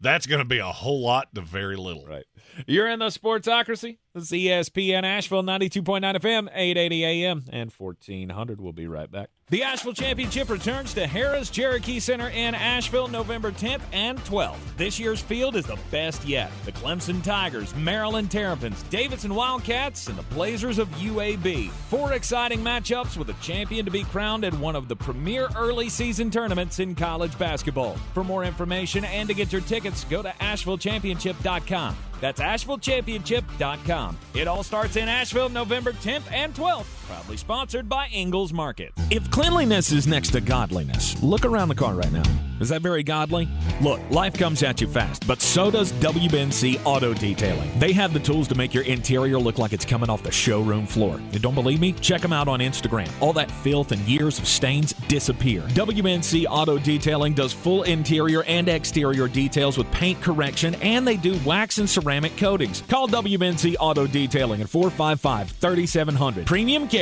that's 0.00 0.26
going 0.26 0.40
to 0.40 0.44
be 0.44 0.58
a 0.58 0.66
whole 0.66 1.00
lot 1.02 1.34
to 1.34 1.40
very 1.40 1.76
little. 1.76 2.06
Right. 2.06 2.24
You're 2.66 2.88
in 2.88 2.98
the 2.98 3.06
Sportsocracy. 3.06 3.98
This 4.14 4.30
is 4.30 4.40
ESPN 4.40 5.04
Asheville, 5.04 5.42
92.9 5.42 6.02
FM, 6.02 6.48
880 6.52 7.04
AM, 7.04 7.44
and 7.50 7.72
1400. 7.72 8.60
We'll 8.60 8.74
be 8.74 8.86
right 8.86 9.10
back. 9.10 9.30
The 9.48 9.62
Asheville 9.62 9.94
Championship 9.94 10.50
returns 10.50 10.92
to 10.94 11.06
Harrah's 11.06 11.48
Cherokee 11.48 11.98
Center 11.98 12.28
in 12.28 12.54
Asheville 12.54 13.08
November 13.08 13.52
10th 13.52 13.80
and 13.90 14.18
12th. 14.24 14.58
This 14.76 15.00
year's 15.00 15.22
field 15.22 15.56
is 15.56 15.64
the 15.64 15.78
best 15.90 16.26
yet. 16.26 16.50
The 16.66 16.72
Clemson 16.72 17.24
Tigers, 17.24 17.74
Maryland 17.74 18.30
Terrapins, 18.30 18.82
Davidson 18.84 19.34
Wildcats, 19.34 20.08
and 20.08 20.18
the 20.18 20.34
Blazers 20.34 20.78
of 20.78 20.88
UAB. 20.90 21.70
Four 21.70 22.12
exciting 22.12 22.60
matchups 22.60 23.16
with 23.16 23.30
a 23.30 23.34
champion 23.42 23.86
to 23.86 23.90
be 23.90 24.04
crowned 24.04 24.44
at 24.44 24.52
one 24.54 24.76
of 24.76 24.88
the 24.88 24.96
premier 24.96 25.48
early 25.56 25.88
season 25.88 26.30
tournaments 26.30 26.80
in 26.80 26.94
college 26.94 27.38
basketball. 27.38 27.94
For 28.12 28.24
more 28.24 28.44
information 28.44 29.06
and 29.06 29.26
to 29.26 29.34
get 29.34 29.52
your 29.52 29.62
tickets, 29.62 30.04
go 30.04 30.20
to 30.20 30.28
AshevilleChampionship.com. 30.28 31.96
That's 32.22 32.40
AshevilleChampionship.com. 32.40 34.16
It 34.34 34.46
all 34.46 34.62
starts 34.62 34.94
in 34.94 35.08
Asheville 35.08 35.48
November 35.48 35.92
10th 35.92 36.30
and 36.30 36.54
12th. 36.54 37.01
Proudly 37.12 37.36
sponsored 37.36 37.90
by 37.90 38.08
Ingles 38.08 38.54
Market. 38.54 38.94
If 39.10 39.30
cleanliness 39.30 39.92
is 39.92 40.06
next 40.06 40.30
to 40.30 40.40
godliness, 40.40 41.22
look 41.22 41.44
around 41.44 41.68
the 41.68 41.74
car 41.74 41.94
right 41.94 42.10
now. 42.10 42.22
Is 42.58 42.68
that 42.68 42.80
very 42.80 43.02
godly? 43.02 43.48
Look, 43.80 44.00
life 44.10 44.34
comes 44.34 44.62
at 44.62 44.80
you 44.80 44.86
fast, 44.86 45.26
but 45.26 45.42
so 45.42 45.68
does 45.68 45.92
WBNC 45.94 46.80
Auto 46.84 47.12
Detailing. 47.12 47.76
They 47.80 47.92
have 47.92 48.12
the 48.12 48.20
tools 48.20 48.46
to 48.48 48.54
make 48.54 48.72
your 48.72 48.84
interior 48.84 49.36
look 49.36 49.58
like 49.58 49.72
it's 49.72 49.84
coming 49.84 50.08
off 50.08 50.22
the 50.22 50.30
showroom 50.30 50.86
floor. 50.86 51.20
You 51.32 51.40
don't 51.40 51.56
believe 51.56 51.80
me? 51.80 51.92
Check 51.94 52.20
them 52.20 52.32
out 52.32 52.46
on 52.46 52.60
Instagram. 52.60 53.10
All 53.20 53.32
that 53.32 53.50
filth 53.50 53.90
and 53.90 54.00
years 54.02 54.38
of 54.38 54.46
stains 54.46 54.92
disappear. 55.08 55.62
WBNC 55.70 56.46
Auto 56.48 56.78
Detailing 56.78 57.34
does 57.34 57.52
full 57.52 57.82
interior 57.82 58.44
and 58.44 58.68
exterior 58.68 59.26
details 59.26 59.76
with 59.76 59.90
paint 59.90 60.22
correction, 60.22 60.76
and 60.76 61.06
they 61.06 61.16
do 61.16 61.36
wax 61.44 61.78
and 61.78 61.90
ceramic 61.90 62.36
coatings. 62.36 62.84
Call 62.88 63.08
WBNC 63.08 63.74
Auto 63.80 64.06
Detailing 64.06 64.60
at 64.60 64.68
455 64.68 65.50
3700. 65.50 66.46
Premium 66.46 66.86
care 66.86 67.01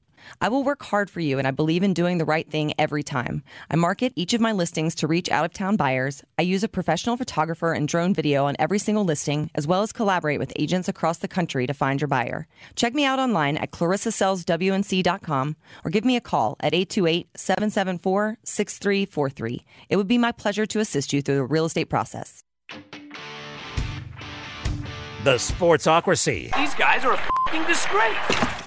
I 0.41 0.49
will 0.49 0.63
work 0.63 0.83
hard 0.83 1.09
for 1.09 1.19
you, 1.19 1.37
and 1.37 1.47
I 1.47 1.51
believe 1.51 1.83
in 1.83 1.93
doing 1.93 2.17
the 2.17 2.25
right 2.25 2.49
thing 2.49 2.73
every 2.77 3.03
time. 3.03 3.43
I 3.69 3.75
market 3.75 4.13
each 4.15 4.33
of 4.33 4.41
my 4.41 4.51
listings 4.51 4.95
to 4.95 5.07
reach 5.07 5.29
out 5.29 5.45
of 5.45 5.53
town 5.53 5.75
buyers. 5.75 6.23
I 6.37 6.43
use 6.43 6.63
a 6.63 6.67
professional 6.67 7.17
photographer 7.17 7.73
and 7.73 7.87
drone 7.87 8.13
video 8.13 8.45
on 8.45 8.55
every 8.59 8.79
single 8.79 9.03
listing, 9.03 9.49
as 9.55 9.67
well 9.67 9.81
as 9.81 9.91
collaborate 9.91 10.39
with 10.39 10.53
agents 10.55 10.87
across 10.87 11.17
the 11.17 11.27
country 11.27 11.67
to 11.67 11.73
find 11.73 12.01
your 12.01 12.07
buyer. 12.07 12.47
Check 12.75 12.93
me 12.93 13.05
out 13.05 13.19
online 13.19 13.57
at 13.57 13.71
clarissasellswnc.com 13.71 15.55
or 15.83 15.91
give 15.91 16.05
me 16.05 16.15
a 16.15 16.21
call 16.21 16.57
at 16.59 16.73
828 16.73 17.29
774 17.35 18.37
6343. 18.43 19.65
It 19.89 19.95
would 19.97 20.07
be 20.07 20.17
my 20.17 20.31
pleasure 20.31 20.65
to 20.65 20.79
assist 20.79 21.13
you 21.13 21.21
through 21.21 21.35
the 21.35 21.43
real 21.43 21.65
estate 21.65 21.89
process. 21.89 22.43
The 25.23 25.35
Sportsocracy. 25.35 26.55
These 26.55 26.73
guys 26.73 27.05
are 27.05 27.13
a 27.13 27.29
fucking 27.45 27.65
disgrace. 27.67 28.60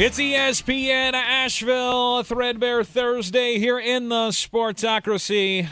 It's 0.00 0.16
ESPN 0.16 1.12
Asheville, 1.14 2.22
Threadbare 2.22 2.84
Thursday 2.84 3.58
here 3.58 3.80
in 3.80 4.08
the 4.08 4.28
Sportsocracy. 4.28 5.68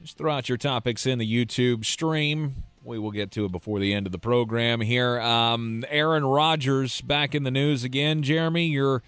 Just 0.00 0.16
throw 0.16 0.32
out 0.32 0.48
your 0.48 0.58
topics 0.58 1.06
in 1.06 1.18
the 1.18 1.26
YouTube 1.26 1.84
stream. 1.84 2.62
We 2.84 3.00
will 3.00 3.10
get 3.10 3.32
to 3.32 3.46
it 3.46 3.50
before 3.50 3.80
the 3.80 3.92
end 3.92 4.06
of 4.06 4.12
the 4.12 4.18
program 4.20 4.80
here. 4.80 5.20
Um, 5.20 5.84
Aaron 5.88 6.24
Rodgers 6.24 7.00
back 7.00 7.34
in 7.34 7.42
the 7.42 7.50
news 7.50 7.82
again. 7.82 8.22
Jeremy, 8.22 8.66
your 8.66 9.02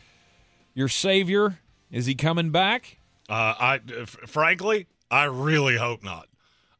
your 0.74 0.88
savior 0.88 1.60
is 1.92 2.06
he 2.06 2.16
coming 2.16 2.50
back? 2.50 2.98
Uh, 3.28 3.54
I 3.60 3.80
f- 3.96 4.16
frankly, 4.26 4.88
I 5.08 5.26
really 5.26 5.76
hope 5.76 6.02
not. 6.02 6.26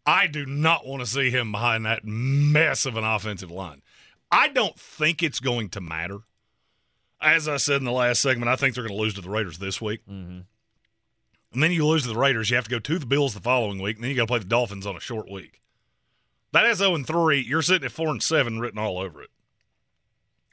I 0.05 0.27
do 0.27 0.45
not 0.45 0.85
want 0.85 1.05
to 1.05 1.07
see 1.07 1.31
him 1.31 1.53
behind 1.53 1.87
that 1.87 2.05
mess 2.05 2.85
of 2.85 2.97
an 2.97 3.05
offensive 3.05 3.53
line. 3.53 3.81
I 4.33 4.49
don't 4.49 4.77
think 4.77 5.23
it's 5.23 5.39
going 5.39 5.69
to 5.69 5.81
matter. 5.81 6.23
As 7.21 7.49
I 7.49 7.57
said 7.57 7.77
in 7.77 7.85
the 7.85 7.93
last 7.93 8.21
segment, 8.21 8.49
I 8.49 8.57
think 8.57 8.75
they're 8.75 8.87
going 8.87 8.97
to 8.97 9.03
lose 9.03 9.15
to 9.15 9.21
the 9.21 9.31
Raiders 9.31 9.59
this 9.59 9.81
week. 9.81 10.01
Mm-hmm. 10.09 10.41
And 11.53 11.63
then 11.63 11.73
you 11.73 11.87
lose 11.87 12.03
to 12.03 12.09
the 12.09 12.19
Raiders. 12.19 12.51
You 12.51 12.57
have 12.57 12.65
to 12.65 12.71
go 12.71 12.79
to 12.79 12.99
the 12.99 13.07
Bills 13.07 13.35
the 13.35 13.41
following 13.41 13.81
week, 13.81 13.97
and 13.97 14.05
then 14.05 14.11
you 14.11 14.17
got 14.17 14.25
to 14.25 14.29
play 14.29 14.39
the 14.39 14.45
Dolphins 14.45 14.87
on 14.87 14.97
a 14.97 15.01
short 15.01 15.31
week. 15.31 15.63
That 16.53 16.67
is 16.67 16.79
0 16.79 16.95
and 16.95 17.07
3. 17.07 17.41
You're 17.41 17.63
sitting 17.63 17.87
at 17.87 17.93
4 17.93 18.09
and 18.09 18.23
7 18.23 18.61
written 18.61 18.79
all 18.79 18.99
over 18.99 19.23
it. 19.23 19.31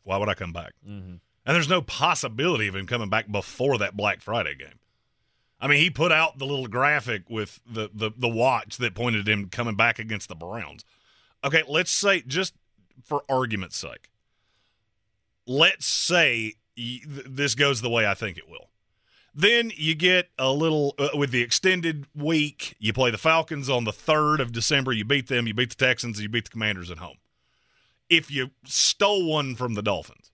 Why 0.04 0.18
would 0.18 0.30
I 0.30 0.34
come 0.34 0.54
back? 0.54 0.74
Mm-hmm. 0.88 1.16
And 1.46 1.56
there's 1.56 1.70
no 1.70 1.82
possibility 1.82 2.68
of 2.68 2.76
him 2.76 2.88
coming 2.88 3.10
back 3.10 3.32
before 3.32 3.78
that 3.78 3.98
Black 3.98 4.22
Friday 4.22 4.56
game. 4.56 4.80
I 5.60 5.68
mean, 5.68 5.80
he 5.80 5.90
put 5.90 6.12
out 6.12 6.40
the 6.40 6.46
little 6.46 6.68
graphic 6.68 7.30
with 7.30 7.60
the, 7.66 7.90
the, 7.94 8.12
the 8.18 8.30
watch 8.30 8.78
that 8.78 8.96
pointed 8.96 9.28
him 9.28 9.50
coming 9.50 9.76
back 9.76 10.00
against 10.00 10.30
the 10.30 10.36
Browns. 10.36 10.84
Okay, 11.44 11.64
let's 11.68 11.92
say, 11.92 12.22
just 12.22 12.54
for 13.04 13.24
argument's 13.30 13.78
sake, 13.78 14.10
let's 15.46 15.86
say 15.86 16.54
this 16.76 17.56
goes 17.56 17.82
the 17.82 17.90
way 17.90 18.08
I 18.08 18.14
think 18.14 18.38
it 18.38 18.50
will. 18.50 18.70
Then 19.36 19.72
you 19.76 19.96
get 19.96 20.30
a 20.38 20.52
little 20.52 20.94
uh, 21.00 21.10
with 21.16 21.32
the 21.32 21.42
extended 21.42 22.06
week. 22.16 22.76
You 22.80 22.94
play 22.94 23.10
the 23.10 23.18
Falcons 23.18 23.68
on 23.70 23.84
the 23.84 23.92
3rd 23.92 24.40
of 24.40 24.52
December. 24.52 24.92
You 24.94 25.06
beat 25.06 25.28
them. 25.28 25.48
You 25.48 25.54
beat 25.56 25.70
the 25.70 25.76
Texans. 25.76 26.22
You 26.22 26.30
beat 26.30 26.46
the 26.46 26.52
Commanders 26.52 26.92
at 26.92 27.00
home. 27.00 27.18
If 28.10 28.30
you 28.30 28.52
stole 28.64 29.28
one 29.28 29.56
from 29.56 29.74
the 29.74 29.82
Dolphins, 29.82 30.30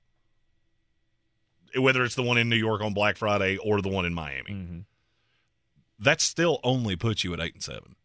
whether 1.78 2.04
it's 2.04 2.16
the 2.16 2.24
one 2.24 2.38
in 2.38 2.50
New 2.50 2.58
York 2.58 2.82
on 2.82 2.94
Black 2.94 3.16
Friday 3.16 3.58
or 3.58 3.82
the 3.82 3.90
one 3.90 4.06
in 4.06 4.14
Miami, 4.14 4.52
Mm-hmm. 4.52 4.80
that 6.00 6.20
still 6.20 6.60
only 6.64 6.96
puts 6.98 7.24
you 7.24 7.34
at 7.34 7.40
8 7.40 7.54
and 7.54 7.64
7. 7.64 7.96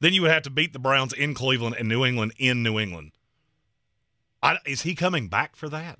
Then 0.00 0.12
you 0.12 0.22
would 0.22 0.30
have 0.30 0.42
to 0.42 0.50
beat 0.50 0.72
the 0.72 0.78
Browns 0.78 1.12
in 1.12 1.34
Cleveland 1.34 1.76
and 1.78 1.88
New 1.88 2.04
England 2.04 2.32
in 2.38 2.62
New 2.62 2.78
England. 2.78 3.12
I, 4.42 4.56
is 4.66 4.82
he 4.82 4.94
coming 4.94 5.28
back 5.28 5.56
for 5.56 5.68
that? 5.68 5.98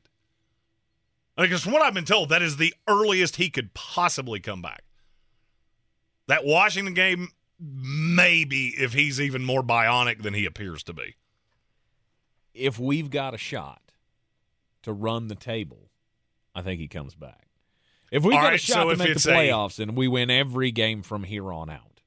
Because 1.36 1.62
from 1.62 1.72
what 1.72 1.82
I've 1.82 1.94
been 1.94 2.04
told, 2.04 2.28
that 2.28 2.42
is 2.42 2.56
the 2.56 2.74
earliest 2.88 3.36
he 3.36 3.50
could 3.50 3.72
possibly 3.74 4.40
come 4.40 4.60
back. 4.60 4.82
That 6.26 6.44
Washington 6.44 6.94
game, 6.94 7.28
maybe 7.58 8.68
if 8.68 8.92
he's 8.92 9.20
even 9.20 9.44
more 9.44 9.62
bionic 9.62 10.22
than 10.22 10.34
he 10.34 10.44
appears 10.44 10.82
to 10.84 10.92
be. 10.92 11.16
If 12.52 12.78
we've 12.78 13.10
got 13.10 13.32
a 13.34 13.38
shot 13.38 13.80
to 14.82 14.92
run 14.92 15.28
the 15.28 15.34
table, 15.34 15.90
I 16.54 16.62
think 16.62 16.80
he 16.80 16.88
comes 16.88 17.14
back. 17.14 17.46
If 18.10 18.24
we've 18.24 18.36
All 18.36 18.42
got 18.42 18.54
a 18.54 18.58
shot 18.58 18.82
so 18.82 18.90
to 18.90 18.96
make 18.96 19.06
the 19.06 19.12
it's 19.12 19.26
a- 19.26 19.30
playoffs 19.30 19.78
and 19.78 19.96
we 19.96 20.08
win 20.08 20.30
every 20.30 20.72
game 20.72 21.02
from 21.02 21.24
here 21.24 21.52
on 21.52 21.70
out, 21.70 22.00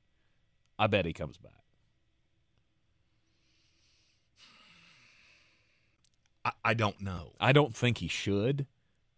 I 0.78 0.88
bet 0.88 1.06
he 1.06 1.14
comes 1.14 1.38
back. 1.38 1.63
I, 6.46 6.52
I 6.66 6.74
don't 6.74 7.00
know. 7.02 7.34
I 7.40 7.52
don't 7.52 7.76
think 7.76 8.00
he 8.00 8.08
should, 8.08 8.66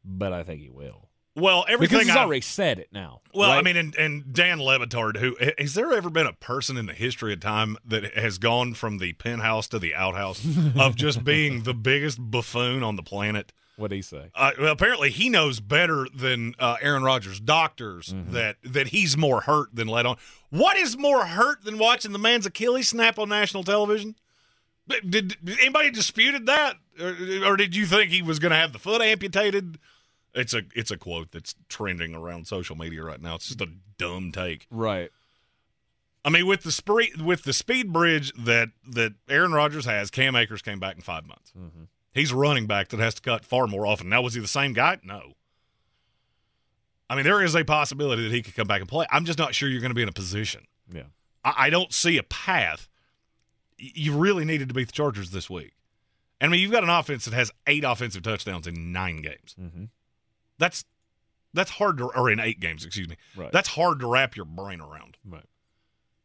but 0.03 0.34
I 0.34 0.43
think 0.43 0.61
he 0.61 0.69
will. 0.69 1.10
Well, 1.38 1.65
everything 1.68 1.97
because 1.97 2.07
he's 2.07 2.15
I've- 2.15 2.26
already 2.26 2.39
said 2.41 2.80
it 2.80 2.89
now. 2.93 3.19
Well, 3.34 3.52
I 3.52 3.61
mean, 3.61 3.76
and, 3.76 3.93
and 3.97 4.31
Dan 4.34 4.61
Le 4.61 4.80
Batard, 4.80 5.18
who 5.18 5.35
has 5.57 5.73
there 5.73 5.91
ever 5.91 6.10
been 6.10 6.27
a 6.27 6.31
person 6.31 6.77
in 6.77 6.85
the 6.85 6.93
history 6.93 7.34
of 7.34 7.41
time 7.41 7.76
that 7.85 8.15
has 8.18 8.38
gone 8.38 8.73
from 8.73 8.99
the 8.99 9.11
penthouse 9.14 9.68
to 9.69 9.80
the 9.80 9.93
outhouse 9.93 10.45
of 10.77 10.95
just 10.95 11.26
being 11.26 11.64
the 11.64 11.73
biggest 11.73 12.19
buffoon 12.22 12.84
on 12.84 12.95
the 12.95 13.03
planet? 13.03 13.52
What 13.76 13.89
did 13.89 13.97
he 13.97 14.02
say? 14.02 14.30
Uh, 14.34 14.52
well, 14.57 14.72
apparently, 14.72 15.10
he 15.10 15.27
knows 15.30 15.60
better 15.60 16.07
than 16.15 16.56
uh, 16.57 16.77
Aaron 16.81 17.03
Rodgers' 17.03 17.41
doctors 17.41 18.14
Mm-hmm. 18.14 18.31
that 18.31 18.56
that 18.64 18.88
he's 18.88 19.18
more 19.18 19.41
hurt 19.41 19.76
than 19.76 19.89
let 19.89 20.06
on. 20.06 20.15
What 20.52 20.77
is 20.77 20.97
more 20.97 21.26
hurt 21.26 21.65
than 21.65 21.77
watching 21.77 22.14
the 22.14 22.19
man's 22.19 22.45
Achilles 22.45 22.88
snap 22.88 23.19
on 23.19 23.27
national 23.27 23.65
television? 23.65 24.15
Did, 24.87 25.09
did 25.43 25.59
anybody 25.59 25.89
disputed 25.89 26.45
that, 26.45 26.75
or, 27.01 27.15
or 27.45 27.57
did 27.57 27.75
you 27.75 27.85
think 27.85 28.11
he 28.11 28.21
was 28.21 28.39
going 28.39 28.51
to 28.51 28.57
have 28.57 28.71
the 28.71 28.79
foot 28.79 29.01
amputated? 29.01 29.79
It's 30.33 30.53
a 30.53 30.63
it's 30.75 30.91
a 30.91 30.97
quote 30.97 31.31
that's 31.31 31.55
trending 31.69 32.13
around 32.13 32.45
social 32.45 32.75
media 32.75 33.03
right 33.03 33.21
now. 33.21 33.35
It's 33.35 33.47
just 33.47 33.61
a 33.61 33.69
dumb 33.97 34.31
take. 34.31 34.67
Right. 34.69 35.09
I 36.23 36.29
mean, 36.29 36.45
with 36.45 36.63
the 36.63 36.71
spree- 36.71 37.13
with 37.23 37.43
the 37.43 37.53
speed 37.53 37.93
bridge 37.93 38.33
that 38.37 38.69
that 38.87 39.13
Aaron 39.29 39.53
Rodgers 39.53 39.85
has, 39.85 40.11
Cam 40.11 40.35
Akers 40.35 40.61
came 40.61 40.79
back 40.79 40.95
in 40.95 41.01
five 41.01 41.25
months. 41.25 41.51
Mm-hmm. 41.57 41.83
He's 42.13 42.31
a 42.31 42.35
running 42.35 42.67
back 42.67 42.89
that 42.89 42.99
has 42.99 43.15
to 43.15 43.21
cut 43.21 43.45
far 43.45 43.67
more 43.67 43.85
often. 43.85 44.09
Now, 44.09 44.21
was 44.21 44.33
he 44.33 44.41
the 44.41 44.47
same 44.47 44.73
guy? 44.73 44.99
No. 45.03 45.33
I 47.09 47.15
mean, 47.15 47.25
there 47.25 47.43
is 47.43 47.55
a 47.55 47.63
possibility 47.63 48.23
that 48.23 48.31
he 48.31 48.41
could 48.41 48.55
come 48.55 48.67
back 48.67 48.81
and 48.81 48.89
play. 48.89 49.05
I'm 49.11 49.25
just 49.25 49.37
not 49.37 49.53
sure 49.53 49.69
you're 49.69 49.81
going 49.81 49.91
to 49.91 49.95
be 49.95 50.01
in 50.01 50.09
a 50.09 50.13
position. 50.13 50.65
Yeah. 50.91 51.03
I, 51.43 51.53
I 51.57 51.69
don't 51.69 51.93
see 51.93 52.17
a 52.17 52.23
path. 52.23 52.87
You 53.77 54.18
really 54.18 54.45
needed 54.45 54.69
to 54.69 54.76
beat 54.76 54.88
the 54.88 54.93
Chargers 54.93 55.31
this 55.31 55.49
week. 55.49 55.73
And 56.39 56.49
I 56.49 56.52
mean, 56.52 56.61
you've 56.61 56.72
got 56.72 56.84
an 56.84 56.89
offense 56.89 57.26
that 57.26 57.34
has 57.34 57.52
eight 57.68 57.84
offensive 57.84 58.23
touchdowns 58.23 58.68
in 58.68 58.91
nine 58.91 59.22
games. 59.22 59.56
Mm-hmm. 59.60 59.85
That's 60.57 60.85
that's 61.53 61.72
hard 61.72 61.97
to, 61.97 62.06
or 62.06 62.30
in 62.30 62.39
eight 62.39 62.60
games, 62.60 62.85
excuse 62.85 63.07
me. 63.07 63.15
Right. 63.35 63.52
That's 63.52 63.69
hard 63.69 63.99
to 64.02 64.07
wrap 64.07 64.35
your 64.35 64.45
brain 64.45 64.81
around. 64.81 65.18
Right. 65.26 65.45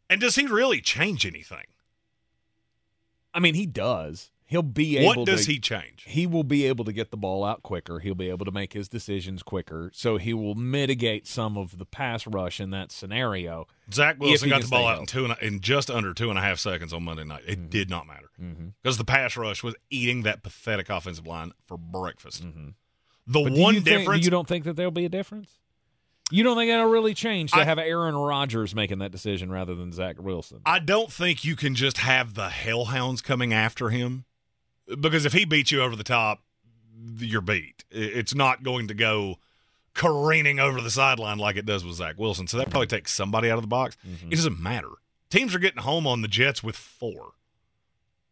And 0.08 0.20
does 0.20 0.34
he 0.34 0.46
really 0.46 0.80
change 0.80 1.24
anything? 1.24 1.66
I 3.32 3.38
mean, 3.38 3.54
he 3.54 3.64
does. 3.64 4.32
He'll 4.50 4.62
be 4.62 4.98
able. 4.98 5.20
What 5.20 5.26
does 5.26 5.46
to, 5.46 5.52
he 5.52 5.60
change? 5.60 6.02
He 6.08 6.26
will 6.26 6.42
be 6.42 6.66
able 6.66 6.84
to 6.84 6.92
get 6.92 7.12
the 7.12 7.16
ball 7.16 7.44
out 7.44 7.62
quicker. 7.62 8.00
He'll 8.00 8.16
be 8.16 8.28
able 8.30 8.44
to 8.46 8.50
make 8.50 8.72
his 8.72 8.88
decisions 8.88 9.44
quicker. 9.44 9.92
So 9.94 10.16
he 10.16 10.34
will 10.34 10.56
mitigate 10.56 11.28
some 11.28 11.56
of 11.56 11.78
the 11.78 11.84
pass 11.86 12.26
rush 12.26 12.58
in 12.60 12.70
that 12.70 12.90
scenario. 12.90 13.68
Zach 13.92 14.18
Wilson 14.18 14.48
got 14.48 14.62
the 14.62 14.66
ball 14.68 14.88
out 14.88 14.98
in 14.98 15.06
two 15.06 15.22
and 15.22 15.34
a, 15.34 15.46
in 15.46 15.60
just 15.60 15.88
under 15.88 16.12
two 16.12 16.30
and 16.30 16.38
a 16.38 16.42
half 16.42 16.58
seconds 16.58 16.92
on 16.92 17.04
Monday 17.04 17.22
night. 17.22 17.44
It 17.46 17.60
Mm-hmm. 17.60 17.68
did 17.68 17.90
not 17.90 18.08
matter 18.08 18.28
because 18.82 18.98
the 18.98 19.04
pass 19.04 19.36
rush 19.36 19.62
was 19.62 19.76
eating 19.88 20.22
that 20.24 20.42
pathetic 20.42 20.90
offensive 20.90 21.28
line 21.28 21.52
for 21.66 21.78
breakfast. 21.78 22.42
The 22.42 22.48
Mm-hmm. 22.48 22.68
But 23.28 23.52
one 23.52 23.74
you 23.76 23.80
think- 23.82 23.98
difference, 24.00 24.24
you 24.24 24.32
don't 24.32 24.48
think 24.48 24.64
that 24.64 24.74
there'll 24.74 24.90
be 24.90 25.04
a 25.04 25.08
difference? 25.08 25.58
You 26.32 26.42
don't 26.44 26.56
think 26.56 26.70
that'll 26.70 26.86
really 26.90 27.14
change 27.14 27.52
to 27.52 27.58
I- 27.58 27.64
have 27.64 27.78
Aaron 27.78 28.16
Rodgers 28.16 28.74
making 28.74 28.98
that 28.98 29.12
decision 29.12 29.50
rather 29.52 29.74
than 29.76 29.92
Zach 29.92 30.20
Wilson? 30.20 30.60
I 30.66 30.80
don't 30.80 31.12
think 31.12 31.44
you 31.44 31.54
can 31.54 31.74
just 31.76 31.98
have 31.98 32.34
the 32.34 32.48
hellhounds 32.48 33.20
coming 33.20 33.52
after 33.52 33.90
him 33.90 34.24
because 34.98 35.24
if 35.24 35.32
he 35.32 35.44
beats 35.44 35.70
you 35.70 35.82
over 35.82 35.96
the 35.96 36.04
top, 36.04 36.42
you're 37.18 37.40
beat. 37.40 37.84
It's 37.90 38.34
not 38.34 38.62
going 38.62 38.88
to 38.88 38.94
go 38.94 39.36
careening 39.94 40.60
over 40.60 40.80
the 40.80 40.90
sideline 40.90 41.38
like 41.38 41.56
it 41.56 41.66
does 41.66 41.84
with 41.84 41.96
Zach 41.96 42.18
Wilson. 42.18 42.46
So 42.46 42.56
that 42.58 42.70
probably 42.70 42.86
takes 42.86 43.12
somebody 43.12 43.50
out 43.50 43.58
of 43.58 43.62
the 43.62 43.68
box. 43.68 43.96
Mm-hmm. 44.06 44.32
It 44.32 44.36
doesn't 44.36 44.60
matter. 44.60 44.90
Teams 45.30 45.54
are 45.54 45.58
getting 45.58 45.82
home 45.82 46.06
on 46.06 46.22
the 46.22 46.28
Jets 46.28 46.62
with 46.62 46.76
four. 46.76 47.32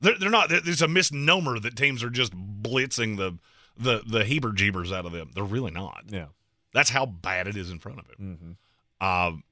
They're, 0.00 0.18
they're 0.18 0.30
not. 0.30 0.48
There's 0.48 0.82
a 0.82 0.88
misnomer 0.88 1.58
that 1.58 1.76
teams 1.76 2.02
are 2.04 2.10
just 2.10 2.32
blitzing 2.34 3.16
the 3.16 3.38
the 3.76 4.02
the 4.06 4.24
heber 4.24 4.52
jeebers 4.52 4.92
out 4.92 5.06
of 5.06 5.12
them. 5.12 5.30
They're 5.34 5.44
really 5.44 5.70
not. 5.70 6.04
Yeah. 6.08 6.26
That's 6.72 6.90
how 6.90 7.06
bad 7.06 7.46
it 7.46 7.56
is 7.56 7.70
in 7.70 7.78
front 7.78 8.00
of 8.00 8.06
him. 8.06 8.56
Mm-hmm. 9.00 9.06
Um, 9.06 9.42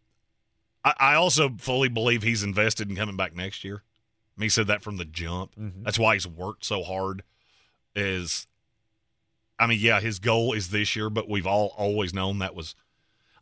I, 0.85 0.95
I 0.99 1.15
also 1.15 1.51
fully 1.59 1.89
believe 1.89 2.23
he's 2.23 2.43
invested 2.43 2.89
in 2.89 2.97
coming 2.97 3.17
back 3.17 3.35
next 3.35 3.65
year. 3.65 3.83
Mean, 4.37 4.45
he 4.47 4.49
said 4.51 4.67
that 4.67 4.83
from 4.83 4.97
the 4.99 5.05
jump. 5.05 5.55
Mhm. 5.57 5.83
That's 5.85 5.99
why 5.99 6.15
he's 6.15 6.27
worked 6.27 6.65
so 6.65 6.83
hard. 6.83 7.23
Is, 7.95 8.47
I 9.59 9.67
mean, 9.67 9.79
yeah, 9.81 10.01
his 10.01 10.19
goal 10.19 10.53
is 10.53 10.69
this 10.69 10.95
year, 10.95 11.09
but 11.09 11.29
we've 11.29 11.47
all 11.47 11.75
always 11.79 12.13
known 12.13 12.39
that 12.41 12.55
was. 12.55 12.75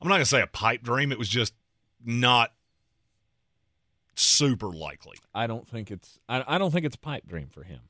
I'm 0.01 0.09
not 0.09 0.15
gonna 0.15 0.25
say 0.27 0.41
a 0.43 0.47
pipe 0.47 0.83
dream. 0.83 1.11
It 1.11 1.19
was 1.19 1.29
just 1.29 1.55
not 2.05 2.53
super 4.15 4.69
likely. 4.69 5.16
I 5.35 5.47
don't 5.47 5.66
think 5.66 5.91
it's. 5.91 6.19
I, 6.29 6.45
I 6.47 6.59
don't 6.59 6.71
think 6.71 6.87
it's 6.87 6.97
a 6.97 7.01
pipe 7.01 7.27
dream 7.27 7.49
for 7.49 7.65
him, 7.65 7.81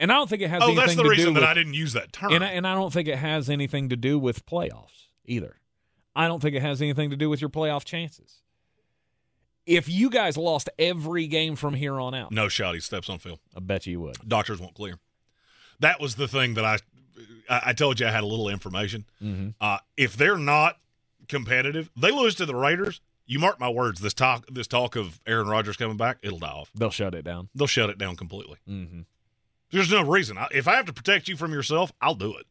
and 0.00 0.10
I 0.10 0.14
don't 0.14 0.30
think 0.30 0.42
it 0.42 0.48
has. 0.48 0.62
Oh, 0.64 0.74
that's 0.74 0.96
the 0.96 1.04
reason 1.04 1.34
that 1.34 1.40
with, 1.40 1.48
I 1.48 1.54
didn't 1.54 1.74
use 1.74 1.92
that 1.92 2.12
term. 2.12 2.32
And 2.32 2.44
I, 2.44 2.48
and 2.48 2.66
I 2.66 2.74
don't 2.74 2.92
think 2.92 3.08
it 3.08 3.18
has 3.18 3.50
anything 3.50 3.88
to 3.90 3.96
do 3.96 4.18
with 4.18 4.46
playoffs 4.46 5.08
either. 5.26 5.56
I 6.16 6.28
don't 6.28 6.40
think 6.40 6.54
it 6.54 6.62
has 6.62 6.80
anything 6.80 7.10
to 7.10 7.16
do 7.16 7.28
with 7.28 7.40
your 7.40 7.50
playoff 7.50 7.84
chances. 7.84 8.40
If 9.66 9.88
you 9.88 10.10
guys 10.10 10.36
lost 10.36 10.68
every 10.78 11.26
game 11.26 11.56
from 11.56 11.74
here 11.74 11.98
on 11.98 12.14
out, 12.14 12.32
no 12.32 12.48
shot. 12.48 12.74
He 12.74 12.80
steps 12.80 13.08
on 13.08 13.18
field. 13.18 13.38
I 13.56 13.60
bet 13.60 13.86
you 13.86 14.00
would. 14.00 14.16
Doctors 14.26 14.60
won't 14.60 14.74
clear. 14.74 14.98
That 15.80 16.00
was 16.00 16.16
the 16.16 16.28
thing 16.28 16.54
that 16.54 16.64
I, 16.64 16.78
I 17.48 17.72
told 17.72 17.98
you 18.00 18.06
I 18.06 18.10
had 18.10 18.22
a 18.22 18.26
little 18.26 18.48
information. 18.48 19.04
Mm-hmm. 19.22 19.48
Uh, 19.60 19.78
if 19.96 20.16
they're 20.16 20.38
not 20.38 20.78
competitive, 21.28 21.90
they 21.96 22.10
lose 22.10 22.34
to 22.36 22.46
the 22.46 22.54
Raiders. 22.54 23.00
You 23.26 23.38
mark 23.38 23.58
my 23.58 23.70
words. 23.70 24.00
This 24.00 24.12
talk, 24.14 24.44
this 24.50 24.66
talk 24.66 24.96
of 24.96 25.18
Aaron 25.26 25.48
Rodgers 25.48 25.76
coming 25.78 25.96
back, 25.96 26.18
it'll 26.22 26.38
die 26.38 26.48
off. 26.48 26.70
They'll 26.74 26.90
shut 26.90 27.14
it 27.14 27.22
down. 27.24 27.48
They'll 27.54 27.66
shut 27.66 27.88
it 27.90 27.96
down 27.96 28.16
completely. 28.16 28.58
Mm-hmm. 28.68 29.00
There's 29.70 29.90
no 29.90 30.02
reason. 30.02 30.36
I- 30.38 30.48
If 30.52 30.68
I 30.68 30.76
have 30.76 30.86
to 30.86 30.92
protect 30.92 31.26
you 31.28 31.36
from 31.36 31.52
yourself, 31.52 31.90
I'll 32.02 32.14
do 32.14 32.36
it. 32.36 32.46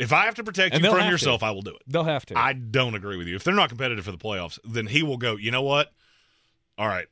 If 0.00 0.14
I 0.14 0.24
have 0.24 0.34
to 0.36 0.44
protect 0.44 0.74
And 0.74 0.82
you 0.82 0.90
from 0.90 1.10
yourself, 1.10 1.40
to. 1.40 1.46
I 1.46 1.50
will 1.50 1.60
do 1.60 1.72
it. 1.72 1.82
They'll 1.86 2.04
have 2.04 2.24
to. 2.26 2.38
I 2.38 2.54
don't 2.54 2.94
agree 2.94 3.18
with 3.18 3.26
you. 3.26 3.36
If 3.36 3.44
they're 3.44 3.54
not 3.54 3.68
competitive 3.68 4.06
for 4.06 4.12
the 4.12 4.18
playoffs, 4.18 4.58
then 4.64 4.86
he 4.86 5.02
will 5.02 5.18
go, 5.18 5.36
you 5.36 5.50
know 5.50 5.60
what? 5.60 5.92
All 6.78 6.88
right, 6.88 7.06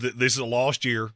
th- 0.00 0.14
this 0.14 0.32
is 0.32 0.38
a 0.38 0.46
lost 0.46 0.86
year. 0.86 1.10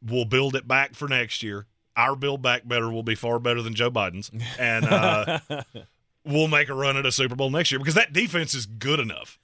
We'll 0.00 0.24
build 0.24 0.54
it 0.54 0.68
back 0.68 0.94
for 0.94 1.08
next 1.08 1.42
year. 1.42 1.66
Our 1.96 2.14
build 2.14 2.42
back 2.42 2.66
better 2.66 2.88
will 2.90 3.02
be 3.02 3.16
far 3.16 3.40
better 3.40 3.60
than 3.60 3.74
Joe 3.74 3.90
Biden's. 3.90 4.30
And 4.56 4.84
uh, 4.84 5.40
we'll 6.24 6.48
make 6.48 6.68
a 6.68 6.74
run 6.74 6.96
at 6.96 7.06
a 7.06 7.12
Super 7.12 7.34
Bowl 7.34 7.50
next 7.50 7.72
year 7.72 7.80
because 7.80 7.94
that 7.94 8.12
defense 8.12 8.54
is 8.54 8.66
good 8.66 9.00
enough 9.00 9.36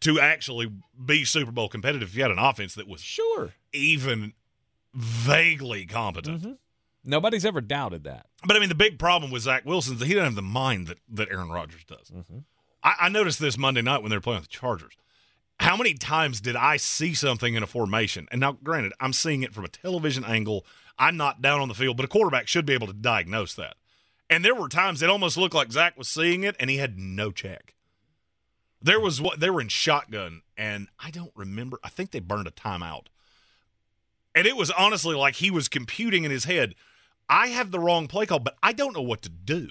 to 0.00 0.18
actually 0.18 0.72
be 1.04 1.24
Super 1.26 1.52
Bowl 1.52 1.68
competitive 1.68 2.08
if 2.10 2.16
you 2.16 2.22
had 2.22 2.30
an 2.30 2.38
offense 2.38 2.74
that 2.76 2.88
was 2.88 3.02
sure 3.02 3.52
even 3.74 4.32
vaguely 4.94 5.84
competent. 5.84 6.42
Mm-hmm. 6.42 6.52
Nobody's 7.04 7.44
ever 7.44 7.60
doubted 7.60 8.04
that. 8.04 8.26
But 8.46 8.56
I 8.56 8.60
mean, 8.60 8.68
the 8.68 8.74
big 8.74 8.98
problem 8.98 9.30
with 9.30 9.42
Zach 9.42 9.64
Wilson 9.64 9.94
is 9.94 10.00
that 10.00 10.06
he 10.06 10.14
doesn't 10.14 10.26
have 10.26 10.34
the 10.34 10.42
mind 10.42 10.88
that, 10.88 10.98
that 11.10 11.30
Aaron 11.30 11.48
Rodgers 11.48 11.84
does. 11.84 12.10
Mm-hmm. 12.10 12.38
I, 12.82 12.94
I 13.02 13.08
noticed 13.08 13.40
this 13.40 13.56
Monday 13.58 13.82
night 13.82 14.02
when 14.02 14.10
they 14.10 14.16
were 14.16 14.22
playing 14.22 14.40
with 14.40 14.50
the 14.50 14.56
Chargers. 14.56 14.94
How 15.60 15.76
many 15.76 15.94
times 15.94 16.40
did 16.40 16.54
I 16.54 16.76
see 16.76 17.14
something 17.14 17.54
in 17.54 17.62
a 17.62 17.66
formation? 17.66 18.28
And 18.30 18.40
now, 18.40 18.52
granted, 18.52 18.92
I'm 19.00 19.12
seeing 19.12 19.42
it 19.42 19.52
from 19.52 19.64
a 19.64 19.68
television 19.68 20.24
angle. 20.24 20.64
I'm 20.98 21.16
not 21.16 21.42
down 21.42 21.60
on 21.60 21.68
the 21.68 21.74
field, 21.74 21.96
but 21.96 22.04
a 22.04 22.08
quarterback 22.08 22.46
should 22.46 22.66
be 22.66 22.74
able 22.74 22.86
to 22.86 22.92
diagnose 22.92 23.54
that. 23.54 23.76
And 24.30 24.44
there 24.44 24.54
were 24.54 24.68
times 24.68 25.02
it 25.02 25.10
almost 25.10 25.36
looked 25.36 25.54
like 25.54 25.72
Zach 25.72 25.96
was 25.96 26.08
seeing 26.08 26.44
it, 26.44 26.54
and 26.60 26.70
he 26.70 26.76
had 26.76 26.98
no 26.98 27.32
check. 27.32 27.74
There 28.80 29.00
was 29.00 29.20
what 29.20 29.40
they 29.40 29.50
were 29.50 29.60
in 29.60 29.68
shotgun, 29.68 30.42
and 30.56 30.88
I 31.00 31.10
don't 31.10 31.32
remember. 31.34 31.80
I 31.82 31.88
think 31.88 32.10
they 32.10 32.20
burned 32.20 32.46
a 32.46 32.52
timeout. 32.52 33.06
And 34.34 34.46
it 34.46 34.56
was 34.56 34.70
honestly 34.70 35.16
like 35.16 35.36
he 35.36 35.50
was 35.50 35.68
computing 35.68 36.22
in 36.22 36.30
his 36.30 36.44
head, 36.44 36.76
I 37.28 37.48
have 37.48 37.70
the 37.70 37.80
wrong 37.80 38.08
play 38.08 38.26
call, 38.26 38.38
but 38.38 38.56
I 38.62 38.72
don't 38.72 38.94
know 38.94 39.02
what 39.02 39.22
to 39.22 39.28
do. 39.28 39.68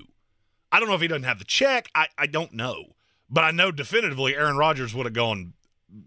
I 0.72 0.80
don't 0.80 0.90
know 0.90 0.96
if 0.96 1.02
he 1.02 1.08
doesn't 1.08 1.24
have 1.24 1.40
the 1.40 1.46
check. 1.46 1.90
I, 1.96 2.08
I 2.18 2.28
don't 2.28 2.54
know. 2.54 2.96
But 3.30 3.44
I 3.44 3.52
know 3.52 3.72
definitively 3.72 4.36
Aaron 4.36 4.58
Rodgers 4.58 4.94
would 4.94 5.06
have 5.06 5.14
gone 5.14 5.54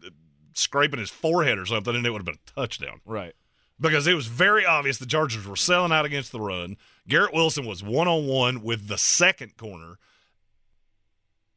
uh, 0.04 0.10
scraping 0.54 1.00
his 1.00 1.10
forehead 1.10 1.58
or 1.58 1.66
something, 1.66 1.94
and 1.94 2.06
it 2.06 2.10
would 2.10 2.20
have 2.20 2.26
been 2.26 2.38
a 2.46 2.60
touchdown. 2.60 3.00
Right. 3.04 3.34
Because 3.80 4.06
it 4.06 4.14
was 4.14 4.26
very 4.26 4.64
obvious 4.66 4.98
the 4.98 5.06
Chargers 5.06 5.46
were 5.46 5.56
selling 5.56 5.92
out 5.92 6.04
against 6.04 6.32
the 6.32 6.40
run. 6.40 6.76
Garrett 7.08 7.34
Wilson 7.34 7.66
was 7.66 7.82
one 7.82 8.08
on 8.08 8.26
one 8.26 8.62
with 8.62 8.88
the 8.88 8.98
second 8.98 9.56
corner, 9.56 9.98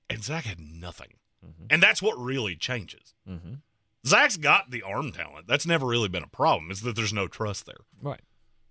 and 0.09 0.23
Zach 0.23 0.45
had 0.45 0.59
nothing. 0.59 1.15
Mm-hmm. 1.45 1.65
And 1.69 1.83
that's 1.83 2.01
what 2.01 2.17
really 2.17 2.55
changes. 2.55 3.13
Mm-hmm. 3.29 3.55
Zach's 4.05 4.37
got 4.37 4.71
the 4.71 4.81
arm 4.81 5.11
talent. 5.11 5.47
That's 5.47 5.65
never 5.65 5.85
really 5.85 6.09
been 6.09 6.23
a 6.23 6.27
problem. 6.27 6.71
Is 6.71 6.81
that 6.81 6.95
there's 6.95 7.13
no 7.13 7.27
trust 7.27 7.65
there. 7.65 7.75
Right. 8.01 8.21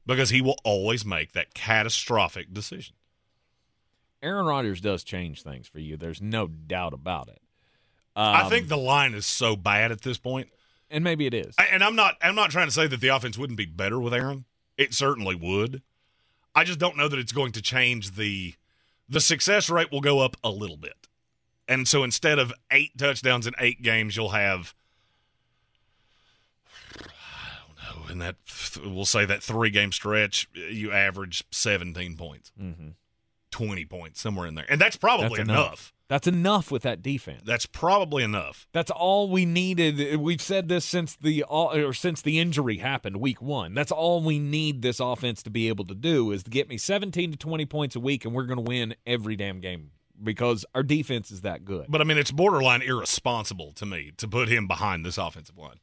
Because 0.05 0.31
he 0.31 0.41
will 0.41 0.59
always 0.65 1.05
make 1.05 1.33
that 1.33 1.55
catastrophic 1.55 2.53
decision. 2.53 2.97
Aaron 4.23 4.47
Rodgers 4.47 4.81
does 4.81 5.05
change 5.05 5.43
things 5.43 5.67
for 5.67 5.81
you. 5.81 5.97
There's 5.97 6.21
no 6.21 6.47
doubt 6.47 6.93
about 6.93 7.29
it. 7.29 7.41
Um, 8.15 8.35
I 8.37 8.49
think 8.49 8.69
the 8.69 8.77
line 8.77 9.15
is 9.15 9.27
so 9.27 9.57
bad 9.57 9.91
at 9.91 10.03
this 10.03 10.19
point, 10.19 10.49
and 10.91 11.03
maybe 11.03 11.27
it 11.27 11.35
is. 11.35 11.55
And 11.71 11.83
I'm 11.83 11.97
not. 11.97 12.17
I'm 12.21 12.35
not 12.35 12.51
trying 12.51 12.67
to 12.69 12.73
say 12.73 12.87
that 12.87 13.01
the 13.01 13.09
offense 13.09 13.39
wouldn't 13.39 13.57
be 13.57 13.65
better 13.67 13.99
with 13.99 14.13
Aaron. 14.13 14.45
It 14.77 14.93
certainly 14.93 15.35
would. 15.35 15.83
I 16.55 16.65
just 16.65 16.79
don't 16.79 16.97
know 16.97 17.09
that 17.09 17.19
it's 17.19 17.33
going 17.33 17.53
to 17.53 17.63
change 17.63 18.17
the 18.17 18.55
the 19.09 19.21
success 19.21 19.71
rate. 19.71 19.91
Will 19.91 20.03
go 20.03 20.21
up 20.21 20.37
a 20.45 20.51
little 20.51 20.77
bit, 20.77 21.09
and 21.67 21.89
so 21.89 22.05
instead 22.05 22.39
of 22.39 22.53
eight 22.71 22.97
touchdowns 22.99 23.47
in 23.47 23.55
eight 23.59 23.81
games, 23.83 24.15
you'll 24.15 24.31
have 24.31 24.75
I 27.01 27.07
don't 27.89 27.99
know. 27.99 28.02
In 28.13 28.19
that, 28.19 28.37
we'll 28.85 29.05
say 29.05 29.25
that 29.25 29.43
three 29.43 29.71
game 29.71 29.93
stretch, 29.93 30.49
you 30.55 30.93
average 30.93 31.45
17 31.51 32.17
points. 32.17 32.53
Mm-hmm. 32.61 32.89
20 33.51 33.85
points, 33.85 34.21
somewhere 34.21 34.47
in 34.47 34.55
there. 34.55 34.65
And 34.69 34.81
that's 34.81 34.97
probably 34.97 35.29
that's 35.29 35.41
enough. 35.41 35.67
enough. 35.67 35.93
That's 36.09 36.27
enough 36.27 36.71
with 36.71 36.83
that 36.83 37.01
defense. 37.01 37.43
That's 37.45 37.65
probably 37.65 38.23
enough. 38.23 38.67
That's 38.73 38.91
all 38.91 39.31
we 39.31 39.47
needed. 39.47 40.17
We've 40.17 40.43
said 40.43 40.69
this 40.69 40.85
since 40.85 41.17
the 41.17 41.43
or 41.45 41.95
since 41.95 42.21
the 42.21 42.39
injury 42.39 42.79
happened 42.79 43.17
week 43.17 43.41
1. 43.41 43.73
That's 43.73 43.93
all 43.93 44.23
we 44.23 44.39
need 44.39 44.83
this 44.83 45.01
offense 45.01 45.43
to 45.45 45.51
be 45.51 45.69
able 45.69 45.87
to 45.87 45.95
do 45.95 46.31
is 46.33 46.43
to 46.43 46.51
get 46.51 46.69
me 46.69 46.77
17 46.77 47.33
to 47.33 47.39
20 47.39 47.65
points 47.67 47.97
a 47.97 48.01
week 48.01 48.25
and 48.27 48.35
we're 48.35 48.45
going 48.45 48.63
to 48.63 48.69
win 48.69 48.95
every 49.07 49.37
damn 49.37 49.61
game 49.61 49.91
because 50.23 50.67
our 50.75 50.83
defense 50.83 51.31
is 51.31 51.43
that 51.43 51.65
good. 51.65 51.87
But 51.89 52.03
I 52.03 52.05
mean, 52.05 52.19
it's 52.19 52.31
borderline 52.31 52.83
irresponsible 52.83 53.73
to 53.73 53.87
me 53.87 54.13
to 54.19 54.29
put 54.29 54.49
him 54.49 54.67
behind 54.67 55.07
this 55.07 55.17
offensive 55.17 55.57
line. 55.57 55.77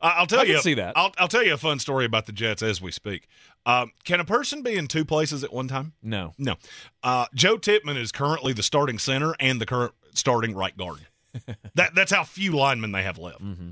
I'll 0.00 0.26
tell 0.26 0.40
I 0.40 0.44
you. 0.44 0.60
see 0.60 0.74
that. 0.74 0.92
I'll, 0.96 1.12
I'll, 1.18 1.28
tell 1.28 1.42
you 1.42 1.54
a 1.54 1.58
fun 1.58 1.78
story 1.78 2.04
about 2.04 2.26
the 2.26 2.32
Jets 2.32 2.62
as 2.62 2.80
we 2.80 2.90
speak. 2.90 3.28
Um, 3.64 3.92
can 4.04 4.20
a 4.20 4.24
person 4.24 4.62
be 4.62 4.76
in 4.76 4.86
two 4.88 5.04
places 5.04 5.42
at 5.42 5.52
one 5.52 5.68
time? 5.68 5.94
No, 6.02 6.34
no. 6.38 6.56
Uh, 7.02 7.26
Joe 7.34 7.56
Tippmann 7.56 7.96
is 7.96 8.12
currently 8.12 8.52
the 8.52 8.62
starting 8.62 8.98
center 8.98 9.34
and 9.40 9.60
the 9.60 9.66
current 9.66 9.92
starting 10.14 10.54
right 10.54 10.76
guard. 10.76 11.00
that 11.74 11.94
that's 11.94 12.12
how 12.12 12.24
few 12.24 12.52
linemen 12.52 12.92
they 12.92 13.02
have 13.02 13.18
left. 13.18 13.42
Mm-hmm. 13.42 13.70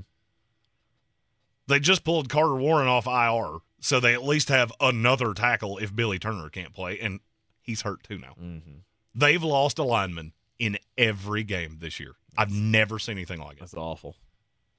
They 1.67 1.79
just 1.79 2.03
pulled 2.03 2.29
Carter 2.29 2.55
Warren 2.55 2.87
off 2.87 3.07
IR, 3.07 3.59
so 3.79 3.99
they 3.99 4.13
at 4.13 4.23
least 4.23 4.49
have 4.49 4.71
another 4.79 5.33
tackle 5.33 5.77
if 5.77 5.95
Billy 5.95 6.19
Turner 6.19 6.49
can't 6.49 6.73
play, 6.73 6.99
and 6.99 7.19
he's 7.61 7.81
hurt 7.81 8.03
too 8.03 8.17
now. 8.17 8.33
Mm-hmm. 8.41 8.79
They've 9.15 9.43
lost 9.43 9.79
a 9.79 9.83
lineman 9.83 10.33
in 10.59 10.77
every 10.97 11.43
game 11.43 11.77
this 11.79 11.99
year. 11.99 12.13
I've 12.37 12.51
never 12.51 12.99
seen 12.99 13.17
anything 13.17 13.39
like 13.39 13.57
it. 13.57 13.61
That's 13.61 13.73
awful. 13.73 14.15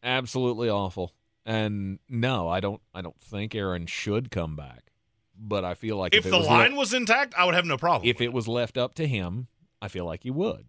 Absolutely 0.03 0.69
awful. 0.69 1.13
And 1.47 2.01
no, 2.09 2.49
I 2.49 2.59
don't. 2.61 2.83
I 2.93 3.01
don't 3.01 3.19
think 3.21 3.55
Aaron 3.55 3.87
should 3.87 4.31
come 4.31 4.57
back. 4.57 4.91
But 5.39 5.65
I 5.65 5.75
feel 5.75 5.97
like 5.97 6.13
if, 6.15 6.25
if 6.27 6.31
the 6.33 6.39
was 6.39 6.47
line 6.47 6.73
le- 6.73 6.79
was 6.79 6.93
intact, 6.93 7.35
I 7.39 7.45
would 7.45 7.55
have 7.55 7.65
no 7.65 7.77
problem. 7.79 8.09
If 8.09 8.21
it 8.21 8.33
was 8.33 8.49
left 8.49 8.77
up 8.77 8.95
to 8.97 9.07
him, 9.07 9.47
I 9.81 9.89
feel 9.89 10.05
like 10.05 10.25
he 10.25 10.31
would. 10.31 10.67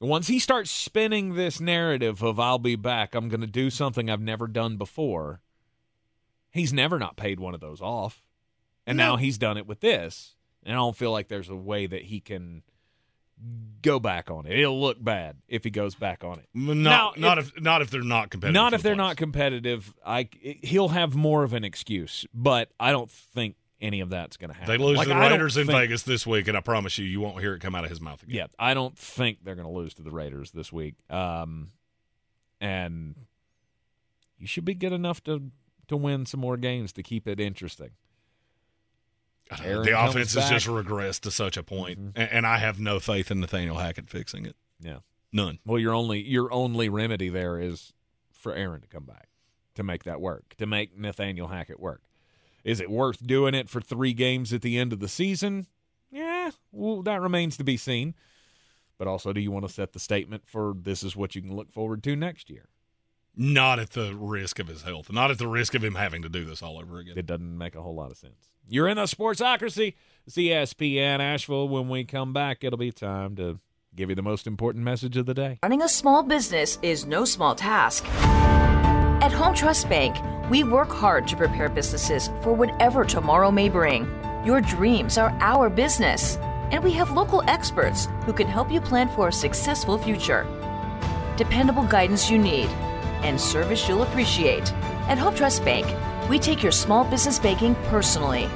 Once 0.00 0.26
he 0.26 0.38
starts 0.40 0.70
spinning 0.70 1.34
this 1.34 1.60
narrative 1.60 2.22
of 2.22 2.38
"I'll 2.38 2.58
be 2.58 2.76
back," 2.76 3.14
I'm 3.14 3.28
going 3.28 3.40
to 3.40 3.46
do 3.46 3.70
something 3.70 4.10
I've 4.10 4.20
never 4.20 4.46
done 4.46 4.76
before. 4.76 5.40
He's 6.50 6.72
never 6.72 6.98
not 6.98 7.16
paid 7.16 7.40
one 7.40 7.54
of 7.54 7.60
those 7.60 7.80
off, 7.80 8.22
and 8.86 8.98
No. 8.98 9.12
now 9.12 9.16
he's 9.16 9.38
done 9.38 9.56
it 9.56 9.66
with 9.66 9.80
this. 9.80 10.34
And 10.64 10.74
I 10.74 10.76
don't 10.76 10.96
feel 10.96 11.10
like 11.12 11.28
there's 11.28 11.48
a 11.48 11.56
way 11.56 11.86
that 11.86 12.02
he 12.02 12.20
can 12.20 12.62
go 13.82 13.98
back 13.98 14.30
on 14.30 14.46
it. 14.46 14.58
It'll 14.58 14.80
look 14.80 15.02
bad 15.02 15.36
if 15.48 15.64
he 15.64 15.70
goes 15.70 15.94
back 15.94 16.22
on 16.24 16.38
it. 16.38 16.48
Not 16.54 16.76
Now, 16.76 17.12
not 17.16 17.38
if, 17.38 17.60
not 17.60 17.82
if 17.82 17.90
they're 17.90 18.02
not 18.02 18.30
competitive. 18.30 18.54
Not 18.54 18.72
if 18.74 18.82
they're 18.82 18.92
the 18.92 18.96
not 19.02 19.16
competitive. 19.16 19.92
I 20.06 20.28
he'll 20.62 20.88
have 20.88 21.14
more 21.14 21.42
of 21.42 21.52
an 21.52 21.64
excuse, 21.64 22.26
but 22.32 22.70
I 22.78 22.92
don't 22.92 23.10
think 23.10 23.56
any 23.80 24.00
of 24.00 24.10
that's 24.10 24.36
going 24.36 24.50
to 24.50 24.54
happen. 24.54 24.68
They 24.78 24.82
lose 24.82 24.96
Like, 24.98 25.08
to 25.08 25.14
the 25.14 25.18
Raiders 25.20 25.56
in 25.56 25.66
think- 25.66 25.76
Vegas 25.78 26.04
this 26.04 26.24
week, 26.26 26.46
and 26.46 26.56
I 26.56 26.60
promise 26.60 26.98
you, 26.98 27.04
you 27.04 27.20
won't 27.20 27.40
hear 27.40 27.54
it 27.54 27.60
come 27.60 27.74
out 27.74 27.82
of 27.82 27.90
his 27.90 28.00
mouth 28.00 28.22
again. 28.22 28.36
Yeah, 28.36 28.46
I 28.58 28.74
don't 28.74 28.96
think 28.96 29.38
they're 29.42 29.56
going 29.56 29.66
to 29.66 29.72
lose 29.74 29.94
to 29.94 30.02
the 30.02 30.12
Raiders 30.12 30.52
this 30.52 30.72
week. 30.72 30.94
Um, 31.10 31.72
and 32.60 33.16
you 34.38 34.46
should 34.46 34.64
be 34.64 34.74
good 34.74 34.92
enough 34.92 35.22
to 35.24 35.50
to 35.88 35.96
win 35.96 36.26
some 36.26 36.38
more 36.40 36.56
games 36.56 36.92
to 36.92 37.02
keep 37.02 37.26
it 37.26 37.40
interesting. 37.40 37.90
Aaron 39.60 39.84
the 39.84 40.00
offense 40.00 40.34
has 40.34 40.48
just 40.48 40.66
regressed 40.66 41.20
to 41.20 41.30
such 41.30 41.56
a 41.56 41.62
point, 41.62 41.98
mm-hmm. 41.98 42.20
and, 42.20 42.30
and 42.30 42.46
I 42.46 42.58
have 42.58 42.80
no 42.80 43.00
faith 43.00 43.30
in 43.30 43.40
Nathaniel 43.40 43.76
Hackett 43.76 44.08
fixing 44.08 44.46
it. 44.46 44.56
Yeah, 44.80 44.98
none. 45.32 45.58
Well, 45.64 45.78
your 45.78 45.94
only 45.94 46.20
your 46.20 46.52
only 46.52 46.88
remedy 46.88 47.28
there 47.28 47.58
is 47.58 47.92
for 48.30 48.54
Aaron 48.54 48.80
to 48.80 48.88
come 48.88 49.04
back 49.04 49.28
to 49.74 49.82
make 49.82 50.04
that 50.04 50.20
work, 50.20 50.54
to 50.58 50.66
make 50.66 50.96
Nathaniel 50.96 51.48
Hackett 51.48 51.80
work. 51.80 52.02
Is 52.64 52.80
it 52.80 52.90
worth 52.90 53.26
doing 53.26 53.54
it 53.54 53.68
for 53.68 53.80
three 53.80 54.12
games 54.12 54.52
at 54.52 54.62
the 54.62 54.78
end 54.78 54.92
of 54.92 55.00
the 55.00 55.08
season? 55.08 55.66
Yeah, 56.10 56.50
well, 56.70 57.02
that 57.02 57.20
remains 57.20 57.56
to 57.56 57.64
be 57.64 57.76
seen. 57.76 58.14
But 58.98 59.08
also, 59.08 59.32
do 59.32 59.40
you 59.40 59.50
want 59.50 59.66
to 59.66 59.72
set 59.72 59.94
the 59.94 59.98
statement 59.98 60.44
for 60.46 60.74
this 60.80 61.02
is 61.02 61.16
what 61.16 61.34
you 61.34 61.42
can 61.42 61.56
look 61.56 61.72
forward 61.72 62.04
to 62.04 62.14
next 62.14 62.48
year? 62.48 62.68
Not 63.34 63.78
at 63.80 63.90
the 63.90 64.14
risk 64.14 64.58
of 64.58 64.68
his 64.68 64.82
health, 64.82 65.10
not 65.10 65.30
at 65.30 65.38
the 65.38 65.48
risk 65.48 65.74
of 65.74 65.82
him 65.82 65.94
having 65.94 66.22
to 66.22 66.28
do 66.28 66.44
this 66.44 66.62
all 66.62 66.78
over 66.78 66.98
again. 66.98 67.14
It 67.16 67.26
doesn't 67.26 67.56
make 67.56 67.74
a 67.74 67.82
whole 67.82 67.94
lot 67.94 68.10
of 68.10 68.16
sense. 68.16 68.51
You're 68.68 68.88
in 68.88 68.96
the 68.96 69.02
Sportsocracy, 69.02 69.94
ESPN 70.28 71.20
Asheville. 71.20 71.68
When 71.68 71.88
we 71.88 72.04
come 72.04 72.32
back, 72.32 72.64
it'll 72.64 72.78
be 72.78 72.92
time 72.92 73.36
to 73.36 73.58
give 73.94 74.08
you 74.08 74.14
the 74.14 74.22
most 74.22 74.46
important 74.46 74.84
message 74.84 75.16
of 75.16 75.26
the 75.26 75.34
day. 75.34 75.58
Running 75.62 75.82
a 75.82 75.88
small 75.88 76.22
business 76.22 76.78
is 76.80 77.04
no 77.04 77.24
small 77.24 77.54
task. 77.54 78.06
At 79.22 79.32
Home 79.32 79.54
Trust 79.54 79.88
Bank, 79.88 80.16
we 80.50 80.64
work 80.64 80.90
hard 80.90 81.28
to 81.28 81.36
prepare 81.36 81.68
businesses 81.68 82.28
for 82.42 82.52
whatever 82.52 83.04
tomorrow 83.04 83.50
may 83.50 83.68
bring. 83.68 84.06
Your 84.44 84.60
dreams 84.60 85.18
are 85.18 85.36
our 85.40 85.68
business, 85.68 86.36
and 86.70 86.82
we 86.82 86.92
have 86.92 87.12
local 87.12 87.42
experts 87.48 88.08
who 88.24 88.32
can 88.32 88.46
help 88.46 88.70
you 88.70 88.80
plan 88.80 89.08
for 89.10 89.28
a 89.28 89.32
successful 89.32 89.98
future. 89.98 90.46
Dependable 91.36 91.84
guidance 91.84 92.30
you 92.30 92.38
need 92.38 92.68
and 93.22 93.40
service 93.40 93.88
you'll 93.88 94.02
appreciate. 94.02 94.72
At 95.08 95.18
Home 95.18 95.34
Trust 95.34 95.64
Bank, 95.64 95.86
we 96.32 96.38
take 96.38 96.62
your 96.62 96.72
small 96.72 97.04
business 97.04 97.38
banking 97.38 97.74
personally. 97.90 98.48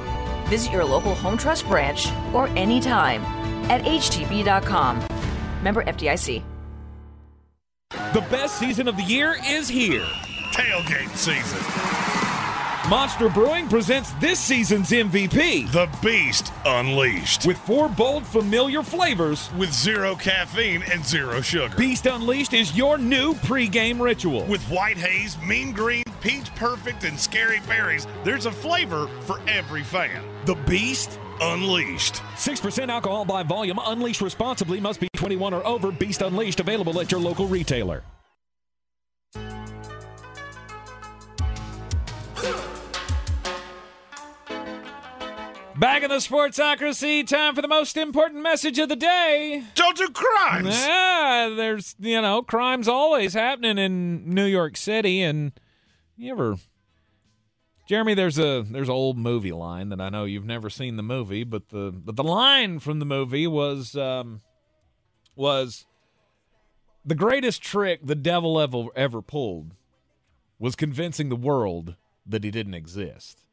Visit 0.45 0.71
your 0.71 0.83
local 0.83 1.13
Home 1.13 1.37
Trust 1.37 1.67
branch 1.67 2.07
or 2.33 2.47
anytime 2.57 3.21
at 3.69 3.83
htb.com. 3.83 5.05
Member 5.61 5.83
FDIC. 5.83 6.41
The 8.13 8.21
best 8.31 8.57
season 8.57 8.87
of 8.87 8.97
the 8.97 9.03
year 9.03 9.35
is 9.45 9.69
here. 9.69 10.07
Tailgate 10.53 11.15
season. 11.15 11.59
Monster 12.89 13.29
Brewing 13.29 13.67
presents 13.67 14.11
this 14.13 14.39
season's 14.39 14.89
MVP. 14.89 15.71
The 15.71 15.87
Beast 16.01 16.51
Unleashed. 16.65 17.45
With 17.45 17.57
four 17.59 17.89
bold, 17.89 18.25
familiar 18.25 18.81
flavors. 18.81 19.51
With 19.55 19.71
zero 19.71 20.15
caffeine 20.15 20.81
and 20.91 21.05
zero 21.05 21.41
sugar. 21.41 21.75
Beast 21.77 22.07
Unleashed 22.07 22.53
is 22.53 22.75
your 22.75 22.97
new 22.97 23.33
pregame 23.35 23.99
ritual. 23.99 24.45
With 24.45 24.63
white 24.69 24.97
haze, 24.97 25.37
mean 25.41 25.73
green, 25.73 26.05
peach 26.21 26.53
perfect, 26.55 27.03
and 27.03 27.19
scary 27.19 27.59
berries, 27.67 28.07
there's 28.23 28.45
a 28.45 28.51
flavor 28.51 29.07
for 29.21 29.39
every 29.47 29.83
fan. 29.83 30.23
The 30.45 30.55
Beast 30.55 31.19
Unleashed. 31.39 32.15
6% 32.35 32.89
alcohol 32.89 33.25
by 33.25 33.43
volume. 33.43 33.79
Unleashed 33.85 34.21
responsibly. 34.21 34.79
Must 34.79 34.99
be 34.99 35.07
21 35.15 35.53
or 35.53 35.65
over. 35.65 35.91
Beast 35.91 36.21
Unleashed 36.21 36.59
available 36.59 36.99
at 36.99 37.11
your 37.11 37.21
local 37.21 37.47
retailer. 37.47 38.03
Back 45.77 46.01
in 46.01 46.09
the 46.09 46.15
Sportsocracy, 46.15 47.27
time 47.27 47.53
for 47.53 47.61
the 47.61 47.67
most 47.67 47.97
important 47.97 48.41
message 48.41 48.79
of 48.79 48.89
the 48.89 48.95
day. 48.95 49.63
Don't 49.75 49.95
do 49.95 50.09
crimes. 50.09 50.75
Yeah, 50.75 51.53
there's 51.55 51.95
you 51.99 52.19
know 52.19 52.41
crimes 52.41 52.87
always 52.87 53.35
happening 53.35 53.77
in 53.77 54.27
New 54.27 54.45
York 54.45 54.75
City, 54.75 55.21
and 55.21 55.51
you 56.17 56.31
ever, 56.31 56.57
Jeremy? 57.87 58.13
There's 58.13 58.37
a 58.37 58.63
there's 58.63 58.89
an 58.89 58.93
old 58.93 59.17
movie 59.17 59.51
line 59.51 59.89
that 59.89 60.01
I 60.01 60.09
know 60.09 60.25
you've 60.25 60.45
never 60.45 60.69
seen 60.69 60.97
the 60.97 61.03
movie, 61.03 61.43
but 61.43 61.69
the 61.69 61.91
but 61.91 62.15
the 62.15 62.23
line 62.23 62.79
from 62.79 62.99
the 62.99 63.05
movie 63.05 63.47
was 63.47 63.95
um, 63.95 64.41
was 65.35 65.85
the 67.05 67.15
greatest 67.15 67.61
trick 67.61 68.01
the 68.03 68.15
devil 68.15 68.59
ever 68.59 68.85
ever 68.95 69.21
pulled 69.21 69.73
was 70.59 70.75
convincing 70.75 71.29
the 71.29 71.35
world 71.35 71.95
that 72.25 72.43
he 72.43 72.51
didn't 72.51 72.73
exist 72.73 73.47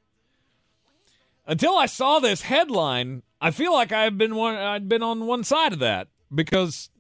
until 1.47 1.77
I 1.77 1.87
saw 1.87 2.19
this 2.19 2.43
headline, 2.43 3.23
I 3.41 3.51
feel 3.51 3.73
like 3.73 3.93
I've 3.93 4.17
been 4.17 4.35
one 4.35 4.57
I'd 4.57 4.89
been 4.89 5.03
on 5.03 5.27
one 5.27 5.45
side 5.45 5.73
of 5.73 5.79
that 5.81 6.09
because 6.35 6.91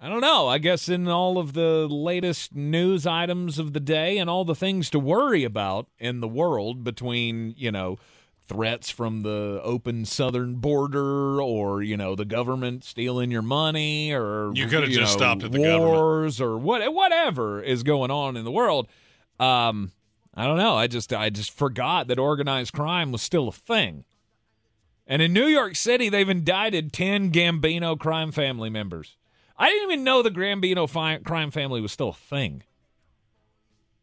I 0.00 0.08
don't 0.08 0.20
know, 0.20 0.48
I 0.48 0.58
guess 0.58 0.88
in 0.88 1.08
all 1.08 1.38
of 1.38 1.54
the 1.54 1.86
latest 1.88 2.54
news 2.54 3.06
items 3.06 3.58
of 3.58 3.72
the 3.72 3.80
day 3.80 4.18
and 4.18 4.28
all 4.28 4.44
the 4.44 4.54
things 4.54 4.90
to 4.90 4.98
worry 4.98 5.44
about 5.44 5.86
in 5.98 6.20
the 6.20 6.28
world 6.28 6.84
between, 6.84 7.54
you 7.56 7.72
know, 7.72 7.98
threats 8.46 8.90
from 8.90 9.22
the 9.22 9.60
open 9.62 10.04
southern 10.04 10.56
border 10.56 11.40
or, 11.40 11.82
you 11.82 11.96
know, 11.96 12.14
the 12.14 12.26
government 12.26 12.84
stealing 12.84 13.30
your 13.30 13.42
money 13.42 14.12
or 14.12 14.50
You 14.54 14.66
could 14.66 14.82
have 14.82 14.92
just 14.92 15.14
know, 15.14 15.18
stopped 15.18 15.44
at 15.44 15.52
the 15.52 15.78
wars 15.78 16.40
or 16.40 16.58
what 16.58 16.92
whatever 16.92 17.62
is 17.62 17.82
going 17.82 18.10
on 18.10 18.36
in 18.36 18.44
the 18.44 18.50
world. 18.50 18.88
Um 19.40 19.92
I 20.34 20.44
don't 20.44 20.58
know. 20.58 20.76
I 20.76 20.86
just 20.88 21.12
I 21.12 21.30
just 21.30 21.52
forgot 21.52 22.08
that 22.08 22.18
organized 22.18 22.74
crime 22.74 23.12
was 23.12 23.22
still 23.22 23.48
a 23.48 23.52
thing. 23.52 24.04
And 25.06 25.22
in 25.22 25.32
New 25.32 25.46
York 25.46 25.76
City, 25.76 26.08
they've 26.08 26.28
indicted 26.28 26.92
10 26.92 27.30
Gambino 27.30 27.98
crime 27.98 28.32
family 28.32 28.70
members. 28.70 29.16
I 29.56 29.68
didn't 29.68 29.90
even 29.92 30.04
know 30.04 30.22
the 30.22 30.30
Gambino 30.30 30.88
fi- 30.88 31.18
crime 31.18 31.50
family 31.50 31.80
was 31.80 31.92
still 31.92 32.08
a 32.10 32.14
thing. 32.14 32.62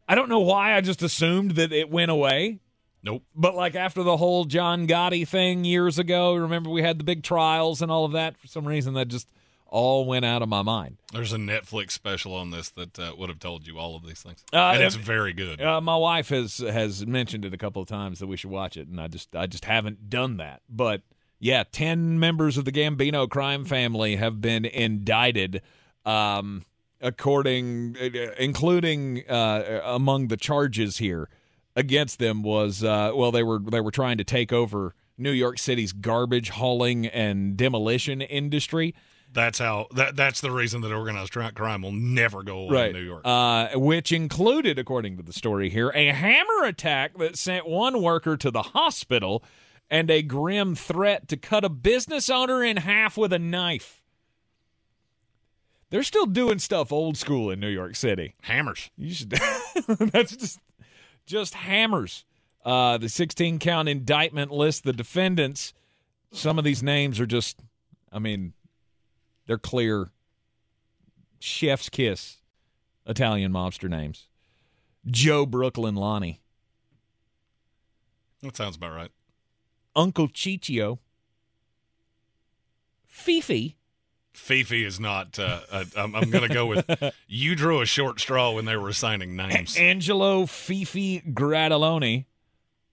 I 0.08 0.14
don't 0.14 0.28
know 0.28 0.40
why 0.40 0.74
I 0.76 0.80
just 0.80 1.02
assumed 1.02 1.52
that 1.52 1.72
it 1.72 1.90
went 1.90 2.10
away. 2.10 2.60
Nope. 3.02 3.22
But 3.34 3.54
like 3.54 3.74
after 3.74 4.02
the 4.02 4.16
whole 4.16 4.44
John 4.44 4.86
Gotti 4.86 5.26
thing 5.26 5.64
years 5.64 5.98
ago, 5.98 6.34
remember 6.34 6.70
we 6.70 6.82
had 6.82 6.98
the 6.98 7.04
big 7.04 7.22
trials 7.22 7.82
and 7.82 7.90
all 7.90 8.04
of 8.04 8.12
that. 8.12 8.36
For 8.38 8.46
some 8.46 8.66
reason, 8.66 8.94
that 8.94 9.08
just 9.08 9.28
all 9.66 10.04
went 10.04 10.24
out 10.24 10.42
of 10.42 10.48
my 10.48 10.62
mind. 10.62 10.98
There's 11.12 11.32
a 11.32 11.38
Netflix 11.38 11.92
special 11.92 12.34
on 12.34 12.50
this 12.50 12.70
that 12.70 12.98
uh, 12.98 13.12
would 13.16 13.28
have 13.30 13.38
told 13.38 13.66
you 13.66 13.78
all 13.78 13.96
of 13.96 14.06
these 14.06 14.20
things, 14.22 14.44
Uh, 14.52 14.72
and 14.74 14.82
it's 14.82 14.94
very 14.96 15.32
good. 15.32 15.60
Uh, 15.62 15.80
my 15.80 15.96
wife 15.96 16.28
has 16.28 16.58
has 16.58 17.06
mentioned 17.06 17.44
it 17.46 17.54
a 17.54 17.56
couple 17.58 17.80
of 17.80 17.88
times 17.88 18.18
that 18.18 18.26
we 18.26 18.36
should 18.36 18.50
watch 18.50 18.76
it, 18.76 18.86
and 18.86 19.00
I 19.00 19.08
just 19.08 19.34
I 19.34 19.46
just 19.46 19.64
haven't 19.64 20.10
done 20.10 20.36
that. 20.36 20.60
But 20.68 21.00
yeah, 21.42 21.64
ten 21.72 22.20
members 22.20 22.56
of 22.56 22.64
the 22.64 22.70
Gambino 22.70 23.28
crime 23.28 23.64
family 23.64 24.14
have 24.14 24.40
been 24.40 24.64
indicted, 24.64 25.60
um, 26.06 26.62
according 27.00 27.96
uh, 28.00 28.32
including 28.38 29.28
uh, 29.28 29.80
among 29.84 30.28
the 30.28 30.36
charges 30.36 30.98
here 30.98 31.28
against 31.74 32.20
them 32.20 32.44
was 32.44 32.84
uh, 32.84 33.10
well 33.12 33.32
they 33.32 33.42
were 33.42 33.58
they 33.58 33.80
were 33.80 33.90
trying 33.90 34.18
to 34.18 34.24
take 34.24 34.52
over 34.52 34.94
New 35.18 35.32
York 35.32 35.58
City's 35.58 35.92
garbage 35.92 36.50
hauling 36.50 37.06
and 37.06 37.56
demolition 37.56 38.20
industry. 38.20 38.94
That's 39.32 39.58
how. 39.58 39.88
That 39.96 40.14
that's 40.14 40.42
the 40.42 40.52
reason 40.52 40.80
that 40.82 40.92
organized 40.92 41.32
crime 41.32 41.82
will 41.82 41.90
never 41.90 42.44
go 42.44 42.68
away 42.68 42.90
in 42.90 42.92
New 42.92 43.00
York. 43.00 43.22
Uh, 43.24 43.70
which 43.74 44.12
included, 44.12 44.78
according 44.78 45.16
to 45.16 45.24
the 45.24 45.32
story 45.32 45.70
here, 45.70 45.90
a 45.92 46.12
hammer 46.12 46.64
attack 46.66 47.18
that 47.18 47.36
sent 47.36 47.66
one 47.66 48.00
worker 48.00 48.36
to 48.36 48.50
the 48.52 48.62
hospital 48.62 49.42
and 49.92 50.10
a 50.10 50.22
grim 50.22 50.74
threat 50.74 51.28
to 51.28 51.36
cut 51.36 51.66
a 51.66 51.68
business 51.68 52.30
owner 52.30 52.64
in 52.64 52.78
half 52.78 53.18
with 53.18 53.30
a 53.30 53.38
knife. 53.38 54.00
They're 55.90 56.02
still 56.02 56.24
doing 56.24 56.58
stuff 56.60 56.90
old 56.90 57.18
school 57.18 57.50
in 57.50 57.60
New 57.60 57.68
York 57.68 57.94
City. 57.94 58.34
Hammers. 58.40 58.90
You 58.96 59.12
should. 59.12 59.28
that's 59.86 60.34
just 60.34 60.60
just 61.26 61.52
hammers. 61.52 62.24
Uh, 62.64 62.96
the 62.96 63.10
16 63.10 63.58
count 63.58 63.86
indictment 63.86 64.50
lists 64.50 64.80
the 64.80 64.94
defendants. 64.94 65.74
Some 66.32 66.58
of 66.58 66.64
these 66.64 66.82
names 66.82 67.20
are 67.20 67.26
just, 67.26 67.60
I 68.10 68.18
mean, 68.18 68.54
they're 69.46 69.58
clear. 69.58 70.10
Chef's 71.38 71.90
kiss, 71.90 72.38
Italian 73.04 73.52
mobster 73.52 73.90
names. 73.90 74.28
Joe 75.06 75.44
Brooklyn 75.44 75.96
Lanni, 75.96 76.40
That 78.42 78.56
sounds 78.56 78.76
about 78.76 78.94
right. 78.94 79.10
Uncle 79.94 80.28
Chichio, 80.28 80.98
Fifi, 83.04 83.76
Fifi 84.32 84.84
is 84.84 84.98
not. 84.98 85.38
Uh, 85.38 85.60
uh, 85.70 85.84
I'm, 85.96 86.14
I'm 86.14 86.30
going 86.30 86.48
to 86.48 86.52
go 86.54 86.66
with. 86.66 87.12
You 87.28 87.54
drew 87.54 87.80
a 87.80 87.86
short 87.86 88.20
straw 88.20 88.52
when 88.52 88.66
they 88.66 88.76
were 88.76 88.88
assigning 88.88 89.36
names. 89.36 89.76
Angelo 89.76 90.44
Fifi 90.46 91.20
Gradilone, 91.20 92.26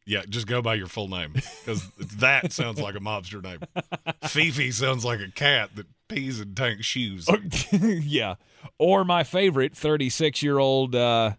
Yeah, 0.06 0.24
just 0.28 0.48
go 0.48 0.62
by 0.62 0.76
your 0.76 0.88
full 0.88 1.08
name 1.10 1.34
because 1.34 1.86
that 2.18 2.54
sounds 2.54 2.80
like 2.80 2.96
a 2.96 3.00
mobster 3.00 3.44
name. 3.44 3.60
Fifi 4.24 4.72
sounds 4.72 5.04
like 5.04 5.20
a 5.20 5.30
cat 5.30 5.72
that 5.76 5.88
pees 6.08 6.40
in 6.40 6.56
tank 6.56 6.84
shoes. 6.84 7.28
yeah, 7.72 8.36
or 8.78 9.04
my 9.04 9.24
favorite, 9.24 9.76
36 9.76 10.42
year 10.42 10.58
old 10.58 10.96
uh, 10.96 11.34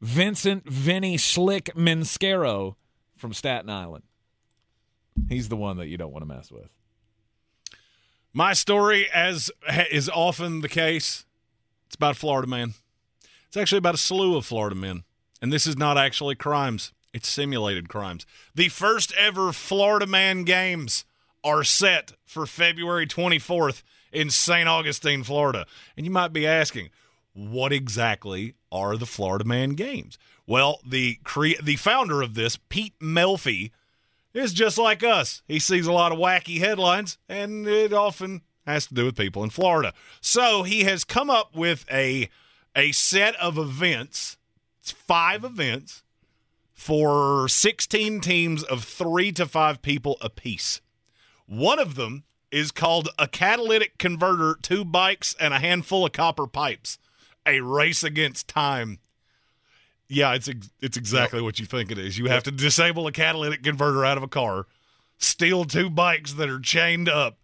Vincent 0.00 0.68
Vinny 0.68 1.16
Slick 1.16 1.70
Minsquero 1.74 2.76
from 3.16 3.32
Staten 3.32 3.70
Island. 3.70 4.04
He's 5.28 5.48
the 5.48 5.56
one 5.56 5.76
that 5.78 5.88
you 5.88 5.96
don't 5.96 6.12
want 6.12 6.22
to 6.22 6.34
mess 6.34 6.50
with. 6.50 6.70
My 8.32 8.52
story, 8.52 9.08
as 9.12 9.50
is 9.90 10.08
often 10.08 10.60
the 10.60 10.68
case, 10.68 11.24
it's 11.86 11.96
about 11.96 12.16
Florida 12.16 12.46
man. 12.46 12.74
It's 13.48 13.56
actually 13.56 13.78
about 13.78 13.94
a 13.94 13.98
slew 13.98 14.36
of 14.36 14.44
Florida 14.44 14.76
men. 14.76 15.04
And 15.40 15.52
this 15.52 15.66
is 15.66 15.76
not 15.76 15.98
actually 15.98 16.34
crimes, 16.34 16.92
it's 17.12 17.28
simulated 17.28 17.88
crimes. 17.88 18.26
The 18.54 18.68
first 18.68 19.12
ever 19.18 19.52
Florida 19.52 20.06
Man 20.06 20.44
Games 20.44 21.04
are 21.44 21.64
set 21.64 22.12
for 22.24 22.44
February 22.46 23.06
24th 23.06 23.82
in 24.12 24.30
St. 24.30 24.68
Augustine, 24.68 25.22
Florida. 25.22 25.66
And 25.96 26.04
you 26.04 26.12
might 26.12 26.32
be 26.32 26.46
asking, 26.46 26.90
what 27.32 27.72
exactly 27.72 28.54
are 28.72 28.96
the 28.96 29.06
Florida 29.06 29.44
Man 29.44 29.70
Games? 29.70 30.18
Well, 30.46 30.80
the 30.86 31.18
cre- 31.24 31.62
the 31.62 31.76
founder 31.76 32.22
of 32.22 32.34
this, 32.34 32.58
Pete 32.68 32.98
Melfi, 33.00 33.70
is 34.36 34.52
just 34.52 34.78
like 34.78 35.02
us. 35.02 35.42
He 35.48 35.58
sees 35.58 35.86
a 35.86 35.92
lot 35.92 36.12
of 36.12 36.18
wacky 36.18 36.58
headlines, 36.58 37.18
and 37.28 37.66
it 37.66 37.92
often 37.92 38.42
has 38.66 38.86
to 38.86 38.94
do 38.94 39.04
with 39.04 39.16
people 39.16 39.42
in 39.44 39.50
Florida. 39.50 39.94
So 40.20 40.62
he 40.62 40.84
has 40.84 41.04
come 41.04 41.30
up 41.30 41.54
with 41.54 41.86
a 41.90 42.28
a 42.74 42.92
set 42.92 43.34
of 43.36 43.56
events. 43.56 44.36
It's 44.80 44.92
five 44.92 45.44
events 45.44 46.02
for 46.72 47.48
16 47.48 48.20
teams 48.20 48.62
of 48.62 48.84
three 48.84 49.32
to 49.32 49.46
five 49.46 49.80
people 49.80 50.18
apiece. 50.20 50.82
One 51.46 51.78
of 51.78 51.94
them 51.94 52.24
is 52.50 52.70
called 52.70 53.08
a 53.18 53.26
catalytic 53.26 53.98
converter, 53.98 54.58
two 54.60 54.84
bikes, 54.84 55.34
and 55.40 55.54
a 55.54 55.58
handful 55.58 56.04
of 56.04 56.12
copper 56.12 56.46
pipes. 56.46 56.98
A 57.46 57.60
race 57.60 58.02
against 58.02 58.48
time. 58.48 58.98
Yeah, 60.08 60.34
it's 60.34 60.48
ex- 60.48 60.70
it's 60.80 60.96
exactly 60.96 61.40
what 61.42 61.58
you 61.58 61.66
think 61.66 61.90
it 61.90 61.98
is. 61.98 62.16
You 62.16 62.26
have 62.26 62.44
to 62.44 62.50
disable 62.50 63.06
a 63.06 63.12
catalytic 63.12 63.62
converter 63.62 64.04
out 64.04 64.16
of 64.16 64.22
a 64.22 64.28
car, 64.28 64.66
steal 65.18 65.64
two 65.64 65.90
bikes 65.90 66.34
that 66.34 66.48
are 66.48 66.60
chained 66.60 67.08
up, 67.08 67.38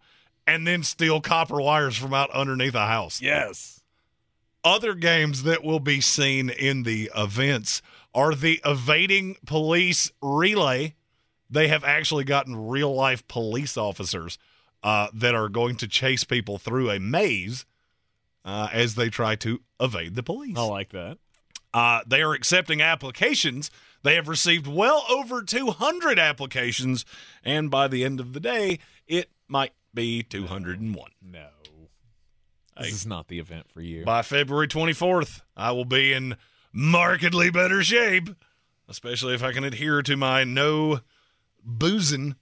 and 0.47 0.65
then 0.65 0.83
steal 0.83 1.19
copper 1.21 1.61
wires 1.61 1.97
from 1.97 2.13
out 2.13 2.31
underneath 2.31 2.75
a 2.75 2.87
house. 2.87 3.21
Yes. 3.21 3.81
Other 4.63 4.93
games 4.93 5.43
that 5.43 5.63
will 5.63 5.81
be 5.81 5.99
seen 5.99 6.49
in 6.49 6.83
the 6.83 7.11
events 7.15 7.81
are 8.13 8.33
the 8.33 8.61
evading 8.65 9.35
police 9.45 10.11
relay. 10.21 10.95
They 11.49 11.67
have 11.67 11.83
actually 11.83 12.23
gotten 12.23 12.55
real 12.67 12.93
life 12.93 13.27
police 13.27 13.75
officers 13.75 14.37
uh, 14.81 15.07
that 15.13 15.35
are 15.35 15.49
going 15.49 15.75
to 15.77 15.87
chase 15.87 16.23
people 16.23 16.57
through 16.57 16.89
a 16.89 16.99
maze 16.99 17.65
uh, 18.45 18.69
as 18.71 18.95
they 18.95 19.09
try 19.09 19.35
to 19.37 19.61
evade 19.79 20.15
the 20.15 20.23
police. 20.23 20.57
I 20.57 20.63
like 20.63 20.89
that. 20.91 21.17
Uh, 21.73 22.01
they 22.05 22.21
are 22.21 22.33
accepting 22.33 22.81
applications. 22.81 23.71
They 24.03 24.15
have 24.15 24.27
received 24.27 24.67
well 24.67 25.05
over 25.09 25.41
200 25.41 26.19
applications, 26.19 27.05
and 27.43 27.71
by 27.71 27.87
the 27.87 28.03
end 28.03 28.19
of 28.19 28.33
the 28.33 28.39
day, 28.39 28.79
it 29.07 29.29
might 29.47 29.73
be 29.93 30.23
201. 30.23 31.11
No. 31.21 31.47
This 32.79 32.93
is 32.93 33.05
not 33.05 33.27
the 33.27 33.39
event 33.39 33.69
for 33.71 33.81
you. 33.81 34.03
By 34.03 34.23
February 34.23 34.67
24th, 34.67 35.41
I 35.55 35.71
will 35.71 35.85
be 35.85 36.11
in 36.11 36.37
markedly 36.71 37.51
better 37.51 37.83
shape, 37.83 38.29
especially 38.89 39.35
if 39.35 39.43
I 39.43 39.51
can 39.51 39.63
adhere 39.63 40.01
to 40.01 40.17
my 40.17 40.43
no 40.43 41.01
boozing. 41.63 42.35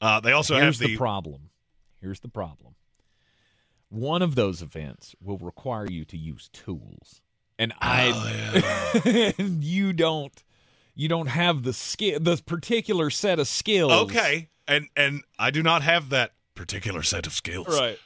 Uh, 0.00 0.20
they 0.20 0.32
also 0.32 0.54
Here's 0.54 0.78
have 0.78 0.86
the, 0.86 0.94
the 0.94 0.96
problem. 0.96 1.50
Here's 2.00 2.20
the 2.20 2.28
problem. 2.28 2.74
One 3.90 4.22
of 4.22 4.34
those 4.34 4.62
events 4.62 5.14
will 5.20 5.38
require 5.38 5.86
you 5.86 6.04
to 6.06 6.16
use 6.16 6.48
tools. 6.52 7.20
And 7.60 7.74
I 7.78 8.12
Oh, 8.14 9.00
and 9.38 9.62
you 9.64 9.92
don't 9.92 10.42
you 10.94 11.08
don't 11.08 11.26
have 11.26 11.62
the 11.62 11.74
skill, 11.74 12.18
the 12.18 12.38
particular 12.44 13.10
set 13.10 13.38
of 13.38 13.46
skills. 13.48 13.92
Okay, 13.92 14.48
and 14.66 14.88
and 14.96 15.22
I 15.38 15.50
do 15.50 15.62
not 15.62 15.82
have 15.82 16.08
that 16.08 16.32
particular 16.54 17.02
set 17.02 17.26
of 17.26 17.34
skills. 17.34 17.68
Right. 17.68 17.98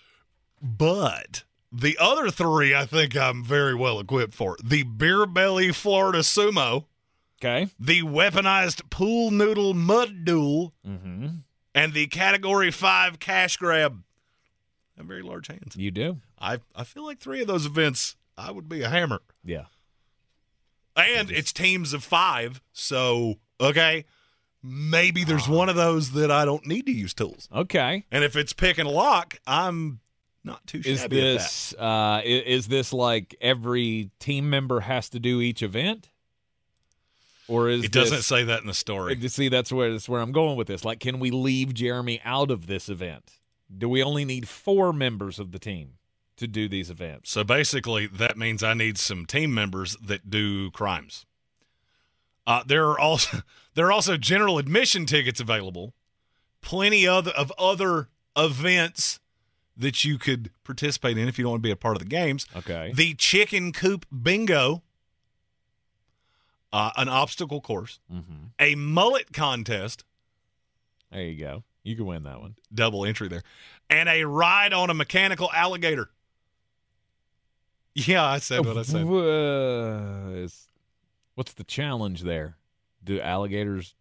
But 0.61 1.45
the 1.71 1.97
other 2.01 2.31
three, 2.31 2.75
I 2.75 2.85
think 2.85 3.17
I'm 3.17 3.45
very 3.45 3.77
well 3.77 4.01
equipped 4.01 4.35
for. 4.35 4.57
The 4.63 4.83
beer 4.83 5.25
belly 5.25 5.71
Florida 5.71 6.19
sumo. 6.21 6.87
Okay. 7.41 7.69
The 7.79 8.03
weaponized 8.03 8.91
pool 8.91 9.31
noodle 9.31 9.73
mud 9.73 10.25
duel. 10.25 10.75
Mm-hmm. 10.85 11.29
And 11.77 11.93
the 11.93 12.09
category 12.09 12.73
five 12.73 13.21
cash 13.21 13.57
grab. 13.57 14.03
I 14.97 15.01
have 15.01 15.07
very 15.07 15.23
large 15.23 15.47
hands. 15.47 15.77
You 15.77 15.93
do. 15.93 16.19
I 16.41 16.59
I 16.75 16.83
feel 16.83 17.05
like 17.05 17.21
three 17.21 17.41
of 17.41 17.47
those 17.47 17.67
events 17.67 18.17
I 18.37 18.51
would 18.51 18.69
be 18.69 18.83
a 18.83 18.89
hammer. 18.89 19.21
Yeah. 19.45 19.65
And 20.97 21.31
it's 21.31 21.53
teams 21.53 21.93
of 21.93 22.05
five, 22.05 22.61
so 22.73 23.35
okay. 23.61 24.05
Maybe 24.63 25.25
there's 25.25 25.47
one 25.49 25.69
of 25.69 25.77
those 25.77 26.13
that 26.13 26.31
I 26.31 26.45
don't 26.47 26.67
need 26.67 26.87
to 26.87 26.93
use 26.93 27.13
tools. 27.13 27.49
Okay. 27.55 28.07
And 28.11 28.25
if 28.25 28.35
it's 28.37 28.53
pick 28.55 28.79
and 28.79 28.89
lock, 28.89 29.39
I'm 29.47 30.01
not 30.43 30.67
too 30.67 30.81
Is 30.85 31.01
shabby 31.01 31.19
at 31.19 31.23
this 31.39 31.75
uh, 31.79 31.83
i- 31.83 32.23
is 32.23 32.69
this 32.69 32.93
like 32.93 33.37
every 33.43 34.11
team 34.21 34.49
member 34.49 34.81
has 34.81 35.09
to 35.11 35.21
do 35.21 35.41
each 35.41 35.63
event, 35.63 36.09
or 37.49 37.69
is 37.69 37.81
that. 37.83 37.87
It 37.87 37.93
doesn't 37.93 38.17
this- 38.19 38.27
say 38.27 38.45
that 38.45 38.61
in 38.63 38.67
the 38.69 38.73
story. 38.75 39.17
You 39.17 39.29
see, 39.29 39.49
that's 39.49 39.71
where 39.73 39.91
that's 39.93 40.09
where 40.09 40.21
I'm 40.23 40.33
going 40.33 40.57
with 40.57 40.69
this. 40.69 40.85
Like, 40.85 41.01
can 41.01 41.19
we 41.19 41.31
leave 41.31 41.75
Jeremy 41.75 42.21
out 42.25 42.51
of 42.51 42.67
this 42.67 42.89
event? 42.89 43.33
Do 43.77 43.89
we 43.89 44.03
only 44.03 44.25
need 44.25 44.49
four 44.49 44.93
members 44.93 45.39
of 45.39 45.51
the 45.53 45.59
team 45.59 45.95
to 46.37 46.47
do 46.47 46.69
these 46.69 46.91
events? 46.91 47.31
So 47.31 47.45
basically, 47.45 48.07
that 48.07 48.37
means 48.37 48.63
I 48.63 48.75
need 48.75 48.99
some 48.99 49.27
team 49.27 49.53
members 49.55 49.97
that 50.03 50.31
do 50.31 50.71
crimes. 50.71 51.27
Uh, 52.47 52.63
there 52.67 52.89
are 52.91 52.99
also 52.99 53.39
there 53.75 53.87
are 53.87 53.93
also 53.93 54.17
general 54.17 54.59
admission 54.59 55.07
tickets 55.07 55.41
available. 55.41 55.95
Plenty 56.61 57.07
other 57.07 57.31
of 57.33 57.53
other 57.59 58.09
events 58.37 59.21
that 59.77 60.05
you 60.05 60.19
could 60.19 60.51
participate 60.63 61.19
in 61.19 61.27
if 61.29 61.39
you 61.39 61.43
don't 61.45 61.53
want 61.53 61.63
to 61.63 61.67
be 61.67 61.71
a 61.71 61.77
part 61.77 61.97
of 61.97 62.01
the 62.03 62.09
games. 62.09 62.47
Okay. 62.57 62.93
The 62.95 63.15
chicken 63.15 63.73
coop 63.73 64.07
bingo, 64.23 64.83
uh, 66.73 66.91
an 66.97 67.09
obstacle 67.09 67.61
course, 67.61 67.99
Mm-hmm. 68.13 68.33
a 68.59 68.75
mullet 68.77 69.33
contest, 69.33 70.05
There 71.13 71.23
you 71.23 71.39
go. 71.39 71.65
You 71.83 71.97
can 71.97 72.07
win 72.07 72.23
that 72.23 72.41
one. 72.41 72.55
double 72.73 73.05
entry 73.05 73.29
there, 73.29 73.43
and 73.91 74.09
a 74.09 74.25
ride 74.25 74.73
on 74.73 74.91
a 74.91 74.95
mechanical 74.95 75.51
alligator. 75.53 76.11
Yeah, 78.07 78.25
I 78.25 78.39
said 78.39 78.67
what 78.67 78.77
I 78.77 78.83
said. 78.83 79.07
Uh, 79.07 80.49
what's 81.37 81.53
the 81.53 81.63
challenge 81.63 82.23
there? 82.23 82.57
Do 83.05 83.21
alligators? 83.21 83.95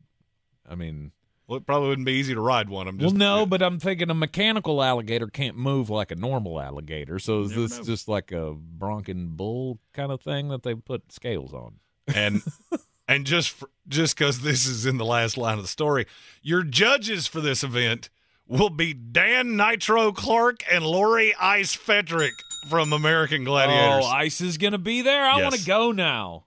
I 0.67 0.73
mean, 0.73 1.11
Well, 1.45 1.57
it 1.57 1.67
probably 1.67 1.89
wouldn't 1.89 2.07
be 2.07 2.13
easy 2.13 2.33
to 2.33 2.41
ride 2.41 2.69
one. 2.69 2.87
I'm 2.87 2.97
well, 2.97 3.09
just 3.09 3.15
no, 3.15 3.45
but 3.45 3.61
I'm 3.61 3.79
thinking 3.79 4.09
a 4.09 4.15
mechanical 4.15 4.81
alligator 4.81 5.27
can't 5.27 5.57
move 5.57 5.91
like 5.91 6.09
a 6.09 6.15
normal 6.15 6.59
alligator. 6.59 7.19
So 7.19 7.41
is 7.41 7.53
this 7.53 7.77
know. 7.77 7.83
just 7.83 8.07
like 8.07 8.31
a 8.31 8.53
bronco 8.53 9.13
bull 9.13 9.79
kind 9.93 10.11
of 10.11 10.21
thing 10.21 10.47
that 10.47 10.63
they 10.63 10.73
put 10.73 11.11
scales 11.11 11.53
on? 11.53 11.75
and 12.07 12.41
and 13.07 13.25
just 13.25 13.51
for, 13.51 13.69
just 13.87 14.17
because 14.17 14.41
this 14.41 14.65
is 14.65 14.85
in 14.85 14.97
the 14.97 15.05
last 15.05 15.37
line 15.37 15.57
of 15.57 15.63
the 15.63 15.69
story, 15.69 16.07
your 16.41 16.63
judges 16.63 17.27
for 17.27 17.41
this 17.41 17.63
event 17.63 18.09
will 18.47 18.69
be 18.69 18.93
Dan 18.93 19.55
Nitro 19.55 20.11
Clark 20.11 20.63
and 20.71 20.85
Lori 20.85 21.33
Ice 21.39 21.75
Fetrick 21.75 22.31
from 22.69 22.93
American 22.93 23.43
Gladiators. 23.43 24.05
Oh, 24.05 24.07
Ice 24.09 24.41
is 24.41 24.57
gonna 24.57 24.77
be 24.77 25.01
there. 25.01 25.23
I 25.23 25.41
want 25.41 25.55
to 25.55 25.65
go 25.65 25.91
now. 25.91 26.45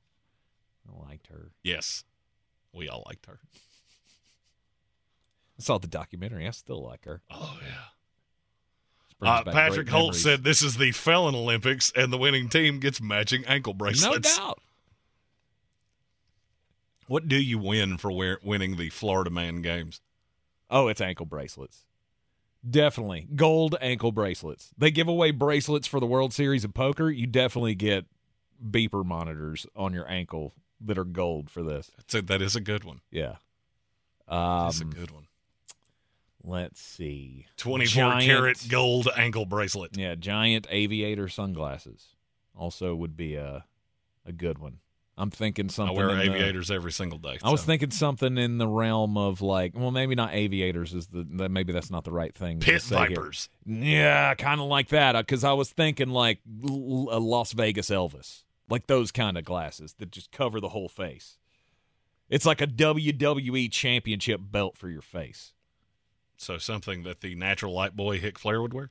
I 0.89 1.09
liked 1.09 1.27
her. 1.29 1.51
yes, 1.63 2.05
we 2.73 2.89
all 2.89 3.03
liked 3.07 3.27
her. 3.27 3.39
I 5.59 5.63
saw 5.63 5.79
the 5.79 5.87
documentary. 5.87 6.47
I 6.47 6.51
still 6.51 6.83
like 6.85 7.05
her. 7.07 7.23
Oh 7.31 7.59
yeah. 7.63 9.27
Uh, 9.29 9.43
Patrick 9.45 9.89
Holt 9.89 10.09
memories. 10.09 10.23
said 10.23 10.45
this 10.45 10.61
is 10.61 10.77
the 10.77 10.93
Felon 10.93 11.35
Olympics, 11.35 11.91
and 11.97 12.13
the 12.13 12.19
winning 12.19 12.51
team 12.51 12.81
gets 12.81 13.01
matching 13.01 13.47
ankle 13.47 13.73
bracelets. 13.73 14.37
"No 14.39 14.45
doubt." 14.45 14.61
What 17.07 17.27
do 17.29 17.37
you 17.37 17.59
win 17.59 17.97
for 17.97 18.11
winning 18.13 18.77
the 18.77 18.91
Florida 18.91 19.31
Man 19.31 19.63
Games? 19.63 20.01
Oh, 20.69 20.89
it's 20.89 21.01
ankle 21.01 21.25
bracelets. 21.25 21.86
Definitely 22.69 23.29
gold 23.35 23.77
ankle 23.81 24.13
bracelets. 24.13 24.71
They 24.77 24.91
give 24.91 25.09
away 25.09 25.31
bracelets 25.31 25.87
for 25.87 26.01
the 26.01 26.07
World 26.07 26.33
Series 26.33 26.65
of 26.65 26.75
Poker. 26.75 27.11
You 27.11 27.27
definitely 27.27 27.75
get 27.75 28.07
beeper 28.65 29.05
monitors 29.05 29.67
on 29.77 29.93
your 29.93 30.09
ankle 30.11 30.53
that 30.81 30.99
are 30.99 31.05
gold 31.05 31.51
for 31.51 31.63
this. 31.63 31.91
That's 31.97 32.15
a, 32.15 32.23
that 32.23 32.43
is 32.43 32.57
a 32.57 32.61
good 32.61 32.85
one. 32.85 33.01
Yeah. 33.11 33.37
Um, 34.29 34.67
That's 34.67 34.81
a 34.81 34.85
good 34.85 35.11
one. 35.11 35.27
Let's 36.43 36.81
see. 36.81 37.47
24 37.57 37.89
Giant- 37.89 38.25
karat 38.25 38.67
gold 38.69 39.09
ankle 39.17 39.47
bracelet. 39.47 39.97
Yeah, 39.97 40.15
giant 40.15 40.67
aviator 40.71 41.29
sunglasses 41.29 42.07
also 42.55 42.95
would 42.95 43.17
be 43.17 43.35
a 43.35 43.65
a 44.25 44.33
good 44.33 44.59
one. 44.59 44.79
I'm 45.19 45.31
thinking 45.31 45.71
something. 45.71 45.97
I 45.97 45.99
wear 45.99 46.11
in 46.11 46.19
the- 46.19 46.35
aviators 46.35 46.71
every 46.71 46.93
single 46.93 47.19
day. 47.19 47.39
I 47.43 47.51
was 47.51 47.65
thinking 47.65 47.91
something 47.91 48.37
in 48.37 48.59
the 48.59 48.69
realm 48.69 49.17
of 49.17 49.41
like, 49.41 49.73
well, 49.75 49.91
maybe 49.91 50.15
not 50.15 50.35
aviators 50.35 50.93
is 50.93 51.07
the 51.07 51.27
that 51.37 51.51
maybe 51.51 51.73
that's 51.73 51.91
not 51.91 52.05
the 52.05 52.13
right 52.13 52.35
thing. 52.35 52.61
to 52.61 52.67
Pit 52.67 52.83
say 52.83 53.09
here. 53.09 53.33
Yeah, 53.65 54.35
kind 54.35 54.61
of 54.61 54.67
like 54.67 54.89
that. 54.89 55.17
Uh, 55.17 55.23
because 55.23 55.43
I 55.43 55.55
was 55.55 55.71
thinking 55.71 56.11
like 56.11 56.41
a 56.65 57.19
Las 57.19 57.53
Vegas 57.53 57.89
Elvis, 57.89 58.45
like 58.69 58.87
those 58.89 59.11
kind 59.11 59.39
of 59.39 59.45
glasses 59.45 59.95
that 59.95 60.11
just 60.11 60.33
cover 60.33 60.61
the 60.61 60.69
whole 60.71 60.89
face. 60.89 61.39
It's 62.29 62.45
like 62.45 62.61
a 62.61 62.67
WWE 62.67 63.71
Championship 63.71 64.41
belt 64.43 64.77
for 64.77 64.89
your 64.89 65.03
face. 65.03 65.53
So 66.37 66.59
something 66.59 67.05
that 67.05 67.21
the 67.23 67.35
natural 67.35 67.73
light 67.73 67.97
boy 67.97 68.21
Ric 68.21 68.39
Flair 68.39 68.61
would 68.61 68.75
wear? 68.75 68.91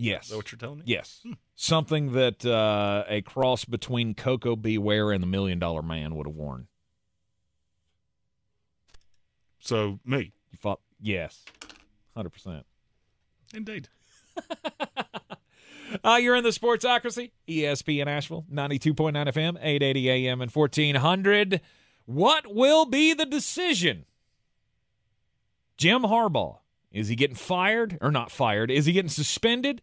Yes. 0.00 0.24
Is 0.24 0.30
that 0.30 0.36
what 0.36 0.52
you're 0.52 0.58
telling 0.58 0.78
me? 0.78 0.84
Yes. 0.86 1.24
Something 1.56 2.12
that 2.12 2.46
uh, 2.46 3.04
a 3.08 3.20
cross 3.22 3.64
between 3.64 4.14
Koko 4.14 4.54
B. 4.54 4.78
Ware 4.78 5.10
and 5.10 5.20
the 5.20 5.26
Million 5.26 5.58
Dollar 5.58 5.82
Man 5.82 6.14
would 6.14 6.26
have 6.26 6.36
worn. 6.36 6.68
So 9.58 9.98
me. 10.04 10.32
You 10.52 10.58
thought, 10.58 10.80
yes, 11.00 11.44
hundred 12.16 12.30
percent. 12.30 12.64
Indeed. 13.52 13.88
Uh, 16.04 16.18
you're 16.20 16.36
in 16.36 16.44
the 16.44 16.50
Sportsocracy, 16.50 17.30
ESPN 17.48 18.08
Asheville, 18.08 18.44
92.9 18.52 19.12
FM, 19.14 19.56
880 19.56 20.10
AM, 20.10 20.42
and 20.42 20.50
1400. 20.50 21.62
What 22.04 22.54
will 22.54 22.84
be 22.84 23.14
the 23.14 23.24
decision? 23.24 24.04
Jim 25.78 26.02
Harbaugh, 26.02 26.58
is 26.92 27.08
he 27.08 27.16
getting 27.16 27.36
fired 27.36 27.96
or 28.02 28.10
not 28.10 28.30
fired? 28.30 28.70
Is 28.70 28.84
he 28.84 28.92
getting 28.92 29.08
suspended? 29.08 29.80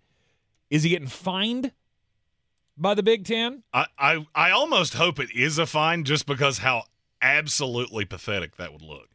Is 0.70 0.84
he 0.84 0.90
getting 0.90 1.08
fined 1.08 1.72
by 2.78 2.94
the 2.94 3.04
Big 3.04 3.26
Ten? 3.26 3.64
I, 3.74 3.86
I 3.98 4.26
I 4.34 4.52
almost 4.52 4.96
hope 4.96 5.20
it 5.20 5.30
is 5.36 5.58
a 5.58 5.66
fine 5.66 6.04
just 6.04 6.26
because 6.26 6.60
how 6.60 6.84
absolutely 7.22 8.06
pathetic 8.06 8.58
that 8.58 8.74
would 8.74 8.82
look. 8.82 9.10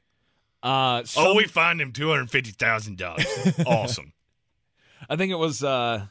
Uh, 0.62 1.02
oh, 1.16 1.34
we 1.34 1.44
fined 1.44 1.80
him 1.80 1.92
two 1.92 2.10
hundred 2.10 2.30
fifty 2.30 2.52
thousand 2.52 2.98
dollars. 2.98 3.26
awesome. 3.66 4.12
I 5.08 5.16
think 5.16 5.32
it 5.32 5.38
was 5.38 5.64
uh 5.64 6.06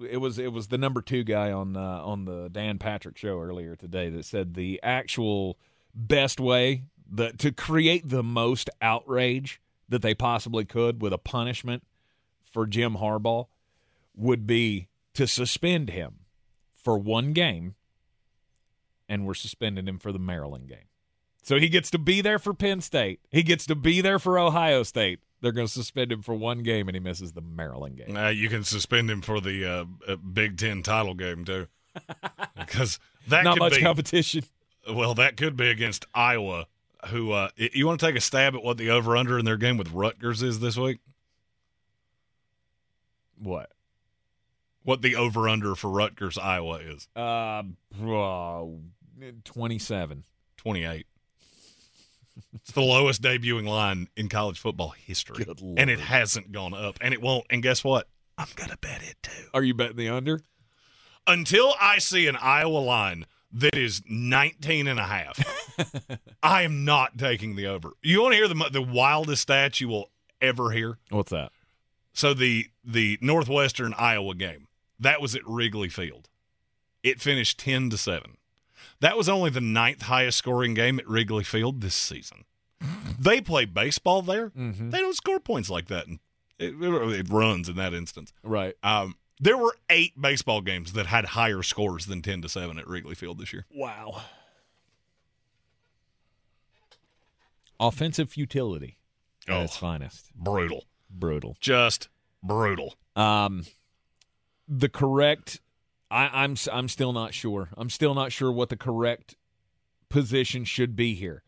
it 0.00 0.18
was 0.18 0.38
it 0.38 0.52
was 0.52 0.68
the 0.68 0.78
number 0.78 1.02
two 1.02 1.24
guy 1.24 1.52
on 1.52 1.76
uh, 1.76 2.02
on 2.04 2.24
the 2.24 2.48
Dan 2.50 2.78
Patrick 2.78 3.16
show 3.16 3.40
earlier 3.40 3.76
today 3.76 4.08
that 4.10 4.24
said 4.24 4.54
the 4.54 4.80
actual 4.82 5.58
best 5.94 6.40
way 6.40 6.84
the 7.10 7.32
to 7.32 7.52
create 7.52 8.08
the 8.08 8.22
most 8.22 8.70
outrage 8.80 9.60
that 9.88 10.02
they 10.02 10.14
possibly 10.14 10.64
could 10.64 11.02
with 11.02 11.12
a 11.12 11.18
punishment 11.18 11.82
for 12.50 12.66
Jim 12.66 12.96
Harbaugh 12.96 13.46
would 14.16 14.46
be 14.46 14.88
to 15.14 15.26
suspend 15.26 15.90
him 15.90 16.20
for 16.74 16.98
one 16.98 17.32
game 17.32 17.74
and 19.08 19.26
we're 19.26 19.34
suspending 19.34 19.86
him 19.86 19.98
for 19.98 20.10
the 20.12 20.18
Maryland 20.18 20.68
game. 20.68 20.88
So 21.42 21.58
he 21.58 21.68
gets 21.68 21.90
to 21.90 21.98
be 21.98 22.20
there 22.20 22.38
for 22.38 22.54
Penn 22.54 22.80
State. 22.80 23.20
He 23.30 23.42
gets 23.42 23.66
to 23.66 23.74
be 23.74 24.00
there 24.00 24.18
for 24.18 24.38
Ohio 24.38 24.84
State. 24.84 25.20
They're 25.40 25.52
going 25.52 25.66
to 25.66 25.72
suspend 25.72 26.12
him 26.12 26.22
for 26.22 26.34
one 26.34 26.62
game 26.62 26.88
and 26.88 26.94
he 26.94 27.00
misses 27.00 27.32
the 27.32 27.40
Maryland 27.40 27.96
game. 27.96 28.16
Uh, 28.16 28.28
you 28.28 28.48
can 28.48 28.62
suspend 28.62 29.10
him 29.10 29.22
for 29.22 29.40
the 29.40 29.64
uh, 29.64 29.84
uh, 30.12 30.16
Big 30.16 30.56
Ten 30.56 30.82
title 30.82 31.14
game 31.14 31.44
too, 31.44 31.66
because 32.56 33.00
that 33.28 33.44
Not 33.44 33.54
could 33.54 33.60
much 33.60 33.74
be, 33.74 33.82
competition. 33.82 34.44
Well, 34.88 35.14
that 35.14 35.36
could 35.36 35.56
be 35.56 35.68
against 35.68 36.06
Iowa. 36.14 36.66
Who 37.08 37.32
uh, 37.32 37.48
you 37.56 37.88
want 37.88 37.98
to 37.98 38.06
take 38.06 38.14
a 38.14 38.20
stab 38.20 38.54
at 38.54 38.62
what 38.62 38.76
the 38.78 38.90
over 38.90 39.16
under 39.16 39.36
in 39.36 39.44
their 39.44 39.56
game 39.56 39.76
with 39.76 39.90
Rutgers 39.90 40.40
is 40.40 40.60
this 40.60 40.76
week? 40.76 41.00
What? 43.36 43.72
What 44.84 45.02
the 45.02 45.16
over 45.16 45.48
under 45.48 45.74
for 45.74 45.90
Rutgers 45.90 46.38
Iowa 46.38 46.78
is? 46.78 47.08
Uh, 47.14 47.62
uh, 48.04 48.64
27. 49.44 50.24
28. 50.56 51.06
It's 52.54 52.72
the 52.72 52.80
lowest 52.80 53.22
debuting 53.22 53.68
line 53.68 54.08
in 54.16 54.28
college 54.28 54.58
football 54.58 54.90
history. 54.90 55.44
Good 55.44 55.60
and 55.76 55.90
it 55.90 56.00
hasn't 56.00 56.52
gone 56.52 56.74
up. 56.74 56.98
And 57.00 57.12
it 57.12 57.20
won't. 57.20 57.46
And 57.50 57.62
guess 57.62 57.84
what? 57.84 58.08
I'm 58.38 58.48
going 58.56 58.70
to 58.70 58.78
bet 58.78 59.02
it 59.02 59.16
too. 59.22 59.48
Are 59.52 59.62
you 59.62 59.74
betting 59.74 59.96
the 59.96 60.08
under? 60.08 60.40
Until 61.26 61.74
I 61.80 61.98
see 61.98 62.26
an 62.26 62.36
Iowa 62.36 62.78
line 62.78 63.26
that 63.52 63.76
is 63.76 64.02
19 64.08 64.88
and 64.88 64.98
a 64.98 65.04
half, 65.04 65.38
I 66.42 66.62
am 66.62 66.84
not 66.84 67.18
taking 67.18 67.54
the 67.54 67.66
over. 67.66 67.92
You 68.02 68.22
want 68.22 68.32
to 68.32 68.36
hear 68.38 68.48
the 68.48 68.70
the 68.72 68.82
wildest 68.82 69.46
stats 69.46 69.80
you 69.80 69.88
will 69.88 70.10
ever 70.40 70.70
hear? 70.70 70.98
What's 71.10 71.30
that? 71.30 71.52
So 72.12 72.34
the 72.34 72.66
the 72.84 73.18
Northwestern 73.20 73.94
Iowa 73.94 74.34
game 74.34 74.66
that 75.02 75.20
was 75.20 75.34
at 75.34 75.46
Wrigley 75.46 75.88
Field. 75.88 76.28
It 77.02 77.20
finished 77.20 77.58
ten 77.58 77.90
to 77.90 77.96
seven. 77.98 78.36
That 79.00 79.16
was 79.16 79.28
only 79.28 79.50
the 79.50 79.60
ninth 79.60 80.02
highest 80.02 80.38
scoring 80.38 80.74
game 80.74 80.98
at 80.98 81.08
Wrigley 81.08 81.44
Field 81.44 81.80
this 81.80 81.94
season. 81.94 82.44
They 83.18 83.40
play 83.40 83.64
baseball 83.64 84.22
there. 84.22 84.50
Mm-hmm. 84.50 84.90
They 84.90 84.98
don't 84.98 85.14
score 85.14 85.38
points 85.40 85.70
like 85.70 85.86
that, 85.88 86.06
and 86.08 86.18
it, 86.58 86.74
it 86.80 87.28
runs 87.30 87.68
in 87.68 87.76
that 87.76 87.94
instance. 87.94 88.32
Right. 88.42 88.74
Um, 88.82 89.16
there 89.40 89.56
were 89.56 89.76
eight 89.90 90.20
baseball 90.20 90.60
games 90.60 90.92
that 90.94 91.06
had 91.06 91.26
higher 91.26 91.62
scores 91.62 92.06
than 92.06 92.22
ten 92.22 92.42
to 92.42 92.48
seven 92.48 92.78
at 92.78 92.86
Wrigley 92.88 93.14
Field 93.14 93.38
this 93.38 93.52
year. 93.52 93.66
Wow. 93.72 94.22
Offensive 97.80 98.30
futility 98.30 98.96
at 99.48 99.54
Oh. 99.54 99.62
its 99.62 99.76
finest. 99.76 100.30
Brutal. 100.34 100.84
Brutal. 101.10 101.56
Just 101.60 102.08
brutal. 102.42 102.94
Um, 103.16 103.64
the 104.68 104.88
correct. 104.88 105.60
I, 106.10 106.44
I'm 106.44 106.56
I'm 106.70 106.88
still 106.88 107.12
not 107.12 107.34
sure. 107.34 107.70
I'm 107.76 107.90
still 107.90 108.14
not 108.14 108.32
sure 108.32 108.52
what 108.52 108.68
the 108.68 108.76
correct 108.76 109.36
position 110.08 110.64
should 110.64 110.94
be 110.94 111.14
here. 111.14 111.42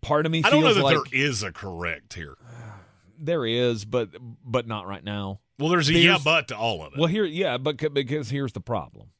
Part 0.00 0.26
of 0.26 0.32
me 0.32 0.42
I 0.44 0.50
don't 0.50 0.62
know 0.62 0.74
that 0.74 0.82
like 0.82 0.96
there 0.96 1.20
is 1.20 1.42
a 1.42 1.52
correct 1.52 2.14
here. 2.14 2.36
there 3.18 3.46
is, 3.46 3.84
but 3.84 4.10
but 4.44 4.66
not 4.66 4.86
right 4.86 5.04
now. 5.04 5.40
Well, 5.58 5.70
there's 5.70 5.88
a 5.88 5.92
yeah, 5.92 6.18
but 6.22 6.48
to 6.48 6.56
all 6.56 6.82
of 6.82 6.92
it. 6.92 6.98
Well, 6.98 7.08
here, 7.08 7.24
yeah, 7.24 7.56
but 7.56 7.94
because 7.94 8.30
here's 8.30 8.52
the 8.52 8.60
problem. 8.60 9.10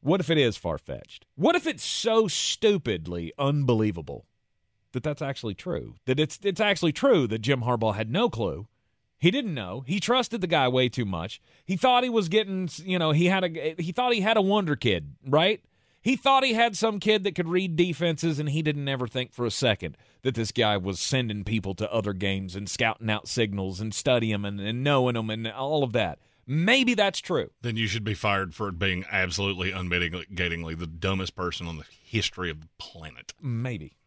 What 0.00 0.20
if 0.20 0.30
it 0.30 0.38
is 0.38 0.56
far 0.56 0.78
fetched? 0.78 1.26
What 1.34 1.56
if 1.56 1.66
it's 1.66 1.84
so 1.84 2.28
stupidly 2.28 3.32
unbelievable 3.38 4.26
that 4.92 5.02
that's 5.02 5.22
actually 5.22 5.54
true? 5.54 5.96
That 6.06 6.20
it's 6.20 6.38
it's 6.42 6.60
actually 6.60 6.92
true 6.92 7.26
that 7.26 7.40
Jim 7.40 7.62
Harbaugh 7.62 7.96
had 7.96 8.10
no 8.10 8.30
clue. 8.30 8.68
He 9.18 9.30
didn't 9.30 9.54
know. 9.54 9.82
He 9.86 9.98
trusted 9.98 10.40
the 10.40 10.46
guy 10.46 10.68
way 10.68 10.88
too 10.88 11.04
much. 11.04 11.40
He 11.64 11.76
thought 11.76 12.04
he 12.04 12.10
was 12.10 12.28
getting, 12.28 12.68
you 12.84 12.98
know, 12.98 13.10
he 13.10 13.26
had 13.26 13.44
a 13.44 13.74
he 13.78 13.92
thought 13.92 14.12
he 14.12 14.20
had 14.20 14.36
a 14.36 14.42
wonder 14.42 14.76
kid, 14.76 15.14
right? 15.26 15.60
He 16.00 16.14
thought 16.14 16.44
he 16.44 16.54
had 16.54 16.76
some 16.76 17.00
kid 17.00 17.24
that 17.24 17.34
could 17.34 17.48
read 17.48 17.74
defenses, 17.74 18.38
and 18.38 18.48
he 18.48 18.62
didn't 18.62 18.88
ever 18.88 19.08
think 19.08 19.32
for 19.32 19.44
a 19.44 19.50
second 19.50 19.96
that 20.22 20.36
this 20.36 20.52
guy 20.52 20.76
was 20.76 21.00
sending 21.00 21.42
people 21.42 21.74
to 21.74 21.92
other 21.92 22.12
games 22.12 22.54
and 22.54 22.68
scouting 22.68 23.10
out 23.10 23.26
signals 23.26 23.80
and 23.80 23.92
studying 23.92 24.32
them 24.32 24.44
and, 24.44 24.60
and 24.60 24.84
knowing 24.84 25.14
them 25.14 25.28
and 25.28 25.48
all 25.48 25.82
of 25.82 25.92
that. 25.92 26.20
Maybe 26.46 26.94
that's 26.94 27.18
true. 27.18 27.50
then 27.60 27.76
you 27.76 27.86
should 27.86 28.04
be 28.04 28.14
fired 28.14 28.54
for 28.54 28.70
being 28.72 29.04
absolutely 29.10 29.70
unmitigatingly 29.70 30.78
the 30.78 30.86
dumbest 30.86 31.34
person 31.36 31.66
on 31.66 31.76
the 31.76 31.84
history 32.02 32.50
of 32.50 32.62
the 32.62 32.68
planet. 32.78 33.34
Maybe. 33.42 33.98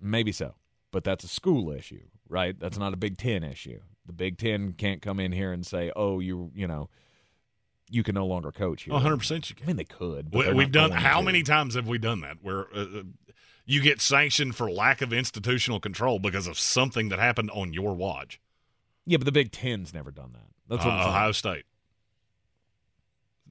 Maybe 0.00 0.32
so. 0.32 0.54
But 0.90 1.04
that's 1.04 1.24
a 1.24 1.28
school 1.28 1.70
issue, 1.70 2.04
right? 2.28 2.58
That's 2.58 2.78
not 2.78 2.94
a 2.94 2.96
Big 2.96 3.18
Ten 3.18 3.42
issue. 3.44 3.80
The 4.06 4.12
Big 4.12 4.38
Ten 4.38 4.72
can't 4.72 5.00
come 5.00 5.20
in 5.20 5.32
here 5.32 5.52
and 5.52 5.64
say, 5.66 5.92
oh, 5.94 6.18
you, 6.20 6.50
you 6.54 6.66
know, 6.66 6.88
you 7.90 8.02
can 8.02 8.14
no 8.14 8.26
longer 8.26 8.50
coach 8.50 8.82
here. 8.84 8.94
100% 8.94 9.48
you 9.50 9.54
can. 9.56 9.64
I 9.64 9.66
mean, 9.68 9.76
they 9.76 9.84
could. 9.84 10.30
But 10.30 10.48
we, 10.48 10.54
we've 10.54 10.72
done 10.72 10.90
how 10.90 11.20
to. 11.20 11.24
many 11.26 11.42
times 11.42 11.74
have 11.74 11.86
we 11.86 11.98
done 11.98 12.20
that 12.22 12.38
where 12.42 12.66
uh, 12.74 12.80
uh, 12.80 13.02
you 13.64 13.80
get 13.80 14.00
sanctioned 14.00 14.56
for 14.56 14.70
lack 14.70 15.02
of 15.02 15.12
institutional 15.12 15.78
control 15.78 16.18
because 16.18 16.46
of 16.46 16.58
something 16.58 17.10
that 17.10 17.18
happened 17.18 17.50
on 17.52 17.72
your 17.72 17.94
watch? 17.94 18.40
Yeah, 19.06 19.18
but 19.18 19.24
the 19.26 19.32
Big 19.32 19.52
Ten's 19.52 19.92
never 19.94 20.10
done 20.10 20.32
that. 20.32 20.46
That's 20.68 20.84
what 20.84 20.94
Uh, 20.94 21.08
Ohio 21.08 21.32
State. 21.32 21.64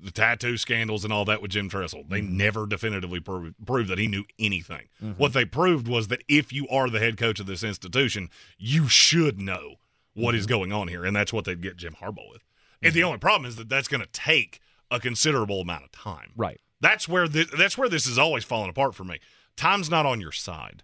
The 0.04 0.12
tattoo 0.12 0.58
scandals 0.58 1.04
and 1.04 1.14
all 1.14 1.26
that 1.26 1.42
with 1.44 1.52
Jim 1.52 1.70
Tressel. 1.70 2.04
They 2.10 2.22
Mm-hmm. 2.22 2.38
never 2.38 2.66
definitively 2.66 3.20
proved, 3.20 3.54
proved 3.66 3.90
that 3.90 4.00
he 4.00 4.08
knew 4.08 4.24
anything. 4.40 4.88
Mhm. 5.04 5.18
What 5.18 5.34
they 5.34 5.46
proved 5.46 5.88
was 5.88 6.08
that 6.08 6.24
if 6.28 6.52
you 6.52 6.68
are 6.70 6.90
the 6.90 7.00
head 7.00 7.18
coach 7.18 7.40
of 7.40 7.46
this 7.46 7.64
institution, 7.64 8.30
you 8.58 8.88
should 8.88 9.40
know 9.40 9.76
what 10.14 10.36
is 10.36 10.46
Mm-hmm. 10.46 10.50
going 10.50 10.74
on 10.74 10.88
here. 10.88 11.06
And 11.06 11.16
that's 11.16 11.32
what 11.34 11.46
they'd 11.46 11.62
get 11.62 11.78
Jim 11.78 11.96
Harbaugh 12.02 12.30
with. 12.32 12.44
And 12.84 12.94
the 12.94 13.04
only 13.04 13.20
problem 13.20 13.48
is 13.48 13.56
that 13.58 13.70
that's 13.70 13.88
going 13.88 14.02
to 14.02 14.08
take 14.12 14.60
a 14.90 15.00
considerable 15.00 15.62
amount 15.62 15.84
of 15.84 15.92
time. 15.92 16.32
Right. 16.36 16.60
That's 16.80 17.08
where 17.08 17.28
this, 17.28 17.48
that's 17.56 17.78
where 17.78 17.88
this 17.90 18.08
is 18.08 18.18
always 18.18 18.44
falling 18.44 18.70
apart 18.72 18.96
for 18.96 19.04
me. 19.04 19.20
Time's 19.56 19.90
not 19.90 20.06
on 20.06 20.20
your 20.20 20.32
side. 20.32 20.84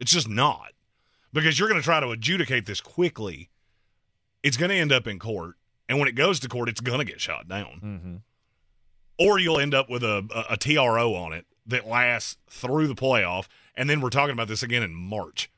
It's 0.00 0.10
just 0.12 0.28
not. 0.28 0.72
Because 1.32 1.58
you're 1.58 1.68
going 1.68 1.80
to 1.80 1.84
try 1.84 2.00
to 2.00 2.08
adjudicate 2.10 2.66
this 2.66 2.80
quickly. 2.80 3.50
It's 4.42 4.56
going 4.56 4.70
to 4.70 4.76
end 4.76 4.90
up 4.92 5.06
in 5.06 5.18
court, 5.18 5.54
and 5.88 5.98
when 5.98 6.08
it 6.08 6.12
goes 6.16 6.40
to 6.40 6.48
court, 6.48 6.68
it's 6.68 6.80
going 6.80 6.98
to 6.98 7.04
get 7.04 7.20
shot 7.20 7.46
down. 7.48 7.80
Mm-hmm. 7.84 8.16
Or 9.18 9.38
you'll 9.38 9.60
end 9.60 9.74
up 9.74 9.88
with 9.88 10.02
a, 10.02 10.26
a, 10.34 10.54
a 10.54 10.56
TRO 10.56 11.14
on 11.14 11.32
it 11.32 11.46
that 11.66 11.86
lasts 11.86 12.36
through 12.48 12.88
the 12.88 12.94
playoff, 12.94 13.46
and 13.76 13.88
then 13.88 14.00
we're 14.00 14.10
talking 14.10 14.32
about 14.32 14.48
this 14.48 14.62
again 14.62 14.82
in 14.82 14.92
March 14.94 15.48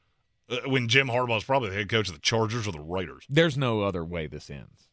uh, 0.51 0.59
when 0.67 0.89
Jim 0.89 1.09
Harbaugh 1.09 1.39
is 1.39 1.45
probably 1.45 1.71
the 1.71 1.77
head 1.77 1.89
coach 1.89 2.09
of 2.09 2.15
the 2.15 2.21
Chargers 2.21 2.67
or 2.67 2.73
the 2.73 2.81
Raiders. 2.81 3.25
There's 3.29 3.57
no 3.57 3.83
other 3.83 4.05
way 4.05 4.27
this 4.27 4.51
ends. 4.51 4.89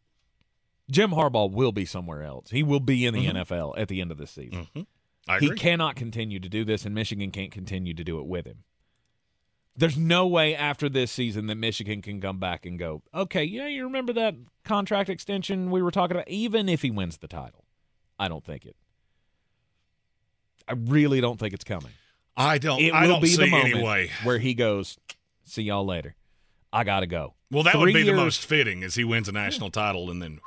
Jim 0.90 1.12
Harbaugh 1.12 1.52
will 1.52 1.72
be 1.72 1.86
somewhere 1.86 2.24
else. 2.24 2.50
He 2.52 2.64
will 2.64 2.80
be 2.82 3.06
in 3.06 3.14
the 3.14 3.26
Mhm. 3.26 3.36
NFL 3.46 3.74
at 3.78 3.88
the 3.88 4.02
end 4.02 4.12
of 4.12 4.18
this 4.18 4.32
season. 4.32 4.68
I 5.28 5.40
he 5.40 5.52
cannot 5.52 5.96
continue 5.96 6.40
to 6.40 6.50
do 6.50 6.66
this, 6.66 6.86
and 6.86 6.94
Michigan 6.96 7.32
can't 7.32 7.52
continue 7.52 7.94
to 7.94 8.04
do 8.04 8.20
it 8.20 8.26
with 8.26 8.46
him. 8.46 8.64
There's 9.78 9.98
no 9.98 10.28
way 10.28 10.54
after 10.54 10.90
this 10.90 11.12
season 11.12 11.46
that 11.48 11.56
Michigan 11.56 12.02
can 12.02 12.20
come 12.20 12.40
back 12.40 12.66
and 12.66 12.78
go, 12.78 13.04
okay, 13.14 13.44
yeah, 13.44 13.68
you 13.68 13.86
remember 13.86 14.12
that 14.14 14.36
contract 14.66 15.10
extension 15.10 15.72
we 15.72 15.82
were 15.82 15.92
talking 15.92 16.18
about? 16.18 16.28
Even 16.28 16.68
if 16.68 16.82
he 16.82 16.92
wins 16.92 17.20
the 17.20 17.28
title, 17.30 17.64
I 18.20 18.28
don't 18.28 18.44
think 18.44 18.66
it. 18.66 18.76
I 20.68 20.74
really 20.74 21.22
don't 21.22 21.40
think 21.40 21.54
it's 21.54 21.64
coming. 21.64 21.92
I 22.36 22.58
don't. 22.58 22.80
It 22.82 22.94
I 22.94 23.04
will 23.04 23.14
don't 23.14 23.22
be 23.22 23.28
see 23.28 23.38
the 23.46 23.50
moment 23.50 23.76
anyway. 23.76 24.10
where 24.24 24.40
he 24.40 24.54
goes, 24.54 24.98
see 25.52 25.64
y'all 25.64 25.86
later. 25.86 26.16
I 26.74 26.84
got 26.84 27.02
to 27.02 27.08
go. 27.08 27.36
Well, 27.52 27.64
that 27.64 27.76
would 27.76 27.92
Three 27.92 28.04
be 28.04 28.04
the 28.04 28.16
most 28.16 28.46
fitting 28.46 28.84
as 28.84 28.96
he 28.96 29.04
wins 29.04 29.28
a 29.28 29.32
national 29.32 29.72
title 29.72 30.10
and 30.10 30.22
then 30.22 30.40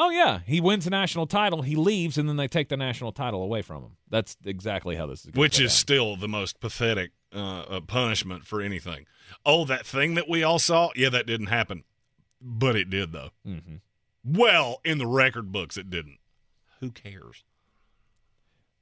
Oh 0.00 0.10
yeah, 0.10 0.40
he 0.46 0.60
wins 0.60 0.86
a 0.86 0.90
national 0.90 1.26
title, 1.26 1.62
he 1.62 1.74
leaves, 1.74 2.16
and 2.16 2.28
then 2.28 2.36
they 2.36 2.46
take 2.46 2.68
the 2.68 2.76
national 2.76 3.10
title 3.10 3.42
away 3.42 3.62
from 3.62 3.82
him. 3.82 3.96
That's 4.08 4.36
exactly 4.44 4.94
how 4.94 5.06
this 5.06 5.24
is. 5.24 5.32
gonna 5.32 5.40
which 5.40 5.58
is 5.58 5.72
down. 5.72 5.76
still 5.76 6.16
the 6.16 6.28
most 6.28 6.60
pathetic 6.60 7.10
uh, 7.34 7.62
uh, 7.62 7.80
punishment 7.80 8.46
for 8.46 8.60
anything. 8.60 9.06
Oh, 9.44 9.64
that 9.64 9.84
thing 9.84 10.14
that 10.14 10.28
we 10.28 10.44
all 10.44 10.60
saw, 10.60 10.90
yeah, 10.94 11.08
that 11.08 11.26
didn't 11.26 11.48
happen, 11.48 11.82
but 12.40 12.76
it 12.76 12.90
did 12.90 13.10
though. 13.10 13.30
Mm-hmm. 13.44 13.76
Well, 14.24 14.80
in 14.84 14.98
the 14.98 15.06
record 15.08 15.50
books, 15.50 15.76
it 15.76 15.90
didn't. 15.90 16.18
Who 16.78 16.92
cares? 16.92 17.42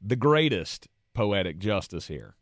the 0.00 0.16
greatest 0.16 0.88
poetic 1.14 1.58
justice 1.58 2.08
here 2.08 2.36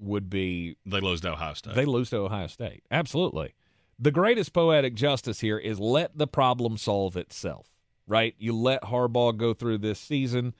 would 0.00 0.28
be 0.30 0.76
They 0.86 1.00
lose 1.00 1.20
to 1.20 1.32
Ohio 1.32 1.54
State. 1.54 1.74
they 1.74 1.84
lose 1.84 2.10
to 2.10 2.16
Ohio 2.18 2.46
State. 2.46 2.82
Absolutely. 2.90 3.54
The 3.98 4.10
greatest 4.10 4.52
poetic 4.52 4.94
justice 4.94 5.40
here 5.40 5.58
is 5.58 5.78
let 5.78 6.16
the 6.16 6.26
problem 6.26 6.78
solve 6.78 7.16
itself, 7.16 7.68
right? 8.06 8.34
You 8.38 8.54
let 8.56 8.82
Harbaugh 8.84 9.36
go 9.36 9.52
through 9.52 9.78
this 9.78 10.00
season. 10.00 10.54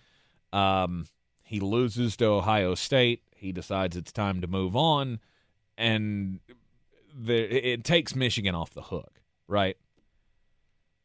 Um, 0.53 1.07
he 1.43 1.59
loses 1.59 2.17
to 2.19 2.27
Ohio 2.27 2.75
State. 2.75 3.23
He 3.35 3.51
decides 3.53 3.97
it's 3.97 4.13
time 4.13 4.43
to 4.43 4.47
move 4.47 4.77
on. 4.77 5.21
And 5.79 6.41
the, 7.19 7.35
it 7.73 7.83
takes 7.85 8.15
Michigan 8.15 8.55
off 8.55 8.71
the 8.75 8.83
hook, 8.83 9.23
right? 9.49 9.79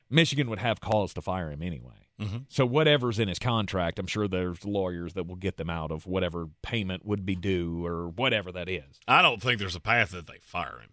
Michigan 0.10 0.50
would 0.50 0.60
have 0.60 0.82
cause 0.82 1.14
to 1.14 1.22
fire 1.22 1.50
him 1.52 1.62
anyway. 1.62 2.05
Mhm. 2.20 2.46
So 2.48 2.66
whatever's 2.66 3.20
in 3.20 3.28
his 3.28 3.40
contract, 3.40 4.00
I'm 4.00 4.08
sure 4.08 4.28
there's 4.28 4.64
lawyers 4.64 5.14
that 5.14 5.28
will 5.28 5.36
get 5.36 5.58
them 5.58 5.70
out 5.70 5.92
of 5.92 6.06
whatever 6.08 6.48
payment 6.62 7.06
would 7.06 7.26
be 7.26 7.36
due 7.36 7.86
or 7.86 8.08
whatever 8.08 8.52
that 8.54 8.70
is. 8.70 9.00
I 9.08 9.22
don't 9.22 9.42
think 9.42 9.60
there's 9.60 9.76
a 9.76 9.82
path 9.82 10.12
that 10.12 10.26
they 10.28 10.38
fire 10.40 10.80
him. 10.82 10.92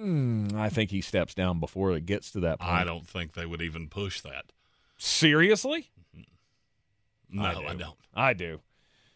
Mm, 0.00 0.54
I 0.54 0.68
think 0.70 0.90
he 0.90 1.00
steps 1.00 1.34
down 1.34 1.60
before 1.60 1.92
it 1.96 2.06
gets 2.06 2.30
to 2.32 2.40
that 2.40 2.60
point. 2.60 2.70
I 2.72 2.84
don't 2.84 3.06
think 3.06 3.32
they 3.34 3.44
would 3.44 3.60
even 3.60 3.88
push 3.88 4.20
that. 4.22 4.52
Seriously? 4.96 5.90
No, 7.30 7.42
I, 7.42 7.50
I, 7.50 7.72
do. 7.72 7.78
don't. 7.78 7.98
I 8.14 8.32
do. 8.32 8.60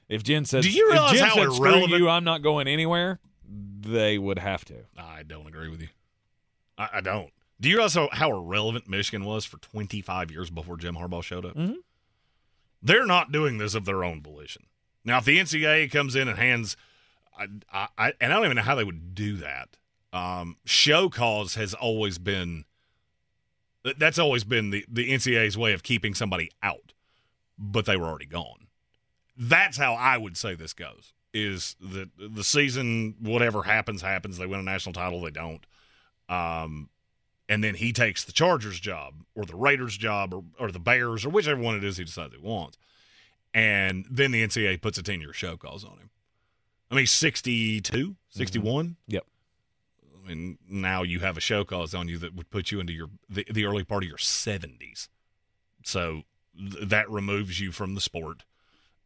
If 0.09 0.23
Jen 0.23 0.45
says, 0.45 0.65
Do 0.65 0.71
you 0.71 0.91
realize 0.91 1.19
how 1.21 1.35
said, 1.35 1.45
irrelevant- 1.45 1.93
you, 1.93 2.09
I'm 2.09 2.25
not 2.25 2.43
going 2.43 2.69
anywhere, 2.69 3.21
they 3.49 4.19
would 4.19 4.39
have 4.39 4.65
to. 4.67 4.75
I 4.99 5.23
don't 5.23 5.47
agree 5.47 5.69
with 5.69 5.81
you. 5.81 5.89
I, 6.77 6.89
I 6.95 7.01
don't. 7.01 7.31
Do 7.63 7.69
you 7.69 7.77
realize 7.77 7.95
how, 7.95 8.09
how 8.11 8.37
irrelevant 8.37 8.89
Michigan 8.89 9.25
was 9.25 9.45
for 9.45 9.57
25 9.59 10.33
years 10.33 10.51
before 10.51 10.77
Jim 10.77 10.97
Harbaugh 10.97 11.23
showed 11.23 11.45
up? 11.45 11.55
Mhm. 11.55 11.77
They're 12.83 13.07
not 13.07 13.31
doing 13.31 13.59
this 13.59 13.77
of 13.77 13.85
their 13.85 14.03
own 14.03 14.21
volition. 14.21 14.67
Now, 15.05 15.19
if 15.19 15.25
the 15.25 15.39
NCAA 15.39 15.89
comes 15.93 16.17
in 16.17 16.27
and 16.27 16.37
hands, 16.37 16.77
I, 17.39 17.47
I, 17.73 17.89
I, 17.97 18.13
and 18.21 18.33
I 18.33 18.37
don't 18.37 18.47
even 18.47 18.57
know 18.57 18.63
how 18.63 18.75
they 18.75 18.83
would 18.83 19.15
do 19.15 19.37
that. 19.37 19.77
Um, 20.13 20.57
show 20.65 21.09
cause 21.09 21.55
has 21.55 21.73
always 21.73 22.19
been 22.19 22.65
that's 23.97 24.19
always 24.19 24.45
been 24.45 24.71
the 24.71 24.85
the 24.89 25.11
NCAA's 25.11 25.57
way 25.57 25.73
of 25.73 25.83
keeping 25.83 26.15
somebody 26.15 26.51
out, 26.63 26.93
but 27.57 27.87
they 27.87 27.97
were 27.97 28.07
already 28.07 28.27
gone. 28.27 28.67
That's 29.37 29.77
how 29.77 29.95
I 29.95 30.19
would 30.19 30.37
say 30.37 30.55
this 30.55 30.73
goes. 30.73 31.13
Is 31.33 31.77
that 31.81 32.11
the 32.19 32.45
season, 32.45 33.15
whatever 33.21 33.63
happens, 33.63 34.03
happens. 34.03 34.37
They 34.37 34.47
win 34.47 34.61
a 34.61 34.65
national 34.65 34.93
title, 34.93 35.23
they 35.23 35.31
don't. 35.31 35.65
Um, 36.29 36.91
and 37.49 37.63
then 37.63 37.75
he 37.75 37.93
takes 37.93 38.25
the 38.25 38.33
Chargers 38.33 38.81
job 38.81 39.15
or 39.35 39.45
the 39.45 39.57
Raiders 39.57 39.97
job 39.97 40.33
or, 40.33 40.45
or 40.59 40.71
the 40.71 40.79
Bears 40.79 41.25
or 41.25 41.31
whichever 41.31 41.61
one 41.61 41.77
it 41.77 41.85
is 41.85 41.97
he 41.97 42.05
decides 42.05 42.33
he 42.33 42.41
wants. 42.41 42.79
And 43.55 44.07
then 44.11 44.31
the 44.31 44.47
NCAA 44.47 44.81
puts 44.81 44.99
a 44.99 45.03
10 45.03 45.21
year 45.21 45.33
show 45.33 45.57
cause 45.57 45.85
on 45.85 45.93
him. 45.93 46.11
I 46.91 46.95
mean, 46.95 47.07
62, 47.07 48.17
61? 48.31 48.97
Yep. 49.09 49.27
I 50.25 50.29
mean, 50.29 50.59
now 50.69 51.03
you 51.03 51.21
have 51.21 51.37
a 51.37 51.41
show 51.41 51.65
cause 51.65 51.95
on 51.95 52.09
you 52.09 52.19
that 52.19 52.35
would 52.35 52.51
put 52.51 52.71
you 52.71 52.81
into 52.81 52.93
your 52.93 53.09
the, 53.29 53.47
the 53.51 53.65
early 53.65 53.85
part 53.85 54.05
of 54.05 54.09
your 54.09 54.19
70s. 54.19 55.09
So 55.85 56.23
th- 56.57 56.89
that 56.89 57.11
removes 57.11 57.61
you 57.61 57.73
from 57.73 57.95
the 57.95 58.01
sport 58.01 58.45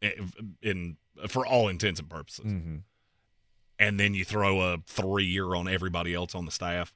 in, 0.01 0.31
in 0.61 0.97
for 1.27 1.45
all 1.45 1.67
intents 1.67 1.99
and 1.99 2.09
purposes. 2.09 2.45
Mm-hmm. 2.45 2.75
And 3.79 3.99
then 3.99 4.13
you 4.13 4.25
throw 4.25 4.61
a 4.61 4.77
three 4.85 5.25
year 5.25 5.55
on 5.55 5.67
everybody 5.67 6.13
else 6.13 6.35
on 6.35 6.45
the 6.45 6.51
staff. 6.51 6.93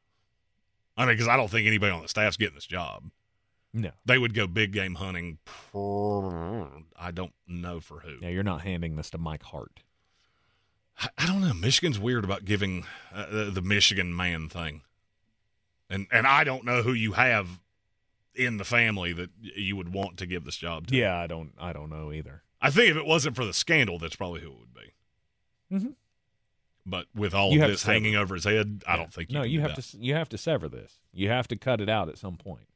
I 1.01 1.05
mean, 1.07 1.15
because 1.15 1.27
I 1.27 1.35
don't 1.35 1.49
think 1.49 1.65
anybody 1.65 1.91
on 1.91 2.03
the 2.03 2.07
staff's 2.07 2.37
getting 2.37 2.53
this 2.53 2.67
job. 2.67 3.09
No. 3.73 3.89
They 4.05 4.17
would 4.17 4.33
go 4.33 4.45
big 4.47 4.71
game 4.71 4.95
hunting. 4.95 5.39
I 5.73 7.11
don't 7.11 7.33
know 7.47 7.79
for 7.79 8.01
who. 8.01 8.17
Yeah, 8.21 8.29
you're 8.29 8.43
not 8.43 8.61
handing 8.61 8.97
this 8.97 9.09
to 9.11 9.17
Mike 9.17 9.43
Hart. 9.43 9.79
I, 10.99 11.07
I 11.17 11.25
don't 11.25 11.41
know. 11.41 11.53
Michigan's 11.53 11.97
weird 11.97 12.23
about 12.23 12.45
giving 12.45 12.85
uh, 13.13 13.29
the, 13.31 13.45
the 13.45 13.61
Michigan 13.61 14.15
man 14.15 14.47
thing, 14.49 14.81
and 15.89 16.05
and 16.11 16.27
I 16.27 16.43
don't 16.43 16.65
know 16.65 16.83
who 16.83 16.93
you 16.93 17.13
have 17.13 17.59
in 18.35 18.57
the 18.57 18.65
family 18.65 19.13
that 19.13 19.29
you 19.41 19.75
would 19.75 19.93
want 19.93 20.17
to 20.17 20.25
give 20.25 20.43
this 20.43 20.57
job 20.57 20.87
to. 20.87 20.95
Yeah, 20.95 21.17
I 21.17 21.25
don't. 21.27 21.53
I 21.59 21.73
don't 21.73 21.89
know 21.89 22.11
either. 22.11 22.43
I 22.61 22.69
think 22.69 22.91
if 22.91 22.97
it 22.97 23.05
wasn't 23.05 23.35
for 23.35 23.45
the 23.45 23.53
scandal, 23.53 23.97
that's 23.97 24.15
probably 24.15 24.41
who 24.41 24.51
it 24.51 24.59
would 24.59 24.73
be. 24.73 25.75
Mm-hmm. 25.75 25.91
But 26.85 27.05
with 27.13 27.33
all 27.35 27.51
You 27.51 27.63
of 27.63 27.69
this 27.69 27.83
hanging 27.83 28.15
over 28.15 28.33
his 28.35 28.43
head, 28.43 28.83
I 28.87 28.91
Yeah. 28.93 28.97
don't 28.97 29.13
think 29.13 29.29
you 29.29 29.35
no. 29.35 29.41
can 29.43 29.51
You 29.51 29.57
do 29.59 29.61
have 29.67 29.75
that. 29.75 29.81
to. 29.83 29.97
You 29.97 30.13
have 30.15 30.29
to 30.29 30.37
sever 30.37 30.67
this. 30.67 30.99
You 31.13 31.29
have 31.29 31.47
to 31.49 31.55
cut 31.55 31.79
it 31.81 31.89
out 31.89 32.09
at 32.09 32.17
some 32.17 32.37
point. 32.37 32.67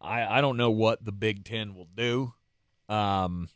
I 0.00 0.38
I 0.38 0.40
don't 0.40 0.56
know 0.56 0.70
what 0.70 1.04
the 1.04 1.12
Big 1.12 1.44
Ten 1.44 1.74
will 1.74 1.88
do. 1.94 2.32
Um. 2.88 3.48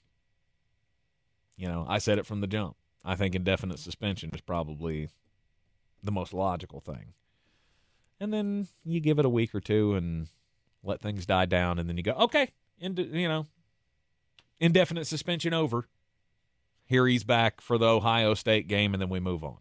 You 1.56 1.68
know, 1.68 1.86
I 1.88 1.98
said 1.98 2.18
it 2.18 2.26
from 2.26 2.40
the 2.40 2.46
jump. 2.46 2.76
I 3.04 3.14
think 3.16 3.34
indefinite 3.34 3.78
suspension 3.78 4.30
is 4.34 4.40
probably 4.40 5.08
the 6.02 6.10
most 6.12 6.32
logical 6.34 6.80
thing. 6.80 7.14
And 8.20 8.32
then 8.32 8.68
you 8.84 8.98
give 9.00 9.18
it 9.18 9.24
a 9.24 9.28
week 9.30 9.54
or 9.54 9.60
two 9.60 9.94
and 9.94 10.28
let 10.82 11.00
things 11.00 11.24
die 11.26 11.46
down, 11.46 11.78
and 11.78 11.88
then 11.88 11.96
you 11.96 12.02
go, 12.02 12.12
okay, 12.12 12.50
ind- 12.78 12.98
you 12.98 13.28
know, 13.28 13.46
indefinite 14.58 15.06
suspension 15.06 15.54
over. 15.54 15.86
Here 16.86 17.06
he's 17.06 17.24
back 17.24 17.60
for 17.60 17.78
the 17.78 17.86
Ohio 17.86 18.34
State 18.34 18.68
game, 18.68 18.94
and 18.94 19.00
then 19.00 19.08
we 19.08 19.20
move 19.20 19.42
on. 19.42 19.58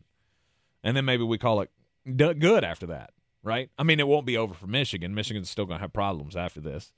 And 0.84 0.98
then 0.98 1.06
maybe 1.06 1.24
we 1.24 1.38
call 1.38 1.62
it 1.62 1.72
good 2.18 2.64
after 2.64 2.88
that, 2.88 3.12
right? 3.42 3.70
I 3.78 3.84
mean, 3.84 4.00
it 4.00 4.08
won't 4.08 4.26
be 4.26 4.38
over 4.38 4.54
for 4.54 4.68
Michigan. 4.68 5.16
Michigan's 5.16 5.50
still 5.50 5.66
going 5.66 5.78
to 5.78 5.82
have 5.84 5.94
problems 5.94 6.36
after 6.36 6.60
this. 6.60 6.92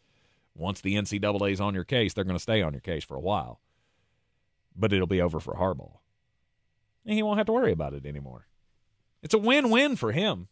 Once 0.55 0.81
the 0.81 0.95
NCAA's 0.95 1.61
on 1.61 1.75
your 1.75 1.83
case, 1.83 2.13
they're 2.13 2.23
going 2.23 2.35
to 2.35 2.41
stay 2.41 2.61
on 2.61 2.73
your 2.73 2.81
case 2.81 3.03
for 3.03 3.15
a 3.15 3.21
while. 3.21 3.59
But 4.75 4.93
it'll 4.93 5.05
be 5.05 5.21
over 5.21 5.39
for 5.39 5.55
Harbaugh. 5.55 5.97
And 7.05 7.15
he 7.15 7.23
won't 7.23 7.37
have 7.37 7.45
to 7.47 7.53
worry 7.53 7.71
about 7.71 7.93
it 7.93 8.05
anymore. 8.05 8.47
It's 9.21 9.33
a 9.33 9.39
win 9.39 9.69
win 9.69 9.95
for 9.95 10.11
him. 10.11 10.47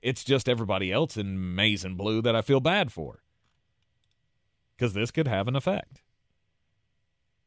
It's 0.00 0.24
just 0.24 0.48
everybody 0.48 0.90
else 0.90 1.16
in 1.16 1.54
maize 1.54 1.84
and 1.84 1.96
blue 1.96 2.22
that 2.22 2.34
I 2.34 2.42
feel 2.42 2.60
bad 2.60 2.92
for. 2.92 3.22
Because 4.76 4.94
this 4.94 5.10
could 5.10 5.28
have 5.28 5.48
an 5.48 5.56
effect. 5.56 6.02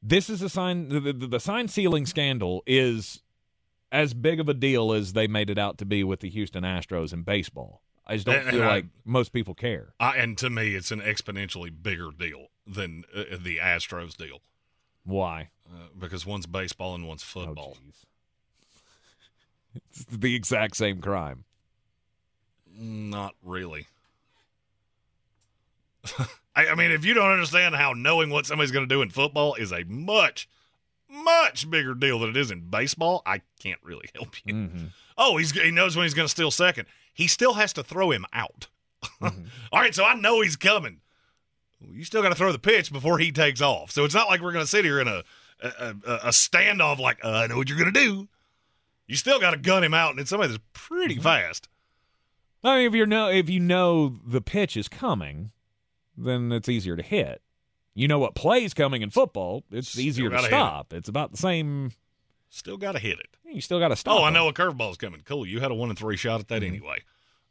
This 0.08 0.30
is 0.30 0.42
a 0.44 0.50
sign, 0.50 0.90
the, 0.90 1.00
the, 1.00 1.14
the 1.28 1.40
sign 1.40 1.68
sealing 1.68 2.06
scandal 2.06 2.62
is 2.68 3.24
as 3.92 4.14
big 4.14 4.40
of 4.40 4.48
a 4.48 4.54
deal 4.54 4.94
as 4.94 5.14
they 5.14 5.26
made 5.28 5.50
it 5.50 5.58
out 5.58 5.80
to 5.80 5.86
be 5.86 6.04
with 6.04 6.20
the 6.20 6.30
Houston 6.30 6.64
Astros 6.64 7.12
in 7.12 7.24
baseball. 7.24 7.82
I 8.06 8.14
just 8.16 8.28
don't 8.28 8.36
And- 8.36 8.50
feel 8.52 8.62
and 8.62 8.70
I- 8.70 8.74
like 8.76 8.86
most 9.04 9.34
people 9.34 9.56
care. 9.56 9.94
I, 10.00 10.18
and 10.18 10.38
to 10.38 10.50
me, 10.52 10.76
it's 10.76 10.92
an 10.92 11.02
exponentially 11.02 11.72
bigger 11.82 12.12
deal 12.12 12.48
than 12.68 13.04
uh, 13.16 13.24
the 13.40 13.58
Astros 13.58 14.16
deal 14.16 14.42
Why? 15.04 15.50
uh, 15.68 15.88
because 15.98 16.24
one's 16.26 16.46
baseball 16.46 16.94
and 16.94 17.08
one's 17.08 17.24
football. 17.24 17.78
It's 19.92 20.06
the 20.06 20.36
exact 20.36 20.78
same 20.78 21.02
crime. 21.02 21.44
Not 22.78 23.36
really. 23.44 23.88
I, 26.56 26.68
I 26.68 26.76
mean, 26.76 26.92
if 26.92 27.06
you 27.06 27.14
don't 27.14 27.32
understand 27.32 27.76
how 27.76 27.94
knowing 27.94 28.30
what 28.30 28.46
somebody's 28.46 28.72
going 28.72 28.88
to 28.88 28.94
do 28.94 29.02
in 29.02 29.10
football 29.10 29.56
is 29.56 29.72
a 29.72 29.84
much, 29.84 30.48
much 31.10 31.70
bigger 31.70 31.94
deal 31.94 32.20
than 32.20 32.30
it 32.30 32.38
is 32.38 32.52
in 32.52 32.70
baseball, 32.70 33.22
I 33.26 33.42
can't 33.60 33.80
really 33.84 34.10
help 34.16 34.36
you. 34.46 34.54
Mm-hmm. 34.54 34.86
Oh, 35.18 35.38
he's 35.38 35.52
he 35.52 35.72
knows 35.72 35.96
when 35.96 36.04
he's 36.04 36.14
going 36.14 36.28
to 36.28 36.32
steal 36.32 36.52
second. 36.52 36.88
He 37.14 37.28
still 37.28 37.54
has 37.54 37.74
to 37.74 37.84
throw 37.84 38.12
him 38.12 38.26
out. 38.34 38.68
Mm-hmm. 39.22 39.46
All 39.72 39.80
right, 39.80 39.96
so 39.96 40.06
I 40.06 40.16
know 40.16 40.42
he's 40.42 40.56
coming. 40.56 41.02
You 41.80 42.04
still 42.04 42.22
got 42.22 42.30
to 42.30 42.36
throw 42.36 42.52
the 42.52 42.60
pitch 42.60 42.92
before 42.92 43.20
he 43.20 43.32
takes 43.32 43.62
off. 43.62 43.92
So 43.92 44.06
it's 44.06 44.16
not 44.16 44.28
like 44.28 44.42
we're 44.42 44.52
going 44.54 44.64
to 44.64 44.70
sit 44.70 44.86
here 44.86 45.00
in 45.00 45.08
a 45.08 45.24
a, 45.62 45.96
a, 46.06 46.14
a 46.14 46.30
standoff 46.30 47.00
like 47.00 47.24
uh, 47.24 47.30
I 47.30 47.48
know 47.48 47.58
what 47.58 47.70
you're 47.70 47.78
going 47.78 47.94
to 47.94 48.00
do. 48.00 48.28
You 49.08 49.16
still 49.16 49.40
got 49.40 49.52
to 49.52 49.58
gun 49.58 49.84
him 49.84 49.94
out, 49.94 50.12
and 50.12 50.20
it's 50.20 50.30
somebody 50.30 50.52
that's 50.52 50.64
pretty 50.74 51.18
fast. 51.18 51.70
I 52.64 52.80
mean, 52.80 52.88
if 52.88 52.96
you 52.96 53.06
know 53.06 53.30
if 53.30 53.50
you 53.50 53.60
know 53.60 54.18
the 54.26 54.42
pitch 54.42 54.76
is 54.76 54.88
coming, 54.88 55.52
then 56.18 56.52
it's 56.52 56.70
easier 56.70 56.96
to 56.96 57.04
hit. 57.04 57.42
You 57.94 58.08
know 58.08 58.20
what 58.20 58.36
play's 58.36 58.74
coming 58.74 59.02
in 59.02 59.10
football; 59.10 59.64
it's 59.72 59.98
easier 59.98 60.30
to 60.30 60.36
gotta 60.36 60.48
it. 60.48 60.50
stop. 60.50 60.94
It's 60.94 61.10
about 61.10 61.32
the 61.32 61.38
same. 61.38 61.92
Still 62.50 62.78
got 62.78 62.94
to 62.94 63.00
hit 63.00 63.20
it. 63.20 63.36
You 63.46 63.62
still 63.62 63.80
got 63.80 63.90
to 63.90 63.96
stop. 63.96 64.20
Oh, 64.20 64.24
I 64.24 64.30
know 64.30 64.48
a 64.48 64.54
curveball's 64.54 64.98
coming. 64.98 65.22
Cool. 65.26 65.46
You 65.46 65.60
had 65.60 65.72
a 65.72 65.76
one 65.76 65.90
and 65.90 65.98
three 65.98 66.18
shot 66.18 66.40
at 66.42 66.48
Mm-hmm. 66.48 66.60
that 66.62 66.66
anyway. 66.66 66.98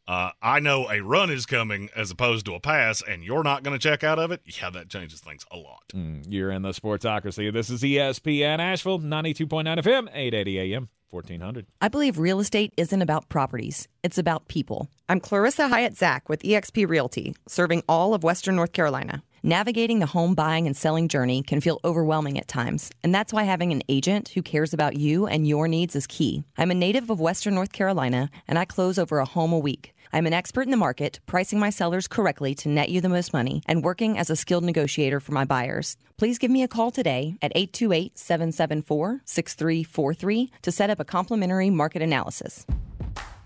Uh, 0.07 0.31
I 0.43 0.61
know 0.61 0.91
a 0.91 1.01
run 1.01 1.31
is 1.31 1.47
coming 1.47 1.89
as 1.97 2.11
opposed 2.11 2.45
to 2.47 2.55
a 2.55 2.61
pass, 2.61 3.03
and 3.03 3.25
you're 3.25 3.43
not 3.43 3.63
going 3.63 3.79
to 3.79 3.83
check 3.83 4.05
out 4.05 4.19
of 4.19 4.31
it. 4.33 4.43
Yeah, 4.45 4.69
that 4.69 4.91
changes 4.91 5.21
things 5.21 5.47
a 5.51 5.57
lot. 5.57 5.83
Mm, 5.95 6.27
You're 6.29 6.51
in 6.51 6.61
the 6.61 6.73
Sportsocracy. 6.73 7.51
This 7.51 7.71
is 7.71 7.81
ESPN 7.83 8.59
Asheville, 8.59 8.99
ninety-two 8.99 9.47
point 9.47 9.65
nine 9.65 9.79
FM, 9.79 10.09
eight 10.13 10.35
eighty 10.35 10.59
AM, 10.59 10.91
fourteen 11.15 11.41
hundred. 11.41 11.65
I 11.81 11.87
believe 11.87 12.19
real 12.19 12.41
estate 12.41 12.75
isn't 12.77 13.01
about 13.01 13.29
properties, 13.29 13.87
it's 14.03 14.19
about 14.19 14.49
people. 14.49 14.89
I'm 15.09 15.21
Clarissa 15.21 15.69
Hyatt 15.69 15.97
Zach 15.97 16.29
with 16.29 16.43
eXp 16.43 16.89
Realty, 16.89 17.37
serving 17.47 17.85
all 17.89 18.15
of 18.15 18.25
Western 18.25 18.57
North 18.57 18.73
Carolina. 18.73 19.23
Navigating 19.45 20.01
the 20.01 20.07
home 20.07 20.35
buying 20.35 20.67
and 20.67 20.77
selling 20.77 21.07
journey 21.07 21.45
can 21.45 21.61
feel 21.61 21.79
overwhelming 21.85 22.37
at 22.37 22.49
times, 22.49 22.91
and 23.05 23.15
that's 23.15 23.33
why 23.33 23.45
having 23.45 23.71
an 23.71 23.83
agent 23.89 24.31
who 24.31 24.43
cares 24.43 24.75
about 24.75 24.97
you 24.97 25.29
and 25.29 25.47
your 25.47 25.69
needs 25.69 25.95
is 25.95 26.09
key. 26.09 26.43
I'm 26.59 26.73
a 26.73 26.75
native 26.75 27.09
of 27.11 27.21
Western 27.21 27.55
North 27.55 27.71
Carolina, 27.71 28.29
and 28.49 28.59
I 28.59 28.65
close 28.65 28.99
over 28.99 29.21
a 29.21 29.25
home 29.25 29.53
a 29.53 29.59
week. 29.59 29.94
I'm 30.15 30.27
an 30.27 30.33
expert 30.33 30.63
in 30.63 30.71
the 30.71 30.77
market, 30.77 31.19
pricing 31.27 31.59
my 31.59 31.71
sellers 31.71 32.07
correctly 32.07 32.55
to 32.55 32.69
net 32.69 32.89
you 32.89 33.01
the 33.01 33.09
most 33.09 33.33
money, 33.33 33.65
and 33.67 33.83
working 33.83 34.17
as 34.17 34.31
a 34.31 34.37
skilled 34.37 34.63
negotiator 34.63 35.19
for 35.19 35.33
my 35.33 35.45
buyers. 35.45 35.97
Please 36.19 36.39
give 36.39 36.53
me 36.53 36.63
a 36.63 36.69
call 36.69 36.93
today 36.93 37.37
at 37.43 37.51
828 37.57 38.17
774 38.17 39.23
6343 39.25 40.53
to 40.63 40.71
set 40.71 40.89
up 40.89 41.01
a 41.01 41.05
complimentary 41.05 41.69
market 41.69 42.01
analysis. 42.01 42.65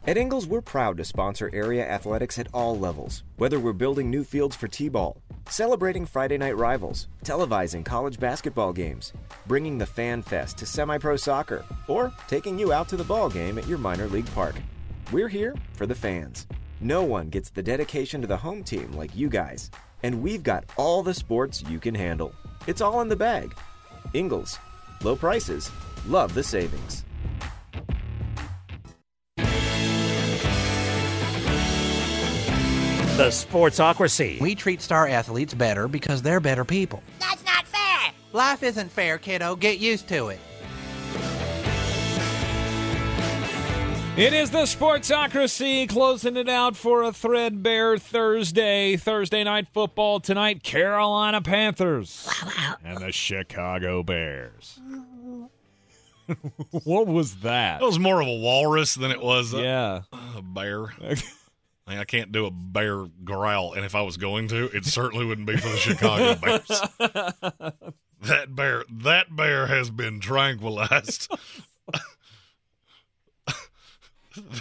At 0.07 0.19
Ingles, 0.19 0.47
we're 0.47 0.61
proud 0.61 0.99
to 0.99 1.07
sponsor 1.07 1.49
area 1.55 1.89
athletics 1.89 2.39
at 2.39 2.49
all 2.53 2.79
levels. 2.79 3.23
Whether 3.39 3.59
we're 3.59 3.73
building 3.73 4.11
new 4.11 4.23
fields 4.23 4.55
for 4.55 4.69
T 4.69 4.91
ball, 4.91 5.23
celebrating 5.49 6.05
Friday 6.05 6.37
night 6.37 6.59
rivals, 6.59 7.09
televising 7.25 7.83
college 7.83 8.21
basketball 8.21 8.75
games, 8.75 9.15
bringing 9.47 9.79
the 9.79 9.87
Fan 9.87 10.21
Fest 10.21 10.59
to 10.59 10.67
semi 10.67 10.99
pro 10.99 11.17
soccer, 11.17 11.65
or 11.87 12.13
taking 12.27 12.59
you 12.59 12.75
out 12.75 12.91
to 12.91 12.97
the 12.99 13.05
ball 13.05 13.31
game 13.31 13.57
at 13.57 13.67
your 13.67 13.79
minor 13.79 14.07
league 14.07 14.31
park. 14.35 14.57
We're 15.11 15.29
here 15.29 15.57
for 15.73 15.87
the 15.87 15.95
fans. 15.95 16.47
No 16.83 17.03
one 17.03 17.31
gets 17.31 17.49
the 17.49 17.63
dedication 17.63 18.21
to 18.21 18.27
the 18.27 18.37
home 18.37 18.63
team 18.63 18.93
like 18.93 19.17
you 19.17 19.31
guys. 19.31 19.71
And 20.03 20.21
we've 20.23 20.43
got 20.43 20.67
all 20.77 21.03
the 21.03 21.15
sports 21.15 21.63
you 21.63 21.81
can 21.81 21.95
handle. 21.95 22.35
It's 22.67 22.83
all 22.83 23.01
in 23.01 23.09
the 23.09 23.17
bag. 23.17 23.57
Ingles, 24.13 24.59
low 25.03 25.17
prices, 25.17 25.71
love 26.07 26.35
the 26.35 26.43
savings. 26.43 27.07
The 33.17 33.31
Sportsocracy. 33.31 34.39
We 34.43 34.55
treat 34.55 34.83
star 34.83 35.09
athletes 35.09 35.55
better 35.55 35.89
because 35.89 36.21
they're 36.21 36.39
better 36.39 36.67
people. 36.67 37.03
That's 37.19 37.43
not 37.47 37.67
fair. 37.67 38.13
Life 38.35 38.63
isn't 38.63 38.93
fair, 38.93 39.17
kiddo. 39.17 39.57
Get 39.57 39.79
used 39.79 40.07
to 40.09 40.29
it. 40.29 40.39
It 44.19 44.33
is 44.33 44.51
the 44.51 44.63
Sportsocracy 44.65 45.89
closing 45.89 46.37
it 46.37 46.49
out 46.49 46.77
for 46.77 47.05
a 47.05 47.13
threadbare 47.13 47.99
Thursday. 47.99 48.97
Thursday 48.97 49.45
night 49.45 49.69
football 49.73 50.19
tonight. 50.19 50.65
Carolina 50.65 51.41
Panthers 51.41 52.29
and 52.83 52.99
the 52.99 53.13
Chicago 53.13 54.03
Bears. 54.03 54.81
what 56.85 57.07
was 57.07 57.37
that? 57.37 57.79
That 57.79 57.87
was 57.87 58.01
more 58.01 58.21
of 58.21 58.27
a 58.27 58.39
walrus 58.41 58.97
than 58.97 59.13
it 59.13 59.21
was 59.23 59.55
a, 59.55 59.63
Yeah. 59.63 60.01
a 60.37 60.43
bear. 60.43 60.87
I, 61.01 61.15
mean, 61.87 61.99
I 61.99 62.05
can't 62.05 62.33
do 62.33 62.47
a 62.47 62.51
bear 62.51 63.05
growl, 63.23 63.75
and 63.75 63.85
if 63.85 63.95
I 63.95 64.03
was 64.03 64.17
going 64.17 64.49
to, 64.49 64.65
it 64.77 64.85
certainly 64.85 65.27
wouldn't 65.27 65.47
be 65.47 65.57
for 65.57 65.69
the 65.69 65.77
Chicago 65.77 66.35
Bears. 66.43 66.69
that 68.23 68.49
bear, 68.57 68.85
that 68.91 69.35
bear 69.37 69.69
has 69.69 69.91
been 69.91 70.19
tranquilized. 70.19 71.33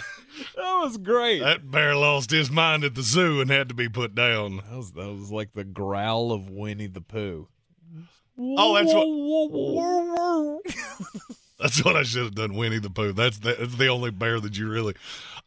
That 0.54 0.80
was 0.84 0.98
great. 0.98 1.40
That 1.40 1.68
bear 1.68 1.96
lost 1.96 2.30
his 2.30 2.48
mind 2.48 2.84
at 2.84 2.94
the 2.94 3.02
zoo 3.02 3.40
and 3.40 3.50
had 3.50 3.68
to 3.70 3.74
be 3.74 3.88
put 3.88 4.14
down. 4.14 4.58
That 4.70 4.76
was, 4.76 4.92
that 4.92 5.12
was 5.12 5.32
like 5.32 5.52
the 5.52 5.64
growl 5.64 6.30
of 6.30 6.48
Winnie 6.48 6.86
the 6.86 7.00
Pooh. 7.00 7.48
Oh, 8.38 8.74
that's 8.76 8.94
what. 8.94 10.62
That's 11.58 11.84
what 11.84 11.96
I 11.96 12.04
should 12.04 12.22
have 12.22 12.36
done, 12.36 12.54
Winnie 12.54 12.78
the 12.78 12.88
Pooh. 12.88 13.12
That's 13.12 13.40
the, 13.40 13.56
that's 13.58 13.74
the 13.74 13.88
only 13.88 14.12
bear 14.12 14.38
that 14.38 14.56
you 14.56 14.70
really. 14.70 14.94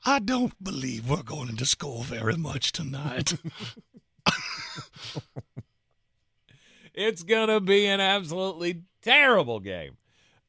I 0.06 0.20
don't 0.20 0.62
believe 0.62 1.10
we're 1.10 1.24
going 1.24 1.56
to 1.56 1.66
school 1.66 2.04
very 2.04 2.36
much 2.36 2.74
tonight. 2.74 3.36
It's 6.94 7.24
gonna 7.24 7.62
be 7.62 7.86
an 7.88 8.02
absolutely 8.02 8.84
terrible 9.02 9.60
game. 9.60 9.98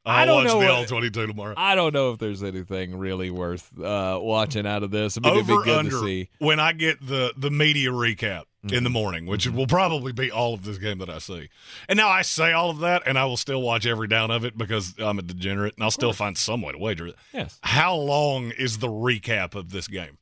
I'll 0.04 0.16
I 0.22 0.24
don't 0.24 0.36
watch 0.38 0.46
know 0.46 0.60
the 0.60 0.66
what- 0.66 0.70
all 0.74 0.84
22 0.84 1.26
tomorrow. 1.28 1.54
I 1.56 1.74
don't 1.76 1.92
know 1.94 2.10
if 2.12 2.18
there's 2.18 2.42
anything 2.42 2.98
really 2.98 3.30
worth 3.30 3.70
uh, 3.80 4.18
watching 4.20 4.66
out 4.66 4.82
of 4.82 4.90
this. 4.90 5.16
I 5.16 5.20
mean, 5.20 5.38
Over 5.38 5.58
be 5.58 5.64
good 5.64 5.76
under 5.78 5.90
to 5.92 6.00
see. 6.04 6.28
when 6.38 6.58
I 6.58 6.72
get 6.72 7.06
the 7.06 7.32
the 7.36 7.50
media 7.50 7.90
recap 7.90 8.44
in 8.64 8.68
the 8.68 8.76
Mm-hmm. 8.88 8.92
morning, 8.92 9.26
which 9.26 9.46
will 9.48 9.66
probably 9.68 10.12
be 10.12 10.30
all 10.30 10.54
of 10.54 10.64
this 10.64 10.78
game 10.78 10.98
that 10.98 11.08
I 11.10 11.18
see. 11.18 11.48
And 11.88 11.96
now 11.96 12.08
I 12.08 12.22
say 12.22 12.52
all 12.52 12.70
of 12.70 12.78
that, 12.80 13.02
and 13.06 13.16
I 13.18 13.24
will 13.26 13.36
still 13.36 13.62
watch 13.62 13.86
every 13.86 14.08
down 14.08 14.30
of 14.32 14.44
it 14.44 14.56
because 14.58 14.94
I'm 14.98 15.18
a 15.18 15.22
degenerate, 15.22 15.74
and 15.76 15.84
I'll 15.84 15.90
still 15.92 16.12
find 16.12 16.36
some 16.38 16.62
way 16.62 16.72
to 16.72 16.78
wager 16.78 17.06
it. 17.06 17.16
Yes. 17.32 17.58
How 17.62 17.94
long 17.94 18.50
is 18.52 18.78
the 18.78 18.88
recap 18.88 19.54
of 19.54 19.70
this 19.70 19.86
game? 19.88 20.18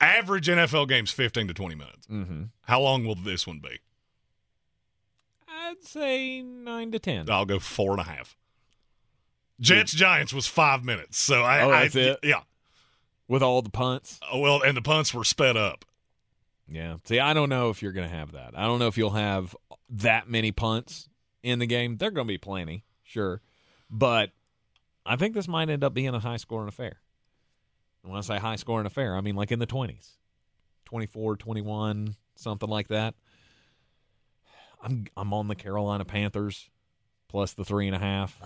Average 0.00 0.46
NFL 0.48 0.88
game's 0.88 1.10
15 1.10 1.48
to 1.48 1.54
20 1.54 1.74
minutes. 1.74 2.06
Mm-hmm. 2.08 2.42
How 2.62 2.80
long 2.80 3.04
will 3.04 3.16
this 3.16 3.46
one 3.46 3.58
be? 3.58 3.80
I'd 5.48 5.82
say 5.82 6.42
nine 6.42 6.90
to 6.92 6.98
ten. 6.98 7.28
I'll 7.30 7.44
go 7.44 7.58
four 7.58 7.92
and 7.92 8.00
a 8.00 8.04
half. 8.04 8.36
Jets 9.60 9.92
Giants 9.92 10.32
was 10.32 10.46
five 10.46 10.84
minutes, 10.84 11.18
so 11.18 11.42
I, 11.42 11.62
Oh, 11.62 11.70
I 11.70 11.82
it? 11.92 12.18
yeah. 12.22 12.42
With 13.26 13.42
all 13.42 13.60
the 13.62 13.70
punts. 13.70 14.20
Oh, 14.30 14.38
well, 14.38 14.62
and 14.62 14.76
the 14.76 14.82
punts 14.82 15.12
were 15.12 15.24
sped 15.24 15.56
up. 15.56 15.84
Yeah. 16.68 16.96
See, 17.04 17.18
I 17.18 17.34
don't 17.34 17.48
know 17.48 17.70
if 17.70 17.82
you're 17.82 17.92
going 17.92 18.08
to 18.08 18.14
have 18.14 18.32
that. 18.32 18.52
I 18.56 18.66
don't 18.66 18.78
know 18.78 18.86
if 18.88 18.96
you'll 18.96 19.10
have 19.10 19.56
that 19.90 20.28
many 20.28 20.52
punts 20.52 21.08
in 21.42 21.58
the 21.58 21.66
game. 21.66 21.96
They're 21.96 22.10
going 22.10 22.26
to 22.26 22.32
be 22.32 22.38
plenty, 22.38 22.84
sure. 23.02 23.40
But 23.90 24.30
I 25.04 25.16
think 25.16 25.34
this 25.34 25.48
might 25.48 25.70
end 25.70 25.82
up 25.82 25.94
being 25.94 26.08
a 26.14 26.18
high 26.20 26.36
scoring 26.36 26.68
affair. 26.68 27.00
And 28.02 28.12
when 28.12 28.18
I 28.18 28.22
say 28.22 28.38
high 28.38 28.56
scoring 28.56 28.86
affair, 28.86 29.16
I 29.16 29.20
mean 29.22 29.34
like 29.34 29.50
in 29.50 29.58
the 29.58 29.66
20s 29.66 30.12
24, 30.84 31.36
21, 31.36 32.16
something 32.36 32.68
like 32.68 32.88
that. 32.88 33.14
I'm, 34.82 35.06
I'm 35.16 35.32
on 35.34 35.48
the 35.48 35.54
Carolina 35.54 36.04
Panthers 36.04 36.70
plus 37.28 37.52
the 37.54 37.64
three 37.64 37.86
and 37.88 37.96
a 37.96 37.98
half. 37.98 38.38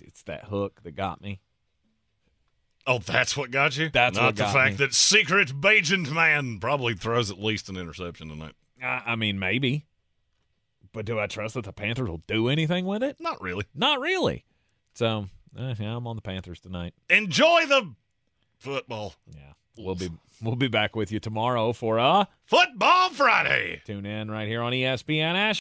It's, 0.00 0.08
it's 0.08 0.22
that 0.24 0.44
hook 0.44 0.80
that 0.82 0.92
got 0.92 1.20
me. 1.20 1.40
Oh, 2.86 2.98
that's 2.98 3.36
what 3.36 3.50
got 3.50 3.76
you? 3.76 3.90
That's 3.90 4.16
Not 4.16 4.36
the 4.36 4.44
fact 4.46 4.78
me. 4.78 4.86
that 4.86 4.94
Secret 4.94 5.48
Bagent 5.48 6.10
Man 6.10 6.58
probably 6.58 6.94
throws 6.94 7.30
at 7.30 7.38
least 7.38 7.68
an 7.68 7.76
interception 7.76 8.28
tonight. 8.28 8.54
I, 8.82 9.02
I 9.06 9.16
mean, 9.16 9.38
maybe. 9.38 9.86
But 10.92 11.04
do 11.04 11.20
I 11.20 11.26
trust 11.26 11.54
that 11.54 11.64
the 11.64 11.72
Panthers 11.72 12.08
will 12.08 12.22
do 12.26 12.48
anything 12.48 12.86
with 12.86 13.02
it? 13.02 13.16
Not 13.20 13.40
really. 13.40 13.64
Not 13.74 14.00
really. 14.00 14.44
So, 14.94 15.26
uh, 15.56 15.74
yeah, 15.78 15.96
I'm 15.96 16.06
on 16.06 16.16
the 16.16 16.22
Panthers 16.22 16.58
tonight. 16.60 16.94
Enjoy 17.08 17.66
the 17.66 17.94
football. 18.58 19.14
Yeah. 19.32 19.52
We'll 19.78 19.94
be 19.94 20.10
we'll 20.42 20.56
be 20.56 20.68
back 20.68 20.96
with 20.96 21.12
you 21.12 21.20
tomorrow 21.20 21.72
for 21.72 21.98
a 21.98 22.28
Football 22.44 23.10
Friday. 23.10 23.80
tune 23.86 24.04
in 24.04 24.30
right 24.30 24.48
here 24.48 24.62
on 24.62 24.72
ESPN 24.72 25.34
Ash. 25.34 25.58